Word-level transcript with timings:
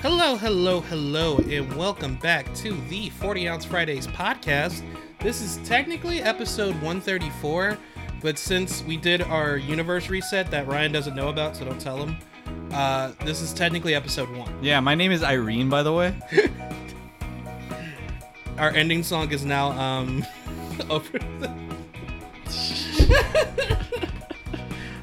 Hello, 0.00 0.36
hello, 0.36 0.80
hello, 0.82 1.38
and 1.38 1.74
welcome 1.74 2.14
back 2.16 2.54
to 2.54 2.80
the 2.88 3.10
40 3.10 3.48
Ounce 3.48 3.64
Fridays 3.64 4.06
podcast. 4.06 4.84
This 5.18 5.42
is 5.42 5.56
technically 5.68 6.22
episode 6.22 6.74
134, 6.74 7.78
but 8.22 8.38
since 8.38 8.84
we 8.84 8.96
did 8.96 9.20
our 9.22 9.56
universe 9.56 10.08
reset 10.08 10.52
that 10.52 10.68
Ryan 10.68 10.92
doesn't 10.92 11.16
know 11.16 11.30
about, 11.30 11.56
so 11.56 11.64
don't 11.64 11.80
tell 11.80 11.96
him, 11.96 12.16
uh, 12.70 13.10
this 13.24 13.40
is 13.40 13.52
technically 13.52 13.96
episode 13.96 14.30
one. 14.36 14.56
Yeah, 14.62 14.78
my 14.78 14.94
name 14.94 15.10
is 15.10 15.24
Irene, 15.24 15.68
by 15.68 15.82
the 15.82 15.92
way. 15.92 16.14
Our 18.56 18.70
ending 18.70 19.02
song 19.02 19.32
is 19.32 19.44
now 19.44 19.72
um 19.72 20.24
over. 20.90 21.18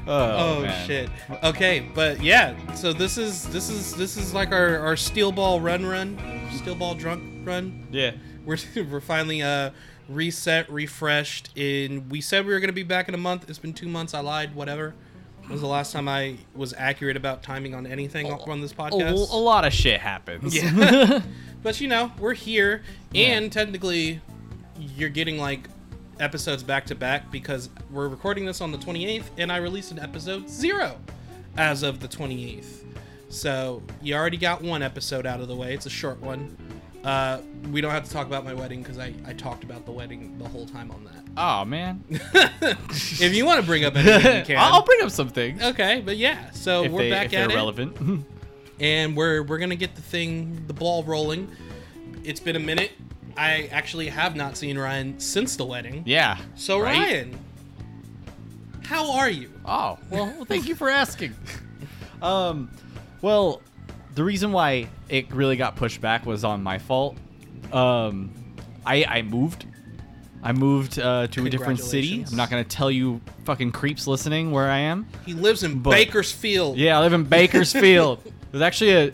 Oh, 0.04 0.64
Oh 0.64 0.84
shit. 0.86 1.08
Okay, 1.44 1.88
but 1.94 2.20
yeah, 2.22 2.56
so 2.74 2.92
this 2.92 3.16
is 3.16 3.46
this 3.48 3.70
is 3.70 3.94
this 3.94 4.16
is 4.16 4.34
like 4.34 4.50
our 4.50 4.78
our 4.78 4.96
steel 4.96 5.30
ball 5.30 5.60
run 5.60 5.86
run, 5.86 6.18
steel 6.52 6.74
ball 6.74 6.94
drunk 6.94 7.22
run. 7.46 7.86
Yeah. 7.90 8.12
We're 8.44 8.58
we're 8.90 9.00
finally 9.00 9.42
uh 9.42 9.70
reset, 10.08 10.68
refreshed. 10.70 11.50
In 11.56 12.08
we 12.08 12.20
said 12.20 12.46
we 12.46 12.52
were 12.52 12.60
gonna 12.60 12.72
be 12.72 12.82
back 12.82 13.08
in 13.08 13.14
a 13.14 13.18
month. 13.18 13.48
It's 13.48 13.60
been 13.60 13.72
two 13.72 13.88
months. 13.88 14.12
I 14.12 14.20
lied. 14.20 14.54
Whatever. 14.54 14.94
Was 15.48 15.60
the 15.60 15.66
last 15.66 15.92
time 15.92 16.08
I 16.08 16.36
was 16.54 16.72
accurate 16.76 17.16
about 17.16 17.42
timing 17.42 17.74
on 17.74 17.86
anything 17.86 18.26
on 18.30 18.60
this 18.60 18.72
podcast? 18.72 19.30
a 19.30 19.36
lot 19.36 19.64
of 19.64 19.72
shit 19.72 20.00
happens. 20.00 20.54
Yeah. 20.54 21.20
but 21.62 21.80
you 21.80 21.88
know, 21.88 22.12
we're 22.18 22.34
here, 22.34 22.82
and 23.14 23.50
technically, 23.52 24.20
you're 24.96 25.08
getting 25.08 25.38
like 25.38 25.68
episodes 26.20 26.62
back 26.62 26.86
to 26.86 26.94
back 26.94 27.30
because 27.30 27.68
we're 27.90 28.08
recording 28.08 28.44
this 28.44 28.60
on 28.60 28.72
the 28.72 28.78
28th, 28.78 29.24
and 29.38 29.50
I 29.50 29.58
released 29.58 29.92
an 29.92 29.98
episode 29.98 30.48
zero 30.48 30.98
as 31.56 31.82
of 31.82 32.00
the 32.00 32.08
28th. 32.08 32.84
So 33.28 33.82
you 34.02 34.14
already 34.14 34.36
got 34.36 34.62
one 34.62 34.82
episode 34.82 35.26
out 35.26 35.40
of 35.40 35.48
the 35.48 35.56
way. 35.56 35.74
It's 35.74 35.86
a 35.86 35.90
short 35.90 36.20
one. 36.20 36.56
Uh, 37.02 37.40
we 37.70 37.80
don't 37.80 37.90
have 37.90 38.04
to 38.04 38.10
talk 38.10 38.26
about 38.26 38.44
my 38.44 38.54
wedding 38.54 38.82
because 38.82 38.98
I, 38.98 39.12
I 39.26 39.32
talked 39.32 39.64
about 39.64 39.86
the 39.86 39.92
wedding 39.92 40.38
the 40.38 40.46
whole 40.48 40.66
time 40.66 40.90
on 40.90 41.04
that. 41.04 41.12
Oh 41.36 41.64
man. 41.64 42.04
if 42.10 43.34
you 43.34 43.44
want 43.44 43.60
to 43.60 43.66
bring 43.66 43.84
up 43.84 43.96
anything, 43.96 44.38
you 44.38 44.44
can. 44.46 44.58
I'll 44.58 44.84
bring 44.84 45.02
up 45.02 45.10
some 45.10 45.28
things. 45.28 45.62
okay, 45.62 46.02
but 46.04 46.16
yeah, 46.16 46.50
so 46.50 46.84
if 46.84 46.92
we're 46.92 47.04
they, 47.04 47.10
back 47.10 47.26
if 47.26 47.30
they're 47.32 47.44
at 47.44 47.50
it. 47.50 47.54
relevant. 47.54 48.26
and 48.80 49.16
we're 49.16 49.42
we're 49.42 49.58
gonna 49.58 49.76
get 49.76 49.94
the 49.94 50.02
thing 50.02 50.64
the 50.66 50.72
ball 50.72 51.04
rolling 51.04 51.50
it's 52.24 52.40
been 52.40 52.56
a 52.56 52.60
minute 52.60 52.92
i 53.36 53.68
actually 53.72 54.08
have 54.08 54.36
not 54.36 54.56
seen 54.56 54.78
ryan 54.78 55.18
since 55.18 55.56
the 55.56 55.64
wedding 55.64 56.02
yeah. 56.06 56.36
so 56.54 56.80
right? 56.80 56.98
ryan 56.98 57.38
how 58.84 59.12
are 59.12 59.30
you 59.30 59.48
Oh, 59.64 59.98
well, 60.10 60.26
well, 60.26 60.44
thank 60.44 60.66
you 60.66 60.74
for 60.74 60.90
asking. 60.90 61.34
um, 62.22 62.70
well, 63.20 63.62
the 64.14 64.24
reason 64.24 64.52
why 64.52 64.88
it 65.08 65.32
really 65.32 65.56
got 65.56 65.76
pushed 65.76 66.00
back 66.00 66.26
was 66.26 66.44
on 66.44 66.62
my 66.62 66.78
fault. 66.78 67.16
Um, 67.72 68.32
I 68.84 69.04
I 69.04 69.22
moved. 69.22 69.66
I 70.42 70.50
moved 70.52 70.98
uh, 70.98 71.28
to 71.28 71.46
a 71.46 71.48
different 71.48 71.78
city. 71.78 72.24
I'm 72.28 72.36
not 72.36 72.50
gonna 72.50 72.64
tell 72.64 72.90
you 72.90 73.20
fucking 73.44 73.70
creeps 73.70 74.08
listening 74.08 74.50
where 74.50 74.68
I 74.68 74.78
am. 74.78 75.06
he 75.24 75.34
lives 75.34 75.62
in 75.62 75.78
But- 75.78 75.90
bakersfield 75.92 76.76
Yeah, 76.76 76.98
I 76.98 77.00
live 77.02 77.12
in 77.12 77.22
Bakersfield. 77.22 78.20
There's 78.50 78.62
actually 78.62 78.92
a 78.92 79.12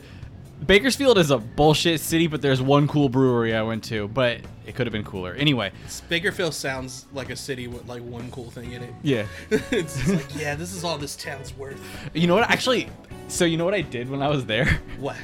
Bakersfield 0.66 1.18
is 1.18 1.30
a 1.30 1.38
bullshit 1.38 2.00
city, 2.00 2.26
but 2.26 2.42
there's 2.42 2.60
one 2.60 2.88
cool 2.88 3.08
brewery 3.08 3.54
I 3.54 3.62
went 3.62 3.84
to, 3.84 4.08
but 4.08 4.40
it 4.66 4.74
could 4.74 4.86
have 4.86 4.92
been 4.92 5.04
cooler. 5.04 5.32
Anyway, 5.34 5.72
bakerfield 6.10 6.52
sounds 6.52 7.06
like 7.12 7.30
a 7.30 7.36
city 7.36 7.68
with 7.68 7.86
like 7.86 8.02
one 8.02 8.30
cool 8.30 8.50
thing 8.50 8.72
in 8.72 8.82
it 8.82 8.92
yeah. 9.02 9.26
it's 9.50 10.06
like 10.08 10.26
yeah 10.36 10.54
this 10.54 10.74
is 10.74 10.84
all 10.84 10.98
this 10.98 11.16
town's 11.16 11.56
worth 11.56 11.80
You 12.12 12.26
know 12.26 12.34
what? 12.34 12.50
Actually, 12.50 12.88
so 13.28 13.44
you 13.44 13.56
know 13.56 13.64
what 13.64 13.74
I 13.74 13.80
did 13.80 14.10
when 14.10 14.20
I 14.22 14.28
was 14.28 14.44
there? 14.46 14.80
what 14.98 15.16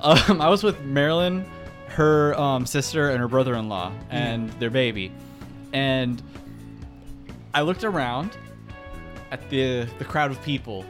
Um, 0.00 0.40
I 0.40 0.48
was 0.48 0.62
with 0.62 0.80
Marilyn, 0.82 1.44
her 1.88 2.38
um, 2.38 2.66
sister, 2.66 3.10
and 3.10 3.18
her 3.20 3.28
brother-in-law, 3.28 3.92
and 4.10 4.50
their 4.60 4.70
baby, 4.70 5.12
and 5.72 6.22
I 7.54 7.62
looked 7.62 7.84
around 7.84 8.36
at 9.30 9.48
the 9.50 9.88
the 9.98 10.04
crowd 10.04 10.30
of 10.30 10.40
people 10.42 10.84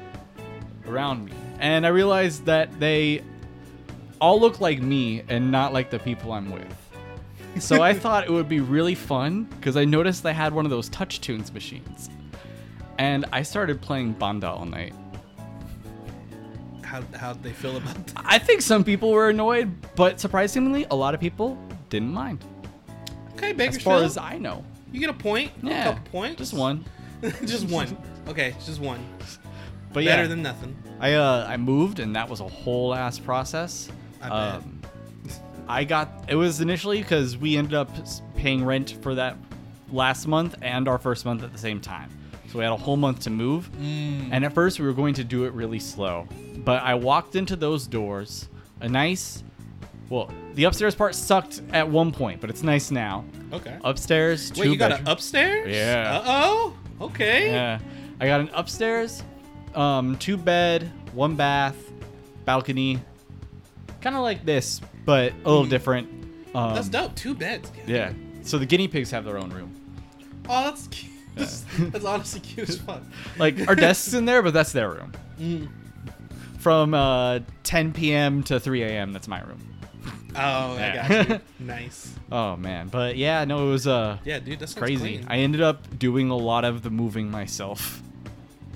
around 0.86 1.24
me, 1.24 1.32
and 1.58 1.86
I 1.86 1.90
realized 1.90 2.44
that 2.46 2.78
they 2.80 3.22
all 4.20 4.40
look 4.40 4.60
like 4.60 4.80
me 4.80 5.22
and 5.28 5.50
not 5.50 5.72
like 5.72 5.90
the 5.90 5.98
people 5.98 6.32
I'm 6.32 6.50
with. 6.50 6.74
So 7.58 7.82
I 7.82 7.94
thought 8.02 8.24
it 8.24 8.30
would 8.30 8.48
be 8.48 8.60
really 8.60 8.94
fun 8.94 9.44
because 9.44 9.76
I 9.76 9.84
noticed 9.84 10.22
they 10.22 10.34
had 10.34 10.52
one 10.52 10.64
of 10.64 10.70
those 10.70 10.88
touch 10.88 11.20
tunes 11.20 11.52
machines, 11.52 12.10
and 12.98 13.24
I 13.32 13.42
started 13.42 13.80
playing 13.80 14.12
Banda 14.12 14.48
all 14.48 14.64
night. 14.64 14.94
how 16.82 17.02
how'd 17.16 17.42
they 17.42 17.52
feel 17.52 17.76
about 17.76 18.06
that 18.08 18.22
I 18.24 18.38
think 18.38 18.62
some 18.62 18.84
people 18.84 19.10
were 19.10 19.28
annoyed, 19.30 19.70
but 19.96 20.20
surprisingly, 20.20 20.86
a 20.90 20.94
lot 20.96 21.14
of 21.14 21.20
people 21.20 21.58
didn't 21.88 22.12
mind. 22.12 22.44
okay 23.36 23.54
As 23.66 23.80
far 23.80 24.02
as 24.02 24.16
I 24.16 24.38
know, 24.38 24.64
you 24.92 25.00
get 25.00 25.10
a 25.10 25.12
point 25.12 25.50
yeah, 25.62 25.80
a 25.80 25.92
couple 25.94 26.10
points 26.10 26.38
just 26.38 26.54
one. 26.54 26.84
just 27.44 27.68
one 27.68 27.96
okay 28.28 28.54
just 28.64 28.80
one 28.80 29.04
But 29.92 30.04
yeah, 30.04 30.16
better 30.16 30.28
than 30.28 30.42
nothing 30.42 30.76
I 31.00 31.14
uh, 31.14 31.46
I 31.48 31.56
moved, 31.56 32.00
and 32.00 32.14
that 32.16 32.28
was 32.28 32.40
a 32.40 32.48
whole 32.48 32.94
ass 32.94 33.18
process. 33.18 33.88
I 34.22 34.28
bet. 34.28 34.62
Um, 34.62 34.80
I 35.68 35.84
got 35.84 36.24
it 36.28 36.34
was 36.34 36.60
initially 36.60 37.02
because 37.02 37.36
we 37.36 37.56
ended 37.56 37.74
up 37.74 37.90
paying 38.36 38.64
rent 38.64 38.96
for 39.02 39.14
that 39.14 39.36
last 39.92 40.26
month 40.26 40.54
and 40.62 40.88
our 40.88 40.98
first 40.98 41.24
month 41.24 41.42
at 41.42 41.52
the 41.52 41.58
same 41.58 41.80
time. 41.80 42.10
So 42.50 42.58
we 42.58 42.64
had 42.64 42.72
a 42.72 42.76
whole 42.76 42.96
month 42.96 43.20
to 43.20 43.30
move. 43.30 43.70
Mm. 43.78 44.30
And 44.32 44.44
at 44.44 44.54
first 44.54 44.80
we 44.80 44.86
were 44.86 44.94
going 44.94 45.12
to 45.14 45.24
do 45.24 45.44
it 45.44 45.52
really 45.52 45.78
slow. 45.78 46.26
But 46.64 46.82
I 46.82 46.94
walked 46.94 47.36
into 47.36 47.56
those 47.56 47.86
doors, 47.86 48.48
a 48.80 48.88
nice 48.88 49.44
well, 50.08 50.30
the 50.54 50.64
upstairs 50.64 50.94
part 50.94 51.14
sucked 51.14 51.60
at 51.74 51.86
one 51.86 52.12
point, 52.12 52.40
but 52.40 52.48
it's 52.48 52.62
nice 52.62 52.90
now. 52.90 53.24
okay 53.52 53.76
Upstairs, 53.84 54.50
two 54.50 54.62
Wait, 54.62 54.70
you 54.70 54.76
got 54.76 54.90
bedroom- 54.90 55.06
an 55.06 55.12
upstairs? 55.12 55.74
Yeah. 55.76 56.18
Uh 56.18 56.22
oh. 56.26 56.76
Okay. 57.00 57.50
Yeah. 57.50 57.78
I 58.20 58.26
got 58.26 58.40
an 58.40 58.50
upstairs, 58.54 59.22
um, 59.74 60.16
two 60.16 60.36
bed, 60.36 60.90
one 61.12 61.36
bath, 61.36 61.76
balcony. 62.44 63.00
Kind 64.00 64.16
of 64.16 64.22
like 64.22 64.44
this, 64.44 64.80
but 65.04 65.32
a 65.44 65.48
little 65.48 65.66
different. 65.66 66.08
Um, 66.54 66.74
That's 66.74 66.88
dope. 66.88 67.14
Two 67.14 67.34
beds. 67.34 67.70
Yeah. 67.86 68.12
So 68.42 68.58
the 68.58 68.66
guinea 68.66 68.88
pigs 68.88 69.10
have 69.10 69.24
their 69.24 69.38
own 69.38 69.50
room. 69.50 69.74
Oh, 70.48 70.64
that's 70.64 70.86
cute. 70.88 71.12
That's, 71.34 71.64
that's 71.78 72.04
honestly 72.04 72.40
cute 72.40 72.68
as 72.68 72.78
fuck. 72.78 73.02
Like 73.38 73.68
our 73.68 73.74
desks 73.74 74.14
in 74.14 74.24
there, 74.24 74.42
but 74.42 74.52
that's 74.54 74.72
their 74.72 74.90
room. 74.90 75.12
Mm. 75.38 75.68
From 76.58 76.94
uh, 76.94 77.40
10 77.64 77.92
p.m. 77.92 78.42
to 78.44 78.58
3 78.58 78.82
a.m. 78.84 79.12
That's 79.12 79.28
my 79.28 79.40
room. 79.42 79.60
Oh, 80.34 80.76
Yeah. 80.78 81.06
I 81.08 81.22
got 81.24 81.28
you. 81.28 81.40
nice. 81.58 82.14
Oh 82.30 82.56
man, 82.56 82.88
but 82.88 83.16
yeah, 83.16 83.44
no, 83.44 83.66
it 83.68 83.70
was 83.70 83.86
uh 83.86 84.18
Yeah, 84.24 84.38
dude, 84.38 84.58
that's 84.60 84.74
crazy. 84.74 85.24
I 85.26 85.38
ended 85.38 85.60
up 85.62 85.98
doing 85.98 86.30
a 86.30 86.36
lot 86.36 86.64
of 86.64 86.82
the 86.82 86.90
moving 86.90 87.30
myself. 87.30 88.02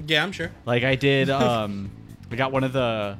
yeah, 0.06 0.22
I'm 0.22 0.32
sure. 0.32 0.50
Like 0.64 0.84
I 0.84 0.94
did 0.94 1.28
um 1.30 1.90
I 2.30 2.36
got 2.36 2.50
one 2.52 2.64
of 2.64 2.72
the 2.72 3.16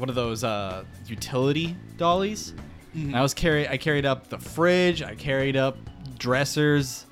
one 0.00 0.08
of 0.08 0.14
those 0.14 0.42
uh 0.42 0.84
utility 1.06 1.76
dollies. 1.98 2.54
And 2.94 3.14
I 3.14 3.20
was 3.22 3.34
carry 3.34 3.68
I 3.68 3.76
carried 3.76 4.06
up 4.06 4.28
the 4.28 4.38
fridge, 4.38 5.02
I 5.02 5.14
carried 5.14 5.56
up 5.56 5.76
dressers. 6.18 7.06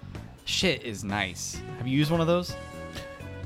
Shit 0.44 0.82
is 0.84 1.04
nice. 1.04 1.60
Have 1.76 1.86
you 1.86 1.96
used 1.96 2.10
one 2.10 2.20
of 2.22 2.26
those? 2.26 2.56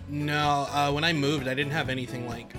No, 0.09 0.67
uh, 0.71 0.93
when 0.93 1.05
I 1.05 1.13
moved, 1.13 1.49
I 1.49 1.55
didn't 1.55 1.73
have 1.73 1.89
anything 1.89 2.29
like 2.29 2.53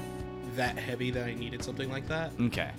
that 0.56 0.78
heavy 0.78 1.12
that 1.12 1.26
I 1.26 1.34
needed 1.34 1.64
something 1.64 1.90
like 1.90 2.08
that. 2.10 2.32
Okay. 2.42 2.72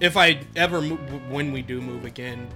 If 0.00 0.16
I 0.16 0.40
ever, 0.56 0.80
mo- 0.80 0.96
when 1.28 1.52
we 1.52 1.60
do 1.60 1.80
move 1.80 2.04
again, 2.04 2.48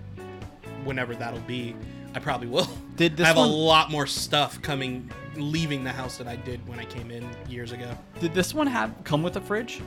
whenever 0.85 1.15
that'll 1.15 1.41
be, 1.41 1.77
I 2.15 2.19
probably 2.19 2.47
will. 2.49 2.69
Did 2.97 3.17
this 3.17 3.25
I 3.25 3.29
have 3.29 3.37
one- 3.37 3.49
a 3.49 3.53
lot 3.53 3.91
more 3.91 4.07
stuff 4.07 4.63
coming, 4.63 5.11
leaving 5.37 5.85
the 5.85 5.93
house 5.93 6.17
that 6.19 6.27
I 6.27 6.37
did 6.37 6.67
when 6.67 6.79
I 6.79 6.85
came 6.87 7.11
in 7.11 7.29
years 7.49 7.73
ago. 7.73 7.97
Did 8.21 8.33
this 8.33 8.55
one 8.55 8.67
have 8.69 8.93
come 9.05 9.23
with 9.23 9.37
a 9.37 9.41
fridge? 9.41 9.83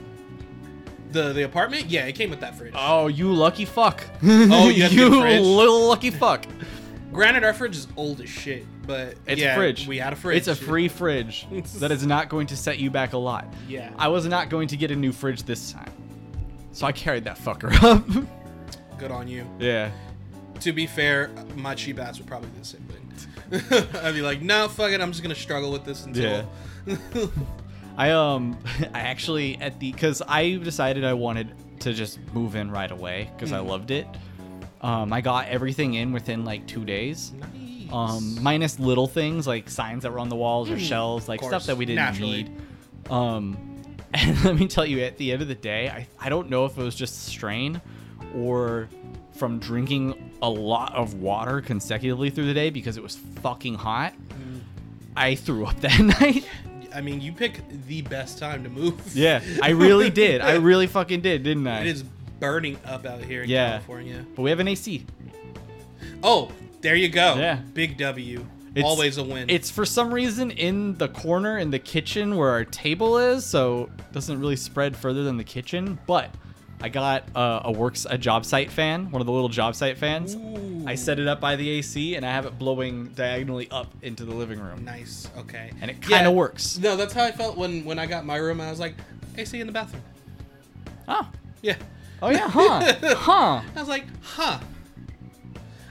The 1.12 1.32
the 1.32 1.42
apartment, 1.44 1.86
yeah, 1.86 2.06
it 2.06 2.12
came 2.14 2.30
with 2.30 2.40
that 2.40 2.54
fridge. 2.56 2.72
Oh, 2.76 3.08
you 3.08 3.32
lucky 3.32 3.64
fuck. 3.64 4.02
Oh, 4.22 4.68
you 4.68 4.82
have 4.82 4.90
to 4.92 4.96
get 4.96 5.06
a 5.12 5.20
fridge? 5.20 5.40
little 5.42 5.88
lucky 5.88 6.10
fuck. 6.10 6.44
Granted, 7.12 7.42
our 7.42 7.52
fridge 7.52 7.76
is 7.76 7.88
old 7.96 8.20
as 8.20 8.28
shit, 8.28 8.64
but 8.86 9.16
It's 9.26 9.40
yeah, 9.40 9.54
a 9.54 9.56
fridge. 9.56 9.88
We 9.88 9.98
had 9.98 10.12
a 10.12 10.16
fridge. 10.16 10.36
It's 10.38 10.46
a 10.48 10.54
free 10.54 10.86
fridge 10.86 11.46
that 11.80 11.90
is 11.90 12.06
not 12.06 12.28
going 12.28 12.46
to 12.48 12.56
set 12.56 12.78
you 12.78 12.88
back 12.90 13.14
a 13.14 13.18
lot. 13.18 13.52
Yeah. 13.68 13.90
I 13.98 14.06
was 14.06 14.26
not 14.26 14.48
going 14.48 14.68
to 14.68 14.76
get 14.76 14.92
a 14.92 14.96
new 14.96 15.10
fridge 15.10 15.42
this 15.42 15.72
time. 15.72 15.90
So 16.70 16.86
I 16.86 16.92
carried 16.92 17.24
that 17.24 17.36
fucker 17.36 17.72
up. 17.82 18.04
Good 18.98 19.10
on 19.10 19.26
you. 19.26 19.44
yeah. 19.58 19.90
To 20.60 20.72
be 20.72 20.86
fair, 20.86 21.30
my 21.56 21.74
cheap 21.74 21.98
ass 21.98 22.18
would 22.18 22.28
probably 22.28 22.50
do 22.50 22.58
the 22.60 22.64
same 22.64 22.82
thing. 22.82 23.98
I'd 24.04 24.14
be 24.14 24.22
like, 24.22 24.40
no, 24.42 24.68
fuck 24.68 24.92
it, 24.92 25.00
I'm 25.00 25.10
just 25.10 25.22
gonna 25.22 25.34
struggle 25.34 25.72
with 25.72 25.84
this 25.84 26.04
until. 26.04 26.48
I 28.00 28.10
um 28.10 28.58
I 28.94 29.00
actually 29.14 29.48
at 29.60 29.78
the 29.80 29.92
cuz 29.92 30.22
I 30.26 30.42
decided 30.70 31.04
I 31.04 31.12
wanted 31.26 31.48
to 31.80 31.92
just 31.92 32.18
move 32.32 32.56
in 32.60 32.70
right 32.70 32.90
away 32.98 33.30
cuz 33.38 33.52
I 33.52 33.58
Mm. 33.60 33.66
loved 33.72 33.90
it. 33.90 34.06
Um 34.80 35.12
I 35.12 35.20
got 35.20 35.42
everything 35.48 35.94
in 35.94 36.12
within 36.12 36.44
like 36.44 36.66
2 36.66 36.84
days. 36.84 37.32
nice. 37.40 37.92
um, 37.92 38.22
minus 38.42 38.78
little 38.78 39.06
things 39.08 39.46
like 39.46 39.68
signs 39.68 40.02
that 40.04 40.12
were 40.12 40.20
on 40.20 40.28
the 40.28 40.36
walls 40.36 40.70
or 40.70 40.78
shelves, 40.78 41.28
like 41.28 41.42
stuff 41.42 41.66
that 41.66 41.76
we 41.76 41.84
didn't 41.84 42.04
naturally. 42.06 42.42
need. 42.44 42.50
Um, 43.18 43.56
and 44.14 44.44
let 44.44 44.54
me 44.56 44.66
tell 44.68 44.86
you, 44.86 45.00
at 45.10 45.16
the 45.18 45.32
end 45.32 45.42
of 45.42 45.48
the 45.48 45.54
day, 45.72 45.88
I, 45.88 46.06
I 46.26 46.28
don't 46.28 46.48
know 46.50 46.64
if 46.66 46.78
it 46.78 46.82
was 46.82 46.94
just 46.94 47.24
strain 47.26 47.80
or 48.44 48.88
from 49.32 49.58
drinking 49.58 50.14
a 50.42 50.48
lot 50.50 50.94
of 50.94 51.14
water 51.14 51.60
consecutively 51.60 52.30
through 52.30 52.46
the 52.46 52.54
day 52.54 52.70
because 52.70 52.96
it 52.96 53.02
was 53.02 53.16
fucking 53.42 53.74
hot. 53.74 54.12
Mm. 54.14 54.60
I 55.16 55.34
threw 55.34 55.66
up 55.66 55.78
that 55.86 55.98
night. 56.20 56.44
I 56.94 57.00
mean, 57.00 57.20
you 57.20 57.32
pick 57.32 57.60
the 57.86 58.02
best 58.02 58.38
time 58.38 58.62
to 58.64 58.68
move. 58.70 59.14
yeah, 59.16 59.40
I 59.62 59.70
really 59.70 60.10
did. 60.10 60.40
I 60.40 60.54
really 60.56 60.86
fucking 60.86 61.20
did, 61.20 61.42
didn't 61.42 61.66
I? 61.66 61.80
It 61.82 61.86
is 61.88 62.02
burning 62.40 62.78
up 62.84 63.04
out 63.06 63.22
here 63.22 63.42
in 63.42 63.48
Yeah. 63.50 63.70
California. 63.72 64.24
But 64.34 64.42
we 64.42 64.50
have 64.50 64.60
an 64.60 64.68
AC. 64.68 65.06
Oh, 66.22 66.50
there 66.80 66.96
you 66.96 67.08
go. 67.08 67.36
Yeah. 67.36 67.56
Big 67.74 67.96
W. 67.98 68.44
It's- 68.74 68.84
Always 68.84 69.18
a 69.18 69.24
win. 69.24 69.50
It's 69.50 69.70
for 69.70 69.84
some 69.84 70.14
reason 70.14 70.50
in 70.52 70.96
the 70.96 71.08
corner 71.08 71.58
in 71.58 71.70
the 71.70 71.78
kitchen 71.78 72.36
where 72.36 72.50
our 72.50 72.64
table 72.64 73.18
is, 73.18 73.44
so 73.44 73.90
it 73.98 74.12
doesn't 74.12 74.38
really 74.38 74.56
spread 74.56 74.96
further 74.96 75.24
than 75.24 75.36
the 75.36 75.44
kitchen. 75.44 75.98
But 76.06 76.32
I 76.82 76.88
got 76.88 77.24
uh, 77.34 77.60
a 77.64 77.72
works 77.72 78.06
a 78.08 78.16
job 78.16 78.44
site 78.44 78.70
fan, 78.70 79.10
one 79.10 79.20
of 79.20 79.26
the 79.26 79.32
little 79.32 79.48
job 79.50 79.74
site 79.74 79.98
fans. 79.98 80.34
Ooh. 80.34 80.84
I 80.86 80.94
set 80.94 81.18
it 81.18 81.28
up 81.28 81.40
by 81.40 81.56
the 81.56 81.68
AC 81.68 82.14
and 82.14 82.24
I 82.24 82.30
have 82.30 82.46
it 82.46 82.58
blowing 82.58 83.08
diagonally 83.08 83.68
up 83.70 83.88
into 84.02 84.24
the 84.24 84.34
living 84.34 84.58
room, 84.58 84.84
nice. 84.84 85.28
Okay. 85.36 85.70
and 85.82 85.90
it 85.90 86.00
kind 86.00 86.26
of 86.26 86.32
Yeah. 86.32 86.38
works. 86.38 86.78
No, 86.78 86.96
that's 86.96 87.12
how 87.12 87.24
I 87.24 87.32
felt 87.32 87.56
when 87.56 87.84
when 87.84 87.98
I 87.98 88.06
got 88.06 88.24
my 88.24 88.36
room. 88.36 88.60
I 88.60 88.70
was 88.70 88.80
like, 88.80 88.94
AC 89.36 89.60
in 89.60 89.66
the 89.66 89.72
bathroom. 89.72 90.02
Oh, 91.06 91.28
Yeah. 91.62 91.76
oh 92.22 92.30
yeah, 92.30 92.48
huh, 92.48 92.80
huh. 93.16 93.60
I 93.76 93.78
was 93.78 93.88
like, 93.88 94.04
huh. 94.22 94.58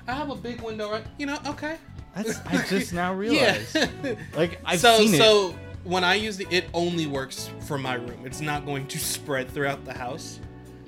I 0.08 0.14
have 0.14 0.30
a 0.32 0.36
big 0.36 0.62
window, 0.62 0.90
right? 0.92 1.06
You 1.20 1.28
know, 1.28 1.38
okay. 1.46 1.78
That's 2.16 2.40
I 2.48 2.66
just 2.68 2.94
now 2.94 3.14
realized. 3.24 3.76
Yeah. 3.76 4.16
Like 4.36 4.60
I've 4.66 4.80
so 4.80 4.98
seen 4.98 5.14
it. 5.14 5.18
so 5.20 5.54
when 5.84 6.04
I 6.04 6.16
use 6.16 6.36
the, 6.38 6.48
it 6.50 6.66
only 6.74 7.06
works 7.06 7.52
for 7.68 7.78
my 7.78 7.94
room. 7.94 8.26
It's 8.26 8.42
not 8.42 8.66
going 8.66 8.88
to 8.88 8.98
spread 8.98 9.50
throughout 9.52 9.86
the 9.86 9.94
house. 9.94 10.40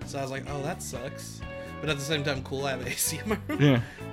So 0.05 0.19
I 0.19 0.21
was 0.21 0.31
like, 0.31 0.43
oh, 0.49 0.61
that 0.63 0.81
sucks. 0.81 1.41
But 1.79 1.89
at 1.89 1.97
the 1.97 2.03
same 2.03 2.23
time, 2.23 2.43
cool. 2.43 2.65
I 2.65 2.71
have 2.71 2.87
AC 2.87 3.19
in 3.23 3.29
my 3.29 3.37
room. 3.47 3.61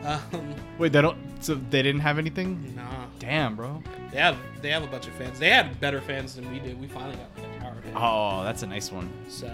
Yeah. 0.02 0.18
Um, 0.32 0.54
Wait, 0.78 0.92
they 0.92 1.02
don't. 1.02 1.18
So 1.40 1.54
they 1.54 1.82
didn't 1.82 2.00
have 2.00 2.18
anything. 2.18 2.74
nah. 2.74 3.06
Damn, 3.18 3.56
bro. 3.56 3.82
They 4.10 4.18
have 4.18 4.36
they 4.62 4.70
have 4.70 4.82
a 4.84 4.86
bunch 4.86 5.06
of 5.06 5.12
fans. 5.14 5.38
They 5.38 5.50
had 5.50 5.78
better 5.80 6.00
fans 6.00 6.34
than 6.34 6.50
we 6.50 6.60
did. 6.60 6.80
We 6.80 6.86
finally 6.86 7.16
got 7.16 7.28
like 7.44 7.56
a 7.56 7.60
tower. 7.60 7.74
Oh, 7.94 8.44
that's 8.44 8.62
a 8.62 8.66
nice 8.66 8.90
one. 8.90 9.10
So 9.28 9.50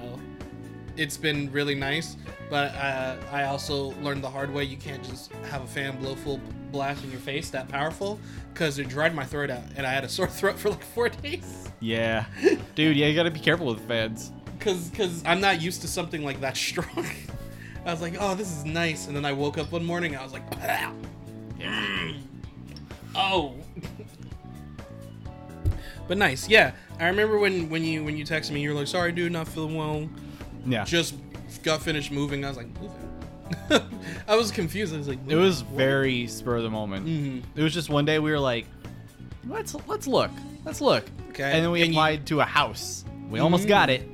it's 0.96 1.16
been 1.16 1.50
really 1.50 1.74
nice. 1.74 2.16
But 2.50 2.74
uh, 2.76 3.16
I 3.32 3.44
also 3.44 3.94
learned 4.02 4.22
the 4.22 4.30
hard 4.30 4.52
way. 4.52 4.64
You 4.64 4.76
can't 4.76 5.02
just 5.02 5.32
have 5.50 5.62
a 5.62 5.66
fan 5.66 5.98
blow 5.98 6.14
full 6.14 6.40
blast 6.70 7.02
in 7.02 7.10
your 7.10 7.20
face 7.20 7.50
that 7.50 7.68
powerful 7.68 8.20
because 8.52 8.78
it 8.78 8.88
dried 8.88 9.14
my 9.14 9.24
throat 9.24 9.50
out, 9.50 9.62
and 9.76 9.86
I 9.86 9.92
had 9.92 10.04
a 10.04 10.08
sore 10.08 10.26
throat 10.28 10.58
for 10.58 10.70
like 10.70 10.84
four 10.84 11.08
days. 11.08 11.68
Yeah, 11.80 12.26
dude. 12.76 12.96
Yeah, 12.96 13.06
you 13.08 13.14
gotta 13.16 13.30
be 13.30 13.40
careful 13.40 13.66
with 13.66 13.80
fans. 13.88 14.30
Cause, 14.60 14.90
cause 14.96 15.22
I'm 15.26 15.40
not 15.40 15.60
used 15.60 15.82
to 15.82 15.88
something 15.88 16.24
like 16.24 16.40
that 16.40 16.56
strong. 16.68 17.06
I 17.84 17.90
was 17.92 18.00
like, 18.00 18.14
oh, 18.18 18.34
this 18.34 18.50
is 18.56 18.64
nice, 18.64 19.06
and 19.08 19.14
then 19.16 19.24
I 19.24 19.32
woke 19.32 19.58
up 19.58 19.70
one 19.72 19.84
morning, 19.84 20.16
I 20.16 20.22
was 20.22 20.32
like. 20.32 20.42
Mm. 21.60 22.16
oh. 23.14 23.54
but 26.08 26.18
nice, 26.18 26.48
yeah. 26.48 26.72
I 26.98 27.06
remember 27.08 27.38
when 27.38 27.68
when 27.70 27.84
you 27.84 28.04
when 28.04 28.16
you 28.16 28.24
texted 28.24 28.52
me, 28.52 28.60
you 28.60 28.70
were 28.70 28.74
like, 28.76 28.86
sorry, 28.86 29.12
dude, 29.12 29.32
not 29.32 29.48
feeling 29.48 29.74
well. 29.74 30.08
Yeah. 30.66 30.84
Just 30.84 31.14
got 31.62 31.82
finished 31.82 32.10
moving. 32.12 32.44
I 32.44 32.48
was 32.48 32.56
like, 32.56 32.68
moving. 32.80 33.90
I 34.28 34.36
was 34.36 34.50
confused. 34.50 34.94
I 34.94 34.98
was 34.98 35.08
like, 35.08 35.18
It 35.28 35.36
was 35.36 35.62
what? 35.64 35.76
very 35.76 36.26
spur 36.26 36.56
of 36.56 36.62
the 36.62 36.70
moment. 36.70 37.06
Mhm. 37.06 37.42
It 37.56 37.62
was 37.62 37.74
just 37.74 37.90
one 37.90 38.04
day 38.04 38.18
we 38.18 38.30
were 38.30 38.40
like, 38.40 38.66
let's 39.46 39.74
let's 39.86 40.06
look, 40.06 40.30
let's 40.64 40.80
look. 40.80 41.04
Okay, 41.30 41.52
And 41.52 41.64
then 41.64 41.70
we 41.70 41.82
and 41.82 41.92
you- 41.92 41.98
applied 41.98 42.26
to 42.26 42.40
a 42.40 42.44
house. 42.44 43.04
We 43.28 43.40
almost 43.40 43.66
got 43.66 43.88
Mhm. 43.88 43.92
it, 44.00 44.08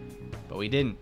but 0.50 0.58
we 0.58 0.69
didn't. 0.69 0.99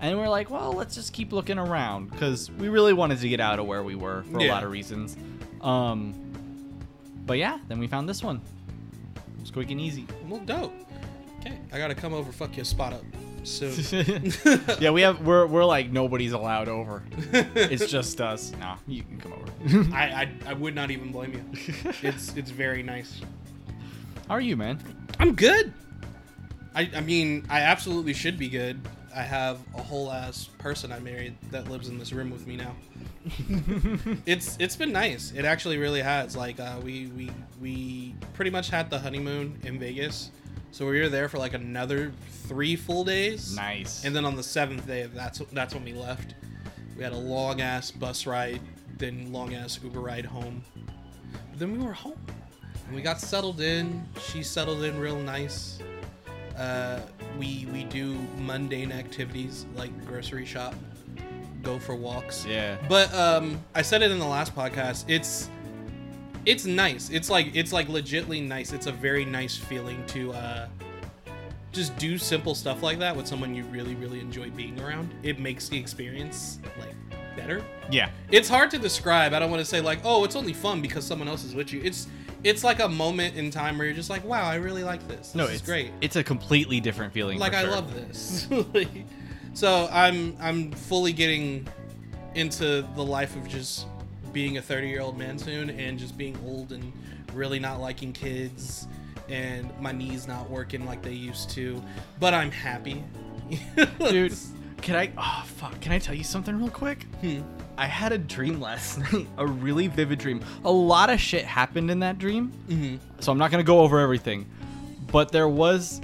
And 0.00 0.16
we 0.16 0.24
are 0.24 0.28
like, 0.28 0.48
well, 0.48 0.72
let's 0.72 0.94
just 0.94 1.12
keep 1.12 1.32
looking 1.32 1.58
around 1.58 2.10
because 2.10 2.50
we 2.52 2.68
really 2.68 2.92
wanted 2.92 3.18
to 3.18 3.28
get 3.28 3.40
out 3.40 3.58
of 3.58 3.66
where 3.66 3.82
we 3.82 3.94
were 3.94 4.22
for 4.30 4.38
a 4.38 4.48
lot 4.48 4.64
of 4.64 4.70
reasons. 4.70 5.16
Um, 5.60 6.14
but 7.26 7.34
yeah, 7.34 7.58
then 7.68 7.78
we 7.78 7.86
found 7.86 8.08
this 8.08 8.22
one. 8.22 8.40
It 9.16 9.40
was 9.40 9.50
quick 9.50 9.70
and 9.70 9.80
easy. 9.80 10.06
well, 10.28 10.40
dope. 10.40 10.72
Okay, 11.40 11.58
I 11.72 11.78
gotta 11.78 11.94
come 11.94 12.14
over. 12.14 12.30
Fuck 12.30 12.56
your 12.56 12.64
spot 12.64 12.92
up 12.92 13.02
soon. 13.42 13.74
yeah, 14.80 14.90
we 14.90 15.02
have 15.02 15.20
we're 15.20 15.46
we're 15.46 15.64
like 15.64 15.90
nobody's 15.90 16.32
allowed 16.32 16.68
over. 16.68 17.02
It's 17.54 17.90
just 17.90 18.20
us. 18.20 18.52
Nah, 18.60 18.76
you 18.86 19.02
can 19.02 19.18
come 19.18 19.32
over. 19.32 19.94
I, 19.94 20.04
I 20.46 20.50
I 20.50 20.52
would 20.52 20.74
not 20.76 20.92
even 20.92 21.10
blame 21.10 21.32
you. 21.32 21.92
It's 22.02 22.36
it's 22.36 22.50
very 22.50 22.84
nice. 22.84 23.20
How 24.28 24.34
are 24.34 24.40
you, 24.40 24.56
man? 24.56 24.78
I'm 25.18 25.34
good. 25.34 25.72
I 26.74 26.90
I 26.94 27.00
mean 27.00 27.46
I 27.48 27.60
absolutely 27.60 28.14
should 28.14 28.38
be 28.38 28.48
good. 28.48 28.80
I 29.14 29.22
have 29.22 29.58
a 29.74 29.82
whole 29.82 30.10
ass 30.10 30.48
person 30.58 30.90
I 30.90 30.98
married 30.98 31.36
that 31.50 31.68
lives 31.68 31.88
in 31.88 31.98
this 31.98 32.12
room 32.12 32.30
with 32.30 32.46
me 32.46 32.56
now. 32.56 32.74
it's 34.26 34.56
it's 34.58 34.76
been 34.76 34.92
nice. 34.92 35.32
It 35.32 35.44
actually 35.44 35.78
really 35.78 36.00
has. 36.00 36.36
Like 36.36 36.58
uh, 36.58 36.80
we 36.82 37.06
we 37.08 37.30
we 37.60 38.14
pretty 38.34 38.50
much 38.50 38.70
had 38.70 38.90
the 38.90 38.98
honeymoon 38.98 39.58
in 39.64 39.78
Vegas, 39.78 40.30
so 40.70 40.88
we 40.88 41.00
were 41.00 41.08
there 41.08 41.28
for 41.28 41.38
like 41.38 41.54
another 41.54 42.12
three 42.46 42.74
full 42.74 43.04
days. 43.04 43.54
Nice. 43.54 44.04
And 44.04 44.16
then 44.16 44.24
on 44.24 44.34
the 44.36 44.42
seventh 44.42 44.86
day, 44.86 45.08
that's 45.12 45.40
that's 45.52 45.74
when 45.74 45.84
we 45.84 45.92
left. 45.92 46.34
We 46.96 47.04
had 47.04 47.12
a 47.12 47.18
long 47.18 47.60
ass 47.60 47.90
bus 47.90 48.26
ride, 48.26 48.60
then 48.98 49.32
long 49.32 49.54
ass 49.54 49.78
Uber 49.82 50.00
ride 50.00 50.24
home. 50.24 50.62
But 51.50 51.58
then 51.58 51.72
we 51.72 51.84
were 51.84 51.92
home, 51.92 52.20
and 52.86 52.94
we 52.94 53.02
got 53.02 53.20
settled 53.20 53.60
in. 53.60 54.06
She 54.20 54.42
settled 54.42 54.82
in 54.84 54.98
real 54.98 55.18
nice. 55.18 55.78
Uh, 56.56 57.00
we 57.38 57.66
we 57.72 57.84
do 57.84 58.16
mundane 58.38 58.92
activities 58.92 59.66
like 59.74 59.90
grocery 60.06 60.44
shop, 60.44 60.74
go 61.62 61.78
for 61.78 61.94
walks. 61.94 62.44
yeah. 62.46 62.76
But 62.88 63.12
um, 63.14 63.60
I 63.74 63.82
said 63.82 64.02
it 64.02 64.10
in 64.10 64.18
the 64.18 64.26
last 64.26 64.54
podcast. 64.54 65.04
It's 65.08 65.48
it's 66.44 66.64
nice. 66.66 67.10
It's 67.10 67.30
like 67.30 67.54
it's 67.54 67.72
like 67.72 67.88
legitly 67.88 68.46
nice. 68.46 68.72
It's 68.72 68.86
a 68.86 68.92
very 68.92 69.24
nice 69.24 69.56
feeling 69.56 70.04
to 70.08 70.32
uh, 70.32 70.68
just 71.72 71.96
do 71.96 72.18
simple 72.18 72.54
stuff 72.54 72.82
like 72.82 72.98
that 72.98 73.16
with 73.16 73.26
someone 73.26 73.54
you 73.54 73.64
really 73.64 73.94
really 73.94 74.20
enjoy 74.20 74.50
being 74.50 74.78
around. 74.80 75.14
It 75.22 75.38
makes 75.38 75.68
the 75.68 75.78
experience 75.78 76.58
like 76.78 76.94
better. 77.36 77.64
Yeah. 77.90 78.10
It's 78.30 78.48
hard 78.48 78.70
to 78.72 78.78
describe. 78.78 79.32
I 79.32 79.38
don't 79.38 79.50
want 79.50 79.60
to 79.60 79.64
say 79.64 79.80
like, 79.80 80.00
oh, 80.04 80.24
it's 80.24 80.36
only 80.36 80.52
fun 80.52 80.82
because 80.82 81.06
someone 81.06 81.28
else 81.28 81.44
is 81.44 81.54
with 81.54 81.72
you. 81.72 81.80
It's 81.82 82.08
it's 82.44 82.64
like 82.64 82.80
a 82.80 82.88
moment 82.88 83.36
in 83.36 83.50
time 83.50 83.78
where 83.78 83.86
you're 83.86 83.96
just 83.96 84.10
like, 84.10 84.24
wow, 84.24 84.44
I 84.44 84.56
really 84.56 84.82
like 84.84 85.06
this. 85.08 85.18
This 85.18 85.34
No, 85.34 85.46
it's 85.46 85.62
great 85.62 85.92
It's 86.00 86.16
a 86.16 86.24
completely 86.24 86.80
different 86.80 87.12
feeling. 87.12 87.38
like 87.38 87.54
I 87.54 87.62
sure. 87.62 87.70
love 87.70 87.94
this. 87.94 88.48
So 89.54 89.86
I'm 89.92 90.34
I'm 90.40 90.72
fully 90.72 91.12
getting 91.12 91.68
into 92.34 92.86
the 92.94 93.04
life 93.04 93.36
of 93.36 93.46
just 93.46 93.86
being 94.32 94.56
a 94.56 94.62
30 94.62 94.88
year 94.88 95.02
old 95.02 95.18
man 95.18 95.38
soon 95.38 95.68
and 95.68 95.98
just 95.98 96.16
being 96.16 96.38
old 96.46 96.72
and 96.72 96.90
really 97.34 97.58
not 97.58 97.78
liking 97.78 98.14
kids 98.14 98.88
and 99.28 99.70
my 99.78 99.92
knees 99.92 100.26
not 100.26 100.48
working 100.48 100.86
like 100.86 101.02
they 101.02 101.12
used 101.12 101.50
to. 101.50 101.82
But 102.18 102.32
I'm 102.34 102.50
happy. 102.50 103.04
dude. 103.98 104.34
Can 104.80 104.96
I? 104.96 105.12
Oh 105.16 105.44
fuck! 105.46 105.80
Can 105.80 105.92
I 105.92 105.98
tell 105.98 106.14
you 106.14 106.24
something 106.24 106.58
real 106.58 106.70
quick? 106.70 107.04
Hmm. 107.20 107.42
I 107.82 107.86
had 107.86 108.12
a 108.12 108.18
dream 108.18 108.60
last 108.60 108.98
night, 109.12 109.26
a 109.36 109.44
really 109.46 109.88
vivid 109.88 110.20
dream. 110.20 110.40
A 110.64 110.70
lot 110.70 111.10
of 111.10 111.18
shit 111.20 111.44
happened 111.44 111.90
in 111.90 111.98
that 111.98 112.16
dream, 112.16 112.52
Mhm. 112.68 113.00
so 113.18 113.32
I'm 113.32 113.38
not 113.38 113.50
gonna 113.50 113.64
go 113.64 113.80
over 113.80 113.98
everything. 113.98 114.46
But 115.10 115.32
there 115.32 115.48
was, 115.48 116.00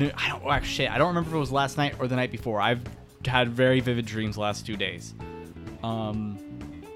I 0.00 0.28
don't 0.28 0.42
oh, 0.44 0.60
shit. 0.62 0.90
I 0.90 0.98
don't 0.98 1.08
remember 1.08 1.30
if 1.30 1.36
it 1.36 1.38
was 1.38 1.52
last 1.52 1.76
night 1.76 1.94
or 2.00 2.08
the 2.08 2.16
night 2.16 2.32
before. 2.32 2.60
I've 2.60 2.82
had 3.24 3.50
very 3.50 3.78
vivid 3.78 4.04
dreams 4.04 4.34
the 4.34 4.40
last 4.40 4.66
two 4.66 4.76
days. 4.76 5.14
Um, 5.84 6.38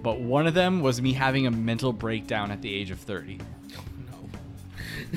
but 0.03 0.21
one 0.21 0.47
of 0.49 0.55
them 0.55 0.81
was 0.83 1.01
me 1.01 1.13
having 1.13 1.47
a 1.47 1.51
mental 1.53 1.93
breakdown 1.93 2.51
at 2.51 2.63
the 2.63 2.75
age 2.75 2.91
of 2.91 2.99
30, 2.99 3.39
No. 4.11 5.13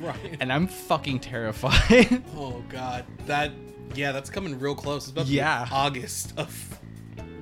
right. 0.06 0.36
and 0.40 0.52
I'm 0.52 0.66
fucking 0.66 1.20
terrified. 1.20 2.22
Oh 2.36 2.62
god. 2.68 3.06
That 3.26 3.50
yeah, 3.94 4.12
that's 4.12 4.28
coming 4.28 4.58
real 4.60 4.74
close. 4.74 5.04
It's 5.04 5.12
about 5.12 5.26
to 5.26 5.32
Yeah. 5.32 5.64
be 5.64 5.70
August 5.72 6.34
of 6.36 6.78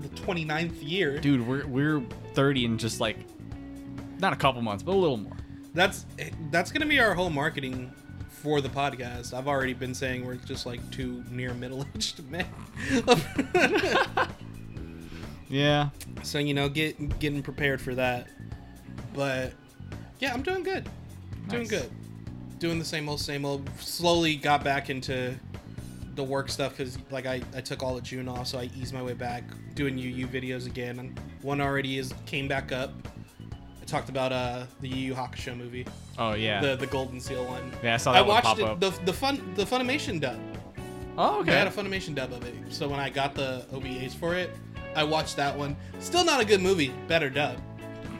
the 0.09 0.23
29th 0.23 0.77
year. 0.87 1.19
Dude, 1.19 1.47
we're 1.47 1.67
we're 1.67 2.01
30 2.35 2.65
in 2.65 2.79
just 2.79 3.01
like 3.01 3.17
not 4.19 4.33
a 4.33 4.37
couple 4.37 4.63
months, 4.63 4.83
but 4.83 4.93
a 4.93 4.97
little 4.97 5.17
more. 5.17 5.37
That's 5.75 6.07
that's 6.51 6.73
gonna 6.73 6.87
be 6.87 7.01
our 7.01 7.15
whole 7.15 7.31
marketing 7.31 7.93
for 8.29 8.61
the 8.61 8.69
podcast. 8.69 9.35
I've 9.35 9.49
already 9.49 9.75
been 9.75 9.95
saying 9.95 10.25
we're 10.25 10.37
just 10.37 10.67
like 10.67 10.81
two 10.91 11.25
near 11.31 11.53
middle 11.55 11.85
aged 11.95 12.29
men. 12.31 12.47
Yeah. 15.49 15.91
so 16.23 16.39
you 16.39 16.55
know, 16.55 16.69
get 16.69 17.19
getting 17.19 17.43
prepared 17.43 17.81
for 17.81 17.95
that. 17.95 18.29
But 19.15 19.53
yeah, 20.19 20.33
I'm 20.33 20.43
doing 20.43 20.63
good. 20.63 20.89
Doing 21.49 21.69
good. 21.69 21.91
Doing 22.59 22.79
the 22.79 22.85
same 22.85 23.09
old, 23.09 23.21
same 23.21 23.45
old. 23.45 23.69
Slowly 23.79 24.37
got 24.37 24.65
back 24.65 24.91
into 24.91 25.35
the 26.17 26.25
work 26.25 26.49
stuff 26.49 26.77
because 26.77 26.99
like 27.11 27.27
I, 27.27 27.41
I 27.55 27.61
took 27.61 27.83
all 27.83 27.97
of 27.97 28.03
June 28.03 28.29
off, 28.29 28.47
so 28.49 28.59
I 28.59 28.71
eased 28.77 28.93
my 28.95 29.03
way 29.03 29.13
back 29.13 29.45
doing 29.75 29.97
Yu 29.99 30.09
Yu 30.11 30.27
videos 30.27 30.67
again. 30.67 30.99
And 30.99 31.21
one 31.43 31.61
already 31.61 31.99
is 31.99 32.13
came 32.27 32.49
back 32.49 32.73
up. 32.73 32.93
I 33.81 33.85
talked 33.85 34.09
about 34.09 34.33
uh 34.33 34.65
the 34.81 34.89
Yu 34.89 34.97
Yu 35.09 35.15
Hakusho 35.15 35.57
movie, 35.57 35.87
Oh 36.19 36.33
yeah. 36.35 36.61
the 36.61 36.75
the 36.77 36.87
Golden 36.89 37.21
Seal 37.21 37.45
one. 37.45 37.71
yeah, 37.83 37.95
I 37.95 37.97
saw 37.99 38.11
I 38.11 38.15
that 38.15 38.27
one 38.27 38.43
watched 38.43 38.59
it, 38.61 38.81
the 38.81 38.91
the 39.05 39.13
fun 39.13 39.53
the 39.55 39.65
Funimation 39.65 40.21
dub. 40.21 40.39
oh 41.19 41.41
okay. 41.41 41.53
They 41.53 41.57
had 41.59 41.67
a 41.69 41.71
Funimation 41.71 42.15
dub 42.15 42.33
of 42.33 42.45
it. 42.45 42.55
So 42.71 42.89
when 42.89 42.99
I 42.99 43.11
got 43.11 43.35
the 43.35 43.65
OVAs 43.73 44.15
for 44.15 44.35
it, 44.35 44.51
I 44.97 45.05
watched 45.05 45.37
that 45.37 45.57
one. 45.57 45.77
Still 46.01 46.25
not 46.25 46.41
a 46.41 46.45
good 46.45 46.61
movie. 46.61 46.93
Better 47.07 47.31
dub. 47.31 47.59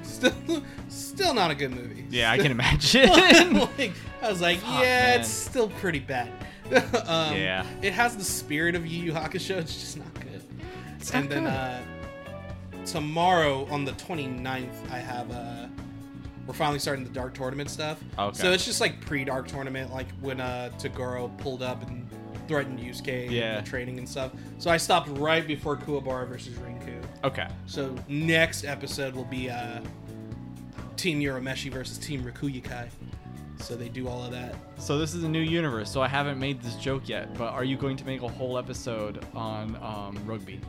Still, 0.03 0.63
still 0.89 1.35
not 1.35 1.51
a 1.51 1.55
good 1.57 1.73
movie. 1.73 2.07
yeah, 2.11 2.31
I 2.31 2.39
can 2.39 2.51
imagine. 2.59 3.09
like, 3.11 3.93
I 4.23 4.31
was 4.31 4.41
like, 4.41 4.59
Fuck, 4.61 4.71
yeah, 4.75 4.79
man. 5.09 5.21
it's 5.21 5.29
still 5.29 5.69
pretty 5.69 5.99
bad. 5.99 6.31
um, 7.07 7.35
Yeah. 7.37 7.65
It 7.83 7.93
has 7.93 8.17
the 8.17 8.25
spirit 8.25 8.75
of 8.75 8.87
Yu 8.87 9.05
Yu 9.05 9.13
Hakusho. 9.13 9.57
It's 9.59 9.75
just 9.75 9.97
not 9.99 10.13
good. 10.15 10.43
It's 10.99 11.11
and 11.13 11.29
not 11.29 11.31
then 11.35 11.45
good. 11.45 11.51
uh, 12.81 12.85
tomorrow 12.85 13.67
on 13.71 13.85
the 13.85 13.93
29th, 13.93 14.91
I 14.91 14.99
have 14.99 15.31
uh, 15.31 15.67
we're 16.47 16.55
finally 16.55 16.79
starting 16.79 17.05
the 17.05 17.11
Dark 17.11 17.35
Tournament 17.35 17.71
stuff. 17.71 17.99
Okay. 18.19 18.39
So 18.39 18.53
it's 18.53 18.65
just 18.65 18.81
like 18.81 19.01
pre-Dark 19.01 19.49
Tournament, 19.49 19.93
like 19.93 20.07
when 20.21 20.41
uh, 20.41 20.71
Toguro 20.79 21.37
pulled 21.39 21.63
up 21.63 21.87
and 21.89 22.09
threatened 22.47 22.79
Yusuke 22.79 23.29
Yeah. 23.31 23.59
in 23.59 23.65
the 23.65 23.69
training 23.69 23.99
and 23.99 24.09
stuff. 24.09 24.31
So 24.59 24.71
I 24.71 24.77
stopped 24.77 25.09
right 25.19 25.45
before 25.47 25.77
Kuwabara 25.77 26.29
versus 26.29 26.55
Rinku. 26.55 27.03
okay. 27.25 27.49
So 27.67 27.93
next 28.09 28.65
episode 28.65 29.15
will 29.17 29.25
be 29.25 29.51
uh, 29.51 29.81
Team 30.97 31.21
Urameshi 31.21 31.73
versus 31.73 31.99
Team 31.99 32.23
Rokuyukai. 32.23 32.89
So 33.59 33.75
they 33.77 33.89
do 33.89 34.09
all 34.09 34.23
of 34.25 34.31
that. 34.33 34.55
So 34.79 34.99
this 34.99 35.15
is 35.15 35.25
a 35.25 35.29
new 35.29 35.41
universe. 35.41 35.91
So 35.91 36.01
I 36.03 36.09
haven't 36.09 36.39
made 36.39 36.63
this 36.63 36.75
joke 36.77 37.09
yet, 37.09 37.35
but 37.37 37.53
are 37.53 37.65
you 37.65 37.77
going 37.77 37.97
to 37.97 38.05
make 38.05 38.23
a 38.23 38.29
whole 38.29 38.59
episode 38.59 39.25
on 39.35 39.77
um, 39.83 40.19
rugby? 40.27 40.61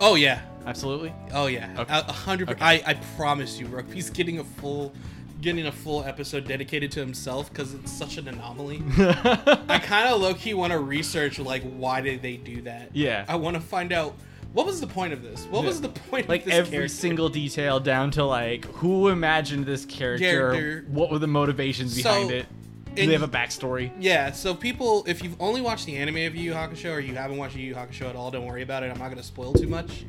Oh 0.00 0.14
yeah, 0.14 0.42
Absolutely. 0.66 1.12
oh 1.32 1.46
yeah, 1.46 1.74
Okay. 1.78 1.94
a 1.98 2.12
hundred. 2.12 2.50
Okay. 2.50 2.62
I 2.62 2.82
I 2.86 2.94
promise 3.16 3.58
you, 3.58 3.66
Rugby's 3.66 4.10
getting 4.10 4.38
a 4.40 4.44
full, 4.44 4.92
getting 5.40 5.66
a 5.68 5.72
full 5.72 6.04
episode 6.04 6.46
dedicated 6.46 6.90
to 6.92 7.00
himself 7.00 7.50
because 7.50 7.72
it's 7.72 7.90
such 7.92 8.18
an 8.18 8.28
anomaly. 8.28 8.82
I 8.98 9.80
kind 9.82 10.08
of 10.12 10.20
low 10.20 10.34
key 10.34 10.52
want 10.52 10.72
to 10.74 10.78
research 10.78 11.38
like 11.38 11.62
why 11.62 12.02
did 12.02 12.20
they 12.20 12.36
do 12.36 12.60
that? 12.62 12.90
Yeah. 12.94 13.24
I 13.26 13.36
want 13.36 13.54
to 13.56 13.60
find 13.62 13.90
out 13.90 14.14
what 14.56 14.64
was 14.66 14.80
the 14.80 14.86
point 14.86 15.12
of 15.12 15.22
this. 15.22 15.44
What 15.50 15.64
was 15.64 15.80
the 15.82 15.88
point? 15.90 16.28
like 16.28 16.40
of 16.40 16.46
this 16.46 16.54
every 16.54 16.70
character? 16.78 16.88
single 16.94 17.28
detail 17.28 17.78
down 17.78 18.10
to 18.12 18.24
like 18.24 18.64
who 18.66 19.08
imagined 19.08 19.66
this 19.66 19.84
character, 19.84 20.24
Character. 20.30 20.84
what 20.88 21.10
were 21.10 21.18
the 21.18 21.26
motivations 21.26 21.94
So, 21.94 22.02
behind 22.02 22.30
it 22.30 22.46
do 22.94 23.02
in- 23.02 23.08
they 23.08 23.12
have 23.12 23.22
a 23.22 23.28
backstory 23.28 23.90
Yeah, 24.00 24.32
so 24.32 24.54
people, 24.54 25.04
if 25.06 25.22
you've 25.22 25.38
only 25.40 25.60
watched 25.60 25.84
the 25.84 25.96
anime 25.96 26.16
of 26.26 26.34
Yu 26.34 26.44
Yu 26.44 26.52
Hakusho 26.54 26.92
or 26.96 27.00
you 27.00 27.14
haven't 27.14 27.36
watched 27.36 27.54
Yu 27.54 27.66
Yu 27.68 27.74
Hakusho 27.74 28.08
at 28.08 28.16
all, 28.16 28.30
don't 28.30 28.46
worry 28.46 28.62
about 28.62 28.82
it. 28.82 28.90
I'm 28.90 28.98
not 28.98 29.06
going 29.08 29.18
to 29.18 29.22
spoil 29.22 29.52
too 29.52 29.66
much. 29.68 30.04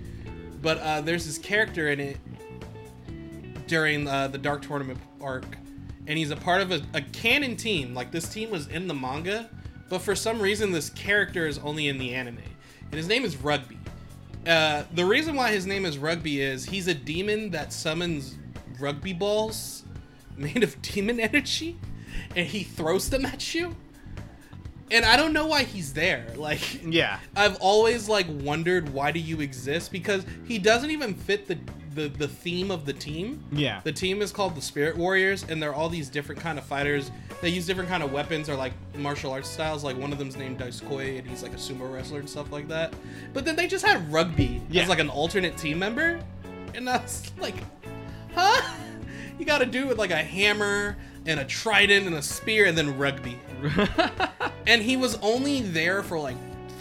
But 0.61 0.77
uh, 0.79 1.01
there's 1.01 1.25
this 1.25 1.37
character 1.37 1.89
in 1.89 1.99
it 1.99 2.17
during 3.67 4.07
uh, 4.07 4.27
the 4.29 4.37
Dark 4.37 4.61
Tournament 4.61 4.99
arc, 5.21 5.43
and 6.07 6.17
he's 6.17 6.31
a 6.31 6.35
part 6.37 6.61
of 6.61 6.71
a, 6.71 6.81
a 6.93 7.01
canon 7.01 7.55
team. 7.57 7.93
Like 7.93 8.11
this 8.11 8.29
team 8.29 8.49
was 8.49 8.67
in 8.67 8.87
the 8.87 8.93
manga, 8.93 9.49
but 9.89 9.99
for 10.01 10.15
some 10.15 10.41
reason 10.41 10.71
this 10.71 10.89
character 10.89 11.45
is 11.47 11.57
only 11.59 11.87
in 11.89 11.97
the 11.97 12.13
anime, 12.13 12.39
and 12.85 12.93
his 12.93 13.07
name 13.07 13.25
is 13.25 13.35
Rugby. 13.37 13.76
Uh, 14.47 14.83
the 14.93 15.05
reason 15.05 15.35
why 15.35 15.51
his 15.51 15.67
name 15.67 15.85
is 15.85 15.97
Rugby 15.97 16.41
is 16.41 16.65
he's 16.65 16.87
a 16.87 16.93
demon 16.93 17.49
that 17.51 17.73
summons 17.73 18.35
rugby 18.79 19.11
balls 19.11 19.83
made 20.37 20.63
of 20.63 20.81
demon 20.81 21.19
energy, 21.19 21.77
and 22.35 22.47
he 22.47 22.63
throws 22.63 23.09
them 23.09 23.25
at 23.25 23.53
you. 23.53 23.75
And 24.89 25.03
I 25.03 25.17
don't 25.17 25.33
know 25.33 25.47
why 25.47 25.63
he's 25.63 25.93
there. 25.93 26.27
Like, 26.37 26.81
yeah 26.85 27.19
I've 27.35 27.57
always 27.57 28.07
like 28.07 28.27
wondered 28.29 28.89
why 28.89 29.11
do 29.11 29.19
you 29.19 29.41
exist 29.41 29.91
because 29.91 30.25
he 30.47 30.59
doesn't 30.59 30.91
even 30.91 31.13
fit 31.13 31.47
the 31.47 31.57
the, 31.97 32.07
the 32.07 32.27
theme 32.27 32.71
of 32.71 32.85
the 32.85 32.93
team. 32.93 33.43
yeah 33.51 33.81
The 33.83 33.91
team 33.91 34.21
is 34.21 34.31
called 34.31 34.55
the 34.55 34.61
Spirit 34.61 34.95
Warriors, 34.95 35.43
and 35.49 35.61
they're 35.61 35.73
all 35.73 35.89
these 35.89 36.07
different 36.09 36.39
kind 36.39 36.57
of 36.57 36.63
fighters. 36.63 37.11
They 37.41 37.49
use 37.49 37.65
different 37.67 37.89
kind 37.89 38.01
of 38.03 38.11
weapons 38.13 38.49
or 38.49 38.55
like 38.55 38.71
martial 38.95 39.31
arts 39.31 39.49
styles. 39.49 39.83
Like 39.83 39.97
one 39.97 40.11
of 40.13 40.17
them's 40.19 40.37
named 40.37 40.59
Daisuke, 40.59 41.19
and 41.19 41.27
he's 41.27 41.43
like 41.43 41.51
a 41.53 41.57
sumo 41.57 41.93
wrestler 41.93 42.19
and 42.19 42.29
stuff 42.29 42.51
like 42.51 42.67
that. 42.69 42.93
But 43.33 43.43
then 43.45 43.55
they 43.55 43.67
just 43.67 43.85
had 43.85 44.11
rugby 44.11 44.61
Yeah. 44.69 44.83
as 44.83 44.89
like 44.89 44.99
an 44.99 45.09
alternate 45.09 45.57
team 45.57 45.77
member, 45.79 46.19
and 46.73 46.87
that's 46.87 47.31
like, 47.39 47.55
huh? 48.33 48.61
You 49.37 49.45
got 49.45 49.59
to 49.59 49.65
do 49.65 49.81
it 49.81 49.87
with 49.87 49.97
like 49.99 50.11
a 50.11 50.15
hammer 50.17 50.97
and 51.25 51.39
a 51.39 51.45
trident 51.45 52.07
and 52.07 52.15
a 52.15 52.21
spear, 52.21 52.65
and 52.65 52.77
then 52.77 52.97
rugby. 52.97 53.39
And 54.67 54.81
he 54.81 54.97
was 54.97 55.15
only 55.21 55.61
there 55.61 56.03
for 56.03 56.19
like 56.19 56.35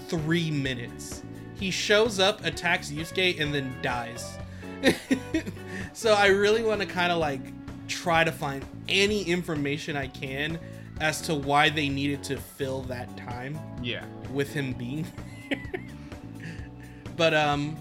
three 0.08 0.50
minutes. 0.50 1.22
He 1.54 1.70
shows 1.70 2.18
up, 2.18 2.44
attacks 2.44 2.90
Yusuke, 2.90 3.40
and 3.40 3.54
then 3.54 3.72
dies. 3.80 4.36
so 5.92 6.14
I 6.14 6.26
really 6.28 6.62
want 6.62 6.80
to 6.80 6.86
kind 6.86 7.12
of 7.12 7.18
like 7.18 7.40
try 7.88 8.24
to 8.24 8.32
find 8.32 8.64
any 8.88 9.22
information 9.22 9.96
I 9.96 10.08
can 10.08 10.58
as 11.00 11.20
to 11.22 11.34
why 11.34 11.68
they 11.68 11.88
needed 11.88 12.22
to 12.24 12.36
fill 12.36 12.82
that 12.82 13.14
time 13.16 13.58
yeah 13.82 14.04
with 14.32 14.52
him 14.52 14.72
being 14.72 15.06
but 17.16 17.34
um 17.34 17.76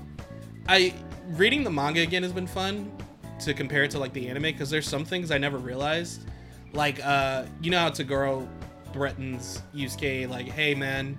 I 0.67 0.93
reading 1.29 1.63
the 1.63 1.69
manga 1.69 2.01
again 2.01 2.23
has 2.23 2.33
been 2.33 2.47
fun 2.47 2.91
to 3.39 3.53
compare 3.53 3.83
it 3.83 3.91
to 3.91 3.99
like 3.99 4.13
the 4.13 4.27
anime 4.27 4.43
because 4.43 4.69
there's 4.69 4.87
some 4.87 5.05
things 5.05 5.31
I 5.31 5.37
never 5.37 5.57
realized. 5.57 6.25
Like 6.73 7.03
uh 7.05 7.45
you 7.61 7.71
know 7.71 7.79
how 7.79 7.89
Toguro 7.89 8.47
threatens 8.93 9.61
Yusuke 9.73 10.29
like, 10.29 10.47
"Hey 10.47 10.73
man, 10.73 11.17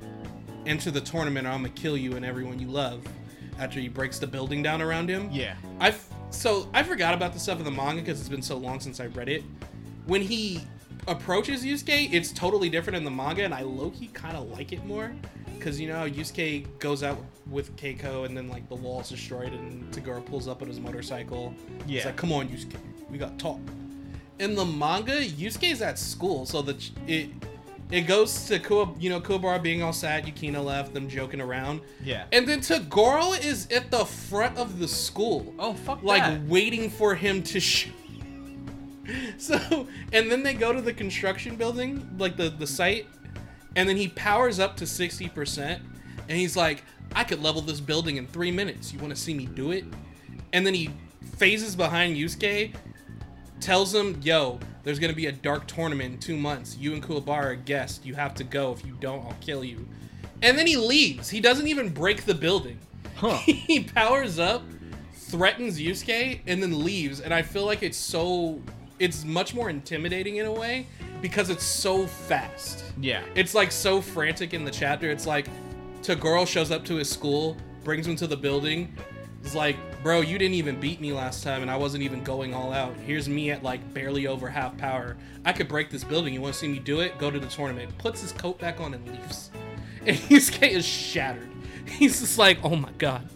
enter 0.66 0.90
the 0.90 1.00
tournament 1.00 1.47
or 1.47 1.50
I'm 1.50 1.62
gonna 1.62 1.71
kill 1.71 1.97
you 1.97 2.16
and 2.16 2.25
everyone 2.25 2.59
you 2.59 2.68
love." 2.68 3.06
After 3.58 3.80
he 3.80 3.88
breaks 3.88 4.18
the 4.18 4.26
building 4.26 4.62
down 4.62 4.82
around 4.82 5.08
him. 5.08 5.28
yeah 5.32 5.54
I've 5.80 6.04
so 6.30 6.68
I 6.75 6.82
forgot 6.82 7.14
about 7.14 7.32
the 7.32 7.38
stuff 7.38 7.58
in 7.58 7.64
the 7.64 7.70
manga 7.70 8.02
because 8.02 8.20
it's 8.20 8.28
been 8.28 8.42
so 8.42 8.56
long 8.56 8.80
since 8.80 9.00
I 9.00 9.06
read 9.06 9.28
it. 9.28 9.42
When 10.06 10.20
he 10.20 10.60
approaches 11.08 11.64
Yusuke, 11.64 12.12
it's 12.12 12.32
totally 12.32 12.68
different 12.68 12.96
in 12.96 13.04
the 13.04 13.10
manga, 13.10 13.44
and 13.44 13.54
I 13.54 13.62
low 13.62 13.90
key 13.90 14.08
kind 14.08 14.36
of 14.36 14.50
like 14.50 14.72
it 14.72 14.84
more 14.84 15.12
because 15.56 15.80
you 15.80 15.88
know 15.88 15.96
how 15.96 16.08
Yusuke 16.08 16.66
goes 16.78 17.02
out 17.02 17.18
with 17.50 17.75
Keiko, 17.76 18.26
and 18.26 18.36
then 18.36 18.48
like 18.48 18.68
the 18.68 18.75
wall's 18.75 19.08
destroyed, 19.08 19.52
and 19.52 19.90
Toguro 19.92 20.25
pulls 20.25 20.48
up 20.48 20.62
on 20.62 20.68
his 20.68 20.80
motorcycle. 20.80 21.54
Yeah. 21.86 21.98
it's 21.98 22.06
like, 22.06 22.16
come 22.16 22.32
on, 22.32 22.48
Yusuke, 22.48 22.76
we 23.10 23.18
got 23.18 23.38
talk. 23.38 23.60
In 24.38 24.54
the 24.54 24.64
manga, 24.64 25.25
Yusuke's 25.25 25.80
at 25.80 25.98
school, 25.98 26.44
so 26.44 26.60
the 26.60 26.75
ch- 26.75 26.92
it 27.06 27.30
it 27.90 28.02
goes 28.02 28.47
to 28.47 28.59
Kuwa, 28.59 29.00
you 29.00 29.11
know 29.11 29.21
Kuwabara 29.21 29.62
being 29.62 29.83
all 29.83 29.93
sad, 29.93 30.26
Yukina 30.26 30.64
left, 30.64 30.93
them 30.95 31.09
joking 31.09 31.40
around. 31.40 31.81
yeah 32.02 32.25
And 32.33 32.47
then 32.49 32.61
Toguro 32.61 33.38
is 33.45 33.69
at 33.71 33.90
the 33.90 34.05
front 34.05 34.57
of 34.59 34.78
the 34.78 34.88
school. 34.88 35.55
oh 35.59 35.75
fuck 35.75 36.02
Like 36.02 36.23
that. 36.23 36.43
waiting 36.43 36.90
for 36.90 37.14
him 37.14 37.43
to 37.45 37.61
shoot. 37.61 37.93
So, 39.38 39.87
and 40.12 40.31
then 40.33 40.43
they 40.43 40.55
go 40.55 40.73
to 40.73 40.81
the 40.81 40.93
construction 40.93 41.55
building, 41.55 42.09
like 42.19 42.37
the, 42.37 42.49
the 42.50 42.66
site, 42.66 43.07
and 43.76 43.88
then 43.88 43.97
he 43.97 44.09
powers 44.09 44.59
up 44.59 44.76
to 44.78 44.85
60%, 44.85 45.59
and 46.28 46.37
he's 46.37 46.57
like, 46.57 46.83
I 47.14 47.23
could 47.23 47.40
level 47.40 47.62
this 47.62 47.78
building 47.81 48.16
in 48.16 48.26
three 48.26 48.50
minutes. 48.50 48.93
You 48.93 48.99
want 48.99 49.14
to 49.14 49.21
see 49.21 49.33
me 49.33 49.47
do 49.47 49.71
it? 49.71 49.85
And 50.52 50.66
then 50.66 50.75
he 50.75 50.90
phases 51.37 51.76
behind 51.76 52.16
Yusuke, 52.16 52.75
tells 53.61 53.95
him, 53.95 54.19
Yo, 54.25 54.59
there's 54.87 55.00
to 55.00 55.12
be 55.12 55.26
a 55.26 55.33
dark 55.33 55.66
tournament 55.66 56.14
in 56.14 56.21
two 56.21 56.37
months. 56.37 56.76
You 56.78 56.95
and 56.95 57.02
Kuwabara 57.02 57.45
are 57.45 57.55
guests. 57.57 58.07
You 58.07 58.14
have 58.14 58.37
to 58.37 58.45
go. 58.45 58.71
If 58.71 58.87
you 58.87 58.97
don't, 59.00 59.26
I'll 59.26 59.37
kill 59.40 59.64
you. 59.64 59.85
And 60.43 60.57
then 60.57 60.69
he 60.69 60.76
leaves. 60.76 61.28
He 61.28 61.40
doesn't 61.40 61.66
even 61.66 61.88
break 61.88 62.25
the 62.25 62.37
building. 62.37 62.78
Huh. 63.16 63.38
he 63.45 63.83
powers 63.83 64.38
up, 64.38 64.62
threatens 65.12 65.81
Yusuke, 65.81 66.38
and 66.47 66.62
then 66.62 66.85
leaves. 66.85 67.21
And 67.21 67.35
I 67.35 67.43
feel 67.43 67.66
like 67.66 67.83
it's 67.83 67.99
so. 67.99 68.62
It's 69.00 69.25
much 69.25 69.57
more 69.57 69.71
intimidating 69.71 70.37
in 70.37 70.47
a 70.47 70.52
way 70.52 70.87
because 71.21 71.50
it's 71.50 71.64
so 71.64 72.07
fast. 72.07 72.85
yeah 73.00 73.23
It's 73.35 73.55
like 73.55 73.73
so 73.73 74.00
frantic 74.00 74.55
in 74.55 74.64
the 74.64 74.71
chapter. 74.71 75.11
It's 75.11 75.26
like 75.26 75.49
Toguro 76.00 76.47
shows 76.47 76.71
up 76.71 76.85
to 76.85 76.95
his 76.95 77.11
school, 77.11 77.57
brings 77.83 78.07
him 78.07 78.14
to 78.16 78.28
the 78.28 78.37
building. 78.37 78.95
It's 79.43 79.55
like, 79.55 79.76
bro, 80.06 80.20
you 80.20 80.38
didn't 80.38 80.54
even 80.54 80.78
beat 80.78 81.00
me 81.00 81.12
last 81.12 81.42
time, 81.42 81.62
and 81.62 81.68
I 81.68 81.76
wasn't 81.76 82.04
even 82.04 82.22
going 82.22 82.54
all 82.54 82.72
out. 82.72 82.94
Here's 83.04 83.28
me 83.28 83.50
at 83.50 83.64
like 83.64 83.92
barely 83.92 84.28
over 84.28 84.48
half 84.48 84.78
power. 84.78 85.16
I 85.44 85.52
could 85.52 85.66
break 85.66 85.90
this 85.90 86.04
building. 86.04 86.32
You 86.32 86.40
want 86.40 86.54
to 86.54 86.60
see 86.60 86.68
me 86.68 86.78
do 86.78 87.00
it? 87.00 87.18
Go 87.18 87.28
to 87.28 87.40
the 87.40 87.48
tournament. 87.48 87.90
Puts 87.98 88.20
his 88.20 88.30
coat 88.30 88.56
back 88.60 88.78
on 88.80 88.94
and 88.94 89.04
leaves. 89.08 89.50
And 90.06 90.16
Yusuke 90.16 90.70
is 90.70 90.86
shattered. 90.86 91.48
He's 91.88 92.20
just 92.20 92.38
like, 92.38 92.58
oh 92.62 92.76
my 92.76 92.92
god. 92.98 93.28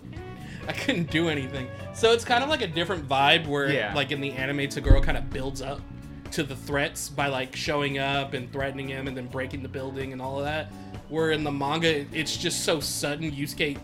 I 0.68 0.72
couldn't 0.72 1.10
do 1.10 1.28
anything. 1.28 1.66
So 1.92 2.12
it's 2.12 2.24
kind 2.24 2.44
of 2.44 2.48
like 2.48 2.62
a 2.62 2.68
different 2.68 3.08
vibe 3.08 3.48
where, 3.48 3.72
Yeah. 3.72 3.92
like 3.92 4.12
in 4.12 4.20
the 4.20 4.30
anime, 4.30 4.58
Toguro 4.68 5.02
kind 5.02 5.18
of 5.18 5.28
builds 5.28 5.62
up 5.62 5.80
to 6.30 6.44
the 6.44 6.54
threats 6.54 7.08
by 7.08 7.26
like 7.26 7.56
showing 7.56 7.98
up 7.98 8.34
and 8.34 8.52
threatening 8.52 8.86
him 8.86 9.08
and 9.08 9.16
then 9.16 9.26
breaking 9.26 9.64
the 9.64 9.68
building 9.68 10.12
and 10.12 10.22
all 10.22 10.38
of 10.38 10.44
that. 10.44 10.70
Where 11.08 11.32
in 11.32 11.42
the 11.42 11.50
manga, 11.50 12.06
it's 12.12 12.36
just 12.36 12.62
so 12.64 12.78
sudden. 12.78 13.32
Yusuke, 13.32 13.76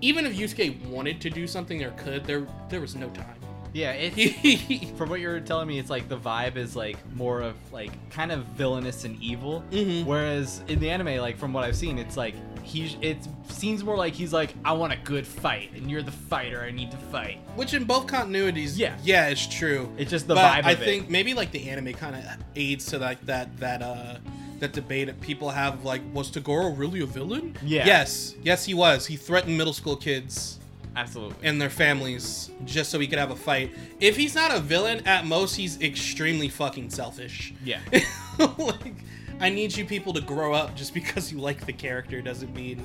even 0.00 0.26
if 0.26 0.34
Yusuke 0.36 0.84
wanted 0.86 1.20
to 1.22 1.30
do 1.30 1.46
something 1.46 1.82
or 1.82 1.90
could, 1.92 2.24
there 2.24 2.46
there 2.68 2.80
was 2.80 2.94
no 2.94 3.08
time. 3.10 3.34
yeah 3.74 3.92
it 3.98 4.96
from 4.96 5.10
what 5.10 5.20
you're 5.20 5.40
telling 5.40 5.68
me, 5.68 5.78
it's 5.78 5.90
like 5.90 6.08
the 6.08 6.16
vibe 6.18 6.56
is 6.56 6.74
like 6.76 6.96
more 7.14 7.40
of 7.42 7.54
like 7.72 7.90
kind 8.10 8.32
of 8.32 8.44
villainous 8.56 9.04
and 9.04 9.20
evil. 9.22 9.62
Mhm. 9.70 10.04
Whereas 10.06 10.62
in 10.68 10.78
the 10.80 10.90
anime, 10.90 11.18
like 11.20 11.36
from 11.36 11.52
what 11.52 11.64
I've 11.64 11.76
seen, 11.76 11.98
it's 11.98 12.16
like 12.16 12.34
he's 12.62 12.96
it 13.00 13.16
seems 13.48 13.82
more 13.82 13.96
like 13.96 14.12
he's 14.14 14.32
like 14.32 14.54
I 14.64 14.72
want 14.72 14.92
a 14.92 14.96
good 15.04 15.26
fight, 15.26 15.70
and 15.74 15.90
you're 15.90 16.02
the 16.02 16.12
fighter. 16.12 16.60
I 16.62 16.70
need 16.70 16.90
to 16.92 16.96
fight. 16.96 17.38
Which 17.56 17.74
in 17.74 17.84
both 17.84 18.06
continuities, 18.06 18.78
Yeah. 18.78 18.96
yeah, 19.02 19.28
it's 19.28 19.46
true. 19.46 19.90
It's 19.98 20.10
just 20.10 20.28
the 20.28 20.34
but 20.34 20.44
vibe 20.62 20.64
I 20.64 20.72
of 20.72 20.82
it. 20.82 20.84
think 20.84 21.10
maybe 21.10 21.34
like 21.34 21.50
the 21.50 21.68
anime 21.68 21.92
kind 21.94 22.14
of 22.16 22.24
aids 22.56 22.86
to 22.86 22.98
like 22.98 23.20
that 23.26 23.56
that 23.58 23.82
uh 23.82 24.16
that 24.60 24.72
debate 24.72 25.06
that 25.06 25.20
people 25.20 25.50
have 25.50 25.84
like 25.84 26.02
was 26.12 26.30
Toguro 26.30 26.76
really 26.76 27.00
a 27.00 27.06
villain? 27.06 27.56
Yeah. 27.62 27.86
Yes, 27.86 28.34
yes 28.42 28.64
he 28.64 28.74
was. 28.74 29.06
He 29.06 29.16
threatened 29.16 29.56
middle 29.56 29.72
school 29.72 29.96
kids 29.96 30.58
Absolutely. 30.96 31.36
and 31.46 31.60
their 31.60 31.70
families 31.70 32.50
just 32.64 32.90
so 32.90 32.98
he 32.98 33.06
could 33.06 33.18
have 33.18 33.30
a 33.30 33.36
fight. 33.36 33.72
If 34.00 34.16
he's 34.16 34.34
not 34.34 34.54
a 34.54 34.60
villain, 34.60 35.06
at 35.06 35.26
most 35.26 35.54
he's 35.54 35.80
extremely 35.80 36.48
fucking 36.48 36.90
selfish. 36.90 37.54
Yeah. 37.64 37.80
like 38.58 38.94
I 39.40 39.48
need 39.48 39.76
you 39.76 39.84
people 39.84 40.12
to 40.14 40.20
grow 40.20 40.52
up. 40.54 40.74
Just 40.74 40.94
because 40.94 41.32
you 41.32 41.38
like 41.38 41.64
the 41.64 41.72
character 41.72 42.20
doesn't 42.20 42.54
mean 42.54 42.82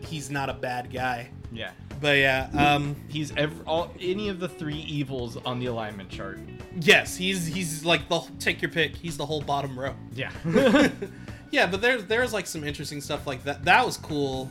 he's 0.00 0.30
not 0.30 0.48
a 0.48 0.54
bad 0.54 0.92
guy. 0.92 1.28
Yeah. 1.52 1.72
But 2.02 2.18
yeah, 2.18 2.50
um, 2.54 2.96
He's 3.08 3.34
ev- 3.36 3.62
all 3.66 3.90
any 4.00 4.28
of 4.28 4.40
the 4.40 4.48
three 4.48 4.76
evils 4.80 5.38
on 5.38 5.58
the 5.60 5.66
alignment 5.66 6.10
chart. 6.10 6.40
yes, 6.80 7.16
he's 7.16 7.46
he's 7.46 7.84
like 7.84 8.08
the 8.08 8.20
take 8.40 8.60
your 8.60 8.70
pick. 8.70 8.94
He's 8.96 9.16
the 9.16 9.24
whole 9.24 9.40
bottom 9.40 9.78
row. 9.78 9.94
Yeah. 10.12 10.30
Yeah, 11.52 11.66
but 11.66 11.82
there's 11.82 12.04
there's 12.06 12.32
like 12.32 12.46
some 12.46 12.64
interesting 12.64 13.02
stuff 13.02 13.26
like 13.26 13.44
that. 13.44 13.62
That 13.66 13.84
was 13.84 13.98
cool. 13.98 14.48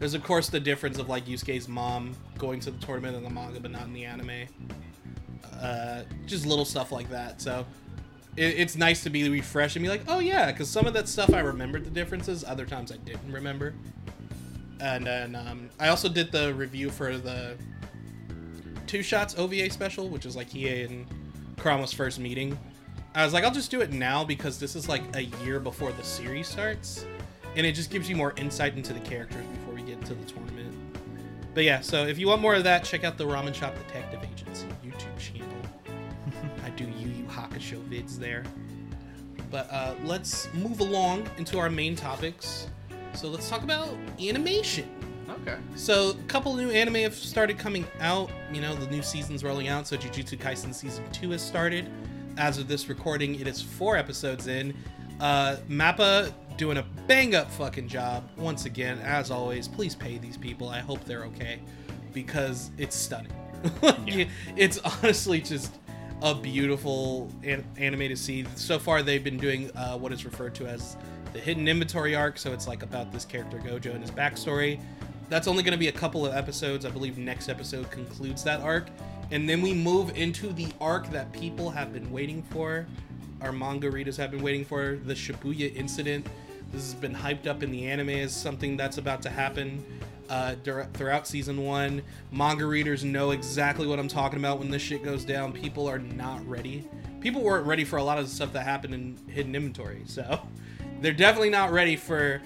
There's 0.00 0.14
of 0.14 0.24
course 0.24 0.48
the 0.48 0.58
difference 0.58 0.98
of 0.98 1.08
like 1.08 1.24
Yusuke's 1.26 1.68
mom 1.68 2.12
going 2.38 2.58
to 2.60 2.72
the 2.72 2.78
tournament 2.84 3.16
in 3.16 3.22
the 3.22 3.30
manga, 3.30 3.60
but 3.60 3.70
not 3.70 3.82
in 3.84 3.92
the 3.92 4.04
anime. 4.04 4.46
Uh, 5.60 6.02
just 6.26 6.46
little 6.46 6.64
stuff 6.64 6.90
like 6.90 7.08
that. 7.10 7.40
So 7.40 7.64
it, 8.36 8.58
it's 8.58 8.76
nice 8.76 9.02
to 9.04 9.10
be 9.10 9.28
refreshed 9.28 9.76
and 9.76 9.82
be 9.84 9.88
like, 9.88 10.02
oh 10.08 10.18
yeah, 10.18 10.50
because 10.50 10.68
some 10.68 10.86
of 10.86 10.92
that 10.94 11.06
stuff 11.06 11.32
I 11.32 11.38
remembered 11.40 11.84
the 11.84 11.90
differences. 11.90 12.42
Other 12.42 12.66
times 12.66 12.90
I 12.90 12.96
didn't 12.96 13.30
remember. 13.30 13.74
And 14.80 15.06
then 15.06 15.34
um, 15.34 15.70
I 15.78 15.88
also 15.88 16.08
did 16.08 16.32
the 16.32 16.54
review 16.54 16.90
for 16.90 17.16
the 17.16 17.56
Two 18.86 19.02
Shots 19.02 19.34
OVA 19.38 19.70
special, 19.70 20.08
which 20.08 20.26
is 20.26 20.34
like 20.34 20.50
Hiei 20.50 20.86
and 20.88 21.06
Kurama's 21.56 21.92
first 21.92 22.18
meeting. 22.18 22.58
I 23.14 23.24
was 23.24 23.32
like, 23.32 23.44
I'll 23.44 23.50
just 23.50 23.70
do 23.70 23.80
it 23.80 23.92
now 23.92 24.24
because 24.24 24.58
this 24.58 24.74
is 24.76 24.88
like 24.88 25.02
a 25.16 25.22
year 25.44 25.60
before 25.60 25.92
the 25.92 26.02
series 26.02 26.48
starts, 26.48 27.04
and 27.56 27.66
it 27.66 27.72
just 27.72 27.90
gives 27.90 28.08
you 28.08 28.16
more 28.16 28.32
insight 28.36 28.76
into 28.76 28.92
the 28.92 29.00
characters 29.00 29.44
before 29.46 29.74
we 29.74 29.82
get 29.82 29.98
into 29.98 30.14
the 30.14 30.24
tournament. 30.24 30.74
But 31.52 31.64
yeah, 31.64 31.80
so 31.80 32.06
if 32.06 32.18
you 32.18 32.28
want 32.28 32.40
more 32.40 32.54
of 32.54 32.64
that, 32.64 32.84
check 32.84 33.04
out 33.04 33.18
the 33.18 33.24
Ramen 33.24 33.54
Shop 33.54 33.74
Detective 33.86 34.20
Agency 34.32 34.66
YouTube 34.84 35.18
channel. 35.18 35.48
I 36.64 36.70
do 36.70 36.84
Yu 36.84 37.08
Yu 37.08 37.24
Hakusho 37.24 37.80
vids 37.88 38.16
there. 38.16 38.44
But 39.50 39.68
uh, 39.70 39.94
let's 40.04 40.52
move 40.54 40.78
along 40.80 41.28
into 41.36 41.58
our 41.58 41.68
main 41.68 41.96
topics. 41.96 42.68
So 43.14 43.28
let's 43.28 43.48
talk 43.48 43.62
about 43.62 43.88
animation. 44.22 44.88
okay. 45.42 45.56
So, 45.76 46.10
a 46.10 46.14
couple 46.28 46.54
new 46.54 46.70
anime 46.70 46.94
have 46.96 47.14
started 47.14 47.58
coming 47.58 47.86
out. 48.00 48.30
You 48.52 48.60
know, 48.60 48.74
the 48.74 48.86
new 48.90 49.02
season's 49.02 49.44
rolling 49.44 49.68
out. 49.68 49.86
So, 49.86 49.96
Jujutsu 49.96 50.38
Kaisen 50.38 50.74
season 50.74 51.04
two 51.12 51.30
has 51.30 51.42
started. 51.42 51.88
As 52.38 52.58
of 52.58 52.68
this 52.68 52.88
recording, 52.88 53.38
it 53.40 53.46
is 53.46 53.60
four 53.60 53.96
episodes 53.96 54.46
in. 54.46 54.74
Uh, 55.20 55.56
Mappa 55.68 56.32
doing 56.56 56.78
a 56.78 56.82
bang 57.06 57.34
up 57.34 57.50
fucking 57.50 57.88
job 57.88 58.28
once 58.36 58.64
again. 58.64 58.98
As 59.00 59.30
always, 59.30 59.68
please 59.68 59.94
pay 59.94 60.18
these 60.18 60.36
people. 60.36 60.68
I 60.68 60.78
hope 60.80 61.04
they're 61.04 61.24
okay 61.24 61.60
because 62.12 62.70
it's 62.78 62.96
stunning. 62.96 63.32
Yeah. 64.06 64.24
It's 64.56 64.78
honestly 64.78 65.40
just 65.42 65.74
a 66.22 66.34
beautiful 66.34 67.30
an- 67.42 67.66
anime 67.76 68.00
to 68.08 68.16
see. 68.16 68.46
So 68.54 68.78
far, 68.78 69.02
they've 69.02 69.22
been 69.22 69.36
doing 69.36 69.70
uh, 69.76 69.98
what 69.98 70.12
is 70.12 70.24
referred 70.24 70.54
to 70.56 70.66
as 70.66 70.96
the 71.32 71.38
hidden 71.38 71.68
inventory 71.68 72.14
arc. 72.14 72.38
So 72.38 72.52
it's 72.52 72.66
like 72.66 72.82
about 72.82 73.12
this 73.12 73.24
character 73.24 73.58
Gojo 73.58 73.94
and 73.94 74.02
his 74.02 74.10
backstory. 74.10 74.80
That's 75.28 75.46
only 75.46 75.62
going 75.62 75.72
to 75.72 75.78
be 75.78 75.88
a 75.88 75.92
couple 75.92 76.26
of 76.26 76.34
episodes. 76.34 76.84
I 76.84 76.90
believe 76.90 77.16
next 77.16 77.48
episode 77.48 77.90
concludes 77.90 78.42
that 78.42 78.60
arc, 78.60 78.88
and 79.30 79.48
then 79.48 79.62
we 79.62 79.72
move 79.72 80.16
into 80.16 80.52
the 80.52 80.66
arc 80.80 81.08
that 81.10 81.32
people 81.32 81.70
have 81.70 81.92
been 81.92 82.10
waiting 82.10 82.42
for. 82.42 82.86
Our 83.40 83.52
manga 83.52 83.90
readers 83.90 84.16
have 84.16 84.32
been 84.32 84.42
waiting 84.42 84.64
for 84.64 84.98
the 85.04 85.14
Shibuya 85.14 85.74
incident. 85.76 86.26
This 86.72 86.82
has 86.82 86.94
been 86.94 87.14
hyped 87.14 87.46
up 87.46 87.62
in 87.62 87.70
the 87.70 87.86
anime 87.86 88.10
as 88.10 88.34
something 88.34 88.76
that's 88.76 88.98
about 88.98 89.22
to 89.22 89.30
happen 89.30 89.84
uh, 90.28 90.56
throughout 90.94 91.26
season 91.26 91.64
one. 91.64 92.02
Manga 92.32 92.66
readers 92.66 93.04
know 93.04 93.30
exactly 93.30 93.86
what 93.86 93.98
I'm 93.98 94.08
talking 94.08 94.38
about 94.38 94.58
when 94.58 94.70
this 94.70 94.82
shit 94.82 95.04
goes 95.04 95.24
down. 95.24 95.52
People 95.52 95.88
are 95.88 95.98
not 95.98 96.46
ready. 96.48 96.88
People 97.20 97.42
weren't 97.42 97.66
ready 97.66 97.84
for 97.84 97.98
a 97.98 98.02
lot 98.02 98.18
of 98.18 98.28
the 98.28 98.34
stuff 98.34 98.52
that 98.52 98.64
happened 98.64 98.94
in 98.94 99.18
Hidden 99.28 99.54
Inventory, 99.54 100.02
so 100.06 100.40
they're 101.00 101.12
definitely 101.12 101.50
not 101.50 101.72
ready 101.72 101.96
for 101.96 102.40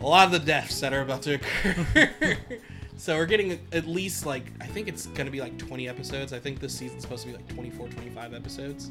a 0.00 0.06
lot 0.06 0.26
of 0.26 0.32
the 0.32 0.38
deaths 0.38 0.80
that 0.80 0.92
are 0.92 1.02
about 1.02 1.22
to 1.22 1.34
occur. 1.34 2.36
so 2.96 3.16
we're 3.16 3.26
getting 3.26 3.58
at 3.72 3.86
least 3.86 4.26
like 4.26 4.44
I 4.60 4.66
think 4.66 4.88
it's 4.88 5.06
gonna 5.06 5.30
be 5.30 5.40
like 5.40 5.58
20 5.58 5.88
episodes. 5.88 6.32
I 6.32 6.38
think 6.38 6.60
this 6.60 6.74
season's 6.74 7.02
supposed 7.02 7.22
to 7.22 7.28
be 7.28 7.36
like 7.36 7.48
24, 7.48 7.88
25 7.88 8.34
episodes, 8.34 8.90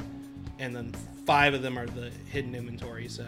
and 0.60 0.76
then 0.76 0.94
five 1.26 1.54
of 1.54 1.62
them 1.62 1.78
are 1.78 1.86
the 1.86 2.12
hidden 2.32 2.56
inventory. 2.56 3.08
So 3.08 3.26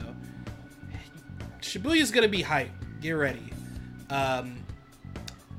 Shibuya's 1.62 2.12
gonna 2.12 2.28
be 2.28 2.42
hype. 2.42 2.72
Get 3.02 3.12
ready. 3.12 3.52
Um, 4.10 4.64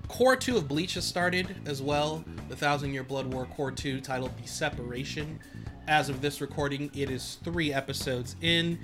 Cour 0.08 0.36
2 0.36 0.58
of 0.58 0.68
Bleach 0.68 0.94
has 0.94 1.06
started 1.06 1.56
as 1.64 1.80
well. 1.80 2.22
The 2.50 2.56
Thousand 2.56 2.92
Year 2.92 3.02
Blood 3.02 3.32
War 3.32 3.46
Cour 3.56 3.70
2, 3.70 4.00
titled 4.02 4.30
The 4.40 4.46
Separation. 4.46 5.40
As 5.88 6.10
of 6.10 6.20
this 6.20 6.40
recording, 6.42 6.90
it 6.94 7.10
is 7.10 7.38
three 7.42 7.72
episodes 7.72 8.36
in, 8.42 8.78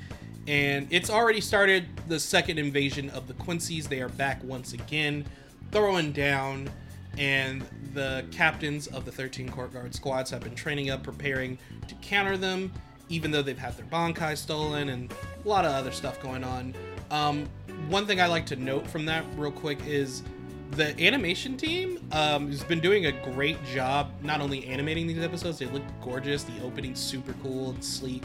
and 0.48 0.88
it's 0.90 1.11
already 1.11 1.42
started 1.42 1.87
the 2.08 2.18
second 2.18 2.58
invasion 2.58 3.11
of 3.11 3.28
the 3.28 3.34
Quincy's. 3.34 3.87
They 3.87 4.00
are 4.00 4.08
back 4.08 4.42
once 4.42 4.72
again, 4.72 5.26
throwing 5.72 6.11
down, 6.12 6.70
and 7.18 7.62
the 7.92 8.24
captains 8.30 8.87
of 8.87 9.04
the 9.04 9.12
13 9.12 9.50
Court 9.50 9.74
Guard 9.74 9.94
squads 9.94 10.30
have 10.30 10.40
been 10.40 10.54
training 10.54 10.88
up, 10.88 11.02
preparing 11.02 11.58
to 11.87 11.94
counter 11.96 12.38
them, 12.38 12.72
even 13.11 13.30
though 13.30 13.42
they've 13.42 13.58
had 13.58 13.76
their 13.76 13.84
Bankai 13.87 14.38
stolen 14.38 14.88
and 14.88 15.12
a 15.44 15.46
lot 15.46 15.66
of 15.66 15.72
other 15.72 15.92
stuff 15.92 16.18
going 16.22 16.42
on. 16.42 16.74
Um, 17.11 17.46
one 17.88 18.06
thing 18.06 18.18
I 18.18 18.26
like 18.26 18.46
to 18.46 18.56
note 18.56 18.87
from 18.87 19.04
that, 19.04 19.26
real 19.37 19.52
quick, 19.52 19.78
is 19.87 20.22
the 20.70 20.98
animation 20.98 21.58
team 21.58 22.02
um, 22.12 22.50
has 22.50 22.64
been 22.64 22.80
doing 22.80 23.04
a 23.04 23.12
great 23.12 23.62
job 23.66 24.12
not 24.22 24.40
only 24.40 24.64
animating 24.66 25.06
these 25.06 25.22
episodes 25.22 25.58
they 25.58 25.64
look 25.66 25.82
gorgeous 26.02 26.42
the 26.42 26.62
opening's 26.62 27.00
super 27.00 27.32
cool 27.42 27.70
and 27.70 27.82
sleek 27.82 28.22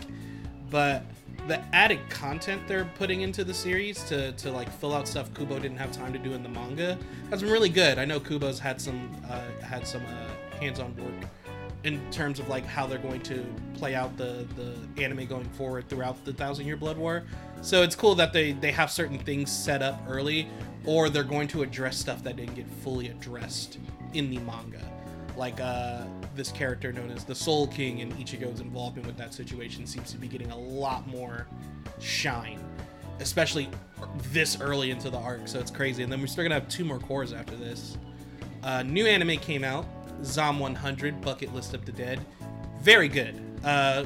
but 0.69 1.05
the 1.47 1.59
added 1.75 1.99
content 2.09 2.61
they're 2.67 2.89
putting 2.95 3.21
into 3.21 3.43
the 3.43 3.53
series 3.53 4.03
to, 4.05 4.31
to 4.33 4.51
like 4.51 4.71
fill 4.71 4.93
out 4.93 5.07
stuff 5.07 5.33
kubo 5.33 5.59
didn't 5.59 5.77
have 5.77 5.91
time 5.91 6.13
to 6.13 6.19
do 6.19 6.33
in 6.33 6.43
the 6.43 6.49
manga 6.49 6.97
has 7.29 7.41
been 7.41 7.51
really 7.51 7.69
good. 7.69 7.97
I 7.99 8.05
know 8.05 8.19
kubo's 8.19 8.59
had 8.59 8.79
some 8.79 9.11
uh, 9.29 9.41
had 9.61 9.85
some 9.85 10.03
uh, 10.05 10.57
hands-on 10.57 10.95
work 10.95 11.29
in 11.83 11.99
terms 12.11 12.39
of 12.39 12.47
like 12.47 12.65
how 12.65 12.87
they're 12.87 12.97
going 12.97 13.21
to 13.21 13.45
play 13.73 13.93
out 13.95 14.15
the 14.17 14.47
the 14.55 15.03
anime 15.03 15.25
going 15.25 15.49
forward 15.49 15.89
throughout 15.89 16.23
the 16.25 16.33
thousand 16.33 16.65
year 16.65 16.77
blood 16.77 16.97
war. 16.97 17.23
So 17.61 17.83
it's 17.83 17.95
cool 17.95 18.15
that 18.15 18.33
they 18.33 18.53
they 18.53 18.71
have 18.71 18.89
certain 18.89 19.19
things 19.19 19.51
set 19.51 19.81
up 19.81 20.01
early 20.07 20.47
or 20.85 21.09
they're 21.09 21.23
going 21.23 21.47
to 21.49 21.61
address 21.63 21.97
stuff 21.97 22.23
that 22.23 22.35
didn't 22.35 22.55
get 22.55 22.67
fully 22.67 23.09
addressed 23.09 23.79
in 24.13 24.29
the 24.29 24.39
manga. 24.39 24.81
Like 25.35 25.59
uh 25.59 26.05
this 26.35 26.51
character 26.51 26.91
known 26.91 27.11
as 27.11 27.23
the 27.23 27.35
soul 27.35 27.67
king 27.67 28.01
and 28.01 28.13
ichigo's 28.13 28.59
involvement 28.59 29.05
with 29.05 29.17
that 29.17 29.33
situation 29.33 29.85
seems 29.85 30.11
to 30.11 30.17
be 30.17 30.27
getting 30.27 30.51
a 30.51 30.57
lot 30.57 31.07
more 31.07 31.47
shine 31.99 32.59
especially 33.19 33.69
this 34.31 34.59
early 34.59 34.91
into 34.91 35.09
the 35.09 35.17
arc 35.17 35.47
so 35.47 35.59
it's 35.59 35.71
crazy. 35.71 36.03
And 36.03 36.11
then 36.11 36.19
we're 36.19 36.27
still 36.27 36.43
gonna 36.43 36.55
have 36.55 36.67
two 36.67 36.85
more 36.85 36.99
cours 36.99 37.33
after 37.33 37.55
this. 37.55 37.97
Uh, 38.63 38.83
new 38.83 39.05
anime 39.05 39.37
came 39.37 39.63
out 39.63 39.85
zom 40.23 40.59
100 40.59 41.21
bucket 41.21 41.53
list 41.53 41.73
of 41.73 41.85
the 41.85 41.91
dead. 41.91 42.19
Very 42.81 43.07
good. 43.07 43.41
Uh 43.63 44.05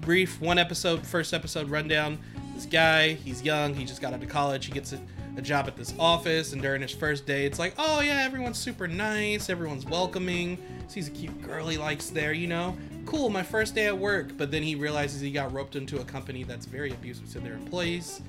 brief 0.00 0.40
one 0.40 0.58
episode 0.58 1.06
first 1.06 1.34
episode 1.34 1.68
rundown. 1.68 2.18
This 2.54 2.66
guy 2.66 3.14
he's 3.14 3.42
young 3.42 3.74
he 3.74 3.84
just 3.84 4.00
got 4.00 4.12
out 4.12 4.22
of 4.22 4.28
college 4.28 4.66
he 4.66 4.72
gets 4.72 4.92
a, 4.92 5.00
a 5.38 5.42
job 5.42 5.66
at 5.66 5.76
this 5.76 5.94
office 5.98 6.52
and 6.52 6.60
during 6.60 6.82
his 6.82 6.90
first 6.90 7.24
day 7.26 7.46
it's 7.46 7.58
like 7.58 7.72
oh 7.78 8.00
yeah 8.00 8.22
everyone's 8.24 8.58
super 8.58 8.88
nice 8.88 9.48
everyone's 9.48 9.86
welcoming 9.86 10.58
sees 10.88 11.08
a 11.08 11.10
cute 11.10 11.40
girl 11.42 11.68
he 11.68 11.78
likes 11.78 12.10
there 12.10 12.32
you 12.32 12.46
know 12.46 12.76
cool 13.06 13.28
my 13.30 13.42
first 13.42 13.74
day 13.74 13.86
at 13.86 13.96
work 13.96 14.36
but 14.36 14.50
then 14.50 14.62
he 14.62 14.74
realizes 14.74 15.20
he 15.20 15.30
got 15.30 15.52
roped 15.52 15.76
into 15.76 16.00
a 16.00 16.04
company 16.04 16.42
that's 16.42 16.66
very 16.66 16.90
abusive 16.90 17.30
to 17.30 17.38
their 17.40 17.54
employees 17.54 18.20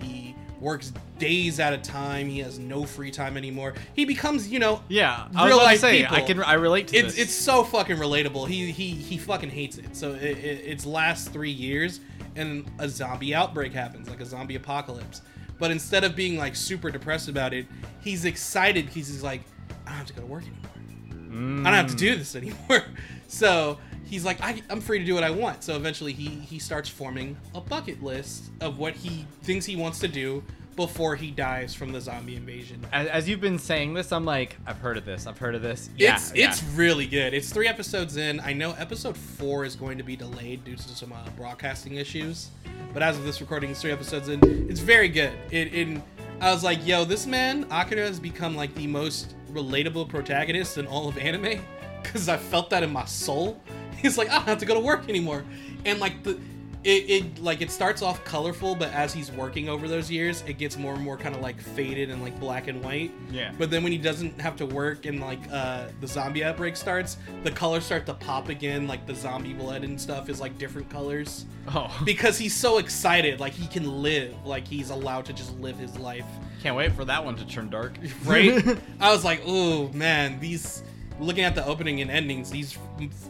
he 0.00 0.34
works 0.60 0.92
days 1.18 1.58
at 1.58 1.72
a 1.72 1.78
time 1.78 2.28
he 2.28 2.38
has 2.38 2.58
no 2.60 2.84
free 2.84 3.10
time 3.10 3.36
anymore 3.36 3.74
he 3.94 4.04
becomes 4.04 4.48
you 4.48 4.60
know 4.60 4.80
Yeah, 4.88 5.26
I 5.34 5.46
Real 5.48 5.56
was 5.56 5.64
about 5.64 5.72
to 5.72 5.78
say 5.78 5.98
people. 6.02 6.16
I 6.16 6.20
can 6.20 6.42
I 6.44 6.54
relate 6.54 6.88
to 6.88 6.96
it's 6.96 7.16
this. 7.16 7.24
it's 7.26 7.34
so 7.34 7.64
fucking 7.64 7.96
relatable. 7.96 8.46
He 8.48 8.70
he 8.70 8.90
he 8.90 9.18
fucking 9.18 9.50
hates 9.50 9.78
it. 9.78 9.96
So 9.96 10.12
it, 10.12 10.22
it, 10.22 10.62
it's 10.64 10.86
last 10.86 11.32
three 11.32 11.50
years, 11.50 11.98
and 12.36 12.70
a 12.78 12.88
zombie 12.88 13.34
outbreak 13.34 13.72
happens, 13.72 14.08
like 14.08 14.20
a 14.20 14.24
zombie 14.24 14.54
apocalypse. 14.54 15.22
But 15.62 15.70
instead 15.70 16.02
of 16.02 16.16
being 16.16 16.36
like 16.36 16.56
super 16.56 16.90
depressed 16.90 17.28
about 17.28 17.54
it, 17.54 17.66
he's 18.00 18.24
excited 18.24 18.86
because 18.86 19.06
he's 19.06 19.22
like, 19.22 19.42
I 19.86 19.90
don't 19.90 19.98
have 19.98 20.06
to 20.08 20.12
go 20.12 20.22
to 20.22 20.26
work 20.26 20.42
anymore. 20.42 21.64
I 21.64 21.70
don't 21.70 21.78
have 21.78 21.90
to 21.90 21.94
do 21.94 22.16
mm. 22.16 22.18
this 22.18 22.34
anymore. 22.42 22.82
So 23.28 23.78
he's 24.04 24.24
like, 24.24 24.40
I, 24.40 24.60
I'm 24.70 24.80
free 24.80 24.98
to 24.98 25.04
do 25.04 25.14
what 25.14 25.22
I 25.22 25.30
want. 25.30 25.62
So 25.62 25.76
eventually 25.76 26.14
he 26.14 26.26
he 26.26 26.58
starts 26.58 26.88
forming 26.88 27.36
a 27.54 27.60
bucket 27.60 28.02
list 28.02 28.50
of 28.60 28.80
what 28.80 28.94
he 28.94 29.24
thinks 29.44 29.64
he 29.64 29.76
wants 29.76 30.00
to 30.00 30.08
do 30.08 30.42
before 30.76 31.16
he 31.16 31.30
dies 31.30 31.74
from 31.74 31.92
the 31.92 32.00
zombie 32.00 32.36
invasion. 32.36 32.84
As, 32.92 33.06
as 33.08 33.28
you've 33.28 33.40
been 33.40 33.58
saying 33.58 33.94
this, 33.94 34.12
I'm 34.12 34.24
like, 34.24 34.56
I've 34.66 34.78
heard 34.78 34.96
of 34.96 35.04
this. 35.04 35.26
I've 35.26 35.38
heard 35.38 35.54
of 35.54 35.62
this. 35.62 35.90
Yeah, 35.96 36.14
it's 36.14 36.34
yeah. 36.34 36.48
it's 36.48 36.62
really 36.74 37.06
good. 37.06 37.34
It's 37.34 37.52
three 37.52 37.68
episodes 37.68 38.16
in. 38.16 38.40
I 38.40 38.52
know 38.52 38.72
episode 38.78 39.16
four 39.16 39.64
is 39.64 39.76
going 39.76 39.98
to 39.98 40.04
be 40.04 40.16
delayed 40.16 40.64
due 40.64 40.76
to 40.76 40.82
some 40.82 41.12
uh, 41.12 41.24
broadcasting 41.36 41.96
issues, 41.96 42.50
but 42.92 43.02
as 43.02 43.18
of 43.18 43.24
this 43.24 43.40
recording, 43.40 43.70
it's 43.70 43.82
three 43.82 43.92
episodes 43.92 44.28
in. 44.28 44.40
It's 44.68 44.80
very 44.80 45.08
good. 45.08 45.32
It, 45.50 45.74
it 45.74 46.02
I 46.40 46.52
was 46.52 46.64
like, 46.64 46.84
yo, 46.86 47.04
this 47.04 47.26
man 47.26 47.66
Akira 47.70 48.06
has 48.06 48.18
become 48.18 48.56
like 48.56 48.74
the 48.74 48.86
most 48.86 49.34
relatable 49.52 50.08
protagonist 50.08 50.78
in 50.78 50.86
all 50.86 51.08
of 51.08 51.16
anime 51.18 51.60
because 52.02 52.28
I 52.28 52.36
felt 52.36 52.70
that 52.70 52.82
in 52.82 52.92
my 52.92 53.04
soul. 53.04 53.60
He's 54.02 54.18
like, 54.18 54.28
I 54.30 54.34
don't 54.36 54.46
have 54.46 54.58
to 54.58 54.66
go 54.66 54.74
to 54.74 54.80
work 54.80 55.08
anymore, 55.08 55.44
and 55.84 56.00
like 56.00 56.22
the. 56.22 56.38
It, 56.84 57.10
it 57.10 57.42
like 57.42 57.60
it 57.60 57.70
starts 57.70 58.02
off 58.02 58.24
colorful, 58.24 58.74
but 58.74 58.92
as 58.92 59.12
he's 59.12 59.30
working 59.30 59.68
over 59.68 59.86
those 59.86 60.10
years, 60.10 60.42
it 60.48 60.58
gets 60.58 60.76
more 60.76 60.94
and 60.94 61.02
more 61.02 61.16
kind 61.16 61.34
of 61.34 61.40
like 61.40 61.60
faded 61.60 62.10
and 62.10 62.20
like 62.22 62.38
black 62.40 62.66
and 62.66 62.82
white. 62.82 63.12
Yeah. 63.30 63.52
But 63.56 63.70
then 63.70 63.82
when 63.84 63.92
he 63.92 63.98
doesn't 63.98 64.40
have 64.40 64.56
to 64.56 64.66
work 64.66 65.06
and 65.06 65.20
like 65.20 65.38
uh, 65.52 65.86
the 66.00 66.08
zombie 66.08 66.42
outbreak 66.42 66.76
starts, 66.76 67.18
the 67.44 67.50
colors 67.52 67.84
start 67.84 68.04
to 68.06 68.14
pop 68.14 68.48
again. 68.48 68.88
Like 68.88 69.06
the 69.06 69.14
zombie 69.14 69.52
blood 69.52 69.84
and 69.84 70.00
stuff 70.00 70.28
is 70.28 70.40
like 70.40 70.58
different 70.58 70.90
colors 70.90 71.44
Oh, 71.68 71.96
because 72.04 72.38
he's 72.38 72.54
so 72.56 72.78
excited. 72.78 73.38
Like 73.38 73.52
he 73.52 73.66
can 73.68 74.02
live. 74.02 74.34
Like 74.44 74.66
he's 74.66 74.90
allowed 74.90 75.24
to 75.26 75.32
just 75.32 75.56
live 75.60 75.78
his 75.78 75.96
life. 75.98 76.26
can't 76.62 76.74
wait 76.76 76.92
for 76.92 77.04
that 77.04 77.24
one 77.24 77.36
to 77.36 77.46
turn 77.46 77.70
dark. 77.70 77.92
Right? 78.24 78.60
I 79.00 79.12
was 79.12 79.24
like, 79.24 79.42
oh 79.46 79.88
man, 79.90 80.40
these. 80.40 80.82
Looking 81.22 81.44
at 81.44 81.54
the 81.54 81.64
opening 81.64 82.00
and 82.00 82.10
endings, 82.10 82.50
these 82.50 82.76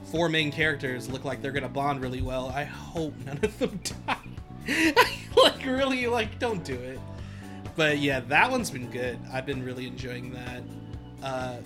four 0.07 0.31
main 0.31 0.51
characters 0.51 1.11
look 1.11 1.27
like 1.27 1.43
they're 1.43 1.53
gonna 1.53 1.69
bond 1.69 2.01
really 2.01 2.23
well. 2.23 2.49
I 2.49 2.65
hope 2.65 3.15
none 3.27 3.39
of 3.43 3.59
them 3.59 3.79
die. 4.07 4.95
like 5.37 5.65
really, 5.67 6.07
like 6.07 6.39
don't 6.39 6.65
do 6.65 6.75
it. 6.75 6.99
But 7.77 7.99
yeah, 7.99 8.21
that 8.21 8.51
one's 8.51 8.71
been 8.71 8.91
good. 8.91 9.19
I've 9.31 9.45
been 9.45 9.63
really 9.63 9.87
enjoying 9.87 10.33
that. 10.33 10.63
Uh, 11.23 11.57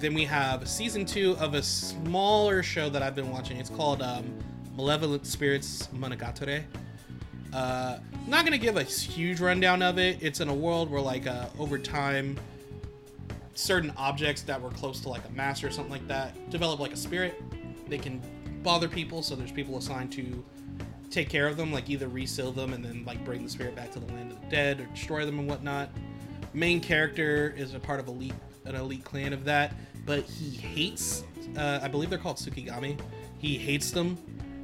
then 0.00 0.14
we 0.14 0.24
have 0.24 0.66
season 0.66 1.04
two 1.04 1.36
of 1.38 1.52
a 1.52 1.62
smaller 1.62 2.62
show 2.62 2.88
that 2.88 3.02
I've 3.02 3.14
been 3.14 3.30
watching. 3.30 3.58
It's 3.58 3.70
called 3.70 4.00
um, 4.00 4.24
Malevolent 4.76 5.26
Spirits 5.26 5.88
Mononogatari. 5.94 6.64
Uh, 7.52 7.98
not 8.26 8.44
gonna 8.44 8.56
give 8.56 8.78
a 8.78 8.82
huge 8.82 9.40
rundown 9.40 9.82
of 9.82 9.98
it. 9.98 10.18
It's 10.22 10.40
in 10.40 10.48
a 10.48 10.54
world 10.54 10.90
where 10.90 11.02
like 11.02 11.26
uh, 11.26 11.48
over 11.58 11.78
time, 11.78 12.38
certain 13.56 13.92
objects 13.96 14.42
that 14.42 14.60
were 14.60 14.70
close 14.70 15.00
to 15.00 15.08
like 15.08 15.22
a 15.26 15.32
master 15.32 15.66
or 15.66 15.70
something 15.70 15.92
like 15.92 16.06
that 16.08 16.50
develop 16.50 16.78
like 16.78 16.92
a 16.92 16.96
spirit. 16.96 17.42
They 17.88 17.98
can 17.98 18.20
bother 18.62 18.88
people, 18.88 19.22
so 19.22 19.34
there's 19.34 19.52
people 19.52 19.78
assigned 19.78 20.12
to 20.12 20.44
take 21.10 21.28
care 21.28 21.46
of 21.46 21.56
them, 21.56 21.72
like 21.72 21.88
either 21.88 22.08
reseal 22.08 22.52
them 22.52 22.72
and 22.72 22.84
then 22.84 23.04
like 23.06 23.24
bring 23.24 23.42
the 23.42 23.48
spirit 23.48 23.74
back 23.74 23.90
to 23.92 24.00
the 24.00 24.12
land 24.12 24.32
of 24.32 24.40
the 24.40 24.46
dead 24.48 24.80
or 24.80 24.86
destroy 24.86 25.24
them 25.24 25.38
and 25.38 25.48
whatnot. 25.48 25.90
Main 26.52 26.80
character 26.80 27.54
is 27.56 27.74
a 27.74 27.80
part 27.80 28.00
of 28.00 28.08
elite 28.08 28.34
an 28.66 28.74
elite 28.74 29.04
clan 29.04 29.32
of 29.32 29.44
that, 29.44 29.74
but 30.04 30.24
he 30.24 30.50
hates. 30.50 31.24
Uh, 31.56 31.78
I 31.82 31.88
believe 31.88 32.10
they're 32.10 32.18
called 32.18 32.36
Tsukumogami. 32.36 32.98
He 33.38 33.56
hates 33.56 33.90
them 33.90 34.18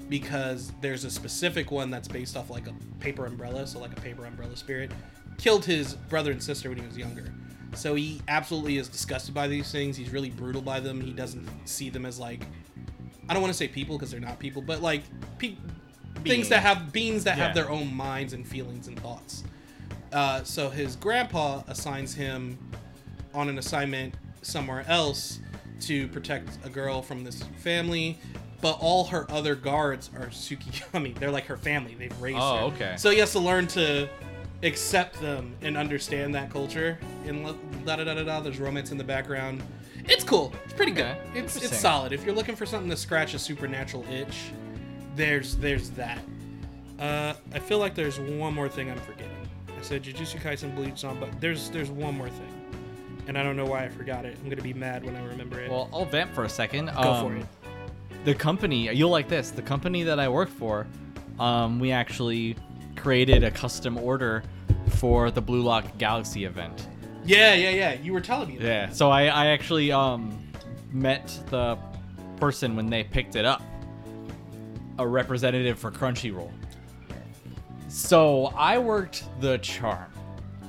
because 0.09 0.73
there's 0.81 1.05
a 1.05 1.11
specific 1.11 1.71
one 1.71 1.91
that's 1.91 2.09
based 2.09 2.37
off 2.37 2.51
like 2.51 2.67
a 2.67 2.75
paper 2.99 3.27
umbrella, 3.27 3.67
so 3.67 3.79
like 3.79 3.97
a 3.97 4.01
paper 4.01 4.27
umbrella 4.27 4.57
spirit, 4.57 4.91
killed 5.39 5.65
his 5.65 5.95
brother 5.95 6.33
and 6.33 6.43
sister 6.43 6.69
when 6.69 6.79
he 6.79 6.87
was 6.87 6.99
younger. 6.99 7.33
So 7.75 7.95
he 7.95 8.21
absolutely 8.29 8.77
is 8.77 8.89
disgusted 8.89 9.35
by 9.35 9.49
these 9.49 9.71
things. 9.73 9.97
He's 9.97 10.11
really 10.11 10.31
brutal 10.31 10.61
by 10.63 10.81
them. 10.81 11.01
He 11.01 11.13
doesn't 11.13 11.49
see 11.67 11.89
them 11.91 12.05
as 12.07 12.19
like 12.19 12.47
I 13.29 13.33
don't 13.35 13.43
want 13.43 13.53
to 13.53 13.57
say 13.59 13.69
people 13.69 13.97
because 13.97 14.11
they're 14.11 14.21
not 14.21 14.39
people, 14.39 14.61
but 14.63 14.83
like 14.83 15.03
pe- 15.39 15.57
things 16.25 16.49
that 16.51 16.61
have 16.63 16.93
beings 16.93 17.25
that 17.25 17.39
Yeah. 17.39 17.47
have 17.47 17.55
their 17.55 17.71
own 17.71 17.95
minds 17.95 18.33
and 18.33 18.47
feelings 18.47 18.89
and 18.89 18.99
thoughts. 19.01 19.45
Uh, 20.13 20.43
so 20.45 20.69
his 20.69 20.97
grandpa 20.97 21.63
assigns 21.69 22.15
him 22.15 22.59
on 23.33 23.49
an 23.49 23.59
assignment 23.59 24.15
somewhere 24.43 24.85
else 24.89 25.39
to 25.81 26.09
protect 26.09 26.59
a 26.65 26.69
girl 26.69 27.01
from 27.01 27.25
this 27.25 27.43
family, 27.59 28.19
but 28.61 28.77
all 28.81 29.05
her 29.05 29.25
other 29.31 29.55
guards 29.55 30.11
are 30.17 30.27
Tsukumogami. 30.27 31.19
They're 31.19 31.31
like 31.31 31.47
her 31.47 31.57
family. 31.57 31.95
They've 31.95 32.21
raised 32.21 32.39
Oh, 32.41 32.57
her. 32.57 32.63
okay. 32.75 32.95
So 32.99 33.11
he 33.11 33.19
has 33.19 33.33
to 33.33 33.39
learn 33.41 33.67
to 33.69 34.09
accept 34.63 35.21
them 35.21 35.55
and 35.63 35.77
understand 35.77 36.35
that 36.35 36.51
culture. 36.51 36.99
And 37.27 37.45
da 37.85 37.97
da 37.97 38.05
da 38.05 38.15
da 38.15 38.23
da. 38.23 38.41
There's 38.41 38.59
romance 38.59 38.91
in 38.93 38.99
the 38.99 39.05
background. 39.05 39.63
It's 40.05 40.25
cool. 40.25 40.53
It's 40.65 40.75
pretty 40.75 40.93
good. 40.93 41.17
Okay. 41.31 41.41
It's 41.41 41.57
it's 41.57 41.79
solid. 41.79 42.13
If 42.13 42.25
you're 42.25 42.35
looking 42.35 42.57
for 42.57 42.67
something 42.67 42.91
to 42.91 42.97
scratch 42.97 43.35
a 43.35 43.39
supernatural 43.39 44.05
itch, 44.11 44.53
there's 45.15 45.57
there's 45.57 45.91
that. 45.91 46.19
Uh, 46.99 47.35
I 47.53 47.59
feel 47.59 47.79
like 47.79 47.95
there's 47.95 48.19
one 48.21 48.55
more 48.55 48.69
thing 48.69 48.91
I'm 48.91 48.99
forgetting. 49.01 49.31
I 49.79 49.83
said 49.83 50.03
Jujutsu 50.05 50.41
Kaisen 50.41 50.75
Bleach 50.75 51.05
on, 51.05 51.19
but 51.21 51.41
there's 51.41 51.71
there's 51.71 51.91
one 51.91 52.17
more 52.17 52.29
thing, 52.29 52.77
and 53.27 53.37
I 53.39 53.43
don't 53.43 53.57
know 53.57 53.65
why 53.67 53.85
I 53.85 53.89
forgot 53.89 54.25
it. 54.25 54.37
I'm 54.43 54.49
gonna 54.49 54.63
be 54.63 54.73
mad 54.75 55.05
when 55.05 55.17
I 55.17 55.25
remember 55.25 55.61
it. 55.61 55.71
Well, 55.71 55.89
I'll 55.93 56.05
vamp 56.05 56.33
for 56.35 56.45
a 56.45 56.49
second. 56.49 56.87
Go 56.87 57.13
Um, 57.13 57.31
for 57.33 57.37
it. 57.39 57.47
The 58.25 58.35
company, 58.35 58.93
you'll 58.95 59.11
like 59.11 59.29
this. 59.29 59.51
The 59.51 59.63
company 59.63 60.05
that 60.05 60.21
I 60.21 60.29
work 60.29 60.49
for, 60.49 60.87
um, 61.41 61.81
we 61.81 61.91
actually 61.91 62.55
created 63.03 63.43
a 63.43 63.51
custom 63.51 63.99
order 63.99 64.45
for 64.91 65.31
the 65.33 65.41
Blue 65.43 65.61
Lock 65.61 65.99
Galaxy 65.99 66.45
event. 66.45 66.87
Yeah, 67.25 67.55
yeah, 67.55 67.71
yeah. 67.71 67.93
You 67.95 68.13
were 68.13 68.21
telling 68.21 68.49
me. 68.49 68.59
That. 68.59 68.65
Yeah. 68.65 68.89
So 68.91 69.11
I, 69.11 69.25
I 69.25 69.47
actually 69.47 69.91
um, 69.91 70.39
met 70.93 71.37
the 71.51 71.77
person 72.37 72.77
when 72.77 72.89
they 72.89 73.03
picked 73.03 73.35
it 73.35 73.45
up, 73.45 73.61
a 74.99 75.07
representative 75.07 75.79
for 75.79 75.91
Crunchyroll. 75.91 76.53
So 77.89 78.47
I 78.57 78.79
worked 78.79 79.25
the 79.41 79.59
charm. 79.59 80.11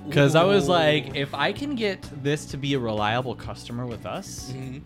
Because 0.08 0.36
I 0.36 0.44
was 0.44 0.68
like, 0.68 1.16
if 1.16 1.34
I 1.34 1.54
can 1.54 1.76
get 1.76 2.02
this 2.24 2.46
to 2.48 2.58
be 2.58 2.74
a 2.74 2.80
reliable 2.80 3.36
customer 3.36 3.86
with 3.86 4.06
us, 4.06 4.52
Mhm. 4.52 4.84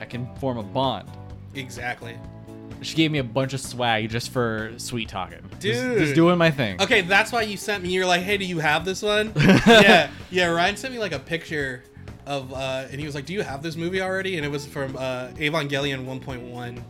I 0.00 0.04
can 0.04 0.32
form 0.36 0.58
a 0.58 0.62
bond. 0.62 1.08
Exactly. 1.54 2.16
She 2.82 2.94
gave 2.96 3.10
me 3.10 3.18
a 3.18 3.24
bunch 3.24 3.54
of 3.54 3.60
swag 3.60 4.10
just 4.10 4.30
for 4.30 4.72
sweet 4.76 5.08
talking. 5.08 5.40
Just- 5.60 5.80
Dude. 5.80 5.98
just 5.98 6.14
doing 6.14 6.36
my 6.38 6.50
thing. 6.50 6.80
Okay, 6.82 7.00
that's 7.00 7.32
why 7.32 7.42
you 7.42 7.56
sent 7.56 7.82
me. 7.82 7.90
You're 7.90 8.06
like, 8.06 8.22
hey, 8.22 8.36
do 8.36 8.44
you 8.44 8.58
have 8.58 8.84
this 8.84 9.02
one? 9.02 9.32
yeah, 9.36 10.10
yeah. 10.30 10.46
Ryan 10.46 10.76
sent 10.76 10.92
me 10.92 11.00
like 11.00 11.12
a 11.12 11.18
picture 11.18 11.82
of, 12.26 12.52
uh, 12.52 12.86
and 12.90 12.98
he 13.00 13.06
was 13.06 13.14
like, 13.14 13.26
do 13.26 13.32
you 13.32 13.42
have 13.42 13.62
this 13.62 13.76
movie 13.76 14.00
already? 14.02 14.36
And 14.36 14.44
it 14.44 14.50
was 14.50 14.66
from 14.66 14.96
uh, 14.96 15.28
Evangelion 15.36 16.04
1.1. 16.06 16.82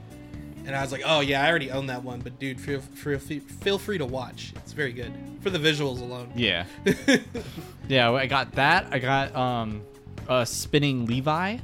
And 0.66 0.75
I 0.75 0.81
was 0.81 0.92
like, 0.92 1.03
oh 1.05 1.20
yeah, 1.20 1.44
I 1.44 1.51
already 1.51 1.70
own 1.70 1.87
that 1.87 2.03
one. 2.03 2.20
But 2.20 2.38
dude, 2.38 2.59
feel, 2.61 2.81
feel, 2.81 3.18
feel 3.18 3.79
free 3.79 3.99
to 3.99 4.07
watch. 4.07 4.53
It's 4.57 4.73
very 4.73 4.92
good 4.92 5.12
for 5.42 5.51
the 5.51 5.59
visuals 5.59 6.01
alone. 6.01 6.33
Yeah. 6.35 6.64
yeah, 7.88 8.11
I 8.11 8.27
got 8.27 8.53
that. 8.53 8.87
I 8.90 8.99
got 8.99 9.35
um 9.37 9.83
a 10.29 10.47
spinning 10.47 11.05
Levi. 11.07 11.59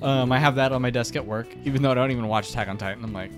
Um, 0.00 0.30
I 0.30 0.38
have 0.38 0.54
that 0.54 0.70
on 0.70 0.80
my 0.80 0.90
desk 0.90 1.16
at 1.16 1.26
work, 1.26 1.48
even 1.64 1.82
though 1.82 1.90
I 1.90 1.94
don't 1.94 2.12
even 2.12 2.28
watch 2.28 2.50
Attack 2.50 2.68
on 2.68 2.78
Titan. 2.78 3.02
I'm 3.02 3.12
like, 3.12 3.32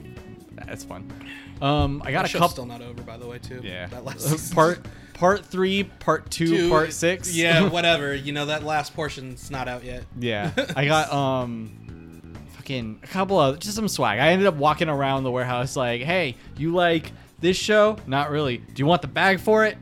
that's 0.70 0.84
fun. 0.84 1.12
Um, 1.60 2.00
I 2.06 2.10
got 2.12 2.22
That 2.22 2.30
a 2.34 2.38
couple. 2.38 2.48
still 2.48 2.66
not 2.66 2.80
over, 2.80 3.02
by 3.02 3.18
the 3.18 3.26
way, 3.26 3.38
too. 3.38 3.60
yeah. 3.62 3.86
That 3.88 4.04
last 4.06 4.54
part 4.54 4.78
part 5.12 5.44
three, 5.44 5.84
part 5.84 6.30
two, 6.30 6.46
Two- 6.46 6.68
part 6.70 6.92
six. 6.94 7.34
Yeah, 7.36 7.68
whatever. 7.68 8.14
You 8.14 8.32
know 8.32 8.46
that 8.46 8.62
last 8.62 8.94
portion's 8.94 9.50
not 9.50 9.68
out 9.68 9.84
yet. 9.84 10.04
yeah. 10.18 10.52
I 10.76 10.86
got 10.86 11.12
um 11.12 12.34
fucking 12.56 13.00
a 13.02 13.06
couple 13.08 13.38
of 13.38 13.58
just 13.58 13.74
some 13.76 13.88
swag. 13.88 14.18
I 14.18 14.28
ended 14.28 14.46
up 14.46 14.54
walking 14.54 14.88
around 14.88 15.24
the 15.24 15.30
warehouse 15.30 15.76
like, 15.76 16.00
hey, 16.02 16.36
you 16.56 16.72
like 16.72 17.12
this 17.40 17.56
show? 17.58 17.96
Not 18.06 18.30
really. 18.30 18.58
Do 18.58 18.74
you 18.80 18.86
want 18.86 19.02
the 19.02 19.08
bag 19.08 19.40
for 19.40 19.64
it? 19.66 19.76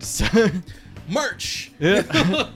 Merch. 1.09 1.71
Yeah. 1.79 2.49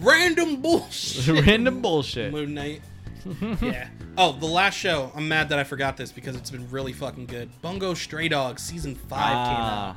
Random 0.00 0.60
bullshit. 0.62 1.46
Random 1.46 1.80
bullshit. 1.82 2.32
Moon 2.32 2.54
Knight. 2.54 2.80
yeah. 3.62 3.88
Oh, 4.16 4.32
the 4.32 4.46
last 4.46 4.74
show. 4.76 5.10
I'm 5.14 5.28
mad 5.28 5.48
that 5.50 5.58
I 5.58 5.64
forgot 5.64 5.96
this 5.96 6.12
because 6.12 6.36
it's 6.36 6.50
been 6.50 6.68
really 6.70 6.92
fucking 6.92 7.26
good. 7.26 7.50
Bungo 7.62 7.94
Stray 7.94 8.28
Dogs 8.28 8.62
season 8.62 8.94
five 8.94 9.46
came 9.48 9.56
out. 9.56 9.96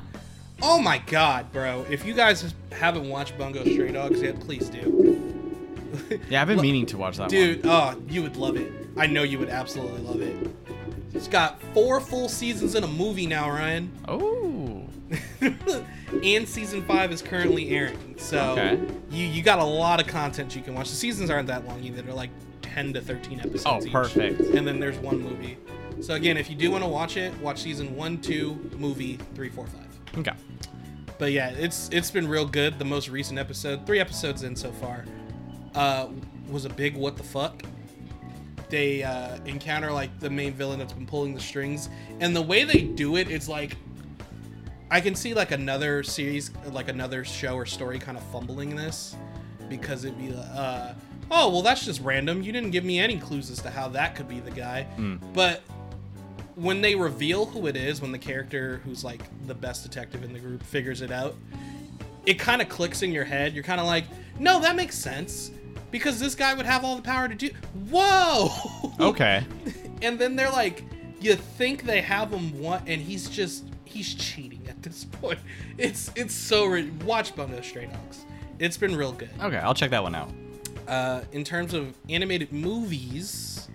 Oh 0.62 0.80
my 0.80 0.98
god, 0.98 1.52
bro! 1.52 1.84
If 1.90 2.06
you 2.06 2.14
guys 2.14 2.54
haven't 2.72 3.08
watched 3.08 3.36
Bungo 3.36 3.62
Stray 3.64 3.92
Dogs 3.92 4.22
yet, 4.22 4.40
please 4.40 4.68
do. 4.68 5.22
Yeah, 6.28 6.42
I've 6.42 6.48
been 6.48 6.60
meaning 6.60 6.84
to 6.86 6.98
watch 6.98 7.16
that 7.16 7.22
one. 7.24 7.30
Dude, 7.30 7.62
oh, 7.64 7.94
you 8.08 8.22
would 8.22 8.36
love 8.36 8.56
it. 8.56 8.70
I 8.98 9.06
know 9.06 9.22
you 9.22 9.38
would 9.38 9.48
absolutely 9.48 10.02
love 10.02 10.20
it. 10.20 10.50
It's 11.14 11.26
got 11.26 11.60
four 11.72 12.00
full 12.00 12.28
seasons 12.28 12.74
in 12.74 12.84
a 12.84 12.88
movie 12.88 13.26
now, 13.26 13.48
Ryan. 13.48 13.90
Oh. 14.06 14.84
and 16.22 16.46
season 16.46 16.82
five 16.84 17.12
is 17.12 17.22
currently 17.22 17.70
airing. 17.70 18.14
So 18.18 18.38
Okay. 18.50 18.78
you 19.10 19.26
you 19.26 19.42
got 19.42 19.58
a 19.58 19.64
lot 19.64 20.00
of 20.00 20.06
content 20.06 20.54
you 20.54 20.60
can 20.62 20.74
watch. 20.74 20.90
The 20.90 20.96
seasons 20.96 21.30
aren't 21.30 21.48
that 21.48 21.66
long 21.66 21.82
either. 21.82 22.02
They're 22.02 22.12
like 22.14 22.30
ten 22.76 22.92
to 22.92 23.00
thirteen 23.00 23.40
episodes. 23.40 23.64
Oh, 23.64 23.86
each. 23.86 23.90
perfect. 23.90 24.40
And 24.40 24.66
then 24.66 24.78
there's 24.78 24.98
one 24.98 25.18
movie. 25.18 25.56
So 26.02 26.12
again, 26.12 26.36
if 26.36 26.50
you 26.50 26.56
do 26.56 26.70
want 26.70 26.84
to 26.84 26.88
watch 26.88 27.16
it, 27.16 27.34
watch 27.40 27.62
season 27.62 27.96
one, 27.96 28.18
two, 28.18 28.70
movie 28.76 29.18
three, 29.34 29.48
four, 29.48 29.66
five. 29.66 30.18
Okay. 30.18 30.34
But 31.18 31.32
yeah, 31.32 31.48
it's 31.50 31.88
it's 31.90 32.10
been 32.10 32.28
real 32.28 32.44
good. 32.44 32.78
The 32.78 32.84
most 32.84 33.08
recent 33.08 33.38
episode, 33.38 33.86
three 33.86 33.98
episodes 33.98 34.42
in 34.42 34.54
so 34.54 34.70
far, 34.72 35.06
uh, 35.74 36.08
was 36.50 36.66
a 36.66 36.68
big 36.68 36.96
what 36.96 37.16
the 37.16 37.22
fuck. 37.22 37.62
They 38.68 39.02
uh, 39.02 39.38
encounter 39.46 39.90
like 39.90 40.20
the 40.20 40.28
main 40.28 40.52
villain 40.52 40.78
that's 40.78 40.92
been 40.92 41.06
pulling 41.06 41.32
the 41.34 41.40
strings, 41.40 41.88
and 42.20 42.36
the 42.36 42.42
way 42.42 42.64
they 42.64 42.82
do 42.82 43.16
it, 43.16 43.30
it's 43.30 43.48
like 43.48 43.78
I 44.90 45.00
can 45.00 45.14
see 45.14 45.32
like 45.32 45.50
another 45.50 46.02
series, 46.02 46.50
like 46.66 46.88
another 46.88 47.24
show 47.24 47.54
or 47.54 47.64
story, 47.64 47.98
kind 47.98 48.18
of 48.18 48.24
fumbling 48.24 48.76
this 48.76 49.16
because 49.70 50.04
it'd 50.04 50.18
be 50.18 50.34
uh, 50.34 50.92
oh 51.30 51.50
well, 51.50 51.62
that's 51.62 51.84
just 51.84 52.00
random. 52.00 52.42
You 52.42 52.52
didn't 52.52 52.70
give 52.70 52.84
me 52.84 52.98
any 52.98 53.18
clues 53.18 53.50
as 53.50 53.60
to 53.62 53.70
how 53.70 53.88
that 53.88 54.14
could 54.14 54.28
be 54.28 54.40
the 54.40 54.50
guy. 54.50 54.84
Hmm. 54.84 55.16
But 55.32 55.62
when 56.54 56.80
they 56.80 56.94
reveal 56.94 57.46
who 57.46 57.66
it 57.66 57.76
is, 57.76 58.00
when 58.00 58.12
the 58.12 58.18
character 58.18 58.80
who's 58.84 59.04
like 59.04 59.20
the 59.46 59.54
best 59.54 59.82
detective 59.82 60.24
in 60.24 60.32
the 60.32 60.38
group 60.38 60.62
figures 60.62 61.02
it 61.02 61.10
out, 61.10 61.34
it 62.24 62.38
kind 62.38 62.62
of 62.62 62.68
clicks 62.68 63.02
in 63.02 63.12
your 63.12 63.24
head. 63.24 63.52
You're 63.54 63.64
kind 63.64 63.80
of 63.80 63.86
like, 63.86 64.04
no, 64.38 64.60
that 64.60 64.74
makes 64.76 64.96
sense 64.96 65.50
because 65.90 66.18
this 66.18 66.34
guy 66.34 66.54
would 66.54 66.66
have 66.66 66.84
all 66.84 66.96
the 66.96 67.02
power 67.02 67.28
to 67.28 67.34
do. 67.34 67.50
Whoa. 67.90 68.48
Okay. 68.98 69.44
and 70.00 70.18
then 70.18 70.36
they're 70.36 70.50
like, 70.50 70.82
you 71.20 71.34
think 71.34 71.82
they 71.82 72.00
have 72.00 72.30
him 72.30 72.58
one, 72.62 72.82
and 72.86 72.98
he's 73.00 73.28
just 73.28 73.64
he's 73.84 74.14
cheating 74.14 74.62
at 74.68 74.82
this 74.82 75.04
point. 75.20 75.38
It's 75.76 76.10
it's 76.16 76.34
so 76.34 76.64
re- 76.64 76.90
watch 77.04 77.36
Bungo 77.36 77.60
Stray 77.60 77.86
Dogs. 77.86 78.24
It's 78.58 78.78
been 78.78 78.96
real 78.96 79.12
good. 79.12 79.28
Okay, 79.40 79.58
I'll 79.58 79.74
check 79.74 79.90
that 79.90 80.02
one 80.02 80.14
out. 80.14 80.30
Uh, 80.88 81.22
in 81.32 81.42
terms 81.44 81.74
of 81.74 81.94
animated 82.08 82.52
movies, 82.52 83.68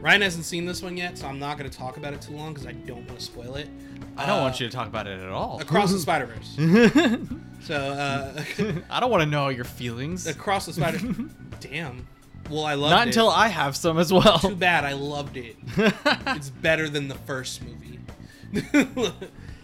Ryan 0.00 0.22
hasn't 0.22 0.44
seen 0.44 0.64
this 0.66 0.82
one 0.82 0.96
yet, 0.96 1.18
so 1.18 1.26
I'm 1.26 1.38
not 1.38 1.58
going 1.58 1.68
to 1.68 1.76
talk 1.76 1.96
about 1.96 2.12
it 2.12 2.22
too 2.22 2.34
long 2.34 2.52
because 2.54 2.66
I 2.66 2.72
don't 2.72 3.06
want 3.06 3.18
to 3.18 3.24
spoil 3.24 3.56
it. 3.56 3.68
I 4.16 4.26
don't 4.26 4.38
Uh, 4.38 4.42
want 4.42 4.60
you 4.60 4.68
to 4.68 4.72
talk 4.74 4.86
about 4.86 5.06
it 5.06 5.20
at 5.20 5.28
all. 5.28 5.60
Across 5.60 5.92
the 5.92 5.98
Spider 6.00 6.26
Verse. 6.26 6.54
so 7.66 7.74
uh, 7.74 8.42
I 8.90 9.00
don't 9.00 9.10
want 9.10 9.22
to 9.22 9.28
know 9.28 9.48
your 9.48 9.64
feelings. 9.64 10.26
across 10.26 10.66
the 10.66 10.72
Spider. 10.72 10.98
Damn. 11.60 12.06
Well, 12.50 12.64
I 12.64 12.74
loved 12.74 12.92
it. 12.92 12.96
Not 12.96 13.06
it. 13.06 13.10
until 13.10 13.30
I 13.30 13.48
have 13.48 13.76
some 13.76 13.98
as 13.98 14.12
well. 14.12 14.38
Too 14.38 14.56
bad. 14.56 14.84
I 14.84 14.92
loved 14.92 15.36
it. 15.36 15.56
it's 15.76 16.50
better 16.50 16.88
than 16.88 17.08
the 17.08 17.14
first 17.14 17.62
movie. 17.62 18.00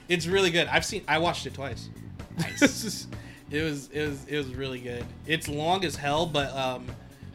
it's 0.08 0.26
really 0.26 0.50
good. 0.50 0.66
I've 0.68 0.84
seen. 0.84 1.02
I 1.08 1.18
watched 1.18 1.46
it 1.46 1.54
twice. 1.54 1.88
Nice. 2.38 3.06
It 3.50 3.62
was. 3.62 3.88
It 3.92 4.08
was. 4.08 4.24
It 4.26 4.36
was 4.36 4.54
really 4.54 4.80
good. 4.80 5.04
It's 5.26 5.48
long 5.48 5.84
as 5.84 5.96
hell, 5.96 6.26
but 6.26 6.54
um, 6.56 6.86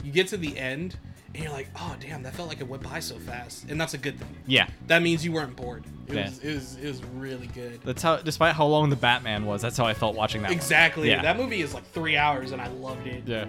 you 0.03 0.11
get 0.11 0.27
to 0.29 0.37
the 0.37 0.57
end 0.57 0.95
and 1.33 1.41
you're 1.43 1.51
like, 1.51 1.67
oh 1.75 1.95
damn, 1.99 2.21
that 2.23 2.35
felt 2.35 2.47
like 2.47 2.59
it 2.61 2.67
went 2.67 2.83
by 2.83 2.99
so 2.99 3.17
fast, 3.17 3.65
and 3.69 3.81
that's 3.81 3.95
a 3.95 3.97
good 3.97 4.19
thing. 4.19 4.35
yeah. 4.45 4.67
That 4.87 5.01
means 5.01 5.25
you 5.25 5.31
weren't 5.31 5.55
bored. 5.55 5.83
It 6.07 6.13
Yeah. 6.13 6.25
was. 6.25 6.39
It 6.39 6.53
was. 6.53 6.75
It 6.77 6.87
was 6.87 7.03
really 7.15 7.47
good. 7.47 7.79
That's 7.83 8.03
how, 8.03 8.17
despite 8.17 8.53
how 8.55 8.67
long 8.67 8.89
the 8.91 8.95
Batman 8.95 9.45
was, 9.45 9.61
that's 9.61 9.75
how 9.77 9.85
I 9.85 9.93
felt 9.95 10.15
watching 10.15 10.41
that. 10.43 10.49
one. 10.49 10.57
Exactly. 10.57 11.09
Yeah. 11.09 11.21
That 11.23 11.37
movie 11.37 11.61
is 11.61 11.73
like 11.73 11.85
three 11.91 12.17
hours, 12.17 12.51
and 12.51 12.61
I 12.61 12.67
loved 12.67 13.07
it. 13.07 13.23
Yeah. 13.25 13.45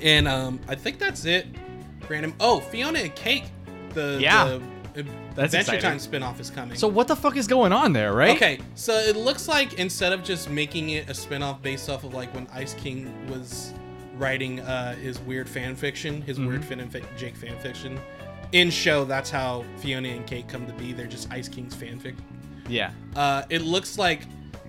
And 0.00 0.26
um, 0.26 0.58
I 0.68 0.74
think 0.74 0.98
that's 0.98 1.24
it. 1.24 1.46
Random. 2.08 2.34
Oh, 2.40 2.58
Fiona 2.60 2.98
and 3.00 3.14
Cake. 3.14 3.44
The 3.90 4.18
Yeah. 4.20 4.58
the, 4.94 5.04
That's 5.34 5.54
Adventure 5.54 5.76
exciting. 5.76 5.80
Time 5.82 5.98
spin-off 5.98 6.40
is 6.40 6.50
coming. 6.50 6.76
So 6.76 6.88
what 6.88 7.08
the 7.08 7.16
fuck 7.16 7.36
is 7.36 7.46
going 7.46 7.72
on 7.72 7.92
there, 7.92 8.12
right? 8.12 8.36
Okay, 8.36 8.58
so 8.74 8.92
it 8.94 9.16
looks 9.16 9.48
like 9.48 9.74
instead 9.78 10.12
of 10.12 10.22
just 10.22 10.50
making 10.50 10.90
it 10.90 11.08
a 11.08 11.14
spin-off 11.14 11.62
based 11.62 11.88
off 11.88 12.04
of 12.04 12.12
like 12.14 12.32
when 12.34 12.46
Ice 12.52 12.74
King 12.74 13.12
was 13.28 13.72
writing 14.16 14.60
uh, 14.60 14.94
his 14.96 15.18
weird 15.20 15.48
fan 15.48 15.74
fiction, 15.74 16.20
his 16.22 16.38
Mm-hmm. 16.38 16.46
weird 16.48 16.64
Finn 16.64 16.80
and 16.80 16.92
Fa- 16.92 17.00
Jake 17.16 17.34
fan 17.36 17.58
fiction, 17.60 17.98
in 18.52 18.70
show 18.70 19.04
that's 19.04 19.30
how 19.30 19.64
Fiona 19.78 20.08
and 20.08 20.26
Cake 20.26 20.46
come 20.48 20.66
to 20.66 20.72
be. 20.74 20.92
They're 20.92 21.06
just 21.06 21.30
Ice 21.32 21.48
King's 21.48 21.74
fanfic. 21.74 22.14
Yeah. 22.68 22.90
Uh, 23.16 23.42
it 23.48 23.62
looks 23.62 23.98
like 23.98 24.20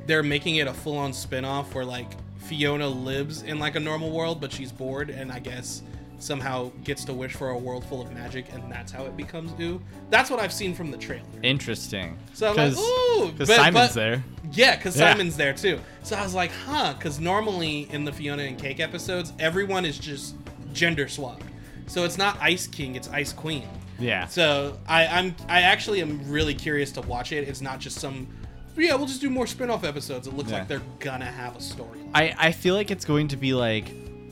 they're 0.08 0.24
making 0.24 0.56
it 0.56 0.68
a 0.68 0.74
full-on 0.74 1.12
spin-off 1.14 1.76
where 1.76 1.86
like 1.86 2.12
Fiona 2.38 2.88
lives 2.88 3.42
in 3.44 3.60
like 3.60 3.76
a 3.76 3.80
normal 3.80 4.12
world, 4.12 4.40
but 4.42 4.52
she's 4.52 4.72
bored 4.72 5.10
and 5.10 5.32
I 5.32 5.40
guess 5.40 5.82
somehow 6.24 6.72
gets 6.84 7.04
to 7.06 7.14
wish 7.14 7.34
for 7.34 7.50
a 7.50 7.58
world 7.58 7.86
full 7.86 8.02
of 8.02 8.12
magic, 8.14 8.52
and 8.54 8.72
that's 8.72 8.92
how 8.92 9.06
it 9.06 9.16
becomes 9.18 9.52
Ooh. 9.60 9.82
That's 10.10 10.30
what 10.30 10.40
I've 10.40 10.54
seen 10.54 10.74
from 10.74 10.90
the 10.92 10.98
trailer. 10.98 11.24
Interesting. 11.44 12.18
So 12.34 12.50
I'm 12.50 12.56
like, 12.56 12.78
ooh, 12.78 13.32
because 13.32 13.50
Simon's 13.54 13.74
but- 13.90 13.94
there. 13.94 14.24
Yeah, 14.52 14.76
because 14.76 14.98
Yeah. 14.98 15.12
Simon's 15.14 15.36
there 15.38 15.54
too. 15.54 15.80
So 16.04 16.16
I 16.16 16.24
was 16.24 16.34
like, 16.34 16.52
huh? 16.66 16.94
Because 16.94 17.20
normally 17.20 17.88
in 17.92 18.06
the 18.06 18.12
Fiona 18.12 18.44
and 18.44 18.58
Cake 18.58 18.80
episodes, 18.80 19.34
everyone 19.40 19.86
is 19.86 19.98
just 19.98 20.36
gender 20.74 21.08
swapped. 21.08 21.44
So 21.88 22.04
it's 22.06 22.18
not 22.18 22.38
Ice 22.42 22.68
King, 22.68 22.96
it's 22.96 23.10
Ice 23.10 23.34
Queen. 23.34 23.68
Yeah. 24.00 24.28
So 24.28 24.78
I, 24.88 25.06
I'm 25.08 25.36
I 25.48 25.62
actually 25.62 26.02
am 26.02 26.30
really 26.30 26.54
curious 26.56 26.92
to 26.94 27.02
watch 27.02 27.32
it. 27.32 27.48
It's 27.48 27.62
not 27.62 27.80
just 27.80 28.00
some 28.00 28.28
yeah, 28.76 28.96
we'll 28.96 29.06
just 29.06 29.22
do 29.22 29.30
more 29.30 29.46
spin-off 29.46 29.84
episodes. 29.84 30.26
It 30.28 30.34
looks 30.34 30.50
Yeah. 30.50 30.60
like 30.60 30.68
they're 30.68 30.82
gonna 31.00 31.26
have 31.32 31.56
a 31.56 31.62
story. 31.62 32.00
I, 32.16 32.34
I 32.38 32.52
feel 32.52 32.74
like 32.76 32.90
it's 32.90 33.06
going 33.06 33.28
to 33.30 33.38
be 33.38 33.54
like 33.54 33.88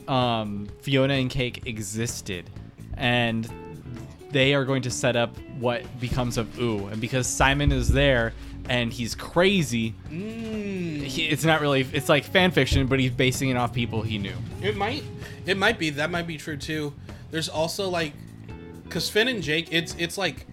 um, 0.08 0.68
Fiona 0.80 1.14
and 1.14 1.30
Cake 1.30 1.62
existed, 1.66 2.48
and 2.96 3.48
they 4.30 4.54
are 4.54 4.64
going 4.64 4.82
to 4.82 4.90
set 4.90 5.14
up 5.16 5.36
what 5.58 5.82
becomes 6.00 6.38
of 6.38 6.58
Ooh. 6.58 6.86
And 6.86 7.00
because 7.00 7.26
Simon 7.26 7.70
is 7.72 7.88
there 7.88 8.32
and 8.68 8.92
he's 8.92 9.14
crazy, 9.14 9.94
Mm, 10.10 11.02
he, 11.02 11.26
it's 11.28 11.44
not 11.44 11.60
really. 11.60 11.86
It's 11.92 12.08
like 12.08 12.24
fan 12.24 12.50
fiction, 12.50 12.86
but 12.86 12.98
he's 13.00 13.10
basing 13.10 13.50
it 13.50 13.56
off 13.56 13.72
people 13.74 14.02
he 14.02 14.18
knew. 14.18 14.34
it 14.62 14.76
might 14.76 15.02
it 15.46 15.56
might 15.56 15.78
be 15.78 15.90
that 15.90 16.10
might 16.10 16.26
be 16.26 16.36
true 16.38 16.56
too. 16.56 16.94
There's 17.30 17.48
also 17.48 17.88
like 17.88 18.12
because 18.84 19.08
Finn 19.10 19.28
and 19.28 19.42
Jake, 19.42 19.68
it's 19.72 19.94
it's 19.98 20.16
like 20.18 20.46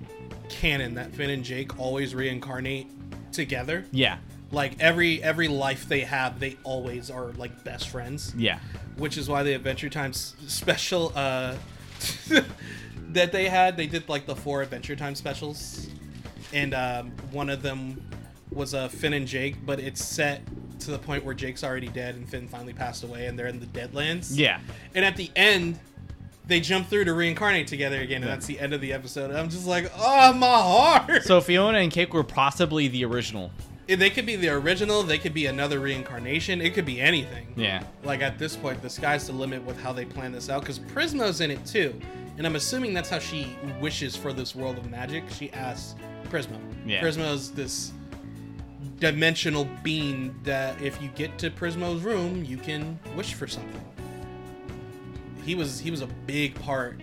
canon 0.49 0.95
that 0.95 1.13
Finn 1.13 1.29
and 1.29 1.43
Jake 1.43 1.77
always 1.79 2.13
reincarnate 2.15 2.87
together. 3.31 3.85
Yeah. 3.91 4.17
like 4.51 4.73
every 4.79 5.21
every 5.21 5.47
life 5.47 5.87
they 5.87 6.01
have 6.01 6.39
they 6.39 6.57
always 6.63 7.11
are 7.11 7.27
like 7.33 7.63
best 7.63 7.89
friends 7.89 8.33
Yeah. 8.35 8.59
Which 8.99 9.17
is 9.17 9.27
why 9.29 9.43
the 9.43 9.53
adventure 9.53 9.89
time 9.89 10.13
special 10.13 11.11
uh 11.15 11.55
that 13.09 13.31
they 13.31 13.49
had 13.49 13.75
they 13.77 13.87
did 13.87 14.07
like 14.07 14.25
the 14.25 14.35
four 14.35 14.61
adventure 14.61 14.95
time 14.95 15.15
specials. 15.15 15.87
And 16.53 16.73
um, 16.73 17.11
one 17.31 17.49
of 17.49 17.61
them 17.61 18.01
was 18.51 18.73
uh, 18.73 18.87
finn 18.87 19.13
and 19.13 19.27
jake 19.27 19.63
but 19.65 19.79
it's 19.79 20.03
set 20.03 20.41
to 20.79 20.89
the 20.91 20.97
point 20.97 21.23
where 21.23 21.35
jake's 21.35 21.63
already 21.63 21.89
dead 21.89 22.15
and 22.15 22.27
finn 22.27 22.47
finally 22.47 22.73
passed 22.73 23.03
away 23.03 23.27
and 23.27 23.37
they're 23.37 23.47
in 23.47 23.59
the 23.59 23.65
deadlands. 23.67 24.31
Yeah. 24.33 24.59
and 24.95 25.05
at 25.05 25.15
the 25.15 25.29
end 25.35 25.79
they 26.47 26.59
jump 26.59 26.87
through 26.87 27.05
to 27.05 27.13
reincarnate 27.13 27.67
together 27.67 28.01
again 28.01 28.23
and 28.23 28.31
that's 28.31 28.47
the 28.47 28.59
end 28.59 28.73
of 28.73 28.81
the 28.81 28.91
episode. 28.93 29.29
I'm 29.31 29.49
just 29.49 29.67
like 29.67 29.91
oh 29.97 30.33
my 30.33 30.47
heart! 30.47 31.23
So 31.23 31.41
Fiona 31.41 31.77
and 31.79 31.91
Cake 31.91 32.13
were 32.13 32.23
possibly 32.23 32.87
the 32.87 33.05
original. 33.05 33.51
They 33.97 34.09
could 34.09 34.25
be 34.25 34.35
the 34.35 34.49
original 34.49 35.01
they 35.03 35.17
could 35.17 35.33
be 35.33 35.47
another 35.47 35.79
reincarnation 35.79 36.61
it 36.61 36.73
could 36.73 36.85
be 36.85 36.99
anything. 37.01 37.47
Yeah. 37.55 37.83
like 38.03 38.21
at 38.21 38.37
this 38.37 38.55
point 38.55 38.81
the 38.81 38.89
sky's 38.89 39.25
the 39.27 39.33
limit 39.33 39.63
with 39.63 39.79
how 39.81 39.91
they 39.93 40.05
plan 40.05 40.31
this 40.31 40.49
out 40.49 40.61
because 40.61 40.79
prismo's 40.79 41.41
in 41.41 41.49
it 41.51 41.65
too. 41.65 41.99
And 42.37 42.45
i'm 42.45 42.55
assuming 42.55 42.93
that's 42.93 43.09
how 43.09 43.19
she 43.19 43.57
wishes 43.81 44.15
for 44.15 44.31
this 44.33 44.55
world 44.55 44.77
of 44.77 44.89
magic. 44.89 45.23
She 45.29 45.51
asks 45.53 45.95
prismo 46.29 46.59
Yeah. 46.85 47.01
prismo's 47.01 47.51
this 47.51 47.91
dimensional 48.99 49.67
being 49.81 50.35
that 50.43 50.79
if 50.81 51.01
you 51.01 51.09
get 51.15 51.37
to 51.39 51.49
prismo's 51.49 52.01
room 52.01 52.43
you 52.43 52.57
can 52.57 52.99
wish 53.15 53.33
for 53.33 53.47
something. 53.47 53.81
He 55.45 55.55
was 55.55 55.79
he 55.79 55.89
was 55.89 56.01
a 56.01 56.07
big 56.27 56.53
part 56.55 56.99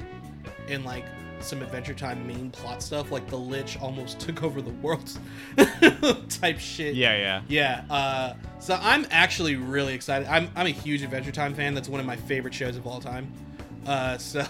in 0.68 0.84
like 0.84 1.04
some 1.40 1.62
adventure 1.62 1.94
time 1.94 2.26
main 2.26 2.50
plot 2.50 2.82
stuff 2.82 3.10
like 3.12 3.26
the 3.28 3.36
lich 3.36 3.78
almost 3.80 4.18
took 4.26 4.42
over 4.42 4.60
the 4.62 4.70
world 4.70 5.10
type 6.28 6.58
shit 6.58 6.94
Yeah. 6.94 7.16
Yeah. 7.16 7.42
yeah, 7.48 7.84
uh, 7.94 8.34
so 8.58 8.78
I'm 8.80 9.06
actually 9.10 9.56
really 9.56 9.94
excited. 9.94 10.26
I'm, 10.28 10.50
I'm 10.56 10.66
a 10.66 10.70
huge 10.70 11.02
Adventure 11.02 11.30
Time 11.32 11.54
fan. 11.54 11.74
That's 11.74 11.88
one 11.88 12.00
of 12.00 12.06
my 12.06 12.16
favorite 12.16 12.54
shows 12.54 12.76
of 12.76 12.86
all 12.86 13.00
time. 13.00 13.32
Uh, 13.86 14.18
so 14.18 14.44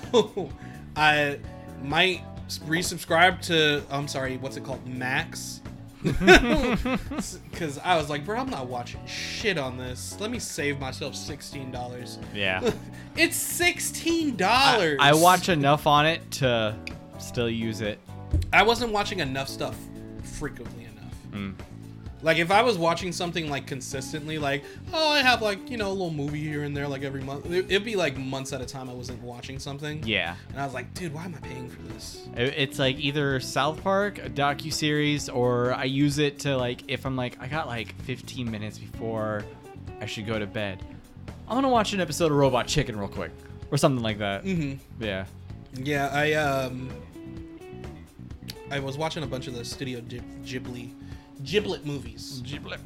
I 0.97 1.39
might 1.83 2.23
resubscribe 2.49 3.41
to. 3.43 3.83
I'm 3.91 4.09
sorry, 4.09 4.37
what's 4.39 4.57
it 4.57 4.65
called? 4.65 4.87
Max. 4.87 5.61
Because 7.51 7.79
I 7.79 7.97
was 7.97 8.11
like, 8.11 8.25
bro, 8.25 8.39
I'm 8.39 8.51
not 8.51 8.67
watching 8.67 9.01
shit 9.07 9.59
on 9.59 9.79
this. 9.79 10.17
Let 10.21 10.31
me 10.31 10.39
save 10.39 10.79
myself 10.79 11.15
sixteen 11.15 11.71
dollars. 11.71 12.19
Yeah. 12.35 12.71
It's 13.17 13.37
sixteen 13.37 14.35
I, 14.35 14.37
dollars. 14.37 14.99
I 15.01 15.15
watch 15.15 15.49
enough 15.49 15.87
on 15.87 16.05
it 16.05 16.31
to 16.33 16.77
still 17.19 17.49
use 17.49 17.81
it. 17.81 17.99
I 18.53 18.63
wasn't 18.63 18.93
watching 18.93 19.21
enough 19.21 19.49
stuff 19.49 19.75
frequently 20.23 20.85
enough. 20.85 21.15
Mm. 21.33 21.55
Like 22.23 22.39
if 22.39 22.51
I 22.51 22.63
was 22.63 22.79
watching 22.79 23.13
something 23.13 23.51
like 23.51 23.67
consistently, 23.67 24.39
like 24.39 24.65
oh 24.93 25.11
I 25.11 25.19
have 25.21 25.43
like 25.43 25.71
you 25.71 25.77
know 25.77 25.89
a 25.89 25.93
little 25.93 26.11
movie 26.11 26.41
here 26.43 26.63
and 26.65 26.75
there 26.77 26.89
like 26.89 27.03
every 27.03 27.23
month, 27.23 27.47
it- 27.51 27.67
it'd 27.71 27.85
be 27.85 27.95
like 27.95 28.17
months 28.17 28.53
at 28.55 28.61
a 28.63 28.65
time 28.67 28.89
I 28.89 28.95
wasn't 28.95 29.23
watching 29.23 29.59
something. 29.59 30.03
Yeah. 30.07 30.35
And 30.51 30.59
I 30.61 30.65
was 30.65 30.73
like, 30.75 30.93
dude, 30.95 31.13
why 31.13 31.25
am 31.27 31.35
I 31.35 31.47
paying 31.47 31.69
for 31.69 31.83
this? 31.83 32.27
It's 32.35 32.79
like 32.79 32.99
either 32.99 33.39
South 33.41 33.83
Park, 33.83 34.19
a 34.19 34.31
docu 34.31 34.73
series, 34.73 35.29
or 35.29 35.75
I 35.75 35.85
use 35.85 36.19
it 36.19 36.39
to 36.41 36.57
like 36.57 36.83
if 36.89 37.05
I'm 37.05 37.17
like 37.17 37.37
I 37.41 37.47
got 37.49 37.67
like 37.67 37.95
15 38.03 38.51
minutes 38.51 38.79
before 38.79 39.45
I 40.01 40.07
should 40.07 40.27
go 40.27 40.39
to 40.39 40.47
bed. 40.47 40.83
I'm 41.49 41.57
gonna 41.57 41.69
watch 41.69 41.93
an 41.93 42.01
episode 42.01 42.33
of 42.33 42.39
Robot 42.39 42.67
Chicken 42.67 42.99
real 42.99 43.09
quick, 43.09 43.31
or 43.71 43.77
something 43.79 44.03
like 44.03 44.19
that. 44.19 44.43
Mm-hmm. 44.45 45.05
Yeah. 45.05 45.27
Yeah, 45.75 46.09
I 46.13 46.33
um, 46.33 46.89
I 48.71 48.81
was 48.81 48.97
watching 48.99 49.23
a 49.23 49.27
bunch 49.27 49.47
of 49.47 49.55
the 49.55 49.65
Studio 49.65 50.01
Ghib- 50.01 50.45
Ghibli, 50.45 50.91
Giblet 51.47 51.87
movies, 51.87 52.43
Giblet. 52.45 52.81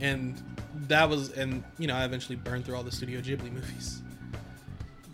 and 0.00 0.40
that 0.88 1.08
was 1.08 1.30
and 1.32 1.64
you 1.78 1.86
know 1.86 1.94
I 1.94 2.04
eventually 2.04 2.36
burned 2.36 2.64
through 2.64 2.76
all 2.76 2.82
the 2.82 2.92
Studio 2.92 3.20
Ghibli 3.20 3.50
movies. 3.50 4.02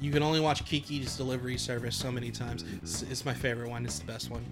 You 0.00 0.10
can 0.10 0.22
only 0.22 0.40
watch 0.40 0.64
Kiki's 0.64 1.16
Delivery 1.16 1.58
Service 1.58 1.94
so 1.94 2.10
many 2.10 2.30
times. 2.30 2.64
Mm-hmm. 2.64 2.78
It's, 2.82 3.02
it's 3.02 3.24
my 3.24 3.34
favorite 3.34 3.68
one. 3.68 3.84
It's 3.84 3.98
the 3.98 4.06
best 4.06 4.30
one. 4.30 4.44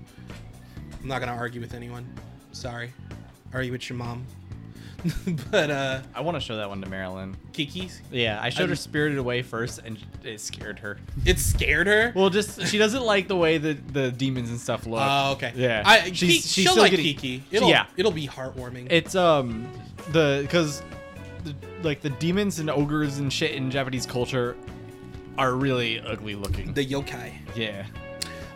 I'm 1.01 1.09
not 1.09 1.21
gonna 1.21 1.33
argue 1.33 1.61
with 1.61 1.75
anyone. 1.75 2.07
Sorry. 2.53 2.93
Argue 3.53 3.73
with 3.73 3.89
your 3.89 3.99
mom? 3.99 4.27
but 5.51 5.71
uh, 5.71 6.01
I 6.15 6.21
want 6.23 6.37
to 6.37 6.41
show 6.41 6.57
that 6.57 6.69
one 6.69 6.81
to 6.83 6.89
Marilyn. 6.89 7.37
Kiki's, 7.53 8.01
Yeah, 8.11 8.41
I 8.43 8.49
showed 8.51 8.65
her 8.69 8.73
I'm- 8.73 8.77
Spirited 8.77 9.19
Away 9.19 9.43
first, 9.43 9.81
and 9.85 9.97
it 10.25 10.41
scared 10.41 10.79
her. 10.81 10.99
it 11.25 11.39
scared 11.39 11.87
her. 11.87 12.13
Well, 12.17 12.31
just 12.31 12.67
she 12.67 12.79
doesn't 12.79 13.05
like 13.05 13.29
the 13.29 13.37
way 13.37 13.59
the 13.59 13.75
the 13.75 14.11
demons 14.11 14.51
and 14.51 14.59
stuff 14.61 14.87
look. 14.87 15.01
Oh, 15.03 15.33
okay. 15.33 15.53
Yeah. 15.55 15.83
I, 15.87 16.11
She's- 16.13 16.45
she's 16.47 16.65
she'll 16.65 16.77
like 16.77 16.91
getting- 16.91 17.07
Kiki. 17.07 17.45
It'll, 17.53 17.69
yeah. 17.71 17.87
it'll 17.97 18.11
be 18.13 18.27
heartwarming. 18.27 18.89
It's 18.91 19.15
um 19.15 19.69
the 20.11 20.41
because 20.43 20.83
the, 21.45 21.55
like 21.83 22.01
the 22.01 22.11
demons 22.11 22.59
and 22.59 22.69
ogres 22.69 23.19
and 23.19 23.33
shit 23.33 23.53
in 23.53 23.71
Japanese 23.71 24.05
culture 24.07 24.57
are 25.37 25.55
really 25.55 26.01
ugly 26.01 26.35
looking. 26.35 26.73
the 26.75 26.85
yokai. 26.85 27.33
yeah. 27.55 27.87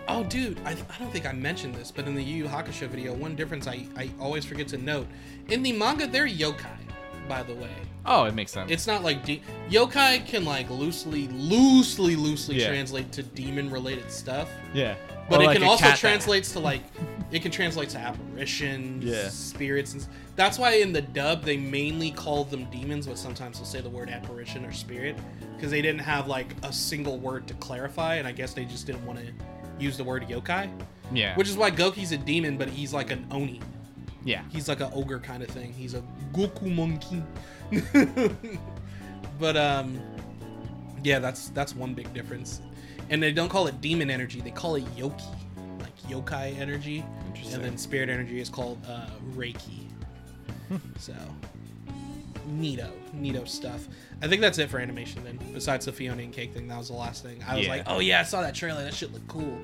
Oh, 0.08 0.24
dude, 0.24 0.58
I, 0.64 0.72
I 0.72 0.98
don't 0.98 1.12
think 1.12 1.26
I 1.26 1.32
mentioned 1.32 1.74
this, 1.74 1.90
but 1.90 2.06
in 2.06 2.14
the 2.14 2.22
Yu 2.22 2.44
Yu 2.44 2.44
Hakusho 2.48 2.88
video, 2.88 3.12
one 3.14 3.36
difference 3.36 3.66
I, 3.66 3.86
I 3.96 4.10
always 4.20 4.44
forget 4.44 4.66
to 4.68 4.78
note 4.78 5.06
in 5.48 5.62
the 5.62 5.72
manga, 5.72 6.06
they're 6.06 6.26
yokai. 6.28 6.66
By 7.28 7.44
the 7.44 7.54
way, 7.54 7.70
Oh, 8.04 8.24
it 8.24 8.34
makes 8.34 8.50
sense. 8.50 8.70
it's 8.70 8.86
not 8.88 9.04
like 9.04 9.24
de- 9.24 9.40
yokai 9.70 10.26
can 10.26 10.44
like 10.44 10.68
loosely, 10.70 11.28
loosely, 11.28 12.16
loosely 12.16 12.56
Yeah. 12.60 12.68
translate 12.68 13.12
to 13.12 13.22
demon-related 13.22 14.10
stuff, 14.10 14.50
yeah. 14.74 14.96
but 15.30 15.38
Or 15.38 15.44
it 15.44 15.46
like 15.46 15.58
can 15.58 15.66
also 15.68 15.84
cat 15.84 15.92
that- 15.92 15.98
translate 16.00 16.44
to 16.44 16.58
like 16.58 16.82
it 17.30 17.42
can 17.42 17.52
translate 17.52 17.90
to 17.90 17.98
apparitions, 17.98 19.04
Yeah. 19.04 19.28
spirits, 19.28 19.92
and 19.94 20.04
that's 20.34 20.58
why 20.58 20.72
in 20.74 20.92
the 20.92 21.00
dub 21.00 21.44
they 21.44 21.56
mainly 21.56 22.10
call 22.10 22.42
them 22.44 22.66
demons, 22.72 23.06
but 23.06 23.16
sometimes 23.16 23.58
they'll 23.58 23.66
say 23.66 23.80
the 23.80 23.88
word 23.88 24.10
apparition 24.10 24.64
or 24.66 24.72
spirit 24.72 25.16
because 25.56 25.70
they 25.70 25.80
didn't 25.80 26.00
have 26.02 26.26
like 26.26 26.48
a 26.64 26.72
single 26.72 27.18
word 27.18 27.46
to 27.46 27.54
clarify, 27.54 28.16
and 28.16 28.26
I 28.26 28.32
guess 28.32 28.52
they 28.52 28.64
just 28.64 28.84
didn't 28.84 29.06
want 29.06 29.20
to 29.20 29.26
use 29.82 29.96
the 29.96 30.04
word 30.04 30.22
yokai. 30.28 30.70
Yeah. 31.12 31.34
Which 31.36 31.48
is 31.48 31.56
why 31.56 31.70
Goki's 31.70 32.12
a 32.12 32.16
demon, 32.16 32.56
but 32.56 32.68
he's 32.68 32.92
like 32.94 33.10
an 33.10 33.26
oni. 33.30 33.60
yeah. 34.24 34.42
He's 34.50 34.68
like 34.68 34.80
an 34.80 34.90
ogre 34.94 35.18
kind 35.18 35.42
of 35.42 35.48
thing. 35.48 35.72
He's 35.72 35.94
a 35.94 36.02
Goku 36.32 36.74
monkey. 36.74 37.22
but 39.40 39.56
um, 39.56 40.00
yeah, 41.02 41.18
that's 41.18 41.48
that's 41.50 41.74
one 41.74 41.94
big 41.94 42.12
difference. 42.14 42.60
And 43.10 43.22
they 43.22 43.32
don't 43.32 43.48
call 43.48 43.66
it 43.66 43.80
demon 43.80 44.10
energy; 44.10 44.40
they 44.40 44.50
call 44.50 44.76
it 44.76 44.84
yoki, 44.96 45.34
like 45.80 45.96
yokai 46.08 46.58
energy. 46.58 47.04
Interesting. 47.26 47.54
And 47.54 47.64
then 47.64 47.76
spirit 47.78 48.08
energy 48.08 48.40
is 48.40 48.48
called 48.48 48.78
uh, 48.88 49.06
reiki. 49.34 49.88
so, 50.98 51.14
neato, 52.48 52.90
neato 53.16 53.46
stuff. 53.48 53.86
I 54.22 54.28
think 54.28 54.40
that's 54.40 54.58
it 54.58 54.70
for 54.70 54.78
animation. 54.78 55.24
Then, 55.24 55.38
besides 55.52 55.86
the 55.86 55.92
Fiona 55.92 56.22
and 56.22 56.32
Cake 56.32 56.52
thing, 56.54 56.68
that 56.68 56.78
was 56.78 56.88
the 56.88 56.94
last 56.94 57.22
thing. 57.22 57.42
I 57.46 57.56
was 57.56 57.64
Yeah. 57.66 57.72
like, 57.72 57.82
oh 57.86 57.98
yeah, 57.98 58.20
I 58.20 58.22
saw 58.22 58.40
that 58.42 58.54
trailer. 58.54 58.82
That 58.84 58.94
shit 58.94 59.12
looked 59.12 59.28
cool. 59.28 59.58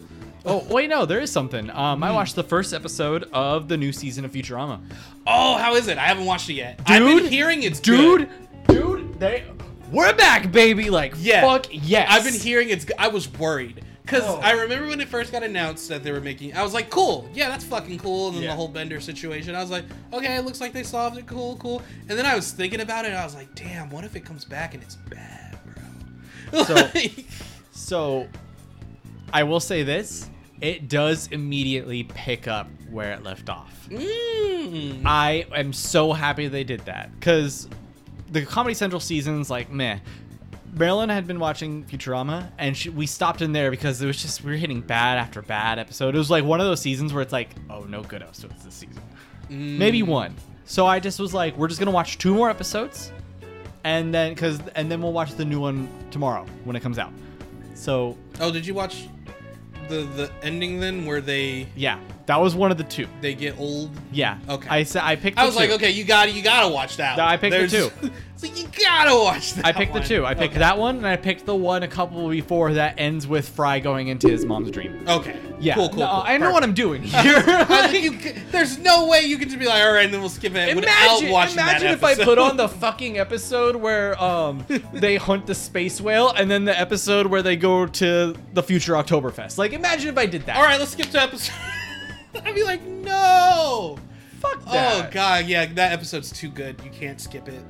Oh 0.45 0.67
wait, 0.71 0.89
no, 0.91 1.07
there 1.07 1.21
is 1.21 1.31
something. 1.31 1.71
Um, 1.71 1.99
Hmm. 1.99 2.05
I 2.05 2.13
watched 2.13 2.35
the 2.35 2.43
first 2.45 2.73
episode 2.75 3.25
of 3.33 3.69
the 3.69 3.77
new 3.77 3.93
season 3.93 4.25
of 4.25 4.33
Futurama. 4.33 4.81
Oh, 5.27 5.57
how 5.59 5.75
is 5.77 5.89
it? 5.89 5.99
I 5.99 6.03
haven't 6.07 6.25
watched 6.25 6.49
it 6.51 6.55
yet. 6.55 6.81
I've 6.87 7.03
been 7.05 7.27
hearing 7.31 7.63
it's 7.63 7.81
Dude, 7.81 8.29
good. 8.67 8.77
dude, 8.81 9.21
they 9.21 9.45
we're 9.93 10.15
back, 10.15 10.51
baby. 10.53 10.91
Like 10.91 11.15
Yeah. 11.19 11.43
fuck 11.43 11.67
yes. 11.71 12.09
I've 12.11 12.25
been 12.25 12.35
hearing 12.41 12.69
it's. 12.71 12.85
I 12.99 13.09
was 13.09 13.29
worried 13.33 13.83
because 14.09 14.25
Oh. 14.27 14.41
I 14.43 14.53
remember 14.53 14.89
when 14.89 15.01
it 15.01 15.09
first 15.09 15.33
got 15.33 15.43
announced 15.43 15.89
that 15.91 16.03
they 16.03 16.13
were 16.13 16.21
making. 16.21 16.57
I 16.57 16.63
was 16.63 16.73
like, 16.73 16.89
cool, 16.89 17.29
yeah, 17.35 17.49
that's 17.51 17.65
fucking 17.65 17.99
cool. 17.99 18.29
And 18.29 18.37
then 18.37 18.43
Yeah. 18.45 18.51
the 18.51 18.57
whole 18.57 18.69
Bender 18.69 19.01
situation, 19.01 19.55
I 19.55 19.61
was 19.61 19.71
like, 19.71 19.85
okay, 20.15 20.37
it 20.37 20.45
looks 20.47 20.61
like 20.61 20.73
they 20.73 20.83
solved 20.83 21.19
it. 21.19 21.27
Cool, 21.27 21.57
cool. 21.57 21.83
And 22.09 22.19
then 22.19 22.25
I 22.25 22.35
was 22.35 22.51
thinking 22.51 22.81
about 22.81 23.05
it. 23.05 23.09
and 23.09 23.19
I 23.19 23.25
was 23.25 23.35
like, 23.35 23.55
damn, 23.55 23.91
what 23.91 24.05
if 24.05 24.17
it 24.17 24.25
comes 24.25 24.45
back 24.47 24.73
and 24.75 24.83
it's 24.83 24.97
bad, 24.97 25.59
bro? 26.53 26.65
So- 26.65 26.75
Like- 26.95 27.27
So, 27.73 28.27
I 29.33 29.43
will 29.45 29.61
say 29.61 29.83
this: 29.83 30.29
it 30.61 30.89
does 30.89 31.29
immediately 31.29 32.05
pick 32.05 32.49
up 32.49 32.67
where 32.91 33.13
it 33.13 33.23
left 33.23 33.49
off. 33.51 33.87
Mm. 33.91 35.03
I 35.05 35.47
am 35.55 35.73
so 35.73 36.13
happy 36.15 36.49
they 36.49 36.65
did 36.65 36.81
that 36.87 37.11
because 37.19 37.69
the 38.31 38.45
Comedy 38.45 38.75
Central 38.75 39.01
seasons, 39.01 39.49
like 39.51 39.71
meh. 39.71 39.99
Marilyn 40.79 41.09
had 41.09 41.27
been 41.27 41.41
watching 41.41 41.85
Futurama, 41.85 42.51
and 42.59 42.77
she, 42.77 42.89
we 42.91 43.07
stopped 43.07 43.43
in 43.43 43.53
there 43.53 43.71
because 43.71 44.01
it 44.01 44.07
was 44.07 44.21
just 44.23 44.45
we 44.45 44.53
were 44.53 44.57
hitting 44.57 44.81
bad 44.81 45.19
after 45.19 45.43
bad 45.43 45.79
episode. 45.79 46.15
It 46.15 46.19
was 46.19 46.31
like 46.31 46.45
one 46.45 46.61
of 46.61 46.67
those 46.67 46.81
seasons 46.81 47.13
where 47.13 47.23
it's 47.23 47.33
like, 47.33 47.51
oh, 47.69 47.81
no 47.81 48.03
good 48.03 48.23
episodes 48.23 48.65
this 48.65 48.75
season. 48.75 49.03
Mm. 49.51 49.79
Maybe 49.79 50.03
one. 50.03 50.35
So 50.65 50.87
I 50.87 51.01
just 51.01 51.19
was 51.19 51.35
like, 51.35 51.57
we're 51.57 51.69
just 51.69 51.81
gonna 51.81 51.91
watch 51.91 52.19
two 52.19 52.35
more 52.35 52.51
episodes, 52.51 53.11
and 53.85 54.15
then 54.15 54.35
because 54.35 54.61
and 54.75 54.91
then 54.91 55.01
we'll 55.03 55.13
watch 55.13 55.33
the 55.35 55.45
new 55.45 55.61
one 55.61 55.89
tomorrow 56.11 56.45
when 56.65 56.77
it 56.77 56.81
comes 56.81 56.99
out. 56.99 57.13
So 57.75 58.17
oh, 58.41 58.53
did 58.53 58.67
you 58.67 58.75
watch 58.75 59.09
the 59.89 60.03
the 60.03 60.31
ending 60.43 60.79
then, 60.79 61.07
where 61.07 61.21
they 61.23 61.67
yeah, 61.75 61.99
that 62.27 62.39
was 62.39 62.55
one 62.55 62.71
of 62.71 62.77
the 62.77 62.85
two. 62.85 63.09
they 63.23 63.35
get 63.35 63.59
old? 63.59 63.91
Yeah. 64.13 64.39
Okay. 64.49 64.69
I 64.69 64.83
said 64.83 65.03
I 65.05 65.17
picked. 65.17 65.39
I 65.39 65.43
the 65.45 65.49
was 65.49 65.57
like, 65.57 65.71
okay, 65.71 65.91
you 65.91 66.05
got 66.05 66.27
to 66.27 66.31
you 66.31 66.43
gotta 66.43 66.69
watch 66.69 66.99
that. 66.99 67.19
I 67.19 67.37
picked 67.39 67.53
the 67.57 67.67
There's- 67.67 67.91
two. 68.01 68.11
like 68.43 68.59
you 68.59 68.69
gotta 68.85 69.15
watch 69.17 69.55
that. 69.55 69.67
I 69.67 69.73
picked 69.73 69.93
the 69.95 70.01
two. 70.01 70.25
I 70.25 70.35
picked 70.35 70.53
Okay. 70.53 70.59
that 70.61 70.79
one, 70.79 70.97
and 70.99 71.07
I 71.07 71.17
picked 71.17 71.45
the 71.47 71.55
one 71.57 71.83
a 71.83 71.89
couple 71.89 72.29
before 72.29 72.73
that 72.75 72.95
ends 72.99 73.27
with 73.27 73.49
Fry 73.49 73.81
going 73.81 74.09
into 74.09 74.29
his 74.29 74.45
mom's 74.45 74.71
dream. 74.71 75.05
Okay. 75.09 75.37
Yeah, 75.61 75.75
Cool. 75.75 75.89
Cool. 75.89 75.99
no, 75.99 76.07
cool. 76.07 76.23
I 76.25 76.39
know 76.39 76.53
what 76.53 76.63
I'm 76.63 76.75
doing 76.75 77.03
here. 77.05 77.67
You, 77.93 78.17
there's 78.53 78.79
no 78.79 79.09
way 79.09 79.23
you 79.23 79.39
can 79.39 79.49
just 79.49 79.59
be 79.59 79.67
like, 79.67 79.83
all 79.83 79.93
right, 79.93 80.05
and 80.05 80.15
then 80.15 80.21
we'll 80.21 80.29
skip 80.29 80.55
it 80.55 80.77
without 80.77 81.21
imagine 81.23 81.59
imagine 81.59 81.89
if 81.89 82.05
I 82.05 82.15
put 82.15 82.39
on 82.39 82.57
the 82.57 82.69
fucking 82.85 83.19
episode 83.19 83.75
where 83.77 84.21
um 84.23 84.65
they 84.93 85.17
hunt 85.17 85.47
the 85.47 85.55
space 85.55 86.01
whale, 86.01 86.31
and 86.31 86.51
then 86.51 86.65
the 86.65 86.79
episode 86.79 87.27
where 87.27 87.43
they 87.43 87.57
go 87.57 87.87
to 87.87 88.35
the 88.53 88.63
future 88.63 88.93
Oktoberfest. 88.93 89.59
Like, 89.59 89.73
imagine 89.73 90.11
if 90.11 90.19
I 90.19 90.27
did 90.27 90.47
that. 90.47 90.57
all 90.57 90.63
right, 90.63 90.79
let's 90.79 90.93
skip 90.93 91.11
to 91.11 91.21
episode. 91.21 91.55
I'd 92.45 92.55
be 92.55 92.63
like, 92.63 92.83
no. 92.85 93.99
fuck 94.39 94.65
that. 94.67 95.07
Oh 95.07 95.11
god, 95.11 95.47
yeah, 95.47 95.67
that 95.67 95.93
episode's 95.93 96.31
too 96.31 96.51
good. 96.51 96.81
You 96.85 96.91
can't 96.91 97.21
skip 97.21 97.49
it. 97.49 97.63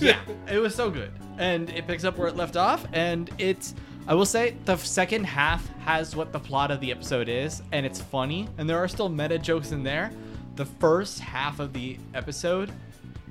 Yeah, 0.00 0.18
it 0.50 0.58
was 0.58 0.74
so 0.74 0.90
good, 0.90 1.10
and 1.38 1.70
it 1.70 1.86
picks 1.86 2.04
up 2.04 2.18
where 2.18 2.28
it 2.28 2.36
left 2.36 2.56
off, 2.56 2.86
and 2.92 3.30
it's. 3.38 3.74
I 4.08 4.14
will 4.14 4.26
say 4.26 4.56
the 4.64 4.76
second 4.76 5.24
half 5.24 5.68
has 5.84 6.16
what 6.16 6.32
the 6.32 6.40
plot 6.40 6.72
of 6.72 6.80
the 6.80 6.90
episode 6.90 7.28
is, 7.28 7.62
and 7.70 7.86
it's 7.86 8.00
funny, 8.00 8.48
and 8.58 8.68
there 8.68 8.78
are 8.78 8.88
still 8.88 9.08
meta 9.08 9.38
jokes 9.38 9.70
in 9.70 9.84
there. 9.84 10.10
The 10.56 10.64
first 10.64 11.20
half 11.20 11.60
of 11.60 11.72
the 11.72 11.98
episode 12.12 12.72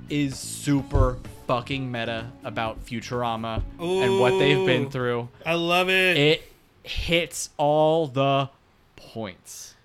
is 0.09 0.37
super 0.39 1.17
fucking 1.47 1.91
meta 1.91 2.31
about 2.43 2.85
Futurama 2.85 3.61
and 3.79 4.19
what 4.19 4.39
they've 4.39 4.65
been 4.65 4.89
through. 4.89 5.27
I 5.45 5.55
love 5.55 5.89
it. 5.89 6.17
It 6.17 6.51
hits 6.83 7.49
all 7.57 8.07
the 8.07 8.49
points. 8.95 9.75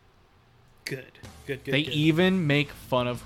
good. 0.85 1.05
Good. 1.47 1.65
Good. 1.65 1.73
They 1.73 1.83
good. 1.83 1.93
even 1.93 2.47
make 2.47 2.71
fun 2.71 3.07
of 3.07 3.23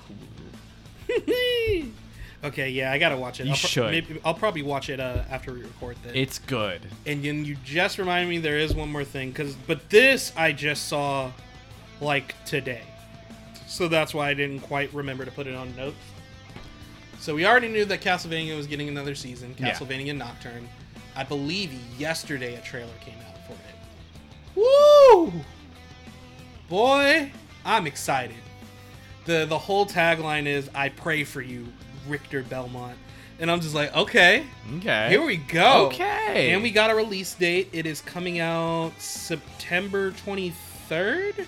Hulu. 1.07 1.91
okay, 2.43 2.69
yeah, 2.69 2.91
I 2.91 2.97
gotta 2.97 3.17
watch 3.17 3.39
it. 3.39 3.45
You 3.45 3.51
I'll 3.51 3.57
pro- 3.57 3.67
should. 3.69 3.91
Maybe, 3.91 4.19
I'll 4.25 4.33
probably 4.33 4.61
watch 4.63 4.89
it 4.89 4.99
uh, 4.99 5.23
after 5.29 5.53
we 5.53 5.61
record 5.61 5.97
this. 6.03 6.13
It's 6.15 6.39
good. 6.39 6.81
and 7.05 7.23
then 7.23 7.45
you 7.45 7.55
just 7.63 7.97
reminded 7.97 8.29
me 8.29 8.37
there 8.39 8.57
is 8.57 8.73
one 8.73 8.91
more 8.91 9.03
thing 9.03 9.29
because 9.29 9.55
but 9.67 9.89
this 9.89 10.31
i 10.37 10.51
just 10.51 10.87
saw 10.87 11.31
like 11.99 12.33
today 12.45 12.81
so 13.67 13.87
that's 13.87 14.13
why 14.13 14.29
i 14.29 14.33
didn't 14.33 14.59
quite 14.61 14.91
remember 14.93 15.23
to 15.25 15.31
put 15.31 15.47
it 15.47 15.55
on 15.55 15.73
notes 15.75 15.95
so 17.19 17.35
we 17.35 17.45
already 17.45 17.67
knew 17.67 17.85
that 17.85 18.01
castlevania 18.01 18.55
was 18.57 18.65
getting 18.67 18.89
another 18.89 19.13
season 19.15 19.53
Yeah. 19.59 19.71
castlevania 19.71 20.15
nocturne 20.15 20.67
i 21.15 21.23
believe 21.23 21.71
yesterday 21.99 22.55
a 22.55 22.61
trailer 22.61 22.91
came 23.01 23.17
out 23.29 23.37
for 23.45 23.53
it 23.53 24.55
woo 24.55 25.31
boy 26.69 27.31
i'm 27.65 27.85
excited 27.87 28.35
the 29.25 29.45
the 29.47 29.57
whole 29.57 29.85
tagline 29.85 30.45
is 30.47 30.69
i 30.73 30.89
pray 30.89 31.23
for 31.23 31.41
you 31.41 31.67
richter 32.07 32.43
belmont 32.43 32.97
and 33.39 33.49
i'm 33.51 33.59
just 33.61 33.75
like 33.75 33.95
okay 33.95 34.43
Okay. 34.77 35.09
here 35.09 35.21
we 35.23 35.37
go. 35.37 35.87
Okay. 35.87 36.51
And 36.53 36.63
we 36.63 36.71
got 36.71 36.89
a 36.89 36.95
release 36.95 37.33
date. 37.33 37.67
It 37.73 37.85
is 37.85 37.99
coming 38.01 38.39
out 38.39 38.93
September 38.99 40.11
23rd. 40.11 41.45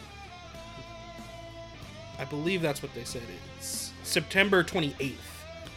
I 2.20 2.26
believe 2.26 2.62
that's 2.62 2.82
what 2.82 2.94
they 2.94 3.04
said. 3.04 3.22
It's 3.58 3.92
September 4.04 4.63
28th, 4.63 4.98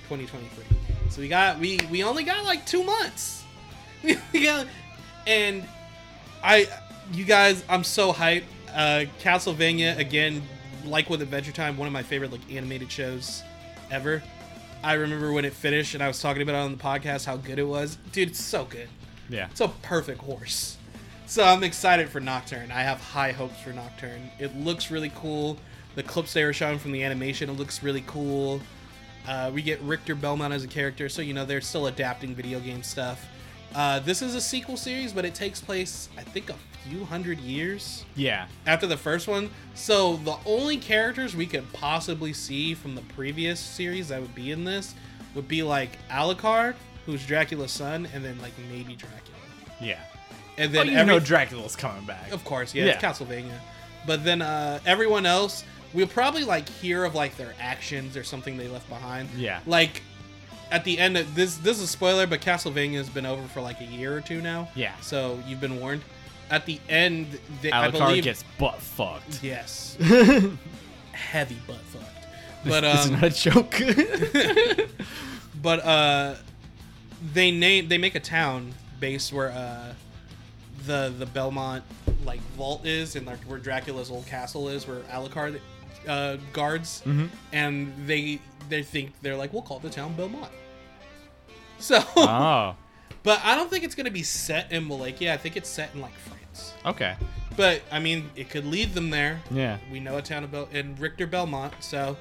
2023. 0.08 0.64
So 1.10 1.20
we 1.20 1.28
got 1.28 1.58
we 1.58 1.78
we 1.90 2.02
only 2.02 2.24
got 2.24 2.44
like 2.44 2.66
2 2.66 2.82
months. 2.84 3.44
we 4.02 4.44
got 4.44 4.66
and 5.26 5.64
I 6.42 6.66
you 7.12 7.24
guys, 7.24 7.64
I'm 7.68 7.84
so 7.84 8.12
hyped. 8.12 8.44
Uh 8.74 9.04
Castlevania 9.22 9.96
again 9.98 10.42
like 10.84 11.08
with 11.08 11.22
Adventure 11.22 11.52
Time, 11.52 11.76
one 11.76 11.86
of 11.86 11.92
my 11.92 12.02
favorite 12.02 12.32
like 12.32 12.40
animated 12.52 12.90
shows 12.90 13.42
ever. 13.90 14.22
I 14.82 14.94
remember 14.94 15.32
when 15.32 15.44
it 15.44 15.52
finished 15.52 15.94
and 15.94 16.02
I 16.02 16.08
was 16.08 16.20
talking 16.20 16.42
about 16.42 16.54
it 16.54 16.58
on 16.58 16.72
the 16.72 16.82
podcast 16.82 17.24
how 17.24 17.36
good 17.36 17.58
it 17.58 17.64
was. 17.64 17.96
Dude, 18.12 18.28
it's 18.28 18.42
so 18.42 18.64
good. 18.64 18.88
Yeah. 19.28 19.48
It's 19.50 19.60
a 19.60 19.68
perfect 19.82 20.20
horse. 20.20 20.76
So 21.26 21.42
I'm 21.42 21.64
excited 21.64 22.08
for 22.08 22.20
Nocturne. 22.20 22.70
I 22.70 22.82
have 22.82 23.00
high 23.00 23.32
hopes 23.32 23.60
for 23.60 23.72
Nocturne. 23.72 24.30
It 24.38 24.56
looks 24.56 24.90
really 24.90 25.10
cool. 25.16 25.58
The 25.96 26.02
clips 26.02 26.32
they 26.32 26.44
were 26.44 26.52
showing 26.52 26.78
from 26.78 26.92
the 26.92 27.02
animation, 27.02 27.50
it 27.50 27.54
looks 27.54 27.82
really 27.82 28.04
cool. 28.06 28.60
Uh, 29.26 29.50
we 29.52 29.60
get 29.60 29.80
Richter 29.80 30.14
Belmont 30.14 30.54
as 30.54 30.62
a 30.62 30.68
character, 30.68 31.08
so 31.08 31.22
you 31.22 31.34
know 31.34 31.44
they're 31.44 31.60
still 31.60 31.88
adapting 31.88 32.34
video 32.34 32.60
game 32.60 32.82
stuff. 32.82 33.26
Uh, 33.74 33.98
this 33.98 34.22
is 34.22 34.36
a 34.36 34.40
sequel 34.40 34.76
series, 34.76 35.12
but 35.12 35.24
it 35.24 35.34
takes 35.34 35.60
place, 35.60 36.08
I 36.16 36.22
think, 36.22 36.48
a 36.50 36.54
few 36.88 37.04
hundred 37.04 37.38
years 37.40 38.04
Yeah. 38.14 38.46
after 38.66 38.86
the 38.86 38.96
first 38.96 39.28
one. 39.28 39.50
So 39.74 40.16
the 40.18 40.36
only 40.46 40.76
characters 40.76 41.34
we 41.36 41.46
could 41.46 41.70
possibly 41.72 42.32
see 42.32 42.74
from 42.74 42.94
the 42.94 43.02
previous 43.14 43.58
series 43.60 44.08
that 44.08 44.20
would 44.20 44.34
be 44.34 44.50
in 44.52 44.64
this 44.64 44.94
would 45.34 45.48
be 45.48 45.62
like 45.62 45.98
Alucard, 46.10 46.74
who's 47.04 47.24
Dracula's 47.26 47.72
son, 47.72 48.08
and 48.14 48.24
then 48.24 48.38
like 48.40 48.52
maybe 48.70 48.94
Dracula. 48.96 49.36
Yeah. 49.80 50.00
And 50.58 50.72
Then 50.72 50.86
then 50.86 50.94
you 50.94 51.00
every, 51.00 51.12
know 51.12 51.20
Dracula's 51.20 51.76
coming 51.76 52.04
back. 52.06 52.32
of 52.32 52.44
course, 52.44 52.74
yeah, 52.74 52.84
it's 52.86 53.02
Castlevania. 53.02 53.58
But 54.06 54.24
then 54.24 54.40
uh, 54.40 54.78
everyone 54.86 55.26
else, 55.26 55.64
we'll 55.92 56.06
probably 56.06 56.44
like 56.44 56.68
hear 56.68 57.04
of 57.04 57.14
like 57.14 57.36
their 57.36 57.54
actions 57.60 58.16
or 58.16 58.24
something 58.24 58.56
they 58.56 58.68
left 58.68 58.88
behind. 58.88 59.28
Yeah. 59.36 59.60
Like 59.66 60.02
at 60.70 60.84
the 60.84 60.98
end 60.98 61.16
of 61.18 61.34
this, 61.34 61.56
this 61.58 61.76
is 61.76 61.82
a 61.84 61.86
spoiler, 61.88 62.26
but 62.26 62.40
Castlevania 62.40 62.96
has 62.96 63.08
been 63.10 63.26
over 63.26 63.46
for 63.48 63.60
like 63.60 63.80
a 63.80 63.84
year 63.84 64.16
or 64.16 64.20
two 64.22 64.40
now. 64.40 64.68
Yeah. 64.74 64.94
So 65.02 65.38
you've 65.46 65.60
been 65.60 65.78
warned. 65.78 66.02
At 66.50 66.64
the 66.66 66.78
end, 66.88 67.38
they, 67.60 67.72
I 67.72 67.88
Alucard 67.88 67.92
believe 67.92 68.24
gets 68.24 68.44
butt 68.58 68.80
fucked. 68.80 69.42
yes, 69.42 69.96
heavy 71.12 71.56
butt 71.66 71.76
fucked. 71.76 72.26
But 72.64 72.80
this 72.82 73.04
is 73.04 73.10
um, 73.10 73.20
not 73.20 73.24
a 73.24 73.30
joke. 73.30 74.88
but 75.62 75.84
uh, 75.84 76.34
they 77.32 77.50
name 77.50 77.88
they 77.88 77.98
make 77.98 78.14
a 78.14 78.20
town 78.20 78.72
based 79.00 79.32
where 79.32 79.50
uh, 79.50 79.94
the 80.84 81.12
the 81.18 81.26
Belmont 81.26 81.82
like 82.24 82.40
vault 82.56 82.86
is 82.86 83.16
and 83.16 83.26
like 83.26 83.38
where 83.44 83.58
Dracula's 83.58 84.10
old 84.10 84.26
castle 84.26 84.68
is, 84.68 84.86
where 84.86 84.98
Alucard 85.12 85.60
uh, 86.08 86.36
guards, 86.52 87.02
Mhm. 87.04 87.28
and 87.52 87.92
they 88.06 88.40
they 88.68 88.82
think 88.82 89.12
they're 89.22 89.36
like 89.36 89.52
we'll 89.52 89.62
call 89.62 89.78
the 89.78 89.90
town 89.90 90.14
Belmont. 90.14 90.52
So, 91.78 92.00
oh. 92.16 92.74
but 93.22 93.40
I 93.44 93.54
don't 93.54 93.70
think 93.70 93.84
it's 93.84 93.94
gonna 93.94 94.10
be 94.10 94.22
set 94.22 94.72
in 94.72 94.88
Wallachia. 94.88 95.34
I 95.34 95.36
think 95.36 95.56
it's 95.56 95.68
set 95.68 95.94
in 95.94 96.00
like 96.00 96.14
Okay. 96.84 97.16
But 97.56 97.82
I 97.90 97.98
mean, 98.00 98.30
it 98.36 98.50
could 98.50 98.66
lead 98.66 98.92
them 98.94 99.10
there. 99.10 99.40
Yeah. 99.50 99.78
We 99.90 100.00
know 100.00 100.18
a 100.18 100.22
town 100.22 100.44
of 100.44 100.52
Bel- 100.52 100.68
in 100.72 100.94
Richter 100.96 101.26
Belmont, 101.26 101.72
so 101.80 102.16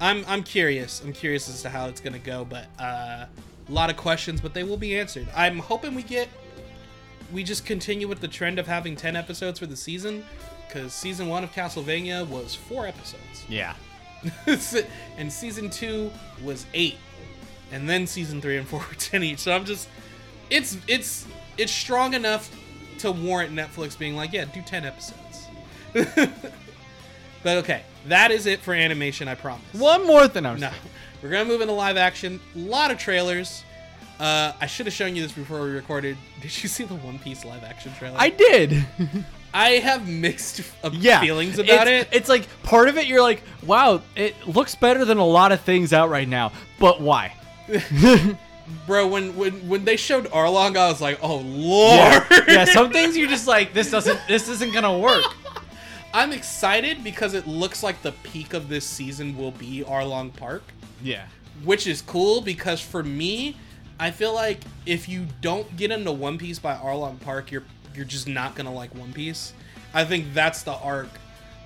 I'm 0.00 0.24
I'm 0.28 0.42
curious. 0.42 1.02
I'm 1.04 1.12
curious 1.12 1.48
as 1.48 1.62
to 1.62 1.68
how 1.70 1.86
it's 1.86 2.00
gonna 2.00 2.18
go, 2.18 2.44
but 2.44 2.66
uh, 2.78 3.26
a 3.68 3.72
lot 3.72 3.90
of 3.90 3.96
questions, 3.96 4.40
but 4.40 4.54
they 4.54 4.62
will 4.62 4.76
be 4.76 4.98
answered. 4.98 5.26
I'm 5.34 5.58
hoping 5.58 5.94
we 5.94 6.02
get 6.02 6.28
we 7.32 7.42
just 7.42 7.64
continue 7.66 8.06
with 8.06 8.20
the 8.20 8.28
trend 8.28 8.58
of 8.60 8.66
having 8.68 8.94
ten 8.94 9.16
episodes 9.16 9.58
for 9.58 9.66
the 9.66 9.76
season, 9.76 10.24
because 10.68 10.92
season 10.92 11.26
one 11.28 11.42
of 11.42 11.50
Castlevania 11.52 12.26
was 12.28 12.54
four 12.54 12.86
episodes, 12.86 13.44
Yeah. 13.48 13.74
and 15.18 15.32
season 15.32 15.70
two 15.70 16.10
was 16.44 16.66
eight, 16.74 16.96
and 17.72 17.88
then 17.88 18.06
season 18.06 18.40
three 18.40 18.56
and 18.58 18.66
four 18.66 18.78
were 18.80 18.94
ten 18.96 19.22
each. 19.24 19.40
So 19.40 19.52
I'm 19.52 19.64
just 19.64 19.88
it's 20.50 20.78
it's 20.86 21.26
it's 21.58 21.72
strong 21.72 22.14
enough 22.14 22.48
to 23.00 23.12
warrant 23.12 23.54
Netflix 23.54 23.98
being 23.98 24.16
like, 24.16 24.32
yeah, 24.32 24.44
do 24.44 24.62
ten 24.62 24.84
episodes. 24.84 25.46
but 27.42 27.56
okay, 27.58 27.82
that 28.08 28.30
is 28.30 28.46
it 28.46 28.60
for 28.60 28.74
animation. 28.74 29.28
I 29.28 29.34
promise. 29.34 29.64
One 29.72 30.06
more 30.06 30.28
thing 30.28 30.46
I 30.46 30.52
was 30.52 30.60
No, 30.60 30.70
we're 31.22 31.30
gonna 31.30 31.44
move 31.44 31.60
into 31.60 31.74
live 31.74 31.96
action. 31.96 32.40
A 32.54 32.58
lot 32.58 32.90
of 32.90 32.98
trailers. 32.98 33.64
Uh, 34.18 34.52
I 34.60 34.66
should 34.66 34.86
have 34.86 34.94
shown 34.94 35.14
you 35.14 35.22
this 35.22 35.32
before 35.32 35.62
we 35.62 35.70
recorded. 35.70 36.16
Did 36.40 36.62
you 36.62 36.68
see 36.68 36.84
the 36.84 36.94
One 36.94 37.18
Piece 37.18 37.44
live 37.44 37.64
action 37.64 37.92
trailer? 37.98 38.16
I 38.18 38.30
did. 38.30 38.86
I 39.54 39.70
have 39.70 40.06
mixed 40.06 40.60
uh, 40.84 40.90
yeah. 40.92 41.20
feelings 41.20 41.58
about 41.58 41.88
it's, 41.88 42.10
it. 42.10 42.16
It's 42.16 42.28
like 42.28 42.46
part 42.62 42.88
of 42.88 42.98
it 42.98 43.06
you're 43.06 43.22
like, 43.22 43.42
wow, 43.64 44.02
it 44.14 44.34
looks 44.46 44.74
better 44.74 45.06
than 45.06 45.16
a 45.16 45.24
lot 45.24 45.50
of 45.50 45.62
things 45.62 45.94
out 45.94 46.10
right 46.10 46.28
now. 46.28 46.52
But 46.78 47.00
why? 47.00 47.34
Bro, 48.86 49.08
when 49.08 49.36
when 49.36 49.68
when 49.68 49.84
they 49.84 49.96
showed 49.96 50.26
Arlong, 50.26 50.76
I 50.76 50.88
was 50.88 51.00
like, 51.00 51.18
oh 51.22 51.36
lord. 51.36 52.22
Yeah. 52.30 52.44
yeah, 52.48 52.64
some 52.64 52.90
things 52.96 53.16
you're 53.16 53.28
just 53.28 53.46
like, 53.46 53.72
this 53.72 53.90
doesn't 53.90 54.20
this 54.28 54.48
isn't 54.48 54.72
gonna 54.72 54.98
work. 54.98 55.24
I'm 56.14 56.32
excited 56.32 57.04
because 57.04 57.34
it 57.34 57.46
looks 57.46 57.82
like 57.82 58.00
the 58.02 58.12
peak 58.22 58.54
of 58.54 58.68
this 58.68 58.86
season 58.86 59.36
will 59.36 59.50
be 59.52 59.84
Arlong 59.86 60.34
Park. 60.34 60.62
Yeah. 61.02 61.26
which 61.64 61.86
is 61.86 62.00
cool 62.02 62.40
because 62.40 62.80
for 62.80 63.02
me, 63.02 63.56
I 64.00 64.10
feel 64.10 64.34
like 64.34 64.60
if 64.86 65.08
you 65.08 65.26
don't 65.42 65.76
get 65.76 65.90
into 65.90 66.10
One 66.12 66.38
Piece 66.38 66.58
by 66.58 66.74
Arlong 66.74 67.20
Park, 67.20 67.50
you're 67.52 67.64
you're 67.94 68.04
just 68.04 68.26
not 68.28 68.54
gonna 68.54 68.72
like 68.72 68.94
One 68.94 69.12
Piece. 69.12 69.52
I 69.94 70.04
think 70.04 70.32
that's 70.34 70.62
the 70.62 70.72
arc 70.74 71.08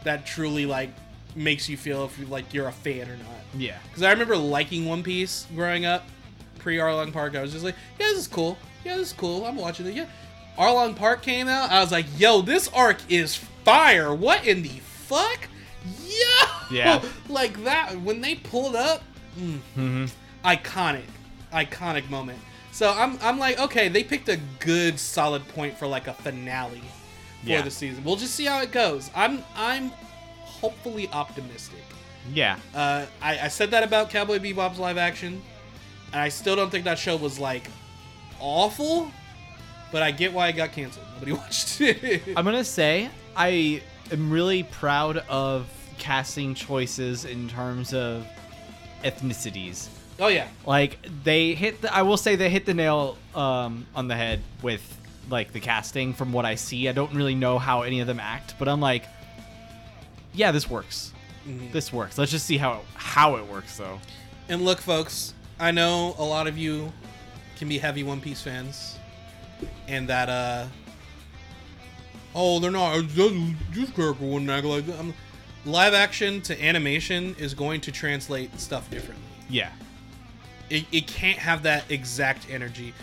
that 0.04 0.26
truly 0.26 0.66
like 0.66 0.90
makes 1.36 1.68
you 1.68 1.76
feel 1.76 2.04
if 2.04 2.18
you 2.18 2.26
like 2.26 2.52
you're 2.52 2.68
a 2.68 2.72
fan 2.72 3.08
or 3.08 3.16
not. 3.16 3.26
Yeah. 3.54 3.78
Because 3.88 4.02
I 4.02 4.10
remember 4.10 4.36
liking 4.36 4.84
One 4.86 5.02
Piece 5.02 5.46
growing 5.54 5.84
up, 5.86 6.04
pre 6.60 6.76
Arlong 6.76 7.12
Park. 7.12 7.34
I 7.36 7.42
was 7.42 7.52
just 7.52 7.64
like, 7.64 7.74
yeah, 7.98 8.06
this 8.08 8.18
is 8.18 8.28
cool. 8.28 8.56
Yeah, 8.84 8.96
this 8.96 9.08
is 9.08 9.12
cool. 9.14 9.44
I'm 9.44 9.56
watching 9.56 9.86
it. 9.86 9.94
Yeah. 9.94 10.06
Arlong 10.58 10.94
Park 10.96 11.22
came 11.22 11.48
out. 11.48 11.70
I 11.70 11.80
was 11.80 11.90
like, 11.92 12.06
yo, 12.18 12.42
this 12.42 12.68
arc 12.68 12.98
is 13.10 13.36
fire. 13.64 14.14
What 14.14 14.46
in 14.46 14.62
the 14.62 14.68
fuck? 14.68 15.48
Yo! 16.06 16.46
Yeah. 16.70 17.02
like 17.28 17.64
that. 17.64 18.00
When 18.02 18.20
they 18.20 18.34
pulled 18.36 18.76
up, 18.76 19.02
mm, 19.38 19.58
Mm-hmm. 19.76 20.04
iconic, 20.44 21.04
iconic 21.52 22.08
moment. 22.10 22.38
So 22.72 22.90
I'm, 22.92 23.18
I'm 23.22 23.38
like, 23.38 23.58
okay, 23.58 23.88
they 23.88 24.04
picked 24.04 24.28
a 24.28 24.38
good 24.60 24.98
solid 24.98 25.46
point 25.48 25.76
for 25.78 25.86
like 25.86 26.06
a 26.06 26.12
finale 26.14 26.82
for 27.42 27.48
Yeah. 27.48 27.62
the 27.62 27.70
season. 27.70 28.04
We'll 28.04 28.16
just 28.16 28.34
see 28.34 28.44
how 28.44 28.60
it 28.62 28.70
goes. 28.72 29.10
I'm, 29.14 29.42
I'm 29.56 29.90
hopefully 30.40 31.08
optimistic. 31.12 31.82
Yeah. 32.32 32.58
Uh, 32.74 33.06
I, 33.22 33.40
I 33.40 33.48
said 33.48 33.70
that 33.72 33.82
about 33.82 34.10
Cowboy 34.10 34.38
Bebop's 34.38 34.78
live 34.78 34.98
action, 34.98 35.42
and 36.12 36.20
I 36.20 36.28
still 36.28 36.56
don't 36.56 36.70
think 36.70 36.84
that 36.84 36.98
show 36.98 37.16
was 37.16 37.38
like 37.38 37.68
awful, 38.40 39.10
but 39.92 40.02
I 40.02 40.10
get 40.10 40.32
why 40.32 40.48
it 40.48 40.54
got 40.54 40.72
canceled. 40.72 41.06
Nobody 41.14 41.32
watched 41.40 41.80
it. 41.80 42.22
I'm 42.36 42.44
gonna 42.44 42.64
say 42.64 43.08
I 43.36 43.82
am 44.10 44.30
really 44.30 44.62
proud 44.64 45.18
of 45.28 45.66
casting 45.98 46.54
choices 46.54 47.24
in 47.24 47.48
terms 47.48 47.92
of 47.92 48.26
ethnicities. 49.04 49.88
oh 50.18 50.28
yeah, 50.28 50.48
Like 50.66 50.98
they 51.24 51.54
hit 51.54 51.82
the 51.82 51.94
I 51.94 52.02
will 52.02 52.16
say 52.16 52.36
they 52.36 52.50
hit 52.50 52.66
the 52.66 52.74
nail 52.74 53.16
um, 53.34 53.86
on 53.94 54.08
the 54.08 54.14
head 54.16 54.40
with 54.62 54.82
like 55.28 55.52
the 55.52 55.60
casting 55.60 56.12
from 56.14 56.32
what 56.32 56.44
I 56.44 56.54
see. 56.56 56.88
I 56.88 56.92
don't 56.92 57.14
really 57.14 57.34
know 57.34 57.58
how 57.58 57.82
any 57.82 58.00
of 58.00 58.06
them 58.06 58.20
act, 58.20 58.54
but 58.58 58.68
I'm 58.68 58.80
like 58.80 59.04
yeah, 60.32 60.52
this 60.52 60.70
works. 60.70 61.12
Mhm. 61.46 61.72
This 61.72 61.92
works. 61.92 62.16
Let's 62.18 62.30
just 62.30 62.46
see 62.46 62.56
how 62.56 62.74
it, 62.74 62.80
how 62.94 63.36
it 63.36 63.46
works 63.46 63.76
though. 63.76 63.98
and 64.48 64.62
look, 64.64 64.80
folks, 64.80 65.34
I 65.60 65.70
know 65.70 66.14
a 66.18 66.24
lot 66.24 66.46
of 66.46 66.56
you 66.56 66.90
can 67.56 67.68
be 67.68 67.78
heavy 67.78 68.02
One 68.02 68.20
Piece 68.20 68.40
fans, 68.42 68.98
and 69.86 70.08
that 70.08 70.28
uh, 70.28 70.66
oh, 72.34 72.58
they're 72.60 72.70
not. 72.70 73.06
This 73.08 73.32
this 73.72 73.90
character 73.90 74.24
wouldn't 74.24 74.50
act 74.50 74.64
like 74.64 74.86
that. 74.86 74.98
I'm, 74.98 75.12
live 75.66 75.92
action 75.92 76.40
to 76.42 76.64
animation 76.64 77.36
is 77.38 77.52
going 77.52 77.82
to 77.82 77.92
translate 77.92 78.58
stuff 78.58 78.90
differently. 78.90 79.26
Yeah. 79.50 79.70
it, 80.70 80.86
it 80.92 81.06
can't 81.06 81.38
have 81.38 81.64
that 81.64 81.84
exact 81.90 82.46
energy. 82.48 82.94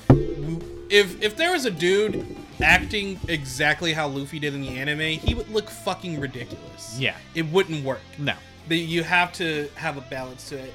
If 0.89 1.21
if 1.21 1.35
there 1.35 1.51
was 1.51 1.65
a 1.65 1.71
dude 1.71 2.25
acting 2.63 3.19
exactly 3.27 3.93
how 3.93 4.07
Luffy 4.07 4.39
did 4.39 4.55
in 4.55 4.61
the 4.61 4.69
anime, 4.69 5.19
he 5.19 5.35
would 5.35 5.49
look 5.49 5.69
fucking 5.69 6.19
ridiculous. 6.19 6.97
Yeah. 6.97 7.15
It 7.35 7.45
wouldn't 7.51 7.83
work. 7.83 8.01
No. 8.17 8.33
But 8.67 8.77
you 8.77 9.03
have 9.03 9.31
to 9.33 9.69
have 9.75 9.97
a 9.97 10.01
balance 10.01 10.49
to 10.49 10.57
it. 10.57 10.73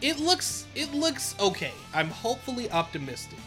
It 0.00 0.18
looks 0.18 0.66
it 0.74 0.92
looks 0.94 1.34
okay. 1.38 1.72
I'm 1.94 2.08
hopefully 2.08 2.70
optimistic. 2.70 3.38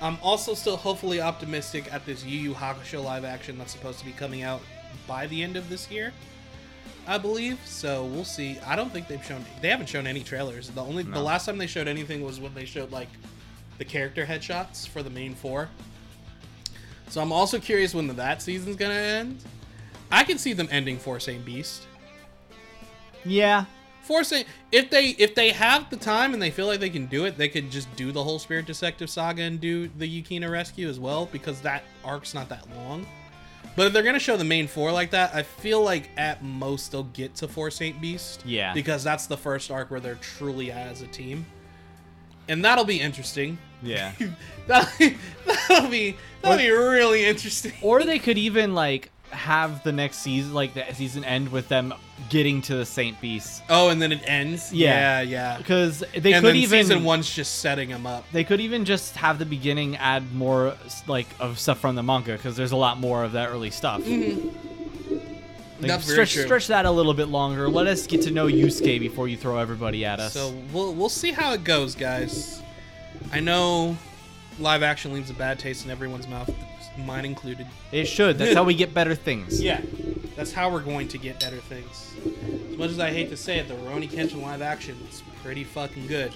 I'm 0.00 0.18
also 0.22 0.54
still 0.54 0.76
hopefully 0.76 1.20
optimistic 1.20 1.92
at 1.92 2.04
this 2.06 2.24
Yu 2.24 2.38
Yu 2.38 2.54
Hakusho 2.54 3.04
live 3.04 3.24
action 3.24 3.58
that's 3.58 3.72
supposed 3.72 3.98
to 4.00 4.04
be 4.04 4.12
coming 4.12 4.42
out 4.42 4.60
by 5.06 5.26
the 5.26 5.42
end 5.42 5.56
of 5.56 5.68
this 5.68 5.90
year. 5.90 6.12
I 7.06 7.18
believe. 7.18 7.58
So 7.64 8.04
we'll 8.06 8.24
see. 8.24 8.58
I 8.66 8.76
don't 8.76 8.92
think 8.92 9.08
they've 9.08 9.24
shown 9.24 9.44
they 9.60 9.68
haven't 9.68 9.88
shown 9.88 10.06
any 10.06 10.22
trailers. 10.22 10.70
The 10.70 10.82
only 10.82 11.02
the 11.02 11.20
last 11.20 11.46
time 11.46 11.58
they 11.58 11.66
showed 11.66 11.88
anything 11.88 12.22
was 12.22 12.40
when 12.40 12.54
they 12.54 12.64
showed 12.64 12.90
like 12.92 13.08
the 13.78 13.84
character 13.84 14.24
headshots 14.24 14.86
for 14.86 15.02
the 15.02 15.10
main 15.10 15.34
four. 15.34 15.68
So 17.08 17.20
I'm 17.20 17.32
also 17.32 17.58
curious 17.58 17.94
when 17.94 18.06
that 18.08 18.40
season's 18.40 18.76
gonna 18.76 18.94
end. 18.94 19.42
I 20.10 20.24
can 20.24 20.38
see 20.38 20.52
them 20.52 20.68
ending 20.70 20.98
Four 20.98 21.20
Saint 21.20 21.44
Beast. 21.44 21.86
Yeah. 23.24 23.64
Four 24.02 24.24
Saint 24.24 24.46
if 24.72 24.90
they 24.90 25.10
if 25.10 25.34
they 25.34 25.50
have 25.50 25.88
the 25.90 25.96
time 25.96 26.32
and 26.32 26.42
they 26.42 26.50
feel 26.50 26.66
like 26.66 26.80
they 26.80 26.90
can 26.90 27.06
do 27.06 27.24
it, 27.24 27.38
they 27.38 27.48
could 27.48 27.70
just 27.70 27.94
do 27.96 28.12
the 28.12 28.22
whole 28.22 28.38
Spirit 28.38 28.66
Detective 28.66 29.08
saga 29.08 29.42
and 29.42 29.60
do 29.60 29.88
the 29.98 30.22
Yukina 30.22 30.50
rescue 30.50 30.88
as 30.88 30.98
well 30.98 31.26
because 31.26 31.60
that 31.62 31.84
arc's 32.04 32.34
not 32.34 32.48
that 32.48 32.66
long. 32.76 33.06
But 33.74 33.86
if 33.86 33.92
they're 33.92 34.02
gonna 34.02 34.18
show 34.18 34.36
the 34.36 34.44
main 34.44 34.66
four 34.66 34.92
like 34.92 35.10
that, 35.12 35.34
I 35.34 35.42
feel 35.42 35.82
like 35.82 36.10
at 36.16 36.42
most 36.42 36.92
they'll 36.92 37.04
get 37.04 37.34
to 37.36 37.48
Four 37.48 37.70
Saint 37.70 38.00
Beast. 38.00 38.42
Yeah. 38.44 38.74
Because 38.74 39.02
that's 39.02 39.26
the 39.26 39.36
first 39.36 39.70
arc 39.70 39.90
where 39.90 40.00
they're 40.00 40.16
truly 40.16 40.70
as 40.70 41.00
a 41.02 41.06
team. 41.06 41.46
And 42.48 42.64
that'll 42.64 42.84
be 42.84 43.00
interesting. 43.00 43.56
Yeah. 43.82 44.12
that'll, 44.66 45.10
that'll 45.68 45.90
be 45.90 46.16
that'll 46.42 46.58
be 46.58 46.70
really 46.70 47.24
interesting. 47.24 47.72
or 47.82 48.02
they 48.04 48.18
could 48.18 48.36
even 48.36 48.74
like 48.74 49.10
have 49.32 49.82
the 49.82 49.92
next 49.92 50.18
season, 50.18 50.54
like 50.54 50.74
the 50.74 50.84
season, 50.94 51.24
end 51.24 51.50
with 51.50 51.68
them 51.68 51.92
getting 52.28 52.62
to 52.62 52.76
the 52.76 52.86
Saint 52.86 53.20
Beast 53.20 53.62
Oh, 53.68 53.88
and 53.88 54.00
then 54.00 54.12
it 54.12 54.22
ends. 54.26 54.72
Yeah. 54.72 55.20
yeah, 55.20 55.22
yeah. 55.22 55.58
because 55.58 56.04
they 56.16 56.34
and 56.34 56.44
could 56.44 56.56
even 56.56 56.84
season 56.84 57.04
one's 57.04 57.32
just 57.34 57.56
setting 57.60 57.88
them 57.88 58.06
up. 58.06 58.24
they 58.32 58.44
could 58.44 58.60
even 58.60 58.84
just 58.84 59.16
have 59.16 59.38
the 59.38 59.46
beginning 59.46 59.96
add 59.96 60.32
more 60.34 60.76
like 61.06 61.26
of 61.40 61.58
stuff 61.58 61.80
from 61.80 61.94
the 61.96 62.02
manga 62.02 62.32
because 62.32 62.56
there's 62.56 62.72
a 62.72 62.76
lot 62.76 62.98
more 62.98 63.24
of 63.24 63.32
that 63.32 63.48
early 63.50 63.70
stuff. 63.70 64.02
Mm-hmm. 64.02 64.48
Like, 65.80 65.88
That's 65.88 66.08
stretch 66.08 66.34
true. 66.34 66.44
stretch 66.44 66.68
that 66.68 66.84
a 66.84 66.90
little 66.90 67.14
bit 67.14 67.26
longer. 67.26 67.68
Let 67.68 67.88
us 67.88 68.06
get 68.06 68.22
to 68.22 68.30
know 68.30 68.46
Yusuke 68.46 69.00
before 69.00 69.26
you 69.26 69.36
throw 69.36 69.58
everybody 69.58 70.04
at 70.04 70.20
us. 70.20 70.32
So 70.32 70.54
we'll 70.72 70.94
we'll 70.94 71.08
see 71.08 71.32
how 71.32 71.54
it 71.54 71.64
goes, 71.64 71.96
guys. 71.96 72.62
I 73.32 73.40
know 73.40 73.96
live 74.60 74.82
action 74.84 75.12
leaves 75.12 75.30
a 75.30 75.34
bad 75.34 75.58
taste 75.58 75.84
in 75.84 75.90
everyone's 75.90 76.28
mouth, 76.28 76.50
mine 76.98 77.24
included. 77.24 77.66
it 77.90 78.06
should. 78.06 78.38
That's 78.38 78.54
how 78.54 78.64
we 78.64 78.74
get 78.74 78.94
better 78.94 79.14
things. 79.14 79.62
Yeah, 79.62 79.80
that's 80.36 80.52
how 80.52 80.70
we're 80.70 80.82
going 80.82 81.08
to 81.08 81.18
get 81.18 81.40
better 81.40 81.58
things. 81.58 82.14
As 82.70 82.76
much 82.76 82.90
as 82.90 83.00
I 83.00 83.10
hate 83.10 83.30
to 83.30 83.36
say 83.36 83.58
it, 83.58 83.68
the 83.68 83.74
Rurouni 83.74 84.08
Kenshin 84.08 84.42
live 84.42 84.62
action 84.62 84.96
is 85.10 85.22
pretty 85.42 85.64
fucking 85.64 86.06
good. 86.06 86.32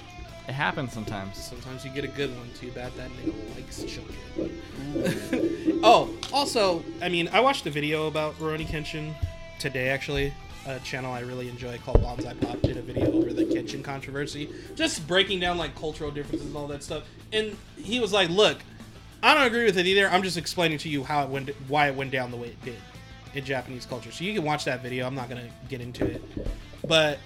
It 0.49 0.53
happens 0.53 0.93
sometimes. 0.93 1.37
Sometimes 1.37 1.85
you 1.85 1.91
get 1.91 2.05
a 2.05 2.09
good 2.09 2.31
one. 2.37 2.49
Too 2.55 2.71
bad 2.71 2.93
that 2.95 3.11
nigga 3.11 3.57
likes 3.57 3.83
children. 3.85 5.81
oh, 5.83 6.15
also, 6.33 6.85
I 7.03 7.09
mean, 7.09 7.29
I 7.33 7.41
watched 7.41 7.67
a 7.67 7.71
video 7.71 8.07
about 8.07 8.39
Rurouni 8.39 8.67
Kenshin 8.67 9.13
today, 9.59 9.89
actually. 9.89 10.33
A 10.67 10.79
channel 10.81 11.13
I 11.13 11.21
really 11.21 11.49
enjoy 11.49 11.79
called 11.79 12.03
Bonsai 12.03 12.41
Pop 12.41 12.61
did 12.61 12.77
a 12.77 12.83
video 12.83 13.13
over 13.13 13.33
the 13.33 13.45
Kenshin 13.45 13.85
controversy, 13.85 14.49
just 14.75 15.07
breaking 15.07 15.39
down 15.41 15.59
like 15.59 15.77
cultural 15.77 16.11
differences 16.11 16.49
and 16.49 16.57
all 16.57 16.67
that 16.69 16.83
stuff. 16.83 17.05
And 17.33 17.57
he 17.77 18.01
was 18.01 18.13
like, 18.13 18.31
"Look, 18.31 18.59
I 19.23 19.35
don't 19.35 19.47
agree 19.47 19.65
with 19.65 19.79
it 19.79 19.87
either. 19.87 20.09
I'm 20.09 20.23
just 20.23 20.37
explaining 20.37 20.79
to 20.79 20.89
you 20.89 21.03
how 21.05 21.23
it 21.25 21.29
went, 21.29 21.51
why 21.69 21.89
it 21.89 21.95
went 21.95 22.11
down 22.11 22.31
the 22.31 22.37
way 22.37 22.49
it 22.49 22.65
did 22.65 22.77
in 23.35 23.45
Japanese 23.45 23.87
culture. 23.87 24.11
So 24.13 24.25
you 24.25 24.35
can 24.35 24.45
watch 24.45 24.65
that 24.65 24.83
video. 24.83 25.07
I'm 25.07 25.15
not 25.15 25.29
gonna 25.29 25.49
get 25.69 25.81
into 25.81 26.05
it, 26.07 26.23
but 26.87 27.19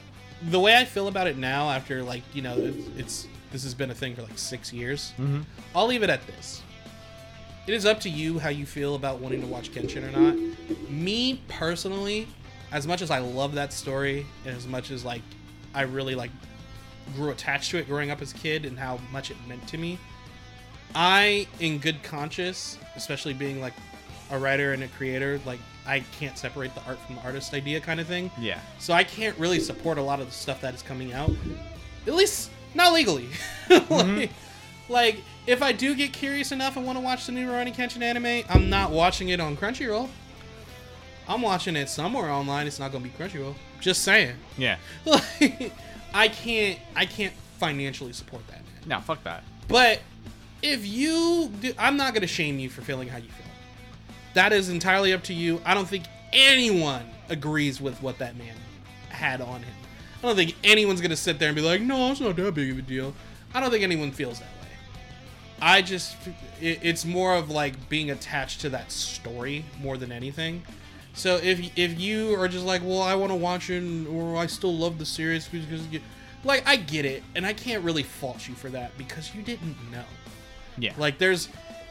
the 0.51 0.59
way 0.59 0.77
I 0.77 0.85
feel 0.85 1.09
about 1.09 1.27
it 1.27 1.37
now, 1.37 1.71
after 1.71 2.03
like 2.03 2.23
you 2.35 2.43
know, 2.43 2.57
it's, 2.57 2.87
it's 2.97 3.27
this 3.53 3.63
has 3.65 3.75
been 3.75 3.91
a 3.91 3.95
thing 3.95 4.15
for 4.15 4.23
like 4.23 4.39
six 4.39 4.73
years. 4.73 5.13
Mhm. 5.19 5.45
I'll 5.75 5.87
leave 5.87 6.03
it 6.03 6.11
at 6.11 6.27
this. 6.27 6.63
It 7.67 7.75
is 7.75 7.85
up 7.87 8.01
to 8.01 8.09
you 8.09 8.39
how 8.39 8.49
you 8.49 8.65
feel 8.67 8.95
about 8.95 9.21
wanting 9.21 9.41
to 9.43 9.47
watch 9.47 9.71
Kenshin 9.73 10.03
or 10.03 10.19
not. 10.19 10.91
Me 10.91 11.41
personally, 11.49 12.27
as 12.73 12.87
much 12.87 13.03
as 13.03 13.11
I 13.11 13.19
love 13.19 13.55
that 13.55 13.73
story, 13.73 14.27
and 14.47 14.57
as 14.57 14.67
much 14.67 14.91
as 14.91 15.05
like 15.05 15.23
I 15.75 15.83
really 15.83 16.15
like 16.15 16.31
grew 17.15 17.31
attached 17.31 17.71
to 17.73 17.79
it 17.79 17.87
growing 17.87 18.11
up 18.11 18.23
as 18.23 18.33
a 18.33 18.37
kid 18.37 18.65
and 18.65 18.79
how 18.79 18.99
much 19.13 19.31
it 19.31 19.37
meant 19.47 19.67
to 19.69 19.79
me, 19.79 19.99
I, 20.95 21.47
in 21.61 21.79
good 21.79 22.03
conscience, 22.03 22.79
especially 22.97 23.35
being 23.35 23.61
like 23.61 23.75
a 24.31 24.39
writer 24.39 24.73
and 24.73 24.83
a 24.83 24.89
creator, 24.89 25.41
like 25.45 25.61
I 25.87 26.01
can't 26.19 26.37
separate 26.37 26.75
the 26.75 26.83
art 26.85 26.99
from 27.01 27.17
the 27.17 27.23
artist 27.23 27.53
idea 27.55 27.81
kind 27.81 28.01
of 28.01 28.07
thing. 28.07 28.31
Yeah. 28.39 28.61
So 28.79 28.93
I 28.95 29.05
can't 29.05 29.37
really 29.39 29.61
support 29.61 29.99
a 29.99 30.03
lot 30.03 30.21
of 30.21 30.27
the 30.27 30.33
stuff 30.33 30.61
that 30.61 30.75
is 30.75 30.83
coming 30.83 31.13
out. 31.13 31.31
At 32.07 32.15
least 32.15 32.51
not 32.75 32.93
legally. 32.93 33.29
like, 33.71 33.89
mm-hmm. 33.89 34.93
like, 34.93 35.17
if 35.47 35.63
I 35.63 35.73
do 35.73 35.95
get 35.95 36.13
curious 36.13 36.53
enough 36.53 36.77
and 36.77 36.87
want 36.87 36.99
to 36.99 37.05
watch 37.05 37.27
the 37.27 37.33
new 37.33 37.49
Rurouni 37.49 37.75
Kenshin 37.75 38.03
anime, 38.03 38.45
I'm 38.49 38.71
not 38.71 38.91
watching 38.91 39.31
it 39.31 39.41
on 39.41 39.57
Crunchyroll. 39.57 40.09
I'm 41.29 41.43
watching 41.43 41.77
it 41.77 41.89
somewhere 41.89 42.31
online. 42.31 42.67
It's 42.67 42.79
not 42.79 42.93
gonna 42.93 43.05
be 43.05 43.11
Crunchyroll. 43.11 43.55
Just 43.81 44.03
saying. 44.03 44.37
Yeah. 44.59 44.77
Like, 45.07 45.73
I 46.13 46.27
can't. 46.27 46.79
I 46.97 47.07
can't 47.07 47.33
financially 47.59 48.13
support 48.13 48.45
that. 48.49 48.57
Man. 48.57 48.89
No, 48.89 49.01
fuck 49.01 49.23
that. 49.23 49.45
But 49.69 50.01
if 50.63 50.87
you, 50.87 51.51
do, 51.61 51.73
I'm 51.79 51.97
not 51.97 52.15
gonna 52.15 52.27
shame 52.27 52.59
you 52.59 52.69
for 52.69 52.83
feeling 52.83 53.09
how 53.09 53.19
you 53.19 53.29
feel. 53.29 53.47
That 54.35 54.53
is 54.53 54.69
entirely 54.69 55.13
up 55.13 55.23
to 55.25 55.35
you. 55.35 55.61
I 55.65 55.75
don't 55.75 55.89
think 55.89 56.05
anyone 56.33 57.05
agrees 57.29 57.81
with 57.81 58.01
what 58.03 58.19
that 58.19 58.37
man 58.37 58.55
had 59.09 59.41
on 59.41 59.63
him. 59.63 59.75
I 60.23 60.27
don't 60.27 60.37
think 60.37 60.55
anyone's 60.63 61.01
gonna 61.01 61.17
sit 61.17 61.39
there 61.39 61.49
and 61.49 61.57
be 61.57 61.63
like, 61.63 61.81
"No, 61.81 62.11
it's 62.11 62.21
not 62.21 62.37
that 62.37 62.55
big 62.55 62.71
of 62.71 62.79
a 62.79 62.83
deal." 62.83 63.15
I 63.55 63.61
don't 63.61 63.71
think 63.71 63.83
anyone 63.83 64.13
feels 64.13 64.39
that 64.39 64.49
way. 64.63 64.69
I 65.61 65.83
just, 65.83 66.17
it, 66.61 66.81
it's 66.83 67.05
more 67.05 67.35
of 67.35 67.51
like 67.51 67.89
being 67.89 68.11
attached 68.11 68.61
to 68.63 68.69
that 68.71 68.93
story 68.93 69.65
more 69.81 69.97
than 69.97 70.13
anything. 70.13 70.63
So 71.15 71.37
if 71.37 71.77
if 71.77 71.99
you 71.99 72.39
are 72.41 72.49
just 72.49 72.65
like, 72.65 72.83
well, 72.85 73.03
I 73.03 73.15
want 73.15 73.33
to 73.33 73.37
watch 73.37 73.71
it, 73.71 74.07
or 74.07 74.37
I 74.37 74.47
still 74.47 74.75
love 74.75 74.99
the 74.99 75.07
series 75.07 75.49
because, 75.49 75.83
like, 76.45 76.67
I 76.67 76.77
get 76.77 77.05
it, 77.05 77.23
and 77.35 77.45
I 77.45 77.53
can't 77.53 77.85
really 77.85 78.05
fault 78.05 78.49
you 78.49 78.55
for 78.55 78.69
that 78.71 78.97
because 78.97 79.35
you 79.35 79.43
didn't 79.43 79.77
know. 79.91 80.05
Yeah. 80.81 80.93
Like 80.99 81.19
there's, 81.19 81.49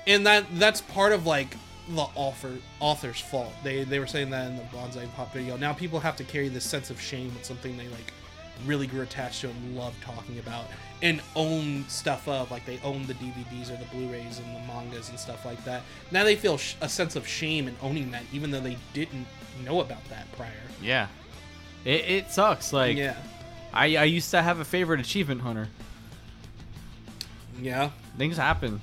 and 0.07 0.25
that 0.27 0.45
that's 0.53 0.81
part 0.81 1.11
of 1.11 1.25
like 1.25 1.55
the 1.89 2.07
author 2.15 2.57
author's 2.79 3.19
fault. 3.19 3.53
They 3.63 3.83
they 3.83 3.99
were 3.99 4.07
saying 4.07 4.29
that 4.31 4.47
in 4.47 4.57
the 4.57 4.63
bonsai 4.63 5.11
pop 5.15 5.33
video. 5.33 5.57
Now 5.57 5.73
people 5.73 5.99
have 5.99 6.15
to 6.17 6.23
carry 6.23 6.49
this 6.49 6.65
sense 6.65 6.89
of 6.89 6.99
shame 6.99 7.33
with 7.33 7.45
something 7.45 7.77
they 7.77 7.87
like 7.87 8.13
really 8.65 8.87
grew 8.87 9.01
attached 9.01 9.41
to 9.41 9.49
and 9.49 9.77
love 9.77 9.95
talking 10.01 10.37
about 10.39 10.65
and 11.01 11.21
own 11.35 11.85
stuff 11.87 12.27
of 12.27 12.51
like 12.51 12.65
they 12.65 12.77
own 12.83 13.07
the 13.07 13.13
DVDs 13.13 13.71
or 13.71 13.77
the 13.77 13.85
Blu-rays 13.91 14.39
and 14.39 14.53
the 14.53 14.59
mangas 14.67 15.09
and 15.09 15.17
stuff 15.17 15.45
like 15.45 15.63
that. 15.63 15.81
Now 16.11 16.25
they 16.25 16.35
feel 16.35 16.57
sh- 16.57 16.75
a 16.81 16.89
sense 16.89 17.15
of 17.15 17.25
shame 17.25 17.69
in 17.69 17.75
owning 17.81 18.11
that 18.11 18.23
even 18.33 18.51
though 18.51 18.59
they 18.59 18.77
didn't 18.93 19.25
know 19.63 19.79
about 19.79 20.03
that 20.09 20.29
prior. 20.33 20.51
yeah. 20.81 21.07
It, 21.85 22.09
it 22.09 22.31
sucks. 22.31 22.73
Like, 22.73 22.97
yeah. 22.97 23.15
I, 23.73 23.95
I 23.95 24.03
used 24.03 24.31
to 24.31 24.41
have 24.41 24.59
a 24.59 24.65
favorite 24.65 24.99
achievement 24.99 25.39
hunter. 25.39 25.69
Yeah. 27.61 27.91
Things 28.19 28.37
happen. 28.37 28.79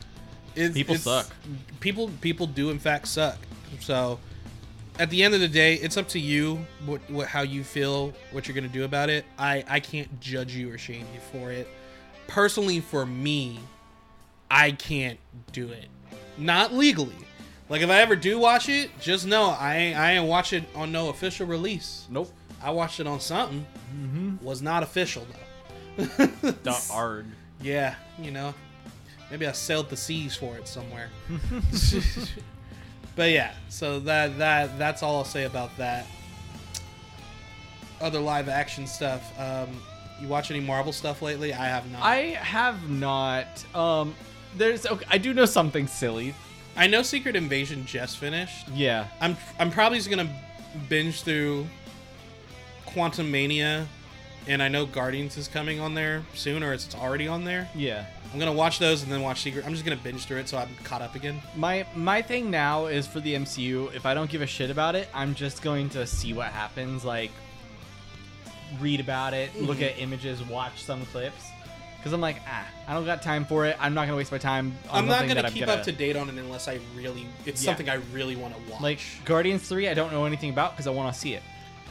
It's, 0.57 0.75
People 0.75 0.97
it's- 0.97 1.05
suck. 1.05 1.33
People 1.79 2.11
people 2.21 2.47
do 2.49 2.71
in 2.71 2.79
fact 2.81 3.07
suck. 3.07 3.39
So 3.81 4.19
at 4.99 5.11
the 5.11 5.23
end 5.23 5.35
of 5.35 5.41
the 5.41 5.49
day, 5.49 5.75
it's 5.75 5.99
up 5.99 6.09
to 6.09 6.19
you 6.19 6.67
what, 6.87 7.01
what 7.11 7.29
how 7.29 7.43
you 7.43 7.63
feel, 7.63 8.15
what 8.33 8.49
you're 8.49 8.55
gonna 8.55 8.67
do 8.69 8.85
about 8.85 9.11
it. 9.11 9.25
I 9.39 9.63
I 9.69 9.79
can't 9.81 10.19
judge 10.21 10.55
you 10.55 10.73
or 10.73 10.79
shame 10.79 11.07
you 11.15 11.21
for 11.31 11.53
it. 11.53 11.69
Personally, 12.27 12.81
for 12.81 13.05
me, 13.07 13.61
I 14.51 14.73
can't 14.73 15.19
do 15.53 15.69
it. 15.69 15.87
Not 16.39 16.73
legally. 16.73 17.15
Like 17.69 17.83
if 17.83 17.91
I 17.91 18.01
ever 18.01 18.17
do 18.17 18.39
watch 18.39 18.69
it, 18.71 18.91
just 19.01 19.27
know 19.27 19.51
I 19.51 19.77
ain't, 19.77 19.99
I 19.99 20.13
ain't 20.13 20.27
watch 20.27 20.53
it 20.55 20.65
on 20.75 20.91
no 20.93 21.11
official 21.11 21.47
release. 21.47 22.07
Nope. 22.11 22.33
I 22.63 22.71
watched 22.71 23.01
it 23.01 23.07
on 23.07 23.21
something. 23.21 23.67
Mm-hmm. 23.95 24.45
Was 24.45 24.63
not 24.63 24.83
official 24.83 25.27
though. 25.97 26.07
The 26.07 26.87
ard. 26.93 27.27
Yeah, 27.61 27.95
you 28.21 28.31
know, 28.31 28.55
maybe 29.31 29.47
I 29.47 29.53
sailed 29.53 29.89
the 29.91 29.97
seas 29.97 30.37
for 30.37 30.57
it 30.57 30.69
somewhere. 30.69 31.11
but 33.17 33.31
yeah, 33.31 33.55
so 33.69 34.01
that 34.01 34.39
that 34.39 34.79
that's 34.79 35.03
all 35.03 35.17
I'll 35.17 35.25
say 35.25 35.45
about 35.45 35.77
that. 35.79 36.07
Other 38.01 38.21
live 38.21 38.49
action 38.49 38.87
stuff. 38.87 39.39
Um, 39.39 39.81
you 40.21 40.29
watch 40.29 40.51
any 40.51 40.61
Marvel 40.61 40.93
stuff 40.93 41.23
lately? 41.23 41.53
I 41.53 41.67
have 41.67 41.91
not. 41.91 42.03
I 42.03 42.17
have 42.39 42.91
not. 42.91 43.75
Um, 43.75 44.15
there's. 44.57 44.87
Okay, 44.87 45.05
I 45.09 45.19
do 45.19 45.35
know 45.35 45.47
something 45.47 45.87
silly. 45.87 46.35
I 46.77 46.87
know 46.87 47.03
Secret 47.03 47.37
Invasion 47.37 47.87
just 47.87 48.19
finished. 48.19 48.69
Yeah. 48.69 49.09
I'm 49.21 49.37
I'm 49.59 49.71
probably 49.71 49.99
just 49.99 50.11
gonna 50.11 50.31
binge 50.89 51.23
through 51.23 51.67
Quantumania, 52.87 53.87
and 54.49 54.63
I 54.63 54.69
know 54.69 54.87
Guardians 54.87 55.37
is 55.37 55.49
coming 55.49 55.81
on 55.81 55.95
there 55.95 56.25
soon, 56.35 56.63
or 56.63 56.73
it's 56.73 56.95
already 56.95 57.29
on 57.29 57.45
there. 57.45 57.69
Yeah. 57.75 58.07
I'm 58.33 58.39
gonna 58.39 58.53
watch 58.53 58.79
those 58.79 59.03
and 59.03 59.11
then 59.11 59.23
watch 59.23 59.41
Secret. 59.43 59.65
I'm 59.65 59.73
just 59.73 59.85
gonna 59.85 59.97
binge 59.97 60.27
through 60.27 60.39
it 60.39 60.49
so 60.49 60.59
I'm 60.59 60.69
caught 60.85 61.01
up 61.03 61.15
again. 61.15 61.41
My 61.55 61.87
my 61.95 62.21
thing 62.23 62.51
now 62.51 62.87
is 62.87 63.07
for 63.07 63.21
the 63.21 63.35
MCU. 63.35 63.95
If 63.95 64.05
I 64.05 64.15
don't 64.15 64.29
give 64.31 64.43
a 64.43 64.47
shit 64.47 64.71
about 64.71 64.95
it, 64.95 65.09
I'm 65.15 65.35
just 65.35 65.63
going 65.63 65.89
to 65.91 66.07
see 66.07 66.33
what 66.33 66.49
happens. 66.49 67.05
Like, 67.05 67.31
read 68.81 69.01
about 69.01 69.33
it, 69.35 69.61
look 69.61 69.81
at 69.81 69.99
images, 69.99 70.43
watch 70.45 70.83
some 70.83 71.05
clips. 71.07 71.51
Because 71.99 72.13
I'm 72.13 72.21
like, 72.21 72.37
ah, 72.47 72.65
I 72.87 72.95
don't 72.95 73.05
got 73.05 73.21
time 73.23 73.45
for 73.45 73.67
it. 73.67 73.77
I'm 73.81 73.95
not 73.95 74.05
gonna 74.07 74.17
waste 74.17 74.31
my 74.33 74.39
time. 74.39 74.77
On 74.91 74.99
I'm 75.05 75.09
not 75.09 75.27
gonna 75.27 75.51
keep 75.51 75.67
gonna, 75.67 75.79
up 75.79 75.85
to 75.85 75.93
date 75.93 76.15
on 76.17 76.29
it 76.29 76.37
unless 76.37 76.69
I 76.69 76.79
really. 76.95 77.27
It's 77.47 77.63
Yeah. 77.65 77.71
something 77.71 77.89
I 77.89 77.95
really 78.13 78.37
want 78.37 78.55
to 78.55 78.71
watch. 78.71 78.81
Like 78.81 79.01
Guardians 79.25 79.69
Three, 79.69 79.89
I 79.89 79.95
don't 79.95 80.13
know 80.13 80.25
anything 80.25 80.51
about 80.51 80.73
because 80.73 80.87
I 80.87 80.91
want 80.91 81.13
to 81.13 81.19
see 81.19 81.35
it. 81.35 81.43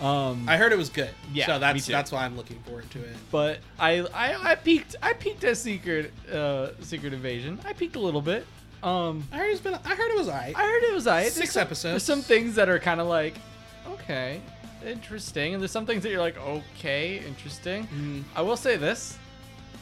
Um, 0.02 0.46
I 0.48 0.58
heard 0.58 0.74
it 0.74 0.78
was 0.78 0.90
good. 0.90 1.10
Yeah, 1.34 1.46
so 1.46 1.60
that's 1.60 1.86
that's 1.88 2.12
why 2.12 2.26
I'm 2.26 2.36
looking 2.36 2.60
forward 2.64 2.90
to 2.92 3.00
it. 3.00 3.16
but 3.32 3.60
I 3.80 4.00
I 4.14 4.52
I 4.52 4.56
peeked 4.56 4.96
I 5.02 5.14
peeked 5.14 5.44
at 5.46 5.58
Secret 5.58 6.12
uh 6.32 6.70
Secret 6.82 7.14
Invasion. 7.14 7.60
I 7.66 7.74
peeked 7.74 7.96
a 7.96 8.00
little 8.00 8.22
bit. 8.22 8.46
Um, 8.84 9.24
I 9.32 9.38
heard 9.38 9.50
it's 9.52 9.62
been. 9.62 9.74
I 9.74 9.96
heard 9.96 10.12
it 10.12 10.18
was 10.18 10.28
I. 10.28 10.54
I 10.56 10.64
heard 10.64 10.84
it 10.84 10.94
was 10.94 11.08
I. 11.08 11.24
Six 11.30 11.54
some- 11.54 11.62
episodes. 11.62 11.94
There's 11.94 12.04
some 12.04 12.22
things 12.22 12.56
that 12.56 12.68
are 12.70 12.78
kind 12.78 13.00
of 13.02 13.08
like, 13.08 13.36
okay, 13.90 14.42
interesting, 14.86 15.54
and 15.54 15.62
there's 15.62 15.72
some 15.72 15.86
things 15.86 16.04
that 16.04 16.10
you're 16.12 16.20
like, 16.20 16.38
okay, 16.38 17.20
interesting. 17.26 17.88
Mm. 17.88 18.24
I 18.36 18.42
will 18.42 18.58
say 18.58 18.76
this: 18.78 19.18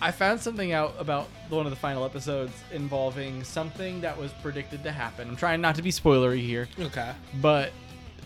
I 0.01 0.11
found 0.11 0.39
something 0.39 0.72
out 0.74 0.93
about 0.99 1.28
one 1.49 1.66
of 1.66 1.72
the 1.72 1.76
final 1.76 2.05
episodes 2.05 2.53
involving 2.72 3.43
something 3.43 3.99
that 4.01 4.18
was 4.18 4.32
predicted 4.41 4.84
to 4.84 4.91
happen. 4.91 5.28
I'm 5.28 5.36
trying 5.36 5.59
not 5.59 5.76
to 5.76 5.82
be 5.82 5.91
spoilery 5.91 6.39
here, 6.41 6.70
Okay. 6.80 7.11
but 7.41 7.72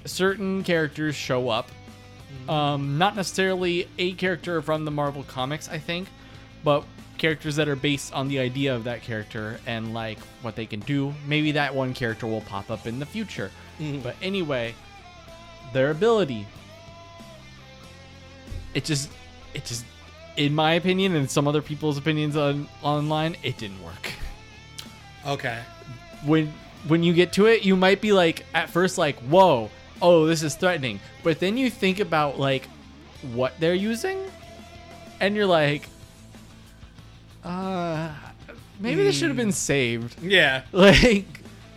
certain 0.08 0.64
characters 0.64 1.16
show 1.16 1.49
up. 1.49 1.70
Um, 2.49 2.97
not 2.97 3.16
necessarily 3.16 3.88
a 3.97 4.14
character 4.14 4.62
from 4.62 4.86
the 4.86 4.91
Marvel 4.91 5.24
comics, 5.24 5.68
I 5.70 5.80
think, 5.80 6.08
but 6.64 6.84
characters 7.18 7.55
that 7.55 7.68
are 7.68 7.76
based 7.76 8.14
on 8.14 8.28
the 8.28 8.39
idea 8.39 8.76
of 8.76 8.84
that 8.86 9.01
character 9.01 9.60
and 9.66 9.93
like 9.93 10.20
what 10.41 10.55
they 10.55 10.66
can 10.66 10.80
do. 10.82 11.14
Maybe 11.26 11.51
that 11.53 11.74
one 11.74 11.93
character 11.93 12.28
will 12.28 12.41
pop 12.41 12.70
up 12.70 12.86
in 12.86 12.99
the 12.99 13.05
future. 13.05 13.51
Mhm. 13.80 14.03
But 14.03 14.16
anyway, 14.22 14.76
their 15.74 15.91
ability. 15.91 16.45
It 18.74 18.86
just, 18.86 19.10
it 19.53 19.66
just, 19.66 19.86
in 20.36 20.53
my 20.53 20.74
opinion 20.74 21.16
and 21.16 21.30
some 21.30 21.47
other 21.47 21.62
people's 21.62 21.97
opinions 21.97 22.36
on 22.38 22.68
online, 22.84 23.36
it 23.43 23.58
didn't 23.58 23.84
work. 23.84 24.12
Okay. 25.26 25.60
When 26.26 26.53
when 26.88 27.03
you 27.03 27.14
get 27.14 27.34
to 27.34 27.47
it, 27.47 27.66
you 27.66 27.76
might 27.76 27.99
be 28.01 28.14
like 28.14 28.45
at 28.53 28.70
first 28.70 28.97
like, 28.97 29.18
whoa, 29.22 29.70
oh, 30.02 30.26
this 30.26 30.43
is 30.43 30.56
threatening. 30.56 31.00
But 31.24 31.39
then 31.39 31.58
you 31.58 31.70
think 31.70 32.00
about 32.00 32.39
like 32.39 32.68
what 33.34 33.54
they're 33.60 33.74
using, 33.74 34.20
and 35.20 35.36
you're 35.36 35.45
like, 35.45 35.88
uh, 37.43 38.10
maybe 38.80 39.04
this 39.04 39.18
should 39.18 39.28
have 39.30 39.38
been 39.38 39.52
saved. 39.52 40.22
Yeah. 40.22 40.64
Like, 40.72 41.26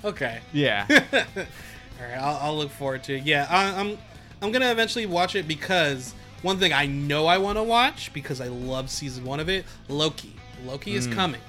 Okay. 0.03 0.41
yeah. 0.53 0.87
All 0.91 2.07
right. 2.07 2.18
I'll, 2.18 2.37
I'll 2.43 2.57
look 2.57 2.71
forward 2.71 3.05
to 3.05 3.16
it. 3.16 3.25
Yeah. 3.25 3.47
I, 3.51 3.79
I'm 3.81 3.99
I'm 4.43 4.51
gonna 4.53 4.71
eventually 4.71 5.05
watch 5.05 5.35
it 5.37 5.47
because 5.47 6.14
one 6.43 6.59
thing 6.59 6.73
I 6.73 6.87
know 6.87 7.27
I 7.27 7.37
want 7.37 7.59
to 7.59 7.62
watch 7.62 8.11
because 8.14 8.41
I 8.41 8.49
love 8.49 8.89
season 8.89 9.25
one 9.25 9.41
of 9.41 9.49
it. 9.51 9.66
Loki. 9.89 10.35
Loki 10.64 10.93
Mm. 10.93 10.97
is 10.97 11.07
coming. 11.09 11.41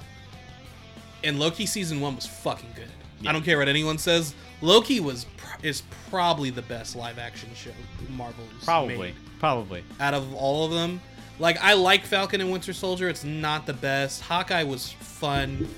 And 1.24 1.38
Loki 1.38 1.64
season 1.64 2.00
one 2.02 2.14
was 2.16 2.26
fucking 2.26 2.68
good. 2.74 2.88
I 3.26 3.32
don't 3.32 3.42
care 3.44 3.56
what 3.58 3.68
anyone 3.68 3.96
says. 3.98 4.34
Loki 4.60 5.00
was 5.00 5.24
is 5.62 5.82
probably 6.10 6.50
the 6.50 6.62
best 6.62 6.96
live 6.96 7.18
action 7.18 7.48
show 7.54 7.70
Marvel's 8.10 8.48
probably, 8.64 8.96
made. 8.96 9.14
probably. 9.38 9.84
out 10.00 10.14
of 10.14 10.34
all 10.34 10.64
of 10.64 10.72
them. 10.72 11.00
Like 11.38 11.58
I 11.62 11.74
like 11.74 12.04
Falcon 12.04 12.40
and 12.40 12.52
Winter 12.52 12.72
Soldier. 12.72 13.08
It's 13.08 13.24
not 13.24 13.66
the 13.66 13.72
best. 13.72 14.22
Hawkeye 14.22 14.64
was 14.64 14.90
fun. 14.92 15.68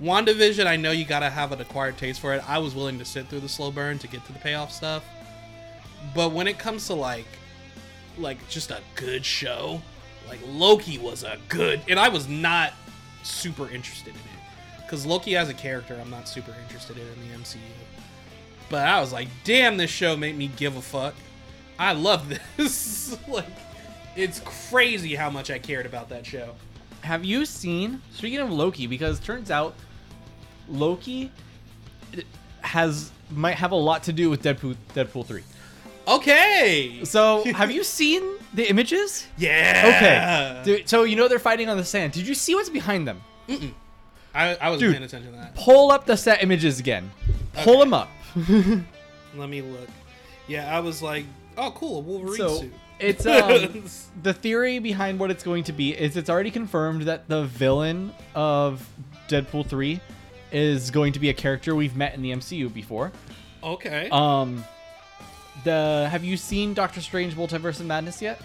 WandaVision, 0.00 0.66
I 0.66 0.76
know 0.76 0.90
you 0.90 1.04
gotta 1.04 1.30
have 1.30 1.52
an 1.52 1.60
acquired 1.60 1.96
taste 1.96 2.20
for 2.20 2.34
it. 2.34 2.42
I 2.48 2.58
was 2.58 2.74
willing 2.74 2.98
to 2.98 3.04
sit 3.04 3.28
through 3.28 3.40
the 3.40 3.48
slow 3.48 3.70
burn 3.70 3.98
to 4.00 4.08
get 4.08 4.24
to 4.26 4.32
the 4.32 4.38
payoff 4.38 4.72
stuff. 4.72 5.04
But 6.14 6.32
when 6.32 6.48
it 6.48 6.58
comes 6.58 6.86
to 6.88 6.94
like 6.94 7.26
like 8.18 8.46
just 8.48 8.70
a 8.70 8.80
good 8.94 9.24
show, 9.24 9.80
like 10.28 10.40
Loki 10.46 10.98
was 10.98 11.22
a 11.22 11.38
good 11.48 11.80
and 11.88 11.98
I 11.98 12.08
was 12.08 12.28
not 12.28 12.72
super 13.22 13.70
interested 13.70 14.10
in 14.10 14.16
it. 14.16 14.88
Cause 14.88 15.06
Loki 15.06 15.36
as 15.36 15.48
a 15.48 15.54
character 15.54 15.98
I'm 16.00 16.10
not 16.10 16.28
super 16.28 16.54
interested 16.62 16.96
in 16.96 17.06
in 17.06 17.28
the 17.28 17.38
MCU. 17.38 17.58
But 18.70 18.86
I 18.88 19.00
was 19.00 19.12
like, 19.12 19.28
damn, 19.44 19.76
this 19.76 19.90
show 19.90 20.16
made 20.16 20.36
me 20.36 20.48
give 20.48 20.76
a 20.76 20.82
fuck. 20.82 21.14
I 21.78 21.92
love 21.92 22.28
this. 22.56 23.16
like, 23.28 23.44
it's 24.16 24.40
crazy 24.70 25.14
how 25.14 25.30
much 25.30 25.50
I 25.50 25.58
cared 25.58 25.86
about 25.86 26.08
that 26.10 26.24
show. 26.24 26.54
Have 27.02 27.24
you 27.24 27.44
seen? 27.44 28.00
Speaking 28.12 28.38
of 28.40 28.50
Loki, 28.50 28.86
because 28.86 29.20
turns 29.20 29.50
out 29.50 29.74
Loki 30.68 31.30
has 32.62 33.10
might 33.30 33.56
have 33.56 33.72
a 33.72 33.76
lot 33.76 34.04
to 34.04 34.12
do 34.12 34.30
with 34.30 34.42
Deadpool 34.42 34.76
Deadpool 34.94 35.26
three. 35.26 35.42
Okay. 36.06 37.00
So, 37.04 37.44
have 37.52 37.70
you 37.70 37.82
seen 37.82 38.22
the 38.52 38.68
images? 38.68 39.26
Yeah. 39.38 40.62
Okay. 40.64 40.76
Dude, 40.78 40.88
so 40.88 41.04
you 41.04 41.16
know 41.16 41.28
they're 41.28 41.38
fighting 41.38 41.68
on 41.68 41.76
the 41.76 41.84
sand. 41.84 42.12
Did 42.12 42.26
you 42.26 42.34
see 42.34 42.54
what's 42.54 42.70
behind 42.70 43.06
them? 43.08 43.20
I, 44.34 44.56
I 44.56 44.70
was 44.70 44.80
paying 44.80 44.94
attention 45.02 45.32
to 45.32 45.38
that. 45.38 45.54
Pull 45.54 45.90
up 45.90 46.06
the 46.06 46.16
set 46.16 46.42
images 46.42 46.78
again. 46.80 47.10
Pull 47.54 47.74
Okay. 47.74 47.80
them 47.80 47.94
up. 47.94 48.08
Let 49.36 49.48
me 49.48 49.62
look. 49.62 49.88
Yeah, 50.46 50.74
I 50.76 50.80
was 50.80 51.02
like, 51.02 51.24
oh, 51.56 51.70
cool, 51.72 51.98
a 51.98 52.00
Wolverine 52.00 52.36
So 52.36 52.56
suit. 52.60 52.72
it's 53.00 53.26
um 53.26 53.84
the 54.22 54.32
theory 54.32 54.78
behind 54.78 55.18
what 55.18 55.30
it's 55.30 55.42
going 55.42 55.64
to 55.64 55.72
be 55.72 55.92
is 55.92 56.16
it's 56.16 56.30
already 56.30 56.50
confirmed 56.50 57.02
that 57.02 57.28
the 57.28 57.44
villain 57.44 58.12
of 58.34 58.86
Deadpool 59.28 59.66
3 59.66 60.00
is 60.52 60.90
going 60.90 61.12
to 61.14 61.18
be 61.18 61.30
a 61.30 61.34
character 61.34 61.74
we've 61.74 61.96
met 61.96 62.14
in 62.14 62.22
the 62.22 62.30
MCU 62.32 62.72
before. 62.72 63.10
okay. 63.62 64.08
Um 64.10 64.64
the 65.64 66.08
have 66.10 66.24
you 66.24 66.36
seen 66.36 66.74
Doctor 66.74 67.00
Strange 67.00 67.34
Multiverse 67.34 67.80
of 67.80 67.86
Madness 67.86 68.20
yet? 68.20 68.40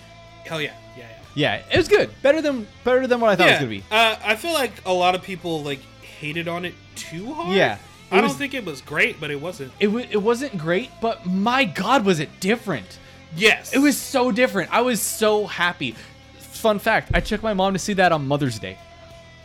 Hell 0.45 0.61
yeah. 0.61 0.73
Yeah, 0.97 1.03
yeah. 1.03 1.15
Yeah, 1.35 1.63
it 1.71 1.77
was 1.77 1.87
good. 1.87 2.09
Better 2.21 2.41
than 2.41 2.65
better 2.83 3.05
than 3.07 3.19
what 3.19 3.29
I 3.31 3.35
thought 3.35 3.47
it 3.47 3.51
was 3.51 3.59
going 3.59 3.81
to 3.81 3.87
be. 3.89 3.95
Uh, 3.95 4.15
I 4.23 4.35
feel 4.35 4.53
like 4.53 4.71
a 4.85 4.93
lot 4.93 5.15
of 5.15 5.21
people 5.21 5.61
like 5.63 5.79
hated 6.01 6.47
on 6.47 6.65
it 6.65 6.73
too 6.95 7.33
hard. 7.33 7.55
Yeah. 7.55 7.77
I 8.11 8.21
don't 8.21 8.29
think 8.33 8.53
it 8.53 8.65
was 8.65 8.81
great, 8.81 9.19
but 9.19 9.29
it 9.31 9.39
wasn't. 9.39 9.71
It, 9.79 9.87
w- 9.87 10.07
it 10.09 10.17
wasn't 10.21 10.57
great, 10.57 10.89
but 11.01 11.25
my 11.25 11.63
god 11.65 12.05
was 12.05 12.19
it 12.19 12.39
different. 12.39 12.97
Yes. 13.35 13.73
It 13.73 13.79
was 13.79 13.97
so 13.97 14.31
different. 14.31 14.73
I 14.73 14.81
was 14.81 15.01
so 15.01 15.45
happy. 15.45 15.95
Fun 16.39 16.79
fact, 16.79 17.11
I 17.13 17.19
took 17.21 17.43
my 17.43 17.53
mom 17.53 17.73
to 17.73 17.79
see 17.79 17.93
that 17.93 18.11
on 18.11 18.27
Mother's 18.27 18.59
Day. 18.59 18.77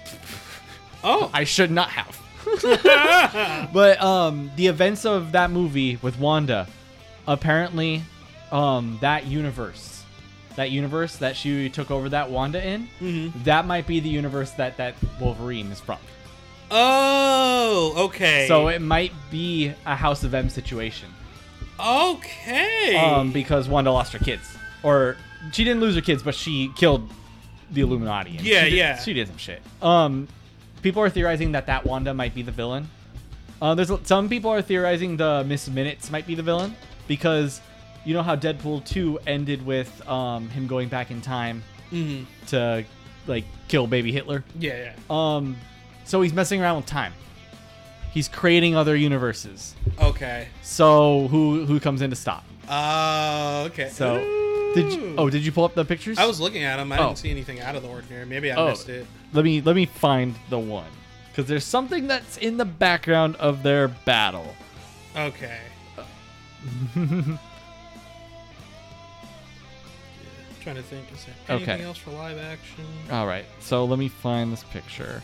Oh. 1.06 1.30
I 1.34 1.44
should 1.44 1.70
not 1.70 1.90
have. 1.90 2.18
but 3.74 4.00
um 4.02 4.50
the 4.56 4.66
events 4.68 5.04
of 5.04 5.32
that 5.32 5.50
movie 5.50 5.96
with 6.00 6.18
Wanda, 6.18 6.66
apparently 7.26 8.02
um 8.50 8.96
that 9.02 9.26
universe, 9.26 10.02
that 10.56 10.70
universe 10.70 11.16
that 11.16 11.36
she 11.36 11.68
took 11.68 11.90
over 11.90 12.08
that 12.08 12.30
Wanda 12.30 12.66
in, 12.66 12.88
Mhm. 13.02 13.44
that 13.44 13.66
might 13.66 13.86
be 13.86 14.00
the 14.00 14.08
universe 14.08 14.52
that 14.52 14.78
that 14.78 14.94
Wolverine 15.20 15.70
is 15.72 15.80
from. 15.80 15.98
Oh, 16.76 17.94
okay. 18.06 18.46
So 18.48 18.68
it 18.68 18.80
might 18.82 19.12
be 19.30 19.72
a 19.86 19.94
House 19.94 20.24
of 20.24 20.34
M 20.34 20.48
situation. 20.50 21.08
okay. 21.78 22.96
Um 22.96 23.32
because 23.32 23.68
Wanda 23.68 23.90
lost 23.92 24.12
her 24.12 24.18
kids. 24.18 24.56
Or 24.82 25.16
she 25.52 25.64
didn't 25.64 25.80
lose 25.80 25.94
her 25.94 26.00
kids, 26.00 26.22
but 26.22 26.34
she 26.34 26.70
killed 26.76 27.08
the 27.70 27.80
Illuminati. 27.80 28.36
and 28.36 28.40
Yeah, 28.42 28.64
she 28.64 28.70
did, 28.70 28.76
yeah. 28.76 28.98
She 28.98 29.12
did 29.14 29.28
some 29.28 29.36
shit. 29.38 29.62
Um 29.82 30.28
people 30.82 31.02
are 31.02 31.10
theorizing 31.10 31.52
that 31.52 31.66
that 31.66 31.86
Wanda 31.86 32.12
might 32.12 32.34
be 32.34 32.42
the 32.42 32.52
villain. 32.52 32.88
Uh, 33.62 33.74
there's 33.74 33.90
some 34.02 34.28
people 34.28 34.50
are 34.50 34.60
theorizing 34.60 35.16
the 35.16 35.44
Miss 35.46 35.68
Minutes 35.68 36.10
might 36.10 36.26
be 36.26 36.34
the 36.34 36.42
villain 36.42 36.74
because 37.08 37.60
you 38.04 38.12
know 38.12 38.22
how 38.22 38.36
Deadpool 38.36 38.84
2 38.84 39.20
ended 39.26 39.64
with 39.64 40.06
um, 40.08 40.48
him 40.50 40.66
going 40.66 40.88
back 40.88 41.10
in 41.10 41.22
time 41.22 41.62
Mhm. 41.90 42.26
to 42.48 42.84
like 43.26 43.44
kill 43.68 43.86
baby 43.86 44.12
Hitler. 44.12 44.44
Yeah, 44.58 44.92
yeah. 44.92 44.92
Um, 45.08 45.56
so 46.04 46.22
he's 46.22 46.32
messing 46.32 46.60
around 46.62 46.76
with 46.76 46.86
time. 46.86 47.12
He's 48.12 48.28
creating 48.28 48.76
other 48.76 48.94
universes. 48.94 49.74
Okay. 50.00 50.48
So 50.62 51.26
who 51.28 51.64
who 51.66 51.80
comes 51.80 52.00
in 52.02 52.10
to 52.10 52.16
stop? 52.16 52.44
Uh, 52.68 53.64
okay. 53.70 53.88
So 53.90 54.18
did 54.74 54.92
you, 54.92 55.14
oh 55.18 55.28
did 55.30 55.44
you 55.44 55.50
pull 55.52 55.64
up 55.64 55.74
the 55.74 55.84
pictures? 55.84 56.18
I 56.18 56.26
was 56.26 56.40
looking 56.40 56.62
at 56.62 56.76
them. 56.76 56.92
I 56.92 56.98
Oh. 56.98 57.06
didn't 57.08 57.18
see 57.18 57.30
anything 57.30 57.60
out 57.60 57.74
of 57.76 57.82
the 57.82 57.88
ordinary. 57.88 58.24
Maybe 58.26 58.50
I 58.52 58.56
Oh. 58.56 58.68
missed 58.70 58.88
it. 58.88 59.06
let 59.32 59.44
me 59.44 59.60
let 59.60 59.74
me 59.76 59.86
find 59.86 60.34
the 60.48 60.58
one 60.58 60.86
because 61.30 61.46
there's 61.46 61.64
something 61.64 62.06
that's 62.06 62.36
in 62.38 62.56
the 62.56 62.64
background 62.64 63.34
of 63.36 63.62
their 63.64 63.88
battle. 63.88 64.54
Okay. 65.16 65.58
trying 70.62 70.76
to 70.76 70.82
think. 70.82 71.04
Is 71.12 71.24
there 71.26 71.34
anything 71.56 71.74
Okay. 71.74 71.84
else 71.84 71.98
for 71.98 72.10
live 72.10 72.38
action? 72.38 72.84
All 73.10 73.26
right, 73.26 73.44
so 73.60 73.84
let 73.84 73.98
me 73.98 74.08
find 74.08 74.52
this 74.52 74.64
picture. 74.64 75.22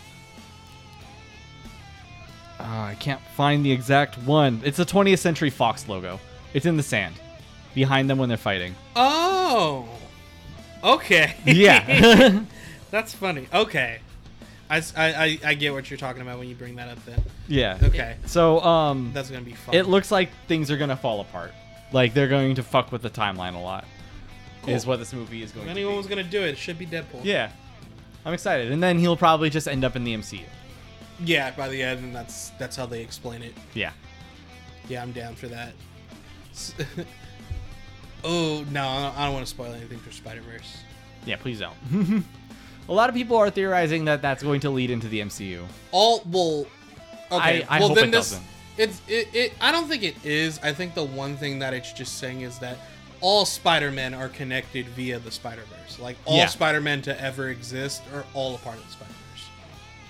Uh, 2.61 2.83
I 2.91 2.97
can't 3.01 3.21
find 3.37 3.65
the 3.65 3.73
exact 3.73 4.19
one. 4.19 4.61
It's 4.65 4.79
a 4.79 4.85
20th 4.85 5.19
Century 5.19 5.51
Fox 5.51 5.89
logo. 5.89 6.21
It's 6.55 6.67
in 6.67 6.77
the 6.77 6.83
sand, 6.83 7.15
behind 7.75 8.09
them 8.11 8.19
when 8.19 8.29
they're 8.29 8.39
fighting. 8.39 8.75
Oh. 8.97 9.89
Okay. 10.83 11.35
Yeah, 11.45 12.43
That's 12.91 13.13
funny. 13.15 13.47
Okay. 13.53 14.01
I, 14.69 14.83
I, 14.97 15.39
I 15.45 15.55
get 15.55 15.73
what 15.73 15.91
you're 15.91 15.99
talking 15.99 16.23
about 16.23 16.39
when 16.39 16.49
you 16.49 16.55
bring 16.55 16.77
that 16.77 16.89
up 16.89 17.05
then. 17.05 17.21
yeah. 17.49 17.77
Okay. 17.83 18.17
So 18.27 18.61
um, 18.61 19.11
That's 19.13 19.29
going 19.29 19.43
to 19.45 19.49
be 19.51 19.57
fun. 19.57 19.75
it 19.75 19.87
looks 19.89 20.13
like 20.13 20.31
things 20.47 20.71
are 20.71 20.77
gonna 20.77 20.97
fall 20.97 21.21
apart. 21.21 21.53
Like 21.93 22.15
they're 22.15 22.29
going 22.29 22.55
to 22.55 22.63
fuck 22.63 22.93
with 22.93 23.03
the 23.03 23.11
timeline 23.11 23.57
a 23.57 23.59
lot. 23.59 23.85
Cool. 24.63 24.75
Is 24.75 24.87
what 24.87 25.01
this 25.01 25.13
movie 25.13 25.43
is 25.43 25.51
going 25.51 25.67
if 25.67 25.75
to 25.75 25.81
anyone 25.81 25.95
be. 25.95 25.99
was 25.99 26.07
going 26.07 26.25
to 26.25 26.31
do 26.31 26.43
it, 26.43 26.51
it 26.51 26.59
should 26.59 26.79
be 26.79 26.87
Deadpool. 26.87 27.25
Yeah, 27.25 27.51
I'm 28.25 28.33
excited. 28.35 28.71
And 28.71 28.81
then 28.83 28.99
he'll 28.99 29.17
probably 29.17 29.51
just 29.51 29.67
end 29.67 29.85
up 29.85 29.97
in 29.97 30.05
the 30.05 30.15
MCU. 30.15 30.43
Yeah, 31.25 31.51
by 31.53 31.69
the 31.69 31.83
end, 31.83 32.01
and 32.05 32.15
that's 32.15 32.51
that's 32.59 32.77
how 32.77 32.87
they 32.87 33.01
explain 33.03 33.43
it. 33.43 33.55
Yeah. 33.75 33.93
Yeah, 34.89 35.03
I'm 35.03 35.13
down 35.13 35.35
for 35.35 35.49
that. 35.49 35.73
Oh, 38.23 38.65
no, 38.71 38.87
I 38.87 39.25
don't- 39.25 39.33
want 39.33 39.47
to 39.47 39.51
spoil 39.51 39.73
anything 39.73 39.99
for 39.99 40.13
Spider 40.13 40.43
Verse. 40.43 40.77
Yeah, 41.25 41.37
please 41.37 41.59
don't. 41.61 41.75
a 42.89 42.93
lot 42.93 43.09
of 43.09 43.15
people 43.15 43.37
are 43.37 43.51
theorizing 43.51 44.05
that 44.07 44.21
that's 44.21 44.43
going 44.43 44.61
to 44.61 44.71
lead 44.71 44.91
into 44.91 45.09
the 45.09 45.21
MCU. 45.21 45.65
All 45.91 46.23
well, 46.27 46.67
okay. 47.33 47.63
I- 47.63 47.77
I 47.77 47.79
well, 47.79 47.89
hope 47.89 47.97
then 47.99 48.09
it 48.09 48.13
this, 48.13 48.31
doesn't. 48.33 48.47
It's 48.77 49.01
it, 49.09 49.29
it. 49.35 49.53
I 49.61 49.73
don't 49.73 49.89
think 49.89 50.03
it 50.03 50.23
is. 50.25 50.59
I 50.63 50.73
think 50.73 50.95
the 50.95 51.05
one 51.05 51.37
thing 51.37 51.59
that 51.61 51.73
it's 51.75 51.93
just 51.93 52.19
saying 52.19 52.43
is 52.43 52.59
that 52.59 52.77
all 53.23 53.45
Spider-Men 53.45 54.15
are 54.15 54.29
connected 54.29 54.87
via 54.89 55.19
the 55.19 55.31
Spider-Verse. 55.31 55.99
Like 55.99 56.17
all 56.25 56.37
Yeah. 56.37 56.47
Spider-Men 56.47 57.03
to 57.03 57.21
ever 57.21 57.49
exist 57.49 58.03
are 58.15 58.25
all 58.35 58.55
a 58.55 58.59
part 58.59 58.77
of 58.77 58.85
the 58.87 58.93
Spider-Verse. 58.93 59.49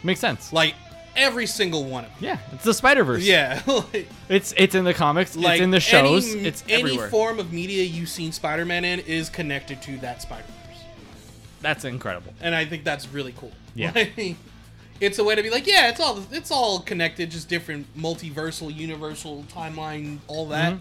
Makes 0.04 0.20
sense. 0.20 0.52
Like 0.52 0.74
every 1.16 1.46
single 1.46 1.84
one 1.84 2.04
of 2.04 2.10
them. 2.10 2.18
Yeah, 2.20 2.38
it's 2.52 2.64
the 2.64 2.74
Spider 2.74 3.04
Verse. 3.04 3.22
Yeah, 3.22 3.62
like, 3.66 4.08
it's 4.28 4.52
it's 4.56 4.74
in 4.74 4.84
the 4.84 4.94
comics. 4.94 5.36
like 5.36 5.54
it's 5.56 5.64
in 5.64 5.70
the 5.70 5.80
shows. 5.80 6.32
Any, 6.34 6.46
it's 6.46 6.64
any 6.68 6.82
everywhere. 6.82 7.08
form 7.10 7.38
of 7.38 7.52
media 7.52 7.84
you've 7.84 8.08
seen 8.08 8.32
Spider-Man 8.32 8.84
in 8.84 9.00
is 9.00 9.28
connected 9.28 9.80
to 9.82 9.96
that 9.98 10.22
Spider-Verse. 10.22 10.84
That's 11.60 11.84
incredible. 11.84 12.32
and 12.40 12.54
I 12.54 12.64
think 12.64 12.84
that's 12.84 13.08
really 13.08 13.32
cool. 13.38 13.52
Yeah. 13.74 13.92
Like, 14.16 14.36
it's 15.00 15.18
a 15.18 15.24
way 15.24 15.34
to 15.34 15.42
be 15.42 15.48
like, 15.48 15.66
yeah, 15.66 15.88
it's 15.88 15.98
all 15.98 16.22
it's 16.30 16.50
all 16.50 16.80
connected, 16.80 17.30
just 17.30 17.48
different 17.48 17.86
multiversal, 17.96 18.74
universal 18.74 19.44
timeline, 19.50 20.18
all 20.26 20.46
that. 20.48 20.74
Mhm. 20.74 20.78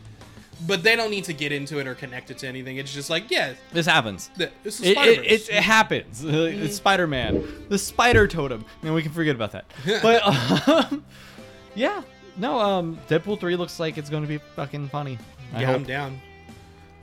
But 0.67 0.83
they 0.83 0.95
don't 0.95 1.11
need 1.11 1.23
to 1.25 1.33
get 1.33 1.51
into 1.51 1.79
it 1.79 1.87
or 1.87 1.95
connect 1.95 2.31
it 2.31 2.37
to 2.39 2.47
anything. 2.47 2.77
It's 2.77 2.93
just 2.93 3.09
like, 3.09 3.29
yeah, 3.31 3.53
This 3.71 3.85
happens. 3.85 4.29
th- 4.37 4.51
it's 4.63 4.79
the 4.79 4.91
It, 4.91 4.97
it, 4.97 5.25
it, 5.25 5.49
it 5.49 5.63
happens. 5.63 6.23
It's 6.25 6.75
Spider 6.75 7.07
Man, 7.07 7.43
the 7.69 7.77
Spider 7.77 8.27
Totem. 8.27 8.65
Man, 8.81 8.93
we 8.93 9.01
can 9.01 9.11
forget 9.11 9.35
about 9.35 9.51
that. 9.53 9.65
But 10.01 10.21
um, 10.67 11.03
yeah, 11.75 12.01
no. 12.37 12.59
Um, 12.59 12.99
Deadpool 13.07 13.39
three 13.39 13.55
looks 13.55 13.79
like 13.79 13.97
it's 13.97 14.09
going 14.09 14.23
to 14.23 14.29
be 14.29 14.37
fucking 14.55 14.89
funny. 14.89 15.17
I 15.53 15.61
yeah, 15.61 15.67
hope. 15.67 15.75
I'm 15.77 15.83
down. 15.83 16.21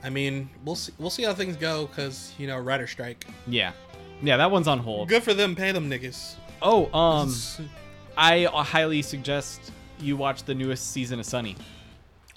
I 0.03 0.09
mean, 0.09 0.49
we'll 0.63 0.75
see. 0.75 0.93
We'll 0.99 1.09
see 1.09 1.23
how 1.23 1.33
things 1.33 1.55
go 1.55 1.87
because 1.87 2.33
you 2.37 2.47
know, 2.47 2.57
writer 2.59 2.87
strike. 2.87 3.25
Yeah, 3.47 3.71
yeah. 4.21 4.37
That 4.37 4.51
one's 4.51 4.67
on 4.67 4.79
hold. 4.79 5.09
Good 5.09 5.23
for 5.23 5.33
them. 5.33 5.55
Pay 5.55 5.71
them 5.71 5.89
niggas. 5.89 6.35
Oh, 6.61 6.91
um, 6.97 7.33
I 8.15 8.45
uh, 8.45 8.63
highly 8.63 9.01
suggest 9.01 9.71
you 9.99 10.15
watch 10.17 10.43
the 10.43 10.55
newest 10.55 10.91
season 10.91 11.19
of 11.19 11.25
Sunny. 11.25 11.55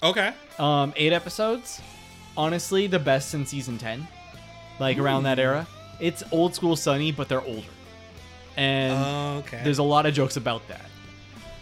Okay. 0.03 0.33
Um, 0.59 0.93
eight 0.95 1.13
episodes. 1.13 1.81
Honestly, 2.37 2.87
the 2.87 2.99
best 2.99 3.29
since 3.29 3.49
season 3.49 3.77
ten. 3.77 4.07
Like 4.79 4.97
around 4.97 5.23
that 5.23 5.39
era. 5.39 5.67
It's 5.99 6.23
old 6.31 6.55
school 6.55 6.75
Sunny, 6.75 7.11
but 7.11 7.29
they're 7.29 7.43
older. 7.43 7.67
And 8.57 9.43
okay. 9.45 9.61
there's 9.63 9.77
a 9.77 9.83
lot 9.83 10.05
of 10.05 10.13
jokes 10.13 10.37
about 10.37 10.67
that. 10.67 10.85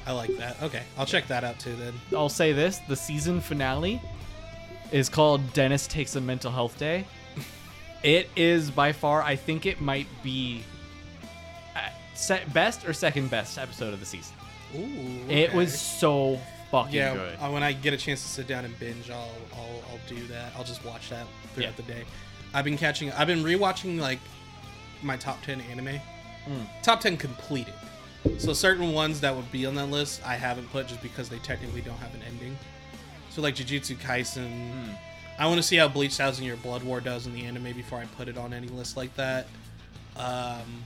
I 0.06 0.12
like 0.14 0.36
that. 0.38 0.62
Okay, 0.64 0.82
I'll 0.98 1.06
check 1.06 1.28
that 1.28 1.44
out 1.44 1.60
too 1.60 1.76
then. 1.76 1.94
I'll 2.16 2.30
say 2.30 2.52
this: 2.52 2.80
the 2.88 2.96
season 2.96 3.42
finale 3.42 4.02
is 4.92 5.10
called 5.10 5.54
"Dennis 5.54 5.86
Takes 5.86 6.16
a 6.16 6.22
Mental 6.22 6.52
Health 6.52 6.80
Day." 6.80 7.06
it 8.04 8.30
is 8.36 8.72
by 8.72 8.92
far, 8.92 9.22
I 9.22 9.36
think, 9.36 9.66
it 9.66 9.82
might 9.82 10.08
be 10.24 10.64
uh, 11.76 12.38
best 12.54 12.88
or 12.88 12.94
second 12.94 13.30
best 13.30 13.58
episode 13.58 13.94
of 13.94 14.00
the 14.00 14.06
season. 14.06 14.36
Ooh. 14.76 15.30
It 15.30 15.54
was 15.54 15.80
so 15.80 16.40
fucking 16.72 16.94
Yeah, 16.94 17.14
good. 17.14 17.36
uh, 17.40 17.50
when 17.50 17.64
I 17.64 17.74
get 17.74 17.94
a 17.94 17.98
chance 17.98 18.22
to 18.22 18.28
sit 18.28 18.48
down 18.48 18.66
and 18.66 18.78
binge, 18.80 19.10
I'll 19.10 19.32
I'll, 19.54 19.84
I'll 19.92 20.00
do 20.08 20.26
that. 20.28 20.54
I'll 20.58 20.64
just 20.64 20.84
watch 20.86 21.10
that 21.10 21.26
throughout 21.54 21.70
Yeah. 21.70 21.76
the 21.78 21.84
day. 21.84 22.04
I've 22.54 22.66
been 22.66 22.78
catching. 22.78 23.12
I've 23.14 23.28
been 23.28 23.44
rewatching 23.44 24.00
like 24.00 24.20
my 25.04 25.18
top 25.18 25.42
ten 25.44 25.62
anime. 25.62 26.00
Mm. 26.48 26.68
Top 26.84 27.00
ten 27.02 27.18
completed. 27.18 27.74
So 28.38 28.52
certain 28.54 28.92
ones 28.92 29.22
that 29.22 29.34
would 29.36 29.50
be 29.52 29.66
on 29.66 29.76
that 29.76 29.86
list, 29.88 30.22
I 30.26 30.36
haven't 30.36 30.70
put 30.72 30.88
just 30.88 31.02
because 31.02 31.30
they 31.30 31.38
technically 31.40 31.80
don't 31.82 31.98
have 31.98 32.14
an 32.16 32.22
ending. 32.28 32.58
So 33.30 33.42
like 33.42 33.56
Jujutsu 33.56 33.96
Kaisen. 33.98 34.72
Hmm. 34.72 34.90
I 35.38 35.46
want 35.48 35.58
to 35.58 35.64
see 35.64 35.78
how 35.78 35.88
Bleach 35.88 36.16
Thousand 36.18 36.44
Year 36.44 36.58
Blood 36.58 36.84
War 36.84 37.00
does 37.00 37.26
in 37.26 37.34
the 37.34 37.46
anime 37.46 37.72
before 37.74 38.00
I 38.00 38.06
put 38.18 38.28
it 38.28 38.38
on 38.38 38.52
any 38.52 38.68
list 38.68 38.98
like 38.98 39.16
that. 39.16 39.48
Um, 40.18 40.84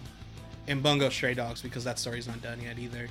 and 0.67 0.83
Bungo 0.83 1.09
Stray 1.09 1.33
Dogs 1.33 1.61
because 1.61 1.83
that 1.85 1.97
story's 1.97 2.27
not 2.27 2.41
done 2.43 2.61
yet 2.61 2.77
either. 2.77 3.07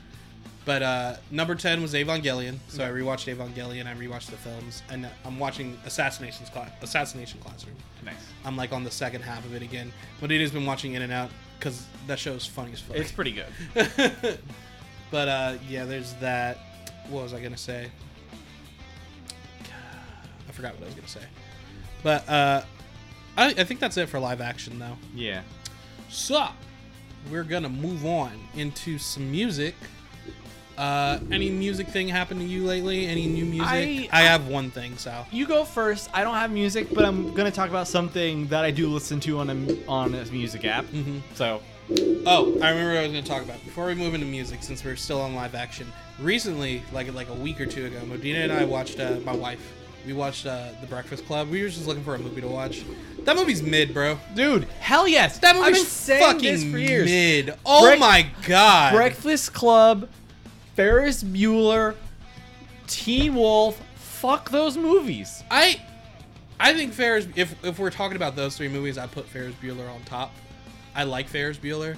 But 0.64 0.82
uh, 0.82 1.16
number 1.30 1.54
ten 1.56 1.82
was 1.82 1.92
Evangelion, 1.94 2.58
so 2.68 2.84
I 2.84 2.88
rewatched 2.88 3.34
Evangelion. 3.34 3.86
I 3.86 3.94
rewatched 3.94 4.26
the 4.26 4.36
films, 4.36 4.82
and 4.90 5.08
I'm 5.24 5.38
watching 5.40 5.76
Assassinations 5.84 6.50
Cla- 6.50 6.70
Assassination 6.82 7.40
Classroom. 7.40 7.74
nice. 8.04 8.14
I'm 8.44 8.56
like 8.56 8.72
on 8.72 8.84
the 8.84 8.90
second 8.90 9.22
half 9.22 9.44
of 9.44 9.54
it 9.56 9.62
again. 9.62 9.92
But 10.20 10.30
it 10.30 10.40
has 10.40 10.52
been 10.52 10.64
watching 10.64 10.92
In 10.94 11.02
and 11.02 11.12
Out 11.12 11.30
because 11.58 11.84
that 12.06 12.18
show 12.20 12.32
is 12.32 12.46
funny 12.46 12.72
as 12.72 12.80
fuck. 12.80 12.96
It's 12.96 13.10
pretty 13.10 13.32
good. 13.32 13.46
but 15.10 15.28
uh, 15.28 15.54
yeah, 15.68 15.84
there's 15.84 16.12
that. 16.14 16.58
What 17.08 17.24
was 17.24 17.34
I 17.34 17.40
gonna 17.42 17.56
say? 17.56 17.90
I 20.48 20.52
forgot 20.52 20.74
what 20.74 20.82
I 20.82 20.86
was 20.86 20.94
gonna 20.94 21.08
say. 21.08 21.22
But 22.02 22.28
uh, 22.28 22.62
I, 23.36 23.46
I 23.48 23.64
think 23.64 23.80
that's 23.80 23.96
it 23.96 24.08
for 24.08 24.20
live 24.20 24.40
action 24.40 24.78
though. 24.78 24.96
Yeah. 25.14 25.42
So 26.08 26.46
we're 27.30 27.44
gonna 27.44 27.68
move 27.68 28.04
on 28.06 28.32
into 28.54 28.98
some 28.98 29.30
music. 29.30 29.74
Uh, 30.82 31.20
any 31.30 31.48
music 31.48 31.86
thing 31.88 32.08
happened 32.08 32.40
to 32.40 32.46
you 32.46 32.64
lately? 32.64 33.06
Any 33.06 33.26
new 33.26 33.44
music? 33.44 33.68
I- 33.68 34.08
I 34.10 34.22
have 34.22 34.48
one 34.48 34.70
thing, 34.72 34.96
Sal. 34.96 35.26
You 35.30 35.46
go 35.46 35.64
first. 35.64 36.10
I 36.12 36.24
don't 36.24 36.34
have 36.34 36.50
music, 36.50 36.88
but 36.92 37.04
I'm 37.04 37.32
gonna 37.34 37.52
talk 37.52 37.70
about 37.70 37.86
something 37.86 38.48
that 38.48 38.64
I 38.64 38.72
do 38.72 38.88
listen 38.88 39.20
to 39.20 39.38
on 39.38 39.50
a 39.50 39.88
on 39.88 40.14
a 40.14 40.24
music 40.32 40.64
app. 40.64 40.84
Mhm. 40.86 41.20
So 41.34 41.60
Oh, 42.26 42.58
I 42.62 42.70
remember 42.70 42.90
what 42.94 42.98
I 42.98 43.02
was 43.02 43.12
going 43.12 43.24
to 43.24 43.28
talk 43.28 43.42
about. 43.42 43.62
Before 43.64 43.86
we 43.86 43.94
move 43.94 44.14
into 44.14 44.24
music, 44.26 44.62
since 44.62 44.82
we're 44.84 44.96
still 44.96 45.20
on 45.20 45.34
live 45.34 45.54
action, 45.54 45.86
recently, 46.20 46.80
like 46.92 47.12
like 47.12 47.28
a 47.28 47.34
week 47.34 47.60
or 47.60 47.66
two 47.66 47.84
ago, 47.86 47.98
Modena 48.06 48.38
and 48.40 48.52
I 48.52 48.64
watched. 48.64 48.98
Uh, 49.00 49.16
my 49.24 49.32
wife, 49.34 49.60
we 50.06 50.12
watched 50.12 50.46
uh, 50.46 50.68
The 50.80 50.86
Breakfast 50.86 51.26
Club. 51.26 51.50
We 51.50 51.60
were 51.62 51.68
just 51.68 51.86
looking 51.86 52.04
for 52.04 52.14
a 52.14 52.18
movie 52.18 52.40
to 52.40 52.46
watch. 52.48 52.82
That 53.24 53.36
movie's 53.36 53.62
mid, 53.62 53.92
bro. 53.92 54.18
dude, 54.34 54.64
hell 54.80 55.06
yes. 55.06 55.38
That 55.38 55.56
movie's 55.56 56.08
fucking 56.08 56.40
this 56.42 56.62
for 56.64 56.78
years. 56.78 57.04
mid. 57.10 57.54
Oh 57.66 57.82
Break- 57.88 58.00
my 58.00 58.26
god. 58.46 58.94
Breakfast 58.94 59.52
Club, 59.52 60.08
Ferris 60.74 61.22
Bueller, 61.22 61.96
Teen 62.86 63.34
Wolf. 63.34 63.80
Fuck 63.96 64.50
those 64.50 64.76
movies. 64.76 65.42
I, 65.50 65.80
I 66.60 66.72
think 66.74 66.92
Ferris. 66.92 67.26
If 67.34 67.64
if 67.64 67.78
we're 67.78 67.90
talking 67.90 68.16
about 68.16 68.36
those 68.36 68.56
three 68.56 68.68
movies, 68.68 68.98
I 68.98 69.06
put 69.06 69.26
Ferris 69.26 69.54
Bueller 69.62 69.92
on 69.92 70.02
top. 70.04 70.32
I 70.94 71.04
like 71.04 71.26
Ferris 71.28 71.56
Bueller, 71.58 71.96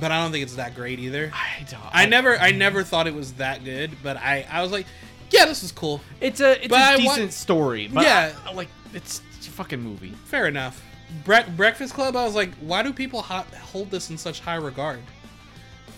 but 0.00 0.10
I 0.12 0.20
don't 0.22 0.32
think 0.32 0.42
it's 0.42 0.56
that 0.56 0.74
great 0.74 0.98
either. 0.98 1.30
I 1.34 1.62
don't. 1.70 1.80
I 1.92 2.06
never, 2.06 2.36
I 2.36 2.50
never 2.50 2.82
thought 2.82 3.06
it 3.06 3.14
was 3.14 3.34
that 3.34 3.64
good, 3.64 3.92
but 4.02 4.16
I, 4.16 4.44
I 4.50 4.62
was 4.62 4.72
like, 4.72 4.86
yeah, 5.30 5.46
this 5.46 5.62
is 5.62 5.70
cool. 5.72 6.00
It's 6.20 6.40
a 6.40 6.58
it's 6.58 6.68
But 6.68 6.94
a 6.94 6.96
decent 6.98 7.18
want- 7.20 7.32
story. 7.32 7.88
But 7.88 8.02
Yeah. 8.04 8.32
I- 8.46 8.52
like 8.52 8.68
it's, 8.92 9.22
it's 9.38 9.46
a 9.46 9.50
fucking 9.50 9.80
movie. 9.80 10.10
Fair 10.24 10.46
enough. 10.48 10.82
Bre- 11.24 11.48
Breakfast 11.56 11.94
Club. 11.94 12.16
I 12.16 12.24
was 12.24 12.34
like, 12.34 12.52
why 12.56 12.82
do 12.82 12.92
people 12.92 13.22
ho- 13.22 13.44
hold 13.62 13.90
this 13.90 14.10
in 14.10 14.18
such 14.18 14.40
high 14.40 14.56
regard? 14.56 15.00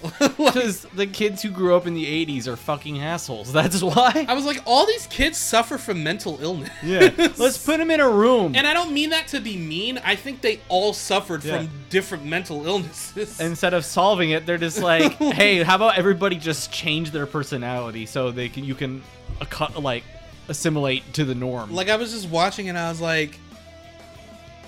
Because 0.36 0.82
the 0.94 1.07
kids 1.07 1.42
who 1.42 1.50
grew 1.50 1.74
up 1.74 1.86
in 1.86 1.94
the 1.94 2.05
'80s 2.26 2.46
are 2.46 2.57
fucking 2.57 3.00
assholes. 3.00 3.52
That's 3.61 3.82
why. 3.82 4.26
I 4.28 4.34
was 4.34 4.44
like, 4.44 4.62
all 4.66 4.86
these 4.86 5.07
kids 5.07 5.38
suffer 5.38 5.78
from 5.78 6.02
mental 6.02 6.38
illness. 6.42 6.70
Yeah. 6.82 7.11
Let's 7.38 7.59
put 7.64 7.78
them 7.78 7.90
in 7.90 8.00
a 8.00 8.09
room. 8.09 8.55
And 8.55 8.66
I 8.66 8.74
don't 8.74 8.92
mean 8.92 9.11
that 9.11 9.28
to 9.28 9.40
be 9.40 9.57
mean. 9.57 9.98
I 10.05 10.14
think 10.16 10.40
they 10.40 10.61
all 10.68 10.92
suffered 10.92 11.42
Yeah. 11.44 11.59
from 11.59 11.70
different 11.90 12.24
mental 12.24 12.66
illnesses. 12.66 13.40
instead 13.50 13.74
of 13.74 13.84
solving 13.84 14.30
it, 14.30 14.46
they're 14.46 14.59
just 14.59 14.80
like, 14.82 15.12
"Hey, 15.14 15.62
how 15.62 15.76
about 15.76 15.96
everybody 15.98 16.36
just 16.36 16.72
change 16.72 17.11
their 17.11 17.26
personality 17.26 18.07
so 18.07 18.30
they 18.30 18.48
can 18.48 18.64
you 18.64 18.74
can 18.74 19.02
uh, 19.40 19.44
accu- 19.46 19.82
like 19.82 20.05
assimilate 20.48 21.12
to 21.14 21.24
the 21.24 21.34
norm?" 21.34 21.72
like 21.72 21.88
I 21.88 21.96
was 21.96 22.12
just 22.12 22.28
watching 22.28 22.68
and 22.68 22.78
I 22.78 22.88
was 22.90 23.00
like, 23.00 23.38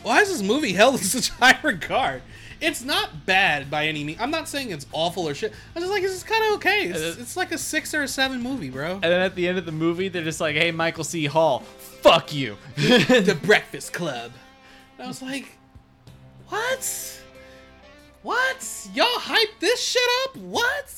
why 0.06 0.20
is 0.20 0.28
this 0.28 0.40
movie 0.40 0.72
held 0.72 0.94
in 0.94 1.00
such 1.00 1.30
high 1.40 1.58
regard? 1.64 2.22
It's 2.60 2.84
not 2.84 3.26
bad 3.26 3.68
by 3.70 3.86
any 3.88 4.04
means. 4.04 4.20
I'm 4.20 4.30
not 4.30 4.48
saying 4.48 4.70
it's 4.70 4.86
awful 4.92 5.28
or 5.28 5.34
shit. 5.34 5.52
I'm 5.74 5.82
just 5.82 5.92
like, 5.92 6.02
this 6.02 6.12
is 6.12 6.22
kind 6.22 6.44
of 6.44 6.54
okay. 6.54 6.84
It's, 6.84 7.18
it's 7.18 7.36
like 7.36 7.50
a 7.50 7.58
six 7.58 7.92
or 7.92 8.04
a 8.04 8.08
seven 8.08 8.40
movie, 8.40 8.70
bro. 8.70 8.92
and 8.92 9.02
then 9.02 9.20
at 9.20 9.34
the 9.34 9.48
end 9.48 9.58
of 9.58 9.66
the 9.66 9.72
movie, 9.72 10.08
they're 10.08 10.22
just 10.22 10.40
like, 10.40 10.54
"Hey, 10.54 10.70
Michael 10.70 11.02
C. 11.02 11.26
Hall, 11.26 11.58
fuck 11.60 12.32
you." 12.32 12.56
the 12.76 13.36
Breakfast 13.42 13.92
Club. 13.92 14.30
And 14.96 15.04
I 15.04 15.08
was 15.08 15.20
like, 15.20 15.58
what? 16.48 17.20
What? 18.22 18.88
Y'all 18.94 19.06
hype 19.08 19.58
this 19.58 19.82
shit 19.82 20.08
up? 20.24 20.36
What? 20.36 20.94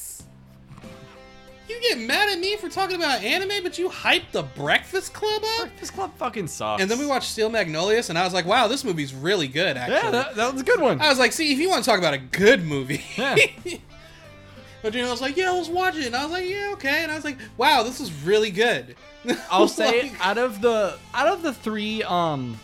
You 1.69 1.81
get 1.83 1.99
mad 1.99 2.31
at 2.31 2.39
me 2.39 2.57
for 2.57 2.69
talking 2.69 2.97
about 2.97 3.23
anime, 3.23 3.62
but 3.62 3.79
you 3.79 3.91
hyped 3.91 4.33
the 4.33 4.43
Breakfast 4.43 5.12
Club 5.12 5.43
up? 5.45 5.61
Breakfast 5.66 5.93
Club 5.93 6.12
fucking 6.16 6.47
sucks. 6.47 6.81
And 6.81 6.91
then 6.91 6.99
we 6.99 7.05
watched 7.07 7.31
Steel 7.31 7.51
Magnolias, 7.51 8.09
and 8.09 8.19
I 8.19 8.25
was 8.25 8.33
like, 8.33 8.47
wow, 8.47 8.69
this 8.69 8.85
movie's 8.85 9.14
really 9.14 9.49
good, 9.49 9.77
actually. 9.77 9.97
Yeah, 9.97 10.11
that, 10.11 10.37
that 10.37 10.53
was 10.53 10.62
a 10.62 10.64
good 10.64 10.81
one. 10.81 11.01
I 11.01 11.11
was 11.11 11.19
like, 11.19 11.33
see, 11.33 11.53
if 11.53 11.59
you 11.59 11.69
want 11.69 11.85
to 11.85 11.91
talk 11.91 11.99
about 11.99 12.14
a 12.14 12.19
good 12.19 12.64
movie. 12.64 13.05
Yeah. 13.16 13.37
but 14.83 14.95
you 14.95 15.03
know, 15.03 15.09
I 15.09 15.11
was 15.11 15.21
like, 15.21 15.37
yeah, 15.37 15.51
let's 15.51 15.69
watch 15.69 15.97
it. 15.97 16.07
And 16.07 16.16
I 16.16 16.23
was 16.23 16.33
like, 16.33 16.49
yeah, 16.49 16.71
okay. 16.73 17.03
And 17.03 17.12
I 17.12 17.16
was 17.16 17.25
like, 17.25 17.37
wow, 17.59 17.83
this 17.83 18.01
is 18.01 18.12
really 18.23 18.51
good. 18.51 18.97
I'll 19.51 19.69
say 19.69 20.05
Like- 20.05 20.27
out 20.27 20.39
of 20.39 20.62
the 20.62 20.97
out 21.12 21.27
of 21.29 21.43
the 21.43 21.53
three 21.53 22.03
um 22.05 22.59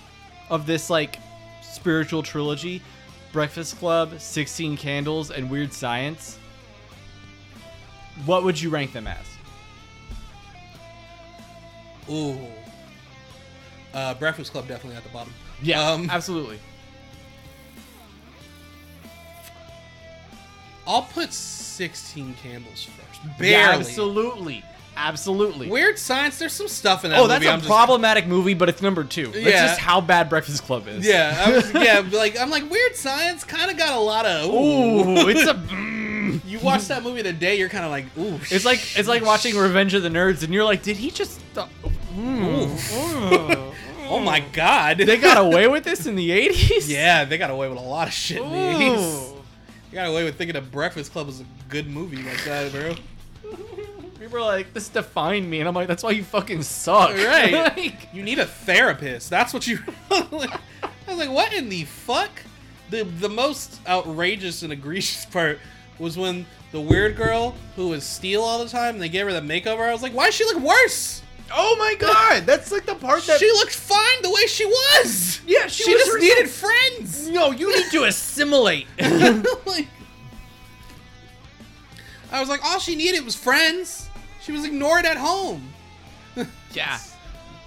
of 0.49 0.67
this 0.67 0.89
like 0.89 1.19
spiritual 1.63 2.23
trilogy, 2.23 2.81
Breakfast 3.33 3.79
Club, 3.79 4.19
Sixteen 4.21 4.77
Candles, 4.77 5.31
and 5.31 5.51
Weird 5.51 5.73
Science. 5.73 6.39
What 8.27 8.45
would 8.45 8.61
you 8.61 8.71
rank 8.71 8.93
them 8.93 9.07
as? 9.07 9.27
Ooh. 12.11 12.39
Uh, 13.93 14.15
Breakfast 14.15 14.53
Club 14.53 14.67
definitely 14.69 14.97
at 14.97 15.03
the 15.05 15.09
bottom. 15.11 15.33
Yeah, 15.63 15.91
Um, 15.91 16.11
absolutely. 16.11 16.59
I'll 20.87 21.03
put 21.03 21.33
16 21.33 22.35
candles 22.43 22.85
first. 22.85 23.39
Barely. 23.39 23.53
Yeah, 23.53 23.71
absolutely, 23.79 24.63
absolutely. 24.99 25.71
Weird 25.71 25.99
Science, 25.99 26.39
there's 26.39 26.53
some 26.53 26.69
stuff 26.69 27.05
in 27.07 27.11
that 27.11 27.19
oh, 27.19 27.23
movie. 27.23 27.33
that's 27.33 27.47
a 27.47 27.51
I'm 27.53 27.59
just- 27.61 27.71
problematic 27.71 28.27
movie, 28.27 28.53
but 28.53 28.69
it's 28.69 28.83
number 28.83 29.03
two. 29.03 29.29
That's 29.29 29.47
Yeah. 29.47 29.67
just 29.69 29.81
how 29.81 30.03
bad 30.03 30.29
Breakfast 30.29 30.63
Club 30.65 30.87
is. 30.89 31.07
Yeah, 31.07 31.43
I 31.47 31.53
was, 31.53 31.73
yeah, 31.75 32.03
like 32.13 32.39
I'm 32.39 32.51
like 32.51 32.69
Weird 32.71 32.97
Science 32.97 33.45
kind 33.45 33.71
of 33.71 33.79
got 33.79 33.95
a 33.95 34.01
lot 34.01 34.27
of 34.27 34.45
ooh. 34.53 35.21
Ooh, 35.21 35.29
it's 35.29 35.47
a. 35.49 35.55
You 36.47 36.59
watch 36.61 36.89
that 36.89 37.03
movie 37.03 37.23
today, 37.23 37.59
you're 37.59 37.69
kind 37.69 37.85
of 37.85 37.91
like 37.91 38.07
ooh. 38.19 38.39
It's 38.51 38.65
like 38.65 38.81
it's 38.97 39.09
like 39.09 39.25
watching 39.25 39.57
Revenge 39.57 39.95
of 39.95 40.03
the 40.03 40.09
Nerds, 40.09 40.43
and 40.43 40.53
you're 40.53 40.65
like, 40.65 40.83
did 40.83 40.97
he 40.97 41.11
just? 41.11 41.41
oh 41.57 41.69
my 44.25 44.41
god. 44.53 44.99
they 44.99 45.17
got 45.17 45.39
away 45.39 45.67
with 45.69 45.85
this 45.85 46.07
in 46.07 46.17
the 46.17 46.31
'80s. 46.49 46.89
yeah, 46.89 47.25
they 47.25 47.39
got 47.39 47.51
away 47.51 47.69
with 47.69 47.79
a 47.79 47.83
lot 47.83 48.09
of 48.09 48.15
shit 48.15 48.43
in 48.43 48.51
the 48.51 48.57
80s. 48.57 49.33
Ooh. 49.33 49.43
They 49.91 49.95
got 49.97 50.09
away 50.09 50.25
with 50.25 50.37
thinking 50.37 50.57
a 50.57 50.61
Breakfast 50.61 51.13
Club 51.13 51.27
was 51.27 51.41
a 51.41 51.47
good 51.69 51.89
movie 51.89 52.23
like 52.23 52.43
that, 52.45 52.73
bro. 52.73 52.95
People 54.19 54.39
are 54.39 54.41
like, 54.41 54.73
"This 54.73 54.89
defined 54.89 55.49
me," 55.49 55.61
and 55.61 55.69
I'm 55.69 55.75
like, 55.75 55.89
"That's 55.89 56.03
why 56.03 56.11
you 56.11 56.25
fucking 56.25 56.63
suck." 56.63 57.11
Right. 57.11 57.53
Like, 57.53 58.09
you 58.13 58.23
need 58.23 58.39
a 58.39 58.47
therapist. 58.47 59.31
That's 59.31 59.53
what 59.53 59.67
you. 59.67 59.79
I 61.07 61.09
was 61.09 61.19
like, 61.19 61.31
what 61.31 61.53
in 61.53 61.69
the 61.69 61.85
fuck? 61.85 62.31
The 62.91 63.05
the 63.05 63.29
most 63.29 63.81
outrageous 63.87 64.63
and 64.63 64.73
egregious 64.73 65.27
part 65.27 65.59
was 65.99 66.19
when 66.19 66.47
the 66.73 66.81
weird 66.81 67.17
girl 67.17 67.55
who 67.77 67.89
was 67.89 68.05
Steel 68.05 68.43
all 68.43 68.63
the 68.63 68.69
time, 68.69 68.95
and 68.95 69.03
they 69.03 69.09
gave 69.09 69.27
her 69.27 69.33
the 69.33 69.41
makeover. 69.41 69.89
I 69.89 69.93
was 69.93 70.03
like, 70.03 70.13
why 70.13 70.27
does 70.27 70.35
she 70.35 70.45
look 70.45 70.63
worse? 70.63 71.23
Oh 71.53 71.77
my 71.79 71.95
god, 71.99 72.43
that's 72.47 72.73
like 72.73 72.87
the 72.87 72.95
part 72.95 73.23
that 73.25 73.39
she 73.39 73.51
looked 73.53 73.75
fine 73.75 74.23
the 74.23 74.31
way 74.31 74.47
she 74.47 74.65
was. 74.65 75.41
Yeah, 75.47 75.67
she 75.67 75.85
she, 75.85 75.95
was 75.95 76.05
just 76.05 76.13
herself. 76.13 76.37
needed 76.37 76.51
friends. 76.51 77.29
No, 77.29 77.51
you 77.51 77.75
need 77.75 77.91
to 77.91 78.05
assimilate. 78.05 78.87
like, 79.67 79.89
I 82.33 82.41
was 82.41 82.49
like, 82.49 82.65
all 82.65 82.79
she 82.79 82.97
needed 82.97 83.25
was 83.25 83.37
friends. 83.37 84.09
She 84.41 84.53
was 84.53 84.65
ignored 84.65 85.05
at 85.05 85.17
home. 85.17 85.73
yeah. 86.73 86.99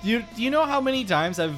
You 0.03 0.23
do 0.35 0.43
you 0.43 0.49
know 0.49 0.65
how 0.65 0.81
many 0.81 1.05
times 1.05 1.39
I've 1.39 1.57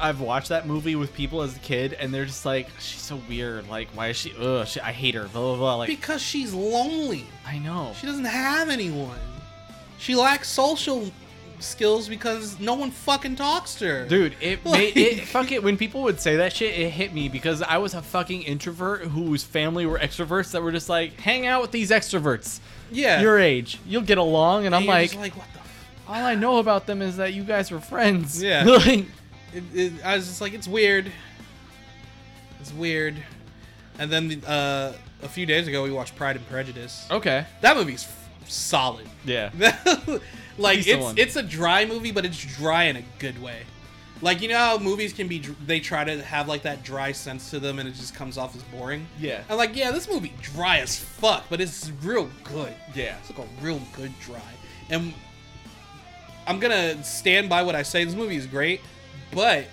I've 0.00 0.20
watched 0.20 0.48
that 0.48 0.66
movie 0.66 0.94
with 0.96 1.12
people 1.14 1.42
as 1.42 1.56
a 1.56 1.60
kid, 1.60 1.92
and 1.94 2.12
they're 2.12 2.24
just 2.24 2.44
like, 2.46 2.68
"She's 2.78 3.00
so 3.02 3.20
weird. 3.28 3.68
Like, 3.68 3.88
why 3.94 4.08
is 4.08 4.16
she? 4.16 4.32
Ugh, 4.38 4.66
she, 4.66 4.80
I 4.80 4.92
hate 4.92 5.14
her." 5.14 5.24
Blah 5.24 5.42
blah 5.42 5.56
blah. 5.56 5.74
Like, 5.76 5.88
Because 5.88 6.22
she's 6.22 6.52
lonely. 6.54 7.26
I 7.46 7.58
know. 7.58 7.92
She 8.00 8.06
doesn't 8.06 8.24
have 8.24 8.68
anyone. 8.70 9.18
She 9.98 10.14
lacks 10.14 10.48
social 10.48 11.10
skills 11.58 12.06
because 12.08 12.60
no 12.60 12.74
one 12.74 12.90
fucking 12.90 13.34
talks 13.36 13.74
to 13.76 13.86
her. 13.86 14.06
Dude, 14.06 14.34
it 14.42 14.64
Like- 14.66 14.94
made 14.94 14.96
it 14.96 15.24
fuck 15.26 15.52
it 15.52 15.62
when 15.62 15.76
people 15.78 16.02
would 16.02 16.20
say 16.20 16.36
that 16.36 16.52
shit, 16.52 16.78
it 16.78 16.90
hit 16.90 17.14
me 17.14 17.28
because 17.30 17.62
I 17.62 17.78
was 17.78 17.94
a 17.94 18.02
fucking 18.02 18.42
introvert 18.42 19.04
whose 19.04 19.42
family 19.42 19.86
were 19.86 19.98
extroverts 19.98 20.50
that 20.52 20.62
were 20.62 20.70
just 20.72 20.90
like, 20.90 21.18
hang 21.18 21.46
out 21.46 21.62
with 21.62 21.70
these 21.70 21.90
extroverts. 21.90 22.60
Yeah. 22.92 23.22
Your 23.22 23.38
age. 23.38 23.78
You'll 23.86 24.02
get 24.02 24.18
along 24.18 24.66
and 24.66 24.74
I'm 24.74 24.82
you're 24.84 24.92
like, 24.92 25.14
like, 25.16 25.34
what 25.36 25.46
the 25.54 25.60
f-? 25.60 26.04
all 26.08 26.14
I 26.16 26.34
know 26.34 26.58
about 26.58 26.86
them 26.86 27.00
is 27.00 27.16
that 27.16 27.32
you 27.32 27.42
guys 27.42 27.70
were 27.70 27.80
friends. 27.80 28.42
Yeah. 28.42 28.64
Like, 28.86 29.06
It, 29.56 29.64
it, 29.74 29.92
I 30.04 30.16
was 30.16 30.26
just 30.26 30.40
like, 30.42 30.52
it's 30.52 30.68
weird. 30.68 31.10
It's 32.60 32.72
weird. 32.72 33.16
And 33.98 34.12
then 34.12 34.42
uh, 34.46 34.92
a 35.22 35.28
few 35.28 35.46
days 35.46 35.66
ago, 35.66 35.82
we 35.82 35.90
watched 35.90 36.14
Pride 36.14 36.36
and 36.36 36.46
Prejudice. 36.48 37.06
okay. 37.10 37.46
That 37.62 37.76
movie's 37.76 38.04
f- 38.04 38.28
solid. 38.48 39.08
Yeah. 39.24 39.50
like 40.58 40.78
He's 40.78 40.88
it's 40.88 41.14
it's 41.16 41.36
a 41.36 41.42
dry 41.42 41.86
movie, 41.86 42.12
but 42.12 42.26
it's 42.26 42.44
dry 42.56 42.84
in 42.84 42.96
a 42.96 43.02
good 43.18 43.40
way. 43.42 43.62
Like 44.22 44.42
you 44.42 44.48
know 44.48 44.58
how 44.58 44.78
movies 44.78 45.12
can 45.12 45.28
be, 45.28 45.38
they 45.66 45.80
try 45.80 46.04
to 46.04 46.22
have 46.22 46.48
like 46.48 46.62
that 46.62 46.82
dry 46.82 47.12
sense 47.12 47.50
to 47.50 47.58
them, 47.60 47.78
and 47.78 47.88
it 47.88 47.94
just 47.94 48.14
comes 48.14 48.36
off 48.36 48.54
as 48.54 48.62
boring. 48.64 49.06
Yeah. 49.18 49.42
I'm 49.48 49.56
like, 49.56 49.74
yeah, 49.74 49.90
this 49.90 50.08
movie 50.08 50.32
dry 50.42 50.78
as 50.78 50.98
fuck, 50.98 51.44
but 51.48 51.60
it's 51.62 51.90
real 52.02 52.28
good. 52.44 52.74
Yeah. 52.94 53.16
It's 53.20 53.30
like 53.30 53.46
a 53.46 53.64
real 53.64 53.80
good 53.94 54.12
dry. 54.20 54.40
And 54.90 55.14
I'm 56.46 56.58
gonna 56.60 57.02
stand 57.02 57.48
by 57.48 57.62
what 57.62 57.74
I 57.74 57.82
say. 57.82 58.04
This 58.04 58.14
movie 58.14 58.36
is 58.36 58.46
great, 58.46 58.80
but 59.36 59.66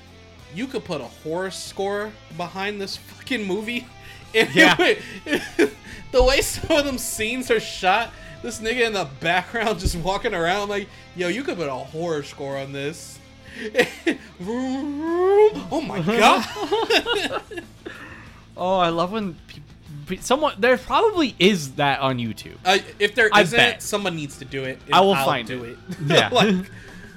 you 0.53 0.67
could 0.67 0.83
put 0.83 0.99
a 0.99 1.05
horror 1.05 1.49
score 1.49 2.11
behind 2.37 2.79
this 2.79 2.97
fucking 2.97 3.43
movie. 3.43 3.87
Yeah. 4.33 4.75
the 6.11 6.23
way 6.23 6.41
some 6.41 6.75
of 6.75 6.85
them 6.85 6.97
scenes 6.97 7.51
are 7.51 7.59
shot, 7.59 8.09
this 8.41 8.59
nigga 8.59 8.87
in 8.87 8.93
the 8.93 9.07
background 9.19 9.79
just 9.79 9.95
walking 9.95 10.33
around 10.33 10.69
like, 10.69 10.89
yo, 11.15 11.27
you 11.27 11.43
could 11.43 11.55
put 11.55 11.69
a 11.69 11.71
horror 11.71 12.23
score 12.23 12.57
on 12.57 12.71
this. 12.71 13.19
oh 14.41 15.81
my 15.85 16.01
god. 16.01 17.43
Oh, 18.57 18.77
I 18.77 18.89
love 18.89 19.11
when 19.11 19.37
someone 20.21 20.55
there 20.57 20.79
probably 20.79 21.35
is 21.37 21.73
that 21.73 21.99
on 21.99 22.17
YouTube. 22.17 22.57
Uh, 22.65 22.79
if 22.97 23.13
there 23.13 23.29
I 23.31 23.41
isn't, 23.41 23.55
bet. 23.55 23.83
someone 23.83 24.15
needs 24.15 24.39
to 24.39 24.45
do 24.45 24.63
it. 24.63 24.79
I 24.91 25.01
will 25.01 25.13
I'll 25.13 25.25
find 25.25 25.47
do 25.47 25.63
it. 25.63 25.77
it. 25.89 25.97
Yeah. 26.07 26.29
like, 26.29 26.55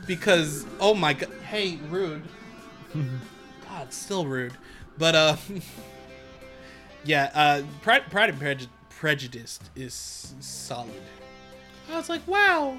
because 0.07 0.67
oh 0.81 0.93
my 0.95 1.15
god, 1.15 1.31
hey, 1.49 1.79
rude. 1.89 2.23
God, 3.69 3.93
still 3.93 4.27
rude. 4.27 4.55
But 4.99 5.15
uh, 5.15 5.37
yeah, 7.05 7.31
uh, 7.35 7.63
Pride, 7.83 8.11
Pride 8.11 8.31
and 8.31 8.41
Preju- 8.41 8.69
Prejudice 8.91 9.61
is 9.75 10.35
solid. 10.41 11.03
I 11.91 11.97
was 11.97 12.09
like, 12.09 12.27
wow, 12.27 12.77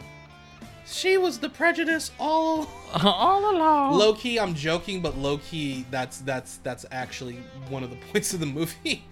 she 0.85 1.17
was 1.17 1.39
the 1.39 1.49
prejudice 1.49 2.11
all. 2.19 2.69
All 3.03 3.51
along. 3.55 3.97
Low 3.97 4.13
key, 4.13 4.39
I'm 4.39 4.55
joking, 4.55 5.01
but 5.01 5.17
low 5.17 5.37
key, 5.39 5.85
that's 5.91 6.19
that's 6.19 6.57
that's 6.57 6.85
actually 6.91 7.37
one 7.69 7.83
of 7.83 7.89
the 7.89 7.95
points 8.11 8.33
of 8.33 8.39
the 8.39 8.45
movie. 8.45 9.03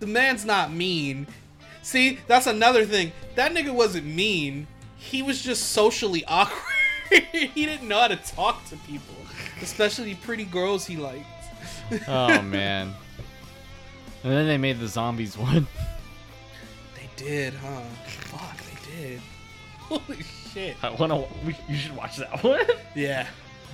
the 0.00 0.06
man's 0.06 0.44
not 0.44 0.72
mean. 0.72 1.26
See, 1.82 2.18
that's 2.28 2.46
another 2.46 2.84
thing. 2.84 3.12
That 3.34 3.52
nigga 3.52 3.74
wasn't 3.74 4.06
mean. 4.06 4.68
He 4.96 5.22
was 5.22 5.42
just 5.42 5.70
socially 5.70 6.24
awkward. 6.26 6.62
he 7.10 7.66
didn't 7.66 7.88
know 7.88 8.00
how 8.00 8.08
to 8.08 8.16
talk 8.16 8.64
to 8.66 8.76
people, 8.76 9.16
especially 9.62 10.14
pretty 10.16 10.44
girls 10.44 10.86
he 10.86 10.96
liked. 10.96 11.26
oh 12.08 12.42
man. 12.42 12.92
And 14.24 14.32
then 14.32 14.46
they 14.46 14.58
made 14.58 14.78
the 14.78 14.86
zombies 14.88 15.36
one. 15.36 15.66
They 16.94 17.08
did, 17.16 17.54
huh? 17.54 17.80
Fuck, 18.06 18.56
they 18.58 18.96
did. 18.96 19.20
Holy 19.78 20.22
shit. 20.52 20.76
I 20.82 20.90
wanna. 20.90 21.24
We, 21.44 21.56
you 21.68 21.76
should 21.76 21.96
watch 21.96 22.16
that 22.18 22.42
one. 22.44 22.60
Yeah. 22.94 23.26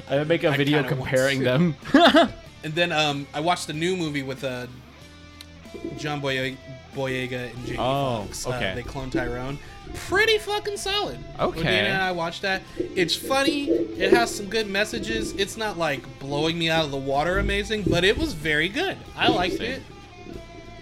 I 0.08 0.16
would 0.16 0.28
make 0.28 0.44
a 0.44 0.50
I 0.50 0.56
video 0.56 0.82
comparing 0.84 1.40
them. 1.42 1.74
And 2.64 2.74
then 2.74 2.92
um, 2.92 3.26
I 3.34 3.40
watched 3.40 3.66
the 3.66 3.72
new 3.72 3.96
movie 3.96 4.22
with 4.22 4.42
uh, 4.44 4.66
John 5.96 6.20
Boye- 6.20 6.56
Boyega 6.94 7.50
and 7.54 7.66
Jamie 7.66 7.78
Oh, 7.78 8.22
Foxx. 8.24 8.46
okay. 8.46 8.72
Uh, 8.72 8.74
they 8.74 8.82
clone 8.82 9.10
Tyrone. 9.10 9.58
Pretty 9.94 10.38
fucking 10.38 10.76
solid. 10.76 11.18
Okay. 11.38 11.62
Dana 11.62 11.88
and 11.88 12.02
I 12.02 12.12
watched 12.12 12.42
that. 12.42 12.62
It's 12.78 13.14
funny. 13.14 13.68
It 13.70 14.12
has 14.12 14.34
some 14.34 14.46
good 14.46 14.66
messages. 14.68 15.32
It's 15.32 15.56
not 15.56 15.78
like 15.78 16.02
blowing 16.18 16.58
me 16.58 16.68
out 16.70 16.84
of 16.84 16.90
the 16.90 16.96
water 16.98 17.38
amazing, 17.38 17.84
but 17.88 18.04
it 18.04 18.18
was 18.18 18.32
very 18.34 18.68
good. 18.68 18.96
I 19.16 19.28
liked 19.28 19.60
it. 19.60 19.82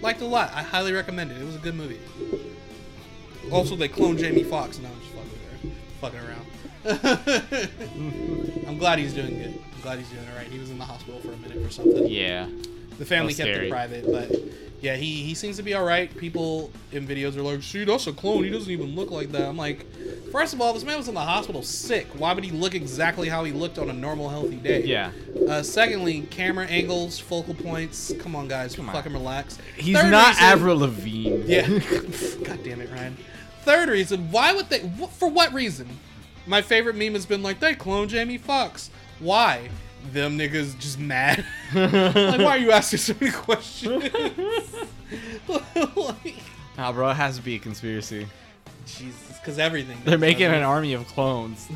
Liked 0.01 0.21
a 0.23 0.27
lot. 0.27 0.53
I 0.55 0.63
highly 0.63 0.93
recommend 0.93 1.31
it. 1.31 1.41
It 1.41 1.45
was 1.45 1.55
a 1.57 1.61
good 1.61 1.75
movie. 1.75 1.99
Also, 3.53 3.77
they 3.77 3.89
cloned 3.89 4.19
Jamie 4.19 4.43
Foxx. 4.43 4.79
No, 4.81 4.89
I'm 4.89 5.01
just 5.01 5.13
fucking, 5.13 5.71
her. 5.71 5.77
fucking 6.01 6.21
around. 6.21 6.47
I'm 8.67 8.79
glad 8.79 8.99
he's 8.99 9.13
doing 9.15 9.39
good. 9.39 9.59
I'm 9.75 9.81
glad 9.83 9.99
he's 9.99 10.09
doing 10.09 10.27
all 10.31 10.37
right. 10.37 10.47
He 10.49 10.59
was 10.59 10.71
in 10.71 10.79
the 10.79 10.85
hospital 10.85 11.21
for 11.21 11.33
a 11.33 11.37
minute 11.37 11.59
or 11.59 11.71
something. 11.71 12.07
yeah. 12.09 12.49
The 12.99 13.05
family 13.05 13.35
kept 13.35 13.49
scary. 13.51 13.67
it 13.69 13.71
private, 13.71 14.05
but 14.11 14.31
yeah, 14.81 14.95
he, 14.97 15.23
he 15.23 15.35
seems 15.35 15.57
to 15.57 15.63
be 15.63 15.75
all 15.75 15.85
right. 15.85 16.15
People 16.17 16.71
in 16.93 17.07
videos 17.07 17.37
are 17.37 17.43
like, 17.43 17.63
"See, 17.63 17.85
that's 17.85 18.07
a 18.07 18.13
clone. 18.13 18.45
He 18.45 18.51
doesn't 18.51 18.71
even 18.71 18.95
look 18.95 19.11
like 19.11 19.33
that." 19.33 19.43
I'm 19.49 19.57
like, 19.57 19.87
first 20.31 20.53
of 20.55 20.61
all, 20.61 20.73
this 20.75 20.85
man 20.85 20.99
was 20.99 21.09
in 21.09 21.15
the 21.15 21.21
hospital 21.21 21.63
sick. 21.63 22.07
Why 22.19 22.33
would 22.35 22.45
he 22.45 22.51
look 22.51 22.75
exactly 22.75 23.29
how 23.29 23.45
he 23.45 23.53
looked 23.53 23.79
on 23.79 23.89
a 23.91 23.93
normal, 23.93 24.29
healthy 24.29 24.57
day? 24.57 24.83
Yeah. 24.85 25.11
Uh, 25.49 25.63
secondly, 25.63 26.23
camera 26.31 26.67
angles, 26.67 27.19
focal 27.19 27.55
points. 27.55 28.13
Come 28.19 28.37
on, 28.37 28.49
guys, 28.49 28.77
Come 28.77 28.89
on. 28.89 28.95
fucking 28.95 29.13
relax. 29.13 29.59
He's 29.77 29.97
Third 29.97 30.11
not 30.11 30.29
reason- 30.29 30.45
Avril 30.45 30.79
Lavigne. 30.79 31.43
Yeah. 31.47 31.67
God 32.45 32.63
damn 32.63 32.81
it, 32.81 32.91
Ryan. 32.91 33.17
Third 33.63 33.89
reason, 33.89 34.31
why 34.31 34.53
would 34.53 34.69
they? 34.69 34.81
For 35.19 35.29
what 35.29 35.53
reason? 35.53 35.89
My 36.47 36.63
favorite 36.63 36.95
meme 36.97 37.15
has 37.15 37.27
been 37.27 37.43
like, 37.43 37.59
they 37.59 37.75
clone 37.75 38.09
Jamie 38.09 38.39
Foxx. 38.39 38.91
Why? 39.19 39.69
Them 40.13 40.39
niggas 40.39 40.79
just 40.79 40.99
mad. 40.99 41.45
like, 41.75 41.93
why 41.93 42.57
are 42.57 42.59
you 42.59 42.71
asking 42.73 42.99
so 42.99 43.15
many 43.21 43.33
questions? 43.33 44.05
like, 45.97 46.35
Nah, 46.77 46.93
bro, 46.93 47.11
it 47.11 47.15
has 47.15 47.37
to 47.37 47.43
be 47.43 47.55
a 47.55 47.59
conspiracy. 47.59 48.27
Jesus, 48.87 49.39
because 49.39 49.59
everything. 49.59 49.99
They're 50.05 50.19
making 50.19 50.47
an 50.47 50.63
army 50.63 50.93
of 50.93 51.07
clones. 51.09 51.69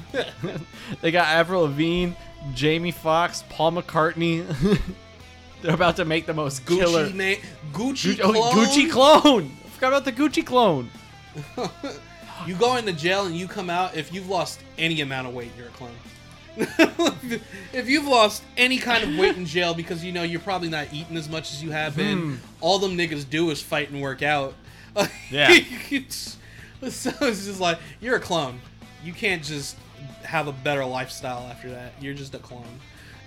they 1.00 1.10
got 1.10 1.26
Avril 1.28 1.62
Lavigne, 1.62 2.12
Jamie 2.54 2.90
Foxx, 2.90 3.42
Paul 3.48 3.72
McCartney. 3.72 4.46
They're 5.62 5.74
about 5.74 5.96
to 5.96 6.04
make 6.04 6.26
the 6.26 6.34
most 6.34 6.64
Gucci 6.64 6.78
killer 6.78 7.10
man, 7.10 7.36
Gucci 7.72 8.14
Gucci, 8.14 8.20
oh, 8.22 8.32
clone. 8.32 8.54
Gucci 8.54 8.90
clone. 8.90 9.50
I 9.64 9.68
forgot 9.68 9.88
about 9.88 10.04
the 10.04 10.12
Gucci 10.12 10.44
clone. 10.44 10.90
You 12.46 12.54
go 12.54 12.76
into 12.76 12.92
jail 12.92 13.26
and 13.26 13.36
you 13.36 13.46
come 13.46 13.68
out. 13.68 13.96
If 13.96 14.12
you've 14.12 14.28
lost 14.28 14.60
any 14.78 15.00
amount 15.02 15.28
of 15.28 15.34
weight, 15.34 15.50
you're 15.58 15.66
a 15.66 15.70
clone. 15.70 15.90
if 17.72 17.88
you've 17.88 18.06
lost 18.06 18.42
any 18.56 18.78
kind 18.78 19.04
of 19.04 19.16
weight 19.18 19.36
in 19.36 19.46
jail 19.46 19.72
because 19.74 20.04
you 20.04 20.12
know 20.12 20.22
you're 20.22 20.40
probably 20.40 20.68
not 20.68 20.88
eating 20.92 21.16
as 21.16 21.28
much 21.28 21.52
as 21.52 21.62
you 21.62 21.70
have 21.70 21.96
been, 21.96 22.40
all 22.60 22.78
them 22.78 22.96
niggas 22.96 23.28
do 23.28 23.50
is 23.50 23.60
fight 23.62 23.90
and 23.90 24.00
work 24.02 24.22
out. 24.22 24.54
Yeah. 25.30 25.52
It's- 25.90 26.36
so 26.90 27.10
it's 27.20 27.44
just 27.44 27.60
like 27.60 27.78
you're 28.00 28.16
a 28.16 28.20
clone. 28.20 28.58
You 29.04 29.12
can't 29.12 29.44
just 29.44 29.76
have 30.24 30.48
a 30.48 30.52
better 30.52 30.84
lifestyle 30.84 31.46
after 31.50 31.70
that. 31.70 31.92
You're 32.00 32.14
just 32.14 32.34
a 32.34 32.38
clone. 32.38 32.64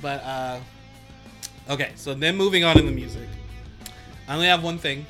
but 0.00 0.22
uh 0.24 0.58
okay, 1.70 1.92
so 1.96 2.14
then 2.14 2.36
moving 2.36 2.64
on 2.64 2.78
in 2.78 2.86
the 2.86 2.92
music. 2.92 3.28
I 4.28 4.34
only 4.34 4.46
have 4.46 4.62
one 4.62 4.78
thing 4.78 5.04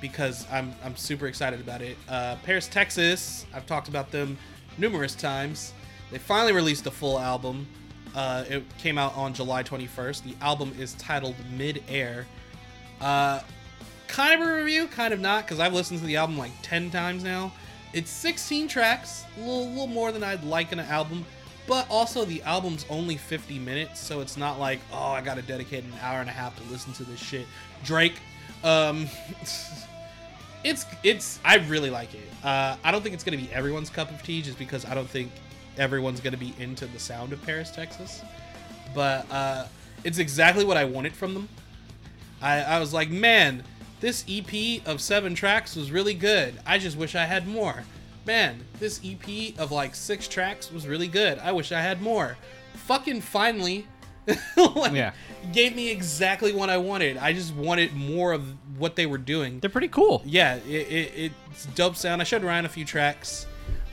because 0.00 0.46
I'm 0.50 0.74
I'm 0.84 0.96
super 0.96 1.26
excited 1.26 1.60
about 1.60 1.80
it. 1.82 1.96
Uh, 2.08 2.36
Paris, 2.42 2.66
Texas. 2.68 3.46
I've 3.54 3.66
talked 3.66 3.88
about 3.88 4.10
them 4.10 4.36
numerous 4.78 5.14
times. 5.14 5.72
They 6.10 6.18
finally 6.18 6.52
released 6.52 6.86
a 6.86 6.90
full 6.90 7.18
album. 7.18 7.66
Uh, 8.14 8.44
it 8.48 8.64
came 8.78 8.98
out 8.98 9.16
on 9.16 9.32
July 9.32 9.62
21st. 9.62 10.24
The 10.24 10.34
album 10.40 10.74
is 10.78 10.94
titled 10.94 11.36
Mid 11.56 11.82
Air. 11.88 12.26
Uh, 13.00 13.40
kind 14.08 14.40
of 14.40 14.46
a 14.46 14.54
review, 14.54 14.86
kind 14.88 15.14
of 15.14 15.20
not, 15.20 15.44
because 15.44 15.58
I've 15.58 15.72
listened 15.72 16.00
to 16.00 16.06
the 16.06 16.16
album 16.16 16.36
like 16.36 16.52
10 16.62 16.90
times 16.90 17.24
now. 17.24 17.52
It's 17.92 18.10
16 18.10 18.68
tracks, 18.68 19.24
a 19.36 19.40
little, 19.40 19.68
little 19.68 19.86
more 19.86 20.12
than 20.12 20.22
I'd 20.22 20.44
like 20.44 20.72
in 20.72 20.78
an 20.78 20.86
album, 20.86 21.24
but 21.66 21.86
also 21.90 22.24
the 22.24 22.42
album's 22.42 22.84
only 22.90 23.16
50 23.16 23.58
minutes, 23.58 24.00
so 24.00 24.20
it's 24.20 24.36
not 24.36 24.58
like, 24.58 24.80
oh, 24.92 25.10
I 25.10 25.20
gotta 25.20 25.42
dedicate 25.42 25.84
an 25.84 25.92
hour 26.00 26.20
and 26.20 26.28
a 26.28 26.32
half 26.32 26.56
to 26.56 26.62
listen 26.70 26.92
to 26.94 27.04
this 27.04 27.20
shit. 27.20 27.46
Drake, 27.84 28.14
um, 28.64 29.08
it's, 30.64 30.86
it's, 31.02 31.38
I 31.44 31.56
really 31.56 31.90
like 31.90 32.14
it. 32.14 32.28
Uh, 32.44 32.76
I 32.82 32.90
don't 32.90 33.02
think 33.02 33.14
it's 33.14 33.24
gonna 33.24 33.36
be 33.36 33.50
everyone's 33.52 33.90
cup 33.90 34.10
of 34.10 34.22
tea, 34.22 34.42
just 34.42 34.58
because 34.58 34.84
I 34.84 34.94
don't 34.94 35.08
think 35.08 35.30
everyone's 35.78 36.20
gonna 36.20 36.36
be 36.36 36.54
into 36.58 36.86
the 36.86 36.98
sound 36.98 37.32
of 37.32 37.42
Paris, 37.44 37.70
Texas. 37.70 38.22
But, 38.94 39.30
uh, 39.30 39.66
it's 40.04 40.18
exactly 40.18 40.64
what 40.64 40.76
I 40.76 40.84
wanted 40.84 41.14
from 41.14 41.34
them. 41.34 41.48
I, 42.40 42.60
I 42.60 42.80
was 42.80 42.92
like, 42.92 43.10
man, 43.10 43.62
this 44.00 44.24
EP 44.28 44.84
of 44.86 45.00
seven 45.00 45.34
tracks 45.34 45.76
was 45.76 45.92
really 45.92 46.14
good. 46.14 46.58
I 46.66 46.78
just 46.78 46.96
wish 46.96 47.14
I 47.14 47.24
had 47.24 47.46
more. 47.46 47.84
Man, 48.26 48.64
this 48.80 49.00
EP 49.04 49.58
of 49.58 49.70
like 49.70 49.94
six 49.94 50.26
tracks 50.26 50.72
was 50.72 50.86
really 50.86 51.08
good. 51.08 51.38
I 51.38 51.52
wish 51.52 51.70
I 51.72 51.80
had 51.80 52.02
more. 52.02 52.36
Fucking 52.74 53.20
finally, 53.20 53.86
like, 54.56 54.92
Yeah. 54.92 55.12
gave 55.52 55.74
me 55.74 55.90
exactly 55.90 56.52
what 56.52 56.70
I 56.70 56.76
wanted. 56.78 57.16
I 57.16 57.32
just 57.32 57.54
wanted 57.54 57.94
more 57.94 58.32
of 58.32 58.44
what 58.78 58.96
they 58.96 59.06
were 59.06 59.18
doing. 59.18 59.60
They're 59.60 59.70
pretty 59.70 59.88
cool. 59.88 60.22
Yeah, 60.24 60.56
it, 60.56 60.70
it, 60.70 61.32
it's 61.50 61.66
dope 61.66 61.96
sound. 61.96 62.20
I 62.20 62.24
showed 62.24 62.42
Ryan 62.44 62.64
a 62.64 62.68
few 62.68 62.84
tracks. 62.84 63.46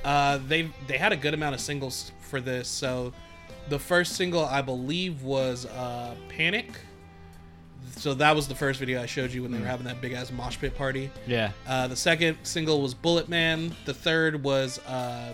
Uh, 0.06 0.40
they 0.48 0.70
they 0.88 0.98
had 0.98 1.12
a 1.12 1.18
good 1.18 1.34
amount 1.34 1.56
of 1.56 1.62
singles 1.62 2.12
for 2.30 2.40
this. 2.40 2.68
So 2.70 3.12
the 3.70 3.80
first 3.80 4.16
single 4.16 4.46
I 4.46 4.62
believe 4.62 5.24
was 5.24 5.66
uh, 5.66 6.16
Panic. 6.30 6.68
So 7.98 8.14
that 8.14 8.36
was 8.36 8.48
the 8.48 8.56
first 8.56 8.80
video 8.80 9.02
I 9.02 9.08
showed 9.08 9.32
you 9.32 9.42
when 9.42 9.52
they 9.52 9.60
were 9.60 9.66
having 9.66 9.86
that 9.88 10.00
big 10.00 10.14
ass 10.14 10.32
mosh 10.32 10.58
pit 10.58 10.78
party. 10.78 11.10
Yeah. 11.28 11.52
Uh, 11.68 11.88
the 11.88 11.96
second 11.96 12.38
single 12.44 12.82
was 12.82 12.94
Bullet 12.94 13.28
Man. 13.28 13.76
The 13.86 13.94
third 13.94 14.42
was 14.44 14.80
uh, 14.86 15.34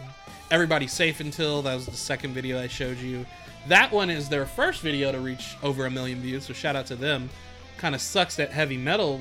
Everybody 0.49 0.87
Safe 0.87 1.19
Until. 1.19 1.61
That 1.61 1.75
was 1.75 1.85
the 1.85 1.91
second 1.91 2.33
video 2.33 2.59
I 2.59 2.67
showed 2.67 2.97
you. 2.97 3.25
That 3.67 3.91
one 3.91 4.09
is 4.09 4.29
their 4.29 4.45
first 4.45 4.81
video 4.81 5.11
to 5.11 5.19
reach 5.19 5.55
over 5.63 5.85
a 5.85 5.91
million 5.91 6.21
views, 6.21 6.45
so 6.45 6.53
shout 6.53 6.75
out 6.75 6.85
to 6.87 6.95
them. 6.95 7.29
Kind 7.77 7.95
of 7.95 8.01
sucks 8.01 8.35
that 8.35 8.51
Heavy 8.51 8.77
Metal 8.77 9.19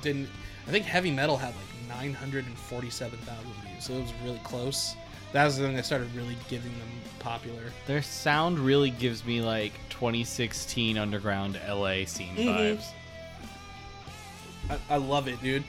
didn't. 0.00 0.28
I 0.66 0.70
think 0.70 0.84
Heavy 0.86 1.10
Metal 1.10 1.36
had 1.36 1.48
like 1.48 1.88
947,000 1.98 3.44
views, 3.66 3.84
so 3.84 3.94
it 3.94 4.02
was 4.02 4.12
really 4.24 4.40
close. 4.44 4.94
That 5.32 5.44
was 5.44 5.56
the 5.56 5.64
thing 5.66 5.74
that 5.76 5.84
started 5.86 6.14
really 6.14 6.36
giving 6.48 6.72
them 6.72 6.88
popular. 7.18 7.72
Their 7.86 8.02
sound 8.02 8.58
really 8.58 8.90
gives 8.90 9.24
me 9.24 9.40
like 9.40 9.72
2016 9.90 10.96
underground 10.98 11.58
LA 11.66 12.04
scene 12.04 12.36
Mhm. 12.36 12.46
vibes. 12.78 12.84
I, 14.70 14.78
I 14.90 14.96
love 14.96 15.28
it, 15.28 15.40
dude. 15.42 15.64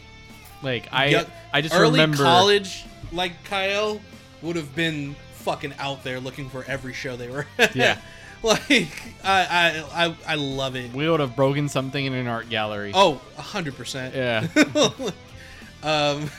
Like 0.61 0.88
I 0.91 1.26
I 1.51 1.61
just 1.61 1.74
early 1.76 1.91
remember 1.91 2.18
college 2.24 2.86
like 3.11 3.32
Kyle 3.45 3.99
would 4.41 4.55
have 4.55 4.74
been 4.76 5.16
fucking 5.43 5.73
out 5.79 6.03
there 6.03 6.19
looking 6.19 6.49
for 6.49 6.63
every 6.65 6.93
show 6.93 7.15
they 7.15 7.29
were. 7.29 7.45
Yeah. 7.73 7.99
like 8.43 8.87
I, 9.23 9.83
I 9.93 10.05
I 10.05 10.15
I 10.27 10.35
love 10.35 10.75
it. 10.75 10.93
we 10.93 11.09
would 11.09 11.19
have 11.19 11.35
broken 11.35 11.69
something 11.69 12.05
in 12.05 12.13
an 12.13 12.27
art 12.27 12.49
gallery. 12.49 12.91
Oh, 12.93 13.21
hundred 13.37 13.75
percent. 13.75 14.15
Yeah. 14.15 14.47
um 15.83 16.29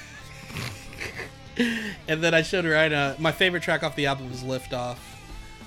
and 2.09 2.22
then 2.22 2.34
I 2.34 2.42
showed 2.42 2.64
Ryan 2.64 2.92
uh, 2.92 3.16
my 3.18 3.32
favorite 3.32 3.62
track 3.62 3.82
off 3.82 3.96
the 3.96 4.07
album 4.07 4.30
is 4.32 4.42
Lift 4.42 4.72
Off. 4.72 5.00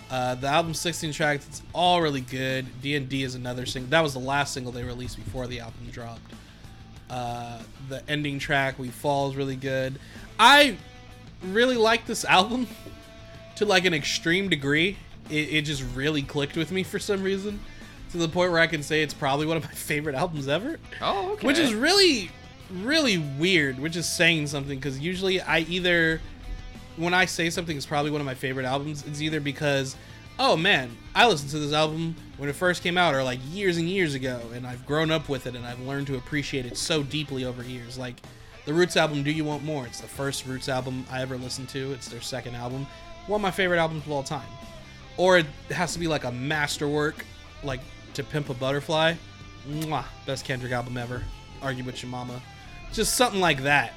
Uh, 0.10 0.36
the 0.36 0.48
album's 0.48 0.80
16 0.80 1.12
tracks. 1.12 1.46
It's 1.48 1.62
all 1.74 2.02
really 2.02 2.22
good. 2.22 2.66
D 2.82 2.96
and 2.96 3.10
D 3.10 3.24
is 3.24 3.36
another 3.36 3.66
single. 3.66 3.90
That 3.90 4.02
was 4.02 4.14
the 4.14 4.20
last 4.20 4.54
single 4.54 4.72
they 4.72 4.84
released 4.84 5.18
before 5.18 5.48
the 5.48 5.60
album 5.60 5.88
dropped. 5.92 6.22
Uh, 7.10 7.62
the 7.90 8.08
ending 8.10 8.40
track, 8.40 8.80
"We 8.80 8.90
Fall," 8.90 9.30
is 9.30 9.36
really 9.36 9.56
good. 9.56 10.00
I 10.40 10.78
really 11.42 11.78
like 11.78 12.06
this 12.06 12.26
album 12.26 12.68
to 13.58 13.66
like 13.66 13.86
an 13.86 13.94
extreme 13.94 14.50
degree. 14.50 14.98
It, 15.30 15.54
it 15.54 15.62
just 15.64 15.84
really 15.96 16.22
clicked 16.22 16.56
with 16.56 16.72
me 16.72 16.84
for 16.84 17.00
some 17.00 17.22
reason, 17.24 17.60
to 18.12 18.18
the 18.18 18.30
point 18.30 18.52
where 18.52 18.62
I 18.62 18.68
can 18.68 18.82
say 18.82 19.02
it's 19.02 19.14
probably 19.14 19.46
one 19.46 19.58
of 19.58 19.64
my 19.64 19.72
favorite 19.74 20.16
albums 20.16 20.48
ever. 20.48 20.80
Oh, 21.02 21.34
okay. 21.34 21.46
Which 21.46 21.58
is 21.58 21.74
really, 21.74 22.32
really 22.72 23.18
weird. 23.18 23.80
Which 23.80 23.96
is 23.96 24.08
saying 24.08 24.48
something 24.48 24.78
because 24.78 25.00
usually 25.00 25.42
I 25.42 25.60
either, 25.60 26.22
when 26.96 27.14
I 27.14 27.26
say 27.26 27.50
something 27.50 27.76
is 27.76 27.86
probably 27.86 28.12
one 28.12 28.22
of 28.22 28.26
my 28.26 28.36
favorite 28.36 28.66
albums, 28.66 29.04
it's 29.06 29.22
either 29.22 29.40
because, 29.40 29.96
oh 30.40 30.56
man, 30.56 30.96
I 31.16 31.28
listened 31.28 31.52
to 31.52 31.60
this 31.60 31.74
album 31.74 32.16
when 32.38 32.50
it 32.50 32.56
first 32.56 32.84
came 32.84 32.98
out 32.98 33.16
or 33.16 33.24
like 33.24 33.40
years 33.52 33.78
and 33.78 33.90
years 33.90 34.14
ago, 34.14 34.40
and 34.54 34.68
I've 34.68 34.86
grown 34.86 35.10
up 35.12 35.30
with 35.30 35.48
it 35.48 35.56
and 35.56 35.66
I've 35.66 35.82
learned 35.82 36.08
to 36.08 36.16
appreciate 36.16 36.66
it 36.66 36.78
so 36.78 37.02
deeply 37.02 37.44
over 37.44 37.64
years. 37.64 37.98
Like 37.98 38.22
the 38.66 38.74
Roots 38.74 38.98
album, 38.98 39.24
Do 39.24 39.32
You 39.32 39.46
Want 39.46 39.64
More? 39.64 39.88
It's 39.88 40.02
the 40.02 40.08
first 40.08 40.46
Roots 40.46 40.70
album 40.70 41.06
I 41.10 41.22
ever 41.22 41.38
listened 41.38 41.70
to. 41.70 41.94
It's 41.94 42.10
their 42.10 42.22
second 42.22 42.56
album. 42.56 42.86
One 43.28 43.40
of 43.40 43.42
my 43.42 43.52
favorite 43.52 43.78
albums 43.78 44.06
of 44.06 44.12
all 44.12 44.24
time. 44.24 44.48
Or 45.18 45.38
it 45.38 45.46
has 45.70 45.94
to 45.94 46.00
be 46.00 46.08
like 46.08 46.24
a 46.24 46.32
masterwork, 46.32 47.26
like 47.64 47.82
To 48.14 48.24
Pimp 48.24 48.50
a 48.50 48.54
Butterfly. 48.54 49.16
Mwah, 49.68 50.06
best 50.26 50.46
Kendrick 50.46 50.72
album 50.72 50.98
ever. 50.98 51.24
Argue 51.62 51.84
with 51.84 52.02
your 52.02 52.10
mama. 52.10 52.42
Just 52.94 53.16
something 53.16 53.42
like 53.42 53.64
that. 53.64 53.94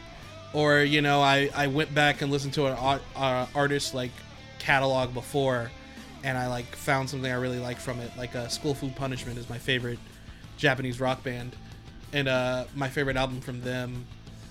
Or, 0.53 0.81
you 0.81 1.01
know, 1.01 1.21
I, 1.21 1.51
I 1.55 1.69
went 1.69 1.95
back 1.95 2.23
and 2.23 2.33
listened 2.33 2.55
to 2.55 2.67
an 2.67 3.01
uh, 3.15 3.47
artist 3.55 3.95
like 3.95 4.11
catalog 4.59 5.15
before 5.15 5.71
and 6.23 6.37
I 6.37 6.49
like 6.49 6.77
found 6.77 7.09
something 7.09 7.31
I 7.31 7.37
really 7.37 7.59
like 7.59 7.79
from 7.79 8.01
it. 8.01 8.11
Like 8.17 8.35
uh, 8.35 8.49
School 8.49 8.75
Food 8.75 8.95
Punishment 8.97 9.39
is 9.39 9.49
my 9.49 9.59
favorite 9.59 9.99
Japanese 10.57 11.01
rock 11.01 11.23
band. 11.23 11.57
And 12.13 12.29
uh, 12.29 12.65
my 12.75 12.89
favorite 12.89 13.17
album 13.17 13.41
from 13.41 13.61
them 13.61 14.05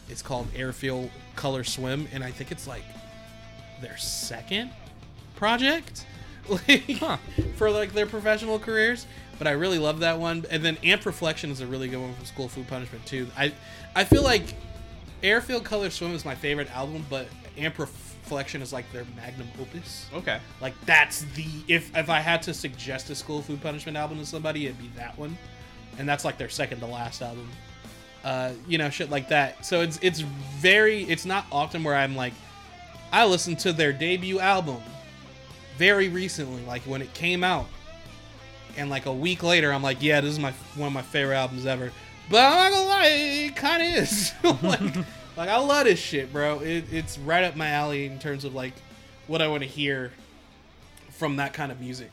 is 0.10 0.22
called 0.22 0.48
Airfield 0.56 1.10
Color 1.36 1.64
Swim. 1.64 2.08
And 2.12 2.24
I 2.24 2.32
think 2.32 2.52
it's 2.52 2.68
like 2.68 2.84
their 3.82 3.98
second 3.98 4.72
project 5.36 6.06
like, 6.50 7.00
for 7.56 7.70
like 7.70 7.94
their 7.94 8.06
professional 8.06 8.60
careers. 8.60 9.06
But 9.38 9.48
I 9.48 9.52
really 9.52 9.80
love 9.80 10.00
that 10.00 10.20
one. 10.20 10.46
And 10.50 10.64
then 10.64 10.78
Amp 10.84 11.06
Reflection 11.06 11.50
is 11.50 11.62
a 11.62 11.68
really 11.68 11.88
good 11.88 12.00
one 12.02 12.14
from 12.14 12.26
School 12.26 12.50
Food 12.50 12.68
Punishment 12.68 13.06
too. 13.06 13.28
I 13.38 13.54
I 13.96 14.04
feel 14.04 14.24
like 14.24 14.54
Airfield 15.24 15.64
Color 15.64 15.90
Swim 15.90 16.14
is 16.14 16.26
my 16.26 16.36
favorite 16.36 16.70
album, 16.76 17.06
but 17.10 17.28
Amp 17.58 17.80
Reflection 17.80 18.62
is 18.62 18.74
like 18.74 18.92
their 18.92 19.06
magnum 19.16 19.48
opus. 19.60 20.08
okay. 20.14 20.40
Like 20.62 20.74
that's 20.86 21.22
the 21.36 21.46
if 21.68 21.96
if 21.96 22.10
I 22.10 22.20
had 22.20 22.42
to 22.44 22.54
suggest 22.54 23.10
a 23.10 23.16
School 23.16 23.42
Food 23.42 23.62
Punishment 23.62 23.98
album 23.98 24.20
to 24.20 24.26
somebody, 24.26 24.66
it'd 24.66 24.80
be 24.80 24.92
that 24.98 25.18
one, 25.18 25.38
and 25.98 26.08
that's 26.08 26.26
like 26.26 26.38
their 26.38 26.50
second 26.50 26.80
to 26.80 26.86
last 26.86 27.22
album. 27.22 27.48
Uh, 28.24 28.52
you 28.68 28.78
know, 28.78 28.90
shit 28.90 29.10
like 29.10 29.30
that. 29.30 29.66
So 29.66 29.82
it's 29.82 30.00
it's 30.02 30.20
very 30.20 31.04
it's 31.04 31.26
not 31.26 31.46
often 31.52 31.84
where 31.84 31.96
I'm 31.96 32.16
like, 32.16 32.34
I 33.12 33.26
listened 33.26 33.60
to 33.60 33.74
their 33.74 33.94
debut 33.94 34.40
album 34.40 34.82
very 35.78 36.10
recently, 36.10 36.64
like 36.66 36.82
when 36.84 37.02
it 37.02 37.14
came 37.14 37.44
out, 37.44 37.68
and 38.78 38.90
like 38.90 39.06
a 39.06 39.14
week 39.14 39.44
later, 39.44 39.72
I'm 39.72 39.82
like, 39.84 40.02
yeah, 40.02 40.22
this 40.22 40.32
is 40.32 40.40
my 40.40 40.52
one 40.76 40.88
of 40.88 40.94
my 40.94 41.02
favorite 41.02 41.36
albums 41.36 41.66
ever. 41.66 41.92
But 42.30 42.44
I'm 42.44 42.54
not 42.54 42.72
gonna 42.72 42.90
lie, 42.90 43.08
it 43.08 43.56
kind 43.56 43.82
of 43.82 44.04
is. 44.04 44.34
like, 44.44 44.96
like 45.38 45.50
I 45.50 45.58
love 45.58 45.86
this 45.86 46.00
shit, 46.00 46.32
bro. 46.32 46.60
It, 46.60 46.86
it's 46.92 47.18
right 47.18 47.44
up 47.44 47.56
my 47.56 47.70
alley 47.70 48.06
in 48.06 48.20
terms 48.20 48.46
of 48.46 48.54
like 48.54 48.74
what 49.28 49.42
I 49.42 49.48
want 49.48 49.64
to 49.64 49.70
hear 49.70 50.12
from 51.12 51.38
that 51.38 51.54
kind 51.54 51.72
of 51.72 51.80
music. 51.80 52.12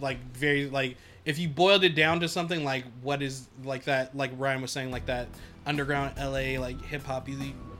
Like 0.00 0.18
very 0.32 0.68
like 0.68 0.96
if 1.24 1.38
you 1.38 1.48
boiled 1.48 1.84
it 1.84 1.94
down 1.94 2.20
to 2.20 2.28
something 2.28 2.64
like 2.64 2.84
what 3.02 3.22
is 3.22 3.46
like 3.64 3.84
that 3.84 4.16
like 4.16 4.30
Ryan 4.38 4.62
was 4.62 4.70
saying 4.70 4.90
like 4.90 5.06
that 5.06 5.28
underground 5.66 6.14
LA 6.18 6.60
like 6.60 6.80
hip 6.82 7.04
hop 7.04 7.28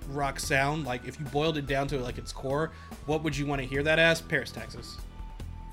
rock 0.09 0.40
sound 0.40 0.84
like 0.84 1.06
if 1.06 1.18
you 1.18 1.26
boiled 1.26 1.56
it 1.59 1.66
down 1.66 1.86
to 1.88 1.98
like 1.98 2.18
its 2.18 2.32
core 2.32 2.70
what 3.06 3.22
would 3.22 3.36
you 3.36 3.46
want 3.46 3.61
to 3.61 3.66
hear 3.66 3.82
that 3.82 3.98
as 3.98 4.20
Paris 4.20 4.50
Texas 4.50 4.96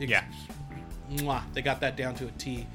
Ex- 0.01 0.09
Yeah. 0.11 0.23
Mwah, 1.11 1.41
they 1.53 1.61
got 1.61 1.79
that 1.81 1.95
down 1.95 2.15
to 2.15 2.25
a 2.27 2.31
T. 2.31 2.65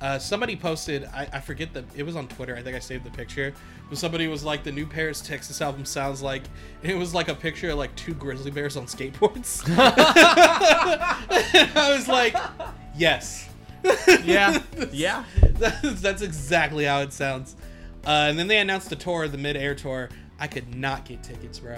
Uh, 0.00 0.18
somebody 0.18 0.56
posted, 0.56 1.04
I, 1.12 1.28
I 1.32 1.40
forget 1.40 1.74
the, 1.74 1.84
it 1.94 2.04
was 2.04 2.16
on 2.16 2.26
Twitter. 2.28 2.56
I 2.56 2.62
think 2.62 2.74
I 2.74 2.78
saved 2.78 3.04
the 3.04 3.10
picture. 3.10 3.52
But 3.90 3.98
somebody 3.98 4.28
was 4.28 4.42
like, 4.44 4.62
the 4.64 4.72
new 4.72 4.86
Paris, 4.86 5.20
Texas 5.20 5.60
album 5.60 5.84
sounds 5.84 6.22
like, 6.22 6.42
it 6.82 6.96
was 6.96 7.12
like 7.12 7.28
a 7.28 7.34
picture 7.34 7.68
of 7.70 7.76
like 7.78 7.94
two 7.96 8.14
grizzly 8.14 8.50
bears 8.50 8.78
on 8.78 8.86
skateboards. 8.86 9.62
I 10.64 11.94
was 11.94 12.08
like, 12.08 12.34
yes. 12.96 13.48
Yeah. 14.24 14.62
yeah. 14.92 15.24
that's, 15.40 16.00
that's 16.00 16.22
exactly 16.22 16.84
how 16.84 17.00
it 17.00 17.12
sounds. 17.12 17.56
Uh, 18.06 18.28
and 18.30 18.38
then 18.38 18.46
they 18.46 18.58
announced 18.58 18.88
the 18.88 18.96
tour, 18.96 19.28
the 19.28 19.36
mid-air 19.38 19.74
tour. 19.74 20.08
I 20.40 20.46
could 20.46 20.74
not 20.74 21.04
get 21.04 21.22
tickets, 21.22 21.58
bro. 21.58 21.76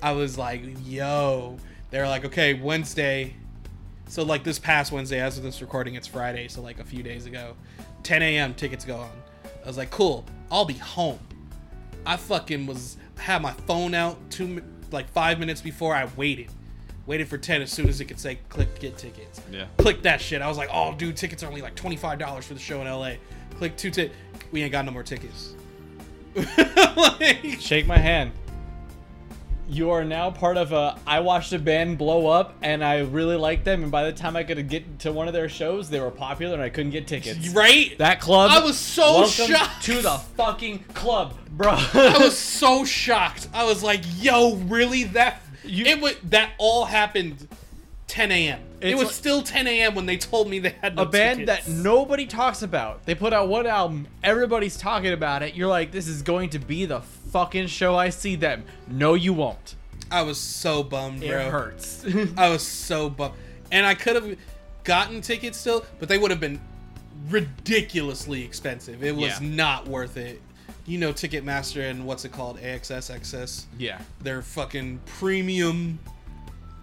I 0.00 0.12
was 0.12 0.38
like, 0.38 0.62
yo. 0.84 1.58
They're 1.90 2.08
like, 2.08 2.24
okay, 2.24 2.54
Wednesday. 2.54 3.34
So 4.08 4.22
like 4.22 4.44
this 4.44 4.58
past 4.58 4.92
Wednesday, 4.92 5.20
as 5.20 5.36
of 5.36 5.44
this 5.44 5.60
recording, 5.60 5.96
it's 5.96 6.06
Friday. 6.06 6.48
So 6.48 6.62
like 6.62 6.78
a 6.78 6.84
few 6.84 7.02
days 7.02 7.26
ago, 7.26 7.56
10 8.04 8.22
a.m. 8.22 8.54
tickets 8.54 8.84
go 8.84 8.96
on. 8.96 9.10
I 9.62 9.66
was 9.66 9.76
like, 9.76 9.90
cool. 9.90 10.24
I'll 10.50 10.64
be 10.64 10.74
home. 10.74 11.18
I 12.06 12.16
fucking 12.16 12.66
was 12.66 12.96
had 13.18 13.42
my 13.42 13.52
phone 13.52 13.94
out 13.94 14.18
two 14.30 14.62
like 14.90 15.08
five 15.08 15.38
minutes 15.38 15.60
before 15.60 15.94
I 15.94 16.08
waited. 16.16 16.50
Waited 17.06 17.28
for 17.28 17.38
10 17.38 17.62
as 17.62 17.70
soon 17.70 17.88
as 17.88 18.00
it 18.00 18.06
could 18.06 18.20
say 18.20 18.38
click 18.48 18.78
get 18.78 18.96
tickets. 18.96 19.40
Yeah. 19.50 19.66
Click 19.78 20.02
that 20.02 20.20
shit. 20.20 20.42
I 20.42 20.48
was 20.48 20.58
like, 20.58 20.68
oh 20.72 20.94
dude, 20.94 21.16
tickets 21.16 21.42
are 21.42 21.46
only 21.46 21.62
like 21.62 21.74
$25 21.74 22.44
for 22.44 22.54
the 22.54 22.60
show 22.60 22.80
in 22.82 22.88
LA. 22.88 23.14
Click 23.56 23.76
two 23.76 23.90
tit. 23.90 24.12
We 24.52 24.62
ain't 24.62 24.72
got 24.72 24.84
no 24.84 24.90
more 24.90 25.02
tickets. 25.02 25.54
like, 26.96 27.56
Shake 27.60 27.86
my 27.86 27.98
hand. 27.98 28.32
You 29.66 29.90
are 29.92 30.04
now 30.04 30.30
part 30.30 30.58
of 30.58 30.72
a. 30.72 30.98
I 31.06 31.20
watched 31.20 31.52
a 31.54 31.58
band 31.58 31.96
blow 31.96 32.26
up, 32.26 32.54
and 32.60 32.84
I 32.84 32.98
really 33.00 33.36
liked 33.36 33.64
them. 33.64 33.82
And 33.82 33.90
by 33.90 34.04
the 34.04 34.12
time 34.12 34.36
I 34.36 34.44
could 34.44 34.68
get 34.68 34.98
to 35.00 35.12
one 35.12 35.26
of 35.26 35.32
their 35.32 35.48
shows, 35.48 35.88
they 35.88 36.00
were 36.00 36.10
popular, 36.10 36.52
and 36.52 36.62
I 36.62 36.68
couldn't 36.68 36.90
get 36.92 37.06
tickets. 37.06 37.48
right? 37.54 37.96
That 37.96 38.20
club. 38.20 38.50
I 38.52 38.62
was 38.62 38.78
so 38.78 39.20
welcome 39.20 39.46
shocked. 39.46 39.82
to 39.84 40.02
the 40.02 40.18
fucking 40.36 40.80
club, 40.92 41.34
bro. 41.50 41.70
I 41.70 42.16
was 42.20 42.36
so 42.36 42.84
shocked. 42.84 43.48
I 43.54 43.64
was 43.64 43.82
like, 43.82 44.02
"Yo, 44.18 44.56
really? 44.56 45.04
That 45.04 45.40
You- 45.64 45.86
it 45.86 46.00
was 46.00 46.14
that 46.24 46.50
all 46.58 46.84
happened 46.84 47.48
10 48.14 48.30
a.m. 48.30 48.60
It 48.80 48.90
It's 48.90 48.96
was 48.98 49.06
like- 49.06 49.14
still 49.14 49.42
10 49.42 49.66
a.m. 49.66 49.94
when 49.96 50.06
they 50.06 50.16
told 50.16 50.48
me 50.48 50.60
they 50.60 50.74
had 50.80 50.94
no 50.94 51.02
a 51.02 51.06
band 51.06 51.40
tickets. 51.40 51.66
that 51.66 51.72
nobody 51.72 52.26
talks 52.26 52.62
about. 52.62 53.04
They 53.06 53.14
put 53.16 53.32
out 53.32 53.48
one 53.48 53.66
album, 53.66 54.06
everybody's 54.22 54.76
talking 54.76 55.12
about 55.12 55.42
it. 55.42 55.54
You're 55.54 55.66
like, 55.68 55.90
this 55.90 56.06
is 56.06 56.22
going 56.22 56.50
to 56.50 56.60
be 56.60 56.84
the 56.84 57.00
fucking 57.00 57.66
show 57.66 57.96
I 57.96 58.10
see 58.10 58.36
them. 58.36 58.62
No, 58.86 59.14
you 59.14 59.32
won't. 59.32 59.74
I 60.12 60.22
was 60.22 60.38
so 60.38 60.84
bummed, 60.84 61.24
It 61.24 61.30
bro. 61.30 61.50
hurts. 61.50 62.04
I 62.36 62.50
was 62.50 62.62
so 62.62 63.10
bummed, 63.10 63.34
and 63.72 63.84
I 63.84 63.94
could 63.94 64.14
have 64.14 64.36
gotten 64.84 65.20
tickets 65.20 65.58
still, 65.58 65.84
but 65.98 66.08
they 66.08 66.16
would 66.18 66.30
have 66.30 66.38
been 66.40 66.60
ridiculously 67.30 68.44
expensive. 68.44 69.02
It 69.02 69.16
was 69.16 69.40
Yeah. 69.40 69.48
not 69.48 69.88
worth 69.88 70.16
it. 70.16 70.40
You 70.86 70.98
know, 70.98 71.12
Ticketmaster 71.12 71.90
and 71.90 72.06
what's 72.06 72.24
it 72.24 72.30
called, 72.32 72.58
AXS 72.60 73.10
XS. 73.10 73.64
yeah. 73.78 74.00
They're 74.20 74.42
fucking 74.42 75.00
premium. 75.06 75.98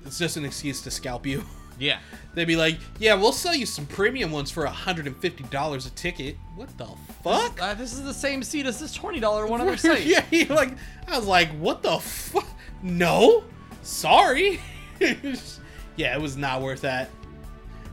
It's 0.05 0.17
just 0.19 0.37
an 0.37 0.45
excuse 0.45 0.81
to 0.81 0.91
scalp 0.91 1.25
you. 1.25 1.43
Yeah. 1.79 1.97
They'd 2.35 2.45
be 2.45 2.57
like, 2.57 2.77
"Yeah, 2.99 3.15
we'll 3.15 3.31
sell 3.31 3.55
you 3.55 3.65
some 3.65 3.87
premium 3.87 4.31
ones 4.31 4.51
for 4.51 4.67
hundred 4.67 5.07
and 5.07 5.17
fifty 5.17 5.43
dollars 5.45 5.87
a 5.87 5.89
ticket." 5.91 6.37
What 6.55 6.77
the 6.77 6.85
fuck? 7.23 7.59
Uh, 7.59 7.73
this 7.73 7.93
is 7.93 8.03
the 8.03 8.13
same 8.13 8.43
seat 8.43 8.67
as 8.67 8.79
this 8.79 8.95
$20 8.95 9.49
one 9.49 9.61
on 9.61 9.65
their 9.65 9.77
site. 9.77 10.05
yeah, 10.05 10.23
like 10.53 10.73
I 11.07 11.17
was 11.17 11.25
like, 11.25 11.49
"What 11.53 11.81
the 11.81 11.97
fuck?" 11.97 12.45
No, 12.83 13.43
sorry. 13.81 14.59
yeah, 14.99 16.15
it 16.15 16.21
was 16.21 16.37
not 16.37 16.61
worth 16.61 16.81
that. 16.81 17.09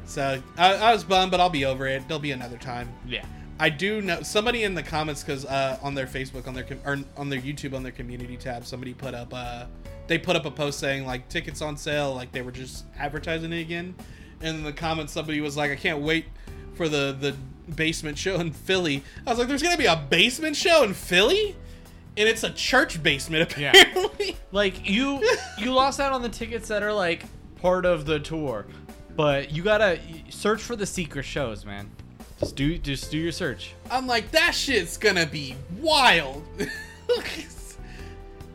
So 0.05 0.43
I, 0.59 0.75
I 0.75 0.93
was 0.93 1.03
bummed, 1.03 1.31
but 1.31 1.41
I'll 1.41 1.49
be 1.49 1.65
over 1.65 1.87
it. 1.87 2.07
There'll 2.09 2.21
be 2.21 2.33
another 2.33 2.59
time. 2.59 2.93
Yeah. 3.07 3.25
I 3.59 3.71
do 3.71 4.03
know 4.03 4.23
somebody 4.23 4.65
in 4.65 4.75
the 4.75 4.83
comments 4.83 5.23
because 5.25 5.47
uh, 5.47 5.79
on 5.83 5.95
their 5.95 6.07
Facebook, 6.07 6.47
on 6.47 6.53
their 6.55 6.65
com- 6.65 6.81
or 6.85 6.99
on 7.17 7.29
their 7.31 7.41
YouTube, 7.41 7.75
on 7.75 7.83
their 7.83 7.93
community 7.93 8.37
tab, 8.37 8.67
somebody 8.67 8.93
put 8.93 9.15
up 9.15 9.33
uh, 9.33 9.65
they 10.09 10.19
put 10.19 10.35
up 10.37 10.45
a 10.47 10.51
post 10.51 10.81
saying 10.81 11.07
like 11.07 11.29
tickets 11.29 11.63
on 11.63 11.77
sale, 11.77 12.15
like 12.15 12.33
they 12.33 12.43
were 12.43 12.51
just 12.51 12.85
advertising 12.99 13.53
it 13.53 13.61
again. 13.61 13.95
And 14.41 14.59
in 14.59 14.65
the 14.65 14.73
comments, 14.73 15.13
somebody 15.13 15.41
was 15.41 15.57
like, 15.57 15.71
"I 15.71 15.77
can't 15.77 16.01
wait 16.01 16.25
for 16.75 16.89
the 16.89 17.17
the 17.19 17.37
basement 17.73 18.19
show 18.19 18.37
in 18.41 18.53
Philly." 18.53 19.03
I 19.27 19.31
was 19.31 19.39
like, 19.39 19.49
"There's 19.49 19.63
gonna 19.63 19.77
be 19.77 19.87
a 19.87 19.97
basement 20.11 20.57
show 20.57 20.83
in 20.83 20.95
Philly." 20.95 21.55
And 22.17 22.29
it's 22.29 22.43
a 22.43 22.51
church 22.51 23.01
basement, 23.03 23.57
Yeah. 23.57 23.71
apparently. 23.77 24.37
Like 24.51 24.89
you 24.89 25.23
you 25.59 25.73
lost 25.73 26.01
out 26.01 26.13
on 26.13 26.23
the 26.23 26.29
tickets 26.29 26.69
that 26.69 26.83
are 26.83 26.93
like 26.93 27.23
part 27.61 27.85
of 27.85 28.07
the 28.07 28.19
tour. 28.19 28.67
But 29.15 29.53
you 29.53 29.63
got 29.63 29.79
to 29.79 29.99
search 30.31 30.63
for 30.63 30.75
the 30.77 30.87
secret 30.87 31.25
shows, 31.25 31.65
man. 31.67 31.91
Just 32.41 32.57
do 32.57 32.79
just 32.79 33.11
do 33.11 33.19
your 33.19 33.33
search. 33.33 33.75
I'm 33.91 34.07
like, 34.07 34.31
that 34.31 34.55
shit's 34.55 34.97
gonna 34.97 35.27
be 35.27 35.55
wild. 35.79 36.45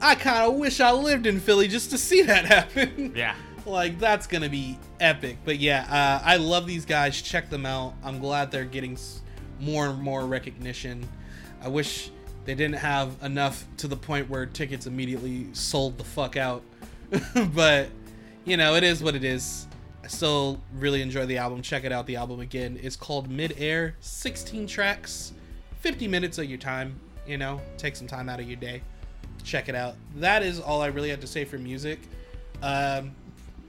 I 0.04 0.16
kind 0.16 0.52
of 0.52 0.56
wish 0.56 0.82
I 0.82 0.92
lived 0.92 1.26
in 1.26 1.40
Philly 1.40 1.70
just 1.70 1.90
to 1.92 1.98
see 1.98 2.24
that 2.24 2.46
happen. 2.46 3.14
Yeah. 3.16 3.36
like 3.66 3.98
that's 4.00 4.28
gonna 4.28 4.50
be 4.50 4.78
epic. 5.00 5.38
But 5.46 5.60
yeah, 5.60 5.86
uh, 5.90 6.22
I 6.26 6.36
love 6.36 6.68
these 6.68 6.86
guys. 6.86 7.22
Check 7.22 7.50
them 7.50 7.66
out. 7.66 7.94
I'm 8.04 8.20
glad 8.20 8.52
they're 8.52 8.66
getting 8.66 8.98
more 9.62 9.88
and 9.88 10.02
more 10.02 10.26
recognition. 10.26 11.08
I 11.62 11.70
wish 11.70 12.12
they 12.44 12.54
didn't 12.54 12.76
have 12.76 13.16
enough 13.24 13.64
to 13.78 13.88
the 13.88 13.96
point 13.96 14.30
where 14.30 14.46
tickets 14.46 14.88
immediately 14.88 15.48
sold 15.54 15.98
the 15.98 16.04
fuck 16.04 16.36
out. 16.36 16.64
but 17.54 17.88
you 18.44 18.58
know, 18.58 18.76
it 18.76 18.84
is 18.84 19.02
what 19.02 19.16
it 19.16 19.24
is. 19.24 19.68
I 20.04 20.08
still 20.08 20.60
really 20.74 21.02
enjoy 21.02 21.26
the 21.26 21.38
album. 21.38 21.62
Check 21.62 21.86
it 21.86 21.94
out. 21.94 22.08
The 22.08 22.18
album 22.18 22.42
again 22.42 22.78
It's 22.84 22.98
called 22.98 23.30
Mid 23.30 23.56
Air. 23.58 23.96
16 24.02 24.68
tracks, 24.68 25.32
50 25.80 26.10
minutes 26.10 26.38
of 26.40 26.46
your 26.46 26.58
time. 26.58 27.00
You 27.26 27.38
know, 27.38 27.62
take 27.78 27.96
some 27.96 28.08
time 28.08 28.28
out 28.28 28.42
of 28.42 28.48
your 28.50 28.58
day. 28.58 28.82
Check 29.44 29.70
it 29.70 29.76
out. 29.76 29.96
That 30.16 30.44
is 30.44 30.60
all 30.60 30.82
I 30.82 30.88
really 30.88 31.10
had 31.10 31.22
to 31.22 31.28
say 31.28 31.46
for 31.46 31.58
music. 31.58 32.00
Um, 32.62 33.12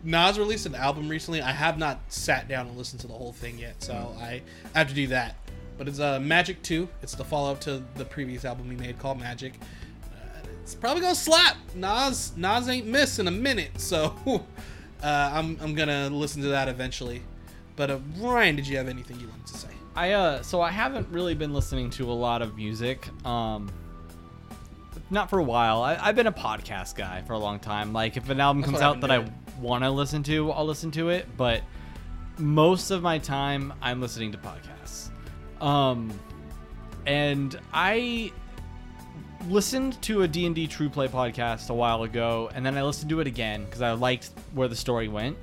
Nas 0.05 0.39
released 0.39 0.67
an 0.67 0.75
album 0.75 1.09
recently. 1.09 1.41
I 1.41 1.51
have 1.51 1.79
not 1.79 2.01
sat 2.09 2.47
down 2.47 2.67
and 2.67 2.77
listened 2.77 3.01
to 3.01 3.07
the 3.07 3.15
whole 3.15 3.33
thing 3.33 3.59
yet, 3.59 3.83
so 3.83 4.15
I 4.21 4.43
have 4.75 4.89
to 4.89 4.95
do 4.95 5.07
that. 5.09 5.37
But 5.79 5.89
it's 5.89 5.99
uh, 5.99 6.21
Magic 6.21 6.63
2. 6.63 6.89
It's 7.03 7.15
the 7.15 7.25
follow 7.25 7.51
up 7.51 7.61
to 7.63 7.83
the 7.97 8.05
previous 8.05 8.45
album 8.45 8.71
he 8.71 8.77
made 8.77 8.99
called 8.99 9.19
Magic. 9.19 9.55
Uh, 10.05 10.47
it's 10.63 10.75
probably 10.75 11.01
gonna 11.01 11.15
slap. 11.15 11.57
Nas 11.75 12.33
Nas 12.37 12.69
ain't 12.69 12.87
miss 12.87 13.19
in 13.19 13.27
a 13.29 13.33
minute, 13.33 13.73
so 13.81 14.15
uh, 15.03 15.31
I'm 15.33 15.59
I'm 15.61 15.75
gonna 15.75 16.11
listen 16.11 16.43
to 16.43 16.49
that 16.49 16.69
eventually. 16.69 17.23
But 17.77 17.91
uh, 17.91 17.99
Ryan, 18.19 18.57
did 18.57 18.69
you 18.69 18.77
have 18.77 18.89
anything 18.89 19.19
you 19.19 19.27
wanted 19.29 19.47
to 19.47 19.57
say? 19.59 19.69
I 19.97 20.13
uh 20.13 20.43
so 20.43 20.61
I 20.61 20.71
haven't 20.71 21.09
really 21.09 21.35
been 21.35 21.55
listening 21.55 21.91
to 21.91 22.11
a 22.11 22.13
lot 22.13 22.43
of 22.43 22.57
music. 22.57 23.09
Um 23.27 23.71
not 25.15 25.31
for 25.31 25.39
a 25.39 25.43
while. 25.45 25.83
I, 25.83 25.97
I've 25.97 26.17
been 26.17 26.27
a 26.27 26.33
podcast 26.33 26.97
guy 26.97 27.23
for 27.23 27.33
a 27.33 27.39
long 27.39 27.59
time. 27.59 27.93
Like 27.93 28.19
if 28.19 28.29
an 28.29 28.41
album 28.41 28.61
That's 28.61 28.73
comes 28.73 28.83
out 28.83 29.01
that 29.01 29.11
I 29.11 29.25
want 29.61 29.85
to 29.85 29.91
listen 29.91 30.23
to, 30.25 30.51
I'll 30.51 30.67
listen 30.67 30.91
to 30.93 31.09
it. 31.09 31.27
But 31.37 31.63
most 32.39 32.91
of 32.91 33.03
my 33.03 33.19
time, 33.19 33.73
I'm 33.81 34.01
listening 34.01 34.33
to 34.33 34.39
podcasts. 34.39 35.09
Um, 35.63 36.13
and 37.07 37.59
I 37.73 38.33
listened 39.49 40.01
to 40.03 40.23
a 40.23 40.29
D&D 40.29 40.67
True 40.67 40.89
Play 40.89 41.09
podcast 41.09 41.71
a 41.71 41.75
while 41.75 42.03
ago, 42.03 42.51
and 42.55 42.65
then 42.65 42.77
I 42.77 42.83
listened 42.83 43.11
to 43.11 43.21
it 43.21 43.27
again 43.27 43.65
because 43.65 43.83
I 43.83 43.93
liked 43.93 44.31
where 44.53 44.69
the 44.69 44.77
story 44.77 45.09
went. 45.09 45.37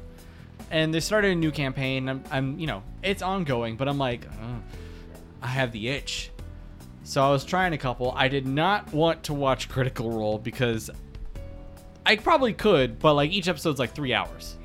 And 0.70 0.94
they 0.94 1.00
started 1.00 1.32
a 1.32 1.36
new 1.36 1.52
campaign. 1.52 2.08
I'm, 2.08 2.24
I'm 2.32 2.60
you 2.60 2.68
know, 2.68 2.84
it's 3.04 3.22
ongoing, 3.22 3.76
but 3.76 3.88
I'm 3.88 3.98
like, 3.98 4.26
"Ugh, 4.26 4.62
I 5.42 5.48
have 5.48 5.72
the 5.72 5.90
itch. 5.90 6.32
So 7.04 7.24
I 7.24 7.30
was 7.32 7.44
trying 7.44 7.74
a 7.74 7.78
couple. 7.78 8.14
I 8.16 8.28
did 8.28 8.46
not 8.46 8.94
want 8.94 9.24
to 9.24 9.34
watch 9.34 9.68
Critical 9.70 10.12
Role 10.12 10.38
because 10.38 10.90
I 12.06 12.16
probably 12.16 12.54
could, 12.54 13.00
but 13.00 13.14
like 13.16 13.32
each 13.32 13.48
episode's 13.48 13.80
like 13.80 13.94
three 13.94 14.14
hours. 14.14 14.56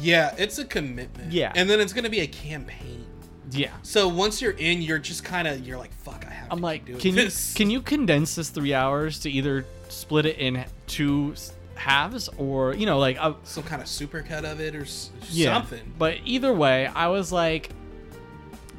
Yeah, 0.00 0.34
it's 0.38 0.58
a 0.58 0.64
commitment. 0.64 1.32
Yeah. 1.32 1.52
and 1.54 1.68
then 1.68 1.80
it's 1.80 1.92
gonna 1.92 2.10
be 2.10 2.20
a 2.20 2.26
campaign. 2.26 3.06
Yeah. 3.50 3.70
So 3.82 4.08
once 4.08 4.40
you're 4.42 4.52
in, 4.52 4.82
you're 4.82 4.98
just 4.98 5.22
kind 5.24 5.46
of 5.46 5.66
you're 5.66 5.78
like, 5.78 5.92
fuck, 5.92 6.24
I 6.26 6.30
have. 6.32 6.48
To. 6.48 6.54
I'm 6.54 6.60
like, 6.60 6.86
can 6.98 7.16
you 7.16 7.28
can 7.54 7.70
you 7.70 7.80
condense 7.82 8.34
this 8.34 8.48
three 8.50 8.74
hours 8.74 9.20
to 9.20 9.30
either 9.30 9.64
split 9.88 10.26
it 10.26 10.38
in 10.38 10.64
two 10.86 11.34
halves 11.76 12.28
or 12.38 12.74
you 12.74 12.86
know 12.86 12.98
like 12.98 13.16
uh, 13.20 13.34
some 13.44 13.62
kind 13.64 13.82
of 13.82 13.88
supercut 13.88 14.44
of 14.44 14.60
it 14.60 14.74
or 14.74 14.82
s- 14.82 15.10
yeah. 15.30 15.54
something? 15.54 15.92
But 15.98 16.18
either 16.24 16.52
way, 16.52 16.86
I 16.86 17.08
was 17.08 17.30
like, 17.30 17.70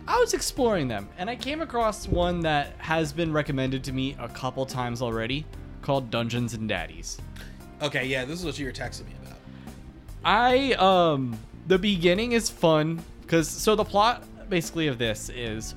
I 0.07 0.19
was 0.19 0.33
exploring 0.33 0.87
them, 0.87 1.09
and 1.17 1.29
I 1.29 1.35
came 1.35 1.61
across 1.61 2.07
one 2.07 2.41
that 2.41 2.73
has 2.77 3.11
been 3.11 3.33
recommended 3.33 3.83
to 3.85 3.91
me 3.91 4.15
a 4.19 4.29
couple 4.29 4.65
times 4.65 5.01
already, 5.01 5.45
called 5.81 6.11
Dungeons 6.11 6.53
and 6.53 6.69
Daddies. 6.69 7.19
Okay, 7.81 8.05
yeah, 8.05 8.23
this 8.23 8.39
is 8.39 8.45
what 8.45 8.57
you 8.59 8.65
were 8.65 8.71
texting 8.71 9.05
me 9.05 9.13
about. 9.23 9.37
I 10.23 10.73
um 10.73 11.37
the 11.67 11.77
beginning 11.77 12.31
is 12.31 12.49
fun 12.49 13.03
because 13.21 13.47
so 13.47 13.75
the 13.75 13.85
plot 13.85 14.23
basically 14.49 14.87
of 14.87 14.97
this 14.97 15.29
is 15.29 15.75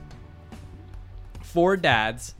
four 1.43 1.76
dads 1.76 2.35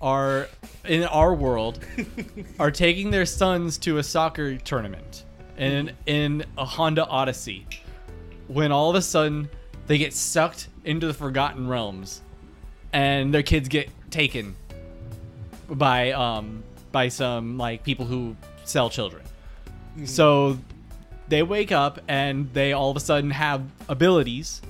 are 0.00 0.48
in 0.86 1.04
our 1.04 1.34
world 1.34 1.84
are 2.58 2.70
taking 2.70 3.10
their 3.10 3.26
sons 3.26 3.78
to 3.78 3.98
a 3.98 4.02
soccer 4.02 4.56
tournament 4.56 5.24
in 5.58 5.90
in 6.06 6.44
a 6.56 6.64
Honda 6.64 7.06
Odyssey 7.06 7.66
when 8.46 8.72
all 8.72 8.88
of 8.88 8.96
a 8.96 9.02
sudden 9.02 9.48
they 9.88 9.98
get 9.98 10.14
sucked 10.14 10.68
into 10.84 11.06
the 11.06 11.14
forgotten 11.14 11.66
realms 11.66 12.20
and 12.92 13.34
their 13.34 13.42
kids 13.42 13.68
get 13.68 13.90
taken 14.10 14.54
by 15.68 16.12
um 16.12 16.62
by 16.92 17.08
some 17.08 17.58
like 17.58 17.82
people 17.82 18.06
who 18.06 18.36
sell 18.64 18.88
children. 18.88 19.22
So 20.04 20.58
they 21.28 21.42
wake 21.42 21.72
up 21.72 22.00
and 22.08 22.52
they 22.52 22.72
all 22.72 22.90
of 22.90 22.96
a 22.96 23.00
sudden 23.00 23.30
have 23.30 23.62
abilities. 23.88 24.62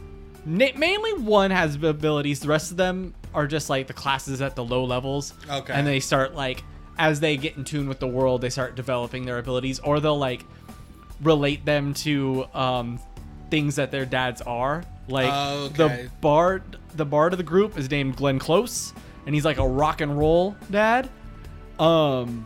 Na- 0.44 0.74
mainly 0.74 1.12
one 1.14 1.50
has 1.50 1.76
abilities. 1.76 2.40
The 2.40 2.48
rest 2.48 2.70
of 2.70 2.76
them 2.76 3.14
are 3.34 3.46
just 3.46 3.68
like 3.68 3.86
the 3.86 3.92
classes 3.92 4.40
at 4.40 4.56
the 4.56 4.64
low 4.64 4.84
levels. 4.84 5.34
Okay. 5.48 5.72
And 5.72 5.86
they 5.86 6.00
start 6.00 6.34
like 6.34 6.64
as 6.98 7.20
they 7.20 7.36
get 7.36 7.56
in 7.56 7.64
tune 7.64 7.88
with 7.88 8.00
the 8.00 8.08
world, 8.08 8.40
they 8.40 8.50
start 8.50 8.74
developing 8.74 9.24
their 9.24 9.38
abilities, 9.38 9.78
or 9.78 10.00
they'll 10.00 10.18
like 10.18 10.44
relate 11.22 11.64
them 11.64 11.94
to 11.94 12.46
um, 12.54 12.98
things 13.50 13.76
that 13.76 13.90
their 13.90 14.04
dads 14.04 14.42
are. 14.42 14.84
Like 15.08 15.32
Okay. 15.32 15.76
the 15.76 16.10
bard, 16.20 16.62
the 16.94 17.04
bard 17.04 17.32
of 17.32 17.38
the 17.38 17.42
group 17.44 17.78
is 17.78 17.90
named 17.90 18.16
Glenn 18.16 18.38
Close, 18.38 18.92
and 19.26 19.34
he's 19.34 19.44
like 19.44 19.58
a 19.58 19.66
rock 19.66 20.00
and 20.00 20.18
roll 20.18 20.56
dad. 20.70 21.08
Um, 21.78 22.44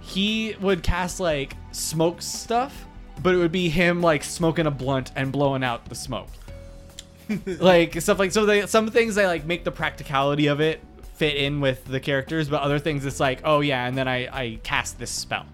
he 0.00 0.54
would 0.60 0.82
cast 0.82 1.20
like 1.20 1.56
smoke 1.72 2.22
stuff, 2.22 2.86
but 3.22 3.34
it 3.34 3.38
would 3.38 3.52
be 3.52 3.68
him 3.68 4.00
like 4.00 4.22
smoking 4.24 4.66
a 4.66 4.70
blunt 4.70 5.12
and 5.16 5.30
blowing 5.32 5.64
out 5.64 5.84
the 5.86 5.94
smoke. 5.94 6.28
like 7.46 8.00
stuff 8.00 8.18
like 8.18 8.32
so 8.32 8.44
they 8.44 8.66
some 8.66 8.88
things 8.90 9.14
they 9.14 9.26
like 9.26 9.46
make 9.46 9.64
the 9.64 9.70
practicality 9.70 10.46
of 10.48 10.60
it 10.60 10.80
fit 11.14 11.36
in 11.36 11.60
with 11.60 11.84
the 11.86 12.00
characters, 12.00 12.48
but 12.48 12.60
other 12.62 12.78
things 12.78 13.06
it's 13.06 13.20
like, 13.20 13.40
oh 13.44 13.60
yeah, 13.60 13.86
and 13.86 13.96
then 13.96 14.08
I 14.08 14.26
I 14.26 14.58
cast 14.62 14.98
this 14.98 15.10
spell. 15.10 15.46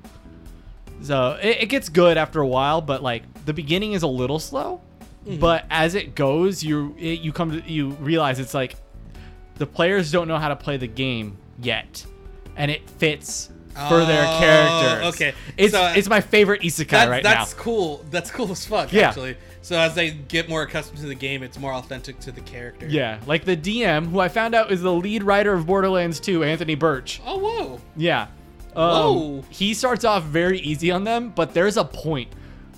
So 1.03 1.39
it, 1.43 1.63
it 1.63 1.67
gets 1.67 1.89
good 1.89 2.19
after 2.19 2.41
a 2.41 2.47
while, 2.47 2.81
but 2.81 3.03
like 3.03 3.23
the 3.47 3.53
beginning 3.55 3.93
is 3.93 4.03
a 4.03 4.07
little 4.09 4.39
slow. 4.39 4.81
But 5.27 5.65
as 5.71 5.95
it 5.95 6.15
goes, 6.15 6.63
you 6.63 6.95
it, 6.99 7.21
you 7.21 7.33
come 7.33 7.61
to 7.61 7.71
you 7.71 7.91
realize 8.01 8.39
it's 8.41 8.55
like 8.55 8.77
the 9.57 9.67
players 9.67 10.11
don't 10.11 10.27
know 10.29 10.39
how 10.39 10.49
to 10.49 10.57
play 10.57 10.77
the 10.79 10.87
game 10.87 11.37
yet, 11.61 12.05
and 12.57 12.71
it 12.71 12.89
fits 12.89 13.51
for 13.89 14.05
their 14.05 14.25
Oh, 14.27 14.39
characters. 14.41 15.15
okay. 15.15 15.35
it's 15.57 15.73
So, 15.73 15.83
uh, 15.83 15.93
it's 15.97 16.09
my 16.09 16.21
favorite 16.21 16.63
isekai 16.63 16.89
That's, 16.89 17.11
right 17.11 17.23
that's 17.23 17.57
now. 17.57 17.63
cool. 17.63 18.05
That's 18.11 18.31
cool 18.31 18.51
as 18.51 18.65
fuck. 18.67 18.93
Yeah. 18.93 19.09
Actually, 19.09 19.37
so 19.63 19.79
as 19.79 19.95
they 19.95 20.11
get 20.11 20.49
more 20.49 20.63
accustomed 20.63 20.99
to 21.01 21.07
the 21.07 21.15
game, 21.15 21.43
it's 21.43 21.59
more 21.59 21.75
authentic 21.75 22.19
to 22.21 22.33
the 22.33 22.41
character. 22.41 22.87
Yeah, 22.89 23.21
like 23.27 23.45
the 23.45 23.57
DM, 23.57 24.11
who 24.11 24.21
I 24.21 24.29
found 24.29 24.55
out 24.55 24.73
is 24.73 24.81
the 24.83 24.93
lead 24.93 25.23
writer 25.23 25.53
of 25.53 25.67
Borderlands 25.67 26.19
2, 26.19 26.43
Anthony 26.45 26.75
Burch. 26.75 27.21
Oh 27.27 27.39
whoa. 27.39 27.81
Yeah. 27.97 28.29
Um, 28.75 28.89
Whoa. 28.91 29.45
He 29.51 29.75
starts 29.75 30.05
off 30.05 30.25
very 30.25 30.61
easy 30.61 30.91
on 30.91 31.05
them, 31.05 31.31
but 31.35 31.53
there's 31.55 31.77
a 31.77 31.85
point 31.85 32.33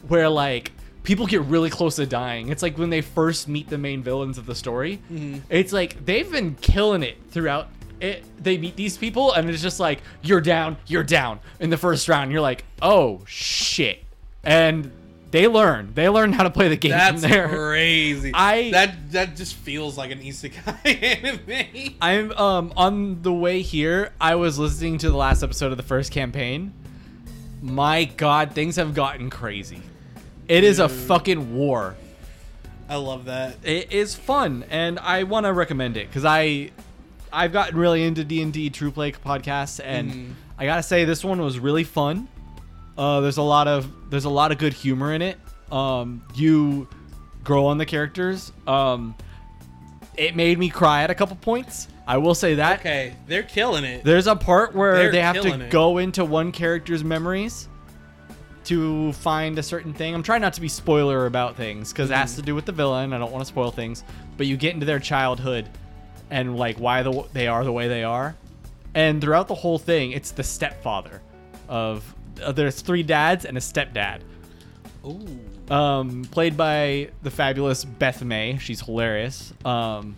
where 0.08 0.28
like 0.28 0.72
people 1.02 1.26
get 1.26 1.42
really 1.42 1.70
close 1.70 1.96
to 1.96 2.06
dying. 2.06 2.48
It's 2.48 2.62
like 2.62 2.78
when 2.78 2.90
they 2.90 3.00
first 3.00 3.48
meet 3.48 3.68
the 3.68 3.78
main 3.78 4.02
villains 4.02 4.38
of 4.38 4.46
the 4.46 4.54
story. 4.54 5.00
Mm-hmm. 5.12 5.38
It's 5.50 5.72
like 5.72 6.04
they've 6.04 6.30
been 6.30 6.54
killing 6.56 7.02
it 7.02 7.18
throughout. 7.30 7.68
It, 8.00 8.24
they 8.42 8.58
meet 8.58 8.74
these 8.74 8.96
people 8.96 9.32
and 9.32 9.48
it's 9.48 9.62
just 9.62 9.78
like 9.78 10.00
you're 10.22 10.40
down, 10.40 10.76
you're 10.86 11.04
down 11.04 11.38
in 11.60 11.70
the 11.70 11.76
first 11.76 12.08
round. 12.08 12.32
You're 12.32 12.40
like, 12.40 12.64
oh 12.80 13.22
shit, 13.26 14.02
and 14.42 14.90
they 15.30 15.46
learn. 15.46 15.92
They 15.94 16.08
learn 16.08 16.32
how 16.32 16.42
to 16.42 16.50
play 16.50 16.68
the 16.68 16.76
game 16.76 16.90
That's 16.90 17.22
from 17.22 17.30
there. 17.30 17.48
crazy. 17.48 18.32
I- 18.34 18.70
that 18.72 19.12
that 19.12 19.36
just 19.36 19.54
feels 19.54 19.96
like 19.96 20.10
an 20.10 20.18
isekai 20.20 21.02
anime. 21.14 21.94
I'm 22.02 22.32
um 22.32 22.72
on 22.76 23.22
the 23.22 23.32
way 23.32 23.62
here. 23.62 24.12
I 24.20 24.34
was 24.34 24.58
listening 24.58 24.98
to 24.98 25.10
the 25.10 25.16
last 25.16 25.42
episode 25.42 25.70
of 25.70 25.76
the 25.76 25.82
first 25.84 26.10
campaign. 26.12 26.72
My 27.62 28.04
God, 28.04 28.52
things 28.52 28.76
have 28.76 28.94
gotten 28.94 29.30
crazy. 29.30 29.80
It 30.52 30.64
is 30.64 30.80
a 30.80 30.88
fucking 30.90 31.54
war. 31.54 31.94
I 32.86 32.96
love 32.96 33.24
that. 33.24 33.56
It 33.64 33.90
is 33.90 34.14
fun, 34.14 34.66
and 34.68 34.98
I 34.98 35.22
want 35.22 35.46
to 35.46 35.52
recommend 35.54 35.96
it 35.96 36.08
because 36.08 36.26
I, 36.26 36.72
I've 37.32 37.54
gotten 37.54 37.78
really 37.78 38.02
into 38.04 38.22
D 38.22 38.42
and 38.42 38.52
D 38.52 38.68
True 38.68 38.90
Play 38.90 39.12
podcasts, 39.12 39.80
and 39.82 40.36
I 40.58 40.66
gotta 40.66 40.82
say 40.82 41.06
this 41.06 41.24
one 41.24 41.40
was 41.40 41.58
really 41.58 41.84
fun. 41.84 42.28
Uh, 42.98 43.20
there's 43.22 43.38
a 43.38 43.42
lot 43.42 43.66
of 43.66 43.90
there's 44.10 44.26
a 44.26 44.30
lot 44.30 44.52
of 44.52 44.58
good 44.58 44.74
humor 44.74 45.14
in 45.14 45.22
it. 45.22 45.38
Um, 45.70 46.22
you 46.34 46.86
grow 47.42 47.64
on 47.64 47.78
the 47.78 47.86
characters. 47.86 48.52
Um, 48.66 49.14
it 50.18 50.36
made 50.36 50.58
me 50.58 50.68
cry 50.68 51.02
at 51.02 51.08
a 51.08 51.14
couple 51.14 51.36
points. 51.36 51.88
I 52.06 52.18
will 52.18 52.34
say 52.34 52.56
that. 52.56 52.80
Okay, 52.80 53.14
they're 53.26 53.42
killing 53.42 53.84
it. 53.84 54.04
There's 54.04 54.26
a 54.26 54.36
part 54.36 54.74
where 54.74 54.96
They're 54.96 55.12
they 55.12 55.22
have 55.22 55.40
to 55.40 55.54
it. 55.62 55.70
go 55.70 55.96
into 55.96 56.26
one 56.26 56.52
character's 56.52 57.02
memories 57.02 57.70
to 58.66 59.12
find 59.14 59.58
a 59.58 59.62
certain 59.62 59.92
thing. 59.92 60.14
I'm 60.14 60.22
trying 60.22 60.40
not 60.40 60.52
to 60.54 60.60
be 60.60 60.68
spoiler 60.68 61.26
about 61.26 61.56
things 61.56 61.92
because 61.92 62.10
it 62.10 62.14
Mm-hmm. 62.14 62.20
has 62.20 62.36
to 62.36 62.42
do 62.42 62.54
with 62.54 62.64
the 62.66 62.72
villain. 62.72 63.12
I 63.12 63.18
don't 63.18 63.32
want 63.32 63.42
to 63.42 63.48
spoil 63.48 63.70
things, 63.70 64.04
but 64.36 64.46
you 64.46 64.56
get 64.56 64.74
into 64.74 64.86
their 64.86 64.98
childhood 65.00 65.68
and 66.30 66.56
like 66.56 66.78
why 66.78 67.02
the, 67.02 67.24
they 67.32 67.46
are 67.46 67.64
the 67.64 67.72
way 67.72 67.88
they 67.88 68.04
are. 68.04 68.34
And 68.94 69.20
throughout 69.20 69.48
the 69.48 69.54
whole 69.54 69.78
thing, 69.78 70.12
it's 70.12 70.30
the 70.32 70.42
stepfather 70.42 71.22
of 71.68 72.14
uh, 72.42 72.52
there's 72.52 72.80
three 72.80 73.02
dads 73.02 73.44
and 73.44 73.56
a 73.56 73.60
stepdad. 73.60 74.20
Ooh. 75.06 75.74
Um, 75.74 76.24
played 76.30 76.56
by 76.56 77.10
the 77.22 77.30
fabulous 77.30 77.84
Beth 77.84 78.22
May. 78.22 78.58
She's 78.58 78.80
hilarious. 78.82 79.52
Um, 79.64 80.16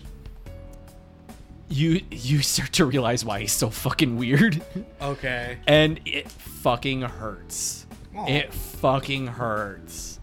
you 1.68 2.00
you 2.10 2.42
start 2.42 2.72
to 2.74 2.84
realize 2.84 3.24
why 3.24 3.40
he's 3.40 3.52
so 3.52 3.70
fucking 3.70 4.16
weird. 4.16 4.62
Okay. 5.00 5.58
and 5.66 6.00
it 6.04 6.30
fucking 6.30 7.02
hurts. 7.02 7.86
Aw. 8.16 8.26
It 8.26 8.52
fucking 8.52 9.26
hurts. 9.26 10.20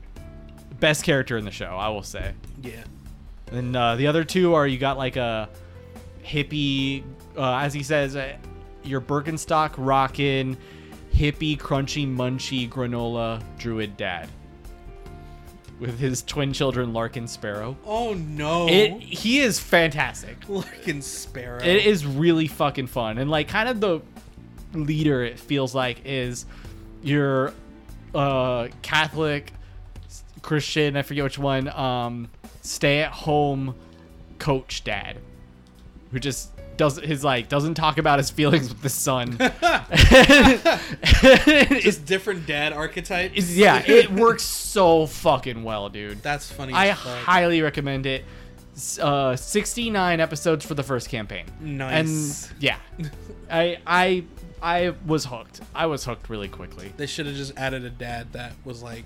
Best 0.79 1.03
character 1.03 1.37
in 1.37 1.45
the 1.45 1.51
show, 1.51 1.75
I 1.77 1.89
will 1.89 2.03
say. 2.03 2.33
Yeah. 2.61 2.83
And 3.51 3.75
uh, 3.75 3.95
the 3.95 4.07
other 4.07 4.23
two 4.23 4.53
are 4.53 4.65
you 4.65 4.77
got 4.77 4.97
like 4.97 5.17
a 5.17 5.49
hippie, 6.23 7.03
uh, 7.37 7.57
as 7.57 7.73
he 7.73 7.83
says, 7.83 8.15
uh, 8.15 8.35
your 8.83 9.01
Birkenstock 9.01 9.73
rockin', 9.77 10.57
hippie, 11.13 11.57
crunchy, 11.57 12.07
munchy 12.07 12.69
granola 12.69 13.43
druid 13.57 13.97
dad 13.97 14.29
with 15.81 15.97
his 15.97 16.21
twin 16.21 16.53
children, 16.53 16.93
Larkin 16.93 17.27
Sparrow. 17.27 17.75
Oh 17.85 18.13
no. 18.13 18.69
It 18.69 19.01
he 19.01 19.39
is 19.39 19.59
fantastic. 19.59 20.37
Larkin 20.47 21.01
Sparrow. 21.01 21.61
It 21.61 21.85
is 21.85 22.05
really 22.05 22.47
fucking 22.47 22.87
fun. 22.87 23.17
And 23.17 23.29
like 23.29 23.47
kind 23.47 23.67
of 23.67 23.81
the 23.81 24.01
leader 24.73 25.23
it 25.23 25.39
feels 25.39 25.75
like 25.75 26.01
is 26.05 26.45
your 27.01 27.53
uh 28.15 28.67
Catholic 28.81 29.53
Christian, 30.41 30.97
I 30.97 31.01
forget 31.01 31.23
which 31.23 31.39
one, 31.39 31.67
um 31.69 32.29
stay 32.61 32.99
at 32.99 33.11
home 33.11 33.75
coach 34.37 34.83
dad 34.83 35.17
who 36.11 36.19
just 36.19 36.51
does 36.77 36.97
his 36.97 37.23
like 37.23 37.47
doesn't 37.49 37.75
talk 37.75 37.97
about 37.99 38.17
his 38.19 38.29
feelings 38.31 38.69
with 38.69 38.81
the 38.81 38.89
son. 38.89 39.37
it's, 41.01 41.97
different 42.05 42.47
dad 42.47 42.73
archetype. 42.73 43.31
yeah, 43.35 43.83
it 43.85 44.11
works 44.13 44.43
so 44.43 45.05
fucking 45.05 45.63
well, 45.63 45.89
dude. 45.89 46.23
That's 46.23 46.51
funny. 46.51 46.73
I 46.73 46.93
fuck. 46.93 47.17
highly 47.19 47.61
recommend 47.61 48.05
it. 48.05 48.25
Uh, 48.99 49.35
69 49.35 50.19
episodes 50.19 50.65
for 50.65 50.73
the 50.73 50.81
first 50.83 51.09
campaign. 51.09 51.45
Nice. 51.59 52.49
And 52.49 52.63
yeah, 52.63 52.77
I 53.49 53.77
I 53.85 54.23
I 54.61 54.93
was 55.05 55.25
hooked. 55.25 55.61
I 55.73 55.87
was 55.87 56.05
hooked 56.05 56.29
really 56.29 56.47
quickly. 56.47 56.93
They 56.97 57.07
should 57.07 57.25
have 57.25 57.35
just 57.35 57.57
added 57.57 57.83
a 57.83 57.89
dad 57.89 58.31
that 58.33 58.53
was 58.63 58.83
like, 58.83 59.05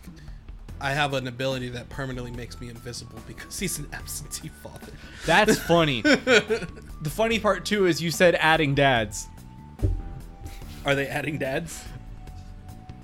I 0.81 0.91
have 0.91 1.13
an 1.13 1.27
ability 1.27 1.69
that 1.69 1.87
permanently 1.89 2.31
makes 2.31 2.59
me 2.59 2.69
invisible 2.69 3.19
because 3.27 3.57
he's 3.57 3.79
an 3.79 3.87
absentee 3.93 4.49
father. 4.49 4.91
That's 5.25 5.57
funny. 5.67 6.01
the 6.01 6.67
funny 7.03 7.39
part 7.39 7.65
too 7.65 7.85
is 7.85 8.01
you 8.01 8.11
said 8.11 8.35
adding 8.35 8.75
dads. 8.75 9.27
Are 10.85 10.95
they 10.95 11.07
adding 11.07 11.37
dads? 11.37 11.83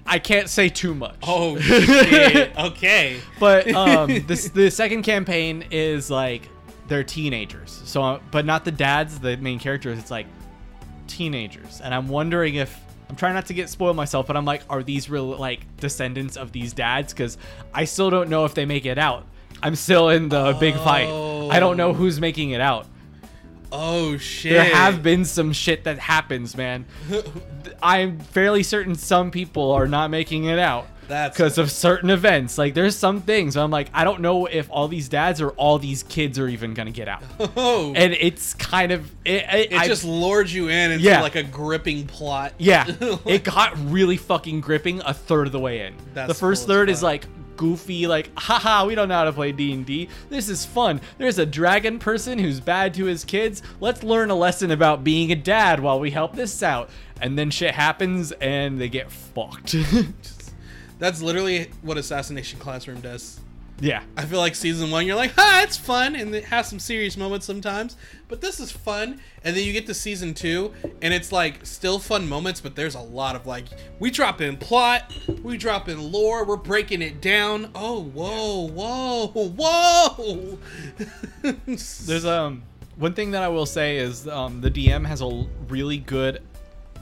I 0.06 0.19
can't 0.19 0.49
say 0.49 0.68
too 0.68 0.94
much. 0.94 1.15
Oh 1.23 1.57
shit. 1.60 2.57
okay. 2.57 3.22
But 3.40 3.72
um, 3.72 4.26
this 4.28 4.49
the 4.49 4.69
second 4.69 5.03
campaign 5.03 5.65
is 5.72 6.10
like 6.10 6.49
they're 6.88 7.03
teenagers. 7.03 7.82
So, 7.86 8.03
uh, 8.03 8.19
but 8.32 8.45
not 8.45 8.65
the 8.65 8.72
dads, 8.72 9.19
the 9.19 9.38
main 9.38 9.57
characters. 9.60 9.98
It's 9.98 10.11
like 10.11 10.28
teenagers, 11.11 11.81
and 11.81 11.93
I'm 11.93 12.07
wondering 12.07 12.55
if 12.55 12.79
I'm 13.09 13.15
trying 13.15 13.33
not 13.33 13.47
to 13.47 13.53
get 13.53 13.69
spoiled 13.69 13.97
myself, 13.97 14.25
but 14.25 14.38
I'm 14.38 14.45
like, 14.45 14.63
are 14.69 14.83
these 14.83 15.09
real 15.09 15.25
like 15.25 15.65
descendants 15.77 16.38
of 16.38 16.51
these 16.51 16.73
dads? 16.73 17.13
Because 17.13 17.38
I 17.73 17.83
still 17.85 18.09
don't 18.09 18.29
know 18.29 18.45
if 18.45 18.53
they 18.53 18.65
make 18.65 18.85
it 18.85 18.97
out. 18.97 19.25
I'm 19.61 19.75
still 19.75 20.09
in 20.09 20.29
the 20.29 20.55
big 20.59 20.75
fight. 20.75 21.09
I 21.51 21.59
don't 21.59 21.77
know 21.77 21.93
who's 21.93 22.19
making 22.19 22.51
it 22.51 22.61
out. 22.61 22.88
Oh 23.71 24.17
shit. 24.17 24.53
There 24.53 24.63
have 24.63 25.03
been 25.03 25.25
some 25.25 25.53
shit 25.53 25.83
that 25.83 25.99
happens, 25.99 26.55
man. 26.55 26.85
I'm 27.83 28.19
fairly 28.19 28.63
certain 28.63 28.95
some 28.95 29.31
people 29.31 29.71
are 29.71 29.88
not 29.88 30.09
making 30.09 30.45
it 30.45 30.59
out 30.59 30.88
That's 31.11 31.35
because 31.38 31.57
of 31.57 31.69
certain 31.69 32.09
events. 32.09 32.57
Like 32.57 32.73
there's 32.73 32.95
some 32.95 33.21
things 33.21 33.57
I'm 33.57 33.69
like, 33.69 33.89
I 33.93 34.03
don't 34.03 34.21
know 34.21 34.45
if 34.45 34.69
all 34.71 34.88
these 34.88 35.09
dads 35.09 35.41
or 35.41 35.49
all 35.51 35.77
these 35.77 36.03
kids 36.03 36.39
are 36.39 36.47
even 36.47 36.73
gonna 36.73 36.91
get 36.91 37.07
out. 37.07 37.21
Oh. 37.57 37.93
And 37.95 38.13
it's 38.13 38.53
kind 38.53 38.91
of 38.91 39.11
it. 39.25 39.43
it, 39.53 39.71
it 39.73 39.77
I- 39.77 39.88
just 39.88 40.05
lures 40.05 40.53
you 40.53 40.69
in 40.69 40.91
into 40.91 41.03
Yeah. 41.03 41.21
like 41.21 41.35
a 41.35 41.43
gripping 41.43 42.07
plot. 42.07 42.53
yeah, 42.57 42.85
it 43.25 43.43
got 43.43 43.73
really 43.91 44.17
fucking 44.17 44.61
gripping 44.61 45.01
a 45.01 45.13
third 45.13 45.47
of 45.47 45.51
the 45.53 45.59
way 45.59 45.85
in. 45.85 45.93
The 46.13 46.33
first 46.33 46.63
cool 46.65 46.75
third 46.75 46.89
is 46.89 47.03
like 47.03 47.25
goofy, 47.57 48.07
like 48.07 48.31
haha, 48.39 48.85
we 48.88 48.95
don't 48.95 49.07
know 49.09 49.15
how 49.15 49.25
to 49.25 49.33
play 49.33 49.51
D 49.51 49.71
and 49.73 49.85
D. 49.85 50.07
This 50.29 50.49
is 50.49 50.65
fun. 50.65 50.99
There's 51.17 51.38
a 51.38 51.45
dragon 51.45 51.99
person 51.99 52.39
who's 52.39 52.59
bad 52.59 52.93
to 52.95 53.05
his 53.05 53.23
kids. 53.25 53.61
Let's 53.79 54.01
learn 54.01 54.31
a 54.31 54.35
lesson 54.35 54.71
about 54.71 55.03
being 55.03 55.31
a 55.31 55.35
dad 55.35 55.79
while 55.79 55.99
we 55.99 56.09
help 56.09 56.35
this 56.35 56.63
out. 56.63 56.89
And 57.19 57.38
then 57.38 57.51
shit 57.51 57.75
happens 57.75 58.31
and 58.31 58.81
they 58.81 58.89
get 58.89 59.11
fucked. 59.11 59.75
That's 61.02 61.19
literally 61.19 61.72
what 61.82 61.98
Assassination 61.98 62.60
Classroom 62.60 63.02
does. 63.02 63.40
yeah. 63.80 64.03
I 64.15 64.23
feel 64.26 64.38
like 64.38 64.53
season 64.53 64.91
one, 64.91 65.07
you're 65.07 65.15
like, 65.15 65.32
ha, 65.32 65.61
it's 65.64 65.76
fun, 65.76 66.15
and 66.15 66.36
it 66.36 66.44
has 66.45 66.69
some 66.69 66.78
serious 66.78 67.18
moments 67.18 67.44
sometimes, 67.48 67.98
but 68.28 68.40
this 68.40 68.60
is 68.60 68.72
fun. 68.72 69.19
And 69.44 69.57
then 69.57 69.65
you 69.65 69.73
get 69.73 69.88
to 69.88 69.95
season 69.95 70.36
two, 70.36 70.72
and 71.02 71.11
it's 71.11 71.32
like 71.32 71.65
still 71.65 71.98
fun 71.98 72.30
moments, 72.30 72.61
but 72.61 72.76
there's 72.76 72.94
a 72.94 72.99
lot 72.99 73.36
of 73.36 73.48
like, 73.48 73.65
we 73.98 74.11
drop 74.11 74.41
in 74.41 74.57
plot, 74.57 75.11
we 75.41 75.57
drop 75.57 75.90
in 75.90 76.11
lore, 76.11 76.45
we're 76.45 76.56
breaking 76.56 77.02
it 77.02 77.19
down. 77.19 77.72
Oh, 77.73 78.03
whoa, 78.03 78.68
whoa, 78.68 79.28
whoa. 79.34 80.60
There's 81.65 82.26
um 82.26 82.61
one 82.98 83.15
thing 83.15 83.32
that 83.32 83.41
I 83.41 83.48
will 83.48 83.65
say 83.65 83.98
is 83.98 84.28
um, 84.28 84.61
the 84.61 84.69
DM 84.69 85.03
has 85.07 85.22
a 85.22 85.48
really 85.68 85.98
good 85.98 86.44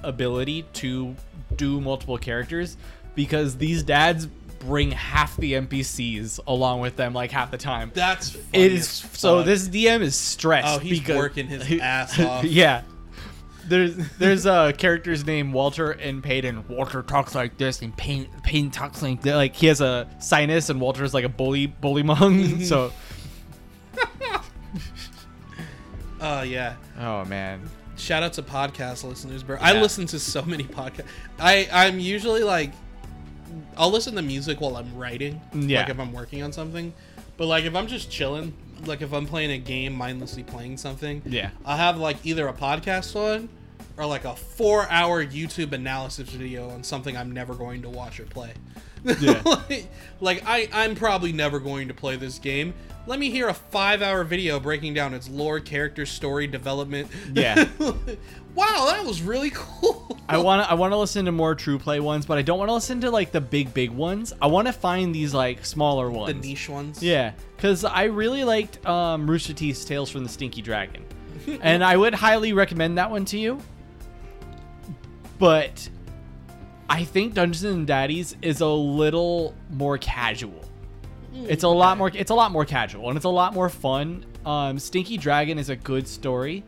ability 0.03 0.63
to 0.75 1.13
do 1.57 1.81
multiple 1.81 2.17
characters 2.17 2.77
because 3.19 3.57
these 3.57 3.83
dads 3.83 4.27
bring 4.59 4.91
half 4.91 5.35
the 5.35 5.51
NPCs 5.53 6.39
along 6.47 6.79
with 6.79 6.95
them 6.95 7.13
like 7.13 7.31
half 7.31 7.51
the 7.51 7.57
time. 7.57 7.91
That's 7.93 8.33
It 8.53 8.71
is 8.71 8.87
so 8.87 9.43
this 9.43 9.67
DM 9.67 9.99
is 9.99 10.15
stressed 10.15 10.67
Oh, 10.77 10.79
he's 10.79 10.99
because 11.01 11.17
working 11.17 11.47
his 11.47 11.81
ass 11.81 12.17
off. 12.21 12.45
yeah. 12.45 12.83
there's 13.67 13.97
there's 14.19 14.45
uh 14.45 14.71
characters 14.77 15.25
named 15.25 15.53
Walter 15.53 15.91
and 15.91 16.23
Peyton. 16.23 16.63
Walter 16.69 17.03
talks 17.03 17.35
like 17.35 17.57
this, 17.57 17.81
and 17.81 17.95
Peyton 17.97 18.71
talks 18.71 19.01
like 19.01 19.21
that. 19.23 19.35
Like 19.35 19.53
he 19.53 19.67
has 19.67 19.81
a 19.81 20.07
sinus, 20.19 20.69
and 20.69 20.79
Walter's 20.79 21.13
like 21.13 21.25
a 21.25 21.29
bully 21.29 21.67
bully 21.67 22.03
mong. 22.03 22.65
so, 22.65 22.93
Oh 26.21 26.41
yeah. 26.41 26.75
oh 26.99 27.25
man, 27.25 27.69
Shout 27.97 28.23
out 28.23 28.33
to 28.33 28.43
podcast 28.43 29.03
listeners, 29.03 29.43
bro. 29.43 29.57
I 29.59 29.79
listen 29.81 30.05
to 30.07 30.19
so 30.19 30.41
many 30.41 30.63
podcasts. 30.63 31.05
I 31.37 31.67
I'm 31.71 31.99
usually 31.99 32.43
like, 32.43 32.71
I'll 33.77 33.91
listen 33.91 34.15
to 34.15 34.21
music 34.21 34.61
while 34.61 34.77
I'm 34.77 34.95
writing. 34.95 35.41
Yeah. 35.53 35.81
Like 35.81 35.89
if 35.89 35.99
I'm 35.99 36.13
working 36.13 36.43
on 36.43 36.51
something, 36.51 36.93
but 37.37 37.47
like 37.47 37.65
if 37.65 37.75
I'm 37.75 37.87
just 37.87 38.11
chilling, 38.11 38.53
like 38.85 39.01
if 39.01 39.13
I'm 39.13 39.25
playing 39.25 39.51
a 39.51 39.57
game, 39.57 39.93
mindlessly 39.93 40.43
playing 40.43 40.77
something. 40.77 41.21
Yeah. 41.25 41.51
I'll 41.65 41.77
have 41.77 41.97
like 41.97 42.17
either 42.25 42.47
a 42.47 42.53
podcast 42.53 43.15
on, 43.15 43.49
or 43.97 44.05
like 44.05 44.23
a 44.25 44.35
four-hour 44.35 45.25
YouTube 45.25 45.73
analysis 45.73 46.29
video 46.29 46.69
on 46.69 46.83
something 46.83 47.17
I'm 47.17 47.31
never 47.31 47.53
going 47.53 47.81
to 47.81 47.89
watch 47.89 48.19
or 48.19 48.25
play. 48.25 48.53
Yeah. 49.19 49.41
like, 49.45 49.87
like 50.19 50.43
I 50.45 50.69
I'm 50.71 50.95
probably 50.95 51.33
never 51.33 51.59
going 51.59 51.87
to 51.89 51.93
play 51.93 52.15
this 52.15 52.39
game. 52.39 52.73
Let 53.07 53.19
me 53.19 53.29
hear 53.29 53.47
a 53.47 53.53
five-hour 53.53 54.23
video 54.23 54.59
breaking 54.59 54.93
down 54.93 55.13
its 55.13 55.29
lore, 55.29 55.59
character, 55.59 56.05
story, 56.05 56.47
development. 56.47 57.09
Yeah. 57.33 57.67
wow, 58.59 58.91
that 58.91 59.05
was 59.05 59.21
really 59.21 59.49
cool. 59.53 60.17
I 60.27 60.37
want 60.37 60.63
to 60.63 60.69
I 60.69 60.75
want 60.75 60.91
to 60.91 60.97
listen 60.97 61.25
to 61.25 61.31
more 61.31 61.55
true 61.55 61.79
play 61.79 61.99
ones, 61.99 62.25
but 62.25 62.37
I 62.37 62.41
don't 62.41 62.59
want 62.59 62.69
to 62.69 62.73
listen 62.73 63.01
to 63.01 63.09
like 63.09 63.31
the 63.31 63.41
big 63.41 63.73
big 63.73 63.89
ones. 63.89 64.33
I 64.41 64.47
want 64.47 64.67
to 64.67 64.73
find 64.73 65.15
these 65.15 65.33
like 65.33 65.65
smaller 65.65 66.11
ones, 66.11 66.33
the 66.33 66.47
niche 66.47 66.69
ones. 66.69 67.01
Yeah, 67.01 67.31
because 67.55 67.83
I 67.83 68.03
really 68.03 68.43
liked 68.43 68.85
um, 68.85 69.29
Rooster 69.29 69.53
Teeth's 69.53 69.83
Tales 69.85 70.09
from 70.09 70.23
the 70.23 70.29
Stinky 70.29 70.61
Dragon, 70.61 71.03
and 71.61 71.83
I 71.83 71.97
would 71.97 72.13
highly 72.13 72.53
recommend 72.53 72.97
that 72.97 73.09
one 73.09 73.25
to 73.25 73.39
you. 73.39 73.59
But 75.39 75.89
I 76.89 77.05
think 77.05 77.33
Dungeons 77.33 77.63
and 77.63 77.87
Daddies 77.87 78.35
is 78.41 78.61
a 78.61 78.67
little 78.67 79.55
more 79.71 79.97
casual. 79.97 80.65
It's 81.33 81.63
a 81.63 81.69
lot 81.69 81.97
more. 81.97 82.11
It's 82.13 82.31
a 82.31 82.35
lot 82.35 82.51
more 82.51 82.65
casual, 82.65 83.07
and 83.07 83.15
it's 83.15 83.25
a 83.25 83.29
lot 83.29 83.53
more 83.53 83.69
fun. 83.69 84.25
Um, 84.45 84.77
Stinky 84.77 85.17
Dragon 85.17 85.57
is 85.57 85.69
a 85.69 85.75
good 85.75 86.07
story. 86.07 86.63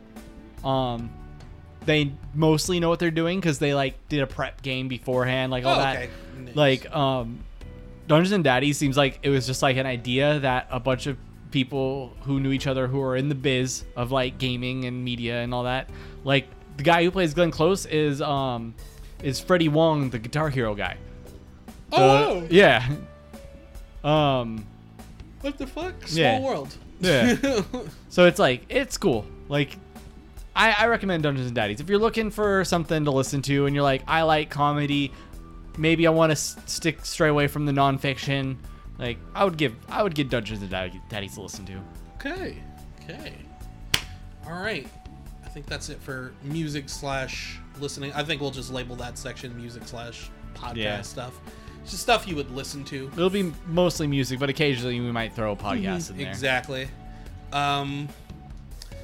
Um, 0.64 1.10
they 1.86 2.12
mostly 2.34 2.80
know 2.80 2.88
what 2.88 2.98
they're 2.98 3.10
doing 3.10 3.40
because 3.40 3.58
they 3.58 3.74
like 3.74 3.94
did 4.08 4.20
a 4.22 4.26
prep 4.26 4.62
game 4.62 4.88
beforehand, 4.88 5.50
like 5.50 5.64
all 5.64 5.74
Oh, 5.74 5.78
that. 5.78 5.96
okay. 5.96 6.10
Nice. 6.44 6.56
Like 6.56 6.94
um, 6.94 7.40
Dungeons 8.08 8.32
and 8.32 8.44
Daddies 8.44 8.78
seems 8.78 8.96
like 8.96 9.18
it 9.22 9.28
was 9.30 9.46
just 9.46 9.62
like 9.62 9.76
an 9.76 9.86
idea 9.86 10.38
that 10.40 10.66
a 10.70 10.80
bunch 10.80 11.06
of 11.06 11.16
people 11.50 12.12
who 12.22 12.40
knew 12.40 12.50
each 12.52 12.66
other 12.66 12.86
who 12.86 13.00
are 13.02 13.16
in 13.16 13.28
the 13.28 13.34
biz 13.34 13.84
of 13.96 14.10
like 14.10 14.38
gaming 14.38 14.84
and 14.86 15.04
media 15.04 15.42
and 15.42 15.52
all 15.52 15.64
that. 15.64 15.88
Like 16.24 16.46
the 16.76 16.82
guy 16.82 17.04
who 17.04 17.10
plays 17.10 17.34
Glenn 17.34 17.50
Close 17.50 17.84
is 17.86 18.22
um 18.22 18.74
is 19.22 19.38
Freddie 19.40 19.68
Wong, 19.68 20.10
the 20.10 20.18
Guitar 20.18 20.48
Hero 20.50 20.74
guy. 20.74 20.96
oh, 21.92 22.46
yeah. 22.50 22.88
Um. 24.04 24.64
what 25.42 25.58
the 25.58 25.66
fuck? 25.66 25.94
Small 26.08 26.22
Yeah. 26.22 26.40
world. 26.40 26.74
Yeah. 27.00 27.36
So 28.08 28.26
it's 28.26 28.38
like 28.38 28.64
it's 28.68 28.96
cool. 28.98 29.24
Like 29.48 29.76
I, 30.54 30.72
I 30.72 30.86
recommend 30.86 31.22
Dungeons 31.22 31.46
and 31.46 31.54
Daddies 31.56 31.80
if 31.80 31.88
you're 31.88 31.98
looking 31.98 32.30
for 32.30 32.64
something 32.64 33.04
to 33.04 33.10
listen 33.10 33.40
to 33.42 33.66
and 33.66 33.74
you're 33.74 33.82
like 33.84 34.02
I 34.06 34.22
like 34.22 34.50
comedy. 34.50 35.12
Maybe 35.78 36.06
I 36.06 36.10
want 36.10 36.30
to 36.30 36.34
s- 36.34 36.56
stick 36.66 37.04
stray 37.06 37.28
away 37.30 37.46
from 37.48 37.64
the 37.64 37.72
nonfiction. 37.72 38.56
Like 38.98 39.18
I 39.34 39.44
would 39.44 39.56
give 39.56 39.74
I 39.88 40.02
would 40.02 40.14
give 40.14 40.28
Dungeons 40.28 40.60
and 40.60 40.70
Daddies, 41.08 41.34
to 41.34 41.40
listen 41.42 41.64
to. 41.66 41.80
okay. 42.16 42.56
Okay. 43.04 43.34
All 44.46 44.52
right. 44.60 44.86
I 45.44 45.48
think 45.48 45.66
that's 45.66 45.88
it 45.88 46.00
for 46.00 46.32
music 46.42 46.88
slash 46.88 47.58
listening. 47.80 48.12
I 48.12 48.22
think 48.22 48.40
we'll 48.40 48.50
just 48.50 48.72
label 48.72 48.96
that 48.96 49.18
section 49.18 49.56
music 49.56 49.82
slash 49.86 50.30
podcast 50.54 50.76
Yeah. 50.76 51.02
stuff. 51.02 51.38
It's 51.82 51.90
just 51.90 52.02
stuff 52.02 52.28
you 52.28 52.36
would 52.36 52.50
listen 52.50 52.84
to. 52.84 53.10
It'll 53.14 53.28
be 53.30 53.52
mostly 53.66 54.06
music, 54.06 54.38
but 54.38 54.48
occasionally 54.50 55.00
we 55.00 55.10
might 55.10 55.32
throw 55.34 55.52
a 55.52 55.56
podcast 55.56 56.10
in 56.10 56.18
there. 56.18 56.28
Exactly. 56.28 56.88
Um, 57.52 58.08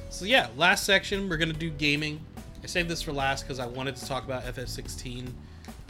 so 0.09 0.25
yeah, 0.25 0.47
last 0.57 0.83
section 0.83 1.29
we're 1.29 1.37
gonna 1.37 1.53
do 1.53 1.69
gaming. 1.69 2.19
I 2.63 2.67
saved 2.67 2.89
this 2.89 3.01
for 3.01 3.13
last 3.13 3.43
because 3.43 3.59
I 3.59 3.65
wanted 3.65 3.95
to 3.95 4.05
talk 4.05 4.25
about 4.25 4.43
FF16 4.43 5.29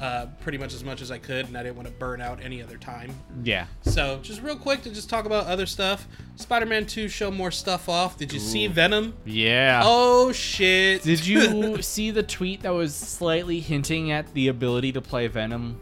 uh, 0.02 0.28
pretty 0.42 0.58
much 0.58 0.74
as 0.74 0.84
much 0.84 1.02
as 1.02 1.12
I 1.12 1.18
could, 1.18 1.48
and 1.48 1.58
I 1.58 1.64
didn't 1.64 1.76
want 1.76 1.88
to 1.88 1.94
burn 1.94 2.22
out 2.22 2.40
any 2.42 2.62
other 2.62 2.78
time. 2.78 3.14
Yeah. 3.44 3.66
So 3.82 4.20
just 4.22 4.42
real 4.42 4.56
quick 4.56 4.82
to 4.84 4.90
just 4.90 5.10
talk 5.10 5.26
about 5.26 5.48
other 5.48 5.66
stuff. 5.66 6.08
Spider-Man 6.36 6.86
2 6.86 7.08
show 7.10 7.32
more 7.32 7.52
stuff 7.52 7.90
off. 7.90 8.18
Did 8.18 8.32
you 8.32 8.40
see 8.40 8.68
Venom? 8.68 9.14
Yeah. 9.26 9.82
Oh 9.84 10.32
shit! 10.32 11.04
Did 11.04 11.26
you 11.26 11.82
see 11.82 12.12
the 12.12 12.24
tweet 12.24 12.62
that 12.62 12.70
was 12.70 12.96
slightly 12.96 13.60
hinting 13.60 14.12
at 14.12 14.34
the 14.34 14.48
ability 14.48 14.94
to 14.94 15.02
play 15.02 15.28
Venom 15.28 15.80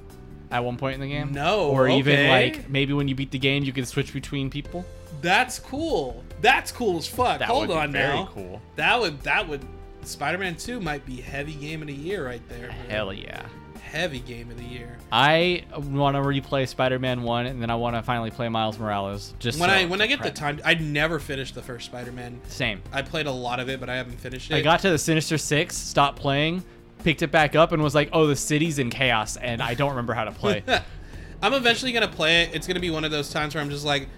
at 0.50 0.64
one 0.64 0.78
point 0.78 0.96
in 0.96 1.02
the 1.02 1.08
game? 1.08 1.32
No, 1.32 1.70
Or 1.70 1.88
even 1.88 2.28
like 2.28 2.70
maybe 2.70 2.94
when 2.94 3.08
you 3.08 3.16
beat 3.16 3.32
the 3.32 3.40
game, 3.40 3.64
you 3.64 3.74
can 3.74 3.86
switch 3.86 4.14
between 4.14 4.50
people. 4.50 4.86
That's 5.22 5.60
cool. 5.60 6.24
That's 6.42 6.72
cool 6.72 6.98
as 6.98 7.08
fuck. 7.08 7.40
That 7.40 7.48
Hold 7.48 7.72
on 7.72 7.92
very 7.92 8.16
now. 8.16 8.30
cool. 8.34 8.62
That 8.76 9.00
would 9.00 9.22
that 9.22 9.48
would 9.48 9.66
Spider-Man 10.04 10.56
2 10.56 10.80
might 10.80 11.06
be 11.06 11.20
heavy 11.22 11.54
game 11.54 11.82
of 11.82 11.88
the 11.88 11.94
year 11.94 12.26
right 12.26 12.42
there. 12.50 12.68
man. 12.70 12.90
Hell 12.90 13.12
yeah. 13.14 13.46
Heavy 13.82 14.20
game 14.20 14.52
of 14.52 14.58
the 14.58 14.64
year. 14.66 14.98
I 15.12 15.64
want 15.76 16.16
to 16.16 16.22
replay 16.22 16.68
Spider-Man 16.68 17.24
One, 17.24 17.46
and 17.46 17.62
then 17.62 17.70
I 17.70 17.76
want 17.76 17.96
to 17.96 18.02
finally 18.04 18.32
play 18.32 18.50
Miles 18.50 18.78
Morales. 18.78 19.34
Just 19.40 19.60
When 19.60 19.70
so 19.70 19.76
I 19.76 19.86
when 19.86 20.02
I 20.02 20.08
get 20.08 20.22
the 20.22 20.30
time, 20.32 20.60
I'd 20.66 20.82
never 20.82 21.20
finished 21.20 21.56
the 21.56 21.62
first 21.62 21.86
Spider-Man. 21.86 22.42
same. 22.48 22.82
I 22.92 23.02
played 23.02 23.28
a 23.28 23.32
lot 23.32 23.60
of 23.60 23.70
it, 23.70 23.80
but 23.80 23.90
I 23.90 23.96
haven't 23.96 24.20
finished 24.20 24.52
it. 24.52 24.56
I 24.56 24.62
got 24.62 24.82
to 24.82 24.90
the 24.90 24.98
Sinister 24.98 25.38
Six, 25.38 25.76
stopped 25.78 26.20
playing, 26.20 26.64
picked 27.04 27.22
it 27.22 27.32
back 27.32 27.56
up, 27.56 27.72
and 27.72 27.82
was 27.82 27.96
like, 27.96 28.10
"Oh, 28.12 28.28
the 28.28 28.36
city's 28.36 28.78
in 28.78 28.90
chaos, 28.90 29.38
and 29.38 29.62
I 29.62 29.74
don't 29.74 29.92
remember 29.92 30.14
how 30.14 30.26
to 30.26 30.32
play." 30.32 30.64
I'm 31.42 31.54
eventually 31.54 31.92
gonna 31.94 32.08
play 32.10 32.44
it. 32.44 32.56
It's 32.56 32.68
gonna 32.68 32.80
be 32.82 32.90
one 32.90 33.06
of 33.06 33.12
those 33.12 33.30
times 33.30 33.56
where 33.56 33.64
I'm 33.64 33.70
just 33.70 33.86
like, 33.86 34.10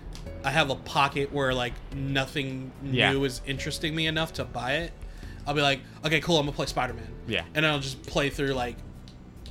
I 0.43 0.51
have 0.51 0.69
a 0.69 0.75
pocket 0.75 1.33
where 1.33 1.53
like 1.53 1.73
nothing 1.93 2.71
Yeah. 2.83 3.11
new 3.11 3.25
is 3.25 3.41
interesting 3.45 3.93
me 3.95 4.07
enough 4.07 4.33
to 4.33 4.45
buy 4.45 4.73
it. 4.77 4.93
I'll 5.45 5.53
be 5.53 5.61
like, 5.61 5.81
okay, 6.05 6.19
cool, 6.21 6.37
I'm 6.37 6.45
gonna 6.45 6.55
play 6.55 6.65
Spider 6.67 6.93
Man. 6.93 7.07
Yeah. 7.27 7.43
And 7.55 7.65
I'll 7.65 7.79
just 7.79 8.01
play 8.03 8.29
through 8.29 8.53
like 8.53 8.75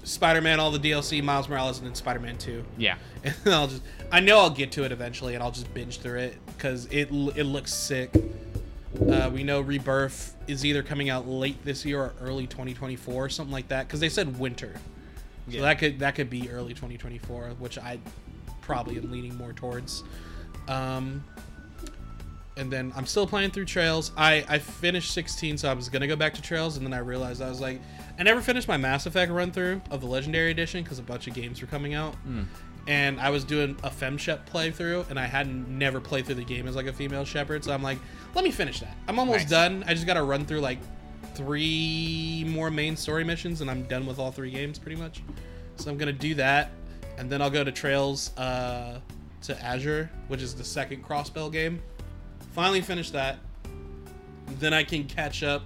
Spider 0.05 0.41
Man, 0.41 0.61
all 0.61 0.71
the 0.71 0.79
DLC, 0.79 1.23
Miles 1.23 1.49
Morales, 1.49 1.79
and 1.79 1.87
then 1.87 1.95
Spider 1.95 2.21
Man 2.21 2.39
Two. 2.39 2.65
yeah, 2.79 2.97
And 3.25 3.35
I'll 3.55 3.67
just, 3.67 3.83
I 4.11 4.21
know 4.21 4.39
I'll 4.39 4.51
get 4.51 4.73
to 4.73 4.85
it 4.85 4.93
eventually, 4.93 5.35
and 5.35 5.43
I'll 5.43 5.51
just 5.51 5.73
binge 5.75 5.99
through 5.99 6.21
it 6.21 6.39
because 6.47 6.87
it 6.87 7.11
it 7.37 7.45
looks 7.45 7.75
sick. 7.75 8.11
Uh, 9.11 9.31
we 9.33 9.43
know 9.45 9.61
Rebirth 9.61 10.35
is 10.47 10.65
either 10.65 10.83
coming 10.83 11.11
out 11.11 11.29
late 11.29 11.63
this 11.65 11.85
year 11.85 12.01
or 12.01 12.15
early 12.23 12.47
2024, 12.47 13.27
or 13.27 13.29
something 13.29 13.53
like 13.53 13.69
that, 13.69 13.87
because 13.87 14.01
they 14.01 14.09
said 14.09 14.39
winter. 14.39 14.73
So 15.49 15.57
Yeah. 15.57 15.61
that 15.63 15.79
could 15.79 15.99
that 15.99 16.15
could 16.15 16.31
be 16.31 16.49
early 16.51 16.73
2024, 16.73 17.51
which 17.59 17.77
I 17.77 17.99
probably 18.63 18.97
am 18.97 19.11
leaning 19.11 19.37
more 19.37 19.53
towards. 19.53 20.05
Um, 20.69 21.25
and 22.57 22.71
then 22.73 22.93
I'm 22.97 23.07
still 23.07 23.27
playing 23.27 23.51
through 23.53 23.67
Trails. 23.67 24.11
I 24.17 24.45
I 24.49 24.59
finished 24.59 25.13
16, 25.13 25.59
so 25.59 25.71
I 25.71 25.75
was 25.75 25.89
gonna 25.89 26.07
go 26.09 26.17
back 26.17 26.35
to 26.35 26.43
Trails, 26.43 26.77
and 26.77 26.85
then 26.85 26.93
I 26.93 26.99
realized 26.99 27.41
I 27.41 27.49
was 27.49 27.61
like, 27.61 27.81
I 28.19 28.23
never 28.25 28.41
finished 28.41 28.67
my 28.69 28.77
Mass 28.77 29.07
Effect 29.07 29.31
run 29.31 29.53
through 29.53 29.81
of 29.91 30.01
the 30.01 30.07
Legendary 30.09 30.51
Edition 30.51 30.83
because 30.83 30.99
a 30.99 31.03
bunch 31.03 31.27
of 31.29 31.35
games 31.35 31.61
were 31.61 31.69
coming 31.69 31.95
out, 31.95 32.17
and 32.89 33.21
I 33.21 33.31
was 33.31 33.45
doing 33.45 33.77
a 33.85 33.91
FemShep 33.91 34.49
playthrough, 34.51 35.09
and 35.09 35.21
I 35.21 35.27
hadn't 35.27 35.69
never 35.69 36.01
played 36.01 36.27
through 36.27 36.35
the 36.37 36.45
game 36.45 36.67
as 36.67 36.75
like 36.75 36.87
a 36.87 36.93
female 36.93 37.25
Shepard, 37.25 37.65
so 37.65 37.73
I'm 37.73 37.83
like, 37.83 37.99
let 38.35 38.45
me 38.45 38.51
finish 38.51 38.81
that. 38.81 38.97
I'm 39.07 39.19
almost 39.21 39.41
Nice. 39.43 39.51
done. 39.51 39.85
I 39.87 39.95
just 39.95 40.07
gotta 40.07 40.23
run 40.23 40.45
through 40.45 40.61
like 40.61 40.79
three 41.35 42.45
more 42.49 42.71
main 42.71 42.97
story 42.97 43.23
missions, 43.23 43.61
and 43.61 43.71
I'm 43.71 43.85
done 43.85 44.05
with 44.05 44.19
all 44.19 44.33
three 44.33 44.51
games 44.51 44.81
pretty 44.81 45.01
much. 45.01 45.23
So 45.77 45.91
I'm 45.93 45.97
gonna 45.97 46.13
do 46.13 46.35
that, 46.35 46.73
and 47.19 47.31
then 47.31 47.41
I'll 47.41 47.51
go 47.51 47.63
to 47.63 47.71
Trails 47.71 48.37
uh, 48.37 48.99
to 49.43 49.61
Azure, 49.65 50.11
which 50.29 50.43
is 50.43 50.55
the 50.55 50.65
second 50.65 51.05
Crossbell 51.05 51.53
game. 51.53 51.81
Finally 52.53 52.81
finish 52.81 53.11
that. 53.11 53.39
Then 54.59 54.73
I 54.75 54.83
can 54.85 55.05
catch 55.05 55.43
up 55.43 55.63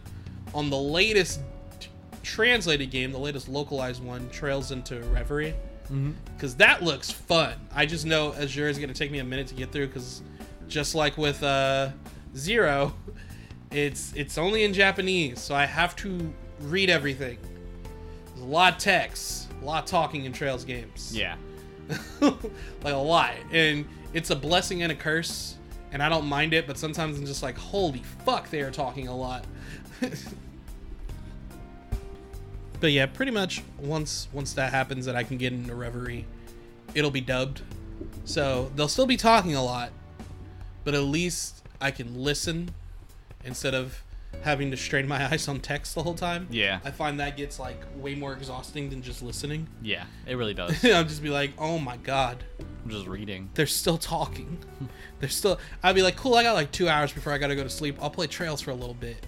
on 0.54 0.68
the 0.70 0.76
latest 0.78 1.40
t- 1.80 1.88
translated 2.22 2.90
game, 2.90 3.12
the 3.12 3.18
latest 3.18 3.48
localized 3.48 4.02
one, 4.02 4.28
Trails 4.30 4.72
into 4.72 5.00
Reverie. 5.04 5.54
Because 6.36 6.54
that 6.56 6.82
looks 6.82 7.10
fun. 7.10 7.54
I 7.74 7.86
just 7.86 8.06
know 8.06 8.32
Azure 8.34 8.68
is 8.68 8.78
going 8.78 8.88
to 8.88 8.94
take 8.94 9.10
me 9.10 9.18
a 9.18 9.24
minute 9.24 9.46
to 9.48 9.54
get 9.54 9.72
through 9.72 9.88
because 9.88 10.22
just 10.68 10.94
like 10.94 11.18
with 11.18 11.42
uh, 11.42 11.90
Zero, 12.36 12.94
it's 13.70 14.12
it's 14.14 14.38
only 14.38 14.64
in 14.64 14.72
Japanese, 14.72 15.40
so 15.40 15.54
I 15.54 15.66
have 15.66 15.94
to 15.96 16.32
read 16.60 16.88
everything. 16.90 17.38
There's 18.28 18.42
a 18.42 18.44
lot 18.44 18.74
of 18.74 18.78
text, 18.78 19.48
a 19.60 19.64
lot 19.64 19.84
of 19.84 19.90
talking 19.90 20.24
in 20.24 20.32
Trails 20.32 20.64
games 20.64 21.16
yeah. 21.16 21.36
like 22.20 22.94
a 22.94 22.96
lot. 22.96 23.32
And 23.50 23.86
it's 24.12 24.30
a 24.30 24.36
blessing 24.36 24.82
and 24.82 24.92
a 24.92 24.94
curse 24.94 25.56
and 25.92 26.02
i 26.02 26.08
don't 26.08 26.26
mind 26.26 26.52
it 26.54 26.66
but 26.66 26.78
sometimes 26.78 27.18
i'm 27.18 27.26
just 27.26 27.42
like 27.42 27.56
holy 27.56 28.02
fuck 28.24 28.50
they 28.50 28.60
are 28.60 28.70
talking 28.70 29.08
a 29.08 29.16
lot. 29.16 29.44
But 32.80 32.90
yeah 32.90 33.06
pretty 33.06 33.30
much 33.30 33.62
once 33.78 34.26
once 34.32 34.54
that 34.54 34.72
happens 34.72 35.06
that 35.06 35.14
i 35.14 35.22
can 35.22 35.36
get 35.36 35.52
into 35.52 35.72
reverie 35.72 36.26
it'll 36.96 37.12
be 37.12 37.20
dubbed. 37.20 37.62
So 38.24 38.72
they'll 38.74 38.88
still 38.88 39.06
be 39.06 39.16
talking 39.16 39.54
a 39.54 39.62
lot 39.62 39.90
but 40.82 40.94
at 40.94 41.02
least 41.02 41.62
i 41.80 41.92
can 41.92 42.16
listen 42.16 42.74
instead 43.44 43.72
of 43.72 44.02
having 44.40 44.70
to 44.70 44.76
strain 44.76 45.06
my 45.06 45.24
eyes 45.32 45.46
on 45.48 45.60
text 45.60 45.94
the 45.94 46.02
whole 46.02 46.14
time. 46.14 46.48
Yeah. 46.50 46.80
I 46.84 46.90
find 46.90 47.20
that 47.20 47.36
gets 47.36 47.58
like 47.60 47.80
way 47.96 48.14
more 48.14 48.32
exhausting 48.32 48.90
than 48.90 49.02
just 49.02 49.22
listening. 49.22 49.68
Yeah, 49.82 50.04
it 50.26 50.36
really 50.36 50.54
does. 50.54 50.84
I'll 50.84 51.04
just 51.04 51.22
be 51.22 51.28
like, 51.30 51.52
oh 51.58 51.78
my 51.78 51.96
god, 51.98 52.44
I'm 52.84 52.90
just 52.90 53.06
reading. 53.06 53.50
they're 53.54 53.66
still 53.66 53.98
talking. 53.98 54.58
they're 55.20 55.28
still. 55.28 55.58
I'd 55.82 55.94
be 55.94 56.02
like, 56.02 56.16
cool. 56.16 56.34
I 56.34 56.42
got 56.42 56.54
like 56.54 56.70
two 56.72 56.88
hours 56.88 57.12
before 57.12 57.32
I 57.32 57.38
gotta 57.38 57.56
go 57.56 57.62
to 57.62 57.70
sleep. 57.70 57.98
I'll 58.00 58.10
play 58.10 58.26
Trails 58.26 58.60
for 58.60 58.70
a 58.70 58.74
little 58.74 58.94
bit, 58.94 59.26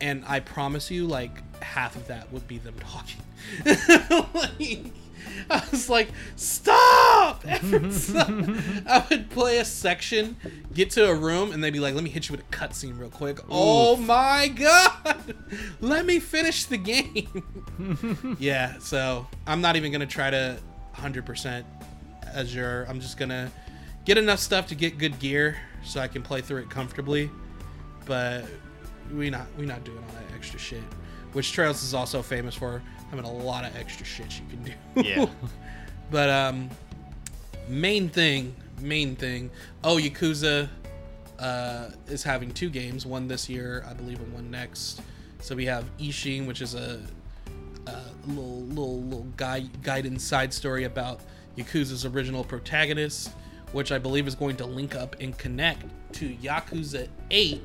and 0.00 0.24
I 0.26 0.40
promise 0.40 0.90
you, 0.90 1.06
like 1.06 1.42
half 1.62 1.96
of 1.96 2.06
that 2.08 2.32
would 2.32 2.46
be 2.48 2.58
them 2.58 2.74
talking. 2.78 3.22
like, 4.34 4.92
I 5.50 5.62
was 5.70 5.88
like, 5.88 6.08
stop! 6.36 7.42
I 7.46 9.06
would 9.10 9.30
play 9.30 9.58
a 9.58 9.64
section, 9.64 10.36
get 10.74 10.90
to 10.92 11.08
a 11.08 11.14
room, 11.14 11.52
and 11.52 11.62
they'd 11.62 11.72
be 11.72 11.80
like, 11.80 11.94
let 11.94 12.04
me 12.04 12.10
hit 12.10 12.28
you 12.28 12.36
with 12.36 12.40
a 12.40 12.56
cutscene 12.56 12.98
real 12.98 13.10
quick. 13.10 13.40
Oh 13.50 13.96
my 13.96 14.48
god! 14.48 15.34
Let 15.80 16.06
me 16.06 16.20
finish 16.20 16.64
the 16.64 16.78
game. 16.78 18.36
yeah, 18.38 18.78
so 18.78 19.26
I'm 19.46 19.60
not 19.60 19.76
even 19.76 19.92
gonna 19.92 20.06
try 20.06 20.30
to 20.30 20.58
100% 20.96 21.64
Azure. 22.34 22.86
I'm 22.88 23.00
just 23.00 23.18
gonna 23.18 23.50
get 24.04 24.18
enough 24.18 24.38
stuff 24.38 24.68
to 24.68 24.74
get 24.74 24.98
good 24.98 25.18
gear 25.18 25.56
so 25.84 26.00
I 26.00 26.08
can 26.08 26.22
play 26.22 26.40
through 26.40 26.62
it 26.62 26.70
comfortably. 26.70 27.30
But 28.04 28.44
we 29.12 29.30
not 29.30 29.46
we 29.58 29.66
not 29.66 29.84
doing 29.84 29.98
all 29.98 30.14
that 30.14 30.34
extra 30.34 30.58
shit. 30.58 30.82
Which 31.32 31.52
Trails 31.52 31.82
is 31.82 31.92
also 31.92 32.22
famous 32.22 32.54
for 32.54 32.82
having 33.10 33.24
a 33.24 33.32
lot 33.32 33.64
of 33.64 33.76
extra 33.76 34.04
shit 34.04 34.40
you 34.40 34.46
can 34.50 34.62
do. 34.64 35.08
Yeah. 35.08 35.26
but 36.10 36.28
um 36.28 36.70
main 37.68 38.08
thing, 38.08 38.54
main 38.80 39.16
thing. 39.16 39.50
Oh, 39.82 39.96
Yakuza 39.96 40.68
uh, 41.38 41.90
is 42.08 42.22
having 42.22 42.50
two 42.50 42.70
games, 42.70 43.06
one 43.06 43.28
this 43.28 43.48
year, 43.48 43.84
I 43.88 43.92
believe, 43.94 44.20
and 44.20 44.32
one 44.32 44.50
next. 44.50 45.00
So 45.40 45.54
we 45.54 45.66
have 45.66 45.84
Ishin, 45.98 46.46
which 46.46 46.62
is 46.62 46.74
a, 46.74 47.00
a 47.86 48.02
little 48.26 48.62
little 48.62 49.02
little 49.02 49.26
guide 49.36 49.82
guidance 49.82 50.24
side 50.24 50.52
story 50.52 50.84
about 50.84 51.20
Yakuza's 51.56 52.04
original 52.04 52.44
protagonist, 52.44 53.30
which 53.72 53.92
I 53.92 53.98
believe 53.98 54.26
is 54.26 54.34
going 54.34 54.56
to 54.56 54.66
link 54.66 54.94
up 54.94 55.16
and 55.20 55.36
connect 55.36 55.84
to 56.14 56.34
Yakuza 56.36 57.08
8. 57.30 57.62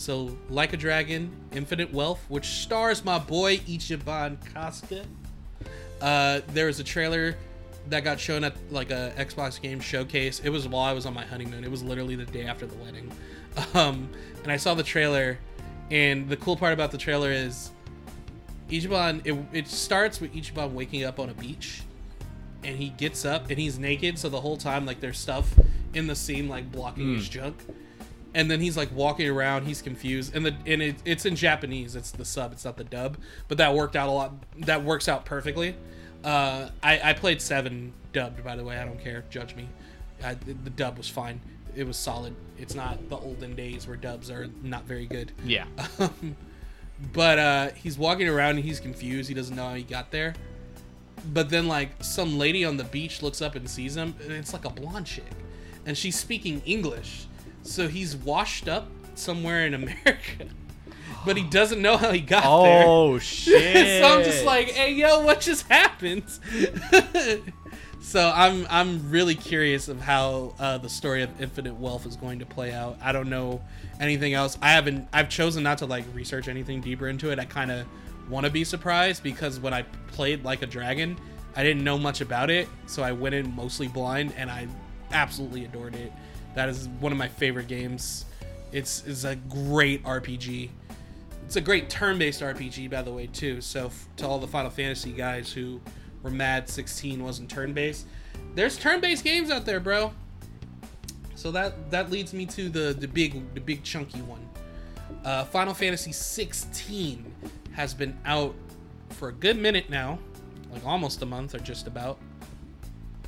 So, 0.00 0.34
like 0.48 0.72
a 0.72 0.78
dragon, 0.78 1.30
infinite 1.52 1.92
wealth, 1.92 2.24
which 2.28 2.46
stars 2.46 3.04
my 3.04 3.18
boy 3.18 3.58
Ichiban 3.58 4.38
Kasuga. 4.54 5.04
Uh, 6.00 6.40
there 6.54 6.64
was 6.64 6.80
a 6.80 6.84
trailer 6.84 7.36
that 7.90 8.02
got 8.02 8.18
shown 8.18 8.42
at 8.42 8.54
like 8.70 8.90
a 8.90 9.12
Xbox 9.18 9.60
game 9.60 9.78
showcase. 9.78 10.40
It 10.42 10.48
was 10.48 10.66
while 10.66 10.84
I 10.86 10.94
was 10.94 11.04
on 11.04 11.12
my 11.12 11.26
honeymoon. 11.26 11.64
It 11.64 11.70
was 11.70 11.82
literally 11.82 12.16
the 12.16 12.24
day 12.24 12.46
after 12.46 12.66
the 12.66 12.76
wedding. 12.76 13.12
Um, 13.74 14.08
and 14.44 14.50
I 14.50 14.56
saw 14.56 14.74
the 14.74 14.82
trailer, 14.84 15.36
and 15.90 16.28
the 16.28 16.36
cool 16.36 16.56
part 16.56 16.72
about 16.72 16.92
the 16.92 16.98
trailer 16.98 17.32
is 17.32 17.72
Ichiban. 18.70 19.20
It, 19.24 19.36
it 19.52 19.68
starts 19.68 20.20
with 20.20 20.32
Ichiban 20.32 20.70
waking 20.72 21.04
up 21.04 21.18
on 21.18 21.28
a 21.28 21.34
beach, 21.34 21.82
and 22.62 22.76
he 22.76 22.90
gets 22.90 23.24
up 23.24 23.50
and 23.50 23.58
he's 23.58 23.78
naked. 23.78 24.18
So 24.18 24.28
the 24.30 24.40
whole 24.40 24.56
time, 24.56 24.86
like 24.86 25.00
there's 25.00 25.18
stuff 25.18 25.52
in 25.92 26.06
the 26.06 26.14
scene 26.14 26.48
like 26.48 26.70
blocking 26.72 27.16
his 27.16 27.28
junk. 27.28 27.56
And 28.32 28.50
then 28.50 28.60
he's 28.60 28.76
like 28.76 28.94
walking 28.94 29.28
around. 29.28 29.66
He's 29.66 29.82
confused, 29.82 30.36
and 30.36 30.46
the 30.46 30.54
and 30.64 30.80
it, 30.82 30.96
it's 31.04 31.26
in 31.26 31.34
Japanese. 31.34 31.96
It's 31.96 32.12
the 32.12 32.24
sub. 32.24 32.52
It's 32.52 32.64
not 32.64 32.76
the 32.76 32.84
dub. 32.84 33.16
But 33.48 33.58
that 33.58 33.74
worked 33.74 33.96
out 33.96 34.08
a 34.08 34.12
lot. 34.12 34.32
That 34.58 34.84
works 34.84 35.08
out 35.08 35.24
perfectly. 35.24 35.74
Uh, 36.22 36.68
I 36.82 37.00
I 37.10 37.12
played 37.14 37.42
seven 37.42 37.92
dubbed. 38.12 38.44
By 38.44 38.54
the 38.54 38.62
way, 38.64 38.78
I 38.78 38.84
don't 38.84 39.00
care. 39.00 39.24
Judge 39.30 39.56
me. 39.56 39.68
I, 40.22 40.34
the 40.34 40.70
dub 40.70 40.98
was 40.98 41.08
fine. 41.08 41.40
It 41.74 41.86
was 41.86 41.96
solid. 41.96 42.34
It's 42.58 42.74
not 42.74 43.08
the 43.08 43.16
olden 43.16 43.54
days 43.54 43.86
where 43.86 43.96
dubs 43.96 44.30
are 44.30 44.48
not 44.62 44.84
very 44.84 45.06
good. 45.06 45.32
Yeah. 45.44 45.66
Um, 45.98 46.36
but 47.14 47.38
uh, 47.38 47.70
he's 47.76 47.96
walking 47.96 48.28
around 48.28 48.56
and 48.56 48.64
he's 48.64 48.78
confused. 48.78 49.28
He 49.28 49.34
doesn't 49.34 49.56
know 49.56 49.68
how 49.68 49.74
he 49.74 49.82
got 49.82 50.10
there. 50.10 50.34
But 51.32 51.48
then, 51.48 51.66
like, 51.66 51.90
some 52.02 52.38
lady 52.38 52.64
on 52.64 52.76
the 52.76 52.84
beach 52.84 53.22
looks 53.22 53.40
up 53.40 53.54
and 53.54 53.68
sees 53.68 53.96
him, 53.96 54.14
and 54.22 54.32
it's 54.32 54.52
like 54.52 54.64
a 54.64 54.70
blonde 54.70 55.06
chick, 55.06 55.24
and 55.86 55.96
she's 55.96 56.18
speaking 56.18 56.62
English. 56.64 57.26
So 57.62 57.88
he's 57.88 58.16
washed 58.16 58.68
up 58.68 58.88
somewhere 59.14 59.66
in 59.66 59.74
America, 59.74 60.46
but 61.26 61.36
he 61.36 61.44
doesn't 61.44 61.80
know 61.80 61.96
how 61.96 62.12
he 62.12 62.20
got 62.20 62.42
there. 62.62 62.84
Oh 62.86 63.18
shit. 63.20 64.02
so 64.02 64.18
I'm 64.18 64.24
just 64.24 64.44
like, 64.44 64.70
hey, 64.70 64.92
yo, 64.94 65.22
what 65.22 65.40
just 65.40 65.68
happened? 65.68 66.24
so 68.00 68.32
I'm 68.34 68.66
I'm 68.70 69.10
really 69.10 69.34
curious 69.34 69.88
of 69.88 70.00
how 70.00 70.54
uh, 70.58 70.78
the 70.78 70.88
story 70.88 71.22
of 71.22 71.40
Infinite 71.40 71.74
Wealth 71.74 72.06
is 72.06 72.16
going 72.16 72.38
to 72.40 72.46
play 72.46 72.72
out. 72.72 72.98
I 73.02 73.12
don't 73.12 73.28
know 73.28 73.60
anything 74.00 74.34
else. 74.34 74.58
I 74.62 74.72
haven't. 74.72 75.08
I've 75.12 75.28
chosen 75.28 75.62
not 75.62 75.78
to 75.78 75.86
like 75.86 76.04
research 76.14 76.48
anything 76.48 76.80
deeper 76.80 77.08
into 77.08 77.30
it. 77.30 77.38
I 77.38 77.44
kind 77.44 77.70
of 77.70 77.86
want 78.28 78.46
to 78.46 78.52
be 78.52 78.64
surprised 78.64 79.22
because 79.22 79.60
when 79.60 79.74
I 79.74 79.82
played 80.08 80.44
Like 80.44 80.62
a 80.62 80.66
Dragon, 80.66 81.16
I 81.56 81.62
didn't 81.62 81.84
know 81.84 81.98
much 81.98 82.20
about 82.20 82.48
it, 82.48 82.68
so 82.86 83.02
I 83.02 83.12
went 83.12 83.34
in 83.34 83.54
mostly 83.54 83.88
blind, 83.88 84.32
and 84.36 84.50
I 84.50 84.68
absolutely 85.12 85.64
adored 85.64 85.96
it. 85.96 86.12
That 86.54 86.68
is 86.68 86.88
one 87.00 87.12
of 87.12 87.18
my 87.18 87.28
favorite 87.28 87.68
games. 87.68 88.24
It's 88.72 89.04
it's 89.06 89.24
a 89.24 89.36
great 89.36 90.02
RPG. 90.04 90.70
It's 91.46 91.56
a 91.56 91.60
great 91.60 91.90
turn-based 91.90 92.42
RPG, 92.42 92.90
by 92.90 93.02
the 93.02 93.12
way, 93.12 93.26
too. 93.26 93.60
So 93.60 93.86
f- 93.86 94.08
to 94.18 94.26
all 94.26 94.38
the 94.38 94.46
Final 94.46 94.70
Fantasy 94.70 95.10
guys 95.10 95.52
who 95.52 95.80
were 96.22 96.30
mad 96.30 96.68
16 96.68 97.24
wasn't 97.24 97.50
turn-based, 97.50 98.06
there's 98.54 98.78
turn-based 98.78 99.24
games 99.24 99.50
out 99.50 99.64
there, 99.64 99.80
bro. 99.80 100.12
So 101.34 101.50
that 101.52 101.90
that 101.90 102.10
leads 102.10 102.32
me 102.34 102.46
to 102.46 102.68
the 102.68 102.92
the 102.92 103.08
big 103.08 103.54
the 103.54 103.60
big 103.60 103.82
chunky 103.82 104.20
one. 104.22 104.46
Uh, 105.24 105.44
Final 105.44 105.74
Fantasy 105.74 106.12
16 106.12 107.24
has 107.72 107.94
been 107.94 108.16
out 108.24 108.54
for 109.10 109.28
a 109.28 109.32
good 109.32 109.56
minute 109.58 109.90
now, 109.90 110.18
like 110.72 110.84
almost 110.86 111.22
a 111.22 111.26
month 111.26 111.54
or 111.54 111.58
just 111.58 111.86
about. 111.86 112.18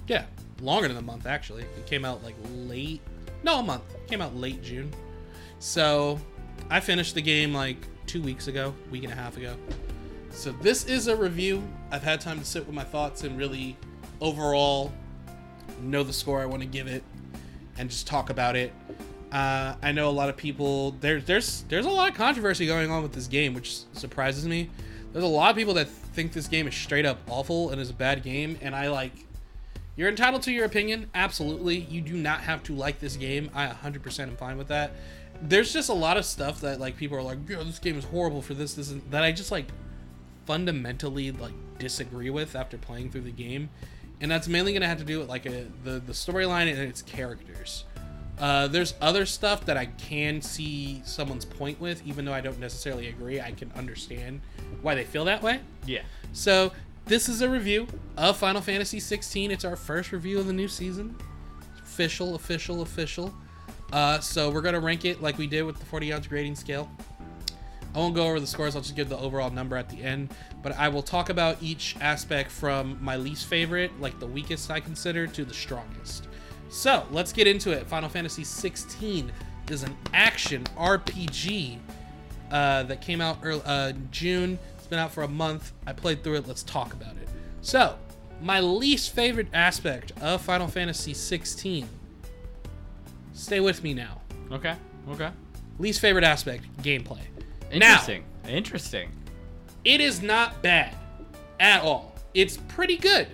Yeah, 0.07 0.25
longer 0.61 0.89
than 0.89 0.97
a 0.97 1.03
month 1.03 1.27
actually. 1.27 1.63
It 1.63 1.87
came 1.87 2.05
out 2.05 2.23
like 2.23 2.35
late, 2.55 3.01
no, 3.43 3.61
a 3.61 3.63
month. 3.63 3.83
Came 4.07 4.21
out 4.21 4.35
late 4.37 4.63
June. 4.63 4.93
So 5.59 6.21
I 6.71 6.81
finished 6.81 7.15
the 7.15 7.23
game 7.23 7.53
like 7.53 7.77
two 8.07 8.23
weeks 8.23 8.49
ago, 8.49 8.75
week 8.91 9.05
and 9.05 9.13
a 9.13 9.17
half 9.17 9.37
ago. 9.37 9.57
So 10.31 10.53
this 10.53 10.87
is 10.87 11.09
a 11.09 11.17
review. 11.17 11.63
I've 11.91 12.03
had 12.03 12.21
time 12.21 12.39
to 12.39 12.45
sit 12.45 12.67
with 12.67 12.75
my 12.75 12.85
thoughts 12.85 13.25
and 13.25 13.39
really 13.39 13.77
overall 14.21 14.93
know 15.81 16.03
the 16.03 16.13
score 16.13 16.41
I 16.41 16.47
want 16.47 16.63
to 16.63 16.69
give 16.69 16.87
it 16.87 17.03
and 17.79 17.91
just 17.91 18.07
talk 18.07 18.31
about 18.31 18.57
it. 18.57 18.73
Uh, 19.31 19.75
I 19.83 19.93
know 19.93 20.09
a 20.09 20.13
lot 20.13 20.29
of 20.29 20.37
people 20.37 20.93
there's 21.01 21.25
there's 21.25 21.63
there's 21.69 21.87
a 21.87 21.91
lot 21.91 22.11
of 22.11 22.15
controversy 22.17 22.67
going 22.67 22.91
on 22.91 23.03
with 23.03 23.13
this 23.13 23.27
game, 23.27 23.55
which 23.55 23.81
surprises 23.93 24.47
me. 24.47 24.69
There's 25.13 25.25
a 25.25 25.29
lot 25.29 25.51
of 25.51 25.57
people 25.57 25.75
that 25.75 25.89
think 25.89 26.33
this 26.33 26.49
game 26.49 26.67
is 26.67 26.75
straight 26.75 27.07
up 27.07 27.19
awful 27.29 27.71
and 27.71 27.81
is 27.81 27.91
a 27.91 27.95
bad 27.95 28.23
game, 28.23 28.59
and 28.61 28.75
I 28.75 28.89
like. 28.89 29.13
You're 29.95 30.09
entitled 30.09 30.43
to 30.43 30.53
your 30.53 30.65
opinion, 30.65 31.11
absolutely. 31.15 31.79
You 31.79 32.01
do 32.01 32.15
not 32.15 32.41
have 32.41 32.63
to 32.65 32.75
like 32.75 32.99
this 32.99 33.17
game. 33.17 33.51
I 33.55 33.67
100% 33.67 34.21
am 34.21 34.37
fine 34.37 34.57
with 34.57 34.69
that. 34.69 34.93
There's 35.41 35.73
just 35.73 35.89
a 35.89 35.95
lot 35.95 36.17
of 36.17 36.25
stuff 36.25 36.61
that 36.61 36.81
like 36.81 36.97
people 36.97 37.19
are 37.19 37.23
like, 37.23 37.39
"Yeah, 37.49 37.63
this 37.65 37.79
game 37.79 37.99
is 37.99 38.05
horrible 38.05 38.43
for 38.43 38.55
this, 38.55 38.75
this, 38.75 38.91
and 38.91 39.03
that." 39.11 39.25
I 39.25 39.33
just 39.33 39.51
like 39.51 39.67
fundamentally 40.47 41.33
like 41.33 41.55
disagree 41.79 42.31
with 42.31 42.55
after 42.55 42.79
playing 42.79 43.11
through 43.11 43.23
the 43.23 43.33
game, 43.33 43.69
and 44.21 44.31
that's 44.31 44.47
mainly 44.47 44.73
gonna 44.73 44.87
have 44.87 44.99
to 44.99 45.05
do 45.05 45.19
with 45.19 45.29
like 45.29 45.47
a, 45.47 45.67
the 45.83 45.99
the 45.99 46.13
storyline 46.13 46.71
and 46.71 46.79
its 46.79 47.03
characters. 47.03 47.85
Uh, 48.39 48.69
there's 48.69 48.95
other 49.01 49.27
stuff 49.27 49.67
that 49.67 49.77
I 49.77 49.87
can 49.87 50.41
see 50.41 51.03
someone's 51.05 51.45
point 51.45 51.81
with, 51.81 52.05
even 52.07 52.25
though 52.25 52.33
I 52.33 52.41
don't 52.41 52.59
necessarily 52.59 53.09
agree. 53.09 53.41
I 53.41 53.53
can 53.53 53.71
understand 53.77 54.41
why 54.81 54.95
they 54.95 55.05
feel 55.05 55.25
that 55.27 55.43
way. 55.43 55.61
Yeah. 55.87 56.03
So 56.33 56.73
this 57.07 57.29
is 57.29 57.43
a 57.43 57.49
review 57.49 57.87
of 58.17 58.37
Final 58.37 58.61
Fantasy 58.61 59.01
16. 59.01 59.51
It's 59.51 59.65
our 59.65 59.77
first 59.77 60.13
review 60.13 60.39
of 60.39 60.47
the 60.47 60.53
new 60.53 60.69
season. 60.69 61.17
Official, 61.83 62.35
official, 62.35 62.83
official. 62.83 63.35
Uh, 63.93 64.19
so 64.21 64.51
we're 64.51 64.63
gonna 64.63 64.81
rank 64.81 65.05
it 65.05 65.21
like 65.21 65.37
we 65.37 65.47
did 65.47 65.63
with 65.63 65.79
the 65.79 65.85
40 65.85 66.13
ounce 66.13 66.27
grading 66.27 66.55
scale. 66.55 66.91
I 67.95 67.99
won't 67.99 68.15
go 68.15 68.27
over 68.27 68.41
the 68.41 68.47
scores. 68.47 68.75
I'll 68.75 68.83
just 68.83 68.97
give 68.97 69.09
the 69.11 69.19
overall 69.19 69.51
number 69.51 69.77
at 69.77 69.91
the 69.91 70.03
end. 70.03 70.31
But 70.63 70.73
I 70.79 70.89
will 70.89 71.03
talk 71.03 71.29
about 71.29 71.59
each 71.61 71.97
aspect 72.01 72.51
from 72.51 72.99
my 73.03 73.17
least 73.17 73.47
favorite, 73.47 73.91
like 74.01 74.19
the 74.19 74.27
weakest 74.27 74.71
I 74.71 74.81
consider, 74.81 75.27
to 75.27 75.45
the 75.45 75.53
strongest. 75.53 76.29
So 76.71 77.07
let's 77.11 77.33
get 77.33 77.47
into 77.47 77.71
it. 77.71 77.87
Final 77.87 78.09
Fantasy 78.09 78.45
16 78.45 79.31
is 79.71 79.83
an 79.83 79.95
action 80.15 80.65
RPG 80.79 81.79
uh, 82.51 82.85
that 82.85 83.03
came 83.03 83.21
out 83.21 83.39
early, 83.43 83.63
uh, 83.67 83.93
June. 84.11 84.59
Been 84.93 84.99
out 84.99 85.11
for 85.11 85.23
a 85.23 85.29
month. 85.29 85.73
I 85.87 85.95
played 85.95 86.23
through 86.23 86.35
it. 86.35 86.47
Let's 86.47 86.63
talk 86.63 86.93
about 86.93 87.17
it. 87.17 87.27
So, 87.63 87.97
my 88.43 88.61
least 88.61 89.15
favorite 89.15 89.47
aspect 89.55 90.13
of 90.21 90.43
Final 90.43 90.69
Fantasy 90.69 91.15
16. 91.15 91.89
Stay 93.33 93.61
with 93.61 93.83
me 93.83 93.95
now. 93.95 94.21
Okay. 94.51 94.75
Okay. 95.09 95.31
Least 95.79 96.01
favorite 96.01 96.25
aspect 96.25 96.67
gameplay. 96.83 97.23
Interesting. 97.71 98.25
Interesting. 98.47 99.11
It 99.83 100.03
is 100.03 100.21
not 100.21 100.61
bad 100.61 100.95
at 101.59 101.81
all. 101.81 102.15
It's 102.35 102.59
pretty 102.59 102.99
good. 102.99 103.29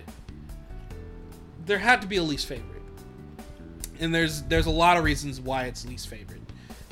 There 1.65 1.77
had 1.77 1.99
to 1.99 2.07
be 2.07 2.15
a 2.15 2.23
least 2.23 2.45
favorite. 2.45 2.83
And 3.99 4.15
there's 4.15 4.43
there's 4.43 4.67
a 4.67 4.71
lot 4.71 4.95
of 4.95 5.03
reasons 5.03 5.41
why 5.41 5.65
it's 5.65 5.85
least 5.85 6.07
favorite. 6.07 6.39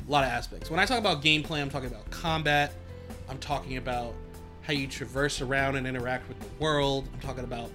a 0.06 0.10
lot 0.10 0.24
of 0.24 0.30
aspects. 0.30 0.70
When 0.70 0.78
I 0.78 0.84
talk 0.84 0.98
about 0.98 1.22
gameplay, 1.22 1.62
I'm 1.62 1.70
talking 1.70 1.88
about 1.88 2.10
combat. 2.10 2.74
I'm 3.30 3.38
talking 3.38 3.78
about 3.78 4.12
how 4.68 4.74
you 4.74 4.86
traverse 4.86 5.40
around 5.40 5.76
and 5.76 5.86
interact 5.86 6.28
with 6.28 6.38
the 6.38 6.46
world. 6.62 7.08
I'm 7.14 7.20
talking 7.20 7.44
about 7.44 7.70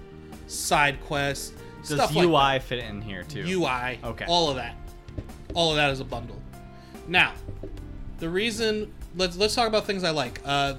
side 0.46 1.00
quests. 1.00 1.52
Does 1.86 2.14
UI 2.16 2.26
like 2.26 2.62
fit 2.62 2.78
in 2.78 3.02
here 3.02 3.24
too? 3.24 3.42
UI. 3.42 3.98
Okay. 4.02 4.24
All 4.26 4.48
of 4.48 4.56
that. 4.56 4.76
All 5.54 5.70
of 5.70 5.76
that 5.76 5.90
is 5.90 5.98
a 5.98 6.04
bundle. 6.04 6.40
Now, 7.08 7.32
the 8.20 8.28
reason 8.30 8.94
let's 9.16 9.36
let's 9.36 9.56
talk 9.56 9.66
about 9.66 9.86
things 9.86 10.04
I 10.04 10.10
like. 10.10 10.40
Uh, 10.44 10.74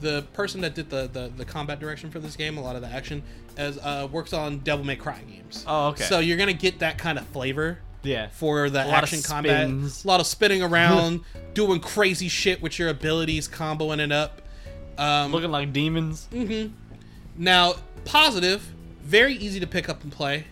the 0.00 0.22
person 0.32 0.60
that 0.62 0.74
did 0.74 0.90
the, 0.90 1.08
the 1.12 1.32
the 1.36 1.44
combat 1.44 1.78
direction 1.78 2.10
for 2.10 2.18
this 2.18 2.34
game, 2.34 2.58
a 2.58 2.60
lot 2.60 2.74
of 2.74 2.82
the 2.82 2.88
action, 2.88 3.22
as 3.56 3.78
uh, 3.78 4.08
works 4.10 4.32
on 4.32 4.58
Devil 4.58 4.84
May 4.84 4.96
Cry 4.96 5.20
games. 5.20 5.64
Oh, 5.68 5.88
okay. 5.90 6.02
So 6.02 6.18
you're 6.18 6.38
gonna 6.38 6.52
get 6.52 6.80
that 6.80 6.98
kind 6.98 7.18
of 7.18 7.26
flavor 7.28 7.78
yeah. 8.02 8.28
for 8.30 8.68
the 8.68 8.84
A 8.84 8.86
lot 8.86 8.88
of 8.88 9.02
action 9.04 9.22
combat. 9.22 9.68
A 9.68 10.08
lot 10.08 10.18
of 10.18 10.26
spinning 10.26 10.60
around, 10.60 11.20
doing 11.54 11.78
crazy 11.78 12.28
shit 12.28 12.60
with 12.60 12.80
your 12.80 12.88
abilities, 12.88 13.48
comboing 13.48 14.00
it 14.00 14.10
up. 14.10 14.41
Um, 14.98 15.32
Looking 15.32 15.50
like 15.50 15.72
demons. 15.72 16.28
now, 17.36 17.74
positive, 18.04 18.62
very 19.02 19.34
easy 19.34 19.60
to 19.60 19.66
pick 19.66 19.88
up 19.88 20.02
and 20.02 20.12
play. 20.12 20.44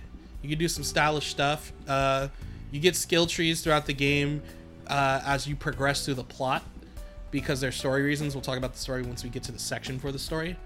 You 0.42 0.48
can 0.48 0.58
do 0.58 0.68
some 0.68 0.84
stylish 0.84 1.28
stuff. 1.28 1.72
Uh, 1.86 2.28
you 2.70 2.80
get 2.80 2.96
skill 2.96 3.26
trees 3.26 3.62
throughout 3.62 3.86
the 3.86 3.92
game 3.92 4.42
uh, 4.86 5.20
as 5.24 5.46
you 5.46 5.56
progress 5.56 6.04
through 6.04 6.14
the 6.14 6.24
plot 6.24 6.62
because 7.30 7.60
there's 7.60 7.76
story 7.76 8.02
reasons. 8.02 8.34
We'll 8.34 8.42
talk 8.42 8.58
about 8.58 8.72
the 8.72 8.78
story 8.78 9.02
once 9.02 9.22
we 9.22 9.30
get 9.30 9.42
to 9.44 9.52
the 9.52 9.58
section 9.58 9.98
for 9.98 10.12
the 10.12 10.18
story. 10.18 10.56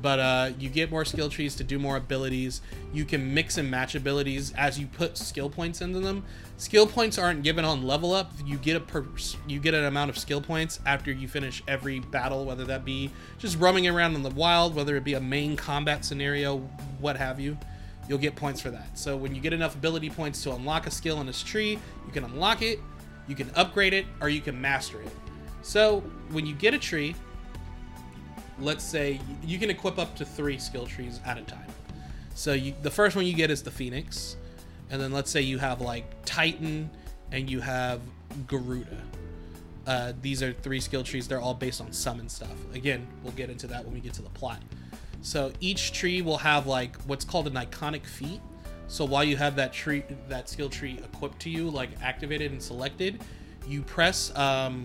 But 0.00 0.18
uh, 0.18 0.50
you 0.58 0.68
get 0.68 0.90
more 0.90 1.04
skill 1.04 1.28
trees 1.28 1.54
to 1.56 1.64
do 1.64 1.78
more 1.78 1.96
abilities. 1.96 2.60
You 2.92 3.04
can 3.04 3.34
mix 3.34 3.58
and 3.58 3.70
match 3.70 3.94
abilities 3.94 4.52
as 4.54 4.78
you 4.78 4.86
put 4.86 5.16
skill 5.16 5.50
points 5.50 5.80
into 5.80 6.00
them. 6.00 6.24
Skill 6.56 6.86
points 6.86 7.18
aren't 7.18 7.42
given 7.42 7.64
on 7.64 7.86
level 7.86 8.12
up. 8.12 8.32
You 8.44 8.56
get 8.56 8.76
a 8.76 8.80
per, 8.80 9.04
you 9.46 9.60
get 9.60 9.74
an 9.74 9.84
amount 9.84 10.10
of 10.10 10.18
skill 10.18 10.40
points 10.40 10.80
after 10.86 11.12
you 11.12 11.28
finish 11.28 11.62
every 11.68 12.00
battle, 12.00 12.44
whether 12.44 12.64
that 12.64 12.84
be 12.84 13.10
just 13.38 13.58
roaming 13.58 13.86
around 13.86 14.14
in 14.14 14.22
the 14.22 14.30
wild, 14.30 14.74
whether 14.74 14.96
it 14.96 15.04
be 15.04 15.14
a 15.14 15.20
main 15.20 15.56
combat 15.56 16.04
scenario, 16.04 16.58
what 16.98 17.16
have 17.16 17.38
you. 17.38 17.58
You'll 18.08 18.18
get 18.18 18.34
points 18.34 18.60
for 18.60 18.70
that. 18.70 18.98
So 18.98 19.16
when 19.16 19.34
you 19.34 19.40
get 19.40 19.52
enough 19.52 19.74
ability 19.74 20.10
points 20.10 20.42
to 20.44 20.52
unlock 20.52 20.86
a 20.86 20.90
skill 20.90 21.20
in 21.20 21.26
this 21.26 21.42
tree, 21.42 21.78
you 22.06 22.12
can 22.12 22.24
unlock 22.24 22.62
it, 22.62 22.80
you 23.28 23.36
can 23.36 23.50
upgrade 23.54 23.92
it, 23.92 24.06
or 24.20 24.28
you 24.28 24.40
can 24.40 24.60
master 24.60 25.00
it. 25.00 25.10
So 25.62 26.00
when 26.30 26.44
you 26.44 26.54
get 26.54 26.74
a 26.74 26.78
tree, 26.78 27.14
let's 28.62 28.84
say 28.84 29.20
you 29.42 29.58
can 29.58 29.70
equip 29.70 29.98
up 29.98 30.14
to 30.16 30.24
three 30.24 30.58
skill 30.58 30.86
trees 30.86 31.20
at 31.24 31.38
a 31.38 31.42
time. 31.42 31.66
So 32.34 32.52
you, 32.52 32.74
the 32.82 32.90
first 32.90 33.16
one 33.16 33.26
you 33.26 33.34
get 33.34 33.50
is 33.50 33.62
the 33.62 33.70
Phoenix, 33.70 34.36
and 34.90 35.00
then 35.00 35.12
let's 35.12 35.30
say 35.30 35.40
you 35.42 35.58
have 35.58 35.80
like 35.80 36.04
Titan 36.24 36.90
and 37.30 37.50
you 37.50 37.60
have 37.60 38.00
Garuda. 38.46 39.02
Uh, 39.86 40.12
these 40.22 40.42
are 40.42 40.52
three 40.52 40.80
skill 40.80 41.02
trees. 41.02 41.26
They're 41.26 41.40
all 41.40 41.54
based 41.54 41.80
on 41.80 41.92
summon 41.92 42.28
stuff. 42.28 42.54
Again, 42.72 43.06
we'll 43.22 43.32
get 43.32 43.50
into 43.50 43.66
that 43.66 43.84
when 43.84 43.94
we 43.94 44.00
get 44.00 44.12
to 44.14 44.22
the 44.22 44.30
plot. 44.30 44.62
So 45.22 45.52
each 45.60 45.92
tree 45.92 46.22
will 46.22 46.38
have 46.38 46.66
like 46.66 46.96
what's 47.02 47.24
called 47.24 47.46
an 47.46 47.54
iconic 47.54 48.04
feat. 48.06 48.40
So 48.86 49.04
while 49.04 49.24
you 49.24 49.36
have 49.36 49.56
that 49.56 49.72
tree, 49.72 50.04
that 50.28 50.48
skill 50.48 50.68
tree 50.68 51.00
equipped 51.02 51.40
to 51.40 51.50
you, 51.50 51.70
like 51.70 51.90
activated 52.02 52.52
and 52.52 52.62
selected, 52.62 53.22
you 53.66 53.82
press. 53.82 54.34
Um, 54.36 54.84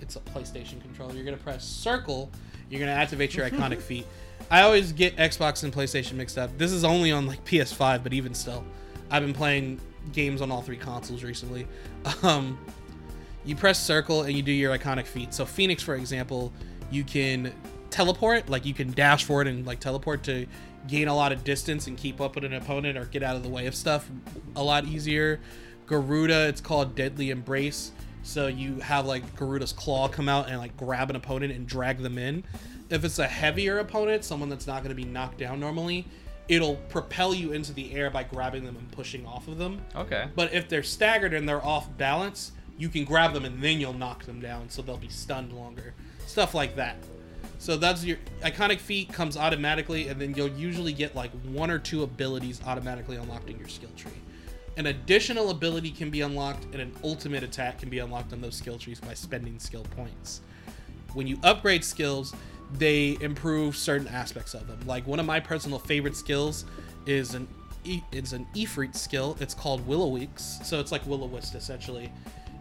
it's 0.00 0.16
a 0.16 0.20
PlayStation 0.20 0.80
controller. 0.80 1.14
You're 1.14 1.24
gonna 1.24 1.36
press 1.36 1.64
circle. 1.64 2.30
You're 2.70 2.80
gonna 2.80 2.92
activate 2.92 3.34
your 3.34 3.48
iconic 3.48 3.80
feat. 3.80 4.06
I 4.50 4.62
always 4.62 4.92
get 4.92 5.16
Xbox 5.16 5.64
and 5.64 5.72
PlayStation 5.72 6.14
mixed 6.14 6.38
up. 6.38 6.56
This 6.56 6.72
is 6.72 6.84
only 6.84 7.12
on 7.12 7.26
like 7.26 7.44
PS5, 7.44 8.02
but 8.02 8.12
even 8.12 8.32
still, 8.32 8.64
I've 9.10 9.22
been 9.22 9.34
playing 9.34 9.80
games 10.12 10.40
on 10.40 10.50
all 10.50 10.62
three 10.62 10.78
consoles 10.78 11.22
recently. 11.22 11.66
Um, 12.22 12.58
you 13.44 13.56
press 13.56 13.82
circle 13.82 14.22
and 14.22 14.34
you 14.34 14.42
do 14.42 14.52
your 14.52 14.76
iconic 14.76 15.06
feat. 15.06 15.32
So 15.32 15.44
Phoenix, 15.46 15.82
for 15.82 15.94
example, 15.94 16.52
you 16.90 17.04
can 17.04 17.52
teleport, 17.90 18.48
like 18.48 18.66
you 18.66 18.74
can 18.74 18.92
dash 18.92 19.24
forward 19.24 19.46
and 19.46 19.66
like 19.66 19.80
teleport 19.80 20.22
to 20.24 20.46
gain 20.86 21.08
a 21.08 21.14
lot 21.14 21.32
of 21.32 21.44
distance 21.44 21.86
and 21.86 21.96
keep 21.96 22.20
up 22.20 22.34
with 22.34 22.44
an 22.44 22.54
opponent 22.54 22.96
or 22.96 23.04
get 23.06 23.22
out 23.22 23.36
of 23.36 23.42
the 23.42 23.48
way 23.48 23.66
of 23.66 23.74
stuff 23.74 24.10
a 24.56 24.62
lot 24.62 24.84
easier. 24.84 25.40
Garuda, 25.86 26.48
it's 26.48 26.60
called 26.60 26.94
Deadly 26.94 27.30
Embrace. 27.30 27.92
So 28.22 28.46
you 28.46 28.80
have 28.80 29.06
like 29.06 29.36
Garuda's 29.36 29.72
claw 29.72 30.08
come 30.08 30.28
out 30.28 30.48
and 30.48 30.58
like 30.58 30.76
grab 30.76 31.10
an 31.10 31.16
opponent 31.16 31.52
and 31.52 31.66
drag 31.66 31.98
them 31.98 32.18
in. 32.18 32.44
If 32.90 33.04
it's 33.04 33.18
a 33.18 33.26
heavier 33.26 33.78
opponent, 33.78 34.24
someone 34.24 34.48
that's 34.48 34.66
not 34.66 34.82
going 34.82 34.94
to 34.94 35.00
be 35.00 35.08
knocked 35.08 35.38
down 35.38 35.60
normally, 35.60 36.06
it'll 36.48 36.76
propel 36.76 37.32
you 37.32 37.52
into 37.52 37.72
the 37.72 37.92
air 37.94 38.10
by 38.10 38.24
grabbing 38.24 38.64
them 38.64 38.76
and 38.76 38.90
pushing 38.90 39.26
off 39.26 39.48
of 39.48 39.58
them. 39.58 39.80
Okay. 39.94 40.28
But 40.34 40.52
if 40.52 40.68
they're 40.68 40.82
staggered 40.82 41.32
and 41.32 41.48
they're 41.48 41.64
off 41.64 41.96
balance, 41.96 42.52
you 42.76 42.88
can 42.88 43.04
grab 43.04 43.32
them 43.32 43.44
and 43.44 43.62
then 43.62 43.80
you'll 43.80 43.92
knock 43.92 44.24
them 44.24 44.40
down 44.40 44.68
so 44.68 44.82
they'll 44.82 44.96
be 44.96 45.08
stunned 45.08 45.52
longer. 45.52 45.94
Stuff 46.26 46.54
like 46.54 46.76
that. 46.76 46.96
So 47.58 47.76
that's 47.76 48.04
your 48.04 48.16
iconic 48.42 48.78
feat 48.78 49.12
comes 49.12 49.36
automatically, 49.36 50.08
and 50.08 50.18
then 50.18 50.34
you'll 50.34 50.48
usually 50.48 50.94
get 50.94 51.14
like 51.14 51.30
one 51.44 51.70
or 51.70 51.78
two 51.78 52.02
abilities 52.02 52.60
automatically 52.66 53.16
unlocked 53.16 53.50
in 53.50 53.58
your 53.58 53.68
skill 53.68 53.90
tree. 53.96 54.12
An 54.76 54.86
additional 54.86 55.50
ability 55.50 55.90
can 55.90 56.10
be 56.10 56.20
unlocked, 56.20 56.64
and 56.72 56.76
an 56.76 56.92
ultimate 57.04 57.42
attack 57.42 57.80
can 57.80 57.90
be 57.90 57.98
unlocked 57.98 58.32
on 58.32 58.40
those 58.40 58.54
skill 58.54 58.78
trees 58.78 59.00
by 59.00 59.14
spending 59.14 59.58
skill 59.58 59.84
points. 59.96 60.40
When 61.12 61.26
you 61.26 61.38
upgrade 61.42 61.84
skills, 61.84 62.32
they 62.78 63.18
improve 63.20 63.76
certain 63.76 64.08
aspects 64.08 64.54
of 64.54 64.66
them. 64.68 64.80
Like 64.86 65.06
one 65.06 65.18
of 65.18 65.26
my 65.26 65.40
personal 65.40 65.78
favorite 65.78 66.16
skills 66.16 66.64
is 67.06 67.34
an 67.34 67.48
it's 67.84 68.32
an 68.32 68.46
Ifrit 68.54 68.94
skill. 68.94 69.36
It's 69.40 69.54
called 69.54 69.86
Will-O-Wisp, 69.86 70.64
so 70.64 70.80
it's 70.80 70.92
like 70.92 71.04
Will-O-Wisp 71.06 71.54
essentially. 71.54 72.12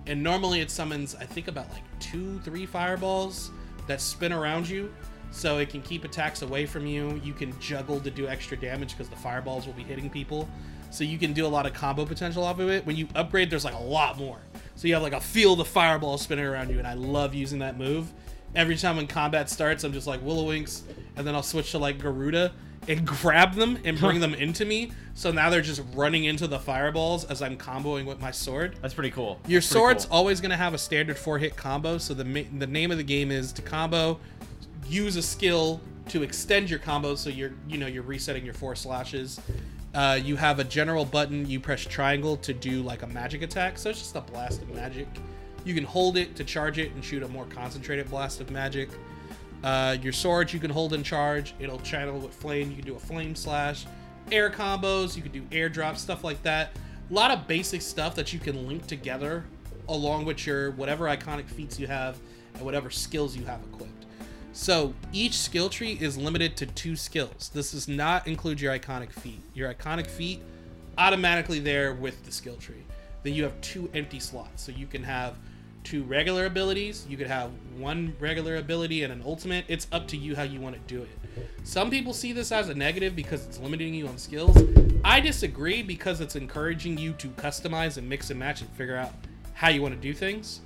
And 0.07 0.23
normally 0.23 0.61
it 0.61 0.71
summons, 0.71 1.13
I 1.13 1.25
think 1.25 1.47
about 1.47 1.69
like 1.71 1.83
two, 1.99 2.39
three 2.39 2.65
fireballs 2.65 3.51
that 3.87 3.99
spin 4.01 4.31
around 4.31 4.67
you, 4.67 4.93
so 5.31 5.57
it 5.57 5.69
can 5.69 5.81
keep 5.81 6.05
attacks 6.05 6.41
away 6.41 6.65
from 6.65 6.85
you. 6.85 7.21
You 7.23 7.33
can 7.33 7.57
juggle 7.59 7.99
to 7.99 8.09
do 8.09 8.27
extra 8.27 8.57
damage 8.57 8.91
because 8.91 9.09
the 9.09 9.17
fireballs 9.17 9.65
will 9.67 9.73
be 9.73 9.83
hitting 9.83 10.09
people. 10.09 10.47
So 10.89 11.03
you 11.03 11.17
can 11.17 11.33
do 11.33 11.45
a 11.45 11.47
lot 11.47 11.65
of 11.65 11.73
combo 11.73 12.05
potential 12.05 12.43
off 12.43 12.59
of 12.59 12.69
it. 12.69 12.85
When 12.85 12.95
you 12.95 13.07
upgrade, 13.15 13.49
there's 13.49 13.65
like 13.65 13.75
a 13.75 13.83
lot 13.83 14.17
more. 14.17 14.39
So 14.75 14.87
you 14.87 14.93
have 14.93 15.03
like 15.03 15.13
a 15.13 15.19
field 15.21 15.59
of 15.59 15.67
fireballs 15.67 16.21
spinning 16.21 16.45
around 16.45 16.69
you, 16.69 16.79
and 16.79 16.87
I 16.87 16.93
love 16.93 17.33
using 17.35 17.59
that 17.59 17.77
move. 17.77 18.11
Every 18.55 18.75
time 18.75 18.95
when 18.95 19.07
combat 19.07 19.49
starts, 19.49 19.83
I'm 19.83 19.93
just 19.93 20.07
like 20.07 20.23
Will-O-Wisp, 20.23 20.89
and 21.15 21.27
then 21.27 21.35
I'll 21.35 21.43
switch 21.43 21.71
to 21.71 21.77
like 21.77 21.99
Garuda 21.99 22.51
and 22.87 23.05
grab 23.21 23.53
them 23.53 23.77
and 23.83 23.99
bring 23.99 24.19
them 24.19 24.33
into 24.33 24.65
me. 24.65 24.91
So 25.13 25.31
now 25.31 25.49
they're 25.49 25.61
just 25.61 25.83
running 25.93 26.23
into 26.23 26.47
the 26.47 26.57
fireballs 26.57 27.25
as 27.25 27.41
I'm 27.41 27.57
comboing 27.57 28.05
with 28.05 28.19
my 28.19 28.31
sword. 28.31 28.77
That's 28.81 28.93
pretty 28.93 29.11
cool. 29.11 29.39
Your 29.47 29.59
pretty 29.59 29.67
sword's 29.67 30.05
cool. 30.05 30.15
always 30.15 30.41
going 30.41 30.51
to 30.51 30.57
have 30.57 30.73
a 30.73 30.77
standard 30.77 31.17
four 31.17 31.37
hit 31.37 31.55
combo. 31.55 31.97
So 31.97 32.13
the 32.13 32.25
ma- 32.25 32.49
the 32.57 32.67
name 32.67 32.89
of 32.89 32.97
the 32.97 33.03
game 33.03 33.31
is 33.31 33.51
to 33.53 33.61
combo, 33.61 34.19
use 34.87 35.17
a 35.17 35.21
skill 35.21 35.81
to 36.07 36.23
extend 36.23 36.69
your 36.69 36.79
combo. 36.79 37.15
So 37.15 37.29
you're 37.29 37.51
you 37.67 37.77
know 37.77 37.87
you're 37.87 38.03
resetting 38.03 38.45
your 38.45 38.53
four 38.53 38.75
slashes. 38.75 39.39
Uh, 39.93 40.19
you 40.21 40.35
have 40.35 40.59
a 40.59 40.63
general 40.63 41.05
button. 41.05 41.49
You 41.49 41.59
press 41.59 41.81
triangle 41.81 42.37
to 42.37 42.53
do 42.53 42.81
like 42.81 43.01
a 43.01 43.07
magic 43.07 43.41
attack. 43.41 43.77
So 43.77 43.89
it's 43.89 43.99
just 43.99 44.15
a 44.15 44.21
blast 44.21 44.61
of 44.61 44.69
magic. 44.69 45.07
You 45.65 45.73
can 45.73 45.83
hold 45.83 46.17
it 46.17 46.35
to 46.35 46.43
charge 46.43 46.77
it 46.77 46.93
and 46.93 47.03
shoot 47.03 47.23
a 47.23 47.27
more 47.27 47.45
concentrated 47.45 48.09
blast 48.09 48.39
of 48.41 48.49
magic. 48.51 48.89
Uh, 49.63 49.97
your 50.01 50.13
sword 50.13 50.53
you 50.53 50.59
can 50.59 50.71
hold 50.71 50.93
and 50.93 51.03
charge. 51.03 51.53
It'll 51.59 51.79
channel 51.79 52.19
with 52.19 52.33
flame. 52.33 52.69
You 52.69 52.77
can 52.77 52.85
do 52.85 52.95
a 52.95 52.99
flame 52.99 53.35
slash, 53.35 53.85
air 54.31 54.49
combos. 54.49 55.15
You 55.15 55.21
can 55.21 55.31
do 55.31 55.41
airdrops, 55.43 55.97
stuff 55.97 56.23
like 56.23 56.41
that. 56.43 56.71
A 57.09 57.13
lot 57.13 57.31
of 57.31 57.47
basic 57.47 57.81
stuff 57.81 58.15
that 58.15 58.31
you 58.31 58.39
can 58.39 58.67
link 58.67 58.85
together 58.87 59.43
along 59.87 60.25
with 60.25 60.45
your 60.45 60.71
whatever 60.71 61.05
iconic 61.05 61.45
feats 61.49 61.79
you 61.79 61.87
have 61.87 62.17
and 62.53 62.63
whatever 62.63 62.89
skills 62.89 63.35
you 63.35 63.43
have 63.45 63.59
equipped. 63.73 63.98
So 64.51 64.93
each 65.13 65.37
skill 65.37 65.69
tree 65.69 65.97
is 66.01 66.17
limited 66.17 66.57
to 66.57 66.65
two 66.65 66.95
skills. 66.95 67.49
This 67.53 67.71
does 67.71 67.87
not 67.87 68.27
include 68.27 68.59
your 68.59 68.77
iconic 68.77 69.11
feat. 69.11 69.41
Your 69.53 69.73
iconic 69.73 70.07
feat 70.07 70.41
automatically 70.97 71.59
there 71.59 71.93
with 71.93 72.25
the 72.25 72.31
skill 72.31 72.55
tree. 72.57 72.83
Then 73.23 73.33
you 73.33 73.43
have 73.43 73.59
two 73.61 73.89
empty 73.93 74.19
slots, 74.19 74.63
so 74.63 74.71
you 74.71 74.87
can 74.87 75.03
have 75.03 75.35
two 75.83 76.03
regular 76.03 76.45
abilities. 76.45 77.05
You 77.09 77.17
could 77.17 77.27
have 77.27 77.51
one 77.77 78.15
regular 78.19 78.57
ability 78.57 79.03
and 79.03 79.13
an 79.13 79.21
ultimate. 79.25 79.65
It's 79.67 79.87
up 79.91 80.07
to 80.09 80.17
you 80.17 80.35
how 80.35 80.43
you 80.43 80.59
want 80.59 80.75
to 80.75 80.93
do 80.93 81.03
it. 81.03 81.09
Some 81.63 81.89
people 81.89 82.13
see 82.13 82.33
this 82.33 82.51
as 82.51 82.69
a 82.69 82.73
negative 82.73 83.15
because 83.15 83.45
it's 83.45 83.59
limiting 83.59 83.93
you 83.93 84.07
on 84.07 84.17
skills. 84.17 84.57
I 85.03 85.19
disagree 85.19 85.81
because 85.83 86.21
it's 86.21 86.35
encouraging 86.35 86.97
you 86.97 87.13
to 87.13 87.27
customize 87.29 87.97
and 87.97 88.07
mix 88.09 88.29
and 88.29 88.39
match 88.39 88.61
and 88.61 88.69
figure 88.71 88.97
out 88.97 89.13
how 89.53 89.69
you 89.69 89.81
want 89.81 89.93
to 89.93 89.99
do 90.01 90.13
things. 90.13 90.61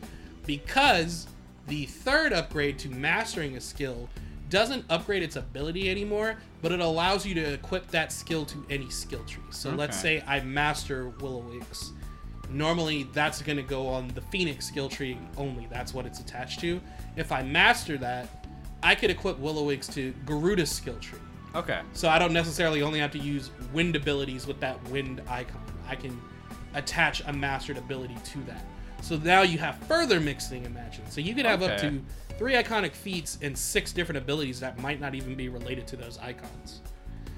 Because 0.45 1.27
the 1.67 1.85
third 1.85 2.33
upgrade 2.33 2.77
to 2.79 2.89
mastering 2.89 3.55
a 3.57 3.61
skill 3.61 4.09
doesn't 4.49 4.85
upgrade 4.89 5.23
its 5.23 5.35
ability 5.35 5.89
anymore, 5.89 6.35
but 6.61 6.71
it 6.71 6.79
allows 6.79 7.25
you 7.25 7.33
to 7.33 7.53
equip 7.53 7.87
that 7.87 8.11
skill 8.11 8.45
to 8.45 8.63
any 8.69 8.89
skill 8.89 9.23
tree. 9.25 9.43
So 9.49 9.71
let's 9.71 9.99
say 9.99 10.23
I 10.27 10.41
master 10.41 11.09
Will-O-Wisp 11.19 11.93
normally 12.53 13.07
that's 13.13 13.41
going 13.41 13.57
to 13.57 13.63
go 13.63 13.87
on 13.87 14.07
the 14.09 14.21
phoenix 14.21 14.65
skill 14.65 14.89
tree 14.89 15.17
only. 15.37 15.67
That's 15.71 15.93
what 15.93 16.05
it's 16.05 16.19
attached 16.19 16.59
to. 16.61 16.79
If 17.15 17.31
i 17.31 17.41
master 17.43 17.97
that 17.97 18.47
i 18.81 18.95
could 18.95 19.09
equip 19.09 19.39
Will-O-Wisp 19.39 19.93
to 19.93 20.13
garuda's 20.25 20.71
skill 20.71 20.97
tree. 20.97 21.19
Okay. 21.55 21.81
so 21.93 22.09
i 22.09 22.17
don't 22.17 22.33
necessarily 22.33 22.81
only 22.81 22.99
have 22.99 23.11
to 23.11 23.19
use 23.19 23.51
wind 23.73 23.95
abilities 23.95 24.47
with 24.47 24.59
that 24.59 24.81
wind 24.89 25.21
icon. 25.27 25.61
I 25.87 25.95
can 25.95 26.19
attach 26.73 27.21
a 27.27 27.33
mastered 27.33 27.77
ability 27.77 28.17
to 28.23 28.39
that 28.45 28.65
So 29.03 29.17
now 29.17 29.41
you 29.41 29.57
have 29.57 29.77
further 29.79 30.21
mixing 30.21 30.65
and 30.65 30.73
matching. 30.73 31.03
So 31.09 31.19
you 31.19 31.35
could 31.35 31.45
have 31.45 31.61
up 31.61 31.77
to 31.79 32.01
three 32.37 32.53
iconic 32.53 32.93
feats 32.93 33.37
and 33.41 33.55
six 33.55 33.91
different 33.91 34.17
abilities 34.17 34.61
that 34.61 34.79
might 34.79 35.01
not 35.01 35.13
even 35.13 35.35
be 35.35 35.49
related 35.49 35.85
to 35.87 35.97
those 35.97 36.17
icons. 36.19 36.79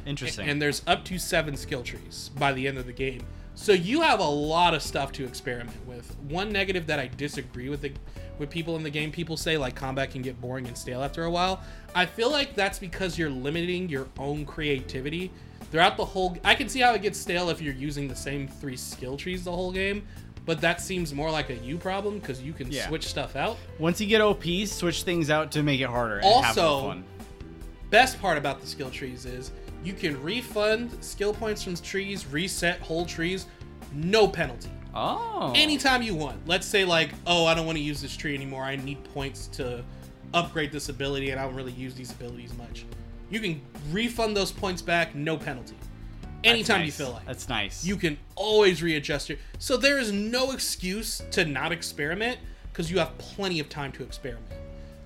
Interesting. 0.06 0.48
And 0.48 0.62
there's 0.62 0.84
up 0.86 1.04
to 1.06 1.18
seven 1.18 1.58
skill 1.58 1.82
trees 1.82 2.30
by 2.38 2.54
the 2.54 2.68
end 2.68 2.78
of 2.78 2.86
the 2.86 2.94
game. 2.94 3.22
So 3.56 3.72
you 3.72 4.02
have 4.02 4.20
a 4.20 4.28
lot 4.28 4.76
of 4.76 4.84
stuff 4.84 5.12
to 5.14 5.26
experiment 5.26 5.84
with. 5.88 6.16
One 6.30 6.52
negative 6.52 6.86
that 6.86 7.00
I 7.00 7.10
disagree 7.18 7.70
with 7.70 7.82
the, 7.82 7.94
with 8.38 8.52
people 8.52 8.76
in 8.76 8.84
the 8.84 8.90
game, 8.92 9.12
people 9.12 9.36
say 9.36 9.58
like 9.58 9.76
combat 9.76 10.12
can 10.12 10.22
get 10.22 10.40
boring 10.40 10.68
and 10.68 10.78
stale 10.78 11.02
after 11.02 11.24
a 11.24 11.32
while. 11.32 11.62
I 11.96 12.06
feel 12.06 12.30
like 12.30 12.54
that's 12.54 12.78
because 12.78 13.18
you're 13.18 13.30
limiting 13.32 13.90
your 13.90 14.08
own 14.20 14.46
creativity 14.46 15.32
throughout 15.72 15.98
the 15.98 16.06
whole. 16.06 16.38
I 16.44 16.54
can 16.54 16.70
see 16.70 16.82
how 16.82 16.94
it 16.94 17.02
gets 17.02 17.18
stale 17.20 17.50
if 17.50 17.60
you're 17.62 17.74
using 17.74 18.08
the 18.08 18.16
same 18.16 18.48
three 18.48 18.78
skill 18.78 19.18
trees 19.18 19.44
the 19.44 19.52
whole 19.52 19.72
game, 19.72 20.06
but 20.46 20.62
that 20.62 20.80
seems 20.82 21.14
more 21.14 21.32
like 21.32 21.50
a 21.50 21.56
you 21.56 21.78
problem 21.78 22.20
because 22.20 22.42
you 22.42 22.54
can 22.54 22.72
Yeah. 22.72 22.88
switch 22.88 23.08
stuff 23.08 23.36
out. 23.36 23.58
Once 23.80 24.00
you 24.00 24.08
get 24.08 24.22
OP, 24.22 24.66
switch 24.66 25.04
things 25.04 25.30
out 25.30 25.52
to 25.54 25.64
make 25.64 25.82
it 25.82 25.88
harder. 25.90 26.18
And 26.18 26.26
have 26.26 26.56
more 26.56 26.66
Also, 26.66 26.88
fun. 26.90 27.04
best 27.90 28.20
part 28.22 28.38
about 28.38 28.62
the 28.62 28.68
skill 28.68 28.90
trees 28.90 29.26
is 29.26 29.52
you 29.84 29.94
can 29.94 30.22
refund 30.22 30.92
skill 31.04 31.34
points 31.34 31.64
from 31.64 31.76
trees, 31.76 32.26
reset 32.28 32.80
whole 32.82 33.06
trees, 33.06 33.48
no 33.94 34.28
penalty. 34.28 34.70
Oh. 34.94 35.52
Anytime 35.56 36.02
you 36.02 36.16
want. 36.16 36.48
Let's 36.48 36.66
say 36.66 36.86
like, 36.86 37.12
oh, 37.28 37.46
I 37.46 37.54
don't 37.54 37.66
want 37.66 37.78
to 37.78 37.84
use 37.84 38.02
this 38.02 38.16
tree 38.16 38.34
anymore. 38.34 38.64
I 38.64 38.78
need 38.78 39.04
points 39.14 39.48
to 39.54 39.84
upgrade 40.34 40.72
this 40.72 40.90
ability, 40.90 41.32
and 41.32 41.40
I 41.40 41.46
don't 41.46 41.56
really 41.56 41.72
use 41.74 41.94
these 41.96 42.12
abilities 42.12 42.54
much. 42.58 42.86
You 43.30 43.40
can 43.40 43.62
refund 43.92 44.38
those 44.38 44.52
points 44.52 44.82
back, 44.82 45.16
no 45.16 45.38
penalty. 45.38 45.76
Anytime 46.46 46.86
you 46.86 46.92
feel 46.92 47.12
like. 47.12 47.26
That's 47.26 47.50
nice. 47.50 47.86
You 47.86 47.98
can 47.98 48.18
always 48.36 48.84
readjust 48.84 49.30
your. 49.30 49.38
So 49.60 49.78
there 49.78 49.98
is 49.98 50.12
no 50.12 50.52
excuse 50.52 51.22
to 51.32 51.46
not 51.46 51.72
experiment 51.72 52.40
because 52.72 52.92
you 52.92 53.00
have 53.00 53.18
plenty 53.18 53.60
of 53.60 53.70
time 53.70 53.92
to 53.94 54.04
experiment. 54.04 54.52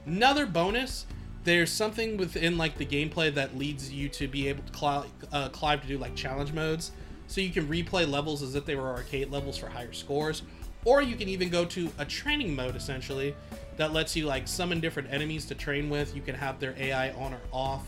Another 0.05 0.45
bonus, 0.45 1.05
there's 1.43 1.71
something 1.71 2.17
within 2.17 2.57
like 2.57 2.77
the 2.77 2.85
gameplay 2.85 3.33
that 3.33 3.57
leads 3.57 3.91
you 3.91 4.09
to 4.09 4.27
be 4.27 4.47
able 4.47 4.63
to 4.63 4.71
cli- 4.71 5.09
uh, 5.31 5.49
Clive 5.49 5.81
to 5.81 5.87
do 5.87 5.97
like 5.97 6.15
challenge 6.15 6.51
modes, 6.51 6.91
so 7.27 7.41
you 7.41 7.51
can 7.51 7.67
replay 7.67 8.09
levels 8.09 8.41
as 8.41 8.55
if 8.55 8.65
they 8.65 8.75
were 8.75 8.89
arcade 8.89 9.31
levels 9.31 9.57
for 9.57 9.67
higher 9.67 9.93
scores, 9.93 10.41
or 10.83 11.01
you 11.01 11.15
can 11.15 11.29
even 11.29 11.49
go 11.49 11.63
to 11.65 11.89
a 11.99 12.05
training 12.05 12.55
mode 12.55 12.75
essentially 12.75 13.35
that 13.77 13.93
lets 13.93 14.15
you 14.15 14.25
like 14.25 14.47
summon 14.47 14.79
different 14.79 15.11
enemies 15.11 15.45
to 15.45 15.55
train 15.55 15.89
with. 15.89 16.15
You 16.15 16.21
can 16.21 16.35
have 16.35 16.59
their 16.59 16.75
AI 16.77 17.11
on 17.11 17.33
or 17.33 17.41
off 17.51 17.83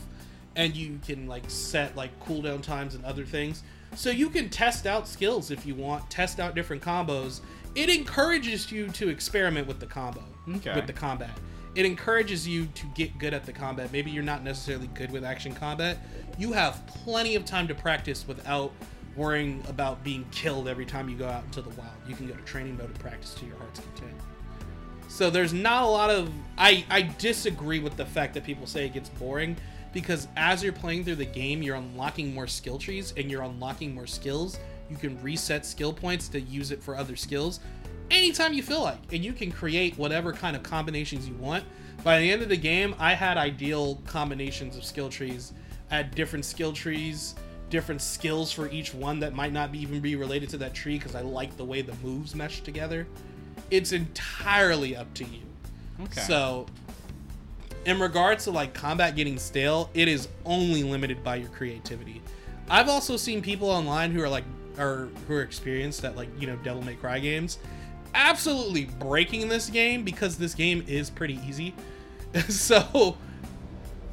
and 0.56 0.74
you 0.76 0.98
can 1.06 1.26
like 1.26 1.44
set 1.48 1.96
like 1.96 2.18
cooldown 2.24 2.62
times 2.62 2.94
and 2.94 3.04
other 3.04 3.24
things. 3.24 3.62
So 3.94 4.10
you 4.10 4.30
can 4.30 4.48
test 4.48 4.86
out 4.86 5.06
skills 5.06 5.50
if 5.50 5.66
you 5.66 5.74
want 5.74 6.08
test 6.10 6.40
out 6.40 6.54
different 6.54 6.82
combos. 6.82 7.40
It 7.74 7.88
encourages 7.90 8.70
you 8.70 8.88
to 8.88 9.08
experiment 9.08 9.66
with 9.66 9.80
the 9.80 9.86
combo 9.86 10.22
Okay. 10.56 10.74
with 10.74 10.86
the 10.86 10.92
combat. 10.92 11.30
It 11.74 11.86
encourages 11.86 12.46
you 12.46 12.66
to 12.66 12.86
get 12.94 13.18
good 13.18 13.32
at 13.32 13.46
the 13.46 13.52
combat. 13.52 13.90
Maybe 13.92 14.10
you're 14.10 14.22
not 14.22 14.44
necessarily 14.44 14.88
good 14.88 15.10
with 15.10 15.24
action 15.24 15.54
combat. 15.54 15.98
You 16.38 16.52
have 16.52 16.86
plenty 16.86 17.34
of 17.34 17.44
time 17.46 17.66
to 17.68 17.74
practice 17.74 18.26
without 18.28 18.72
worrying 19.16 19.62
about 19.68 20.02
being 20.04 20.26
killed 20.32 20.68
every 20.68 20.84
time 20.86 21.08
you 21.08 21.16
go 21.16 21.28
out 21.28 21.44
into 21.44 21.62
the 21.62 21.70
wild. 21.70 21.92
You 22.06 22.14
can 22.14 22.26
go 22.26 22.34
to 22.34 22.42
training 22.42 22.76
mode 22.76 22.86
and 22.86 22.98
practice 22.98 23.34
to 23.34 23.46
your 23.46 23.56
heart's 23.56 23.80
content. 23.80 24.18
So 25.08 25.28
there's 25.28 25.52
not 25.52 25.82
a 25.82 25.86
lot 25.86 26.10
of 26.10 26.30
I 26.56 26.84
I 26.90 27.02
disagree 27.18 27.78
with 27.78 27.96
the 27.96 28.06
fact 28.06 28.34
that 28.34 28.44
people 28.44 28.66
say 28.66 28.86
it 28.86 28.94
gets 28.94 29.10
boring 29.10 29.56
because 29.92 30.28
as 30.36 30.62
you're 30.62 30.72
playing 30.72 31.04
through 31.04 31.16
the 31.16 31.24
game, 31.24 31.62
you're 31.62 31.76
unlocking 31.76 32.34
more 32.34 32.46
skill 32.46 32.78
trees 32.78 33.12
and 33.16 33.30
you're 33.30 33.42
unlocking 33.42 33.94
more 33.94 34.06
skills. 34.06 34.58
You 34.90 34.96
can 34.96 35.20
reset 35.22 35.64
skill 35.64 35.92
points 35.92 36.28
to 36.28 36.40
use 36.40 36.70
it 36.70 36.82
for 36.82 36.96
other 36.96 37.16
skills 37.16 37.60
anytime 38.10 38.52
you 38.52 38.62
feel 38.62 38.82
like, 38.82 38.98
and 39.12 39.24
you 39.24 39.32
can 39.32 39.50
create 39.50 39.96
whatever 39.98 40.32
kind 40.32 40.54
of 40.54 40.62
combinations 40.62 41.28
you 41.28 41.34
want. 41.34 41.64
By 42.04 42.18
the 42.18 42.30
end 42.30 42.42
of 42.42 42.48
the 42.48 42.56
game, 42.56 42.94
I 42.98 43.14
had 43.14 43.36
ideal 43.36 44.00
combinations 44.06 44.76
of 44.76 44.84
skill 44.84 45.08
trees. 45.08 45.52
I 45.90 45.96
had 45.96 46.14
different 46.14 46.44
skill 46.44 46.72
trees, 46.72 47.34
different 47.70 48.00
skills 48.00 48.52
for 48.52 48.68
each 48.68 48.92
one 48.92 49.20
that 49.20 49.34
might 49.34 49.52
not 49.52 49.72
be, 49.72 49.80
even 49.80 50.00
be 50.00 50.16
related 50.16 50.48
to 50.50 50.58
that 50.58 50.74
tree 50.74 50.98
because 50.98 51.14
I 51.14 51.22
like 51.22 51.56
the 51.56 51.64
way 51.64 51.82
the 51.82 51.94
moves 52.02 52.34
mesh 52.34 52.60
together. 52.60 53.06
It's 53.70 53.92
entirely 53.92 54.96
up 54.96 55.12
to 55.14 55.24
you. 55.24 55.40
Okay. 56.02 56.20
So, 56.20 56.66
in 57.84 57.98
regards 58.00 58.44
to 58.44 58.50
like 58.50 58.74
combat 58.74 59.16
getting 59.16 59.38
stale, 59.38 59.90
it 59.94 60.08
is 60.08 60.28
only 60.44 60.82
limited 60.82 61.22
by 61.24 61.36
your 61.36 61.48
creativity. 61.50 62.22
I've 62.68 62.88
also 62.88 63.16
seen 63.16 63.42
people 63.42 63.68
online 63.68 64.12
who 64.12 64.22
are 64.22 64.28
like, 64.28 64.44
or 64.78 65.08
who 65.28 65.34
are 65.34 65.42
experienced 65.42 66.04
at 66.04 66.16
like 66.16 66.28
you 66.40 66.46
know 66.46 66.56
Devil 66.56 66.82
May 66.82 66.94
Cry 66.94 67.18
games, 67.18 67.58
absolutely 68.14 68.86
breaking 68.98 69.48
this 69.48 69.68
game 69.68 70.04
because 70.04 70.36
this 70.38 70.54
game 70.54 70.84
is 70.86 71.10
pretty 71.10 71.38
easy. 71.46 71.74
so 72.48 73.16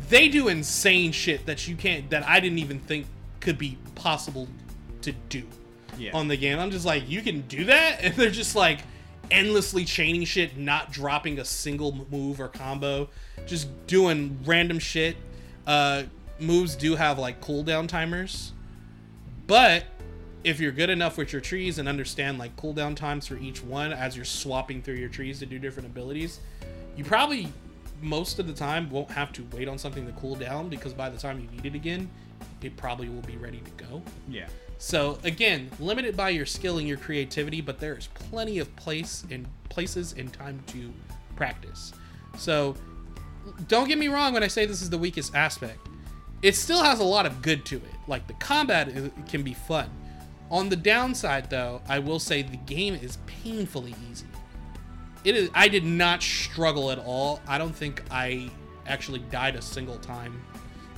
they 0.10 0.28
do 0.28 0.48
insane 0.48 1.12
shit 1.12 1.46
that 1.46 1.68
you 1.68 1.76
can't, 1.76 2.10
that 2.10 2.28
I 2.28 2.40
didn't 2.40 2.60
even 2.60 2.80
think 2.80 3.06
could 3.40 3.58
be 3.58 3.78
possible 3.96 4.48
to 5.04 5.12
do 5.30 5.44
Yeah. 5.98 6.12
on 6.14 6.28
the 6.28 6.36
game. 6.36 6.60
I'm 6.60 6.72
just 6.72 6.86
like, 6.86 7.08
you 7.10 7.22
can 7.22 7.42
do 7.42 7.66
that, 7.66 8.00
and 8.04 8.14
they're 8.16 8.30
just 8.32 8.56
like 8.56 8.80
endlessly 9.32 9.86
chaining 9.86 10.26
shit, 10.26 10.58
not 10.58 10.92
dropping 10.92 11.40
a 11.40 11.46
single 11.46 12.08
move 12.10 12.40
or 12.40 12.48
combo, 12.48 13.10
just 13.46 13.68
doing 13.88 14.40
random 14.46 14.80
shit. 14.80 15.16
Uh, 15.68 16.04
moves 16.40 16.76
do 16.76 16.96
have 16.96 17.20
like 17.20 17.42
cooldown 17.42 17.88
timers, 17.88 18.54
but 19.48 19.86
if 20.44 20.60
you're 20.60 20.72
good 20.72 20.90
enough 20.90 21.18
with 21.18 21.34
your 21.34 21.42
trees 21.42 21.80
and 21.80 21.90
understand 21.90 22.38
like 22.38 22.56
cooldown 22.56 22.96
times 22.96 23.28
for 23.28 23.38
each 23.38 23.64
one 23.64 23.92
as 23.92 24.16
you're 24.16 24.26
swapping 24.26 24.82
through 24.82 24.96
your 24.96 25.10
trees 25.10 25.40
to 25.40 25.46
do 25.46 25.60
different 25.60 25.88
abilities, 25.88 26.40
you 26.96 27.04
probably 27.04 27.52
most 28.02 28.40
of 28.40 28.48
the 28.48 28.54
time 28.54 28.90
won't 28.90 29.12
have 29.12 29.34
to 29.34 29.46
wait 29.52 29.68
on 29.68 29.78
something 29.78 30.06
to 30.06 30.12
cool 30.14 30.36
down 30.36 30.70
because 30.70 30.94
by 30.94 31.10
the 31.10 31.18
time 31.18 31.40
you 31.40 31.48
need 31.52 31.66
it 31.66 31.76
again, 31.76 32.10
it 32.62 32.76
probably 32.78 33.10
will 33.10 33.22
be 33.22 33.38
ready 33.38 33.60
to 33.60 33.72
go. 33.84 34.02
yeah. 34.30 34.48
So 34.80 35.20
again, 35.24 35.70
limited 35.80 36.16
by 36.16 36.30
your 36.30 36.46
skill 36.46 36.78
and 36.78 36.88
your 36.88 36.98
creativity, 36.98 37.60
but 37.60 37.80
there 37.80 37.98
is 37.98 38.08
plenty 38.08 38.60
of 38.60 38.74
place 38.78 39.26
and 39.30 39.46
places 39.68 40.16
and 40.18 40.32
time 40.32 40.64
to 40.68 40.92
practice. 41.36 41.92
So 42.38 42.76
don't 43.68 43.90
get 43.90 43.98
me 43.98 44.08
wrong 44.08 44.34
when 44.34 44.42
I 44.42 44.48
say 44.48 44.66
this 44.66 44.82
is 44.82 44.90
the 44.90 44.98
weakest 44.98 45.36
aspect. 45.36 45.90
It 46.42 46.56
still 46.56 46.82
has 46.82 47.02
a 47.02 47.04
lot 47.04 47.26
of 47.26 47.42
good 47.42 47.66
to 47.66 47.76
it. 47.76 47.84
Like 48.08 48.26
the 48.28 48.34
combat 48.36 48.90
can 49.28 49.44
be 49.44 49.54
fun. 49.54 49.90
On 50.50 50.70
the 50.70 50.78
downside 50.78 51.50
though, 51.50 51.82
I 51.90 52.00
will 52.00 52.20
say 52.20 52.42
the 52.42 52.58
game 52.58 52.96
is 52.96 53.18
painfully 53.28 53.94
easy. 54.10 54.28
It 55.26 55.36
is 55.36 55.50
I 55.54 55.68
did 55.68 55.84
not 55.84 56.24
struggle 56.24 56.90
at 56.90 57.00
all. 57.00 57.42
I 57.50 57.58
don't 57.58 57.76
think 57.76 58.02
I 58.10 58.50
actually 58.88 59.20
died 59.30 59.58
a 59.58 59.62
single 59.62 59.98
time 59.98 60.42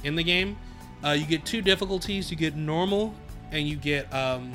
in 0.04 0.16
the 0.16 0.24
game. 0.24 0.56
Uh, 1.04 1.12
you 1.12 1.26
get 1.26 1.46
two 1.46 1.64
difficulties. 1.64 2.30
You 2.30 2.38
get 2.38 2.56
normal, 2.56 3.16
and 3.52 3.68
you 3.68 3.76
get 3.76 4.12
um, 4.14 4.52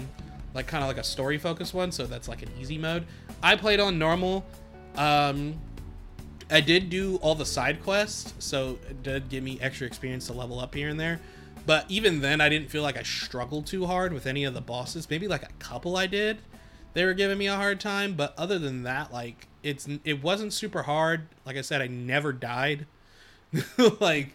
like 0.54 0.66
kind 0.66 0.82
of 0.82 0.88
like 0.88 0.98
a 0.98 1.04
story 1.04 1.38
focused 1.38 1.74
one. 1.74 1.92
So 1.92 2.06
that's 2.06 2.28
like 2.28 2.42
an 2.42 2.50
easy 2.60 2.78
mode. 2.78 3.06
I 3.42 3.56
played 3.56 3.80
on 3.80 3.98
normal. 3.98 4.44
Um, 4.96 5.54
I 6.50 6.60
did 6.60 6.90
do 6.90 7.16
all 7.16 7.34
the 7.34 7.46
side 7.46 7.82
quests, 7.82 8.34
so 8.38 8.78
it 8.88 9.02
did 9.02 9.28
give 9.28 9.42
me 9.42 9.58
extra 9.60 9.86
experience 9.86 10.26
to 10.28 10.32
level 10.32 10.60
up 10.60 10.74
here 10.74 10.88
and 10.88 10.98
there. 10.98 11.20
But 11.66 11.84
even 11.88 12.20
then, 12.20 12.40
I 12.40 12.48
didn't 12.48 12.70
feel 12.70 12.82
like 12.82 12.96
I 12.96 13.02
struggled 13.02 13.66
too 13.66 13.86
hard 13.86 14.12
with 14.12 14.26
any 14.26 14.44
of 14.44 14.54
the 14.54 14.60
bosses. 14.60 15.10
Maybe 15.10 15.26
like 15.26 15.42
a 15.42 15.52
couple 15.58 15.96
I 15.96 16.06
did. 16.06 16.38
They 16.94 17.04
were 17.04 17.14
giving 17.14 17.36
me 17.36 17.48
a 17.48 17.56
hard 17.56 17.80
time, 17.80 18.14
but 18.14 18.32
other 18.38 18.58
than 18.58 18.84
that, 18.84 19.12
like 19.12 19.48
it's 19.62 19.88
it 20.04 20.22
wasn't 20.22 20.52
super 20.52 20.84
hard. 20.84 21.26
Like 21.44 21.56
I 21.56 21.62
said, 21.62 21.82
I 21.82 21.88
never 21.88 22.32
died. 22.32 22.86
like 24.00 24.34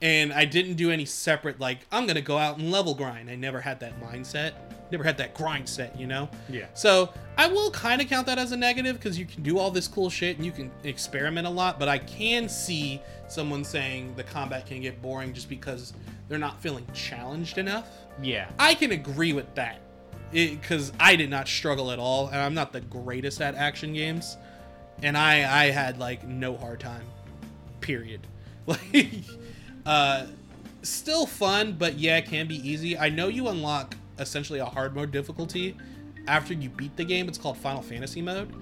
and 0.00 0.32
I 0.32 0.44
didn't 0.44 0.74
do 0.74 0.90
any 0.90 1.04
separate 1.04 1.58
like 1.58 1.80
I'm 1.90 2.06
gonna 2.06 2.20
go 2.20 2.38
out 2.38 2.58
and 2.58 2.70
level 2.70 2.94
grind. 2.94 3.30
I 3.30 3.34
never 3.34 3.60
had 3.60 3.80
that 3.80 4.00
mindset, 4.00 4.52
never 4.92 5.04
had 5.04 5.18
that 5.18 5.34
grind 5.34 5.68
set, 5.68 5.98
you 5.98 6.06
know. 6.06 6.28
Yeah. 6.48 6.66
So 6.74 7.12
I 7.36 7.48
will 7.48 7.70
kind 7.70 8.00
of 8.00 8.08
count 8.08 8.26
that 8.26 8.38
as 8.38 8.52
a 8.52 8.56
negative 8.56 8.96
because 8.96 9.18
you 9.18 9.26
can 9.26 9.42
do 9.42 9.58
all 9.58 9.70
this 9.70 9.88
cool 9.88 10.10
shit 10.10 10.36
and 10.36 10.46
you 10.46 10.52
can 10.52 10.70
experiment 10.84 11.46
a 11.46 11.50
lot. 11.50 11.78
But 11.78 11.88
I 11.88 11.98
can 11.98 12.48
see 12.48 13.02
someone 13.28 13.64
saying 13.64 14.14
the 14.16 14.24
combat 14.24 14.66
can 14.66 14.80
get 14.80 15.02
boring 15.02 15.32
just 15.32 15.48
because 15.48 15.92
they're 16.28 16.38
not 16.38 16.60
feeling 16.60 16.86
challenged 16.94 17.58
enough. 17.58 17.88
Yeah. 18.22 18.48
I 18.58 18.74
can 18.74 18.92
agree 18.92 19.32
with 19.32 19.52
that 19.54 19.80
because 20.30 20.92
I 21.00 21.16
did 21.16 21.30
not 21.30 21.48
struggle 21.48 21.90
at 21.90 21.98
all, 21.98 22.28
and 22.28 22.36
I'm 22.36 22.54
not 22.54 22.72
the 22.72 22.82
greatest 22.82 23.40
at 23.40 23.54
action 23.54 23.94
games, 23.94 24.36
and 25.02 25.16
I 25.16 25.64
I 25.64 25.70
had 25.70 25.98
like 25.98 26.26
no 26.26 26.56
hard 26.56 26.80
time, 26.80 27.06
period. 27.80 28.26
Like, 28.68 29.24
uh, 29.86 30.26
still 30.82 31.26
fun, 31.26 31.76
but 31.78 31.98
yeah, 31.98 32.18
it 32.18 32.26
can 32.26 32.46
be 32.46 32.56
easy. 32.68 32.96
I 32.96 33.08
know 33.08 33.28
you 33.28 33.48
unlock 33.48 33.96
essentially 34.18 34.58
a 34.58 34.64
hard 34.64 34.94
mode 34.94 35.10
difficulty 35.10 35.76
after 36.26 36.54
you 36.54 36.68
beat 36.68 36.96
the 36.96 37.04
game. 37.04 37.28
It's 37.28 37.38
called 37.38 37.56
Final 37.56 37.82
Fantasy 37.82 38.22
mode. 38.22 38.52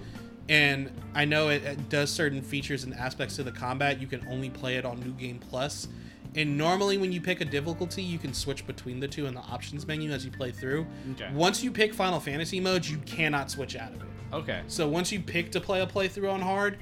And 0.49 0.89
I 1.13 1.25
know 1.25 1.49
it, 1.49 1.63
it 1.63 1.89
does 1.89 2.09
certain 2.09 2.41
features 2.41 2.85
and 2.85 2.93
aspects 2.93 3.35
to 3.35 3.43
the 3.43 3.51
combat. 3.51 3.99
You 3.99 4.07
can 4.07 4.25
only 4.29 4.49
play 4.49 4.77
it 4.77 4.85
on 4.85 4.99
New 5.01 5.11
Game 5.11 5.39
Plus. 5.39 5.89
And 6.35 6.57
normally, 6.57 6.97
when 6.97 7.11
you 7.11 7.19
pick 7.19 7.41
a 7.41 7.45
difficulty, 7.45 8.03
you 8.03 8.17
can 8.17 8.33
switch 8.33 8.65
between 8.67 8.99
the 8.99 9.07
two 9.07 9.25
in 9.25 9.33
the 9.33 9.41
options 9.41 9.87
menu 9.87 10.11
as 10.11 10.23
you 10.23 10.31
play 10.31 10.51
through. 10.51 10.85
Okay. 11.13 11.29
Once 11.33 11.63
you 11.63 11.71
pick 11.71 11.93
Final 11.93 12.19
Fantasy 12.19 12.59
mode, 12.59 12.85
you 12.85 12.97
cannot 12.99 13.49
switch 13.49 13.75
out 13.75 13.93
of 13.93 14.01
it. 14.01 14.07
Okay. 14.31 14.61
So 14.67 14.87
once 14.87 15.11
you 15.11 15.19
pick 15.19 15.51
to 15.53 15.59
play 15.59 15.81
a 15.81 15.87
playthrough 15.87 16.31
on 16.31 16.41
hard, 16.41 16.77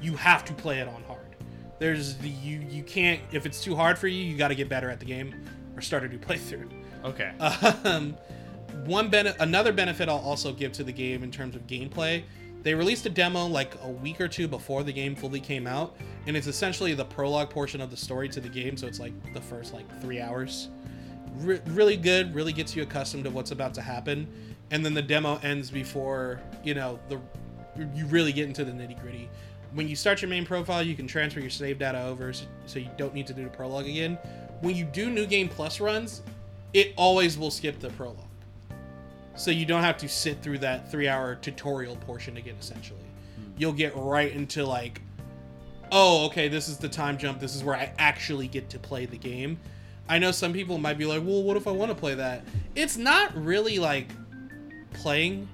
you 0.00 0.16
have 0.16 0.44
to 0.46 0.52
play 0.54 0.80
it 0.80 0.88
on 0.88 1.02
hard. 1.04 1.05
There's 1.78 2.14
the 2.16 2.28
you 2.28 2.60
you 2.70 2.82
can't 2.82 3.20
if 3.32 3.46
it's 3.46 3.62
too 3.62 3.76
hard 3.76 3.98
for 3.98 4.08
you, 4.08 4.22
you 4.22 4.36
got 4.36 4.48
to 4.48 4.54
get 4.54 4.68
better 4.68 4.90
at 4.90 4.98
the 4.98 5.06
game 5.06 5.34
or 5.76 5.82
start 5.82 6.04
a 6.04 6.08
new 6.08 6.18
playthrough. 6.18 6.70
Okay. 7.04 7.32
Um, 7.84 8.16
one 8.84 9.08
bene- 9.08 9.34
another 9.40 9.72
benefit 9.72 10.08
I'll 10.08 10.18
also 10.18 10.52
give 10.52 10.72
to 10.72 10.84
the 10.84 10.92
game 10.92 11.22
in 11.22 11.30
terms 11.30 11.54
of 11.54 11.66
gameplay. 11.66 12.24
They 12.62 12.74
released 12.74 13.06
a 13.06 13.10
demo 13.10 13.46
like 13.46 13.74
a 13.84 13.88
week 13.88 14.20
or 14.20 14.26
two 14.26 14.48
before 14.48 14.82
the 14.82 14.92
game 14.92 15.14
fully 15.14 15.38
came 15.38 15.66
out, 15.66 15.96
and 16.26 16.36
it's 16.36 16.48
essentially 16.48 16.94
the 16.94 17.04
prologue 17.04 17.48
portion 17.48 17.80
of 17.80 17.90
the 17.90 17.96
story 17.96 18.28
to 18.30 18.40
the 18.40 18.48
game. 18.48 18.76
So 18.76 18.86
it's 18.88 18.98
like 18.98 19.12
the 19.32 19.40
first 19.40 19.72
like 19.72 19.86
three 20.00 20.20
hours. 20.20 20.68
Re- 21.36 21.60
really 21.66 21.96
good, 21.96 22.34
really 22.34 22.52
gets 22.52 22.74
you 22.74 22.82
accustomed 22.82 23.24
to 23.24 23.30
what's 23.30 23.52
about 23.52 23.72
to 23.74 23.82
happen, 23.82 24.26
and 24.72 24.84
then 24.84 24.94
the 24.94 25.02
demo 25.02 25.38
ends 25.44 25.70
before 25.70 26.40
you 26.64 26.74
know 26.74 26.98
the 27.08 27.20
you 27.94 28.06
really 28.06 28.32
get 28.32 28.48
into 28.48 28.64
the 28.64 28.72
nitty 28.72 29.00
gritty. 29.00 29.28
When 29.72 29.88
you 29.88 29.96
start 29.96 30.22
your 30.22 30.28
main 30.28 30.46
profile, 30.46 30.82
you 30.82 30.94
can 30.94 31.06
transfer 31.06 31.40
your 31.40 31.50
save 31.50 31.78
data 31.78 32.02
over, 32.04 32.32
so, 32.32 32.78
you 32.78 32.90
don't 32.96 33.14
need 33.14 33.26
to 33.26 33.34
do 33.34 33.44
the 33.44 33.50
prologue 33.50 33.86
again. 33.86 34.18
When 34.60 34.74
you 34.74 34.84
do 34.84 35.10
new 35.10 35.26
game 35.26 35.48
plus 35.48 35.80
runs, 35.80 36.22
it 36.72 36.92
always 36.96 37.36
will 37.36 37.50
skip 37.50 37.78
the 37.80 37.90
prologue. 37.90 38.20
So 39.36 39.50
you 39.50 39.66
don't 39.66 39.82
have 39.82 39.98
to 39.98 40.08
sit 40.08 40.42
through 40.42 40.58
that 40.58 40.90
three 40.90 41.08
hour 41.08 41.34
tutorial 41.34 41.96
portion 41.96 42.38
again, 42.38 42.56
essentially. 42.58 43.00
Hmm. 43.36 43.50
You'll 43.58 43.72
get 43.74 43.94
right 43.94 44.32
into 44.32 44.64
like, 44.64 45.02
oh, 45.92 46.26
okay, 46.26 46.48
this 46.48 46.68
is 46.68 46.78
the 46.78 46.88
time 46.88 47.18
jump. 47.18 47.38
This 47.38 47.54
is 47.54 47.62
where 47.62 47.76
I 47.76 47.92
actually 47.98 48.48
get 48.48 48.70
to 48.70 48.78
play 48.78 49.06
the 49.06 49.18
game. 49.18 49.58
I 50.08 50.18
know 50.18 50.30
some 50.30 50.52
people 50.52 50.78
might 50.78 50.98
be 50.98 51.04
like, 51.04 51.22
well, 51.24 51.42
what 51.42 51.56
if 51.56 51.66
I 51.66 51.72
want 51.72 51.90
to 51.90 51.94
play 51.94 52.14
that? 52.14 52.44
It's 52.74 52.96
not 52.96 53.36
really 53.36 53.78
like 53.78 54.08
playing. 54.94 55.48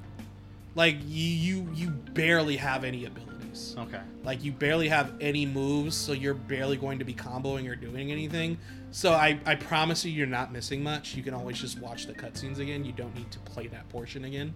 Like 0.75 0.97
you, 1.05 1.27
you, 1.27 1.69
you 1.75 1.91
barely 1.91 2.57
have 2.57 2.85
any 2.85 3.05
abilities. 3.53 3.77
Okay. 3.79 4.03
Like 4.25 4.45
you 4.45 4.53
barely 4.53 4.89
have 4.89 5.13
any 5.21 5.47
moves, 5.47 5.97
so 5.97 6.13
you're 6.13 6.35
barely 6.35 6.77
going 6.77 6.99
to 6.99 7.05
be 7.05 7.15
comboing 7.15 7.71
or 7.71 7.77
doing 7.77 8.11
anything. 8.11 8.59
So 8.91 9.13
I, 9.13 9.39
I 9.47 9.55
promise 9.55 10.05
you, 10.05 10.13
you're 10.13 10.27
not 10.27 10.53
missing 10.53 10.83
much. 10.83 11.15
You 11.15 11.23
can 11.23 11.35
always 11.35 11.61
just 11.61 11.79
watch 11.81 12.07
the 12.07 12.13
cutscenes 12.13 12.59
again. 12.59 12.85
You 12.85 12.93
don't 12.93 13.15
need 13.15 13.31
to 13.31 13.39
play 13.41 13.67
that 13.69 13.89
portion 13.89 14.25
again. 14.25 14.53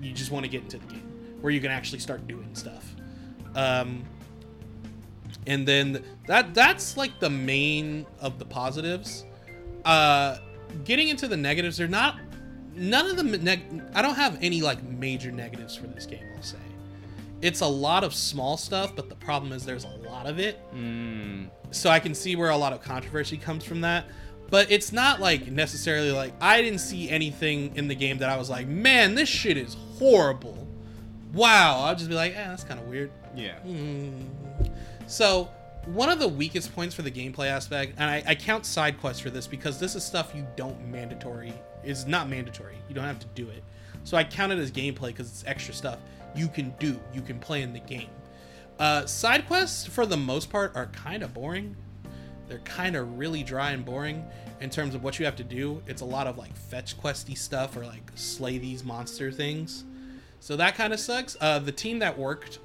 You 0.00 0.12
just 0.12 0.30
want 0.30 0.44
to 0.44 0.50
get 0.50 0.62
into 0.62 0.78
the 0.78 0.86
game 0.86 1.38
where 1.40 1.52
you 1.52 1.60
can 1.60 1.70
actually 1.70 2.00
start 2.00 2.26
doing 2.26 2.54
stuff. 2.54 2.94
Um, 3.54 4.04
and 5.46 5.66
then 5.66 6.04
that 6.26 6.54
that's 6.54 6.96
like 6.96 7.20
the 7.20 7.30
main 7.30 8.06
of 8.20 8.38
the 8.38 8.44
positives. 8.44 9.24
Uh, 9.84 10.38
getting 10.84 11.08
into 11.08 11.26
the 11.26 11.36
negatives, 11.36 11.76
they're 11.76 11.88
not. 11.88 12.18
None 12.74 13.06
of 13.06 13.16
the 13.16 13.38
neg- 13.38 13.82
I 13.94 14.02
don't 14.02 14.14
have 14.14 14.38
any 14.40 14.60
like 14.60 14.82
major 14.84 15.32
negatives 15.32 15.74
for 15.74 15.86
this 15.88 16.06
game. 16.06 16.22
I'll 16.36 16.42
say 16.42 16.58
it's 17.42 17.60
a 17.60 17.66
lot 17.66 18.04
of 18.04 18.14
small 18.14 18.56
stuff, 18.56 18.94
but 18.96 19.08
the 19.08 19.14
problem 19.14 19.52
is 19.52 19.64
there's 19.64 19.84
a 19.84 20.08
lot 20.08 20.26
of 20.26 20.38
it. 20.38 20.58
Mm, 20.74 21.48
So 21.70 21.90
I 21.90 22.00
can 22.00 22.14
see 22.14 22.34
where 22.36 22.50
a 22.50 22.56
lot 22.56 22.72
of 22.72 22.82
controversy 22.82 23.36
comes 23.36 23.64
from 23.64 23.80
that. 23.82 24.06
But 24.50 24.70
it's 24.70 24.92
not 24.92 25.20
like 25.20 25.46
necessarily 25.48 26.10
like 26.10 26.32
I 26.40 26.62
didn't 26.62 26.78
see 26.80 27.10
anything 27.10 27.76
in 27.76 27.86
the 27.86 27.94
game 27.94 28.18
that 28.18 28.30
I 28.30 28.36
was 28.38 28.48
like, 28.48 28.66
man, 28.66 29.14
this 29.14 29.28
shit 29.28 29.56
is 29.58 29.76
horrible. 29.98 30.66
Wow. 31.34 31.84
I'll 31.84 31.94
just 31.94 32.08
be 32.08 32.14
like, 32.14 32.32
eh, 32.34 32.48
that's 32.48 32.64
kind 32.64 32.80
of 32.80 32.86
weird. 32.86 33.10
yeah. 33.36 33.58
Hmm. 33.60 34.22
So, 35.06 35.50
one 35.86 36.10
of 36.10 36.18
the 36.18 36.28
weakest 36.28 36.74
points 36.74 36.94
for 36.94 37.02
the 37.02 37.10
gameplay 37.10 37.46
aspect, 37.48 37.94
and 37.98 38.10
I, 38.10 38.22
I 38.26 38.34
count 38.34 38.66
side 38.66 39.00
quests 39.00 39.22
for 39.22 39.30
this 39.30 39.46
because 39.46 39.78
this 39.78 39.94
is 39.94 40.04
stuff 40.04 40.32
you 40.34 40.46
don't 40.56 40.86
mandatory 40.90 41.52
is 41.84 42.06
not 42.06 42.28
mandatory. 42.28 42.76
You 42.88 42.94
don't 42.94 43.04
have 43.04 43.18
to 43.20 43.26
do 43.34 43.48
it. 43.48 43.62
So 44.04 44.16
I 44.16 44.24
count 44.24 44.52
it 44.52 44.58
as 44.58 44.70
gameplay 44.70 45.08
because 45.08 45.28
it's 45.30 45.44
extra 45.46 45.72
stuff 45.74 45.98
you 46.34 46.48
can 46.48 46.74
do, 46.78 47.00
you 47.12 47.22
can 47.22 47.38
play 47.38 47.62
in 47.62 47.72
the 47.72 47.80
game. 47.80 48.10
Uh, 48.78 49.06
side 49.06 49.46
quests, 49.46 49.86
for 49.86 50.06
the 50.06 50.16
most 50.16 50.50
part, 50.50 50.76
are 50.76 50.86
kind 50.86 51.22
of 51.22 51.34
boring. 51.34 51.76
They're 52.46 52.58
kind 52.60 52.96
of 52.96 53.18
really 53.18 53.42
dry 53.42 53.72
and 53.72 53.84
boring 53.84 54.24
in 54.60 54.70
terms 54.70 54.94
of 54.94 55.02
what 55.02 55.18
you 55.18 55.24
have 55.24 55.36
to 55.36 55.44
do. 55.44 55.82
It's 55.86 56.02
a 56.02 56.06
lot 56.06 56.26
of 56.26 56.38
like 56.38 56.56
fetch 56.56 56.98
questy 56.98 57.36
stuff 57.36 57.76
or 57.76 57.84
like 57.84 58.10
slay 58.14 58.58
these 58.58 58.84
monster 58.84 59.30
things. 59.30 59.84
So 60.40 60.56
that 60.56 60.74
kind 60.74 60.92
of 60.92 61.00
sucks. 61.00 61.36
Uh, 61.40 61.58
the 61.58 61.72
team 61.72 61.98
that 61.98 62.16
worked 62.16 62.60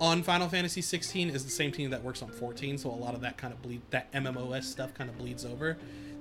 on 0.00 0.22
Final 0.22 0.48
Fantasy 0.48 0.80
16 0.80 1.30
is 1.30 1.44
the 1.44 1.50
same 1.50 1.72
team 1.72 1.90
that 1.90 2.02
works 2.02 2.22
on 2.22 2.30
14, 2.30 2.78
so 2.78 2.90
a 2.90 2.92
lot 2.92 3.14
of 3.14 3.20
that 3.22 3.36
kind 3.36 3.52
of 3.52 3.60
bleed 3.62 3.82
that 3.90 4.12
MMOS 4.12 4.64
stuff 4.64 4.94
kind 4.94 5.08
of 5.10 5.18
bleeds 5.18 5.44
over. 5.44 5.76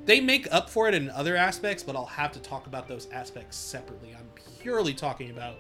They 0.06 0.22
make 0.22 0.52
up 0.52 0.70
for 0.70 0.88
it 0.88 0.94
in 0.94 1.10
other 1.10 1.36
aspects, 1.36 1.84
but 1.84 1.96
I'll 1.96 2.06
have 2.06 2.32
to 2.34 2.40
talk 2.40 2.68
about 2.68 2.88
those 2.88 3.08
aspects 3.12 3.58
separately. 3.58 4.16
I'm 4.18 4.30
purely 4.60 4.94
talking 4.94 5.32
about 5.32 5.56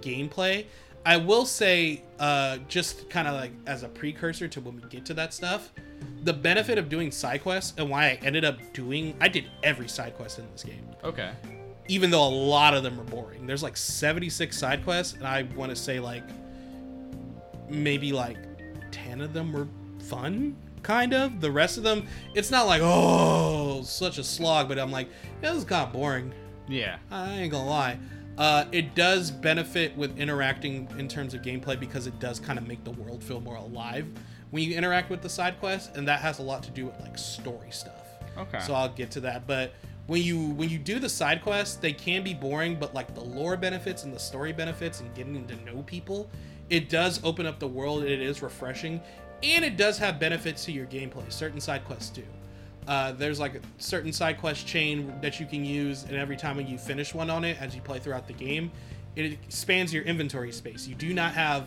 gameplay. 0.00 0.66
I 1.04 1.16
will 1.16 1.44
say, 1.46 2.02
uh, 2.20 2.58
just 2.68 3.10
kind 3.10 3.26
of 3.26 3.34
like 3.34 3.50
as 3.66 3.82
a 3.82 3.88
precursor 3.88 4.46
to 4.48 4.60
when 4.60 4.76
we 4.76 4.82
get 4.88 5.04
to 5.06 5.14
that 5.14 5.34
stuff, 5.34 5.72
the 6.22 6.32
benefit 6.32 6.78
of 6.78 6.88
doing 6.88 7.10
side 7.10 7.42
quests 7.42 7.74
and 7.76 7.90
why 7.90 8.06
I 8.06 8.18
ended 8.22 8.44
up 8.44 8.56
doing, 8.72 9.16
I 9.20 9.26
did 9.28 9.46
every 9.64 9.88
side 9.88 10.14
quest 10.16 10.38
in 10.38 10.46
this 10.52 10.62
game 10.62 10.84
Okay. 11.02 11.32
even 11.88 12.10
though 12.10 12.24
a 12.24 12.28
lot 12.30 12.74
of 12.74 12.84
them 12.84 13.00
are 13.00 13.04
boring. 13.04 13.46
There's 13.46 13.62
like 13.64 13.76
76 13.76 14.56
side 14.56 14.84
quests, 14.84 15.14
and 15.14 15.26
I 15.26 15.42
want 15.56 15.70
to 15.70 15.76
say 15.76 15.98
like 15.98 16.22
maybe 17.68 18.12
like 18.12 18.38
10 18.92 19.20
of 19.20 19.32
them 19.32 19.52
were 19.52 19.66
fun, 20.06 20.56
kind 20.82 21.14
of. 21.14 21.40
The 21.40 21.50
rest 21.50 21.78
of 21.78 21.82
them, 21.82 22.06
it's 22.34 22.50
not 22.50 22.66
like 22.66 22.82
oh 22.84 23.82
such 23.82 24.18
a 24.18 24.24
slog, 24.24 24.68
but 24.68 24.78
I'm 24.78 24.90
like 24.92 25.08
yeah, 25.42 25.50
this 25.50 25.58
is 25.58 25.64
kind 25.64 25.86
of 25.86 25.92
boring. 25.92 26.32
Yeah. 26.68 26.98
I 27.10 27.40
ain't 27.40 27.50
gonna 27.50 27.68
lie. 27.68 27.98
Uh, 28.38 28.64
it 28.72 28.94
does 28.94 29.30
benefit 29.30 29.96
with 29.96 30.18
interacting 30.18 30.88
in 30.98 31.06
terms 31.06 31.34
of 31.34 31.42
gameplay 31.42 31.78
because 31.78 32.06
it 32.06 32.18
does 32.18 32.40
kind 32.40 32.58
of 32.58 32.66
make 32.66 32.82
the 32.84 32.90
world 32.92 33.22
feel 33.22 33.40
more 33.40 33.56
alive 33.56 34.06
when 34.50 34.62
you 34.62 34.76
interact 34.76 35.10
with 35.10 35.22
the 35.22 35.28
side 35.28 35.58
quests, 35.60 35.96
and 35.96 36.06
that 36.06 36.20
has 36.20 36.38
a 36.38 36.42
lot 36.42 36.62
to 36.62 36.70
do 36.70 36.86
with 36.86 36.98
like 37.00 37.18
story 37.18 37.70
stuff. 37.70 38.06
Okay. 38.38 38.60
So 38.60 38.74
I'll 38.74 38.88
get 38.88 39.10
to 39.12 39.20
that, 39.20 39.46
but 39.46 39.74
when 40.06 40.22
you 40.22 40.50
when 40.50 40.68
you 40.68 40.78
do 40.78 40.98
the 40.98 41.08
side 41.08 41.42
quests, 41.42 41.76
they 41.76 41.92
can 41.92 42.22
be 42.22 42.34
boring, 42.34 42.76
but 42.76 42.94
like 42.94 43.14
the 43.14 43.20
lore 43.20 43.56
benefits 43.56 44.04
and 44.04 44.12
the 44.12 44.18
story 44.18 44.52
benefits 44.52 45.00
and 45.00 45.12
getting 45.14 45.46
to 45.46 45.56
know 45.64 45.82
people, 45.82 46.30
it 46.70 46.88
does 46.88 47.22
open 47.24 47.46
up 47.46 47.58
the 47.58 47.68
world. 47.68 48.04
It 48.04 48.20
is 48.20 48.42
refreshing, 48.42 49.00
and 49.42 49.64
it 49.64 49.76
does 49.76 49.98
have 49.98 50.18
benefits 50.18 50.64
to 50.66 50.72
your 50.72 50.86
gameplay. 50.86 51.30
Certain 51.32 51.60
side 51.60 51.84
quests 51.84 52.10
do. 52.10 52.24
Uh, 52.86 53.12
there's 53.12 53.38
like 53.38 53.54
a 53.54 53.60
certain 53.78 54.12
side 54.12 54.38
quest 54.38 54.66
chain 54.66 55.12
that 55.22 55.38
you 55.38 55.46
can 55.46 55.64
use, 55.64 56.04
and 56.04 56.16
every 56.16 56.36
time 56.36 56.60
you 56.60 56.78
finish 56.78 57.14
one 57.14 57.30
on 57.30 57.44
it, 57.44 57.60
as 57.60 57.74
you 57.74 57.80
play 57.80 57.98
throughout 57.98 58.26
the 58.26 58.32
game, 58.32 58.72
it 59.14 59.24
expands 59.32 59.92
your 59.92 60.02
inventory 60.04 60.52
space. 60.52 60.86
You 60.86 60.94
do 60.94 61.12
not 61.14 61.32
have 61.34 61.66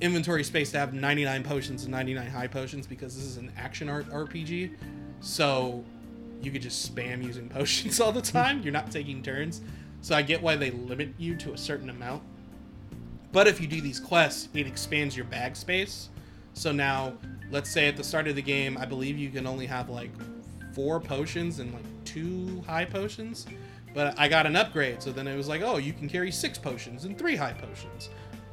inventory 0.00 0.44
space 0.44 0.70
to 0.72 0.78
have 0.78 0.92
99 0.92 1.42
potions 1.44 1.84
and 1.84 1.92
99 1.92 2.26
high 2.28 2.46
potions 2.46 2.86
because 2.86 3.14
this 3.14 3.24
is 3.24 3.36
an 3.36 3.52
action 3.56 3.88
art 3.88 4.08
RPG. 4.10 4.74
So 5.20 5.84
you 6.40 6.50
could 6.50 6.62
just 6.62 6.94
spam 6.94 7.22
using 7.22 7.48
potions 7.50 8.00
all 8.00 8.12
the 8.12 8.22
time. 8.22 8.62
You're 8.62 8.72
not 8.72 8.90
taking 8.90 9.22
turns. 9.22 9.60
So 10.02 10.16
I 10.16 10.22
get 10.22 10.42
why 10.42 10.56
they 10.56 10.70
limit 10.72 11.14
you 11.18 11.36
to 11.36 11.52
a 11.52 11.58
certain 11.58 11.88
amount. 11.88 12.22
But 13.30 13.46
if 13.46 13.60
you 13.60 13.66
do 13.66 13.80
these 13.80 14.00
quests, 14.00 14.48
it 14.52 14.66
expands 14.66 15.16
your 15.16 15.24
bag 15.24 15.56
space. 15.56 16.10
So 16.54 16.70
now, 16.70 17.14
let's 17.52 17.70
say 17.70 17.86
at 17.86 17.96
the 17.96 18.02
start 18.04 18.26
of 18.26 18.34
the 18.34 18.42
game, 18.42 18.76
I 18.78 18.84
believe 18.86 19.16
you 19.18 19.30
can 19.30 19.46
only 19.46 19.66
have 19.66 19.88
like 19.88 20.10
four 20.74 20.98
potions 20.98 21.60
and 21.60 21.72
like 21.72 21.84
two 22.04 22.62
high 22.66 22.84
potions. 22.84 23.46
But 23.94 24.18
I 24.18 24.26
got 24.26 24.46
an 24.46 24.56
upgrade, 24.56 25.02
so 25.02 25.12
then 25.12 25.28
it 25.28 25.36
was 25.36 25.48
like, 25.48 25.60
oh, 25.62 25.76
you 25.76 25.92
can 25.92 26.08
carry 26.08 26.32
six 26.32 26.58
potions 26.58 27.04
and 27.04 27.16
three 27.18 27.36
high 27.36 27.52
potions. 27.52 28.08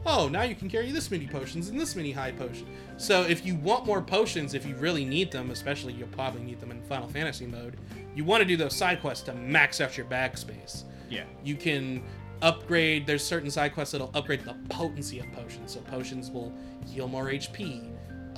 Oh, 0.05 0.27
now 0.27 0.43
you 0.43 0.53
can 0.55 0.69
carry 0.69 0.91
this 0.91 1.09
many 1.11 1.27
potions 1.27 1.69
and 1.69 1.79
this 1.79 1.95
many 1.95 2.11
high 2.11 2.31
potions. 2.31 2.67
So 2.97 3.23
if 3.23 3.45
you 3.45 3.55
want 3.55 3.85
more 3.85 4.01
potions, 4.01 4.53
if 4.53 4.65
you 4.65 4.75
really 4.75 5.05
need 5.05 5.31
them, 5.31 5.51
especially 5.51 5.93
you'll 5.93 6.07
probably 6.09 6.41
need 6.41 6.59
them 6.59 6.71
in 6.71 6.81
Final 6.83 7.07
Fantasy 7.07 7.45
mode, 7.45 7.77
you 8.15 8.23
want 8.25 8.41
to 8.41 8.45
do 8.45 8.57
those 8.57 8.75
side 8.75 8.99
quests 9.01 9.23
to 9.25 9.33
max 9.33 9.79
out 9.81 9.95
your 9.95 10.05
bag 10.07 10.37
space 10.37 10.83
Yeah. 11.09 11.23
you 11.43 11.55
can 11.55 12.03
upgrade 12.41 13.05
there's 13.05 13.23
certain 13.23 13.51
side 13.51 13.73
quests 13.73 13.91
that'll 13.91 14.11
upgrade 14.13 14.43
the 14.45 14.55
potency 14.69 15.19
of 15.19 15.29
potions 15.33 15.73
so 15.73 15.81
potions 15.81 16.31
will 16.31 16.53
heal 16.87 17.07
more 17.07 17.25
hp 17.25 17.88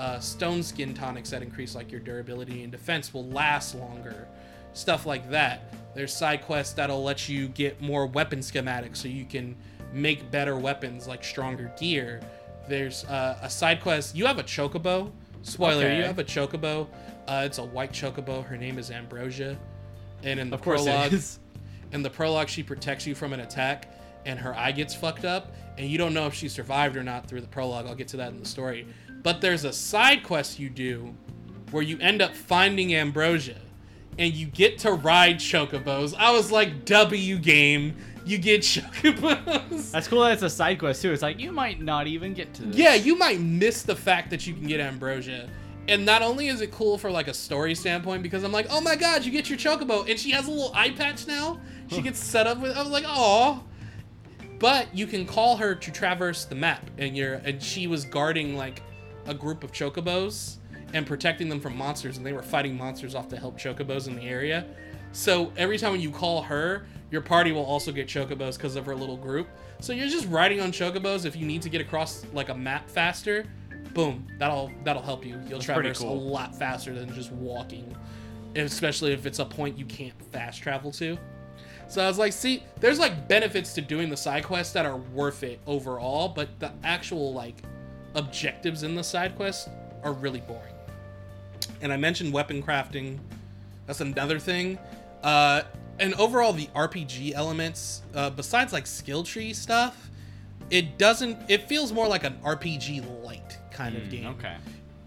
uh, 0.01 0.19
stone 0.19 0.63
skin 0.63 0.95
tonics 0.95 1.29
that 1.29 1.43
increase 1.43 1.75
like 1.75 1.91
your 1.91 2.01
durability 2.01 2.63
and 2.63 2.71
defense 2.71 3.13
will 3.13 3.27
last 3.27 3.75
longer. 3.75 4.27
Stuff 4.73 5.05
like 5.05 5.29
that. 5.29 5.75
There's 5.93 6.11
side 6.11 6.41
quests 6.41 6.73
that'll 6.73 7.03
let 7.03 7.29
you 7.29 7.47
get 7.49 7.79
more 7.81 8.07
weapon 8.07 8.39
schematics 8.39 8.97
so 8.97 9.07
you 9.07 9.25
can 9.25 9.55
make 9.93 10.31
better 10.31 10.57
weapons 10.57 11.07
like 11.07 11.23
stronger 11.23 11.71
gear. 11.79 12.19
There's 12.67 13.05
uh, 13.05 13.37
a 13.43 13.49
side 13.49 13.81
quest. 13.81 14.15
You 14.15 14.25
have 14.25 14.39
a 14.39 14.43
chocobo. 14.43 15.11
Spoiler 15.43 15.93
you 15.93 16.03
have 16.03 16.17
a 16.17 16.23
chocobo. 16.23 16.87
Uh, 17.27 17.43
it's 17.45 17.59
a 17.59 17.63
white 17.63 17.91
chocobo. 17.91 18.43
Her 18.43 18.57
name 18.57 18.79
is 18.79 18.89
ambrosia. 18.89 19.55
And 20.23 20.39
in 20.39 20.49
the 20.49 20.55
Of 20.55 20.63
course 20.63 20.83
prologue 20.83 21.13
in 21.91 22.01
the 22.01 22.09
prologue 22.09 22.49
she 22.49 22.63
protects 22.63 23.05
you 23.05 23.13
from 23.13 23.33
an 23.33 23.41
attack 23.41 23.93
and 24.25 24.39
her 24.39 24.55
eye 24.55 24.71
gets 24.71 24.95
fucked 24.95 25.25
up 25.25 25.53
and 25.77 25.87
you 25.87 25.99
don't 25.99 26.13
know 26.13 26.25
if 26.25 26.33
she 26.33 26.47
survived 26.47 26.95
or 26.95 27.03
not 27.03 27.27
through 27.27 27.41
the 27.41 27.47
prologue. 27.47 27.85
I'll 27.85 27.95
get 27.95 28.07
to 28.09 28.17
that 28.17 28.29
in 28.29 28.39
the 28.39 28.45
story 28.47 28.87
but 29.23 29.41
there's 29.41 29.65
a 29.65 29.73
side 29.73 30.23
quest 30.23 30.59
you 30.59 30.69
do 30.69 31.13
where 31.71 31.83
you 31.83 31.97
end 31.99 32.21
up 32.21 32.35
finding 32.35 32.93
ambrosia 32.93 33.57
and 34.17 34.33
you 34.33 34.45
get 34.47 34.77
to 34.79 34.93
ride 34.93 35.37
chocobos. 35.37 36.13
I 36.17 36.31
was 36.31 36.51
like, 36.51 36.85
W 36.85 37.37
game, 37.37 37.95
you 38.25 38.37
get 38.37 38.61
chocobos. 38.61 39.91
That's 39.91 40.07
cool 40.07 40.21
that 40.21 40.33
it's 40.33 40.43
a 40.43 40.49
side 40.49 40.79
quest 40.79 41.01
too. 41.01 41.11
It's 41.11 41.21
like 41.21 41.39
you 41.39 41.51
might 41.51 41.81
not 41.81 42.07
even 42.07 42.33
get 42.33 42.53
to 42.55 42.63
this. 42.63 42.75
Yeah, 42.75 42.95
you 42.95 43.17
might 43.17 43.39
miss 43.39 43.83
the 43.83 43.95
fact 43.95 44.29
that 44.31 44.45
you 44.45 44.53
can 44.53 44.67
get 44.67 44.79
ambrosia. 44.79 45.49
And 45.87 46.05
not 46.05 46.21
only 46.21 46.47
is 46.47 46.61
it 46.61 46.71
cool 46.71 46.97
for 46.97 47.09
like 47.09 47.27
a 47.27 47.33
story 47.33 47.73
standpoint, 47.73 48.21
because 48.21 48.43
I'm 48.43 48.51
like, 48.51 48.67
oh 48.69 48.81
my 48.81 48.95
god, 48.95 49.25
you 49.25 49.31
get 49.31 49.49
your 49.49 49.57
chocobo, 49.57 50.07
and 50.07 50.19
she 50.19 50.31
has 50.31 50.47
a 50.47 50.51
little 50.51 50.71
eye 50.75 50.91
patch 50.91 51.27
now. 51.27 51.59
She 51.87 52.01
gets 52.01 52.19
set 52.19 52.47
up 52.47 52.59
with. 52.59 52.77
I 52.77 52.81
was 52.81 52.91
like, 52.91 53.05
oh. 53.07 53.63
But 54.59 54.95
you 54.95 55.07
can 55.07 55.25
call 55.25 55.57
her 55.57 55.73
to 55.73 55.91
traverse 55.91 56.45
the 56.45 56.53
map, 56.53 56.89
and 56.99 57.17
you're 57.17 57.33
and 57.33 57.61
she 57.61 57.87
was 57.87 58.05
guarding 58.05 58.55
like 58.55 58.83
a 59.31 59.33
group 59.33 59.63
of 59.63 59.71
chocobos 59.71 60.57
and 60.93 61.07
protecting 61.07 61.49
them 61.49 61.59
from 61.59 61.75
monsters, 61.75 62.17
and 62.17 62.25
they 62.25 62.33
were 62.33 62.43
fighting 62.43 62.77
monsters 62.77 63.15
off 63.15 63.29
to 63.29 63.37
help 63.37 63.57
chocobos 63.57 64.07
in 64.07 64.15
the 64.15 64.23
area. 64.23 64.67
So 65.13 65.51
every 65.57 65.77
time 65.77 65.95
you 65.95 66.11
call 66.11 66.41
her, 66.43 66.85
your 67.09 67.21
party 67.21 67.51
will 67.51 67.65
also 67.65 67.91
get 67.91 68.07
chocobos 68.07 68.57
because 68.57 68.75
of 68.75 68.85
her 68.85 68.95
little 68.95 69.17
group. 69.17 69.47
So 69.79 69.93
you're 69.93 70.09
just 70.09 70.27
riding 70.27 70.59
on 70.61 70.71
chocobos. 70.71 71.25
If 71.25 71.35
you 71.35 71.45
need 71.45 71.61
to 71.63 71.69
get 71.69 71.81
across 71.81 72.25
like 72.33 72.49
a 72.49 72.53
map 72.53 72.89
faster, 72.89 73.45
boom, 73.93 74.27
that'll 74.37 74.71
that'll 74.83 75.01
help 75.01 75.25
you. 75.25 75.39
You'll 75.47 75.59
That's 75.59 75.65
traverse 75.65 75.99
cool. 75.99 76.13
a 76.13 76.19
lot 76.19 76.55
faster 76.55 76.93
than 76.93 77.13
just 77.13 77.31
walking, 77.31 77.95
especially 78.55 79.13
if 79.13 79.25
it's 79.25 79.39
a 79.39 79.45
point 79.45 79.77
you 79.77 79.85
can't 79.85 80.13
fast 80.31 80.61
travel 80.61 80.91
to. 80.93 81.17
So 81.87 82.01
I 82.01 82.07
was 82.07 82.17
like, 82.17 82.31
see, 82.31 82.63
there's 82.79 82.99
like 82.99 83.27
benefits 83.27 83.73
to 83.73 83.81
doing 83.81 84.09
the 84.09 84.15
side 84.15 84.45
quests 84.45 84.71
that 84.73 84.85
are 84.85 84.95
worth 84.95 85.43
it 85.43 85.59
overall, 85.67 86.29
but 86.29 86.57
the 86.59 86.71
actual 86.85 87.33
like 87.33 87.57
objectives 88.15 88.83
in 88.83 88.95
the 88.95 89.03
side 89.03 89.35
quests 89.35 89.69
are 90.03 90.13
really 90.13 90.41
boring. 90.41 90.73
And 91.81 91.91
I 91.91 91.97
mentioned 91.97 92.33
weapon 92.33 92.61
crafting. 92.61 93.19
That's 93.87 94.01
another 94.01 94.39
thing. 94.39 94.77
Uh, 95.23 95.63
and 95.99 96.13
overall, 96.15 96.53
the 96.53 96.67
RPG 96.75 97.33
elements, 97.33 98.01
uh, 98.15 98.29
besides 98.29 98.73
like 98.73 98.87
skill 98.87 99.23
tree 99.23 99.53
stuff, 99.53 100.09
it 100.69 100.97
doesn't. 100.97 101.37
It 101.49 101.67
feels 101.67 101.91
more 101.91 102.07
like 102.07 102.23
an 102.23 102.37
RPG 102.43 103.23
light 103.23 103.57
kind 103.71 103.95
of 103.95 104.09
game 104.09 104.23
Mm, 104.25 104.37
Okay. 104.37 104.55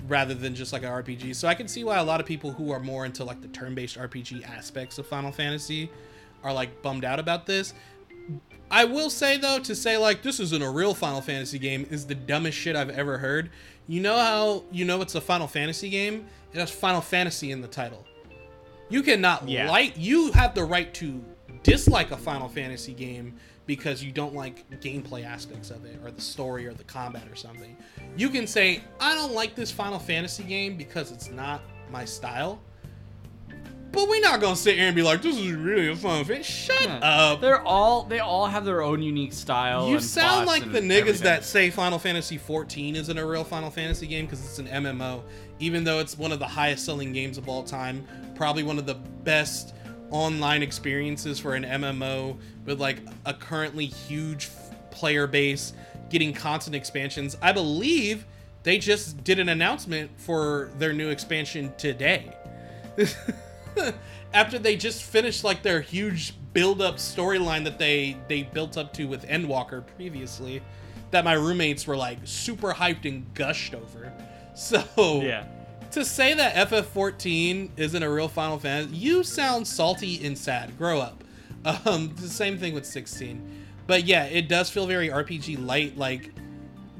rather 0.06 0.34
than 0.34 0.54
just 0.54 0.72
like 0.72 0.82
an 0.82 0.90
RPG. 0.90 1.34
So 1.34 1.48
I 1.48 1.54
can 1.54 1.66
see 1.68 1.84
why 1.84 1.98
a 1.98 2.04
lot 2.04 2.20
of 2.20 2.26
people 2.26 2.52
who 2.52 2.70
are 2.70 2.80
more 2.80 3.06
into 3.06 3.24
like 3.24 3.40
the 3.40 3.48
turn-based 3.48 3.96
RPG 3.98 4.44
aspects 4.44 4.98
of 4.98 5.06
Final 5.06 5.32
Fantasy 5.32 5.90
are 6.42 6.52
like 6.52 6.82
bummed 6.82 7.04
out 7.04 7.18
about 7.18 7.46
this. 7.46 7.72
I 8.70 8.84
will 8.84 9.10
say 9.10 9.36
though, 9.36 9.58
to 9.60 9.74
say 9.74 9.96
like 9.96 10.22
this 10.22 10.40
isn't 10.40 10.62
a 10.62 10.70
real 10.70 10.94
Final 10.94 11.20
Fantasy 11.20 11.58
game 11.58 11.86
is 11.90 12.06
the 12.06 12.14
dumbest 12.14 12.58
shit 12.58 12.74
I've 12.76 12.90
ever 12.90 13.18
heard. 13.18 13.50
You 13.86 14.00
know 14.00 14.16
how 14.16 14.64
you 14.72 14.84
know 14.84 15.00
it's 15.02 15.14
a 15.14 15.20
Final 15.20 15.46
Fantasy 15.46 15.90
game? 15.90 16.26
It 16.52 16.58
has 16.58 16.70
Final 16.70 17.00
Fantasy 17.00 17.50
in 17.50 17.60
the 17.60 17.68
title. 17.68 18.04
You 18.88 19.02
cannot 19.02 19.48
Yeah. 19.48 19.70
like 19.70 19.94
you 19.96 20.32
have 20.32 20.54
the 20.54 20.64
right 20.64 20.92
to 20.94 21.22
dislike 21.62 22.10
a 22.10 22.16
Final 22.16 22.48
Fantasy 22.48 22.92
game 22.92 23.34
because 23.66 24.02
you 24.04 24.12
don't 24.12 24.34
like 24.34 24.68
gameplay 24.80 25.24
aspects 25.24 25.70
of 25.70 25.84
it 25.86 25.98
or 26.04 26.10
the 26.10 26.20
story 26.20 26.66
or 26.66 26.74
the 26.74 26.84
combat 26.84 27.26
or 27.30 27.34
something. 27.34 27.76
You 28.16 28.28
can 28.28 28.46
say 28.46 28.82
I 29.00 29.14
don't 29.14 29.32
like 29.32 29.54
this 29.54 29.70
Final 29.70 29.98
Fantasy 29.98 30.42
game 30.44 30.76
because 30.76 31.10
it's 31.12 31.30
not 31.30 31.62
my 31.90 32.04
style. 32.04 32.60
But 33.94 34.08
we're 34.08 34.20
not 34.20 34.40
gonna 34.40 34.56
sit 34.56 34.76
here 34.76 34.86
and 34.86 34.96
be 34.96 35.02
like, 35.02 35.22
"This 35.22 35.36
is 35.36 35.52
really 35.52 35.88
a 35.88 35.96
fun 35.96 36.24
fit." 36.24 36.44
Shut 36.44 36.82
Yeah. 36.82 36.98
up. 36.98 37.40
They're 37.40 37.62
all 37.62 38.02
they 38.04 38.18
all 38.18 38.46
have 38.46 38.64
their 38.64 38.82
own 38.82 39.02
unique 39.02 39.32
style. 39.32 39.88
You 39.88 40.00
sound 40.00 40.46
like 40.46 40.64
the 40.72 40.80
niggas 40.80 40.98
everything. 41.00 41.22
that 41.24 41.44
say 41.44 41.70
Final 41.70 41.98
Fantasy 41.98 42.36
14 42.38 42.96
isn't 42.96 43.16
a 43.18 43.24
real 43.26 43.44
Final 43.44 43.70
Fantasy 43.70 44.06
game 44.06 44.26
because 44.26 44.40
it's 44.44 44.58
an 44.58 44.66
MMO, 44.68 45.22
even 45.60 45.84
though 45.84 46.00
it's 46.00 46.18
one 46.18 46.32
of 46.32 46.38
the 46.38 46.46
highest 46.48 46.84
selling 46.84 47.12
games 47.12 47.38
of 47.38 47.48
all 47.48 47.62
time. 47.62 48.04
Probably 48.34 48.62
one 48.62 48.78
of 48.78 48.86
the 48.86 48.94
best 48.94 49.74
online 50.10 50.62
experiences 50.62 51.38
for 51.38 51.54
an 51.54 51.64
MMO 51.64 52.36
with 52.66 52.80
like 52.80 52.98
a 53.26 53.32
currently 53.34 53.86
huge 53.86 54.48
player 54.90 55.26
base, 55.26 55.72
getting 56.10 56.32
constant 56.32 56.74
expansions. 56.76 57.36
I 57.42 57.52
believe 57.52 58.24
they 58.62 58.78
just 58.78 59.22
did 59.24 59.38
an 59.38 59.48
announcement 59.48 60.10
for 60.16 60.70
their 60.78 60.92
new 60.92 61.08
expansion 61.10 61.72
today. 61.78 62.32
after 64.34 64.58
they 64.58 64.76
just 64.76 65.02
finished 65.02 65.44
like 65.44 65.62
their 65.62 65.80
huge 65.80 66.34
build 66.52 66.80
up 66.80 66.96
storyline 66.96 67.64
that 67.64 67.78
they 67.78 68.16
they 68.28 68.42
built 68.42 68.76
up 68.78 68.92
to 68.94 69.06
with 69.06 69.26
Endwalker 69.26 69.84
previously 69.96 70.62
that 71.10 71.24
my 71.24 71.32
roommates 71.34 71.86
were 71.86 71.96
like 71.96 72.18
super 72.24 72.72
hyped 72.72 73.04
and 73.08 73.32
gushed 73.34 73.74
over. 73.74 74.12
So 74.56 74.84
Yeah. 75.20 75.44
to 75.90 76.04
say 76.04 76.32
that 76.34 76.68
FF14 76.70 77.70
isn't 77.76 78.02
a 78.04 78.08
real 78.08 78.28
Final 78.28 78.56
Fantasy, 78.58 78.94
you 78.96 79.24
sound 79.24 79.66
salty 79.66 80.24
and 80.24 80.38
sad. 80.38 80.76
Grow 80.78 81.00
up. 81.00 81.24
Um, 81.86 82.14
the 82.20 82.28
same 82.28 82.58
thing 82.58 82.74
with 82.74 82.84
16. 82.84 83.40
But 83.86 84.04
yeah, 84.04 84.24
it 84.26 84.48
does 84.48 84.68
feel 84.70 84.86
very 84.86 85.08
RPG 85.08 85.64
light. 85.66 85.96
Like, 85.96 86.30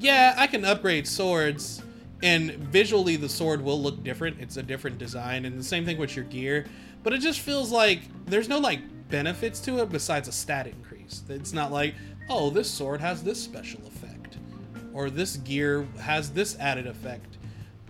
yeah, 0.01 0.35
I 0.39 0.47
can 0.47 0.65
upgrade 0.65 1.07
swords, 1.07 1.83
and 2.25 2.53
visually 2.53 3.17
the 3.17 3.29
sword 3.29 3.61
will 3.61 3.81
look 3.81 4.03
different. 4.03 4.41
It's 4.41 4.57
a 4.57 4.63
different 4.63 4.97
design, 4.97 5.45
and 5.45 5.61
the 5.61 5.63
same 5.63 5.85
thing 5.85 5.99
with 5.99 6.17
your 6.17 6.25
gear. 6.25 6.65
But 7.03 7.13
it 7.13 7.19
just 7.19 7.41
feels 7.41 7.71
like 7.71 8.01
there's 8.25 8.49
no 8.49 8.59
like 8.59 8.81
benefits 9.11 9.61
to 9.61 9.79
it 9.81 9.91
besides 9.91 10.27
a 10.27 10.33
stat 10.33 10.67
increase. 10.67 11.23
It's 11.29 11.53
not 11.53 11.71
like, 11.71 11.95
oh, 12.31 12.49
this 12.49 12.69
sword 12.69 13.03
has 13.03 13.23
this 13.23 13.41
special 13.41 13.87
effect, 13.87 14.39
or 14.95 15.11
this 15.11 15.37
gear 15.37 15.87
has 16.01 16.31
this 16.31 16.59
added 16.59 16.87
effect. 16.87 17.37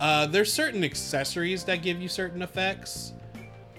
Uh, 0.01 0.27
there's 0.27 0.53
certain 0.53 0.83
accessories 0.83 1.63
that 1.65 1.83
give 1.83 2.03
you 2.03 2.09
certain 2.09 2.43
effects, 2.43 3.13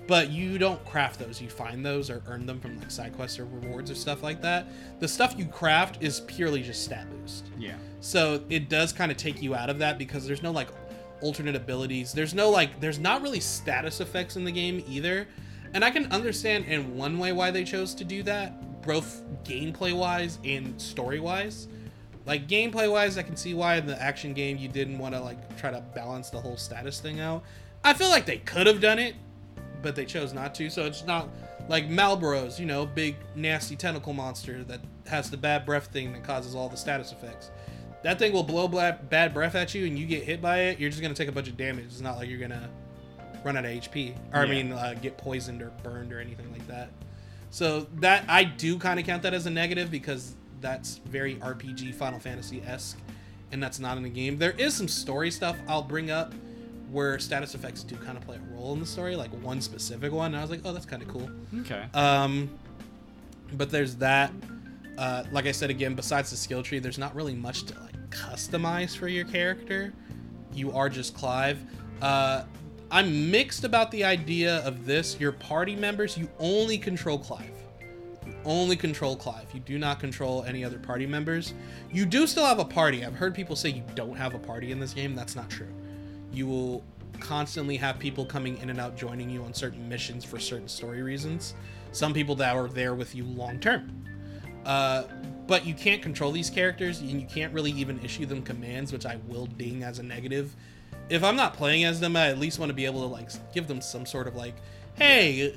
but 0.07 0.29
you 0.29 0.57
don't 0.57 0.83
craft 0.85 1.19
those. 1.19 1.41
You 1.41 1.49
find 1.49 1.85
those 1.85 2.09
or 2.09 2.23
earn 2.27 2.45
them 2.45 2.61
from 2.61 2.79
like 2.79 2.89
side 2.89 3.13
quests 3.13 3.39
or 3.39 3.45
rewards 3.45 3.91
or 3.91 3.95
stuff 3.95 4.23
like 4.23 4.41
that. 4.41 4.67
The 5.01 5.07
stuff 5.09 5.35
you 5.37 5.47
craft 5.47 6.01
is 6.01 6.21
purely 6.21 6.63
just 6.63 6.85
stat 6.85 7.07
boost. 7.11 7.47
Yeah. 7.59 7.75
So 7.99 8.43
it 8.49 8.69
does 8.69 8.93
kind 8.93 9.11
of 9.11 9.17
take 9.17 9.41
you 9.41 9.55
out 9.55 9.69
of 9.69 9.79
that 9.79 9.97
because 9.97 10.27
there's 10.27 10.43
no 10.43 10.51
like 10.51 10.69
alternate 11.21 11.55
abilities. 11.55 12.13
There's 12.13 12.33
no 12.33 12.49
like 12.49 12.79
there's 12.79 12.99
not 12.99 13.21
really 13.21 13.39
status 13.39 13.99
effects 13.99 14.35
in 14.35 14.43
the 14.43 14.51
game 14.51 14.83
either. 14.87 15.27
And 15.73 15.83
I 15.83 15.91
can 15.91 16.11
understand 16.11 16.65
in 16.65 16.95
one 16.95 17.17
way 17.17 17.31
why 17.33 17.51
they 17.51 17.63
chose 17.63 17.93
to 17.95 18.03
do 18.03 18.23
that, 18.23 18.81
both 18.81 19.23
gameplay 19.43 19.93
wise 19.93 20.39
and 20.45 20.79
story 20.79 21.19
wise. 21.19 21.67
Like 22.25 22.47
gameplay 22.47 22.91
wise, 22.91 23.17
I 23.17 23.23
can 23.23 23.35
see 23.35 23.53
why 23.53 23.75
in 23.75 23.85
the 23.85 24.01
action 24.01 24.33
game 24.33 24.57
you 24.57 24.67
didn't 24.67 24.97
want 24.97 25.13
to 25.13 25.21
like 25.21 25.57
try 25.57 25.71
to 25.71 25.81
balance 25.93 26.29
the 26.29 26.39
whole 26.39 26.57
status 26.57 26.99
thing 26.99 27.19
out. 27.19 27.43
I 27.83 27.93
feel 27.93 28.09
like 28.09 28.25
they 28.25 28.37
could 28.37 28.67
have 28.67 28.81
done 28.81 28.97
it, 28.97 29.15
but 29.81 29.95
they 29.95 30.05
chose 30.05 30.33
not 30.33 30.55
to. 30.55 30.69
So 30.69 30.85
it's 30.85 31.05
not 31.05 31.29
like 31.67 31.87
Malboros, 31.89 32.59
you 32.59 32.65
know, 32.65 32.85
big 32.85 33.15
nasty 33.35 33.75
tentacle 33.75 34.13
monster 34.13 34.63
that 34.63 34.79
has 35.07 35.29
the 35.29 35.37
bad 35.37 35.65
breath 35.65 35.87
thing 35.87 36.11
that 36.13 36.23
causes 36.23 36.55
all 36.55 36.69
the 36.69 36.77
status 36.77 37.11
effects. 37.11 37.51
That 38.05 38.19
thing 38.19 38.33
will 38.33 38.43
blow 38.43 38.67
bla- 38.67 38.99
bad 39.09 39.33
breath 39.33 39.55
at 39.55 39.73
you, 39.73 39.87
and 39.87 39.97
you 39.97 40.05
get 40.05 40.23
hit 40.23 40.39
by 40.39 40.59
it. 40.59 40.79
You're 40.79 40.91
just 40.91 41.01
gonna 41.01 41.15
take 41.15 41.27
a 41.27 41.31
bunch 41.31 41.47
of 41.47 41.57
damage. 41.57 41.85
It's 41.85 42.01
not 42.01 42.17
like 42.17 42.29
you're 42.29 42.37
gonna 42.39 42.69
run 43.43 43.57
out 43.57 43.65
of 43.65 43.71
HP, 43.71 44.13
or 44.31 44.41
I 44.41 44.45
mean, 44.45 44.71
uh, 44.71 44.93
get 45.01 45.17
poisoned 45.17 45.63
or 45.63 45.71
burned 45.81 46.13
or 46.13 46.19
anything 46.19 46.51
like 46.51 46.67
that. 46.67 46.89
So 47.49 47.87
that 47.95 48.23
I 48.27 48.43
do 48.43 48.77
kind 48.77 48.99
of 48.99 49.07
count 49.07 49.23
that 49.23 49.33
as 49.33 49.47
a 49.47 49.49
negative 49.49 49.89
because 49.89 50.35
that's 50.61 50.97
very 51.05 51.37
RPG 51.37 51.95
Final 51.95 52.19
Fantasy 52.19 52.61
esque, 52.61 52.99
and 53.51 53.61
that's 53.61 53.79
not 53.79 53.97
in 53.97 54.03
the 54.03 54.09
game. 54.09 54.37
There 54.37 54.51
is 54.51 54.75
some 54.75 54.87
story 54.87 55.31
stuff 55.31 55.57
I'll 55.67 55.81
bring 55.81 56.11
up 56.11 56.31
where 56.91 57.17
status 57.17 57.55
effects 57.55 57.81
do 57.81 57.95
kind 57.95 58.19
of 58.19 58.23
play 58.23 58.37
a 58.37 58.53
role 58.55 58.73
in 58.73 58.79
the 58.81 58.85
story, 58.85 59.15
like 59.15 59.31
one 59.41 59.61
specific 59.61 60.11
one. 60.11 60.27
And 60.27 60.37
I 60.37 60.41
was 60.41 60.51
like, 60.51 60.61
oh, 60.63 60.73
that's 60.73 60.85
kind 60.85 61.01
of 61.01 61.07
cool. 61.07 61.27
Okay. 61.61 61.83
Um, 61.95 62.51
but 63.53 63.71
there's 63.71 63.95
that. 63.95 64.31
Uh, 64.95 65.23
like 65.31 65.47
I 65.47 65.51
said 65.51 65.71
again, 65.71 65.95
besides 65.95 66.29
the 66.29 66.37
skill 66.37 66.61
tree, 66.61 66.77
there's 66.77 66.99
not 66.99 67.15
really 67.15 67.33
much 67.33 67.63
to 67.63 67.73
like 67.81 67.94
customize 68.05 68.95
for 68.95 69.07
your 69.07 69.25
character. 69.25 69.93
You 70.53 70.71
are 70.71 70.89
just 70.89 71.15
Clive. 71.15 71.59
Uh, 72.01 72.43
I'm 72.91 73.31
mixed 73.31 73.63
about 73.63 73.91
the 73.91 74.03
idea 74.03 74.57
of 74.59 74.85
this. 74.85 75.19
Your 75.19 75.31
party 75.31 75.75
members, 75.75 76.17
you 76.17 76.29
only 76.39 76.77
control 76.77 77.17
Clive. 77.17 77.51
You 78.25 78.33
only 78.45 78.75
control 78.75 79.15
Clive. 79.15 79.53
You 79.53 79.59
do 79.59 79.77
not 79.77 79.99
control 79.99 80.43
any 80.43 80.63
other 80.63 80.79
party 80.79 81.05
members. 81.05 81.53
You 81.91 82.05
do 82.05 82.27
still 82.27 82.45
have 82.45 82.59
a 82.59 82.65
party. 82.65 83.05
I've 83.05 83.15
heard 83.15 83.35
people 83.35 83.55
say 83.55 83.69
you 83.69 83.83
don't 83.95 84.15
have 84.15 84.33
a 84.33 84.39
party 84.39 84.71
in 84.71 84.79
this 84.79 84.93
game. 84.93 85.15
That's 85.15 85.35
not 85.35 85.49
true. 85.49 85.73
You 86.31 86.47
will 86.47 86.83
constantly 87.19 87.77
have 87.77 87.97
people 87.97 88.25
coming 88.25 88.57
in 88.57 88.69
and 88.69 88.79
out 88.79 88.95
joining 88.97 89.29
you 89.29 89.43
on 89.43 89.53
certain 89.53 89.87
missions 89.87 90.23
for 90.23 90.39
certain 90.39 90.67
story 90.67 91.01
reasons. 91.01 91.53
Some 91.91 92.13
people 92.13 92.35
that 92.35 92.55
are 92.55 92.67
there 92.67 92.93
with 92.93 93.15
you 93.15 93.23
long 93.23 93.59
term. 93.59 94.05
Uh, 94.65 95.03
but 95.47 95.65
you 95.65 95.75
can't 95.75 96.01
control 96.01 96.31
these 96.31 96.49
characters 96.49 96.99
and 97.01 97.09
you 97.09 97.27
can't 97.27 97.53
really 97.53 97.71
even 97.71 98.03
issue 98.03 98.25
them 98.25 98.41
commands, 98.41 98.91
which 98.91 99.05
I 99.05 99.19
will 99.27 99.45
ding 99.45 99.83
as 99.83 99.99
a 99.99 100.03
negative. 100.03 100.55
If 101.07 101.23
I'm 101.23 101.35
not 101.35 101.53
playing 101.53 101.83
as 101.83 101.99
them, 101.99 102.15
I 102.15 102.29
at 102.29 102.39
least 102.39 102.57
want 102.57 102.71
to 102.71 102.73
be 102.73 102.85
able 102.85 103.01
to 103.01 103.07
like 103.07 103.29
give 103.53 103.67
them 103.67 103.79
some 103.79 104.07
sort 104.07 104.27
of 104.27 104.35
like, 104.35 104.55
hey, 104.95 105.53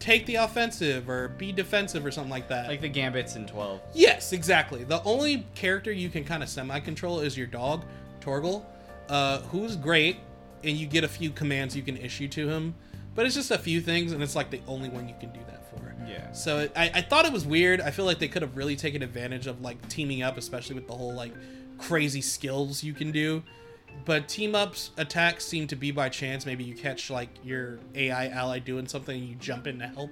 take 0.00 0.26
the 0.26 0.36
offensive 0.36 1.08
or 1.08 1.28
be 1.28 1.52
defensive 1.52 2.04
or 2.04 2.10
something 2.10 2.30
like 2.30 2.48
that. 2.48 2.66
Like 2.66 2.80
the 2.80 2.88
gambits 2.88 3.36
in 3.36 3.46
12. 3.46 3.80
Yes, 3.94 4.32
exactly. 4.32 4.82
The 4.82 5.02
only 5.04 5.46
character 5.54 5.92
you 5.92 6.08
can 6.08 6.24
kind 6.24 6.42
of 6.42 6.48
semi 6.48 6.80
control 6.80 7.20
is 7.20 7.36
your 7.36 7.46
dog, 7.46 7.84
Torgal, 8.20 8.64
uh, 9.08 9.38
who's 9.42 9.76
great, 9.76 10.16
and 10.64 10.76
you 10.76 10.88
get 10.88 11.04
a 11.04 11.08
few 11.08 11.30
commands 11.30 11.76
you 11.76 11.82
can 11.82 11.96
issue 11.96 12.26
to 12.28 12.48
him. 12.48 12.74
but 13.14 13.26
it's 13.26 13.34
just 13.34 13.50
a 13.50 13.58
few 13.58 13.80
things, 13.80 14.12
and 14.12 14.22
it's 14.22 14.34
like 14.34 14.50
the 14.50 14.60
only 14.66 14.88
one 14.88 15.06
you 15.06 15.14
can 15.20 15.30
do 15.32 15.40
that 15.46 15.61
for. 15.76 15.94
Yeah. 16.06 16.32
So 16.32 16.60
it, 16.60 16.72
I, 16.76 16.90
I 16.94 17.00
thought 17.02 17.24
it 17.24 17.32
was 17.32 17.46
weird. 17.46 17.80
I 17.80 17.90
feel 17.90 18.04
like 18.04 18.18
they 18.18 18.28
could 18.28 18.42
have 18.42 18.56
really 18.56 18.76
taken 18.76 19.02
advantage 19.02 19.46
of 19.46 19.60
like 19.60 19.88
teaming 19.88 20.22
up, 20.22 20.36
especially 20.36 20.74
with 20.74 20.86
the 20.86 20.94
whole 20.94 21.14
like 21.14 21.32
crazy 21.78 22.20
skills 22.20 22.82
you 22.82 22.92
can 22.92 23.12
do. 23.12 23.42
But 24.04 24.28
team 24.28 24.54
ups 24.54 24.90
attacks 24.96 25.44
seem 25.44 25.66
to 25.68 25.76
be 25.76 25.90
by 25.90 26.08
chance. 26.08 26.46
Maybe 26.46 26.64
you 26.64 26.74
catch 26.74 27.10
like 27.10 27.28
your 27.44 27.78
AI 27.94 28.28
ally 28.28 28.58
doing 28.58 28.86
something 28.86 29.18
and 29.18 29.28
you 29.28 29.36
jump 29.36 29.66
in 29.66 29.78
to 29.78 29.86
help. 29.86 30.10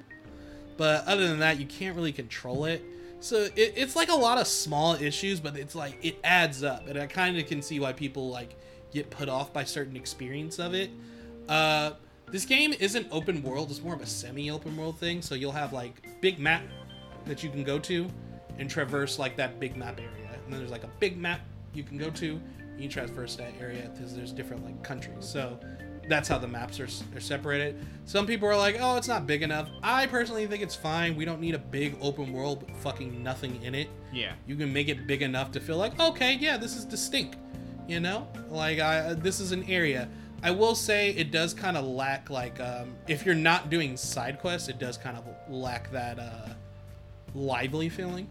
But 0.76 1.04
other 1.06 1.26
than 1.26 1.40
that, 1.40 1.58
you 1.58 1.66
can't 1.66 1.96
really 1.96 2.12
control 2.12 2.64
it. 2.64 2.82
So 3.20 3.36
it, 3.54 3.74
it's 3.76 3.96
like 3.96 4.08
a 4.08 4.14
lot 4.14 4.38
of 4.38 4.46
small 4.46 4.94
issues, 4.94 5.40
but 5.40 5.56
it's 5.56 5.74
like 5.74 5.98
it 6.02 6.18
adds 6.24 6.64
up, 6.64 6.88
and 6.88 6.98
I 6.98 7.06
kind 7.06 7.38
of 7.38 7.46
can 7.46 7.60
see 7.60 7.78
why 7.78 7.92
people 7.92 8.30
like 8.30 8.56
get 8.92 9.10
put 9.10 9.28
off 9.28 9.52
by 9.52 9.64
certain 9.64 9.94
experience 9.94 10.58
of 10.58 10.74
it. 10.74 10.90
Uh, 11.48 11.92
this 12.30 12.44
game 12.44 12.74
isn't 12.78 13.06
open 13.10 13.42
world; 13.42 13.70
it's 13.70 13.82
more 13.82 13.94
of 13.94 14.00
a 14.00 14.06
semi-open 14.06 14.76
world 14.76 14.98
thing. 14.98 15.22
So 15.22 15.34
you'll 15.34 15.52
have 15.52 15.72
like 15.72 16.20
big 16.20 16.38
map 16.38 16.62
that 17.26 17.42
you 17.42 17.50
can 17.50 17.64
go 17.64 17.78
to 17.80 18.08
and 18.58 18.68
traverse 18.68 19.18
like 19.18 19.36
that 19.36 19.60
big 19.60 19.76
map 19.76 19.98
area, 19.98 20.30
and 20.44 20.52
then 20.52 20.60
there's 20.60 20.70
like 20.70 20.84
a 20.84 20.90
big 20.98 21.16
map 21.16 21.40
you 21.74 21.82
can 21.82 21.98
go 21.98 22.10
to. 22.10 22.40
And 22.58 22.80
you 22.80 22.88
traverse 22.88 23.36
that 23.36 23.52
area 23.60 23.90
because 23.92 24.14
there's 24.14 24.32
different 24.32 24.64
like 24.64 24.82
countries. 24.82 25.24
So 25.24 25.58
that's 26.08 26.28
how 26.28 26.38
the 26.38 26.48
maps 26.48 26.80
are, 26.80 26.88
are 27.14 27.20
separated. 27.20 27.76
Some 28.04 28.26
people 28.26 28.48
are 28.48 28.56
like, 28.56 28.76
oh, 28.80 28.96
it's 28.96 29.08
not 29.08 29.26
big 29.26 29.42
enough. 29.42 29.68
I 29.82 30.06
personally 30.06 30.46
think 30.46 30.62
it's 30.62 30.74
fine. 30.74 31.14
We 31.16 31.24
don't 31.24 31.40
need 31.40 31.54
a 31.54 31.58
big 31.58 31.96
open 32.00 32.32
world 32.32 32.62
with 32.62 32.76
fucking 32.82 33.22
nothing 33.22 33.62
in 33.62 33.74
it. 33.74 33.88
Yeah. 34.12 34.32
You 34.46 34.56
can 34.56 34.72
make 34.72 34.88
it 34.88 35.06
big 35.06 35.22
enough 35.22 35.52
to 35.52 35.60
feel 35.60 35.76
like, 35.76 35.98
okay, 36.00 36.34
yeah, 36.34 36.56
this 36.56 36.76
is 36.76 36.84
distinct. 36.84 37.36
You 37.86 38.00
know, 38.00 38.28
like 38.48 38.78
I, 38.78 39.14
this 39.14 39.40
is 39.40 39.52
an 39.52 39.64
area. 39.64 40.08
I 40.42 40.50
will 40.50 40.74
say 40.74 41.10
it 41.10 41.30
does 41.30 41.52
kind 41.54 41.76
of 41.76 41.84
lack 41.84 42.30
like 42.30 42.58
um, 42.60 42.94
if 43.08 43.26
you're 43.26 43.34
not 43.34 43.68
doing 43.70 43.96
side 43.96 44.38
quests, 44.40 44.68
it 44.68 44.78
does 44.78 44.96
kind 44.96 45.16
of 45.16 45.24
lack 45.48 45.90
that 45.92 46.18
uh, 46.18 46.48
lively 47.34 47.88
feeling. 47.88 48.28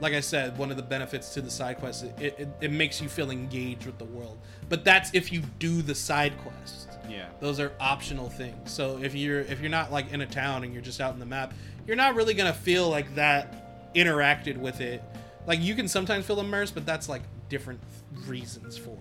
Like 0.00 0.12
I 0.12 0.20
said, 0.20 0.58
one 0.58 0.70
of 0.70 0.76
the 0.76 0.82
benefits 0.82 1.32
to 1.34 1.40
the 1.40 1.50
side 1.50 1.78
quests, 1.78 2.02
it, 2.18 2.34
it, 2.38 2.48
it 2.60 2.70
makes 2.72 3.00
you 3.00 3.08
feel 3.08 3.30
engaged 3.30 3.86
with 3.86 3.96
the 3.96 4.04
world. 4.04 4.38
But 4.68 4.84
that's 4.84 5.14
if 5.14 5.32
you 5.32 5.42
do 5.58 5.82
the 5.82 5.94
side 5.94 6.36
quests 6.38 6.88
Yeah. 7.08 7.28
those 7.40 7.60
are 7.60 7.72
optional 7.80 8.28
things 8.30 8.72
so 8.72 8.98
if 9.02 9.14
you're 9.14 9.40
if 9.40 9.60
you're 9.60 9.70
not 9.70 9.92
like 9.92 10.12
in 10.12 10.20
a 10.22 10.26
town 10.26 10.64
and 10.64 10.72
you're 10.72 10.82
just 10.82 11.00
out 11.00 11.12
in 11.14 11.20
the 11.20 11.26
map 11.26 11.52
you're 11.86 11.96
not 11.96 12.14
really 12.14 12.32
gonna 12.34 12.52
feel 12.52 12.88
like 12.88 13.14
that 13.14 13.92
interacted 13.94 14.56
with 14.56 14.80
it 14.80 15.02
like 15.46 15.60
you 15.60 15.74
can 15.74 15.86
sometimes 15.86 16.24
feel 16.26 16.40
immersed 16.40 16.74
but 16.74 16.86
that's 16.86 17.08
like 17.08 17.20
different 17.50 17.78
reasons 18.26 18.76
for 18.78 18.96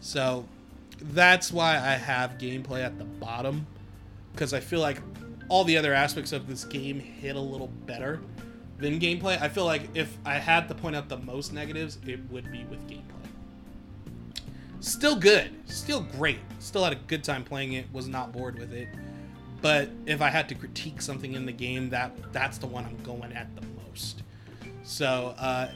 so 0.00 0.44
that's 1.00 1.52
why 1.52 1.76
i 1.76 1.94
have 1.94 2.38
gameplay 2.38 2.84
at 2.84 2.98
the 2.98 3.04
bottom 3.04 3.66
because 4.32 4.52
i 4.52 4.60
feel 4.60 4.80
like 4.80 5.00
all 5.48 5.64
the 5.64 5.76
other 5.76 5.92
aspects 5.92 6.32
of 6.32 6.46
this 6.46 6.64
game 6.64 7.00
hit 7.00 7.36
a 7.36 7.40
little 7.40 7.68
better 7.86 8.20
than 8.78 9.00
gameplay 9.00 9.40
i 9.40 9.48
feel 9.48 9.64
like 9.64 9.82
if 9.94 10.16
i 10.24 10.34
had 10.34 10.68
to 10.68 10.74
point 10.74 10.94
out 10.94 11.08
the 11.08 11.18
most 11.18 11.52
negatives 11.52 11.98
it 12.06 12.20
would 12.30 12.50
be 12.50 12.64
with 12.64 12.80
gameplay 12.88 13.20
still 14.80 15.14
good, 15.14 15.52
still 15.66 16.00
great, 16.00 16.38
still 16.58 16.82
had 16.82 16.92
a 16.92 16.96
good 17.06 17.22
time 17.22 17.44
playing 17.44 17.74
it. 17.74 17.86
Was 17.92 18.08
not 18.08 18.32
bored 18.32 18.58
with 18.58 18.72
it. 18.72 18.88
But 19.62 19.90
if 20.06 20.22
I 20.22 20.30
had 20.30 20.48
to 20.48 20.54
critique 20.54 21.02
something 21.02 21.34
in 21.34 21.44
the 21.44 21.52
game, 21.52 21.90
that 21.90 22.32
that's 22.32 22.58
the 22.58 22.66
one 22.66 22.84
I'm 22.86 22.96
going 23.02 23.32
at 23.34 23.54
the 23.54 23.62
most. 23.86 24.22
So 24.82 25.34
uh, 25.38 25.70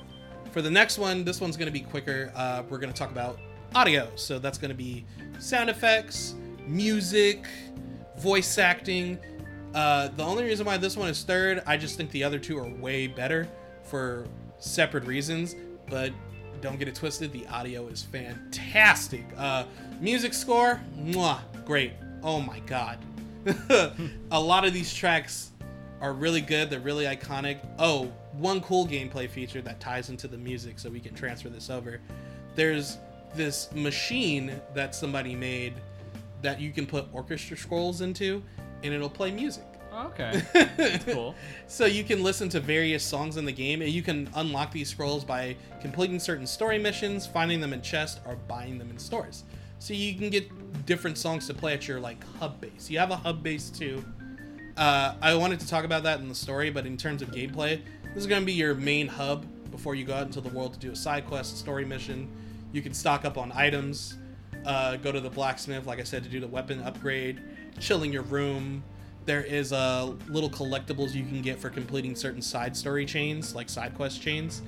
for 0.52 0.62
the 0.62 0.70
next 0.70 0.98
one, 0.98 1.24
this 1.24 1.40
one's 1.40 1.56
going 1.56 1.66
to 1.66 1.72
be 1.72 1.80
quicker. 1.80 2.32
Uh, 2.34 2.62
we're 2.68 2.78
going 2.78 2.92
to 2.92 2.98
talk 2.98 3.10
about 3.10 3.38
audio. 3.74 4.09
So 4.16 4.38
that's 4.38 4.59
going 4.59 4.70
to 4.70 4.76
be 4.76 5.05
sound 5.38 5.68
effects, 5.68 6.34
music, 6.66 7.46
voice 8.18 8.59
acting. 8.59 9.18
Uh, 9.74 10.09
the 10.09 10.22
only 10.22 10.44
reason 10.44 10.64
why 10.64 10.76
this 10.76 10.96
one 10.96 11.09
is 11.09 11.22
third, 11.24 11.62
I 11.66 11.76
just 11.76 11.96
think 11.96 12.10
the 12.10 12.22
other 12.22 12.38
two 12.38 12.59
are 12.59 12.68
way 12.68 13.06
better 13.06 13.48
for 13.82 14.26
separate 14.59 15.05
reasons. 15.05 15.56
But 15.88 16.12
don't 16.60 16.78
get 16.78 16.88
it 16.88 16.94
twisted, 16.94 17.32
the 17.32 17.46
audio 17.48 17.88
is 17.88 18.02
fantastic. 18.02 19.24
Uh, 19.36 19.64
music 20.01 20.32
score, 20.32 20.80
mwah, 20.96 21.40
great. 21.64 21.92
Oh 22.22 22.40
my 22.40 22.60
god. 22.60 22.98
a 24.30 24.40
lot 24.40 24.64
of 24.64 24.72
these 24.72 24.94
tracks 24.94 25.51
are 26.01 26.12
really 26.12 26.40
good. 26.40 26.70
They're 26.70 26.80
really 26.80 27.05
iconic. 27.05 27.59
Oh, 27.78 28.10
one 28.32 28.60
cool 28.60 28.86
gameplay 28.86 29.28
feature 29.28 29.60
that 29.62 29.80
ties 29.80 30.09
into 30.09 30.28
the 30.28 30.38
music, 30.38 30.78
so 30.78 30.88
we 30.88 31.01
can 31.01 31.14
transfer 31.14 31.48
this 31.48 31.68
over. 31.68 32.01
There's 32.55 32.98
this 33.35 33.73
machine 33.73 34.61
that 34.74 34.94
somebody 34.94 35.35
made 35.35 35.74
that 36.43 36.61
you 36.61 36.70
can 36.73 36.86
put 36.86 37.06
orchestra 37.12 37.56
scrolls 37.56 38.01
into, 38.01 38.43
and 38.82 38.93
it'll 38.93 39.09
play 39.09 39.31
music. 39.31 39.65
Okay. 39.93 40.43
That's 40.77 41.05
cool. 41.05 41.35
So 41.66 41.86
you 41.86 42.05
can 42.05 42.23
listen 42.23 42.48
to 42.51 42.61
various 42.61 43.02
songs 43.02 43.36
in 43.36 43.44
the 43.44 43.52
game, 43.52 43.81
and 43.81 43.90
you 43.90 44.02
can 44.02 44.28
unlock 44.35 44.73
these 44.73 44.89
scrolls 44.89 45.24
by 45.24 45.56
completing 45.81 46.19
certain 46.19 46.47
story 46.47 46.78
missions, 46.78 47.27
finding 47.27 47.61
them 47.61 47.73
in 47.73 47.81
chests, 47.81 48.20
or 48.27 48.36
buying 48.36 48.78
them 48.78 48.90
in 48.90 48.98
stores. 48.98 49.44
So 49.78 49.94
you 49.94 50.15
can 50.15 50.31
get 50.31 50.86
different 50.86 51.19
songs 51.19 51.47
to 51.47 51.55
play 51.55 51.74
at 51.74 51.86
your 51.86 52.01
like 52.01 52.23
hub 52.39 52.61
base. 52.61 52.90
You 52.90 52.98
have 52.98 53.11
a 53.11 53.16
hub 53.16 53.43
base 53.43 53.70
too. 53.70 54.05
Uh, 54.77 55.15
I 55.20 55.35
wanted 55.35 55.61
to 55.61 55.69
talk 55.69 55.85
about 55.85 56.02
that 56.02 56.20
in 56.20 56.28
the 56.28 56.35
story, 56.35 56.70
but 56.70 56.86
in 56.86 56.97
terms 56.97 57.23
of 57.23 57.31
gameplay, 57.31 57.81
this 58.12 58.23
is 58.23 58.27
going 58.27 58.43
to 58.43 58.47
be 58.47 58.52
your 58.52 58.74
main 58.74 59.06
hub 59.06 59.47
before 59.70 59.94
you 59.94 60.05
go 60.05 60.15
out 60.15 60.27
into 60.27 60.40
the 60.40 60.48
world 60.48 60.73
to 60.74 60.78
do 60.78 60.90
a 60.90 60.97
side 60.97 61.27
quest, 61.27 61.59
story 61.59 61.85
mission. 61.85 62.28
You 62.74 62.82
can 62.82 62.92
stock 62.92 63.24
up 63.24 63.38
on 63.38 63.52
items, 63.52 64.18
uh, 64.66 64.96
go 64.96 65.12
to 65.12 65.20
the 65.20 65.30
blacksmith, 65.30 65.86
like 65.86 66.01
I 66.01 66.02
said, 66.02 66.24
to 66.24 66.28
do 66.28 66.40
the 66.40 66.48
weapon 66.48 66.82
upgrade, 66.82 67.40
chilling 67.78 68.12
your 68.12 68.24
room. 68.24 68.82
There 69.26 69.42
is 69.42 69.72
uh, 69.72 70.12
little 70.28 70.51
collectibles 70.51 71.14
you 71.14 71.22
can 71.22 71.40
get 71.40 71.60
for 71.60 71.70
completing 71.70 72.16
certain 72.16 72.42
side 72.42 72.76
story 72.76 73.06
chains, 73.06 73.55
like 73.55 73.68
side 73.68 73.94
quest 73.94 74.20
chains. 74.20 74.62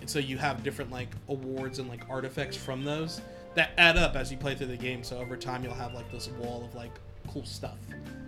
And 0.00 0.10
so 0.10 0.18
you 0.18 0.38
have 0.38 0.64
different 0.64 0.90
like 0.90 1.10
awards 1.28 1.78
and 1.78 1.88
like 1.88 2.02
artifacts 2.10 2.56
from 2.56 2.82
those 2.82 3.20
that 3.54 3.70
add 3.78 3.96
up 3.96 4.16
as 4.16 4.32
you 4.32 4.36
play 4.36 4.56
through 4.56 4.66
the 4.66 4.76
game. 4.76 5.04
So 5.04 5.18
over 5.18 5.36
time, 5.36 5.62
you'll 5.62 5.72
have 5.74 5.94
like 5.94 6.10
this 6.10 6.30
wall 6.40 6.64
of 6.64 6.74
like 6.74 6.98
cool 7.28 7.44
stuff 7.44 7.78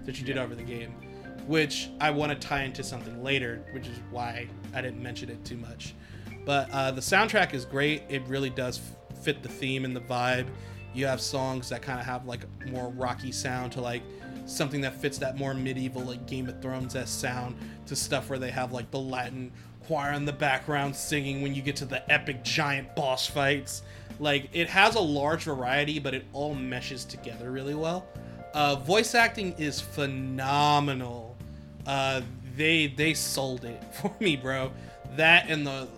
that 0.05 0.20
you 0.20 0.24
did 0.24 0.39
over 0.39 0.55
the 0.55 0.62
game, 0.62 0.93
which 1.48 1.89
I 2.01 2.12
want 2.12 2.31
to 2.31 2.39
tie 2.39 2.62
into 2.62 2.85
something 2.85 3.24
later, 3.24 3.65
which 3.73 3.89
is 3.89 3.98
why 4.12 4.47
I 4.73 4.81
didn't 4.81 5.02
mention 5.02 5.28
it 5.28 5.44
too 5.44 5.56
much. 5.56 5.97
But 6.44 6.70
uh, 6.70 6.93
the 6.93 7.01
soundtrack 7.01 7.52
is 7.52 7.65
great. 7.65 8.05
It 8.09 8.23
really 8.28 8.51
does 8.51 8.81
fit 9.25 9.43
the 9.43 9.49
theme 9.49 9.85
and 9.85 9.97
the 9.97 10.01
vibe. 10.01 10.47
You 10.93 11.07
have 11.07 11.21
songs 11.21 11.69
that 11.71 11.83
kind 11.83 11.99
of 11.99 12.07
have 12.07 12.27
like 12.27 12.45
more 12.67 12.91
rocky 12.91 13.33
sound 13.33 13.73
to 13.73 13.81
like 13.81 14.03
something 14.47 14.81
that 14.83 14.95
fits 14.95 15.19
that 15.19 15.37
more 15.37 15.55
medieval 15.55 16.03
like 16.03 16.27
Game 16.27 16.49
of 16.49 16.61
Thrones 16.61 16.95
s 16.95 17.11
sound 17.11 17.57
to 17.87 17.97
stuff 17.97 18.29
where 18.29 18.39
they 18.39 18.51
have 18.51 18.73
like 18.73 18.91
the 18.91 18.99
Latin 18.99 19.51
choir 19.87 20.13
in 20.13 20.25
the 20.25 20.33
background 20.33 20.95
singing 20.95 21.43
when 21.43 21.55
you 21.55 21.63
get 21.63 21.77
to 21.77 21.85
the 21.85 22.11
epic 22.13 22.45
giant 22.45 22.95
boss 22.95 23.27
fights. 23.27 23.83
Like 24.21 24.49
it 24.53 24.69
has 24.69 24.95
a 24.95 25.01
large 25.01 25.45
variety, 25.45 25.99
but 25.99 26.15
it 26.15 26.27
all 26.33 26.55
meshes 26.55 27.05
together 27.05 27.51
really 27.51 27.75
well. 27.75 28.07
Uh, 28.53 28.77
voice 28.77 29.15
acting 29.15 29.53
is 29.59 29.81
phenomenal. 29.81 31.37
Uh, 31.87 32.21
they 32.57 32.87
they 32.87 33.15
sold 33.15 33.65
it 33.65 33.83
for 33.95 34.15
me, 34.21 34.37
bro. 34.37 34.71
That 35.17 35.47
and 35.49 35.67
the 35.67 35.89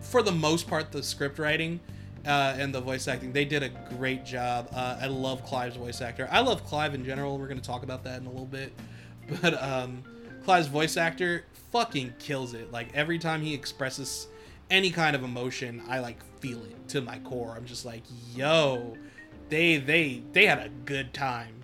for 0.00 0.22
the 0.22 0.32
most 0.32 0.68
part 0.68 0.92
the 0.92 1.02
script 1.02 1.38
writing 1.40 1.80
uh, 2.26 2.56
and 2.58 2.74
the 2.74 2.80
voice 2.80 3.06
acting 3.08 3.32
they 3.32 3.44
did 3.44 3.62
a 3.62 3.68
great 3.96 4.24
job. 4.24 4.68
Uh, 4.74 4.98
I 5.00 5.06
love 5.06 5.44
Clive's 5.44 5.76
voice 5.76 6.00
actor. 6.00 6.28
I 6.30 6.40
love 6.40 6.64
Clive 6.64 6.94
in 6.94 7.04
general. 7.04 7.38
We're 7.38 7.48
gonna 7.48 7.60
talk 7.60 7.82
about 7.82 8.04
that 8.04 8.20
in 8.20 8.26
a 8.26 8.30
little 8.30 8.46
bit, 8.46 8.72
but 9.42 9.60
um, 9.62 10.02
Clive's 10.44 10.68
voice 10.68 10.96
actor 10.96 11.44
fucking 11.72 12.14
kills 12.18 12.54
it. 12.54 12.70
Like 12.72 12.88
every 12.94 13.18
time 13.18 13.42
he 13.42 13.52
expresses 13.54 14.28
any 14.70 14.90
kind 14.90 15.14
of 15.14 15.22
emotion, 15.22 15.82
I 15.88 15.98
like 16.00 16.18
feel 16.40 16.62
it 16.64 16.88
to 16.88 17.00
my 17.00 17.18
core. 17.20 17.54
I'm 17.56 17.64
just 17.66 17.84
like, 17.84 18.02
yo, 18.34 18.96
they 19.48 19.76
they 19.76 20.22
they 20.32 20.46
had 20.46 20.58
a 20.58 20.68
good 20.84 21.12
time 21.12 21.54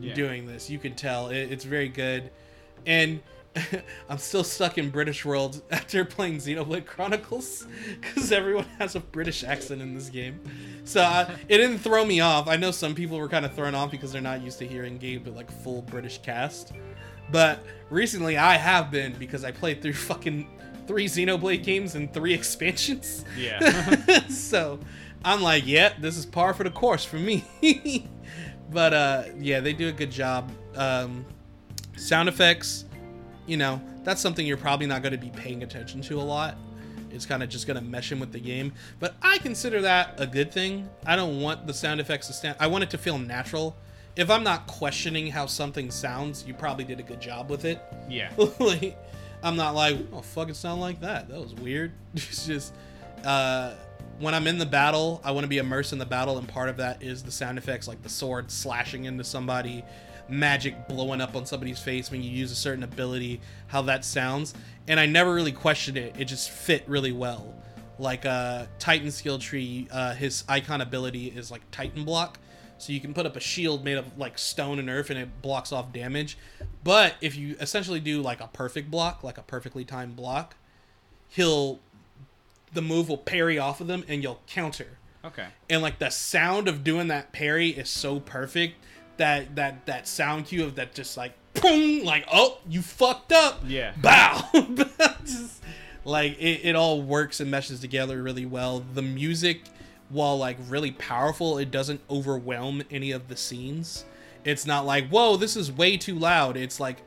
Yeah. 0.00 0.14
doing 0.14 0.46
this. 0.46 0.70
You 0.70 0.78
can 0.78 0.94
tell 0.94 1.28
it, 1.28 1.52
it's 1.52 1.64
very 1.64 1.88
good, 1.88 2.30
and 2.86 3.20
I'm 4.08 4.18
still 4.18 4.44
stuck 4.44 4.78
in 4.78 4.90
British 4.90 5.24
world 5.24 5.62
after 5.70 6.04
playing 6.04 6.36
Xenoblade 6.36 6.86
Chronicles 6.86 7.66
because 8.00 8.32
everyone 8.32 8.66
has 8.78 8.94
a 8.94 9.00
British 9.00 9.44
accent 9.44 9.82
in 9.82 9.94
this 9.94 10.08
game. 10.08 10.40
So 10.84 11.02
I, 11.02 11.22
it 11.48 11.58
didn't 11.58 11.78
throw 11.78 12.04
me 12.04 12.20
off. 12.20 12.48
I 12.48 12.56
know 12.56 12.70
some 12.70 12.94
people 12.94 13.18
were 13.18 13.28
kind 13.28 13.44
of 13.44 13.54
thrown 13.54 13.74
off 13.74 13.90
because 13.90 14.12
they're 14.12 14.22
not 14.22 14.42
used 14.42 14.58
to 14.58 14.66
hearing 14.66 14.98
games 14.98 15.26
with 15.26 15.36
like 15.36 15.50
full 15.50 15.82
British 15.82 16.18
cast. 16.18 16.72
But 17.30 17.60
recently 17.90 18.36
I 18.36 18.56
have 18.56 18.90
been 18.90 19.14
because 19.14 19.44
I 19.44 19.50
played 19.50 19.82
through 19.82 19.94
fucking 19.94 20.48
three 20.86 21.06
Xenoblade 21.06 21.64
games 21.64 21.94
and 21.94 22.12
three 22.12 22.34
expansions. 22.40 23.24
Yeah. 23.36 24.26
so 24.28 24.78
I'm 25.24 25.42
like, 25.42 25.66
yeah, 25.66 25.92
this 25.98 26.16
is 26.16 26.26
par 26.26 26.54
for 26.54 26.64
the 26.64 26.70
course 26.70 27.04
for 27.04 27.16
me. 27.16 28.08
but 28.70 28.92
uh, 28.92 29.24
yeah, 29.38 29.60
they 29.60 29.72
do 29.72 29.88
a 29.88 29.92
good 29.92 30.10
job. 30.10 30.50
Um, 30.74 31.24
sound 31.96 32.28
effects, 32.28 32.84
you 33.46 33.56
know, 33.56 33.80
that's 34.04 34.20
something 34.20 34.46
you're 34.46 34.56
probably 34.56 34.86
not 34.86 35.02
going 35.02 35.12
to 35.12 35.18
be 35.18 35.30
paying 35.30 35.62
attention 35.62 36.00
to 36.02 36.20
a 36.20 36.22
lot. 36.22 36.56
It's 37.10 37.24
kind 37.26 37.42
of 37.42 37.48
just 37.48 37.66
going 37.66 37.78
to 37.78 37.84
mesh 37.84 38.12
in 38.12 38.20
with 38.20 38.32
the 38.32 38.40
game. 38.40 38.72
But 38.98 39.14
I 39.22 39.38
consider 39.38 39.80
that 39.82 40.14
a 40.18 40.26
good 40.26 40.52
thing. 40.52 40.88
I 41.06 41.16
don't 41.16 41.40
want 41.40 41.66
the 41.66 41.74
sound 41.74 42.00
effects 42.00 42.26
to 42.26 42.32
stand. 42.32 42.56
I 42.60 42.66
want 42.66 42.84
it 42.84 42.90
to 42.90 42.98
feel 42.98 43.18
natural. 43.18 43.76
if 44.16 44.30
I'm 44.30 44.42
not 44.42 44.66
questioning 44.66 45.28
how 45.28 45.46
something 45.46 45.90
sounds, 45.90 46.44
you 46.46 46.54
probably 46.54 46.84
did 46.84 47.00
a 47.00 47.02
good 47.02 47.20
job 47.20 47.50
with 47.50 47.64
it. 47.64 47.80
Yeah. 48.08 48.30
like, 48.58 48.98
I'm 49.42 49.56
not 49.56 49.74
like, 49.74 49.98
oh 50.12 50.22
fuck, 50.22 50.48
it 50.48 50.56
sound 50.56 50.80
like 50.80 51.00
that. 51.00 51.28
That 51.28 51.40
was 51.40 51.54
weird. 51.54 51.92
It's 52.14 52.46
just 52.46 52.74
uh, 53.24 53.74
when 54.18 54.34
I'm 54.34 54.46
in 54.46 54.58
the 54.58 54.66
battle, 54.66 55.20
I 55.24 55.32
want 55.32 55.44
to 55.44 55.48
be 55.48 55.58
immersed 55.58 55.92
in 55.92 55.98
the 55.98 56.06
battle, 56.06 56.38
and 56.38 56.48
part 56.48 56.68
of 56.68 56.78
that 56.78 57.02
is 57.02 57.22
the 57.22 57.30
sound 57.30 57.58
effects, 57.58 57.86
like 57.86 58.02
the 58.02 58.08
sword 58.08 58.50
slashing 58.50 59.04
into 59.04 59.24
somebody, 59.24 59.84
magic 60.28 60.88
blowing 60.88 61.20
up 61.20 61.36
on 61.36 61.46
somebody's 61.46 61.78
face 61.78 62.10
when 62.10 62.22
you 62.22 62.30
use 62.30 62.50
a 62.52 62.56
certain 62.56 62.82
ability, 62.82 63.40
how 63.68 63.82
that 63.82 64.04
sounds. 64.04 64.54
And 64.88 64.98
I 64.98 65.06
never 65.06 65.34
really 65.34 65.52
questioned 65.52 65.96
it. 65.96 66.14
It 66.18 66.26
just 66.26 66.50
fit 66.50 66.84
really 66.88 67.12
well. 67.12 67.54
Like 67.98 68.26
uh, 68.26 68.66
Titan 68.78 69.10
skill 69.10 69.38
tree, 69.38 69.88
uh, 69.90 70.14
his 70.14 70.44
icon 70.48 70.80
ability 70.80 71.28
is 71.28 71.50
like 71.50 71.62
Titan 71.70 72.04
block. 72.04 72.38
So 72.78 72.92
you 72.92 73.00
can 73.00 73.14
put 73.14 73.24
up 73.24 73.36
a 73.36 73.40
shield 73.40 73.84
made 73.84 73.96
of 73.96 74.18
like 74.18 74.36
stone 74.36 74.78
and 74.78 74.90
earth 74.90 75.08
and 75.08 75.18
it 75.18 75.40
blocks 75.40 75.72
off 75.72 75.92
damage. 75.92 76.36
But 76.84 77.14
if 77.20 77.34
you 77.34 77.56
essentially 77.58 78.00
do 78.00 78.20
like 78.20 78.40
a 78.40 78.48
perfect 78.48 78.90
block, 78.90 79.24
like 79.24 79.38
a 79.38 79.42
perfectly 79.42 79.84
timed 79.84 80.14
block, 80.16 80.56
he'll 81.28 81.80
the 82.72 82.82
move 82.82 83.08
will 83.08 83.16
parry 83.16 83.58
off 83.58 83.80
of 83.80 83.86
them 83.86 84.04
and 84.08 84.22
you'll 84.22 84.42
counter. 84.46 84.98
Okay. 85.24 85.46
And 85.70 85.80
like 85.80 85.98
the 85.98 86.10
sound 86.10 86.68
of 86.68 86.84
doing 86.84 87.08
that 87.08 87.32
parry 87.32 87.70
is 87.70 87.88
so 87.88 88.20
perfect 88.20 88.76
that 89.16 89.56
that 89.56 89.86
that 89.86 90.06
sound 90.06 90.46
cue 90.46 90.64
of 90.64 90.76
that 90.76 90.94
just 90.94 91.16
like 91.16 91.32
boom, 91.54 92.04
like 92.04 92.26
oh 92.32 92.58
you 92.68 92.82
fucked 92.82 93.32
up. 93.32 93.62
Yeah. 93.66 93.92
Bow. 93.96 94.48
Just, 95.24 95.62
like 96.04 96.38
it, 96.38 96.60
it 96.64 96.76
all 96.76 97.02
works 97.02 97.40
and 97.40 97.50
meshes 97.50 97.80
together 97.80 98.22
really 98.22 98.46
well. 98.46 98.84
The 98.94 99.02
music, 99.02 99.62
while 100.08 100.38
like 100.38 100.56
really 100.68 100.92
powerful, 100.92 101.58
it 101.58 101.70
doesn't 101.70 102.00
overwhelm 102.08 102.82
any 102.90 103.10
of 103.10 103.28
the 103.28 103.36
scenes. 103.36 104.04
It's 104.44 104.66
not 104.66 104.86
like 104.86 105.08
whoa 105.08 105.36
this 105.36 105.56
is 105.56 105.72
way 105.72 105.96
too 105.96 106.18
loud. 106.18 106.56
It's 106.56 106.78
like 106.78 106.98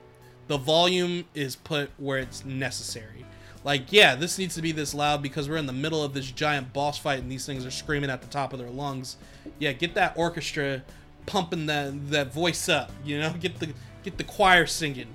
the 0.47 0.57
volume 0.57 1.25
is 1.33 1.55
put 1.55 1.91
where 1.97 2.17
it's 2.17 2.43
necessary. 2.43 3.25
Like, 3.63 3.91
yeah, 3.91 4.15
this 4.15 4.37
needs 4.37 4.55
to 4.55 4.61
be 4.61 4.71
this 4.71 4.93
loud 4.93 5.21
because 5.21 5.49
we're 5.49 5.57
in 5.57 5.65
the 5.65 5.73
middle 5.73 6.03
of 6.03 6.13
this 6.13 6.31
giant 6.31 6.71
boss 6.71 6.97
fight 6.97 7.19
and 7.19 7.31
these 7.31 7.45
things 7.45 7.65
are 7.65 7.71
screaming 7.71 8.09
at 8.09 8.21
the 8.21 8.27
top 8.27 8.53
of 8.53 8.59
their 8.59 8.69
lungs. 8.69 9.17
Yeah, 9.59 9.73
get 9.73 9.95
that 9.95 10.13
orchestra 10.17 10.81
pumping 11.25 11.67
that 11.67 12.09
that 12.11 12.33
voice 12.33 12.69
up, 12.69 12.91
you 13.03 13.19
know, 13.19 13.33
get 13.39 13.59
the 13.59 13.73
get 14.03 14.17
the 14.17 14.23
choir 14.23 14.65
singing. 14.65 15.07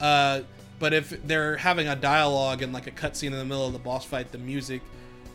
Uh, 0.00 0.40
but 0.78 0.92
if 0.92 1.26
they're 1.26 1.56
having 1.56 1.88
a 1.88 1.96
dialogue 1.96 2.62
and 2.62 2.72
like 2.72 2.86
a 2.86 2.90
cutscene 2.90 3.28
in 3.28 3.32
the 3.32 3.44
middle 3.44 3.66
of 3.66 3.72
the 3.72 3.78
boss 3.78 4.04
fight, 4.04 4.30
the 4.30 4.38
music 4.38 4.82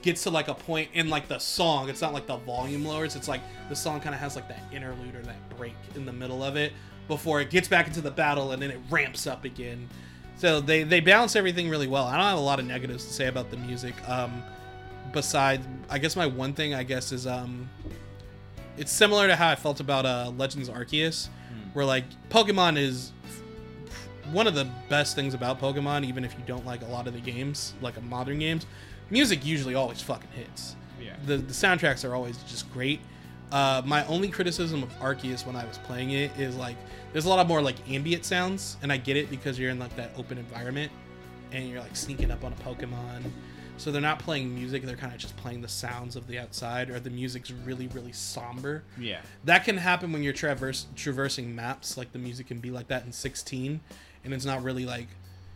gets 0.02 0.23
to 0.23 0.30
like 0.30 0.48
a 0.48 0.53
point 0.53 0.89
in 0.93 1.10
like 1.10 1.27
the 1.27 1.39
song. 1.39 1.89
It's 1.89 2.02
not 2.02 2.14
like 2.14 2.27
the 2.27 2.38
volume 2.38 2.85
lowers. 2.85 3.15
It's 3.15 3.27
like 3.27 3.41
the 3.69 3.76
song 3.76 3.99
kind 3.99 4.14
of 4.14 4.22
has 4.22 4.35
like 4.35 4.48
that 4.48 4.64
interlude 4.72 5.15
or 5.15 5.22
that 5.23 5.57
break 5.57 5.76
in 5.95 6.06
the 6.06 6.14
middle 6.14 6.43
of 6.43 6.56
it 6.56 6.73
before 7.07 7.41
it 7.41 7.49
gets 7.49 7.68
back 7.68 7.88
into 7.88 8.02
the 8.02 8.11
battle 8.11 8.52
and 8.52 8.61
then 8.61 8.72
it 8.72 8.80
ramps 8.89 9.27
up 9.27 9.45
again. 9.45 9.88
So 10.38 10.60
they 10.60 10.84
they 10.84 11.02
balance 11.02 11.35
everything 11.35 11.69
really 11.69 11.88
well. 11.88 12.06
I 12.06 12.18
don't 12.18 12.26
have 12.26 12.38
a 12.38 12.41
lot 12.41 12.60
of 12.60 12.65
negatives 12.65 13.06
to 13.06 13.14
say 13.14 13.27
about 13.27 13.52
the 13.52 13.57
music. 13.57 13.93
Um, 14.07 14.43
besides, 15.11 15.65
I 15.89 15.99
guess 15.99 16.15
my 16.15 16.26
one 16.26 16.53
thing 16.53 16.73
I 16.73 16.84
guess 16.84 17.11
is 17.11 17.27
um, 17.27 17.69
it's 18.81 18.91
similar 18.91 19.27
to 19.27 19.35
how 19.35 19.47
I 19.47 19.55
felt 19.55 19.79
about 19.79 20.07
uh, 20.07 20.31
Legends 20.35 20.67
Arceus, 20.67 21.29
where 21.73 21.85
like 21.85 22.03
Pokemon 22.29 22.77
is 22.77 23.11
one 24.31 24.47
of 24.47 24.55
the 24.55 24.67
best 24.89 25.15
things 25.15 25.35
about 25.35 25.61
Pokemon, 25.61 26.03
even 26.03 26.25
if 26.25 26.33
you 26.33 26.39
don't 26.47 26.65
like 26.65 26.81
a 26.81 26.87
lot 26.87 27.07
of 27.07 27.13
the 27.13 27.19
games, 27.19 27.75
like 27.79 28.01
modern 28.03 28.39
games, 28.39 28.65
music 29.11 29.45
usually 29.45 29.75
always 29.75 30.01
fucking 30.01 30.31
hits. 30.31 30.75
Yeah. 30.99 31.15
The 31.27 31.37
the 31.37 31.53
soundtracks 31.53 32.07
are 32.09 32.15
always 32.15 32.37
just 32.43 32.71
great. 32.73 32.99
Uh, 33.51 33.83
my 33.85 34.03
only 34.07 34.29
criticism 34.29 34.81
of 34.81 34.89
Arceus 34.99 35.45
when 35.45 35.55
I 35.55 35.65
was 35.65 35.77
playing 35.77 36.11
it 36.11 36.31
is 36.39 36.55
like 36.55 36.77
there's 37.11 37.25
a 37.25 37.29
lot 37.29 37.37
of 37.37 37.47
more 37.47 37.61
like 37.61 37.75
ambient 37.87 38.25
sounds, 38.25 38.77
and 38.81 38.91
I 38.91 38.97
get 38.97 39.15
it 39.15 39.29
because 39.29 39.59
you're 39.59 39.69
in 39.69 39.77
like 39.77 39.95
that 39.95 40.11
open 40.17 40.39
environment, 40.39 40.91
and 41.51 41.69
you're 41.69 41.81
like 41.81 41.95
sneaking 41.95 42.31
up 42.31 42.43
on 42.43 42.51
a 42.51 42.55
Pokemon. 42.55 43.29
So 43.81 43.91
they're 43.91 43.99
not 43.99 44.19
playing 44.19 44.53
music; 44.53 44.83
they're 44.83 44.95
kind 44.95 45.11
of 45.11 45.17
just 45.17 45.35
playing 45.37 45.61
the 45.61 45.67
sounds 45.67 46.15
of 46.15 46.27
the 46.27 46.37
outside, 46.37 46.91
or 46.91 46.99
the 46.99 47.09
music's 47.09 47.51
really 47.51 47.87
really 47.87 48.11
somber. 48.11 48.83
Yeah. 48.99 49.21
That 49.45 49.65
can 49.65 49.77
happen 49.77 50.11
when 50.11 50.21
you're 50.21 50.33
traverse 50.33 50.85
traversing 50.95 51.55
maps. 51.55 51.97
Like 51.97 52.11
the 52.11 52.19
music 52.19 52.45
can 52.45 52.59
be 52.59 52.69
like 52.69 52.89
that 52.89 53.05
in 53.05 53.11
16, 53.11 53.79
and 54.23 54.33
it's 54.35 54.45
not 54.45 54.61
really 54.61 54.85
like 54.85 55.07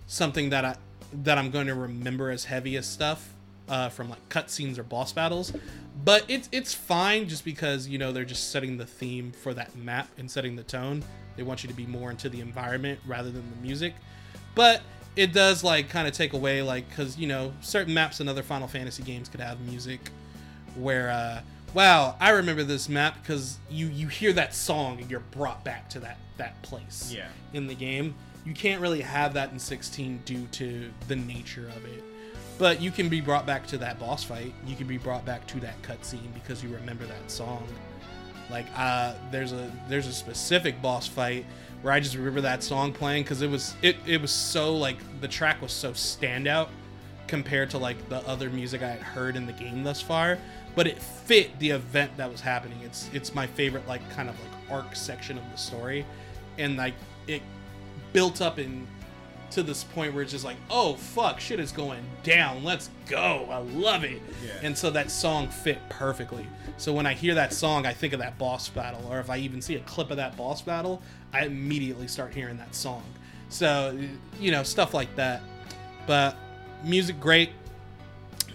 something 0.08 0.50
that 0.50 0.66
I 0.66 0.76
that 1.14 1.38
I'm 1.38 1.52
going 1.52 1.68
to 1.68 1.76
remember 1.76 2.32
as 2.32 2.46
heavy 2.46 2.78
as 2.78 2.88
stuff 2.88 3.32
uh, 3.70 3.90
from 3.90 4.10
like 4.10 4.28
cutscenes 4.30 4.80
or 4.80 4.84
boss 4.84 5.14
battles. 5.14 5.54
But 6.04 6.26
it's 6.28 6.50
it's 6.52 6.74
fine 6.74 7.28
just 7.28 7.46
because 7.46 7.88
you 7.88 8.00
know 8.00 8.12
they're 8.12 8.26
just 8.26 8.50
setting 8.50 8.78
the 8.78 8.88
theme 8.88 9.34
for 9.34 9.54
that 9.54 9.76
map 9.76 10.10
and 10.18 10.30
setting 10.32 10.56
the 10.56 10.64
tone. 10.64 11.04
They 11.38 11.44
want 11.44 11.64
you 11.64 11.70
to 11.70 11.76
be 11.76 11.86
more 11.86 12.10
into 12.10 12.30
the 12.30 12.42
environment 12.42 13.00
rather 13.06 13.30
than 13.30 13.48
the 13.52 13.62
music. 13.62 13.94
But 14.56 14.82
it 15.16 15.34
does 15.34 15.64
like 15.64 15.90
kind 15.90 16.08
of 16.08 16.14
take 16.14 16.34
away 16.34 16.62
like 16.62 16.88
because 16.90 17.18
you 17.18 17.28
know 17.28 17.54
certain 17.62 17.94
maps 17.94 18.20
in 18.20 18.28
other 18.28 18.44
Final 18.44 18.68
Fantasy 18.68 19.04
games 19.04 19.30
could 19.30 19.40
have 19.40 19.60
music 19.62 20.10
where 20.76 21.10
uh 21.10 21.42
wow 21.74 22.16
i 22.20 22.30
remember 22.32 22.64
this 22.64 22.90
map 22.90 23.16
because 23.22 23.58
you 23.70 23.88
you 23.88 24.08
hear 24.08 24.34
that 24.34 24.54
song 24.54 25.00
and 25.00 25.10
you're 25.10 25.20
brought 25.32 25.64
back 25.64 25.88
to 25.90 26.00
that 26.00 26.18
that 26.38 26.62
place 26.64 27.14
Yeah. 27.16 27.28
in 27.54 27.68
the 27.68 27.76
game. 27.76 28.14
You 28.46 28.54
can't 28.54 28.82
really 28.82 29.00
have 29.02 29.34
that 29.36 29.52
in 29.54 29.58
16 29.58 30.22
due 30.26 30.46
to 30.52 30.92
the 31.08 31.16
nature 31.16 31.68
of 31.76 31.86
it. 31.86 32.04
But 32.58 32.82
you 32.82 32.92
can 32.92 33.08
be 33.10 33.22
brought 33.22 33.46
back 33.46 33.66
to 33.68 33.78
that 33.80 34.00
boss 34.00 34.24
fight. 34.24 34.54
You 34.68 34.76
can 34.76 34.86
be 34.86 34.98
brought 34.98 35.26
back 35.26 35.48
to 35.48 35.60
that 35.62 35.82
cutscene 35.82 36.34
because 36.34 36.62
you 36.62 36.70
remember 36.70 37.06
that 37.06 37.32
song. 37.32 37.66
Like 38.52 38.66
uh 38.76 39.14
there's 39.32 39.54
a 39.54 39.72
there's 39.88 40.08
a 40.08 40.14
specific 40.14 40.82
boss 40.82 41.08
fight 41.08 41.46
where 41.86 41.94
i 41.94 42.00
just 42.00 42.16
remember 42.16 42.42
that 42.42 42.64
song 42.64 42.92
playing 42.92 43.22
because 43.24 43.42
it 43.44 43.50
was 43.50 43.76
it, 43.82 43.96
it 44.08 44.20
was 44.20 44.32
so 44.32 44.76
like 44.76 44.98
the 45.22 45.28
track 45.28 45.62
was 45.62 45.72
so 45.72 45.92
standout 45.92 46.70
compared 47.28 47.70
to 47.72 47.78
like 47.78 48.10
the 48.10 48.26
other 48.28 48.50
music 48.50 48.82
I 48.82 48.90
had 48.90 49.02
heard 49.02 49.36
in 49.36 49.46
the 49.46 49.54
game 49.54 49.84
thus 49.84 50.02
far, 50.02 50.38
but 50.76 50.88
it 50.88 51.02
fit 51.02 51.58
the 51.60 51.72
event 51.72 52.16
that 52.18 52.32
was 52.32 52.42
happening. 52.42 52.80
It's 52.84 53.10
it's 53.14 53.34
my 53.34 53.48
favorite 53.48 53.88
like 53.88 54.08
kind 54.12 54.30
of 54.30 54.36
like 54.40 54.72
arc 54.72 54.96
section 54.96 55.38
of 55.38 55.44
the 55.52 55.58
story, 55.58 56.06
and 56.58 56.78
like 56.78 56.94
it 57.28 57.42
built 58.14 58.42
up 58.42 58.60
in 58.60 58.88
to 59.52 59.64
this 59.64 59.84
point 59.84 60.14
where 60.14 60.24
it's 60.24 60.32
just 60.32 60.46
like, 60.46 60.58
oh 60.70 60.96
fuck, 60.96 61.40
shit 61.40 61.60
is 61.60 61.72
going 61.72 62.04
down. 62.24 62.64
Let's 62.64 62.90
go. 63.08 63.48
I 63.50 63.58
love 63.58 64.04
it. 64.04 64.22
Yeah. 64.46 64.52
And 64.64 64.78
so 64.78 64.90
that 64.92 65.12
song 65.12 65.48
fit 65.50 65.80
perfectly. 65.90 66.48
So 66.78 66.94
when 66.94 67.06
I 67.06 67.14
hear 67.14 67.36
that 67.36 67.54
song, 67.54 67.86
I 67.86 67.94
think 67.94 68.14
of 68.14 68.20
that 68.20 68.38
boss 68.38 68.70
battle, 68.70 69.08
or 69.10 69.20
if 69.20 69.30
I 69.30 69.38
even 69.38 69.62
see 69.62 69.76
a 69.76 69.82
clip 69.82 70.12
of 70.12 70.18
that 70.18 70.36
boss 70.36 70.62
battle, 70.62 71.02
I 71.34 71.46
immediately 71.46 72.08
start 72.08 72.34
hearing 72.34 72.58
that 72.58 72.76
song. 72.76 73.04
So 73.50 73.98
you 74.40 74.52
know 74.52 74.64
stuff 74.64 74.94
like 74.94 75.16
that. 75.16 75.42
But 76.08 76.36
music 76.84 77.20
great, 77.20 77.50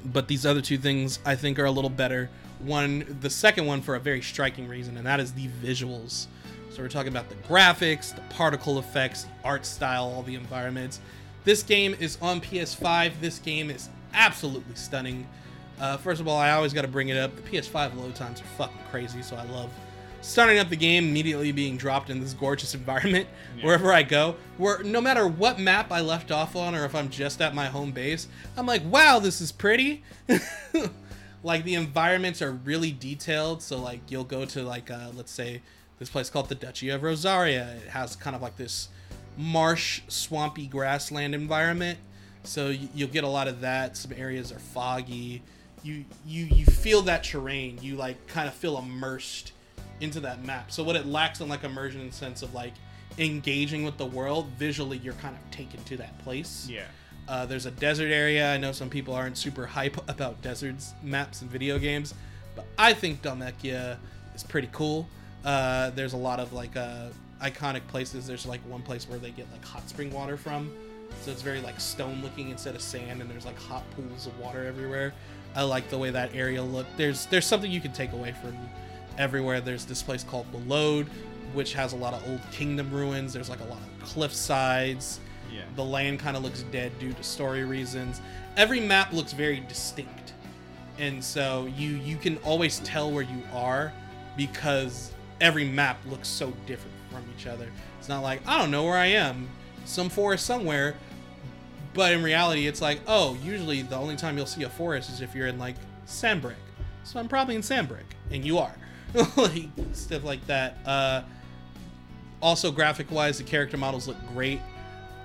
but 0.04 0.28
these 0.28 0.46
other 0.46 0.60
two 0.60 0.78
things 0.78 1.18
I 1.24 1.34
think 1.34 1.58
are 1.58 1.64
a 1.64 1.70
little 1.70 1.90
better. 1.90 2.30
One, 2.60 3.18
the 3.20 3.30
second 3.30 3.66
one 3.66 3.80
for 3.80 3.94
a 3.94 4.00
very 4.00 4.20
striking 4.20 4.68
reason, 4.68 4.96
and 4.96 5.06
that 5.06 5.18
is 5.18 5.32
the 5.32 5.48
visuals. 5.64 6.26
So 6.70 6.82
we're 6.82 6.88
talking 6.88 7.10
about 7.10 7.28
the 7.28 7.34
graphics, 7.34 8.14
the 8.14 8.20
particle 8.32 8.78
effects, 8.78 9.26
art 9.44 9.66
style, 9.66 10.05
all 10.05 10.22
the 10.22 10.36
environments. 10.36 11.01
This 11.42 11.64
game 11.64 11.97
is 11.98 12.16
on 12.22 12.40
PS5. 12.40 13.12
This 13.20 13.40
game 13.40 13.70
is 13.70 13.88
absolutely 14.14 14.76
stunning. 14.76 15.26
Uh, 15.80 15.97
first 15.97 16.20
of 16.20 16.28
all, 16.28 16.38
I 16.38 16.52
always 16.52 16.72
got 16.72 16.82
to 16.82 16.88
bring 16.88 17.09
it 17.09 17.16
up. 17.16 17.34
The 17.34 17.42
PS5 17.42 17.97
load 17.97 18.14
times 18.14 18.40
are 18.40 18.44
fucking 18.56 18.78
crazy, 18.90 19.20
so 19.20 19.34
I 19.34 19.44
love 19.47 19.70
starting 20.22 20.59
up 20.59 20.68
the 20.68 20.76
game 20.76 21.09
immediately 21.09 21.51
being 21.51 21.76
dropped 21.76 22.10
in 22.10 22.20
this 22.20 22.34
gorgeous 22.34 22.74
environment 22.80 23.26
wherever 23.62 23.92
I 23.92 24.05
go. 24.05 24.36
Where 24.56 24.80
no 24.84 25.01
matter 25.01 25.26
what 25.26 25.59
map 25.59 25.90
I 25.90 26.02
left 26.02 26.30
off 26.30 26.55
on, 26.55 26.76
or 26.76 26.84
if 26.84 26.94
I'm 26.94 27.09
just 27.09 27.40
at 27.40 27.52
my 27.52 27.66
home 27.66 27.90
base, 27.90 28.28
I'm 28.56 28.66
like, 28.66 28.82
wow, 28.84 29.18
this 29.18 29.40
is 29.40 29.51
pretty. 29.51 30.05
like 31.42 31.64
the 31.64 31.74
environments 31.74 32.42
are 32.42 32.52
really 32.52 32.92
detailed. 32.92 33.60
So 33.60 33.78
like 33.78 34.09
you'll 34.09 34.22
go 34.22 34.44
to 34.44 34.62
like 34.62 34.90
uh, 34.90 35.10
let's 35.16 35.32
say 35.32 35.62
this 36.01 36.09
place 36.09 36.31
called 36.31 36.48
the 36.48 36.55
Duchy 36.56 36.89
of 36.89 37.05
Rosaria. 37.05 37.77
It 37.85 37.90
has 37.90 38.16
kind 38.16 38.35
of 38.35 38.43
like 38.43 38.56
this 38.56 38.89
marsh, 39.36 40.01
swampy 40.09 40.66
grassland 40.66 41.35
environment. 41.35 41.98
So 42.43 42.70
you, 42.70 42.89
you'll 42.94 43.10
get 43.10 43.22
a 43.22 43.28
lot 43.28 43.47
of 43.47 43.60
that. 43.60 43.97
Some 43.97 44.12
areas 44.16 44.51
are 44.51 44.59
foggy. 44.59 45.43
You 45.85 46.05
you 46.27 46.47
you 46.47 46.66
feel 46.66 47.02
that 47.02 47.22
terrain. 47.22 47.78
You 47.81 47.97
like 47.97 48.27
kind 48.27 48.48
of 48.48 48.55
feel 48.55 48.78
immersed 48.78 49.52
into 50.01 50.20
that 50.20 50.43
map. 50.44 50.72
So 50.72 50.82
what 50.82 50.97
it 50.97 51.06
lacks 51.06 51.40
in 51.40 51.48
like 51.48 51.64
immersion 51.64 52.01
in 52.01 52.09
the 52.09 52.12
sense 52.14 52.43
of 52.43 52.55
like 52.55 52.72
engaging 53.18 53.85
with 53.85 53.98
the 53.98 54.06
world 54.06 54.47
visually, 54.59 54.97
you're 54.98 55.14
kind 55.14 55.36
of 55.36 55.51
taken 55.51 55.85
to 55.85 55.98
that 55.98 56.18
place. 56.20 56.66
Yeah. 56.68 56.85
Uh, 57.28 57.44
there's 57.44 57.66
a 57.66 57.70
desert 57.72 58.10
area. 58.10 58.52
I 58.52 58.56
know 58.56 58.72
some 58.72 58.89
people 58.89 59.14
aren't 59.14 59.36
super 59.36 59.66
hype 59.66 59.97
about 60.09 60.40
deserts 60.40 60.94
maps 61.02 61.43
in 61.43 61.48
video 61.48 61.78
games, 61.78 62.14
but 62.56 62.64
I 62.78 62.94
think 62.94 63.20
Dhalmekia 63.20 63.98
is 64.35 64.43
pretty 64.43 64.70
cool. 64.72 65.06
Uh, 65.44 65.90
there's 65.90 66.12
a 66.12 66.18
lot 66.18 66.40
of 66.40 66.52
like 66.52 66.76
uh, 66.76 67.08
iconic 67.42 67.86
places. 67.88 68.26
There's 68.26 68.46
like 68.46 68.60
one 68.68 68.82
place 68.82 69.08
where 69.08 69.18
they 69.18 69.30
get 69.30 69.50
like 69.52 69.64
hot 69.64 69.88
spring 69.88 70.12
water 70.12 70.36
from, 70.36 70.72
so 71.22 71.30
it's 71.30 71.42
very 71.42 71.60
like 71.60 71.80
stone 71.80 72.22
looking 72.22 72.50
instead 72.50 72.74
of 72.74 72.82
sand, 72.82 73.20
and 73.20 73.30
there's 73.30 73.46
like 73.46 73.58
hot 73.58 73.84
pools 73.92 74.26
of 74.26 74.38
water 74.38 74.64
everywhere. 74.64 75.12
I 75.54 75.62
like 75.62 75.88
the 75.90 75.98
way 75.98 76.10
that 76.10 76.34
area 76.34 76.62
looked. 76.62 76.96
There's 76.96 77.26
there's 77.26 77.46
something 77.46 77.70
you 77.70 77.80
can 77.80 77.92
take 77.92 78.12
away 78.12 78.34
from 78.40 78.56
everywhere. 79.18 79.60
There's 79.60 79.84
this 79.84 80.02
place 80.02 80.22
called 80.24 80.46
Belode, 80.52 81.06
which 81.54 81.72
has 81.74 81.92
a 81.92 81.96
lot 81.96 82.14
of 82.14 82.26
old 82.28 82.40
kingdom 82.52 82.90
ruins. 82.90 83.32
There's 83.32 83.50
like 83.50 83.60
a 83.60 83.64
lot 83.64 83.78
of 83.78 84.06
cliff 84.06 84.32
sides. 84.32 85.20
Yeah. 85.52 85.62
The 85.74 85.84
land 85.84 86.20
kind 86.20 86.36
of 86.36 86.44
looks 86.44 86.62
dead 86.64 86.92
due 87.00 87.12
to 87.12 87.22
story 87.24 87.64
reasons. 87.64 88.20
Every 88.56 88.78
map 88.78 89.12
looks 89.12 89.32
very 89.32 89.60
distinct, 89.60 90.34
and 90.98 91.24
so 91.24 91.66
you 91.76 91.90
you 91.96 92.16
can 92.16 92.36
always 92.38 92.78
tell 92.80 93.10
where 93.10 93.24
you 93.24 93.42
are 93.52 93.92
because 94.36 95.12
every 95.40 95.64
map 95.64 95.98
looks 96.06 96.28
so 96.28 96.52
different 96.66 96.94
from 97.10 97.24
each 97.36 97.46
other. 97.46 97.70
It's 97.98 98.08
not 98.08 98.22
like 98.22 98.46
I 98.46 98.58
don't 98.58 98.70
know 98.70 98.84
where 98.84 98.98
I 98.98 99.06
am, 99.06 99.48
some 99.84 100.08
forest 100.08 100.46
somewhere, 100.46 100.96
but 101.94 102.12
in 102.12 102.22
reality, 102.22 102.66
it's 102.66 102.80
like 102.80 103.00
oh, 103.06 103.36
usually 103.42 103.82
the 103.82 103.96
only 103.96 104.16
time 104.16 104.36
you'll 104.36 104.46
see 104.46 104.62
a 104.62 104.70
forest 104.70 105.10
is 105.10 105.20
if 105.20 105.34
you're 105.34 105.48
in 105.48 105.58
like 105.58 105.76
Sanbreque. 106.06 106.54
So 107.04 107.18
I'm 107.18 107.28
probably 107.28 107.56
in 107.56 107.62
Sanbreque, 107.62 108.14
and 108.30 108.44
you 108.44 108.58
are, 108.58 108.74
like 109.36 109.68
stuff 109.92 110.24
like 110.24 110.46
that. 110.46 110.78
Uh, 110.84 111.22
also, 112.42 112.70
graphic 112.70 113.10
wise, 113.10 113.38
the 113.38 113.44
character 113.44 113.76
models 113.76 114.08
look 114.08 114.16
great. 114.32 114.60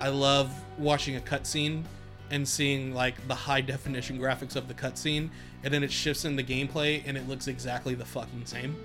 I 0.00 0.08
love 0.08 0.52
watching 0.78 1.16
a 1.16 1.20
cutscene 1.20 1.84
and 2.30 2.46
seeing 2.46 2.92
like 2.92 3.26
the 3.28 3.34
high 3.34 3.60
definition 3.72 4.18
graphics 4.18 4.56
of 4.56 4.68
the 4.68 4.74
cutscene, 4.74 5.30
and 5.62 5.72
then 5.72 5.82
it 5.82 5.92
shifts 5.92 6.24
in 6.24 6.36
the 6.36 6.44
gameplay 6.44 7.02
and 7.06 7.16
it 7.16 7.28
looks 7.28 7.48
exactly 7.48 7.94
the 7.94 8.04
fucking 8.04 8.46
same. 8.46 8.76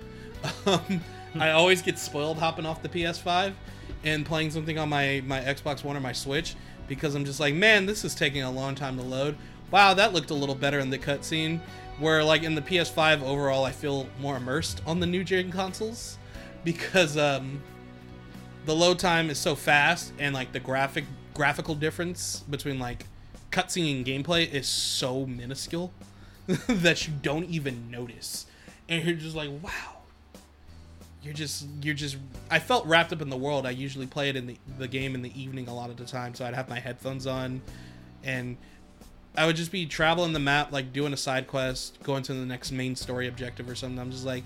Um, 0.66 1.00
I 1.38 1.50
always 1.50 1.82
get 1.82 1.98
spoiled 1.98 2.38
hopping 2.38 2.66
off 2.66 2.82
the 2.82 2.88
PS5 2.88 3.52
and 4.04 4.26
playing 4.26 4.50
something 4.50 4.78
on 4.78 4.88
my 4.88 5.22
my 5.26 5.40
Xbox 5.40 5.84
One 5.84 5.96
or 5.96 6.00
my 6.00 6.12
Switch 6.12 6.54
because 6.88 7.14
I'm 7.14 7.24
just 7.24 7.40
like, 7.40 7.54
man, 7.54 7.86
this 7.86 8.04
is 8.04 8.14
taking 8.14 8.42
a 8.42 8.50
long 8.50 8.74
time 8.74 8.96
to 8.96 9.02
load. 9.02 9.36
Wow, 9.70 9.94
that 9.94 10.12
looked 10.12 10.30
a 10.30 10.34
little 10.34 10.54
better 10.54 10.78
in 10.78 10.90
the 10.90 10.98
cutscene. 10.98 11.60
Where 11.98 12.24
like 12.24 12.42
in 12.42 12.54
the 12.54 12.62
PS5 12.62 13.22
overall, 13.22 13.64
I 13.64 13.70
feel 13.70 14.06
more 14.20 14.36
immersed 14.36 14.82
on 14.86 15.00
the 15.00 15.06
new 15.06 15.24
gen 15.24 15.50
consoles 15.50 16.18
because 16.64 17.16
um, 17.16 17.62
the 18.66 18.74
load 18.74 18.98
time 18.98 19.30
is 19.30 19.38
so 19.38 19.54
fast 19.54 20.12
and 20.18 20.34
like 20.34 20.52
the 20.52 20.60
graphic 20.60 21.04
graphical 21.34 21.74
difference 21.74 22.40
between 22.50 22.78
like 22.78 23.06
cutscene 23.50 23.96
and 23.96 24.06
gameplay 24.06 24.50
is 24.50 24.66
so 24.66 25.26
minuscule 25.26 25.92
that 26.68 27.06
you 27.06 27.12
don't 27.22 27.44
even 27.46 27.90
notice 27.90 28.46
and 28.88 29.04
you're 29.04 29.16
just 29.16 29.34
like 29.34 29.48
wow 29.62 29.91
you're 31.22 31.34
just 31.34 31.66
you're 31.82 31.94
just 31.94 32.16
i 32.50 32.58
felt 32.58 32.84
wrapped 32.86 33.12
up 33.12 33.22
in 33.22 33.30
the 33.30 33.36
world 33.36 33.66
i 33.66 33.70
usually 33.70 34.06
play 34.06 34.28
it 34.28 34.36
in 34.36 34.46
the, 34.46 34.56
the 34.78 34.88
game 34.88 35.14
in 35.14 35.22
the 35.22 35.40
evening 35.40 35.68
a 35.68 35.74
lot 35.74 35.88
of 35.88 35.96
the 35.96 36.04
time 36.04 36.34
so 36.34 36.44
i'd 36.44 36.54
have 36.54 36.68
my 36.68 36.80
headphones 36.80 37.26
on 37.26 37.62
and 38.24 38.56
i 39.36 39.46
would 39.46 39.56
just 39.56 39.70
be 39.70 39.86
traveling 39.86 40.32
the 40.32 40.38
map 40.40 40.72
like 40.72 40.92
doing 40.92 41.12
a 41.12 41.16
side 41.16 41.46
quest 41.46 42.02
going 42.02 42.22
to 42.22 42.34
the 42.34 42.46
next 42.46 42.72
main 42.72 42.96
story 42.96 43.28
objective 43.28 43.68
or 43.70 43.74
something 43.74 43.98
i'm 43.98 44.10
just 44.10 44.26
like 44.26 44.44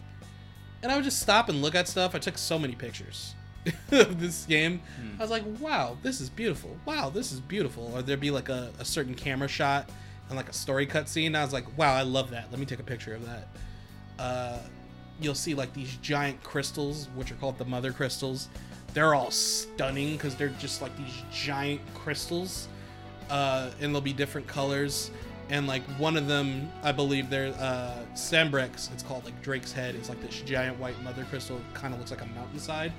and 0.82 0.92
I 0.92 0.96
would 0.96 1.04
just 1.04 1.20
stop 1.20 1.48
and 1.48 1.62
look 1.62 1.74
at 1.74 1.88
stuff. 1.88 2.14
I 2.14 2.18
took 2.18 2.38
so 2.38 2.58
many 2.58 2.74
pictures 2.74 3.34
of 3.90 4.20
this 4.20 4.44
game. 4.46 4.80
I 5.18 5.22
was 5.22 5.30
like, 5.30 5.42
wow, 5.60 5.96
this 6.02 6.20
is 6.20 6.30
beautiful. 6.30 6.76
Wow, 6.84 7.10
this 7.10 7.32
is 7.32 7.40
beautiful. 7.40 7.90
Or 7.94 8.02
there'd 8.02 8.20
be 8.20 8.30
like 8.30 8.48
a, 8.48 8.70
a 8.78 8.84
certain 8.84 9.14
camera 9.14 9.48
shot 9.48 9.90
and 10.28 10.36
like 10.36 10.48
a 10.48 10.52
story 10.52 10.86
cutscene. 10.86 11.34
I 11.34 11.42
was 11.42 11.52
like, 11.52 11.76
wow, 11.76 11.92
I 11.92 12.02
love 12.02 12.30
that. 12.30 12.50
Let 12.50 12.60
me 12.60 12.66
take 12.66 12.78
a 12.78 12.84
picture 12.84 13.14
of 13.14 13.26
that. 13.26 13.48
Uh, 14.18 14.58
you'll 15.20 15.34
see 15.34 15.54
like 15.54 15.72
these 15.72 15.96
giant 16.02 16.42
crystals, 16.42 17.08
which 17.14 17.30
are 17.32 17.36
called 17.36 17.58
the 17.58 17.64
mother 17.64 17.92
crystals. 17.92 18.48
They're 18.94 19.14
all 19.14 19.30
stunning 19.30 20.12
because 20.12 20.34
they're 20.34 20.48
just 20.48 20.82
like 20.82 20.96
these 20.96 21.22
giant 21.32 21.80
crystals. 21.94 22.68
Uh, 23.30 23.70
and 23.80 23.94
they'll 23.94 24.00
be 24.00 24.12
different 24.12 24.46
colors. 24.46 25.10
And 25.48 25.68
like 25.68 25.82
one 25.98 26.16
of 26.16 26.26
them 26.26 26.68
i 26.82 26.90
believe 26.90 27.30
they're 27.30 27.54
uh 27.54 27.98
Sanbreque's. 28.14 28.90
It's 28.92 29.02
called 29.02 29.24
like 29.24 29.40
drake's 29.42 29.72
head. 29.72 29.94
It's 29.94 30.08
like 30.08 30.20
this 30.20 30.40
giant 30.42 30.78
white 30.78 31.00
mother 31.02 31.24
crystal 31.24 31.60
kind 31.72 31.94
of 31.94 32.00
looks 32.00 32.10
like 32.10 32.22
a 32.22 32.26
mountainside. 32.26 32.92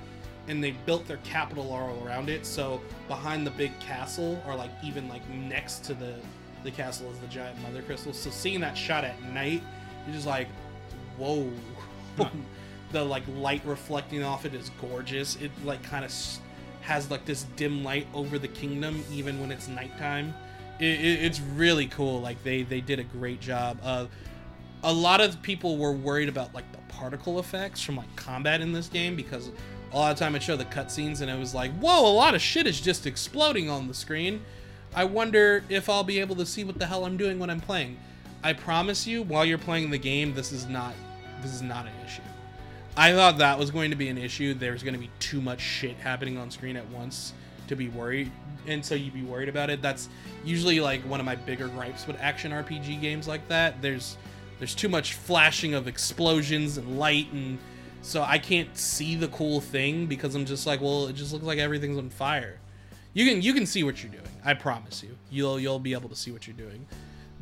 And 0.46 0.64
they 0.64 0.70
built 0.86 1.06
their 1.06 1.18
capital 1.18 1.70
all 1.72 2.02
around 2.06 2.30
it. 2.30 2.46
So 2.46 2.80
behind 3.06 3.46
the 3.46 3.50
big 3.50 3.78
castle 3.80 4.42
or 4.46 4.54
like 4.54 4.70
even 4.82 5.08
like 5.08 5.28
next 5.28 5.84
to 5.84 5.94
the 5.94 6.14
the 6.64 6.70
castle 6.70 7.10
is 7.10 7.18
the 7.18 7.26
giant 7.26 7.60
mother 7.62 7.82
crystal. 7.82 8.12
So 8.12 8.30
seeing 8.30 8.60
that 8.60 8.76
shot 8.76 9.04
at 9.04 9.22
night 9.22 9.62
you're 10.06 10.14
just 10.14 10.26
like 10.26 10.48
whoa 11.18 11.50
the 12.92 13.04
like 13.04 13.22
light 13.36 13.62
reflecting 13.64 14.22
off 14.22 14.44
it 14.44 14.54
is 14.54 14.70
gorgeous. 14.80 15.36
It 15.36 15.50
like 15.64 15.82
kind 15.82 16.04
of 16.04 16.12
has 16.80 17.10
like 17.10 17.24
this 17.24 17.44
dim 17.56 17.84
light 17.84 18.06
over 18.14 18.38
the 18.38 18.48
kingdom 18.48 19.04
even 19.12 19.40
when 19.40 19.50
it's 19.50 19.68
nighttime. 19.68 20.34
It, 20.78 21.00
it, 21.00 21.24
it's 21.24 21.40
really 21.40 21.86
cool. 21.86 22.20
Like 22.20 22.42
they 22.42 22.62
they 22.62 22.80
did 22.80 22.98
a 22.98 23.04
great 23.04 23.40
job. 23.40 23.78
Uh 23.82 24.06
a 24.84 24.92
lot 24.92 25.20
of 25.20 25.42
people 25.42 25.76
were 25.76 25.92
worried 25.92 26.28
about 26.28 26.54
like 26.54 26.70
the 26.72 26.78
particle 26.94 27.40
effects 27.40 27.82
from 27.82 27.96
like 27.96 28.14
combat 28.16 28.60
in 28.60 28.72
this 28.72 28.88
game 28.88 29.16
because 29.16 29.50
a 29.92 29.96
lot 29.96 30.12
of 30.12 30.18
time 30.18 30.36
it 30.36 30.42
showed 30.42 30.60
the 30.60 30.64
cutscenes 30.66 31.20
and 31.20 31.30
it 31.30 31.38
was 31.38 31.54
like 31.54 31.72
whoa 31.78 32.08
a 32.08 32.12
lot 32.12 32.34
of 32.34 32.40
shit 32.40 32.66
is 32.66 32.80
just 32.80 33.06
exploding 33.06 33.68
on 33.68 33.88
the 33.88 33.94
screen. 33.94 34.40
I 34.94 35.04
wonder 35.04 35.62
if 35.68 35.88
i'll 35.88 36.04
be 36.04 36.20
able 36.20 36.36
to 36.36 36.46
see 36.46 36.64
what 36.64 36.78
the 36.78 36.86
hell 36.86 37.04
i'm 37.04 37.16
doing 37.16 37.38
when 37.38 37.50
i'm 37.50 37.60
playing. 37.60 37.98
I 38.42 38.52
promise 38.52 39.06
you 39.06 39.22
while 39.24 39.44
you're 39.44 39.58
playing 39.58 39.90
the 39.90 39.98
game 39.98 40.32
this 40.32 40.52
is 40.52 40.66
not 40.66 40.94
this 41.42 41.54
is 41.54 41.62
not 41.62 41.86
an 41.86 41.92
issue 42.04 42.22
I 42.98 43.12
thought 43.12 43.38
that 43.38 43.56
was 43.56 43.70
going 43.70 43.90
to 43.90 43.96
be 43.96 44.08
an 44.08 44.18
issue. 44.18 44.54
There's 44.54 44.82
going 44.82 44.94
to 44.94 44.98
be 44.98 45.08
too 45.20 45.40
much 45.40 45.60
shit 45.60 45.96
happening 45.98 46.36
on 46.36 46.50
screen 46.50 46.76
at 46.76 46.84
once 46.88 47.32
to 47.68 47.76
be 47.76 47.88
worried, 47.90 48.28
and 48.66 48.84
so 48.84 48.96
you'd 48.96 49.14
be 49.14 49.22
worried 49.22 49.48
about 49.48 49.70
it. 49.70 49.80
That's 49.80 50.08
usually 50.44 50.80
like 50.80 51.02
one 51.02 51.20
of 51.20 51.26
my 51.26 51.36
bigger 51.36 51.68
gripes 51.68 52.08
with 52.08 52.18
action 52.20 52.50
RPG 52.50 53.00
games 53.00 53.28
like 53.28 53.46
that. 53.46 53.80
There's 53.80 54.16
there's 54.58 54.74
too 54.74 54.88
much 54.88 55.14
flashing 55.14 55.74
of 55.74 55.86
explosions 55.86 56.76
and 56.76 56.98
light, 56.98 57.32
and 57.32 57.58
so 58.02 58.24
I 58.24 58.36
can't 58.36 58.76
see 58.76 59.14
the 59.14 59.28
cool 59.28 59.60
thing 59.60 60.06
because 60.06 60.34
I'm 60.34 60.44
just 60.44 60.66
like, 60.66 60.80
well, 60.80 61.06
it 61.06 61.12
just 61.12 61.32
looks 61.32 61.44
like 61.44 61.60
everything's 61.60 61.98
on 61.98 62.10
fire. 62.10 62.58
You 63.12 63.30
can 63.30 63.42
you 63.42 63.54
can 63.54 63.64
see 63.64 63.84
what 63.84 64.02
you're 64.02 64.10
doing. 64.10 64.24
I 64.44 64.54
promise 64.54 65.04
you. 65.04 65.16
You'll 65.30 65.60
you'll 65.60 65.78
be 65.78 65.92
able 65.92 66.08
to 66.08 66.16
see 66.16 66.32
what 66.32 66.48
you're 66.48 66.56
doing. 66.56 66.84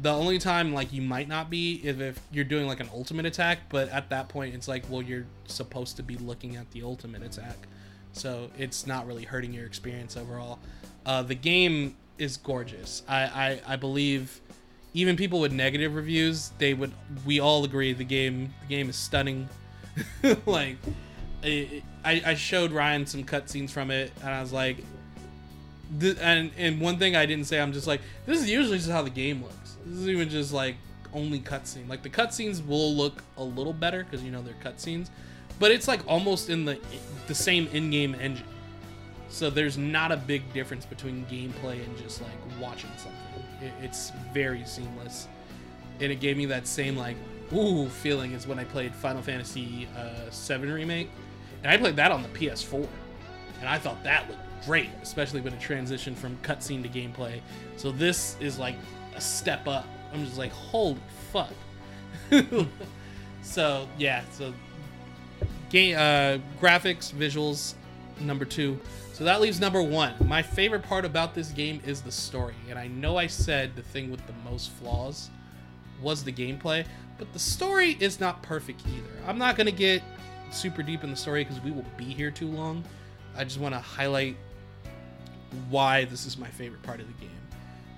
The 0.03 0.13
only 0.13 0.39
time 0.39 0.75
like 0.75 0.93
you 0.93 1.01
might 1.01 1.27
not 1.27 1.49
be 1.49 1.81
if, 1.83 2.01
if 2.01 2.21
you're 2.31 2.45
doing 2.45 2.67
like 2.67 2.81
an 2.81 2.91
ultimate 2.93 3.25
attack, 3.25 3.61
but 3.71 3.89
at 3.89 4.11
that 4.11 4.29
point 4.29 4.55
it's 4.55 4.69
like, 4.69 4.85
well, 4.91 5.01
you're 5.03 5.27
supposed 5.47 5.97
to 5.97 6.03
be 6.03 6.17
looking 6.17 6.57
at 6.57 6.71
the 6.73 6.83
ultimate 6.83 7.23
attack, 7.23 7.57
so 8.13 8.51
it's 8.59 8.87
not 8.87 9.07
really 9.07 9.25
hurting 9.25 9.55
your 9.55 9.65
experience 9.65 10.17
overall. 10.17 10.59
Uh, 11.07 11.23
the 11.23 11.35
game 11.35 11.97
is 12.19 12.37
gorgeous. 12.37 13.03
I, 13.09 13.23
I 13.67 13.75
I 13.75 13.77
believe 13.77 14.41
even 14.93 15.17
people 15.17 15.41
with 15.41 15.53
negative 15.53 15.95
reviews, 15.95 16.51
they 16.59 16.75
would 16.75 16.93
we 17.25 17.41
all 17.41 17.65
agree 17.65 17.93
the 17.93 18.05
game 18.05 18.53
the 18.63 18.67
game 18.69 18.91
is 18.91 18.97
stunning. 18.97 19.49
like 20.47 20.77
I, 21.45 21.83
I 22.05 22.35
showed 22.35 22.73
Ryan 22.73 23.07
some 23.07 23.25
cutscenes 23.25 23.71
from 23.71 23.91
it, 23.91 24.13
and 24.23 24.31
I 24.31 24.41
was 24.41 24.53
like, 24.53 24.79
and 26.01 26.51
and 26.57 26.81
one 26.81 26.99
thing 26.99 27.17
I 27.17 27.27
didn't 27.27 27.47
say, 27.47 27.61
I'm 27.61 27.73
just 27.73 27.87
like, 27.87 28.01
this 28.27 28.41
is 28.41 28.49
usually 28.49 28.79
just 28.79 28.91
how 28.91 29.03
the 29.03 29.11
game 29.11 29.43
looks. 29.43 29.66
This 29.87 30.01
is 30.01 30.09
even 30.09 30.29
just 30.29 30.53
like 30.53 30.77
only 31.15 31.39
cutscene. 31.41 31.89
Like 31.89 32.03
the 32.03 32.11
cutscenes 32.11 32.67
will 32.67 32.93
look 32.95 33.23
a 33.37 33.45
little 33.45 33.73
better 33.73 34.05
because 34.05 34.23
you 34.23 34.33
know 34.33 34.43
they're 34.43 34.55
cutscenes, 34.63 35.09
but 35.59 35.71
it's 35.71 35.87
like 35.87 36.01
almost 36.09 36.51
in 36.51 36.65
the 36.65 36.79
the 37.29 37.35
same 37.35 37.69
in-game 37.69 38.17
engine. 38.17 38.47
So 39.29 39.49
there's 39.51 39.79
not 39.79 40.13
a 40.13 40.17
big 40.17 40.53
difference 40.53 40.87
between 40.87 41.25
gameplay 41.27 41.85
and 41.85 41.97
just 41.99 42.21
like 42.21 42.61
watching 42.61 42.91
something. 42.97 43.21
It, 43.63 43.73
it's 43.83 44.13
very 44.33 44.65
seamless, 44.65 45.29
and 46.01 46.11
it 46.11 46.21
gave 46.21 46.37
me 46.37 46.47
that 46.47 46.67
same 46.67 46.97
like 46.97 47.17
ooh 47.55 47.89
feeling 47.89 48.35
as 48.35 48.47
when 48.47 48.59
I 48.59 48.65
played 48.65 48.93
Final 48.95 49.23
Fantasy 49.23 49.89
uh, 49.97 50.31
VII 50.31 50.67
remake, 50.67 51.11
and 51.63 51.71
I 51.71 51.77
played 51.77 51.97
that 51.97 52.11
on 52.11 52.23
the 52.23 52.29
PS4, 52.31 52.87
and 53.61 53.69
I 53.69 53.79
thought 53.79 54.03
that 54.03 54.29
looked 54.29 54.41
great, 54.65 54.91
especially 55.01 55.41
when 55.41 55.53
it 55.53 55.61
transitioned 55.61 56.17
from 56.17 56.37
cutscene 56.39 56.83
to 56.83 56.89
gameplay. 56.89 57.41
So 57.77 57.93
this 57.93 58.37
is 58.41 58.59
like 58.59 58.75
a 59.17 59.21
step 59.21 59.67
up. 59.67 59.87
I'm 60.13 60.25
just 60.25 60.39
like 60.39 60.53
holy 60.53 60.99
fuck. 61.33 61.53
so 63.43 63.89
yeah, 63.99 64.23
so 64.33 64.53
game 65.71 65.97
uh, 65.97 66.39
graphics, 66.61 67.13
visuals, 67.13 67.75
number 68.21 68.45
two. 68.45 68.79
So 69.13 69.25
that 69.25 69.41
leaves 69.41 69.61
number 69.61 69.83
one. 69.83 70.15
My 70.27 70.43
favorite 70.43 70.83
part 70.83 71.05
about 71.05 71.35
this 71.35 71.51
game 71.51 71.81
is 71.87 72.03
the 72.03 72.13
story, 72.13 72.55
and 72.69 72.79
I 72.79 72.87
know 72.89 73.17
I 73.17 73.27
said 73.27 73.75
the 73.75 73.83
thing 73.83 74.11
with 74.11 74.27
the 74.27 74.35
most 74.45 74.71
flaws 74.73 75.31
was 76.03 76.23
the 76.23 76.33
gameplay, 76.33 76.85
but 77.19 77.33
the 77.33 77.39
story 77.39 77.97
is 77.99 78.21
not 78.21 78.43
perfect 78.43 78.83
either. 78.87 79.27
I'm 79.27 79.39
not 79.39 79.57
gonna 79.57 79.71
get 79.71 80.03
super 80.51 80.83
deep 80.83 81.03
in 81.03 81.11
the 81.11 81.17
story 81.17 81.45
because 81.45 81.63
we 81.63 81.71
will 81.71 81.85
be 81.97 82.05
here 82.05 82.31
too 82.31 82.49
long. 82.49 82.85
I 83.37 83.45
just 83.45 83.59
want 83.59 83.75
to 83.75 83.81
highlight 83.81 84.37
why 85.71 86.05
this 86.05 86.27
is 86.27 86.37
my 86.37 86.49
favorite 86.49 86.83
part 86.83 87.01
of 87.01 87.07
the 87.07 87.13
game 87.15 87.31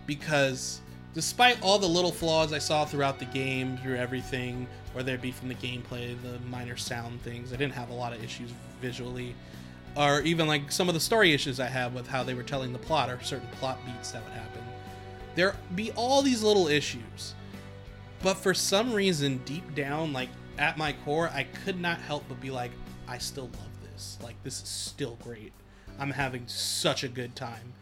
because 0.08 0.80
despite 1.14 1.60
all 1.62 1.78
the 1.78 1.86
little 1.86 2.12
flaws 2.12 2.52
I 2.52 2.58
saw 2.58 2.84
throughout 2.84 3.18
the 3.18 3.24
game, 3.26 3.78
through 3.78 3.96
everything, 3.96 4.66
whether 4.92 5.14
it 5.14 5.22
be 5.22 5.30
from 5.30 5.48
the 5.48 5.54
gameplay, 5.54 6.16
the 6.22 6.38
minor 6.48 6.76
sound 6.76 7.20
things, 7.22 7.52
I 7.52 7.56
didn't 7.56 7.74
have 7.74 7.90
a 7.90 7.94
lot 7.94 8.12
of 8.12 8.22
issues 8.22 8.50
visually, 8.80 9.34
or 9.96 10.20
even 10.22 10.46
like 10.46 10.70
some 10.70 10.88
of 10.88 10.94
the 10.94 11.00
story 11.00 11.32
issues 11.32 11.60
I 11.60 11.66
had 11.66 11.94
with 11.94 12.06
how 12.06 12.22
they 12.22 12.34
were 12.34 12.42
telling 12.42 12.72
the 12.72 12.78
plot 12.78 13.10
or 13.10 13.20
certain 13.22 13.48
plot 13.58 13.78
beats 13.86 14.12
that 14.12 14.22
would 14.24 14.32
happen. 14.32 14.62
There 15.34 15.54
be 15.74 15.92
all 15.92 16.22
these 16.22 16.42
little 16.42 16.68
issues, 16.68 17.34
but 18.22 18.34
for 18.34 18.54
some 18.54 18.92
reason, 18.92 19.38
deep 19.44 19.74
down, 19.74 20.12
like 20.12 20.28
at 20.58 20.76
my 20.76 20.94
core, 21.04 21.30
I 21.32 21.44
could 21.64 21.80
not 21.80 22.00
help 22.00 22.24
but 22.28 22.40
be 22.40 22.50
like, 22.50 22.72
I 23.06 23.18
still 23.18 23.44
love 23.44 23.90
this. 23.92 24.18
Like 24.22 24.34
this 24.42 24.62
is 24.62 24.68
still 24.68 25.16
great. 25.22 25.52
I'm 25.98 26.10
having 26.10 26.46
such 26.46 27.02
a 27.02 27.08
good 27.08 27.34
time. 27.34 27.72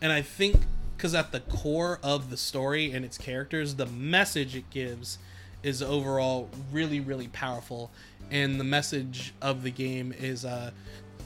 And 0.00 0.12
I 0.12 0.22
think 0.22 0.56
because 0.96 1.14
at 1.14 1.32
the 1.32 1.40
core 1.40 1.98
of 2.02 2.30
the 2.30 2.36
story 2.36 2.92
and 2.92 3.04
its 3.04 3.18
characters, 3.18 3.74
the 3.74 3.86
message 3.86 4.56
it 4.56 4.68
gives 4.70 5.18
is 5.62 5.82
overall 5.82 6.48
really, 6.72 7.00
really 7.00 7.28
powerful. 7.28 7.90
And 8.30 8.58
the 8.58 8.64
message 8.64 9.34
of 9.42 9.62
the 9.62 9.70
game 9.70 10.14
is 10.18 10.44
uh 10.44 10.70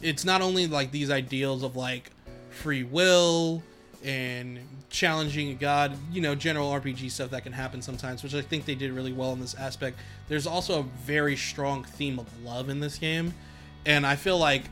it's 0.00 0.24
not 0.24 0.42
only 0.42 0.66
like 0.66 0.90
these 0.90 1.10
ideals 1.10 1.62
of 1.62 1.76
like 1.76 2.10
free 2.50 2.84
will 2.84 3.62
and 4.04 4.60
challenging 4.90 5.56
God, 5.56 5.96
you 6.12 6.20
know, 6.20 6.34
general 6.34 6.70
RPG 6.70 7.10
stuff 7.10 7.30
that 7.30 7.42
can 7.42 7.52
happen 7.52 7.82
sometimes, 7.82 8.22
which 8.22 8.34
I 8.34 8.42
think 8.42 8.64
they 8.64 8.76
did 8.76 8.92
really 8.92 9.12
well 9.12 9.32
in 9.32 9.40
this 9.40 9.54
aspect. 9.54 9.98
There's 10.28 10.46
also 10.46 10.80
a 10.80 10.82
very 11.04 11.36
strong 11.36 11.82
theme 11.84 12.18
of 12.18 12.44
love 12.44 12.68
in 12.68 12.78
this 12.80 12.96
game. 12.96 13.34
And 13.86 14.06
I 14.06 14.16
feel 14.16 14.38
like 14.38 14.62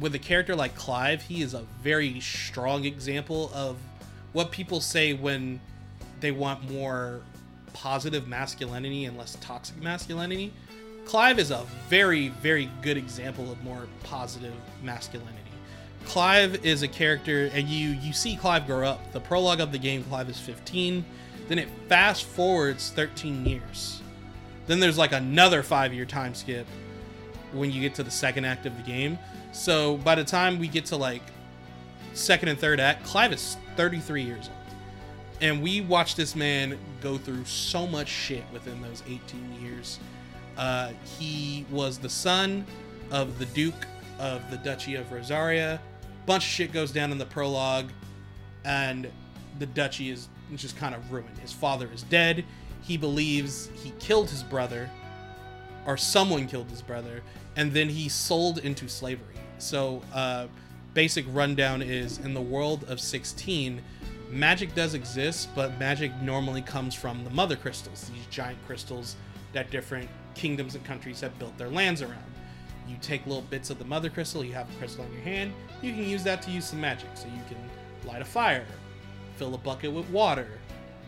with 0.00 0.14
a 0.14 0.18
character 0.18 0.56
like 0.56 0.74
Clive, 0.74 1.22
he 1.22 1.42
is 1.42 1.54
a 1.54 1.64
very 1.82 2.18
strong 2.20 2.84
example 2.84 3.50
of 3.54 3.76
what 4.32 4.50
people 4.50 4.80
say 4.80 5.12
when 5.12 5.60
they 6.20 6.30
want 6.30 6.70
more 6.70 7.20
positive 7.72 8.28
masculinity 8.28 9.04
and 9.04 9.16
less 9.16 9.36
toxic 9.40 9.80
masculinity. 9.82 10.52
Clive 11.04 11.38
is 11.38 11.50
a 11.50 11.64
very, 11.88 12.28
very 12.28 12.70
good 12.80 12.96
example 12.96 13.50
of 13.50 13.62
more 13.64 13.86
positive 14.04 14.54
masculinity. 14.82 15.38
Clive 16.04 16.64
is 16.64 16.82
a 16.82 16.88
character, 16.88 17.50
and 17.52 17.68
you 17.68 17.90
you 17.90 18.12
see 18.12 18.36
Clive 18.36 18.66
grow 18.66 18.86
up. 18.86 19.12
The 19.12 19.20
prologue 19.20 19.60
of 19.60 19.72
the 19.72 19.78
game, 19.78 20.04
Clive 20.04 20.28
is 20.28 20.38
15. 20.38 21.04
Then 21.48 21.58
it 21.58 21.68
fast 21.88 22.24
forwards 22.24 22.90
13 22.90 23.46
years. 23.46 24.00
Then 24.66 24.80
there's 24.80 24.98
like 24.98 25.12
another 25.12 25.62
five 25.62 25.92
year 25.92 26.04
time 26.04 26.34
skip 26.34 26.66
when 27.52 27.70
you 27.70 27.80
get 27.80 27.94
to 27.96 28.02
the 28.02 28.10
second 28.10 28.44
act 28.44 28.66
of 28.66 28.76
the 28.76 28.82
game. 28.82 29.18
So 29.52 29.98
by 29.98 30.14
the 30.14 30.24
time 30.24 30.58
we 30.58 30.68
get 30.68 30.86
to 30.86 30.96
like 30.96 31.22
second 32.14 32.48
and 32.48 32.58
third 32.58 32.80
act, 32.80 33.04
Clive 33.04 33.32
is 33.32 33.56
33 33.76 34.22
years 34.22 34.48
old. 34.48 34.76
And 35.40 35.62
we 35.62 35.80
watched 35.80 36.16
this 36.16 36.36
man 36.36 36.78
go 37.00 37.18
through 37.18 37.44
so 37.44 37.86
much 37.86 38.08
shit 38.08 38.44
within 38.52 38.80
those 38.80 39.02
18 39.06 39.60
years. 39.60 39.98
Uh, 40.56 40.92
he 41.18 41.66
was 41.70 41.98
the 41.98 42.08
son 42.08 42.64
of 43.10 43.38
the 43.38 43.46
Duke 43.46 43.86
of 44.18 44.48
the 44.50 44.56
Duchy 44.58 44.94
of 44.94 45.10
Rosaria. 45.10 45.80
Bunch 46.26 46.44
of 46.44 46.50
shit 46.50 46.72
goes 46.72 46.92
down 46.92 47.10
in 47.10 47.18
the 47.18 47.26
prologue, 47.26 47.90
and 48.64 49.10
the 49.58 49.66
duchy 49.66 50.10
is 50.10 50.28
just 50.54 50.76
kind 50.76 50.94
of 50.94 51.12
ruined. 51.12 51.36
His 51.38 51.52
father 51.52 51.88
is 51.92 52.04
dead. 52.04 52.44
He 52.82 52.96
believes 52.96 53.70
he 53.74 53.92
killed 53.98 54.30
his 54.30 54.42
brother, 54.42 54.88
or 55.86 55.96
someone 55.96 56.46
killed 56.46 56.70
his 56.70 56.82
brother, 56.82 57.22
and 57.56 57.72
then 57.72 57.88
he 57.88 58.08
sold 58.08 58.58
into 58.58 58.88
slavery. 58.88 59.34
So, 59.58 60.02
uh, 60.12 60.46
basic 60.94 61.24
rundown 61.28 61.82
is 61.82 62.18
in 62.18 62.34
the 62.34 62.40
world 62.40 62.84
of 62.88 63.00
16, 63.00 63.80
magic 64.30 64.74
does 64.74 64.94
exist, 64.94 65.48
but 65.54 65.78
magic 65.78 66.12
normally 66.22 66.62
comes 66.62 66.94
from 66.94 67.24
the 67.24 67.30
mother 67.30 67.56
crystals, 67.56 68.10
these 68.14 68.26
giant 68.26 68.58
crystals 68.66 69.16
that 69.52 69.70
different 69.70 70.08
kingdoms 70.34 70.74
and 70.74 70.84
countries 70.84 71.20
have 71.20 71.38
built 71.38 71.56
their 71.58 71.70
lands 71.70 72.02
around. 72.02 72.32
You 72.88 72.96
take 73.00 73.26
little 73.26 73.42
bits 73.42 73.70
of 73.70 73.78
the 73.78 73.84
mother 73.84 74.10
crystal, 74.10 74.44
you 74.44 74.52
have 74.54 74.68
a 74.68 74.78
crystal 74.78 75.04
in 75.04 75.12
your 75.12 75.22
hand, 75.22 75.52
you 75.82 75.92
can 75.92 76.04
use 76.04 76.22
that 76.24 76.42
to 76.42 76.50
use 76.50 76.66
some 76.66 76.80
magic. 76.80 77.08
So 77.14 77.26
you 77.26 77.42
can 77.48 77.58
light 78.08 78.22
a 78.22 78.24
fire, 78.24 78.66
fill 79.36 79.54
a 79.54 79.58
bucket 79.58 79.92
with 79.92 80.08
water, 80.10 80.48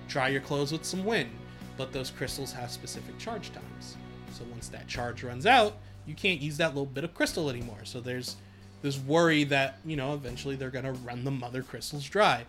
dry 0.08 0.28
your 0.28 0.40
clothes 0.40 0.72
with 0.72 0.84
some 0.84 1.04
wind. 1.04 1.30
But 1.76 1.92
those 1.92 2.10
crystals 2.10 2.52
have 2.52 2.70
specific 2.70 3.18
charge 3.18 3.50
times. 3.52 3.96
So 4.32 4.44
once 4.50 4.68
that 4.68 4.86
charge 4.86 5.24
runs 5.24 5.46
out, 5.46 5.76
you 6.06 6.14
can't 6.14 6.40
use 6.40 6.56
that 6.58 6.68
little 6.68 6.86
bit 6.86 7.04
of 7.04 7.14
crystal 7.14 7.50
anymore. 7.50 7.80
So 7.84 8.00
there's 8.00 8.36
this 8.84 9.00
worry 9.00 9.42
that, 9.42 9.80
you 9.84 9.96
know, 9.96 10.14
eventually 10.14 10.54
they're 10.54 10.70
to 10.70 10.92
run 10.92 11.24
the 11.24 11.32
mother 11.32 11.64
crystals 11.64 12.08
dry. 12.08 12.44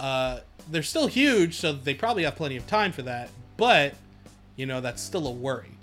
Uh, 0.00 0.40
they're 0.70 0.82
still 0.82 1.08
huge, 1.08 1.56
so 1.56 1.74
they 1.74 1.92
probably 1.92 2.22
have 2.22 2.36
plenty 2.36 2.56
of 2.56 2.66
time 2.66 2.92
for 2.92 3.02
that. 3.02 3.28
But, 3.58 3.94
you 4.56 4.64
know, 4.64 4.80
that's 4.80 5.02
still 5.02 5.26
a 5.26 5.30
worry 5.30 5.76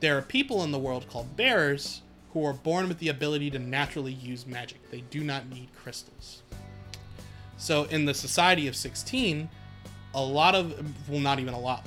there 0.00 0.16
are 0.16 0.22
people 0.22 0.64
in 0.64 0.70
the 0.70 0.78
world 0.78 1.08
called 1.08 1.36
bearers 1.36 2.02
who 2.32 2.44
are 2.44 2.52
born 2.52 2.88
with 2.88 2.98
the 2.98 3.08
ability 3.08 3.50
to 3.50 3.58
naturally 3.58 4.12
use 4.12 4.46
magic. 4.46 4.90
They 4.90 5.00
do 5.10 5.24
not 5.24 5.48
need 5.48 5.68
crystals. 5.76 6.42
So 7.56 7.84
in 7.84 8.04
the 8.04 8.14
society 8.14 8.68
of 8.68 8.76
16, 8.76 9.48
a 10.14 10.22
lot 10.22 10.54
of 10.54 10.74
well 11.08 11.20
not 11.20 11.38
even 11.38 11.54
a 11.54 11.58
lot. 11.58 11.86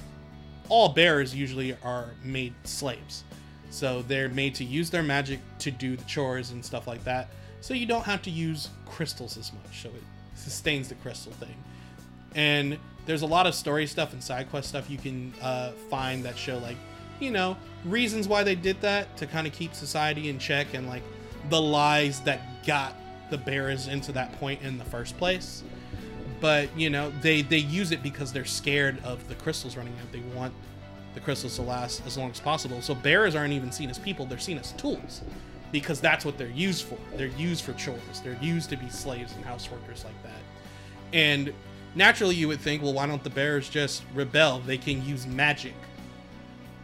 All 0.68 0.90
bearers 0.90 1.34
usually 1.34 1.76
are 1.84 2.12
made 2.24 2.54
slaves. 2.64 3.24
So 3.72 4.04
they're 4.04 4.30
made 4.30 4.54
to 4.56 4.64
use 4.64 4.90
their 4.90 5.04
magic 5.04 5.40
to 5.60 5.72
do 5.72 5.96
the 5.96 6.04
chores 6.04 6.52
and 6.52 6.64
stuff 6.64 6.88
like 6.88 7.04
that. 7.06 7.30
So 7.62 7.74
you 7.74 7.86
don't 7.86 8.04
have 8.04 8.22
to 8.24 8.30
use 8.30 8.70
crystals 8.86 9.38
as 9.38 9.52
much. 9.52 9.82
So 9.82 9.90
it 9.90 10.04
sustains 10.36 10.90
the 10.90 10.96
crystal 10.96 11.32
thing. 11.34 11.56
And 12.36 12.78
there's 13.06 13.24
a 13.24 13.28
lot 13.28 13.48
of 13.48 13.56
story 13.56 13.88
stuff 13.88 14.14
and 14.14 14.24
side 14.24 14.50
quest 14.50 14.70
stuff 14.70 14.90
you 14.90 14.98
can 14.98 15.34
uh, 15.42 15.72
find 15.90 16.24
that 16.26 16.38
show 16.38 16.60
like 16.60 16.78
you 17.22 17.32
know, 17.32 17.56
reasons 17.86 18.28
why 18.28 18.44
they 18.44 18.56
did 18.56 18.82
that 18.82 19.16
to 19.18 19.28
kind 19.28 19.48
of 19.48 19.54
keep 19.54 19.74
society 19.74 20.28
in 20.28 20.40
check 20.40 20.74
and 20.74 20.88
like 20.88 21.04
the 21.50 21.62
lies 21.62 22.20
that 22.22 22.66
got 22.66 22.96
the 23.30 23.38
bearers 23.38 23.88
into 23.88 24.12
that 24.12 24.34
point 24.40 24.62
in 24.64 24.78
the 24.78 24.84
first 24.84 25.18
place. 25.18 25.64
But 26.42 26.76
you 26.78 26.90
know, 26.90 27.14
they 27.22 27.44
they 27.44 27.60
use 27.60 27.92
it 27.92 28.04
because 28.04 28.34
they're 28.34 28.44
scared 28.44 29.02
of 29.04 29.26
the 29.30 29.36
crystals 29.36 29.78
running 29.78 29.94
out. 30.02 30.12
They 30.12 30.22
want 30.36 30.54
the 31.14 31.20
crystals 31.20 31.56
to 31.58 31.62
last 31.62 32.06
as 32.06 32.18
long 32.18 32.32
as 32.32 32.40
possible. 32.40 32.82
So 32.82 32.96
bearers 32.96 33.36
aren't 33.36 33.54
even 33.54 33.72
seen 33.72 33.90
as 33.90 34.00
people; 34.00 34.26
they're 34.26 34.40
seen 34.40 34.58
as 34.58 34.72
tools 34.74 35.22
because 35.72 36.02
that's 36.02 36.26
what 36.26 36.38
they're 36.38 36.50
used 36.50 36.86
for. 36.86 36.98
They're 37.16 37.28
used 37.28 37.64
for 37.64 37.74
chores. 37.74 38.22
They're 38.24 38.38
used 38.42 38.70
to 38.70 38.78
be 38.78 38.90
slaves 38.90 39.34
and 39.36 39.46
house 39.46 39.70
workers 39.72 40.04
like 40.04 40.22
that. 40.24 40.42
And 41.14 41.54
naturally, 41.96 42.36
you 42.36 42.48
would 42.48 42.60
think, 42.60 42.82
well, 42.82 42.94
why 42.94 43.06
don't 43.08 43.24
the 43.24 43.30
bearers 43.30 43.70
just 43.70 44.04
rebel? 44.14 44.60
They 44.60 44.78
can 44.78 45.06
use 45.06 45.26
magic 45.26 45.74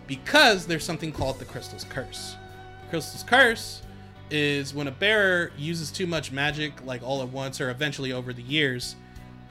because 0.07 0.65
there's 0.65 0.85
something 0.85 1.11
called 1.11 1.39
the 1.39 1.45
Crystal's 1.45 1.83
Curse. 1.83 2.35
The 2.83 2.89
Crystal's 2.89 3.23
Curse 3.23 3.81
is 4.29 4.73
when 4.73 4.87
a 4.87 4.91
bearer 4.91 5.51
uses 5.57 5.91
too 5.91 6.07
much 6.07 6.31
magic, 6.31 6.73
like 6.85 7.03
all 7.03 7.21
at 7.21 7.29
once 7.29 7.61
or 7.61 7.69
eventually 7.69 8.11
over 8.11 8.33
the 8.33 8.41
years, 8.41 8.95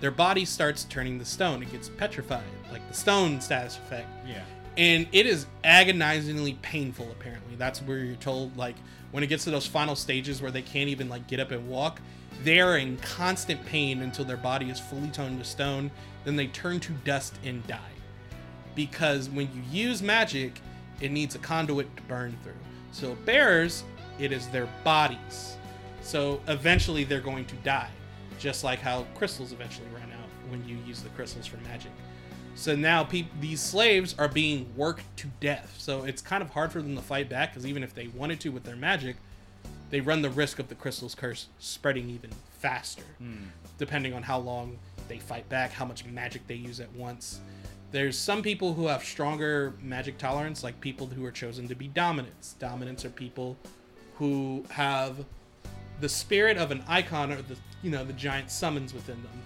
their 0.01 0.11
body 0.11 0.45
starts 0.45 0.85
turning 0.85 1.19
to 1.19 1.25
stone. 1.25 1.63
It 1.63 1.73
gets 1.73 1.89
petrified, 1.89 2.45
like 2.71 2.87
the 2.89 2.95
stone 2.95 3.41
status 3.41 3.77
effect. 3.79 4.09
Yeah. 4.27 4.43
And 4.77 5.07
it 5.13 5.27
is 5.27 5.47
agonizingly 5.65 6.59
painful, 6.63 7.11
apparently. 7.11 7.57
That's 7.57 7.81
where 7.81 7.99
you're 7.99 8.17
told, 8.17 8.57
like, 8.57 8.77
when 9.11 9.23
it 9.23 9.29
gets 9.29 9.45
to 9.45 9.51
those 9.51 9.67
final 9.67 9.97
stages 9.97 10.43
where 10.43 10.51
they 10.51 10.63
can't 10.63 10.91
even, 10.91 11.09
like, 11.09 11.27
get 11.27 11.41
up 11.41 11.51
and 11.51 11.69
walk, 11.69 12.01
they 12.45 12.61
are 12.61 12.77
in 12.77 12.99
constant 12.99 13.65
pain 13.65 14.03
until 14.03 14.25
their 14.25 14.37
body 14.37 14.69
is 14.69 14.79
fully 14.79 15.09
toned 15.09 15.39
to 15.39 15.45
stone. 15.45 15.91
Then 16.25 16.37
they 16.37 16.49
turn 16.49 16.81
to 16.81 16.93
dust 17.05 17.39
and 17.45 17.67
die 17.67 17.81
because 18.75 19.31
when 19.31 19.49
you 19.55 19.63
use 19.71 20.03
magic, 20.03 20.61
it 21.01 21.11
needs 21.11 21.35
a 21.35 21.39
conduit 21.39 21.95
to 21.97 22.03
burn 22.05 22.37
through. 22.43 22.53
So 22.93 23.17
bearers, 23.25 23.85
it 24.19 24.33
is 24.33 24.49
their 24.49 24.69
bodies. 24.85 25.57
So 26.03 26.41
eventually 26.49 27.05
they're 27.05 27.21
going 27.21 27.47
to 27.47 27.57
die, 27.57 27.91
just 28.39 28.65
like 28.65 28.81
how 28.81 29.07
crystals 29.15 29.53
eventually 29.53 29.89
run 29.95 30.11
out 30.13 30.51
when 30.51 30.67
you 30.69 30.77
use 30.87 31.03
the 31.03 31.09
crystals 31.11 31.47
for 31.47 31.57
magic. 31.59 31.93
So 32.57 32.75
now 32.75 33.05
peop 33.05 33.27
these 33.39 33.61
slaves 33.61 34.15
are 34.19 34.29
being 34.29 34.73
worked 34.77 35.05
to 35.19 35.29
death. 35.41 35.75
So 35.79 36.05
it's 36.05 36.23
kind 36.23 36.43
of 36.43 36.51
hard 36.51 36.73
for 36.73 36.81
them 36.81 36.97
to 36.97 37.03
fight 37.03 37.29
back 37.29 37.53
because 37.53 37.67
even 37.67 37.83
if 37.83 37.95
they 37.95 38.09
wanted 38.09 38.41
to 38.41 38.49
with 38.49 38.65
their 38.65 38.77
magic, 38.77 39.17
they 39.91 40.01
run 40.01 40.23
the 40.23 40.31
risk 40.31 40.59
of 40.59 40.69
the 40.69 40.75
crystal's 40.75 41.15
curse 41.15 41.47
spreading 41.59 42.09
even 42.09 42.31
faster, 42.59 43.05
hmm. 43.19 43.45
depending 43.79 44.15
on 44.15 44.23
how 44.23 44.39
long 44.39 44.79
they 45.07 45.19
fight 45.19 45.49
back, 45.51 45.71
how 45.71 45.85
much 45.85 46.05
magic 46.07 46.47
they 46.47 46.55
use 46.55 46.81
at 46.81 46.91
once. 46.95 47.41
There's 47.93 48.19
some 48.19 48.43
people 48.43 48.73
who 48.73 48.89
have 48.89 49.05
stronger 49.05 49.75
magic 49.81 50.19
tolerance, 50.19 50.65
like 50.65 50.81
people 50.81 51.07
who 51.07 51.25
are 51.25 51.31
chosen 51.31 51.69
to 51.69 51.75
be 51.75 51.89
dominants. 51.89 52.55
Dominants 52.55 53.05
are 53.05 53.11
people 53.11 53.57
who 54.17 54.65
have 54.71 55.25
the 56.01 56.09
spirit 56.09 56.57
of 56.57 56.71
an 56.71 56.83
icon 56.89 57.33
or 57.33 57.43
the 57.43 57.57
you 57.83 57.91
know 57.91 58.05
the 58.05 58.13
giant 58.15 58.51
summons 58.51 58.93
within 58.93 59.23
them. 59.23 59.43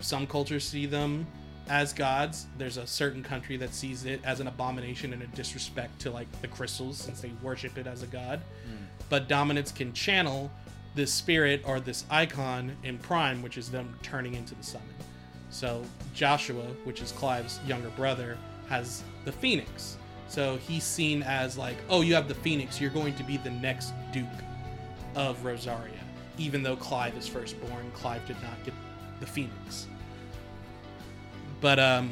Some 0.00 0.26
cultures 0.26 0.64
see 0.64 0.86
them 0.86 1.26
as 1.68 1.92
gods. 1.92 2.46
There's 2.56 2.76
a 2.76 2.86
certain 2.86 3.22
country 3.22 3.56
that 3.58 3.74
sees 3.74 4.04
it 4.04 4.20
as 4.24 4.40
an 4.40 4.46
abomination 4.46 5.12
and 5.12 5.22
a 5.22 5.26
disrespect 5.28 6.00
to 6.00 6.10
like 6.10 6.26
the 6.40 6.48
crystals 6.48 6.98
since 6.98 7.20
they 7.20 7.32
worship 7.42 7.78
it 7.78 7.86
as 7.86 8.02
a 8.02 8.06
god. 8.06 8.40
Hmm. 8.66 8.84
But 9.08 9.28
dominants 9.28 9.72
can 9.72 9.92
channel 9.92 10.50
this 10.94 11.12
spirit 11.12 11.62
or 11.64 11.80
this 11.80 12.04
icon 12.10 12.76
in 12.82 12.98
prime, 12.98 13.42
which 13.42 13.56
is 13.56 13.70
them 13.70 13.96
turning 14.02 14.34
into 14.34 14.54
the 14.54 14.62
summon. 14.62 14.88
So 15.50 15.82
Joshua, 16.14 16.64
which 16.84 17.00
is 17.00 17.12
Clive's 17.12 17.60
younger 17.66 17.90
brother, 17.90 18.36
has 18.68 19.02
the 19.24 19.32
Phoenix. 19.32 19.96
So 20.28 20.58
he's 20.58 20.84
seen 20.84 21.22
as 21.22 21.56
like, 21.56 21.76
oh, 21.88 22.02
you 22.02 22.14
have 22.14 22.28
the 22.28 22.34
Phoenix, 22.34 22.80
you're 22.80 22.90
going 22.90 23.14
to 23.14 23.22
be 23.22 23.38
the 23.38 23.50
next 23.50 23.92
Duke 24.12 24.26
of 25.14 25.42
Rosaria. 25.44 25.94
Even 26.36 26.62
though 26.62 26.76
Clive 26.76 27.16
is 27.16 27.26
firstborn, 27.26 27.90
Clive 27.94 28.26
did 28.26 28.40
not 28.42 28.62
get 28.64 28.74
the 29.20 29.26
Phoenix. 29.26 29.86
But 31.60 31.78
um, 31.78 32.10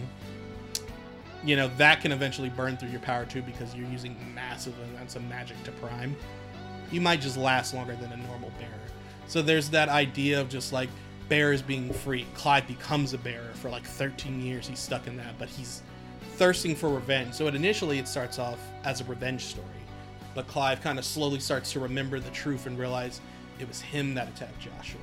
you 1.45 1.57
know 1.57 1.71
that 1.77 2.01
can 2.01 2.13
eventually 2.13 2.49
burn 2.49 2.77
through 2.77 2.91
your 2.91 3.01
power 3.01 3.25
too 3.25 3.43
because 3.43 3.75
you're 3.75 3.89
using 3.89 4.17
massive 4.35 4.75
amounts 4.91 5.17
of 5.17 5.25
magic 5.25 5.63
to 5.65 5.73
prime. 5.73 6.17
you 6.91 7.01
might 7.01 7.21
just 7.21 7.37
last 7.37 7.75
longer 7.75 7.97
than 7.97 8.13
a 8.13 8.17
normal 8.17 8.51
bearer. 8.59 8.73
So 9.29 9.43
there's 9.43 9.71
that 9.71 9.89
idea 9.89 10.41
of 10.41 10.49
just 10.49 10.73
like 10.73 10.89
bearers 11.29 11.63
being 11.63 11.93
free. 11.93 12.27
Clive 12.35 12.67
becomes 12.67 13.13
a 13.13 13.19
bearer 13.19 13.51
for 13.55 13.71
like 13.71 13.85
13 13.85 14.41
years. 14.41 14.69
He's 14.69 14.79
stuck 14.79 15.07
in 15.07 15.17
that, 15.17 15.39
but 15.39 15.49
he's 15.49 15.83
thirsting 16.35 16.77
for 16.77 16.89
revenge. 16.89 17.35
So 17.35 17.47
it 17.47 17.55
initially 17.55 17.99
it 17.99 18.07
starts 18.07 18.39
off 18.39 18.59
as 18.85 19.01
a 19.01 19.05
revenge 19.05 19.45
story, 19.45 19.67
but 20.35 20.47
Clive 20.47 20.81
kind 20.81 20.99
of 20.99 21.05
slowly 21.05 21.41
starts 21.41 21.73
to 21.73 21.81
remember 21.81 22.21
the 22.21 22.31
truth 22.31 22.67
and 22.67 22.79
realize 22.79 23.21
it 23.59 23.67
was 23.67 23.81
him 23.81 24.15
that 24.15 24.29
attacked 24.29 24.61
Joshua. 24.61 25.01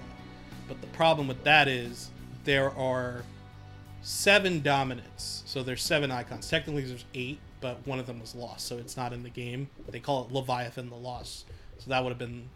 But 0.68 0.80
the 0.80 0.88
problem 0.88 1.28
with 1.28 1.44
that 1.44 1.68
is 1.68 2.10
there 2.46 2.72
are 2.78 3.24
seven 4.04 4.62
dominants. 4.62 5.42
So 5.46 5.64
there's 5.64 5.82
seven 5.82 6.12
icons. 6.12 6.50
Technically 6.50 6.84
there's 6.84 7.06
eight, 7.16 7.40
but 7.62 7.86
one 7.88 7.98
of 7.98 8.06
them 8.06 8.20
was 8.20 8.36
lost, 8.36 8.68
so 8.68 8.78
it's 8.78 8.96
not 8.96 9.14
in 9.14 9.24
the 9.24 9.30
game. 9.30 9.70
They 9.90 10.00
call 10.00 10.26
it 10.26 10.32
Leviathan 10.32 10.90
the 10.90 10.96
Lost. 10.96 11.46
So 11.80 11.90
that 11.90 12.04
would 12.04 12.10
have 12.10 12.20
been 12.20 12.50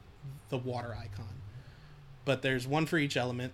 the 0.49 0.57
water 0.57 0.95
icon. 0.99 1.29
But 2.25 2.41
there's 2.41 2.67
one 2.67 2.85
for 2.85 2.97
each 2.97 3.17
element. 3.17 3.53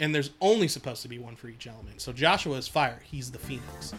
And 0.00 0.14
there's 0.14 0.30
only 0.40 0.66
supposed 0.68 1.02
to 1.02 1.08
be 1.08 1.18
one 1.18 1.36
for 1.36 1.48
each 1.48 1.66
element. 1.66 2.00
So 2.00 2.12
Joshua 2.12 2.56
is 2.56 2.66
fire. 2.66 3.00
He's 3.04 3.30
the 3.30 3.38
phoenix. 3.38 3.94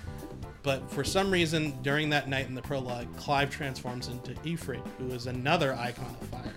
But 0.61 0.91
for 0.91 1.03
some 1.03 1.31
reason, 1.31 1.81
during 1.81 2.09
that 2.09 2.27
night 2.27 2.47
in 2.47 2.55
the 2.55 2.61
prologue, 2.61 3.07
Clive 3.15 3.49
transforms 3.49 4.07
into 4.09 4.33
Ifrit, 4.41 4.81
who 4.97 5.11
is 5.11 5.27
another 5.27 5.73
icon 5.75 6.15
of 6.19 6.27
fire. 6.27 6.53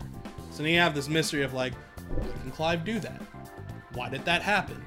So 0.50 0.62
now 0.62 0.68
you 0.68 0.78
have 0.78 0.94
this 0.94 1.08
mystery 1.08 1.42
of 1.42 1.54
like, 1.54 1.74
why 1.74 2.26
can 2.42 2.50
Clive 2.50 2.84
do 2.84 2.98
that? 3.00 3.22
Why 3.94 4.08
did 4.08 4.24
that 4.24 4.42
happen? 4.42 4.82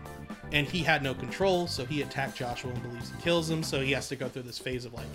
And 0.52 0.68
he 0.68 0.80
had 0.80 1.04
no 1.04 1.14
control, 1.14 1.68
so 1.68 1.86
he 1.86 2.02
attacked 2.02 2.38
Joshua 2.38 2.72
and 2.72 2.82
believes 2.82 3.12
he 3.12 3.22
kills 3.22 3.50
him. 3.50 3.62
So 3.64 3.82
he 3.82 3.92
has 3.92 4.08
to 4.10 4.16
go 4.16 4.28
through 4.28 4.44
this 4.44 4.58
phase 4.58 4.86
of 4.86 4.94
like, 4.94 5.06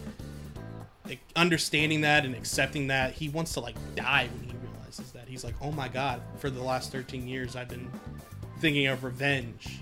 like 1.06 1.20
understanding 1.35 2.02
that 2.02 2.24
and 2.24 2.35
accepting 2.35 2.86
that. 2.89 3.12
He 3.12 3.28
wants 3.28 3.52
to 3.55 3.61
like 3.61 3.77
die 3.97 4.28
when 4.32 4.48
he 4.48 4.55
realizes 4.69 5.11
that. 5.12 5.27
He's 5.27 5.44
like, 5.44 5.55
oh 5.61 5.73
my 5.73 5.89
god, 5.89 6.20
for 6.39 6.51
the 6.51 6.62
last 6.62 6.93
13 6.93 7.27
years, 7.27 7.56
I've 7.56 7.69
been 7.69 7.90
thinking 8.61 8.86
of 8.86 9.02
revenge. 9.02 9.81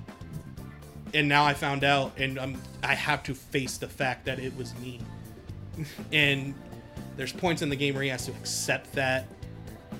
And 1.15 1.29
now 1.29 1.45
I 1.45 1.53
found 1.53 1.85
out, 1.85 2.12
and 2.16 2.39
I'm, 2.39 2.61
I 2.83 2.95
have 2.95 3.23
to 3.24 3.35
face 3.35 3.77
the 3.77 3.89
fact 3.89 4.24
that 4.24 4.39
it 4.39 4.57
was 4.57 4.74
me. 4.79 5.01
and 6.12 6.55
there's 7.16 7.33
points 7.33 7.61
in 7.61 7.69
the 7.69 7.77
game 7.77 7.95
where 7.95 8.03
he 8.03 8.09
has 8.09 8.24
to 8.24 8.33
accept 8.33 8.93
that 8.95 9.27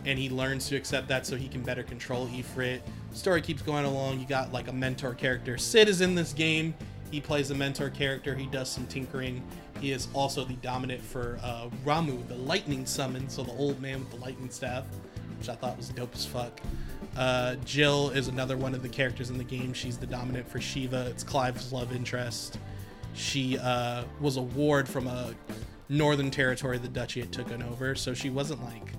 and 0.05 0.19
he 0.19 0.29
learns 0.29 0.69
to 0.69 0.77
accept 0.77 1.09
that 1.09 1.27
so 1.27 1.37
he 1.37 1.49
can 1.49 1.62
better 1.62 1.83
control 1.83 2.27
Ifrit. 2.29 2.81
Story 3.13 3.43
keeps 3.43 3.63
going 3.63 3.85
along. 3.85 4.21
You 4.21 4.27
got 4.27 4.53
like 4.53 4.69
a 4.69 4.73
mentor 4.73 5.15
character. 5.15 5.59
Sid 5.59 5.89
is 5.89 6.01
in 6.01 6.15
this 6.15 6.33
game. 6.33 6.75
He 7.11 7.21
plays 7.21 7.51
a 7.51 7.55
mentor 7.55 7.91
character. 7.91 8.35
He 8.35 8.47
does 8.47 8.71
some 8.71 8.87
tinkering. 8.87 9.43
He 9.81 9.93
is 9.93 10.09
also 10.15 10.45
the 10.45 10.55
dominant 10.55 11.03
for 11.03 11.39
uh, 11.43 11.69
Ramuh, 11.85 12.27
the 12.29 12.37
lightning 12.37 12.87
summon, 12.87 13.29
so 13.29 13.43
the 13.43 13.53
old 13.53 13.81
man 13.81 13.99
with 13.99 14.11
the 14.11 14.17
lightning 14.17 14.49
staff, 14.49 14.85
which 15.39 15.49
I 15.49 15.55
thought 15.55 15.77
was 15.77 15.91
dope 15.91 16.15
as 16.15 16.25
fuck. 16.25 16.61
Uh, 17.17 17.57
Jill 17.65 18.11
is 18.11 18.29
another 18.29 18.57
one 18.57 18.75
of 18.75 18.83
the 18.83 18.89
characters 18.89 19.29
in 19.29 19.37
the 19.37 19.45
game. 19.45 19.75
She's 19.75 19.99
the 19.99 20.07
dominant 20.07 20.49
for 20.49 20.61
Shiva. 20.61 21.09
It's 21.11 21.23
Clive's 21.23 21.73
love 21.73 21.95
interest. 21.95 22.59
She 23.13 23.59
uh, 23.59 24.05
was 24.21 24.39
a 24.39 24.43
ward 24.43 24.89
from 24.89 25.07
a 25.07 25.35
northern 25.89 26.31
territory 26.31 26.79
the 26.79 26.89
duchy 26.89 27.21
had 27.21 27.33
taken 27.33 27.63
over, 27.63 27.95
so 27.95 28.15
she 28.15 28.31
wasn't 28.31 28.65
like 28.65 28.93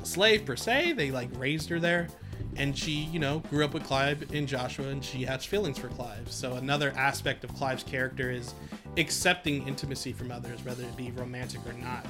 a 0.00 0.04
slave 0.04 0.44
per 0.44 0.56
se. 0.56 0.92
They 0.92 1.10
like 1.10 1.30
raised 1.38 1.70
her 1.70 1.80
there, 1.80 2.08
and 2.56 2.76
she, 2.76 2.92
you 2.92 3.18
know, 3.18 3.40
grew 3.50 3.64
up 3.64 3.74
with 3.74 3.84
Clive 3.84 4.32
and 4.32 4.48
Joshua, 4.48 4.88
and 4.88 5.04
she 5.04 5.22
has 5.24 5.44
feelings 5.44 5.78
for 5.78 5.88
Clive. 5.88 6.30
So 6.30 6.54
another 6.54 6.92
aspect 6.96 7.44
of 7.44 7.54
Clive's 7.54 7.82
character 7.82 8.30
is 8.30 8.54
accepting 8.96 9.66
intimacy 9.68 10.12
from 10.12 10.30
others, 10.30 10.64
whether 10.64 10.82
it 10.82 10.96
be 10.96 11.10
romantic 11.12 11.60
or 11.66 11.74
not. 11.74 12.06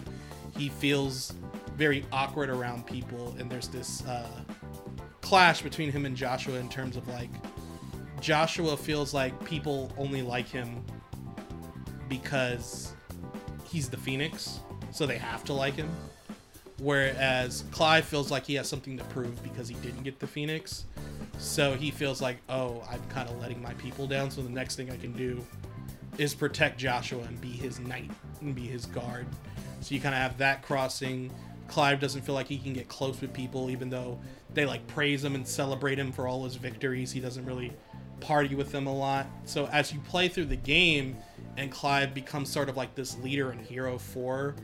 He 0.56 0.68
feels 0.68 1.34
very 1.76 2.04
awkward 2.12 2.48
around 2.48 2.86
people, 2.86 3.34
and 3.38 3.50
there's 3.50 3.68
this 3.68 4.04
uh, 4.06 4.28
clash 5.20 5.62
between 5.62 5.90
him 5.90 6.06
and 6.06 6.16
Joshua 6.16 6.58
in 6.58 6.68
terms 6.68 6.96
of 6.96 7.06
like 7.08 7.30
Joshua 8.20 8.76
feels 8.76 9.12
like 9.12 9.44
people 9.44 9.92
only 9.98 10.22
like 10.22 10.48
him 10.48 10.82
because 12.08 12.94
he's 13.64 13.88
the 13.88 13.96
Phoenix, 13.96 14.60
so 14.90 15.06
they 15.06 15.18
have 15.18 15.44
to 15.44 15.52
like 15.52 15.74
him 15.74 15.90
whereas 16.78 17.64
Clive 17.70 18.04
feels 18.04 18.30
like 18.30 18.46
he 18.46 18.54
has 18.54 18.68
something 18.68 18.96
to 18.98 19.04
prove 19.04 19.42
because 19.42 19.68
he 19.68 19.74
didn't 19.76 20.02
get 20.02 20.18
the 20.18 20.26
Phoenix. 20.26 20.84
So 21.38 21.74
he 21.74 21.90
feels 21.90 22.22
like, 22.22 22.38
oh, 22.48 22.82
I'm 22.90 23.02
kind 23.08 23.28
of 23.28 23.40
letting 23.40 23.60
my 23.62 23.74
people 23.74 24.06
down. 24.06 24.30
So 24.30 24.42
the 24.42 24.50
next 24.50 24.76
thing 24.76 24.90
I 24.90 24.96
can 24.96 25.12
do 25.12 25.44
is 26.18 26.34
protect 26.34 26.78
Joshua 26.78 27.22
and 27.24 27.40
be 27.40 27.50
his 27.50 27.78
knight 27.78 28.10
and 28.40 28.54
be 28.54 28.66
his 28.66 28.86
guard. 28.86 29.26
So 29.80 29.94
you 29.94 30.00
kind 30.00 30.14
of 30.14 30.20
have 30.20 30.38
that 30.38 30.62
crossing. 30.62 31.30
Clive 31.68 32.00
doesn't 32.00 32.22
feel 32.22 32.34
like 32.34 32.46
he 32.46 32.58
can 32.58 32.72
get 32.72 32.88
close 32.88 33.20
with 33.20 33.32
people, 33.32 33.70
even 33.70 33.90
though 33.90 34.18
they 34.54 34.64
like 34.64 34.86
praise 34.86 35.22
him 35.22 35.34
and 35.34 35.46
celebrate 35.46 35.98
him 35.98 36.12
for 36.12 36.26
all 36.26 36.44
his 36.44 36.56
victories. 36.56 37.12
He 37.12 37.20
doesn't 37.20 37.44
really 37.44 37.72
party 38.20 38.54
with 38.54 38.72
them 38.72 38.86
a 38.86 38.94
lot. 38.94 39.26
So 39.44 39.68
as 39.72 39.92
you 39.92 40.00
play 40.00 40.28
through 40.28 40.46
the 40.46 40.56
game, 40.56 41.16
and 41.58 41.70
Clive 41.70 42.14
becomes 42.14 42.50
sort 42.50 42.68
of 42.68 42.76
like 42.76 42.94
this 42.94 43.16
leader 43.18 43.50
and 43.50 43.60
hero 43.60 43.98
for 43.98 44.54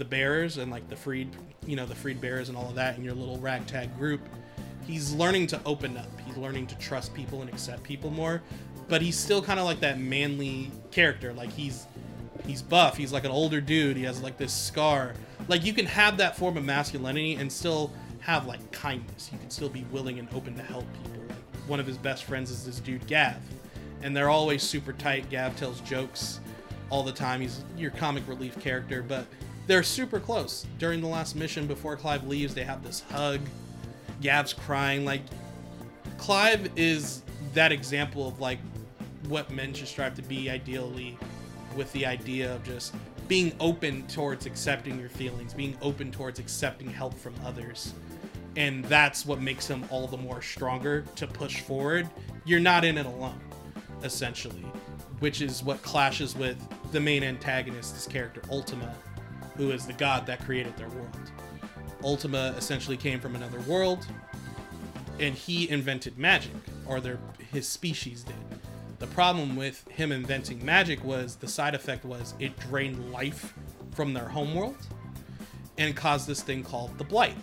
the 0.00 0.04
bearers 0.04 0.56
and 0.56 0.72
like 0.72 0.88
the 0.88 0.96
freed 0.96 1.28
you 1.64 1.76
know 1.76 1.86
the 1.86 1.94
freed 1.94 2.20
bearers 2.20 2.48
and 2.48 2.58
all 2.58 2.68
of 2.68 2.74
that 2.74 2.98
in 2.98 3.04
your 3.04 3.14
little 3.14 3.38
ragtag 3.38 3.96
group 3.96 4.20
he's 4.90 5.12
learning 5.12 5.46
to 5.48 5.60
open 5.64 5.96
up. 5.96 6.08
He's 6.26 6.36
learning 6.36 6.66
to 6.68 6.78
trust 6.78 7.14
people 7.14 7.40
and 7.40 7.50
accept 7.50 7.82
people 7.82 8.10
more. 8.10 8.42
But 8.88 9.02
he's 9.02 9.16
still 9.16 9.40
kind 9.40 9.60
of 9.60 9.66
like 9.66 9.80
that 9.80 9.98
manly 9.98 10.70
character. 10.90 11.32
Like 11.32 11.52
he's 11.52 11.86
he's 12.46 12.62
buff. 12.62 12.96
He's 12.96 13.12
like 13.12 13.24
an 13.24 13.30
older 13.30 13.60
dude. 13.60 13.96
He 13.96 14.02
has 14.04 14.20
like 14.20 14.36
this 14.36 14.52
scar. 14.52 15.14
Like 15.48 15.64
you 15.64 15.72
can 15.72 15.86
have 15.86 16.16
that 16.16 16.36
form 16.36 16.56
of 16.56 16.64
masculinity 16.64 17.34
and 17.34 17.50
still 17.50 17.92
have 18.20 18.46
like 18.46 18.72
kindness. 18.72 19.30
You 19.32 19.38
can 19.38 19.50
still 19.50 19.68
be 19.68 19.84
willing 19.92 20.18
and 20.18 20.28
open 20.34 20.56
to 20.56 20.62
help 20.62 20.84
people. 21.04 21.22
Like 21.28 21.68
one 21.68 21.78
of 21.78 21.86
his 21.86 21.96
best 21.96 22.24
friends 22.24 22.50
is 22.50 22.64
this 22.64 22.80
dude 22.80 23.06
gav. 23.06 23.36
And 24.02 24.16
they're 24.16 24.30
always 24.30 24.62
super 24.62 24.92
tight. 24.92 25.30
Gav 25.30 25.56
tells 25.56 25.80
jokes 25.82 26.40
all 26.88 27.02
the 27.02 27.12
time. 27.12 27.40
He's 27.40 27.62
your 27.76 27.92
comic 27.92 28.26
relief 28.26 28.58
character. 28.58 29.04
But 29.06 29.26
they're 29.70 29.82
super 29.84 30.18
close. 30.18 30.66
During 30.78 31.00
the 31.00 31.06
last 31.06 31.36
mission 31.36 31.68
before 31.68 31.96
Clive 31.96 32.26
leaves, 32.26 32.54
they 32.54 32.64
have 32.64 32.82
this 32.82 33.04
hug. 33.12 33.38
Gav's 34.20 34.52
crying. 34.52 35.04
Like, 35.04 35.22
Clive 36.18 36.76
is 36.76 37.22
that 37.54 37.70
example 37.70 38.26
of 38.26 38.40
like 38.40 38.58
what 39.28 39.48
men 39.52 39.72
should 39.72 39.86
strive 39.86 40.16
to 40.16 40.22
be 40.22 40.50
ideally 40.50 41.16
with 41.76 41.92
the 41.92 42.04
idea 42.04 42.52
of 42.52 42.64
just 42.64 42.96
being 43.28 43.52
open 43.60 44.04
towards 44.08 44.44
accepting 44.44 44.98
your 44.98 45.08
feelings, 45.08 45.54
being 45.54 45.76
open 45.82 46.10
towards 46.10 46.40
accepting 46.40 46.90
help 46.90 47.14
from 47.14 47.34
others. 47.44 47.94
And 48.56 48.84
that's 48.86 49.24
what 49.24 49.40
makes 49.40 49.68
him 49.68 49.84
all 49.88 50.08
the 50.08 50.16
more 50.16 50.42
stronger 50.42 51.04
to 51.14 51.28
push 51.28 51.60
forward. 51.60 52.10
You're 52.44 52.58
not 52.58 52.84
in 52.84 52.98
it 52.98 53.06
alone, 53.06 53.40
essentially, 54.02 54.66
which 55.20 55.40
is 55.40 55.62
what 55.62 55.80
clashes 55.82 56.34
with 56.34 56.58
the 56.90 56.98
main 56.98 57.22
antagonist, 57.22 57.94
this 57.94 58.08
character, 58.08 58.42
Ultima, 58.50 58.92
who 59.56 59.70
is 59.70 59.86
the 59.86 59.92
god 59.92 60.26
that 60.26 60.44
created 60.44 60.76
their 60.76 60.88
world. 60.88 61.16
Ultima 62.02 62.54
essentially 62.56 62.96
came 62.96 63.20
from 63.20 63.34
another 63.34 63.60
world, 63.60 64.06
and 65.18 65.34
he 65.34 65.68
invented 65.68 66.18
magic, 66.18 66.52
or 66.86 67.00
their 67.00 67.18
his 67.52 67.68
species 67.68 68.22
did. 68.22 68.34
The 69.00 69.06
problem 69.08 69.56
with 69.56 69.86
him 69.88 70.12
inventing 70.12 70.64
magic 70.64 71.02
was 71.04 71.36
the 71.36 71.48
side 71.48 71.74
effect 71.74 72.04
was 72.04 72.34
it 72.38 72.58
drained 72.58 73.12
life 73.12 73.54
from 73.92 74.12
their 74.12 74.28
homeworld 74.28 74.76
and 75.78 75.96
caused 75.96 76.26
this 76.26 76.42
thing 76.42 76.62
called 76.62 76.96
the 76.98 77.04
blight. 77.04 77.36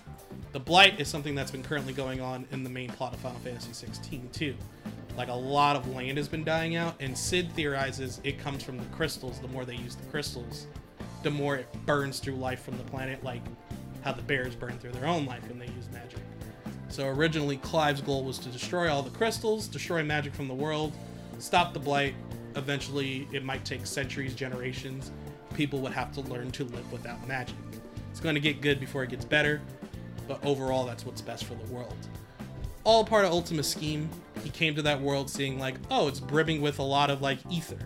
The 0.54 0.60
blight 0.60 1.00
is 1.00 1.08
something 1.08 1.36
that's 1.36 1.52
been 1.52 1.64
currently 1.64 1.94
going 1.94 2.22
on 2.22 2.48
in 2.52 2.64
the 2.64 2.70
main 2.70 2.90
plot 2.90 3.14
of 3.14 3.20
Final 3.20 3.40
Fantasy 3.40 3.74
16 3.74 4.30
too. 4.32 4.56
Like 5.18 5.30
a 5.30 5.34
lot 5.34 5.76
of 5.76 5.88
land 5.94 6.18
has 6.18 6.28
been 6.28 6.44
dying 6.44 6.76
out, 6.76 6.96
and 7.00 7.18
Sid 7.18 7.52
theorizes 7.54 8.22
it 8.24 8.40
comes 8.40 8.64
from 8.64 8.78
the 8.78 8.86
crystals. 8.96 9.40
The 9.40 9.48
more 9.48 9.66
they 9.66 9.76
use 9.76 9.96
the 9.96 10.06
crystals, 10.06 10.68
the 11.23 11.31
more 11.31 11.57
it 11.57 11.68
burns 11.85 12.19
through 12.19 12.35
life 12.35 12.64
from 12.64 12.77
the 12.77 12.84
planet, 12.84 13.23
like 13.23 13.41
how 14.03 14.14
the 14.14 14.22
bearers 14.22 14.56
burn 14.56 14.77
through 14.80 14.91
their 14.91 15.07
own 15.07 15.26
life 15.26 15.48
when 15.49 15.60
they 15.60 15.65
use 15.65 15.89
magic. 15.91 16.19
So 16.89 17.07
originally, 17.07 17.57
Clive's 17.57 18.02
goal 18.02 18.23
was 18.23 18.39
to 18.39 18.49
destroy 18.49 18.89
all 18.91 19.03
the 19.03 19.10
crystals, 19.10 19.68
destroy 19.68 20.03
magic 20.03 20.34
from 20.34 20.48
the 20.48 20.53
world, 20.53 20.94
stop 21.39 21.73
the 21.73 21.80
blight. 21.80 22.15
Eventually, 22.56 23.27
it 23.34 23.44
might 23.44 23.65
take 23.65 23.85
centuries, 23.85 24.34
generations. 24.34 25.11
People 25.53 25.80
would 25.80 25.91
have 25.91 26.11
to 26.14 26.22
learn 26.22 26.52
to 26.52 26.64
live 26.64 26.91
without 26.91 27.27
magic. 27.27 27.56
It's 28.10 28.19
going 28.19 28.35
to 28.35 28.41
get 28.41 28.61
good 28.61 28.80
before 28.80 29.03
it 29.03 29.10
gets 29.10 29.26
better, 29.26 29.61
but 30.27 30.44
overall, 30.45 30.85
that's 30.85 31.06
what's 31.06 31.22
best 31.22 31.44
for 31.44 31.56
the 31.56 31.73
world. 31.73 31.95
All 32.84 33.03
part 33.03 33.26
of 33.26 33.31
Ultima's 33.31 33.68
scheme. 33.68 34.10
He 34.44 34.49
came 34.49 34.76
to 34.76 34.81
that 34.84 35.02
world 35.02 35.30
seeing, 35.30 35.60
like, 35.60 35.76
oh, 35.91 36.07
it's 36.07 36.19
brimming 36.19 36.61
with 36.61 36.80
a 36.80 36.84
lot 36.84 37.10
of, 37.10 37.22
like, 37.22 37.39
ether. 37.49 37.80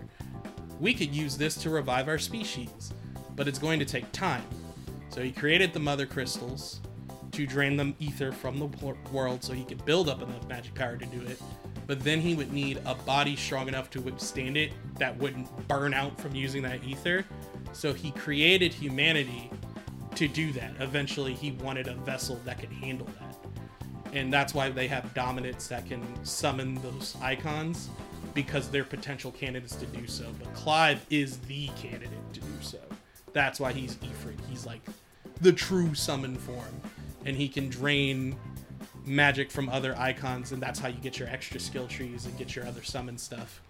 We 0.78 0.94
could 0.94 1.14
use 1.14 1.36
this 1.36 1.56
to 1.56 1.70
revive 1.70 2.08
our 2.08 2.18
species 2.18 2.92
but 3.36 3.48
it's 3.48 3.58
going 3.58 3.78
to 3.78 3.84
take 3.84 4.10
time. 4.12 4.44
So 5.10 5.22
he 5.22 5.32
created 5.32 5.72
the 5.72 5.80
mother 5.80 6.06
crystals 6.06 6.80
to 7.32 7.46
drain 7.46 7.76
the 7.76 7.94
ether 7.98 8.32
from 8.32 8.58
the 8.58 8.66
world 9.10 9.42
so 9.42 9.52
he 9.52 9.64
could 9.64 9.84
build 9.84 10.08
up 10.08 10.22
enough 10.22 10.46
magic 10.48 10.74
power 10.74 10.96
to 10.96 11.06
do 11.06 11.20
it. 11.22 11.40
But 11.86 12.00
then 12.00 12.20
he 12.20 12.34
would 12.34 12.52
need 12.52 12.80
a 12.84 12.94
body 12.94 13.36
strong 13.36 13.68
enough 13.68 13.90
to 13.90 14.00
withstand 14.00 14.56
it 14.56 14.72
that 14.98 15.16
wouldn't 15.18 15.68
burn 15.68 15.94
out 15.94 16.18
from 16.20 16.34
using 16.34 16.62
that 16.62 16.84
ether. 16.84 17.24
So 17.72 17.92
he 17.92 18.10
created 18.12 18.72
humanity 18.72 19.50
to 20.14 20.28
do 20.28 20.52
that. 20.52 20.72
Eventually, 20.78 21.34
he 21.34 21.52
wanted 21.52 21.88
a 21.88 21.94
vessel 21.94 22.38
that 22.44 22.58
could 22.58 22.70
handle 22.70 23.08
that, 23.18 24.14
and 24.14 24.32
that's 24.32 24.54
why 24.54 24.68
they 24.68 24.86
have 24.88 25.12
dominants 25.14 25.68
that 25.68 25.86
can 25.86 26.02
summon 26.24 26.74
those 26.82 27.16
icons 27.22 27.88
because 28.34 28.68
they're 28.70 28.84
potential 28.84 29.30
candidates 29.30 29.74
to 29.76 29.86
do 29.86 30.06
so. 30.06 30.26
But 30.38 30.52
Clive 30.54 31.04
is 31.10 31.38
the 31.38 31.68
candidate 31.76 32.32
to 32.34 32.40
do 32.40 32.46
so. 32.60 32.78
That's 33.32 33.58
why 33.60 33.72
he's 33.72 33.96
Ifrit. 33.96 34.38
He's 34.48 34.66
like 34.66 34.82
the 35.40 35.52
true 35.52 35.94
summon 35.94 36.36
form, 36.36 36.80
and 37.24 37.36
he 37.36 37.48
can 37.48 37.68
drain 37.68 38.36
magic 39.04 39.50
from 39.50 39.68
other 39.68 39.96
icons, 39.98 40.52
and 40.52 40.62
that's 40.62 40.78
how 40.78 40.88
you 40.88 40.98
get 40.98 41.18
your 41.18 41.28
extra 41.28 41.58
skill 41.58 41.86
trees 41.86 42.26
and 42.26 42.36
get 42.38 42.54
your 42.54 42.66
other 42.66 42.82
summon 42.82 43.18
stuff. 43.18 43.60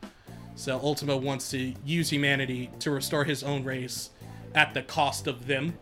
So 0.54 0.78
Ultima 0.78 1.16
wants 1.16 1.50
to 1.50 1.74
use 1.84 2.10
humanity 2.10 2.70
to 2.80 2.90
restore 2.90 3.24
his 3.24 3.42
own 3.42 3.64
race 3.64 4.10
at 4.54 4.74
the 4.74 4.82
cost 4.82 5.26
of 5.26 5.46
them. 5.46 5.78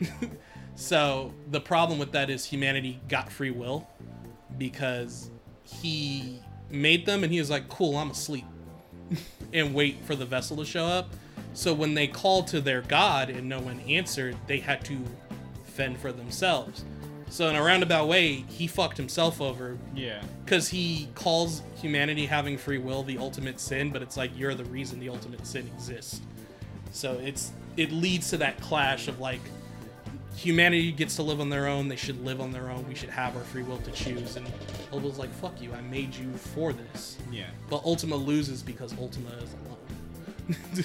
so 0.74 1.32
the 1.50 1.60
problem 1.60 1.98
with 1.98 2.12
that 2.12 2.30
is 2.30 2.44
humanity 2.44 3.00
got 3.08 3.30
free 3.30 3.50
will 3.50 3.86
because 4.56 5.30
he 5.62 6.40
made 6.70 7.04
them 7.04 7.24
and 7.24 7.32
he 7.32 7.38
was 7.38 7.50
like, 7.50 7.68
cool, 7.68 7.96
I'm 7.96 8.10
asleep. 8.10 8.44
and 9.52 9.74
wait 9.74 10.02
for 10.04 10.16
the 10.16 10.24
vessel 10.24 10.56
to 10.56 10.64
show 10.64 10.86
up. 10.86 11.10
So 11.56 11.72
when 11.72 11.94
they 11.94 12.06
called 12.06 12.46
to 12.48 12.60
their 12.60 12.82
god 12.82 13.30
and 13.30 13.48
no 13.48 13.60
one 13.60 13.80
answered, 13.80 14.36
they 14.46 14.58
had 14.58 14.84
to 14.84 14.98
fend 15.64 15.98
for 15.98 16.12
themselves. 16.12 16.84
So 17.30 17.48
in 17.48 17.56
a 17.56 17.62
roundabout 17.62 18.08
way, 18.08 18.44
he 18.48 18.66
fucked 18.66 18.98
himself 18.98 19.40
over 19.40 19.78
Yeah. 19.94 20.22
because 20.44 20.68
he 20.68 21.08
calls 21.14 21.62
humanity 21.80 22.26
having 22.26 22.58
free 22.58 22.76
will 22.78 23.02
the 23.02 23.16
ultimate 23.16 23.58
sin, 23.58 23.90
but 23.90 24.02
it's 24.02 24.18
like 24.18 24.30
you're 24.36 24.54
the 24.54 24.66
reason 24.66 25.00
the 25.00 25.08
ultimate 25.08 25.46
sin 25.46 25.66
exists. 25.74 26.20
So 26.92 27.14
it's 27.14 27.52
it 27.78 27.90
leads 27.90 28.28
to 28.30 28.36
that 28.36 28.60
clash 28.60 29.08
of 29.08 29.18
like 29.18 29.40
humanity 30.36 30.92
gets 30.92 31.16
to 31.16 31.22
live 31.22 31.40
on 31.40 31.48
their 31.48 31.66
own, 31.66 31.88
they 31.88 31.96
should 31.96 32.22
live 32.22 32.38
on 32.42 32.52
their 32.52 32.70
own, 32.70 32.86
we 32.86 32.94
should 32.94 33.08
have 33.10 33.34
our 33.34 33.42
free 33.44 33.62
will 33.62 33.78
to 33.78 33.90
choose, 33.92 34.36
and 34.36 34.46
Ultima's 34.92 35.18
like, 35.18 35.32
fuck 35.32 35.58
you, 35.62 35.72
I 35.72 35.80
made 35.80 36.14
you 36.14 36.30
for 36.34 36.74
this. 36.74 37.16
Yeah. 37.32 37.46
But 37.70 37.82
Ultima 37.84 38.14
loses 38.16 38.62
because 38.62 38.92
Ultima 38.98 39.30
is 39.42 39.54
alone. 39.64 40.84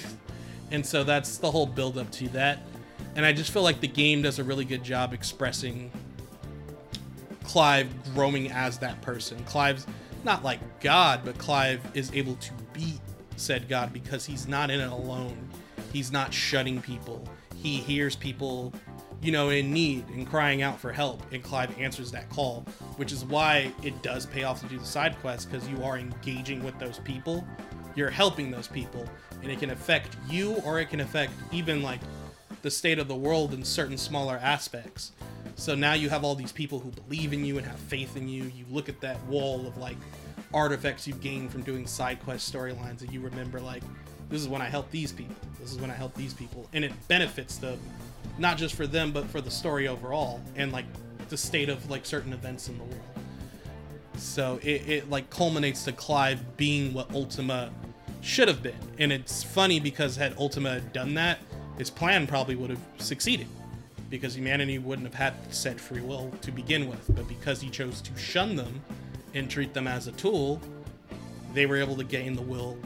and 0.72 0.84
so 0.84 1.04
that's 1.04 1.38
the 1.38 1.50
whole 1.50 1.66
build 1.66 1.98
up 1.98 2.10
to 2.12 2.28
that. 2.30 2.58
And 3.14 3.24
I 3.24 3.32
just 3.32 3.52
feel 3.52 3.62
like 3.62 3.80
the 3.80 3.88
game 3.88 4.22
does 4.22 4.38
a 4.38 4.44
really 4.44 4.64
good 4.64 4.82
job 4.82 5.12
expressing 5.12 5.92
Clive 7.44 7.88
growing 8.14 8.50
as 8.50 8.78
that 8.78 9.00
person. 9.02 9.42
Clive's 9.44 9.86
not 10.24 10.42
like 10.42 10.80
God, 10.80 11.20
but 11.24 11.36
Clive 11.38 11.80
is 11.94 12.10
able 12.14 12.36
to 12.36 12.52
beat 12.72 13.00
said 13.36 13.68
God 13.68 13.92
because 13.92 14.24
he's 14.24 14.48
not 14.48 14.70
in 14.70 14.80
it 14.80 14.90
alone. 14.90 15.36
He's 15.92 16.12
not 16.12 16.32
shutting 16.32 16.80
people. 16.80 17.22
He 17.56 17.76
hears 17.76 18.16
people, 18.16 18.72
you 19.20 19.32
know, 19.32 19.50
in 19.50 19.72
need 19.72 20.08
and 20.08 20.26
crying 20.26 20.62
out 20.62 20.80
for 20.80 20.92
help, 20.92 21.22
and 21.32 21.42
Clive 21.42 21.78
answers 21.78 22.10
that 22.12 22.28
call, 22.30 22.64
which 22.96 23.12
is 23.12 23.24
why 23.24 23.72
it 23.82 24.00
does 24.02 24.26
pay 24.26 24.44
off 24.44 24.60
to 24.60 24.66
do 24.66 24.78
the 24.78 24.84
side 24.84 25.18
quests 25.20 25.44
because 25.44 25.68
you 25.68 25.82
are 25.82 25.98
engaging 25.98 26.62
with 26.64 26.78
those 26.78 26.98
people, 27.00 27.44
you're 27.94 28.10
helping 28.10 28.50
those 28.50 28.68
people, 28.68 29.04
and 29.42 29.50
it 29.50 29.58
can 29.58 29.70
affect 29.70 30.16
you 30.28 30.54
or 30.64 30.80
it 30.80 30.90
can 30.90 31.00
affect 31.00 31.32
even 31.50 31.82
like 31.82 32.00
the 32.62 32.70
state 32.70 32.98
of 32.98 33.08
the 33.08 33.14
world 33.14 33.52
in 33.54 33.64
certain 33.64 33.98
smaller 33.98 34.38
aspects. 34.42 35.12
So 35.56 35.74
now 35.74 35.94
you 35.94 36.08
have 36.08 36.24
all 36.24 36.34
these 36.34 36.52
people 36.52 36.78
who 36.78 36.90
believe 36.90 37.32
in 37.32 37.44
you 37.44 37.58
and 37.58 37.66
have 37.66 37.78
faith 37.78 38.16
in 38.16 38.28
you. 38.28 38.44
You 38.44 38.64
look 38.70 38.88
at 38.88 39.00
that 39.00 39.22
wall 39.26 39.66
of 39.66 39.76
like 39.76 39.96
artifacts 40.54 41.06
you've 41.06 41.20
gained 41.20 41.50
from 41.50 41.62
doing 41.62 41.86
side 41.86 42.22
quest 42.22 42.52
storylines 42.52 43.00
and 43.00 43.12
you 43.12 43.20
remember 43.20 43.60
like 43.60 43.82
this 44.28 44.40
is 44.40 44.48
when 44.48 44.62
I 44.62 44.66
helped 44.66 44.90
these 44.90 45.12
people. 45.12 45.36
This 45.60 45.72
is 45.72 45.78
when 45.78 45.90
I 45.90 45.94
helped 45.94 46.16
these 46.16 46.32
people. 46.32 46.68
And 46.72 46.84
it 46.84 46.92
benefits 47.08 47.58
them 47.58 47.78
not 48.38 48.56
just 48.56 48.74
for 48.74 48.86
them 48.86 49.12
but 49.12 49.26
for 49.26 49.40
the 49.40 49.50
story 49.50 49.88
overall 49.88 50.40
and 50.56 50.72
like 50.72 50.86
the 51.28 51.36
state 51.36 51.68
of 51.68 51.90
like 51.90 52.06
certain 52.06 52.32
events 52.32 52.68
in 52.68 52.78
the 52.78 52.84
world. 52.84 53.00
So 54.16 54.60
it, 54.62 54.88
it 54.88 55.10
like 55.10 55.30
culminates 55.30 55.84
to 55.84 55.92
Clive 55.92 56.56
being 56.56 56.92
what 56.92 57.12
Ultima 57.12 57.70
should 58.22 58.48
have 58.48 58.62
been. 58.62 58.78
And 58.98 59.12
it's 59.12 59.42
funny 59.42 59.80
because 59.80 60.16
had 60.16 60.34
Ultima 60.38 60.80
done 60.80 61.14
that, 61.14 61.40
his 61.76 61.90
plan 61.90 62.26
probably 62.26 62.54
would 62.54 62.70
have 62.70 62.80
succeeded. 62.98 63.48
Because 64.08 64.36
humanity 64.36 64.78
wouldn't 64.78 65.06
have 65.06 65.14
had 65.14 65.54
said 65.54 65.80
free 65.80 66.00
will 66.00 66.32
to 66.42 66.50
begin 66.50 66.88
with. 66.88 67.04
But 67.14 67.28
because 67.28 67.60
he 67.60 67.68
chose 67.68 68.00
to 68.02 68.16
shun 68.16 68.56
them 68.56 68.80
and 69.34 69.50
treat 69.50 69.74
them 69.74 69.86
as 69.86 70.06
a 70.06 70.12
tool, 70.12 70.60
they 71.52 71.66
were 71.66 71.76
able 71.76 71.96
to 71.96 72.04
gain 72.04 72.34
the 72.34 72.42
will 72.42 72.78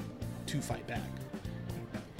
to 0.46 0.60
fight 0.60 0.86
back. 0.86 1.02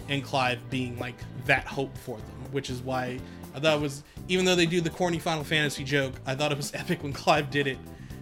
And 0.09 0.23
Clive 0.23 0.59
being 0.71 0.99
like 0.99 1.17
that 1.47 1.67
hope 1.67 1.97
for 1.99 2.19
them, 2.19 2.53
which 2.53 2.71
is 2.71 2.81
why 2.81 3.19
I 3.55 3.61
thought 3.61 3.79
it 3.79 3.81
was, 3.81 4.03
even 4.29 4.45
though 4.45 4.55
they 4.55 4.67
do 4.67 4.81
the 4.81 4.91
corny 4.91 5.19
Final 5.19 5.43
Fantasy 5.43 5.83
joke, 5.83 6.15
I 6.27 6.35
thought 6.35 6.53
it 6.53 6.59
was 6.59 6.73
epic 6.75 7.03
when 7.03 7.13
Clive 7.13 7.51
did 7.51 7.67
it 7.67 7.79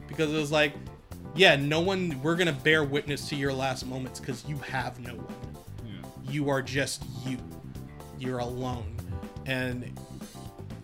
because 0.07 0.33
it 0.33 0.37
was 0.37 0.53
like, 0.53 0.75
yeah, 1.35 1.57
no 1.57 1.81
one, 1.81 2.21
we're 2.23 2.37
gonna 2.37 2.53
bear 2.53 2.85
witness 2.85 3.29
to 3.29 3.37
your 3.37 3.53
last 3.53 3.87
moments 3.87 4.21
because 4.21 4.45
you 4.47 4.57
have 4.59 4.99
no 5.01 5.15
one. 5.15 5.35
You 6.29 6.49
are 6.49 6.63
just 6.63 7.05
you. 7.27 7.39
You're 8.19 8.39
alone, 8.39 8.97
and 9.47 9.93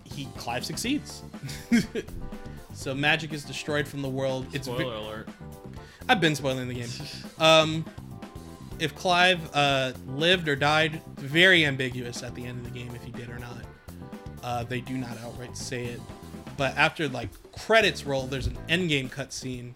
he 0.05 0.29
Clive 0.37 0.65
succeeds. 0.65 1.23
so 2.75 2.95
magic 2.95 3.33
is 3.33 3.45
destroyed 3.45 3.89
from 3.89 4.03
the 4.03 4.09
world. 4.09 4.47
It's 4.53 4.67
Spoiler 4.67 4.95
alert. 4.95 5.29
I've 6.09 6.21
been 6.21 6.35
spoiling 6.35 6.69
the 6.69 6.75
game. 6.75 6.89
Um, 7.39 7.85
if 8.79 8.95
Clive 8.95 9.41
uh, 9.55 9.93
lived 10.09 10.49
or 10.49 10.57
died, 10.57 11.01
very 11.17 11.65
ambiguous 11.65 12.23
at 12.23 12.35
the 12.35 12.45
end 12.45 12.65
of 12.67 12.73
the 12.73 12.79
game 12.79 12.93
if 12.95 13.03
he 13.03 13.13
did 13.13 13.31
or 13.31 13.39
not. 13.39 13.65
Uh, 14.43 14.65
they 14.65 14.81
do 14.81 14.97
not 14.97 15.17
outright 15.19 15.57
say 15.57 15.85
it. 15.85 16.01
But 16.57 16.77
after 16.77 17.09
like 17.09 17.31
credits 17.53 18.05
roll, 18.05 18.27
there's 18.27 18.47
an 18.47 18.59
endgame 18.69 19.11
cutscene 19.11 19.73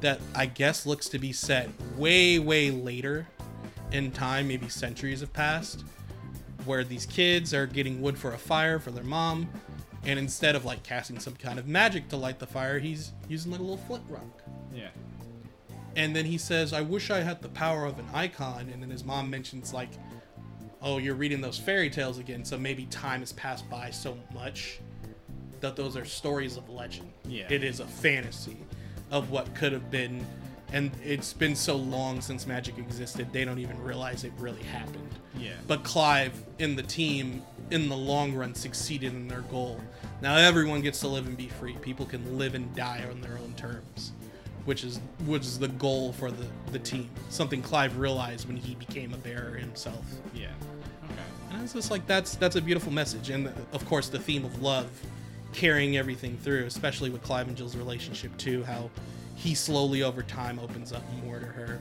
that 0.00 0.20
I 0.34 0.46
guess 0.46 0.86
looks 0.86 1.08
to 1.10 1.18
be 1.18 1.32
set 1.32 1.68
way, 1.96 2.38
way 2.38 2.70
later 2.70 3.26
in 3.92 4.10
time, 4.10 4.48
maybe 4.48 4.68
centuries 4.68 5.20
have 5.20 5.32
passed, 5.32 5.84
where 6.64 6.84
these 6.84 7.06
kids 7.06 7.54
are 7.54 7.66
getting 7.66 8.00
wood 8.00 8.18
for 8.18 8.32
a 8.32 8.38
fire 8.38 8.78
for 8.78 8.90
their 8.90 9.04
mom, 9.04 9.48
and 10.04 10.18
instead 10.18 10.54
of 10.54 10.64
like 10.64 10.82
casting 10.82 11.18
some 11.18 11.34
kind 11.34 11.58
of 11.58 11.66
magic 11.66 12.08
to 12.08 12.16
light 12.16 12.38
the 12.38 12.46
fire, 12.46 12.78
he's 12.78 13.12
using 13.28 13.50
like 13.50 13.60
a 13.60 13.62
little 13.62 13.78
flint 13.78 14.04
rock. 14.08 14.42
Yeah. 14.74 14.88
And 15.96 16.14
then 16.14 16.24
he 16.24 16.38
says, 16.38 16.72
I 16.72 16.80
wish 16.80 17.10
I 17.10 17.20
had 17.20 17.42
the 17.42 17.48
power 17.48 17.84
of 17.84 17.98
an 17.98 18.06
icon. 18.14 18.68
And 18.72 18.80
then 18.80 18.90
his 18.90 19.04
mom 19.04 19.28
mentions, 19.28 19.72
like, 19.72 19.88
oh, 20.80 20.98
you're 20.98 21.16
reading 21.16 21.40
those 21.40 21.58
fairy 21.58 21.90
tales 21.90 22.18
again. 22.18 22.44
So 22.44 22.56
maybe 22.56 22.86
time 22.86 23.20
has 23.20 23.32
passed 23.32 23.68
by 23.68 23.90
so 23.90 24.16
much 24.32 24.78
that 25.60 25.74
those 25.74 25.96
are 25.96 26.04
stories 26.04 26.56
of 26.56 26.68
legend. 26.68 27.10
Yeah. 27.24 27.46
It 27.50 27.64
is 27.64 27.80
a 27.80 27.86
fantasy 27.86 28.56
of 29.10 29.30
what 29.30 29.54
could 29.54 29.72
have 29.72 29.90
been. 29.90 30.24
And 30.72 30.90
it's 31.02 31.32
been 31.32 31.56
so 31.56 31.76
long 31.76 32.20
since 32.20 32.46
magic 32.46 32.76
existed, 32.76 33.32
they 33.32 33.44
don't 33.44 33.58
even 33.58 33.82
realize 33.82 34.24
it 34.24 34.32
really 34.38 34.62
happened. 34.62 35.14
Yeah. 35.38 35.52
But 35.66 35.82
Clive 35.82 36.32
and 36.58 36.76
the 36.76 36.82
team, 36.82 37.42
in 37.70 37.88
the 37.88 37.96
long 37.96 38.34
run, 38.34 38.54
succeeded 38.54 39.12
in 39.14 39.28
their 39.28 39.40
goal. 39.42 39.80
Now 40.20 40.36
everyone 40.36 40.82
gets 40.82 41.00
to 41.00 41.08
live 41.08 41.26
and 41.26 41.36
be 41.36 41.48
free. 41.48 41.74
People 41.74 42.04
can 42.04 42.38
live 42.38 42.54
and 42.54 42.74
die 42.74 43.04
on 43.10 43.20
their 43.20 43.38
own 43.38 43.54
terms, 43.56 44.12
which 44.64 44.84
is 44.84 45.00
which 45.24 45.42
is 45.42 45.58
the 45.58 45.68
goal 45.68 46.12
for 46.12 46.30
the 46.30 46.46
the 46.72 46.78
team. 46.78 47.08
Something 47.30 47.62
Clive 47.62 47.96
realized 47.98 48.46
when 48.46 48.56
he 48.56 48.74
became 48.74 49.14
a 49.14 49.18
bearer 49.18 49.54
himself. 49.54 50.04
Yeah. 50.34 50.48
Okay. 51.04 51.22
And 51.52 51.62
it's 51.62 51.72
just 51.72 51.90
like 51.90 52.06
that's 52.06 52.34
that's 52.36 52.56
a 52.56 52.60
beautiful 52.62 52.92
message, 52.92 53.30
and 53.30 53.48
of 53.72 53.86
course 53.86 54.08
the 54.08 54.18
theme 54.18 54.44
of 54.44 54.60
love 54.60 54.90
carrying 55.58 55.96
everything 55.96 56.38
through, 56.38 56.64
especially 56.66 57.10
with 57.10 57.20
Clive 57.20 57.48
and 57.48 57.56
Jill's 57.56 57.74
relationship 57.74 58.36
too. 58.36 58.62
How 58.62 58.90
he 59.34 59.56
slowly 59.56 60.04
over 60.04 60.22
time 60.22 60.60
opens 60.60 60.92
up 60.92 61.02
more 61.24 61.40
to 61.40 61.46
her. 61.46 61.80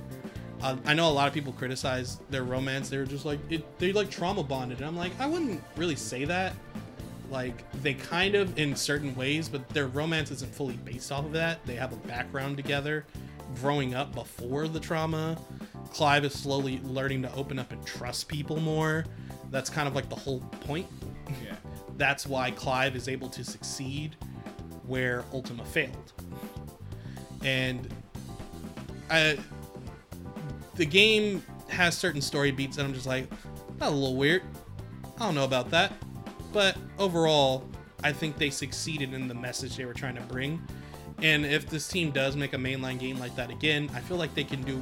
Uh, 0.64 0.78
I 0.86 0.96
know 0.96 1.08
a 1.08 1.14
lot 1.14 1.28
of 1.28 1.34
people 1.36 1.54
criticize 1.54 2.20
their 2.32 2.44
romance. 2.44 2.90
They 2.90 2.98
were 2.98 3.06
just 3.06 3.24
like 3.24 3.40
it, 3.52 3.78
they 3.78 3.94
like 3.94 4.10
trauma 4.10 4.42
bonded, 4.42 4.80
and 4.80 4.88
I'm 4.88 4.98
like 4.98 5.12
I 5.20 5.28
wouldn't 5.28 5.64
really 5.76 5.96
say 5.96 6.26
that. 6.26 6.54
Like 7.30 7.70
they 7.84 7.94
kind 7.94 8.34
of 8.34 8.58
in 8.58 8.76
certain 8.76 9.16
ways, 9.16 9.48
but 9.48 9.70
their 9.70 9.86
romance 9.86 10.32
isn't 10.32 10.54
fully 10.56 10.78
based 10.78 11.12
off 11.12 11.26
of 11.26 11.34
that. 11.34 11.64
They 11.68 11.76
have 11.76 11.94
a 11.94 11.98
background 12.08 12.58
together, 12.58 13.06
growing 13.62 13.94
up 13.94 14.16
before 14.16 14.68
the 14.68 14.80
trauma. 14.80 15.38
Clive 15.92 16.26
is 16.26 16.34
slowly 16.34 16.82
learning 16.84 17.22
to 17.22 17.34
open 17.36 17.60
up 17.60 17.72
and 17.72 17.86
trust 17.86 18.28
people 18.28 18.60
more. 18.60 19.06
That's 19.52 19.70
kind 19.70 19.88
of 19.88 19.94
like 19.94 20.10
the 20.10 20.16
whole 20.16 20.40
point. 20.62 20.88
Yeah. 21.46 21.56
That's 21.98 22.26
why 22.26 22.52
Clive 22.52 22.96
is 22.96 23.08
able 23.08 23.30
to 23.30 23.44
succeed 23.44 24.16
where 24.86 25.26
Ultima 25.34 25.66
failed. 25.66 26.14
And 27.44 27.88
I, 29.10 29.38
the 30.76 30.86
game 30.86 31.44
has 31.70 31.98
certain 31.98 32.22
story 32.22 32.52
beats 32.52 32.78
that 32.78 32.86
I'm 32.86 32.94
just 32.94 33.08
like, 33.08 33.30
that's 33.78 33.92
a 33.92 33.96
little 33.96 34.16
weird. 34.16 34.44
I 35.18 35.26
don't 35.26 35.36
know 35.36 35.44
about 35.44 35.70
that. 35.72 35.94
But 36.54 36.78
overall, 36.98 37.68
I 38.04 38.12
think 38.14 38.38
they 38.38 38.50
succeeded 38.50 39.14
in 39.14 39.28
the 39.28 39.34
message 39.34 39.76
they 39.76 39.86
were 39.86 39.94
trying 39.94 40.16
to 40.16 40.22
bring. 40.22 40.62
And 41.22 41.46
if 41.46 41.70
this 41.70 41.88
team 41.88 42.12
does 42.12 42.36
make 42.36 42.54
a 42.54 42.58
mainline 42.58 43.00
game 43.00 43.20
like 43.20 43.36
that 43.36 43.50
again, 43.50 43.90
I 43.94 44.00
feel 44.02 44.18
like 44.18 44.36
they 44.36 44.44
can 44.44 44.62
do 44.62 44.80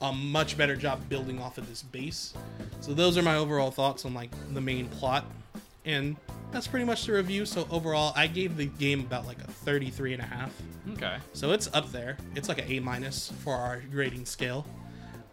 a 0.00 0.12
much 0.12 0.56
better 0.56 0.74
job 0.74 1.08
building 1.08 1.40
off 1.40 1.58
of 1.58 1.68
this 1.68 1.82
base. 1.82 2.34
So 2.80 2.92
those 2.92 3.16
are 3.18 3.22
my 3.22 3.36
overall 3.36 3.70
thoughts 3.70 4.04
on 4.04 4.14
like 4.14 4.30
the 4.52 4.60
main 4.60 4.88
plot. 4.88 5.24
And 5.90 6.16
that's 6.52 6.66
pretty 6.66 6.84
much 6.84 7.06
the 7.06 7.12
review. 7.12 7.44
So 7.44 7.66
overall, 7.70 8.12
I 8.16 8.26
gave 8.26 8.56
the 8.56 8.66
game 8.66 9.00
about 9.00 9.26
like 9.26 9.38
a 9.40 9.50
33 9.50 10.14
and 10.14 10.22
a 10.22 10.26
half. 10.26 10.52
Okay. 10.92 11.16
So 11.32 11.52
it's 11.52 11.68
up 11.72 11.90
there. 11.92 12.16
It's 12.34 12.48
like 12.48 12.58
an 12.58 12.70
A 12.70 12.80
minus 12.80 13.32
for 13.42 13.54
our 13.54 13.82
grading 13.90 14.26
scale. 14.26 14.66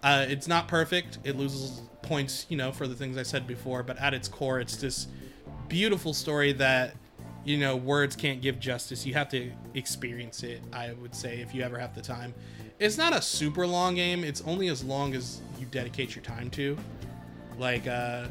Uh, 0.03 0.25
it's 0.27 0.47
not 0.47 0.67
perfect. 0.67 1.19
It 1.23 1.35
loses 1.35 1.81
points, 2.01 2.45
you 2.49 2.57
know, 2.57 2.71
for 2.71 2.87
the 2.87 2.95
things 2.95 3.17
I 3.17 3.23
said 3.23 3.47
before. 3.47 3.83
But 3.83 3.97
at 3.97 4.13
its 4.13 4.27
core, 4.27 4.59
it's 4.59 4.77
this 4.77 5.07
beautiful 5.67 6.13
story 6.13 6.53
that, 6.53 6.95
you 7.43 7.57
know, 7.57 7.75
words 7.75 8.15
can't 8.15 8.41
give 8.41 8.59
justice. 8.59 9.05
You 9.05 9.13
have 9.15 9.29
to 9.29 9.51
experience 9.73 10.43
it. 10.43 10.61
I 10.71 10.93
would 10.93 11.15
say 11.15 11.39
if 11.41 11.53
you 11.53 11.63
ever 11.63 11.77
have 11.79 11.95
the 11.95 12.01
time. 12.01 12.33
It's 12.79 12.97
not 12.97 13.13
a 13.13 13.21
super 13.21 13.65
long 13.65 13.95
game. 13.95 14.23
It's 14.23 14.41
only 14.41 14.67
as 14.67 14.83
long 14.83 15.15
as 15.15 15.41
you 15.59 15.65
dedicate 15.65 16.15
your 16.15 16.23
time 16.23 16.51
to. 16.51 16.77
Like, 17.57 17.87
uh, 17.87 18.27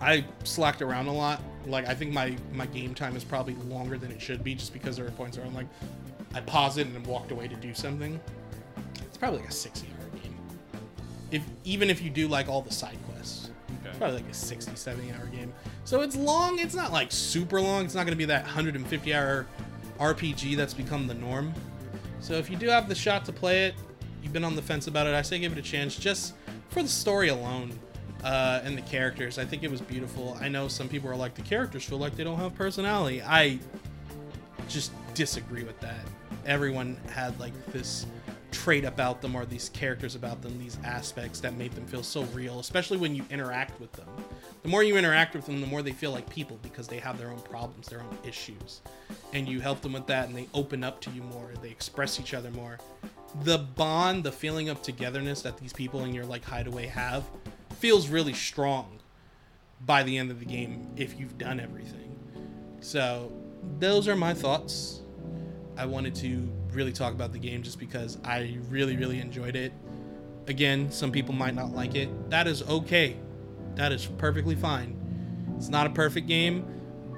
I 0.00 0.24
slacked 0.44 0.82
around 0.82 1.06
a 1.06 1.12
lot. 1.12 1.40
Like 1.66 1.86
I 1.86 1.94
think 1.94 2.12
my 2.12 2.36
my 2.52 2.66
game 2.66 2.94
time 2.94 3.16
is 3.16 3.24
probably 3.24 3.54
longer 3.68 3.98
than 3.98 4.10
it 4.12 4.20
should 4.20 4.44
be, 4.44 4.54
just 4.54 4.72
because 4.72 4.96
there 4.96 5.06
are 5.06 5.10
points 5.12 5.36
where 5.36 5.46
I'm 5.46 5.54
like, 5.54 5.66
I 6.34 6.40
pause 6.40 6.78
it 6.78 6.86
and 6.86 7.06
walked 7.06 7.32
away 7.32 7.48
to 7.48 7.56
do 7.56 7.74
something. 7.74 8.20
It's 9.02 9.16
probably 9.16 9.40
like 9.40 9.48
a 9.48 9.52
60 9.52 9.86
hour 9.88 10.20
game. 10.20 10.36
If 11.30 11.42
even 11.64 11.90
if 11.90 12.02
you 12.02 12.10
do 12.10 12.28
like 12.28 12.48
all 12.48 12.60
the 12.62 12.72
side 12.72 12.98
quests, 13.10 13.50
it's 13.68 13.86
Okay. 13.88 13.98
probably 13.98 14.16
like 14.22 14.30
a 14.30 14.34
60, 14.34 14.76
70 14.76 15.12
hour 15.12 15.26
game. 15.26 15.52
So 15.84 16.02
it's 16.02 16.14
long. 16.16 16.58
It's 16.58 16.74
not 16.74 16.92
like 16.92 17.10
super 17.10 17.60
long. 17.60 17.84
It's 17.84 17.94
not 17.94 18.02
going 18.04 18.12
to 18.12 18.16
be 18.16 18.26
that 18.26 18.44
150 18.44 19.14
hour 19.14 19.46
RPG 19.98 20.56
that's 20.56 20.74
become 20.74 21.06
the 21.06 21.14
norm. 21.14 21.52
So 22.20 22.34
if 22.34 22.50
you 22.50 22.56
do 22.56 22.68
have 22.68 22.88
the 22.88 22.94
shot 22.94 23.24
to 23.26 23.32
play 23.32 23.66
it, 23.66 23.74
you've 24.22 24.32
been 24.32 24.44
on 24.44 24.56
the 24.56 24.62
fence 24.62 24.86
about 24.86 25.06
it, 25.06 25.14
I 25.14 25.22
say 25.22 25.38
give 25.38 25.52
it 25.52 25.58
a 25.58 25.62
chance 25.62 25.96
just 25.96 26.34
for 26.70 26.82
the 26.82 26.88
story 26.88 27.28
alone 27.28 27.78
uh, 28.26 28.60
and 28.64 28.76
the 28.76 28.82
characters. 28.82 29.38
I 29.38 29.44
think 29.44 29.62
it 29.62 29.70
was 29.70 29.80
beautiful. 29.80 30.36
I 30.40 30.48
know 30.48 30.66
some 30.66 30.88
people 30.88 31.08
are 31.08 31.14
like, 31.14 31.36
the 31.36 31.42
characters 31.42 31.84
feel 31.84 31.98
like 31.98 32.16
they 32.16 32.24
don't 32.24 32.38
have 32.38 32.56
personality. 32.56 33.22
I 33.22 33.60
just 34.68 34.90
disagree 35.14 35.62
with 35.62 35.78
that. 35.78 36.04
Everyone 36.44 36.96
had 37.12 37.38
like 37.38 37.52
this 37.66 38.04
trait 38.50 38.84
about 38.84 39.22
them 39.22 39.36
or 39.36 39.46
these 39.46 39.68
characters 39.68 40.16
about 40.16 40.42
them, 40.42 40.58
these 40.58 40.76
aspects 40.82 41.38
that 41.38 41.54
made 41.54 41.70
them 41.72 41.86
feel 41.86 42.02
so 42.02 42.24
real, 42.24 42.58
especially 42.58 42.98
when 42.98 43.14
you 43.14 43.24
interact 43.30 43.78
with 43.80 43.92
them. 43.92 44.08
The 44.64 44.68
more 44.70 44.82
you 44.82 44.96
interact 44.96 45.36
with 45.36 45.46
them, 45.46 45.60
the 45.60 45.66
more 45.68 45.82
they 45.82 45.92
feel 45.92 46.10
like 46.10 46.28
people 46.28 46.58
because 46.64 46.88
they 46.88 46.98
have 46.98 47.18
their 47.18 47.30
own 47.30 47.38
problems, 47.42 47.86
their 47.86 48.00
own 48.00 48.18
issues. 48.26 48.80
And 49.34 49.48
you 49.48 49.60
help 49.60 49.82
them 49.82 49.92
with 49.92 50.08
that 50.08 50.26
and 50.26 50.36
they 50.36 50.48
open 50.52 50.82
up 50.82 51.00
to 51.02 51.10
you 51.10 51.22
more, 51.22 51.48
they 51.62 51.70
express 51.70 52.18
each 52.18 52.34
other 52.34 52.50
more. 52.50 52.78
The 53.44 53.58
bond, 53.58 54.24
the 54.24 54.32
feeling 54.32 54.68
of 54.68 54.82
togetherness 54.82 55.42
that 55.42 55.58
these 55.58 55.72
people 55.72 56.02
in 56.02 56.12
your 56.12 56.24
like 56.24 56.42
hideaway 56.42 56.86
have 56.86 57.22
feels 57.76 58.08
really 58.08 58.32
strong 58.32 58.98
by 59.84 60.02
the 60.02 60.16
end 60.16 60.30
of 60.30 60.40
the 60.40 60.46
game 60.46 60.92
if 60.96 61.18
you've 61.18 61.38
done 61.38 61.60
everything. 61.60 62.16
So, 62.80 63.32
those 63.78 64.08
are 64.08 64.16
my 64.16 64.34
thoughts. 64.34 65.00
I 65.76 65.86
wanted 65.86 66.14
to 66.16 66.50
really 66.70 66.92
talk 66.92 67.12
about 67.12 67.32
the 67.32 67.38
game 67.38 67.62
just 67.62 67.78
because 67.78 68.18
I 68.24 68.58
really, 68.68 68.96
really 68.96 69.20
enjoyed 69.20 69.56
it. 69.56 69.72
Again, 70.46 70.90
some 70.90 71.10
people 71.10 71.34
might 71.34 71.54
not 71.54 71.72
like 71.72 71.94
it. 71.94 72.30
That 72.30 72.46
is 72.46 72.62
okay. 72.62 73.16
That 73.74 73.92
is 73.92 74.06
perfectly 74.06 74.54
fine. 74.54 74.96
It's 75.56 75.68
not 75.68 75.86
a 75.86 75.90
perfect 75.90 76.28
game, 76.28 76.64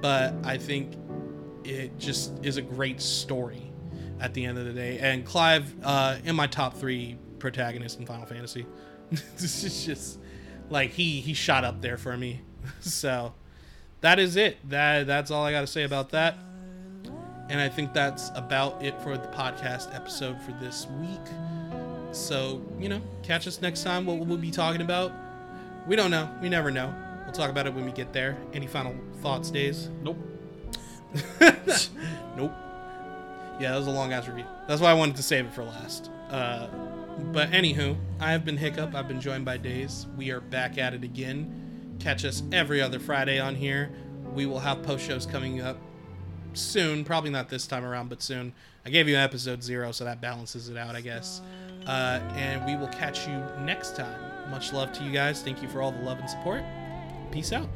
but 0.01 0.35
I 0.45 0.57
think 0.57 0.95
it 1.65 1.99
just 1.99 2.33
is 2.43 2.57
a 2.57 2.63
great 2.63 3.01
story 3.01 3.71
at 4.21 4.35
the 4.35 4.45
end 4.45 4.59
of 4.59 4.65
the 4.65 4.73
day. 4.73 4.99
And 4.99 5.25
Clive, 5.25 5.73
uh, 5.83 6.17
in 6.25 6.35
my 6.35 6.47
top 6.47 6.75
three 6.75 7.17
protagonists 7.39 7.99
in 7.99 8.07
Final 8.07 8.27
Fantasy, 8.27 8.67
this 9.11 9.65
is 9.65 9.85
just 9.85 10.19
like 10.70 10.90
he 10.90 11.20
he 11.20 11.35
shot 11.35 11.65
up 11.65 11.81
there 11.81 11.97
for 11.97 12.16
me. 12.16 12.40
so 12.81 13.35
that 14.01 14.19
is 14.19 14.36
it. 14.36 14.57
That 14.69 15.07
that's 15.07 15.31
all 15.31 15.45
I 15.45 15.53
got 15.53 15.62
to 15.62 15.66
say 15.66 15.85
about 15.85 16.11
that. 16.11 16.36
And 17.51 17.61
I 17.61 17.69
think 17.69 17.95
that's 17.95 18.31
about 18.35 18.85
it 18.85 19.01
for 19.01 19.16
the 19.16 19.28
podcast 19.28 19.95
episode 19.95 20.40
for 20.43 20.53
this 20.61 20.86
week. 21.01 21.19
So, 22.12 22.62
you 22.78 22.89
know, 22.89 23.01
catch 23.23 23.47
us 23.47 23.62
next 23.62 23.85
time. 23.85 24.05
What 24.05 24.19
we'll 24.19 24.36
be 24.36 24.51
talking 24.51 24.82
about, 24.82 25.12
we 25.86 25.97
don't 25.97 26.11
know. 26.11 26.31
We 26.43 26.51
never 26.51 26.70
know. 26.70 26.95
We'll 27.24 27.32
talk 27.32 27.51
about 27.51 27.66
it 27.66 27.73
when 27.73 27.86
we 27.86 27.93
get 27.93 28.12
there. 28.12 28.36
Any 28.53 28.66
final 28.66 28.95
thoughts, 29.23 29.51
Days? 29.51 29.89
Nope. 30.03 30.19
nope. 32.36 32.53
Yeah, 33.61 33.73
that 33.73 33.78
was 33.78 33.86
a 33.86 33.90
long 33.90 34.12
ass 34.12 34.28
review. 34.28 34.45
That's 34.66 34.81
why 34.81 34.90
I 34.90 34.95
wanted 34.95 35.16
to 35.16 35.23
save 35.23 35.47
it 35.47 35.53
for 35.53 35.65
last. 35.65 36.11
Uh, 36.31 36.69
but 37.32 37.51
anywho, 37.51 37.97
I 38.20 38.32
have 38.32 38.45
been 38.45 38.57
Hiccup. 38.57 38.95
I've 38.95 39.09
been 39.09 39.20
joined 39.20 39.45
by 39.45 39.57
Days. 39.57 40.07
We 40.16 40.31
are 40.31 40.40
back 40.40 40.78
at 40.78 40.95
it 40.95 41.05
again. 41.05 41.97
Catch 42.01 42.24
us 42.24 42.43
every 42.53 42.81
other 42.81 42.99
Friday 42.99 43.39
on 43.39 43.55
here. 43.55 43.90
We 44.35 44.47
will 44.47 44.61
have 44.61 44.82
post 44.82 45.07
shows 45.07 45.27
coming 45.27 45.61
up 45.61 45.78
soon. 46.55 47.05
Probably 47.05 47.31
not 47.31 47.49
this 47.49 47.66
time 47.66 47.85
around, 47.85 48.09
but 48.09 48.23
soon. 48.23 48.53
I 48.85 48.90
gave 48.90 49.09
you 49.09 49.16
episode 49.16 49.62
zero, 49.62 49.93
so 49.93 50.05
that 50.05 50.20
balances 50.20 50.69
it 50.69 50.77
out, 50.77 50.95
I 50.97 51.01
guess. 51.01 51.43
Uh, 51.86 52.20
and 52.35 52.65
we 52.65 52.77
will 52.77 52.89
catch 52.89 53.27
you 53.27 53.43
next 53.61 53.97
time. 53.97 54.51
Much 54.51 54.73
love 54.73 54.93
to 54.94 55.05
you 55.05 55.12
guys. 55.12 55.43
Thank 55.43 55.62
you 55.62 55.68
for 55.68 55.83
all 55.83 55.93
the 55.93 56.02
love 56.02 56.18
and 56.18 56.31
support. 56.31 56.62
Peace 57.31 57.52
out. 57.52 57.68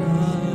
I 0.00 0.47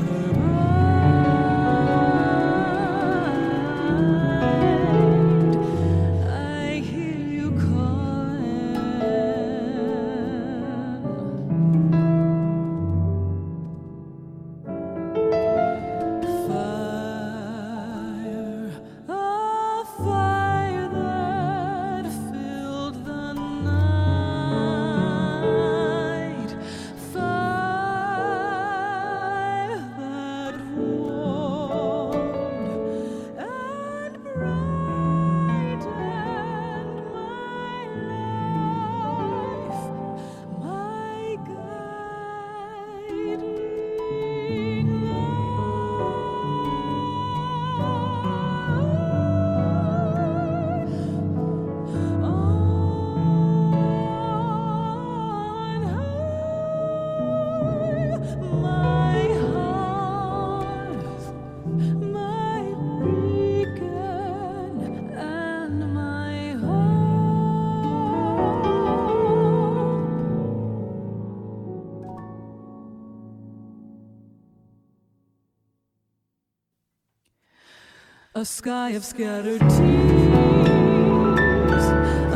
A 78.43 78.45
sky 78.45 78.89
of 78.89 79.05
scattered 79.05 79.61
tears, 79.61 79.71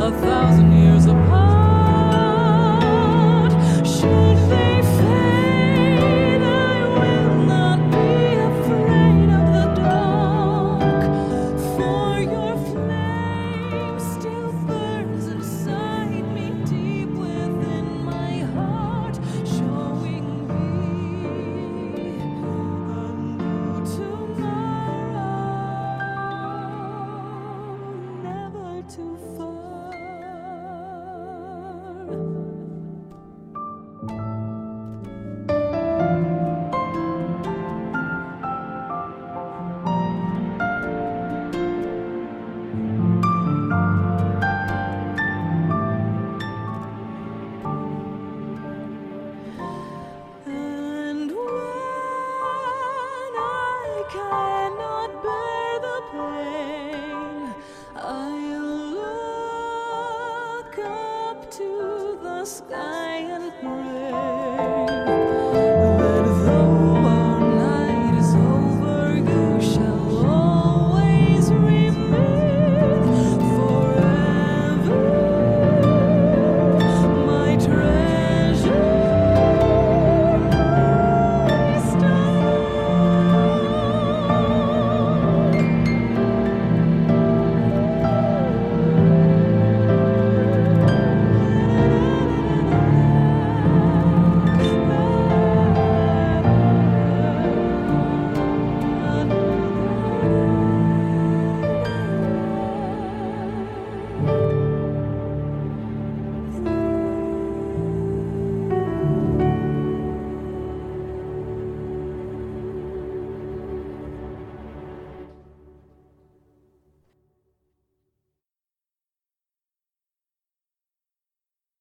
a 0.00 0.10
thousand 0.22 0.72
years. 0.72 0.97